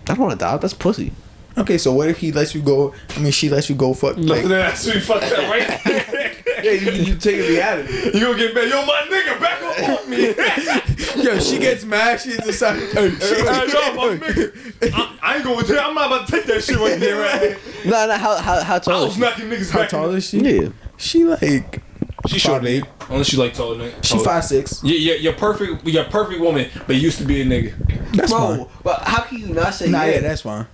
I 0.09 0.15
don't 0.15 0.19
want 0.21 0.39
to 0.39 0.45
adopt. 0.47 0.63
That's 0.63 0.75
pussy. 0.75 1.13
Okay, 1.59 1.79
so 1.79 1.93
what 1.93 2.09
if 2.09 2.19
he 2.19 2.33
lets 2.33 2.55
you 2.55 2.63
go? 2.63 2.95
I 3.17 3.19
mean, 3.21 3.33
she 3.33 3.49
lets 3.51 3.69
you 3.69 3.75
go 3.75 3.93
fuck. 3.95 4.17
Like, 4.17 4.45
That's 4.47 4.87
we 4.87 5.01
fucked 5.01 5.25
up, 5.33 5.39
right? 5.51 6.27
Yeah, 6.63 6.73
you, 6.73 6.91
you 6.93 7.15
taking 7.17 7.41
me 7.55 7.59
out 7.59 7.79
of 7.79 7.87
it. 7.89 8.13
you 8.15 8.21
gonna 8.21 8.37
get 8.37 8.55
back? 8.55 8.69
Yo, 8.69 8.85
my 8.85 9.01
nigga, 9.09 9.41
back 9.41 9.63
up 9.63 10.01
on 10.03 10.11
me. 10.11 11.25
yo, 11.25 11.39
she 11.39 11.59
gets 11.59 11.85
mad. 11.87 12.21
She's 12.21 12.37
decided. 12.37 12.91
Hey, 12.93 13.07
yo, 13.09 13.95
my 13.95 14.19
nigga. 14.19 14.93
I, 14.93 15.19
I 15.23 15.35
ain't 15.37 15.45
going 15.45 15.59
to. 15.65 15.67
Tell 15.75 15.89
I'm 15.89 15.95
not 15.95 16.09
about 16.09 16.27
to 16.27 16.33
take 16.33 16.45
that 16.45 16.63
shit 16.63 16.77
right 16.77 17.01
there, 17.01 17.19
right? 17.19 17.59
No, 17.87 18.07
no. 18.07 18.15
How 18.19 18.37
how 18.37 18.61
how 18.63 18.77
I 18.77 18.79
tall? 18.79 19.01
was 19.05 19.13
Is 19.13 19.15
she? 19.15 19.21
knocking 19.23 19.47
niggas 19.49 19.71
How 19.71 19.79
back. 19.79 19.89
tall 19.89 20.11
is 20.11 20.27
she? 20.29 20.41
Yeah. 20.41 20.69
She 20.99 21.25
like 21.25 21.81
She 22.27 22.35
five 22.35 22.41
short 22.41 22.65
eight. 22.67 22.85
Unless 23.09 23.33
you 23.33 23.39
like 23.39 23.55
tall 23.55 23.75
nigga. 23.77 24.05
She 24.05 24.19
five 24.23 24.45
six. 24.45 24.83
Yeah, 24.85 24.95
yeah, 24.95 25.15
you're 25.15 25.33
perfect. 25.33 25.87
You're 25.87 26.05
a 26.05 26.09
perfect 26.09 26.41
woman, 26.41 26.69
but 26.87 26.97
you 26.97 27.03
used 27.03 27.19
to 27.19 27.25
be 27.25 27.41
a 27.41 27.45
nigga. 27.45 27.73
That's 28.15 28.31
Bro, 28.33 28.39
fine. 28.57 28.67
but 28.83 29.03
how 29.03 29.23
can 29.23 29.39
you 29.39 29.47
not 29.49 29.73
say 29.75 29.89
Nah, 29.89 30.03
yeah? 30.05 30.13
yeah, 30.15 30.21
that's 30.21 30.43
fine. 30.43 30.67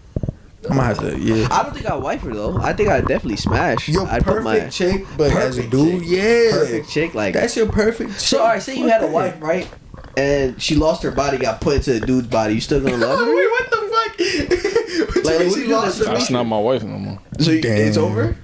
I'm 0.68 0.70
gonna 0.76 0.82
have 0.82 0.98
to. 0.98 1.16
Yeah. 1.18 1.46
I 1.52 1.62
don't 1.62 1.72
think 1.74 1.88
I'd 1.88 2.02
wife 2.02 2.22
her 2.22 2.34
though. 2.34 2.56
I 2.58 2.72
think 2.72 2.88
I'd 2.88 3.06
definitely 3.06 3.36
smash. 3.36 3.88
Your 3.88 4.06
I'd 4.08 4.24
put 4.24 4.42
perfect 4.42 4.44
my 4.64 4.68
chick, 4.70 5.06
but 5.16 5.30
as 5.30 5.58
a 5.58 5.68
dude, 5.68 6.02
chick. 6.02 6.10
yeah, 6.10 6.50
perfect 6.50 6.90
chick. 6.90 7.14
Like 7.14 7.34
That's 7.34 7.56
your 7.56 7.70
perfect. 7.70 8.10
Chick. 8.10 8.18
So, 8.20 8.40
all 8.40 8.48
right, 8.48 8.60
say 8.62 8.76
you 8.76 8.88
had 8.88 9.04
a 9.04 9.06
wife, 9.06 9.36
right? 9.40 9.68
And 10.16 10.60
she 10.60 10.74
lost 10.74 11.02
her 11.04 11.12
body, 11.12 11.38
got 11.38 11.60
put 11.60 11.76
into 11.76 12.02
a 12.02 12.04
dude's 12.04 12.26
body. 12.26 12.54
You 12.54 12.60
still 12.60 12.80
gonna 12.80 12.96
love 12.96 13.20
her? 13.20 13.26
Wait, 13.36 13.50
what 13.50 13.70
the 13.70 13.76
fuck? 13.76 15.24
Like, 15.24 15.24
What 15.24 15.32
you 15.34 15.38
mean 15.46 15.54
she 15.54 15.60
gonna 15.68 15.86
lost 15.86 15.98
her 16.00 16.04
That's 16.06 16.30
mind? 16.30 16.32
not 16.32 16.44
my 16.44 16.58
wife 16.58 16.82
no 16.82 16.98
more. 16.98 17.20
So 17.38 17.52
you, 17.52 17.60
it's 17.62 17.96
over. 17.96 18.36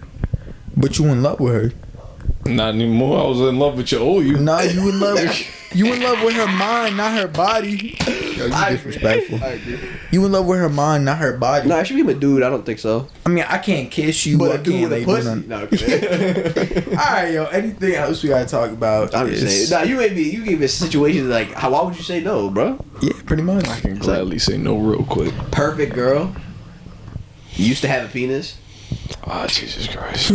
But 0.77 0.99
you 0.99 1.07
in 1.07 1.23
love 1.25 1.41
with 1.41 1.55
her? 1.55 1.73
Not 2.45 2.75
anymore. 2.75 3.21
I 3.25 3.27
was 3.29 3.41
in 3.41 3.59
love 3.59 3.77
with 3.77 3.93
your 3.93 4.01
old 4.01 4.25
you. 4.25 4.37
Nah, 4.39 4.63
you 4.63 4.89
in 4.89 4.99
love. 5.01 5.19
you 5.73 5.93
in 5.93 6.01
love 6.03 6.23
with 6.25 6.35
her 6.35 6.47
mind, 6.49 6.97
not 6.97 7.13
her 7.19 7.29
body. 7.29 7.97
Yo, 8.37 8.47
you 8.47 8.51
disrespectful. 8.77 9.43
I 9.45 9.49
agree. 9.51 9.79
You 10.11 10.25
in 10.27 10.33
love 10.33 10.47
with 10.47 10.59
her 10.59 10.69
mind, 10.69 11.05
not 11.05 11.19
her 11.19 11.37
body. 11.37 11.69
Nah, 11.69 11.85
she 11.85 12.03
be 12.03 12.11
a 12.11 12.15
dude. 12.15 12.43
I 12.43 12.51
don't 12.51 12.67
think 12.67 12.81
so. 12.81 13.07
I 13.25 13.29
mean, 13.29 13.45
I 13.49 13.59
can't 13.59 13.91
kiss 13.91 14.27
you. 14.27 14.37
I 14.37 14.39
But 14.39 14.61
a 14.61 14.63
dude 14.63 14.73
can't 14.75 14.83
with 14.91 14.93
a 14.93 14.97
lay 14.97 15.05
pussy. 15.05 15.29
on- 15.29 15.49
No, 15.49 15.59
okay. 15.61 16.85
All 16.91 16.95
right, 16.97 17.33
yo. 17.33 17.45
Anything 17.47 17.95
else 17.95 18.23
we 18.25 18.31
gotta 18.31 18.49
talk 18.49 18.71
about? 18.73 19.15
I'm 19.15 19.29
just 19.29 19.45
is- 19.45 19.69
saying. 19.69 19.81
Nah, 19.85 19.89
you 19.89 19.97
made 19.99 20.15
me. 20.17 20.23
You 20.23 20.45
gave 20.45 20.59
me 20.59 20.65
a 20.65 20.69
situation 20.69 21.31
like, 21.31 21.53
how? 21.53 21.71
Why 21.71 21.83
would 21.83 21.97
you 21.97 22.03
say 22.03 22.21
no, 22.21 22.51
bro? 22.51 22.85
Yeah, 23.01 23.13
pretty 23.25 23.45
much. 23.45 23.69
I 23.69 23.79
can 23.81 23.99
gladly 23.99 24.41
say 24.41 24.59
no 24.59 24.77
real 24.79 25.05
quick. 25.05 25.33
Perfect 25.53 25.95
girl. 25.95 26.35
You 27.55 27.67
Used 27.67 27.83
to 27.83 27.89
have 27.89 28.05
a 28.05 28.09
penis. 28.09 28.57
Ah, 29.25 29.47
Jesus 29.47 29.87
Christ. 29.89 30.29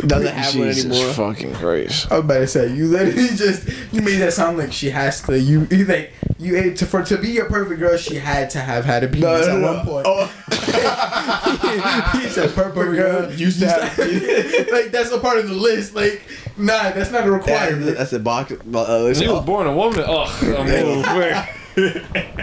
Doesn't 0.06 0.34
have 0.34 0.54
one 0.56 0.68
Jesus 0.68 0.86
anymore. 0.90 1.12
fucking 1.12 1.54
Christ. 1.54 2.10
I 2.10 2.16
was 2.16 2.24
about 2.24 2.38
to 2.38 2.46
say 2.46 2.72
you 2.74 2.86
literally 2.88 3.28
just 3.36 3.68
you 3.92 4.00
made 4.02 4.16
that 4.16 4.32
sound 4.32 4.58
like 4.58 4.72
she 4.72 4.90
has 4.90 5.20
to. 5.22 5.38
You 5.38 5.66
you 5.70 5.84
like 5.84 6.12
you 6.38 6.56
ate 6.56 6.76
to 6.78 6.86
for 6.86 7.02
to 7.04 7.18
be 7.18 7.38
a 7.38 7.44
perfect 7.44 7.80
girl. 7.80 7.96
She 7.96 8.16
had 8.16 8.50
to 8.50 8.58
have 8.60 8.84
had 8.84 9.04
a 9.04 9.08
penis 9.08 9.46
at 9.46 9.60
one 9.60 9.84
point. 9.84 10.06
Oh, 10.08 10.26
he 12.20 12.28
said 12.28 12.54
perfect 12.54 12.74
girl. 12.74 13.30
used 13.32 13.60
to 13.60 13.68
have. 13.70 13.98
like 14.72 14.90
that's 14.90 15.12
a 15.12 15.18
part 15.20 15.38
of 15.38 15.48
the 15.48 15.54
list. 15.54 15.94
Like 15.94 16.22
nah, 16.56 16.90
that's 16.90 17.10
not 17.10 17.26
a 17.26 17.30
requirement. 17.30 17.96
That's 17.98 18.12
a 18.12 18.18
box. 18.18 18.52
Uh, 18.52 19.12
She 19.14 19.28
was 19.28 19.44
born 19.44 19.66
a 19.66 19.74
woman. 19.74 20.02
Oh, 20.06 20.24
I'm 20.42 20.66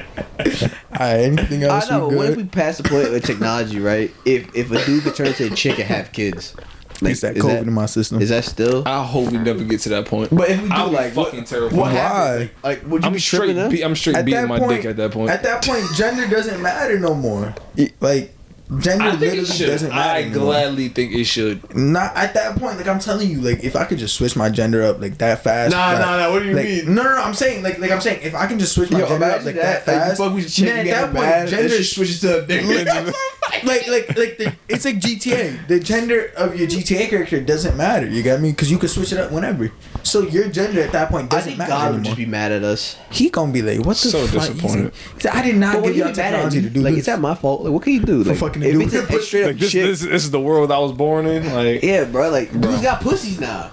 All 0.99 0.99
right, 0.99 1.19
anything 1.19 1.64
else? 1.64 1.91
I 1.91 1.97
know. 1.97 2.07
we 2.07 2.15
What 2.15 2.30
if 2.30 2.38
we 2.38 2.43
pass 2.45 2.77
the 2.77 2.84
point 2.89 3.14
of 3.14 3.23
technology, 3.23 3.80
right? 3.80 4.11
If 4.26 4.53
if 4.55 4.72
a 4.72 4.84
dude 4.85 5.03
could 5.03 5.15
turn 5.15 5.27
into 5.27 5.45
a 5.51 5.55
chick 5.55 5.77
and 5.80 5.88
have 5.88 6.11
kids, 6.11 6.55
Like, 7.01 7.11
it's 7.11 7.22
that 7.22 7.38
is 7.38 7.43
COVID 7.43 7.61
in 7.64 7.73
my 7.73 7.85
system. 7.85 8.22
Is 8.22 8.30
that 8.30 8.43
still? 8.45 8.84
I 8.88 9.03
hope 9.05 9.31
we 9.31 9.38
never 9.38 9.64
get 9.64 9.81
to 9.81 9.89
that 9.89 10.05
point. 10.07 10.35
But 10.35 10.49
if 10.49 10.61
we 10.61 10.69
do, 10.69 10.73
I'll 10.73 10.89
be 10.89 10.95
like, 10.95 11.15
what- 11.15 11.27
fucking 11.27 11.43
terrified. 11.45 11.77
What 11.77 11.93
Why? 11.93 12.49
Like, 12.64 12.84
would 12.88 13.03
you 13.03 13.07
I'm 13.07 13.14
be 13.14 13.19
straight. 13.19 13.38
tripping? 13.39 13.55
Then? 13.57 13.72
Be, 13.72 13.84
I'm 13.84 13.95
straight 13.95 14.15
At 14.15 14.26
beating 14.26 14.47
my 14.47 14.57
point- 14.59 14.72
dick 14.72 14.85
at 14.85 14.97
that 14.97 15.11
point. 15.11 15.30
At 15.30 15.43
that 15.43 15.64
point, 15.64 15.84
gender 15.95 16.27
doesn't 16.27 16.61
matter 16.61 16.97
no 16.99 17.14
more. 17.14 17.53
Like 17.99 18.34
gender 18.80 19.06
I 19.06 19.11
literally 19.14 19.41
doesn't 19.45 19.89
matter. 19.89 19.99
I 20.10 20.22
anymore. 20.23 20.39
gladly 20.45 20.89
think 20.89 21.14
it 21.14 21.23
should. 21.26 21.76
Not 21.76 22.15
at 22.15 22.34
that 22.34 22.57
point. 22.57 22.77
Like 22.77 22.88
I'm 22.88 22.99
telling 22.99 23.30
you, 23.30 23.39
like 23.41 23.64
if 23.64 23.76
I 23.76 23.85
could 23.85 23.98
just 23.98 24.15
switch 24.15 24.35
my 24.35 24.49
gender 24.49 24.84
up 24.84 24.99
like 24.99 25.18
that 25.19 25.44
fast. 25.44 25.72
Nah, 25.73 25.88
like, 25.94 25.99
nah, 25.99 26.18
nah, 26.18 26.31
what 26.31 26.44
do 26.44 26.49
you 26.49 26.56
like, 26.56 26.65
mean? 26.65 26.95
No, 26.95 27.03
no, 27.03 27.15
no. 27.15 27.22
I'm 27.23 27.34
saying 27.34 27.64
like 27.64 27.80
like 27.80 27.91
I'm 27.91 28.02
saying 28.02 28.19
if 28.23 28.35
I 28.35 28.45
can 28.48 28.60
just 28.60 28.73
switch 28.76 28.91
my 28.91 28.99
Yo, 28.99 29.07
gender 29.07 29.26
up 29.26 29.45
like 29.45 29.56
that. 29.56 29.85
that, 29.85 29.91
Like, 29.94 30.02
fast. 30.07 30.18
fuck 30.18 30.34
with 30.34 30.44
your 30.44 30.49
chick, 30.49 30.65
man, 30.76 30.88
at 30.88 30.91
that 30.91 31.06
point, 31.14 31.26
mad, 31.26 31.48
gender 31.48 31.84
switches 31.84 32.19
to 32.22 32.39
a 32.44 32.45
nigga. 32.45 33.14
like 33.64 33.88
like 33.88 34.18
like 34.18 34.38
the, 34.38 34.53
it's 34.68 34.85
like 34.85 34.99
GTA. 34.99 35.68
The 35.68 35.80
gender 35.80 36.31
of 36.35 36.57
your 36.60 36.68
GTA 36.68 37.10
character 37.10 37.39
doesn't 37.41 37.77
matter. 37.77 38.07
You 38.07 38.22
got 38.23 38.41
me? 38.41 38.52
Because 38.52 38.69
you 38.69 38.77
can 38.77 38.89
switch 38.89 39.11
it 39.14 39.18
up 39.19 39.31
whenever. 39.31 39.72
So 40.03 40.22
your 40.22 40.49
gender 40.49 40.81
at 40.81 40.91
that 40.91 41.10
point 41.10 41.30
doesn't 41.30 41.45
think 41.48 41.57
matter 41.57 41.72
God 41.72 41.94
would 41.95 42.03
just 42.03 42.18
be 42.18 42.26
mad 42.26 42.52
at 42.52 42.64
us. 42.64 42.98
he 43.11 43.30
gonna 43.30 43.52
be 43.52 43.61
like, 43.61 43.80
what 43.85 43.98
the 43.98 44.10
So 44.10 44.26
fuck? 44.27 44.41
He's 44.44 44.49
disappointed. 44.53 44.94
like- 45.23 45.35
I 45.35 45.41
did 45.44 45.56
not 45.57 45.76
But 45.76 45.84
give 45.88 45.98
you 45.98 46.03
y'all 46.03 46.11
be 46.14 46.18
mad 46.18 46.19
at 46.19 46.31
technology 46.31 46.61
to 46.61 46.69
do 46.69 46.81
like, 46.81 46.94
this. 46.95 46.99
is 47.02 47.06
that 47.07 47.19
my 47.19 47.35
fault? 47.35 47.61
Like, 47.64 47.73
what 47.73 47.84
can 47.84 47.94
you 47.94 47.99
do? 48.02 48.23
Like, 48.23 48.38
fucking 48.61 48.81
if 48.81 48.91
do 48.91 48.97
it's 48.99 49.09
a, 49.11 49.17
a 49.17 49.21
straight 49.21 49.43
up 49.43 49.47
Like 49.49 49.59
this, 49.59 49.73
this, 49.73 50.01
this 50.01 50.23
is 50.23 50.31
the 50.31 50.39
world 50.39 50.71
I 50.71 50.79
was 50.79 50.91
born 50.91 51.25
in. 51.25 51.53
Like, 51.53 51.84
yeah, 51.84 52.05
bro. 52.05 52.29
Like, 52.29 52.51
dudes 52.51 52.81
got 52.81 53.01
pussies 53.01 53.39
now. 53.39 53.71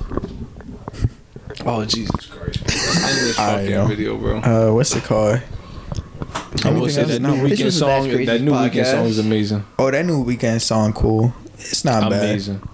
oh 1.65 1.85
Jesus 1.85 2.27
Christ! 2.27 2.65
Bro. 2.65 2.73
This 2.73 3.39
Alright, 3.39 3.57
fucking 3.61 3.71
yo. 3.71 3.87
video, 3.87 4.17
bro. 4.19 4.39
Uh, 4.39 4.75
what's 4.75 4.95
it 4.95 5.05
called? 5.05 5.41
I 6.65 6.71
will 6.71 6.85
anything 6.85 6.91
say 6.91 7.05
that 7.05 7.23
new 7.23 7.29
Weeknd 7.29 7.65
was 7.65 7.81
the 7.81 7.87
That's 7.87 8.07
song. 8.07 8.25
That 8.25 8.41
new 8.41 8.53
Weeknd 8.53 8.91
song 8.91 9.07
is 9.07 9.19
amazing. 9.19 9.65
Oh, 9.79 9.91
that 9.91 10.05
new 10.05 10.25
Weeknd 10.25 10.61
song 10.61 10.93
cool. 10.93 11.35
It's 11.55 11.85
not 11.85 12.11
bad. 12.11 12.25
Amazing. 12.25 12.69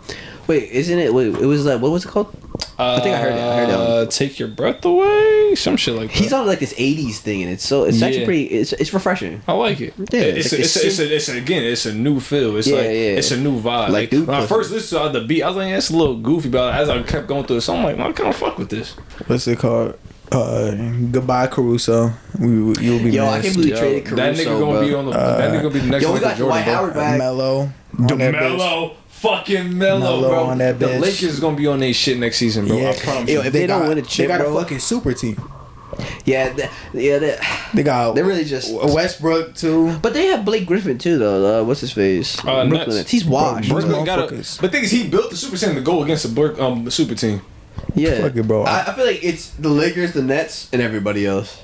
Wait, 0.47 0.71
isn't 0.71 0.99
it? 0.99 1.15
Wait, 1.15 1.29
it 1.29 1.47
was 1.47 1.65
like, 1.65 1.81
what 1.81 1.93
was 1.93 2.05
it 2.05 2.09
called? 2.09 2.35
I 2.79 3.01
think 3.01 3.15
I 3.15 3.19
heard 3.21 3.33
it. 3.33 3.39
I 3.41 3.57
heard 3.57 3.69
it. 3.69 3.75
Uh, 3.75 4.07
Take 4.07 4.39
your 4.39 4.49
breath 4.49 4.85
away. 4.85 5.55
Some 5.55 5.77
shit 5.77 5.95
like 5.95 6.09
that. 6.09 6.17
He's 6.19 6.33
on 6.33 6.47
like 6.47 6.59
this 6.61 6.73
'80s 6.75 7.17
thing, 7.19 7.43
and 7.43 7.51
it's 7.53 7.67
so 7.67 7.85
it's 7.85 8.01
actually 8.01 8.21
Yeah. 8.21 8.25
pretty. 8.27 8.45
It's 8.47 8.73
it's 8.75 8.93
refreshing. 8.95 9.43
I 9.47 9.53
like 9.53 9.81
it. 9.81 9.95
Yeah, 9.99 10.21
it's, 10.21 10.53
like 10.53 10.61
a, 10.61 10.63
it's, 10.63 10.77
it's 10.77 10.77
a, 10.77 10.87
it's, 10.87 10.99
a, 11.01 11.15
it's 11.17 11.29
a, 11.29 11.37
again, 11.39 11.65
it's 11.65 11.87
a 11.87 11.93
new 11.95 12.21
feel. 12.21 12.57
It's 12.57 12.67
Yeah, 12.69 12.77
like 12.77 12.85
yeah. 12.87 12.91
it's 13.21 13.31
a 13.33 13.37
new 13.37 13.61
vibe. 13.61 13.65
Like 13.65 13.91
Like, 13.93 14.11
dude 14.11 14.27
when 14.27 14.37
I 14.37 14.41
pussy. 14.41 14.55
first 14.55 14.71
listened 14.73 15.13
to 15.15 15.21
the 15.21 15.27
beat, 15.27 15.43
I 15.43 15.49
was 15.49 15.57
like, 15.57 15.73
that's 15.73 15.91
a 15.91 15.97
little 15.97 16.17
goofy. 16.19 16.49
But 16.49 16.75
as 16.75 16.89
I 16.89 17.03
kept 17.03 17.27
going 17.27 17.45
through 17.45 17.57
the 17.57 17.63
song, 17.63 17.79
I'm 17.79 17.85
like, 17.85 17.99
man, 17.99 18.07
I 18.09 18.13
kind 18.13 18.29
of 18.31 18.37
fuck 18.37 18.57
with 18.59 18.71
this. 18.71 18.93
What's 19.27 19.47
it 19.47 19.59
called? 19.59 19.99
Uh, 20.33 20.71
goodbye 21.11 21.49
Caruso. 21.49 22.13
We, 22.39 22.63
we- 22.63 22.75
you'll 22.81 23.03
be 23.03 23.11
Yo, 23.11 23.27
I 23.27 23.39
missed. 23.39 23.43
can't 23.47 23.57
believe 23.57 23.71
Yo, 23.75 23.79
traded 23.81 24.05
Caruso, 24.07 24.17
that 24.17 24.35
nigga 24.37 24.45
gonna 24.45 24.59
bro. 24.79 24.81
be 24.87 24.95
on 24.95 25.05
the. 25.07 25.11
that 25.13 25.51
nigga 25.51 25.63
gonna 25.63 25.71
be 25.75 25.79
the 25.81 25.87
next 25.89 26.03
Yo, 26.05 26.13
we 26.13 26.21
Michael 26.21 26.29
got 26.31 26.37
Jordan, 26.39 26.47
Dwight 26.47 26.65
bro. 26.65 26.75
Howard 26.75 26.95
back. 26.95 27.19
Melo. 27.19 27.71
The 27.93 28.13
on 28.13 28.19
that 28.19 28.35
bitch. 28.35 28.41
Melo, 28.41 28.97
fucking 29.21 29.77
mellow, 29.77 30.01
Melo 30.21 30.29
bro. 30.29 30.45
on 30.45 30.59
that 30.59 30.79
the 30.79 30.87
bitch. 30.87 31.01
Lakers 31.01 31.41
gonna 31.41 31.57
be 31.57 31.67
on 31.67 31.81
their 31.81 31.93
shit 31.95 32.19
next 32.19 32.39
season, 32.39 32.67
bro. 32.67 32.79
I 32.79 32.95
promise 32.97 33.31
Yo, 33.31 33.41
you. 33.41 33.47
if 33.47 33.53
they 33.53 33.67
don't 33.67 33.89
win 33.89 33.99
a 33.99 34.03
they 34.03 34.07
chip, 34.09 34.29
got 34.29 34.41
bro. 34.41 34.57
a 34.57 34.61
fucking 34.61 34.79
super 34.79 35.13
team. 35.13 35.41
Yeah, 36.25 36.53
th- 36.53 36.71
yeah. 36.95 37.19
They, 37.19 37.39
They 37.75 37.83
got 37.83 38.15
They're 38.15 38.25
really 38.25 38.45
just- 38.45 38.73
Westbrook 38.73 39.55
too. 39.55 39.97
but 40.01 40.15
they 40.15 40.27
have 40.27 40.45
Blake 40.45 40.67
Griffin 40.67 40.97
too, 40.99 41.19
though. 41.19 41.61
Uh, 41.61 41.65
what's 41.65 41.81
his 41.81 41.93
face? 41.93 42.39
Uh, 42.41 42.65
Brooklyn 42.67 42.71
Nets. 42.79 42.97
Nets. 42.97 43.11
He's 43.11 43.25
washed. 43.25 43.69
Bro, 43.69 43.81
Brooklyn 43.81 44.05
got 44.07 44.19
a, 44.19 44.23
motherfuckers. 44.33 44.61
but 44.61 44.71
the 44.73 44.77
thing 44.79 44.85
is, 44.85 44.91
he 44.91 45.09
built 45.09 45.31
the 45.31 45.37
super 45.37 45.57
team 45.57 45.75
to 45.75 45.81
go 45.83 46.03
against 46.03 46.35
the 46.35 46.63
um 46.65 46.89
super 46.91 47.15
team. 47.15 47.43
yeah, 47.95 48.21
Fuck 48.23 48.37
it, 48.37 48.47
bro. 48.47 48.63
I, 48.65 48.87
I 48.89 48.93
feel 48.95 49.05
like 49.07 49.23
it's 49.23 49.51
the 49.51 49.69
Lakers, 49.69 50.13
the 50.13 50.23
Nets, 50.23 50.69
and 50.73 50.81
everybody 50.81 51.27
else. 51.27 51.63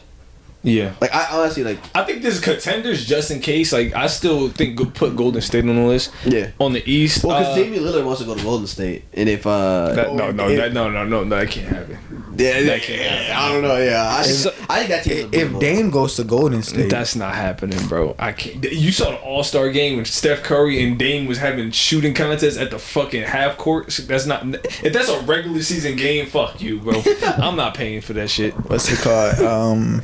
Yeah, 0.67 0.95
Like 1.01 1.15
I 1.15 1.29
honestly 1.31 1.63
like. 1.63 1.79
I 1.95 2.03
think 2.05 2.23
there's 2.23 2.41
contenders 2.41 3.07
just 3.07 3.31
in 3.31 3.41
case. 3.41 3.73
Like 3.73 3.95
I 3.95 4.09
still 4.09 4.49
think 4.49 4.95
put 4.95 5.15
Golden 5.17 5.41
State 5.41 5.65
on 5.69 5.77
the 5.77 5.83
list. 5.83 6.13
Yeah. 6.25 6.51
On 6.59 6.73
the 6.73 6.83
East, 6.91 7.23
Well, 7.25 7.39
because 7.39 7.53
uh, 7.57 7.63
Damian 7.63 7.85
Lillard 7.85 8.05
wants 8.05 8.21
to 8.21 8.27
go 8.27 8.35
to 8.35 8.43
Golden 8.43 8.67
State, 8.67 9.05
and 9.15 9.29
if 9.29 9.47
uh, 9.47 9.93
that, 9.95 10.13
no, 10.15 10.31
no, 10.33 10.49
if- 10.49 10.59
that, 10.59 10.73
no, 10.73 10.91
no, 10.91 11.05
no, 11.05 11.23
no, 11.25 11.37
that 11.37 11.51
can't 11.51 11.69
happen. 11.69 11.99
yeah, 12.37 12.63
that 12.63 12.83
can't 12.83 13.01
happen. 13.01 13.37
I 13.37 13.53
don't 13.53 13.63
know. 13.63 13.77
Yeah, 13.77 14.09
I, 14.09 14.23
So- 14.25 14.53
I 14.69 14.79
think 14.79 14.89
that 14.91 15.05
team's 15.05 15.19
if 15.21 15.25
unbeatable. 15.27 15.61
Dame 15.61 15.91
goes 15.91 16.17
to 16.17 16.25
Golden 16.25 16.63
State, 16.65 16.91
That's 16.91 17.15
not 17.15 17.35
happening, 17.37 17.87
bro. 17.87 18.17
I 18.19 18.33
can't. 18.33 18.65
You 18.65 18.91
saw 18.91 19.11
the 19.13 19.17
All 19.19 19.45
Star 19.45 19.71
game 19.71 19.97
when 19.97 20.05
Steph 20.05 20.43
Curry 20.43 20.83
and 20.83 20.99
Dame 20.99 21.27
was 21.27 21.39
having 21.39 21.71
shooting 21.71 22.13
contests 22.13 22.57
at 22.59 22.73
the 22.73 22.79
fucking 22.81 23.23
half 23.23 23.57
court. 23.57 23.89
That's 24.09 24.27
not. 24.27 24.45
If 24.83 24.93
that's 24.93 25.09
a 25.09 25.21
regular 25.21 25.63
season 25.63 25.95
game, 25.97 26.27
fuck 26.27 26.61
you, 26.61 26.81
bro. 26.81 27.01
I'm 27.23 27.55
not 27.57 27.75
paying 27.75 28.01
for 28.01 28.13
that 28.15 28.31
shit. 28.31 28.53
what's 28.69 28.91
it 28.91 28.99
called? 28.99 29.39
Um, 29.41 30.03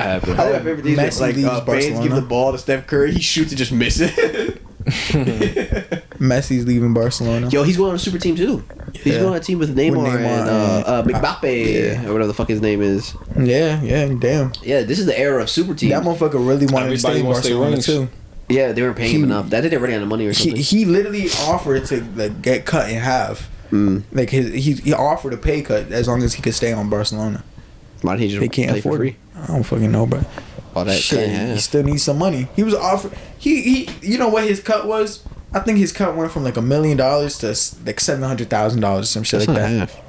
Not 0.00 0.22
happening. 0.22 0.36
I 0.38 0.42
think 0.42 0.52
my 0.52 0.58
favorite 0.64 0.82
thing 0.84 0.96
Messi 0.96 1.20
like 1.20 1.36
leaves 1.36 1.48
uh, 1.48 1.64
fans 1.64 1.84
give 1.84 1.92
Barcelona. 1.94 2.14
the 2.20 2.26
ball 2.26 2.52
to 2.52 2.58
Steph 2.58 2.86
Curry, 2.86 3.12
he 3.12 3.20
shoots 3.20 3.50
and 3.52 3.58
just 3.58 3.72
misses. 3.72 4.10
Messi's 6.18 6.66
leaving 6.66 6.94
Barcelona. 6.94 7.48
Yo, 7.48 7.62
he's 7.62 7.76
going 7.76 7.90
on 7.90 7.96
a 7.96 7.98
super 7.98 8.18
team 8.18 8.36
too. 8.36 8.64
He's 8.94 9.14
Yeah. 9.14 9.20
going 9.20 9.30
on 9.32 9.36
a 9.36 9.40
team 9.40 9.58
with 9.58 9.76
Neymar, 9.76 9.94
Neymar 10.06 10.16
and 10.18 10.48
uh, 10.48 10.52
uh, 10.86 11.02
and- 11.06 11.14
Mbappe 11.14 11.74
yeah. 11.74 12.06
or 12.08 12.12
whatever 12.12 12.26
the 12.28 12.34
fuck 12.34 12.48
his 12.48 12.60
name 12.60 12.80
is. 12.82 13.14
Yeah, 13.38 13.80
yeah, 13.82 14.06
damn. 14.18 14.52
Yeah, 14.62 14.82
this 14.82 14.98
is 14.98 15.06
the 15.06 15.18
era 15.18 15.42
of 15.42 15.50
super 15.50 15.74
teams. 15.74 15.92
That 15.92 16.02
motherfucker 16.02 16.34
really 16.46 16.66
wanted 16.66 16.90
to 16.90 16.98
stay 16.98 17.08
Everybody 17.10 17.20
in 17.20 17.26
wants 17.26 17.40
to 17.40 17.44
stay 17.46 17.54
Barcelona 17.54 17.70
rings. 17.72 17.86
too. 17.86 18.08
yeah, 18.48 18.72
they 18.72 18.82
weren't 18.82 18.96
paying 18.96 19.10
him 19.14 19.20
He- 19.20 19.24
enough. 19.24 19.50
That 19.50 19.62
did 19.62 19.74
already 19.74 19.94
on 19.94 20.00
the 20.00 20.06
money 20.06 20.26
or 20.26 20.30
He 20.30 20.34
something. 20.34 20.56
he 20.56 20.84
literally 20.84 21.28
offered 21.46 21.84
to 21.86 22.02
like 22.16 22.42
get 22.42 22.64
cut 22.66 22.90
in 22.90 22.96
half. 22.96 23.48
Mm. 23.70 24.02
Like 24.12 24.30
his 24.30 24.52
he 24.64 24.72
he 24.74 24.92
offered 24.92 25.32
a 25.32 25.36
pay 25.36 25.62
cut 25.62 25.92
as 25.92 26.08
long 26.08 26.22
as 26.24 26.34
he 26.34 26.42
could 26.42 26.54
stay 26.54 26.72
on 26.72 26.90
Barcelona. 26.90 27.44
Why 28.02 28.16
didn't 28.16 28.22
he 28.22 28.28
just 28.28 28.40
They 28.40 28.48
can't 28.48 28.70
play 28.70 28.80
for 28.80 28.88
afford 28.88 29.00
free? 29.00 29.16
I 29.36 29.46
don't 29.46 29.62
fucking 29.62 29.90
know, 29.90 30.06
bro. 30.06 30.22
All 30.74 30.84
that 30.84 30.98
Shit, 30.98 31.30
cut 31.30 31.48
he 31.48 31.58
still 31.58 31.82
needs 31.82 32.02
some 32.02 32.18
money. 32.18 32.48
He 32.54 32.62
was 32.62 32.74
offered. 32.74 33.12
He 33.38 33.62
he. 33.62 33.88
You 34.02 34.18
know 34.18 34.28
what 34.28 34.44
his 34.44 34.60
cut 34.60 34.86
was? 34.86 35.24
I 35.52 35.58
think 35.60 35.78
his 35.78 35.92
cut 35.92 36.14
went 36.16 36.30
from 36.30 36.44
like 36.44 36.56
a 36.56 36.62
million 36.62 36.96
dollars 36.96 37.38
to 37.38 37.48
like 37.84 37.98
seven 38.00 38.22
hundred 38.22 38.50
thousand 38.50 38.80
dollars, 38.80 39.04
or 39.04 39.06
some 39.06 39.22
shit 39.24 39.40
That's 39.40 39.48
like 39.48 39.56
not 39.58 39.68
that. 39.68 39.88
half. 39.90 40.02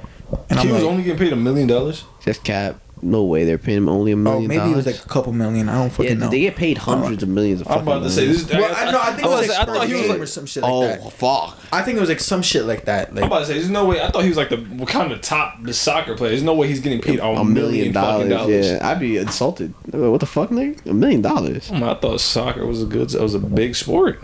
And 0.50 0.58
I'm 0.60 0.66
he 0.66 0.72
was 0.72 0.82
like, 0.82 0.90
only 0.90 1.02
getting 1.02 1.18
paid 1.18 1.32
a 1.32 1.36
million 1.36 1.66
dollars. 1.68 2.04
Just 2.24 2.44
cap. 2.44 2.80
No 3.04 3.24
way. 3.24 3.44
They're 3.44 3.58
paying 3.58 3.78
him 3.78 3.88
only 3.88 4.12
a 4.12 4.14
oh, 4.14 4.18
million 4.18 4.46
maybe 4.46 4.70
it 4.70 4.76
was 4.76 4.86
like 4.86 5.04
a 5.04 5.08
couple 5.08 5.32
million. 5.32 5.68
I 5.68 5.74
don't 5.74 5.90
fucking 5.90 6.04
yeah, 6.06 6.14
know. 6.14 6.28
they 6.30 6.40
get 6.42 6.54
paid 6.54 6.78
hundreds 6.78 7.24
of 7.24 7.28
millions 7.28 7.60
of 7.60 7.66
I'm 7.66 7.78
fucking 7.84 7.88
about 7.88 8.02
to 8.04 8.10
say 8.10 8.26
dollars. 8.26 8.46
this. 8.46 8.56
well, 8.56 8.74
I, 8.76 8.90
no, 8.92 9.00
I 9.00 9.06
think 9.12 9.18
it 9.26 9.28
was 9.28 9.38
was 9.40 9.48
like 9.48 9.58
I 9.58 9.64
thought 9.64 9.86
he 9.88 9.94
was 9.94 10.08
like. 10.08 10.20
or 10.20 10.26
some 10.26 10.46
shit 10.46 10.62
like 10.62 10.72
Oh 10.72 10.86
that. 10.86 11.12
fuck! 11.12 11.58
I 11.72 11.82
think 11.82 11.96
it 11.96 12.00
was 12.00 12.08
like 12.08 12.20
some 12.20 12.42
shit 12.42 12.64
like 12.64 12.84
that. 12.84 13.12
Like 13.12 13.24
I'm 13.24 13.26
about 13.26 13.40
to 13.40 13.46
say, 13.46 13.54
there's 13.54 13.70
no 13.70 13.86
way. 13.86 14.00
I 14.00 14.08
thought 14.08 14.22
he 14.22 14.28
was 14.28 14.36
like 14.36 14.50
the 14.50 14.58
what 14.58 14.88
kind 14.88 15.10
of 15.10 15.20
top 15.20 15.60
the 15.64 15.74
soccer 15.74 16.14
player. 16.16 16.30
There's 16.30 16.44
no 16.44 16.54
way 16.54 16.68
he's 16.68 16.78
getting 16.80 17.00
paid 17.00 17.18
a, 17.18 17.24
A 17.26 17.44
million, 17.44 17.52
million 17.54 17.92
fucking 17.92 18.28
dollars. 18.28 18.46
dollars. 18.46 18.66
Yeah, 18.70 18.88
I'd 18.88 19.00
be 19.00 19.16
insulted. 19.16 19.74
What 19.92 20.20
the 20.20 20.26
fuck, 20.26 20.50
nigga? 20.50 20.86
A 20.88 20.94
million 20.94 21.22
dollars. 21.22 21.70
Oh, 21.74 21.90
I 21.90 21.94
thought 21.94 22.20
soccer 22.20 22.64
was 22.64 22.84
a 22.84 22.86
good. 22.86 23.12
It 23.12 23.20
was 23.20 23.34
a 23.34 23.40
big 23.40 23.74
sport. 23.74 24.20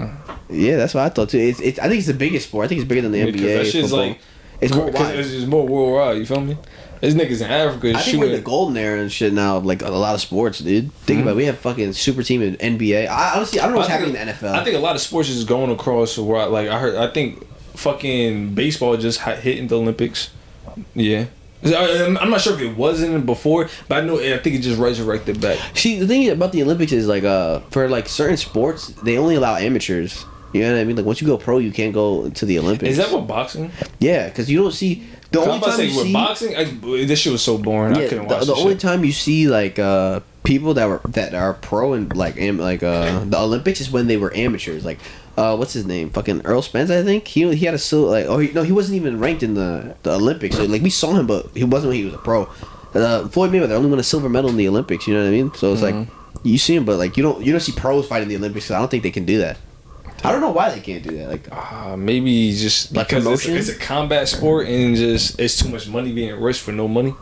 Yeah, 0.49 0.77
that's 0.77 0.95
what 0.95 1.03
I 1.03 1.09
thought 1.09 1.31
too. 1.31 1.39
It's, 1.39 1.59
it's 1.61 1.79
I 1.81 1.89
think 1.89 1.99
it's 1.99 2.07
the 2.07 2.15
biggest 2.15 2.49
sport. 2.49 2.65
I 2.67 2.69
think 2.69 2.81
it's 2.83 2.89
bigger 2.89 3.03
than 3.03 3.11
the 3.11 3.25
Because 3.25 3.41
NBA. 3.41 3.57
that 3.59 3.67
shit's 3.67 3.91
football. 3.91 4.09
like 4.09 4.21
it's 4.61 4.73
Because 4.73 4.77
worldwide. 4.93 5.19
It's 5.19 5.31
just 5.31 5.47
more 5.49 5.67
worldwide. 5.67 6.19
You 6.19 6.27
feel 6.27 6.41
me? 6.41 6.57
There's 7.01 7.15
niggas 7.15 7.45
in 7.45 7.51
Africa 7.51 7.93
I 7.97 8.01
think 8.01 8.19
we're 8.19 8.27
in 8.27 8.33
the 8.33 8.41
golden 8.41 8.77
era 8.77 9.01
and 9.01 9.11
shit 9.11 9.33
now 9.33 9.59
like 9.59 9.83
a 9.83 9.91
lot 9.91 10.15
of 10.15 10.21
sports, 10.21 10.59
dude. 10.59 10.93
Think 10.93 11.23
about 11.23 11.33
it. 11.33 11.37
We 11.37 11.45
have 11.47 11.59
fucking 11.59 11.93
super 11.93 12.23
team 12.23 12.43
in 12.43 12.57
NBA. 12.57 13.09
I 13.09 13.37
honestly 13.37 13.61
I 13.61 13.65
don't 13.65 13.73
know 13.73 13.79
what's 13.79 13.91
happening 13.91 14.17
in 14.17 14.27
the 14.27 14.33
NFL. 14.33 14.53
I 14.53 14.65
think 14.65 14.77
a 14.77 14.81
lot 14.81 14.95
of 14.95 15.01
sports 15.01 15.29
is 15.29 15.45
going 15.45 15.71
across 15.71 16.19
where 16.19 16.41
I, 16.41 16.45
like 16.45 16.69
I 16.69 16.79
heard. 16.79 16.97
I 16.97 17.09
think 17.13 17.47
fucking 17.75 18.55
baseball 18.55 18.97
just 18.97 19.21
hitting 19.21 19.69
the 19.69 19.79
Olympics. 19.79 20.31
Yeah. 20.95 21.27
I'm 21.65 22.17
I'm 22.19 22.31
not 22.31 22.41
sure 22.41 22.55
if 22.55 22.61
it 22.61 22.77
wasn't 22.77 23.27
before, 23.27 23.69
but 23.89 23.99
I 23.99 24.07
know 24.07 24.21
I 24.21 24.39
think 24.39 24.57
it 24.57 24.61
just 24.61 24.79
resurrected 24.79 25.41
back. 25.41 25.59
See, 25.75 25.99
the 25.99 26.07
thing 26.07 26.29
about 26.31 26.53
the 26.53 26.63
Olympics 26.63 26.93
is 26.93 27.09
like 27.09 27.25
uh 27.25 27.61
for 27.71 27.89
like 27.89 28.09
certain 28.09 28.37
sports 28.37 28.89
they 29.03 29.19
only 29.19 29.35
allow 29.35 29.57
amateurs. 29.57 30.25
You 30.53 30.63
know 30.63 30.73
what 30.73 30.81
I 30.81 30.85
mean? 30.85 30.97
Like 30.97 31.05
once 31.05 31.21
you 31.21 31.27
go 31.27 31.37
pro, 31.37 31.59
you 31.59 31.73
can't 31.73 31.93
go 31.93 32.31
to 32.31 32.47
the 32.47 32.59
Olympics. 32.59 32.91
Is 32.93 32.97
that 32.97 33.13
what 33.13 33.27
boxing? 33.27 33.71
Yeah, 33.99 34.29
because 34.29 34.51
you 34.51 34.59
don't 34.59 34.73
see 34.73 35.07
the 35.31 35.41
only 35.41 35.61
time 35.61 35.81
you 35.81 35.91
see. 35.91 36.13
boxing, 36.13 36.57
I, 36.57 36.65
this 37.05 37.19
shit 37.19 37.33
was 37.33 37.43
so 37.43 37.59
boring. 37.59 37.95
I 37.97 38.09
couldn't 38.09 38.29
the, 38.29 38.35
watch 38.37 38.47
the 38.47 38.55
only 38.55 38.73
shit. 38.75 38.81
time 38.81 39.05
you 39.05 39.13
see 39.13 39.49
like 39.49 39.79
uh 39.79 40.21
people 40.45 40.75
that 40.75 40.87
were 40.89 41.01
that 41.09 41.35
are 41.35 41.53
pro 41.55 41.93
and 41.93 42.15
like 42.17 42.37
am, 42.39 42.59
like 42.59 42.83
uh 42.83 43.25
the 43.25 43.39
Olympics 43.39 43.81
is 43.81 43.91
when 43.91 44.07
they 44.07 44.17
were 44.17 44.35
amateurs. 44.37 44.85
Like 44.85 44.99
uh 45.37 45.57
what's 45.57 45.73
his 45.73 45.85
name? 45.87 46.11
Fucking 46.11 46.43
Errol 46.47 46.63
Spence, 46.63 46.91
I 46.91 47.03
think. 47.03 47.27
He 47.29 47.55
he 47.55 47.67
had 47.67 47.75
a 47.75 47.79
silver 47.79 48.11
like 48.11 48.27
oh 48.27 48.39
he, 48.39 48.51
no 48.53 48.63
he 48.63 48.73
wasn't 48.73 48.97
even 48.97 49.21
ranked 49.21 49.43
in 49.43 49.55
the 49.55 49.95
the 50.03 50.13
Olympics. 50.15 50.57
So, 50.57 50.65
like 50.65 50.83
we 50.83 50.91
saw 50.91 51.13
him, 51.13 51.27
but 51.27 51.49
he 51.55 51.65
wasn't 51.65 51.91
when 51.91 51.99
he 51.99 52.05
was 52.07 52.15
a 52.15 52.19
pro. 52.19 52.49
Uh, 52.95 53.29
Floyd 53.29 53.51
Mayweather 53.53 53.73
only 53.73 53.91
won 53.91 53.99
a 53.99 54.03
silver 54.03 54.31
medal 54.31 54.49
in 54.49 54.57
the 54.57 54.67
Olympics. 54.67 55.07
You 55.07 55.13
know 55.15 55.21
what 55.21 55.29
I 55.29 55.31
mean? 55.33 55.53
So 55.55 55.73
it's 55.73 55.83
like 55.83 55.95
Mm-hmm. 55.95 56.49
you 56.49 56.57
see 56.59 56.75
him, 56.75 56.85
but 56.85 56.97
like 56.99 57.17
you 57.19 57.23
don't 57.23 57.45
you 57.45 57.53
don't 57.53 57.61
see 57.61 57.73
pros 57.73 58.07
fighting 58.09 58.29
the 58.29 58.37
Olympics. 58.37 58.69
'cause 58.69 58.75
I 58.77 58.79
don't 58.79 58.91
think 58.91 59.03
they 59.03 59.11
can 59.11 59.27
do 59.27 59.39
that. 59.39 59.59
I 60.25 60.33
don't 60.33 60.41
know 60.41 60.51
why 60.51 60.71
they 60.71 60.81
can't 60.81 61.03
do 61.03 61.17
that. 61.19 61.29
Like 61.29 61.49
Uh, 61.51 61.97
maybe 61.97 62.53
just 62.53 62.95
Like 62.95 63.09
because 63.09 63.27
it's, 63.27 63.47
it's 63.47 63.69
a 63.69 63.79
combat 63.79 64.29
sport 64.29 64.67
and 64.67 64.97
just 64.97 65.39
it's 65.39 65.63
too 65.63 65.69
much 65.69 65.89
money 65.89 66.13
being 66.13 66.39
risked 66.41 66.65
for 66.65 66.73
no 66.73 66.89
money. 66.89 67.15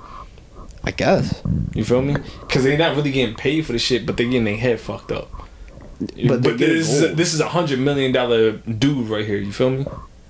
I 0.82 0.93
guess. 0.93 1.43
You 1.74 1.85
feel 1.85 2.01
me? 2.01 2.14
Because 2.40 2.62
they're 2.64 2.78
not 2.78 2.97
really 2.97 3.10
getting 3.10 3.35
paid 3.35 3.66
for 3.66 3.73
the 3.73 3.78
shit, 3.78 4.06
but 4.06 4.16
they're 4.16 4.27
getting 4.27 4.44
their 4.44 4.56
head 4.56 4.81
fucked 4.81 5.10
up. 5.10 5.31
But 6.28 6.43
But, 6.43 6.59
this 6.59 6.90
is 6.90 7.02
a, 7.02 7.09
this 7.14 7.35
is 7.35 7.40
a 7.40 7.48
hundred 7.48 7.81
million 7.81 8.12
dollar 8.12 8.52
dude 8.52 9.09
right 9.09 9.27
here. 9.27 9.39
You 9.39 9.52
feel 9.52 9.70
me? 9.70 9.86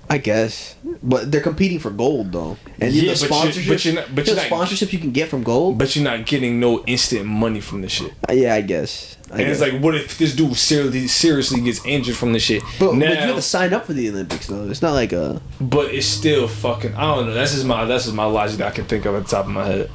I 0.09 0.19
guess, 0.19 0.75
but 1.03 1.31
they're 1.33 1.41
competing 1.41 1.79
for 1.79 1.89
gold 1.89 2.31
though, 2.31 2.55
and 2.79 2.93
Yeah, 2.93 3.11
the 3.13 3.25
sponsorships, 3.27 3.67
but 3.67 3.83
you're 3.85 3.93
not- 3.95 4.15
but 4.15 4.25
the 4.25 4.31
you're 4.31 4.35
not- 4.41 4.45
sponsorships 4.49 4.93
you 4.93 4.99
can 4.99 5.11
get 5.11 5.27
from 5.27 5.43
gold. 5.43 5.77
But 5.77 5.95
you're 5.97 6.03
not 6.05 6.25
getting 6.25 6.61
no 6.61 6.81
instant 6.87 7.25
money 7.25 7.59
from 7.59 7.81
the 7.81 7.89
shit. 7.89 8.13
Uh, 8.29 8.31
yeah, 8.31 8.55
I 8.55 8.61
guess. 8.61 9.17
I 9.33 9.41
And 9.41 9.51
it's 9.51 9.59
like, 9.59 9.81
what 9.81 9.95
if 9.95 10.17
this 10.17 10.33
dude 10.33 10.55
seriously 10.55 11.07
seriously 11.09 11.59
gets 11.59 11.85
injured 11.85 12.15
from 12.15 12.31
the 12.31 12.39
shit? 12.39 12.63
but, 12.79 12.93
now, 12.95 13.07
but 13.09 13.15
you 13.19 13.25
have 13.27 13.35
to 13.35 13.41
sign 13.41 13.73
up 13.73 13.85
for 13.85 13.91
the 13.91 14.07
Olympics 14.09 14.47
though. 14.47 14.69
It's 14.69 14.81
not 14.81 14.93
like 14.93 15.11
a. 15.11 15.41
but 15.59 15.93
it's 15.93 16.07
still 16.07 16.47
fucking. 16.47 16.95
I 16.95 17.01
don't 17.15 17.27
know. 17.27 17.33
That's 17.33 17.51
just 17.53 17.65
my 17.65 17.83
that's 17.83 18.05
just 18.05 18.15
my 18.15 18.23
logic 18.25 18.59
that 18.59 18.67
I 18.67 18.71
can 18.71 18.85
think 18.85 19.03
of 19.05 19.13
at 19.15 19.23
the 19.25 19.29
top 19.29 19.45
of 19.45 19.51
my 19.51 19.65
head. 19.65 19.89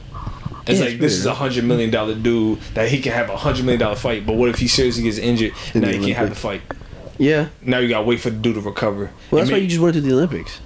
It's 0.67 0.79
Yeah, 0.79 0.85
like 0.85 0.95
it's 0.95 1.01
this 1.01 1.13
is 1.15 1.25
a 1.27 1.33
hundred 1.35 1.65
million 1.65 1.91
dollar 1.91 2.15
dude 2.15 2.61
that 2.75 2.89
he 2.91 3.01
can 3.01 3.13
have 3.13 3.31
a 3.31 3.37
hundred 3.39 3.65
million 3.65 3.81
dollar 3.81 3.97
fight, 3.97 4.27
but 4.27 4.35
what 4.37 4.51
if 4.51 4.59
he 4.59 4.69
seriously 4.69 5.05
gets 5.05 5.17
injured? 5.19 5.53
In 5.75 5.81
now 5.81 5.87
the 5.89 5.95
he 5.97 6.05
can't 6.07 6.17
have 6.19 6.29
the 6.29 6.35
fight. 6.37 6.61
Yeah, 7.23 7.49
Now 7.63 7.79
you 7.79 7.89
gotta 7.89 8.05
wait 8.05 8.21
for 8.21 8.31
the 8.31 8.37
dude 8.37 8.57
to 8.57 8.61
recover. 8.61 9.11
well, 9.31 9.41
that's 9.41 9.51
I 9.51 9.55
why 9.55 9.59
you 9.61 9.69
just 9.69 9.81
went 9.81 9.95
to 9.95 10.01
the 10.01 10.13
Olympics. 10.13 10.61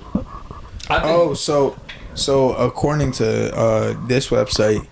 I 0.89 1.01
think, 1.01 1.05
Oh, 1.05 1.35
so 1.35 1.77
so 2.15 2.55
according 2.55 3.12
to 3.12 3.55
uh, 3.55 4.07
this 4.07 4.28
website, 4.28 4.87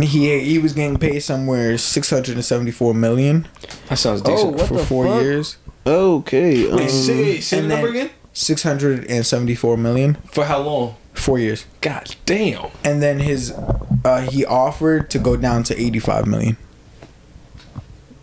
he 0.00 0.38
he 0.40 0.58
was 0.60 0.72
getting 0.72 0.96
paid 0.96 1.20
somewhere 1.20 1.76
six 1.78 2.10
hundred 2.10 2.34
and 2.36 2.44
seventy 2.44 2.70
four 2.70 2.94
million 2.94 3.48
that 3.88 3.96
sounds 3.98 4.22
Oh, 4.24 4.30
decent. 4.30 4.56
what 4.56 4.68
for 4.68 4.74
the 4.74 4.86
four 4.86 5.06
fuck? 5.06 5.22
years. 5.22 5.56
Okay. 5.86 6.70
Um, 6.70 6.76
Wait, 6.76 6.90
say, 6.90 7.40
say 7.40 7.60
the 7.62 7.66
number 7.68 7.88
again. 7.88 8.10
Six 8.32 8.62
hundred 8.62 9.10
and 9.10 9.26
seventy 9.26 9.56
four 9.56 9.76
million, 9.76 10.18
For 10.32 10.44
how 10.44 10.60
long? 10.62 10.94
four 11.14 11.38
years, 11.40 11.66
God 11.80 12.14
damn. 12.26 12.70
and 12.84 13.02
then 13.02 13.18
his 13.18 13.50
uh, 14.04 14.20
he 14.30 14.44
offered 14.46 15.10
to 15.10 15.18
go 15.18 15.36
down 15.36 15.64
to 15.64 15.74
eighty 15.80 15.98
five 15.98 16.26
million. 16.28 16.56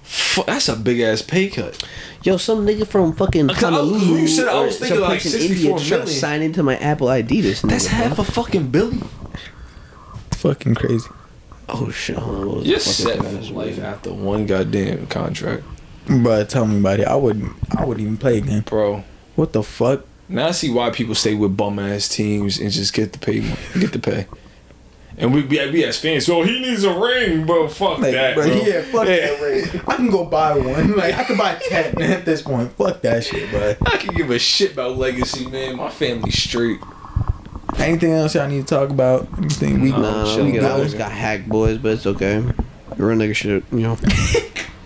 Fu- 0.04 0.44
That's 0.46 0.70
a 0.70 0.76
big 0.78 1.02
ass 1.02 1.22
pay 1.22 1.50
cut. 1.50 1.84
Yo, 2.28 2.36
some 2.36 2.66
nigga 2.68 2.86
from 2.86 3.14
fucking 3.14 3.48
Cause 3.48 3.64
I 3.64 3.70
was- 3.70 3.80
Honolulu 3.80 4.18
you 4.20 4.28
said 4.28 4.50
I 4.50 4.60
was 4.60 4.78
thinking 4.78 4.98
some 4.98 5.02
like 5.08 5.22
place 5.22 5.34
in 5.34 5.42
India 5.44 5.58
64 5.78 5.80
trying 5.80 6.02
to 6.02 6.08
sign 6.08 6.42
into 6.42 6.62
my 6.62 6.76
Apple 6.76 7.08
ID. 7.08 7.40
This 7.40 7.62
nigga, 7.62 7.70
That's 7.70 7.88
half 7.88 8.16
bro. 8.16 8.24
a 8.24 8.26
fucking 8.26 8.68
billion. 8.68 9.08
Fucking 10.32 10.76
crazy. 10.76 11.08
Oh 11.70 11.90
shit! 11.90 12.18
hold 12.18 12.36
on, 12.38 12.56
was 12.58 12.68
You're 12.68 12.80
the 12.80 12.84
fucking 12.84 13.32
set 13.32 13.48
for 13.48 13.54
life 13.54 13.80
after 13.82 14.14
one 14.14 14.46
goddamn 14.46 15.08
contract, 15.08 15.64
But 16.22 16.50
tell 16.50 16.66
me 16.66 16.80
about 16.80 17.00
it. 17.00 17.08
I 17.08 17.16
wouldn't. 17.16 17.54
I 17.78 17.86
wouldn't 17.86 18.06
even 18.06 18.18
play 18.18 18.40
again. 18.40 18.64
bro. 18.68 19.06
What 19.38 19.54
the 19.54 19.64
fuck? 19.64 20.06
Now 20.28 20.48
I 20.48 20.52
see 20.52 20.70
why 20.70 20.90
people 20.90 21.16
stay 21.16 21.34
with 21.34 21.56
bum 21.56 21.80
ass 21.80 22.10
teams 22.10 22.60
and 22.60 22.70
just 22.72 22.94
get 22.94 23.14
the 23.14 23.20
pay, 23.20 23.40
get 23.80 23.94
the 23.94 24.00
pay. 24.00 24.28
And 25.20 25.34
we 25.34 25.42
we, 25.44 25.72
we 25.72 25.84
as 25.84 25.98
fans, 26.00 26.30
well, 26.30 26.44
he 26.44 26.60
needs 26.60 26.84
a 26.84 26.94
ring, 26.94 27.46
bro. 27.48 27.68
Fuck 27.68 27.98
Like, 28.00 28.12
that, 28.12 28.36
bro, 28.36 28.46
bro. 28.46 28.56
yeah, 28.56 28.82
fuck 28.84 29.08
Yeah. 29.08 29.16
that 29.16 29.42
ring. 29.42 29.82
I 29.88 29.96
can 29.96 30.10
go 30.12 30.26
buy 30.26 30.56
one. 30.56 30.96
Like 30.96 31.16
I 31.16 31.24
could 31.24 31.38
buy 31.40 31.56
ten 31.68 32.00
at 32.02 32.24
this 32.24 32.44
point. 32.44 32.72
Fuck 32.74 33.02
that 33.02 33.24
shit, 33.24 33.50
bro. 33.50 33.74
I 33.86 33.98
can 33.98 34.14
give 34.14 34.30
a 34.30 34.38
shit 34.38 34.74
about 34.74 34.98
legacy, 34.98 35.48
man. 35.48 35.78
My 35.78 35.90
family's 35.90 36.38
straight. 36.38 36.80
Anything 37.80 38.12
else 38.12 38.36
y'all 38.36 38.48
need 38.48 38.68
to 38.68 38.76
talk 38.76 38.90
about? 38.92 39.28
Anything 39.40 39.82
we 39.82 39.90
Nah, 39.92 40.00
Nah, 40.24 40.36
we 40.38 40.44
we 40.44 40.52
got, 40.54 40.62
got 40.62 40.72
almost 40.74 40.98
got 40.98 41.12
hacked, 41.12 41.50
boys, 41.50 41.78
but 41.80 41.94
it's 41.94 42.06
okay. 42.06 42.38
Real 42.98 43.18
nigga 43.18 43.36
shit, 43.36 43.64
you 43.72 43.80
know. 43.80 43.98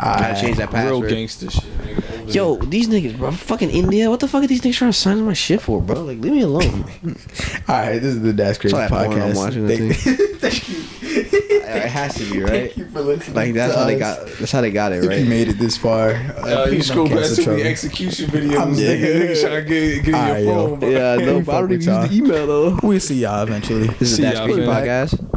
Gotta 0.00 0.40
change 0.40 0.56
that 0.58 0.72
Real 0.72 0.82
password. 1.00 1.10
gangster 1.10 1.50
shit. 1.50 1.62
nigga. 1.64 2.34
Yo, 2.34 2.56
these 2.56 2.88
niggas, 2.88 3.16
bro, 3.16 3.30
fucking 3.30 3.70
India. 3.70 4.10
What 4.10 4.20
the 4.20 4.28
fuck 4.28 4.42
are 4.42 4.46
these 4.46 4.60
niggas 4.60 4.74
trying 4.74 4.90
to 4.92 4.98
sign 4.98 5.20
my 5.22 5.32
shit 5.32 5.60
for, 5.60 5.80
bro? 5.80 6.02
Like, 6.02 6.18
leave 6.18 6.32
me 6.32 6.40
alone. 6.42 6.84
All 7.68 7.74
right, 7.76 7.98
this 8.00 8.14
is 8.14 8.22
the 8.22 8.32
Dash 8.32 8.58
Crazy 8.58 8.74
Saw 8.74 8.80
that 8.88 8.90
porn 8.90 9.04
I'm 9.22 9.30
podcast. 9.32 9.36
watching, 9.36 9.64
I 9.70 9.76
Thank, 9.76 9.94
thank 10.40 10.68
you. 10.68 10.76
it 11.02 11.88
has 11.88 12.14
to 12.16 12.30
be, 12.32 12.40
right? 12.40 12.50
Thank 12.50 12.76
you 12.78 12.86
for 12.88 13.00
listening. 13.00 13.36
Like 13.36 13.54
that's 13.54 13.72
to 13.74 13.78
how 13.78 13.84
they 13.86 13.98
got. 13.98 14.26
That's 14.38 14.52
how 14.52 14.60
they 14.60 14.70
got 14.72 14.92
it, 14.92 15.04
If 15.04 15.20
you 15.20 15.26
made 15.26 15.48
it 15.48 15.58
this 15.58 15.76
far, 15.76 16.10
Uh, 16.10 16.64
uh, 16.64 16.68
you 16.70 16.82
scroll 16.82 17.06
don't 17.06 17.16
past 17.18 17.28
cancel 17.36 17.44
too 17.44 17.50
many 17.52 17.62
execution 17.62 18.30
videos. 18.30 18.56
I'm- 18.58 18.74
nigga, 18.74 19.14
niggas 19.14 19.40
trying 19.42 19.64
to 19.64 19.68
get, 19.68 19.96
get 20.04 20.08
in 20.08 20.14
Alright, 20.16 20.42
your 20.44 20.52
yo. 20.54 20.66
phone, 20.68 20.78
bro. 20.80 20.88
Yeah, 20.88 21.16
no, 21.24 21.24
but 21.26 21.28
I 21.30 21.42
Fuck 21.42 21.46
don't 21.46 21.68
with 21.68 21.82
even 21.82 21.94
use 22.02 22.10
the 22.10 22.16
email 22.16 22.46
though. 22.46 22.78
We'll 22.82 23.00
see 23.00 23.14
y'all 23.20 23.42
eventually. 23.44 23.86
This 23.86 24.10
is 24.12 24.16
the 24.16 24.22
Dash 24.24 24.34
y'all, 24.34 24.44
Crazy 24.46 24.60
man. 24.60 24.68
podcast. 24.84 25.35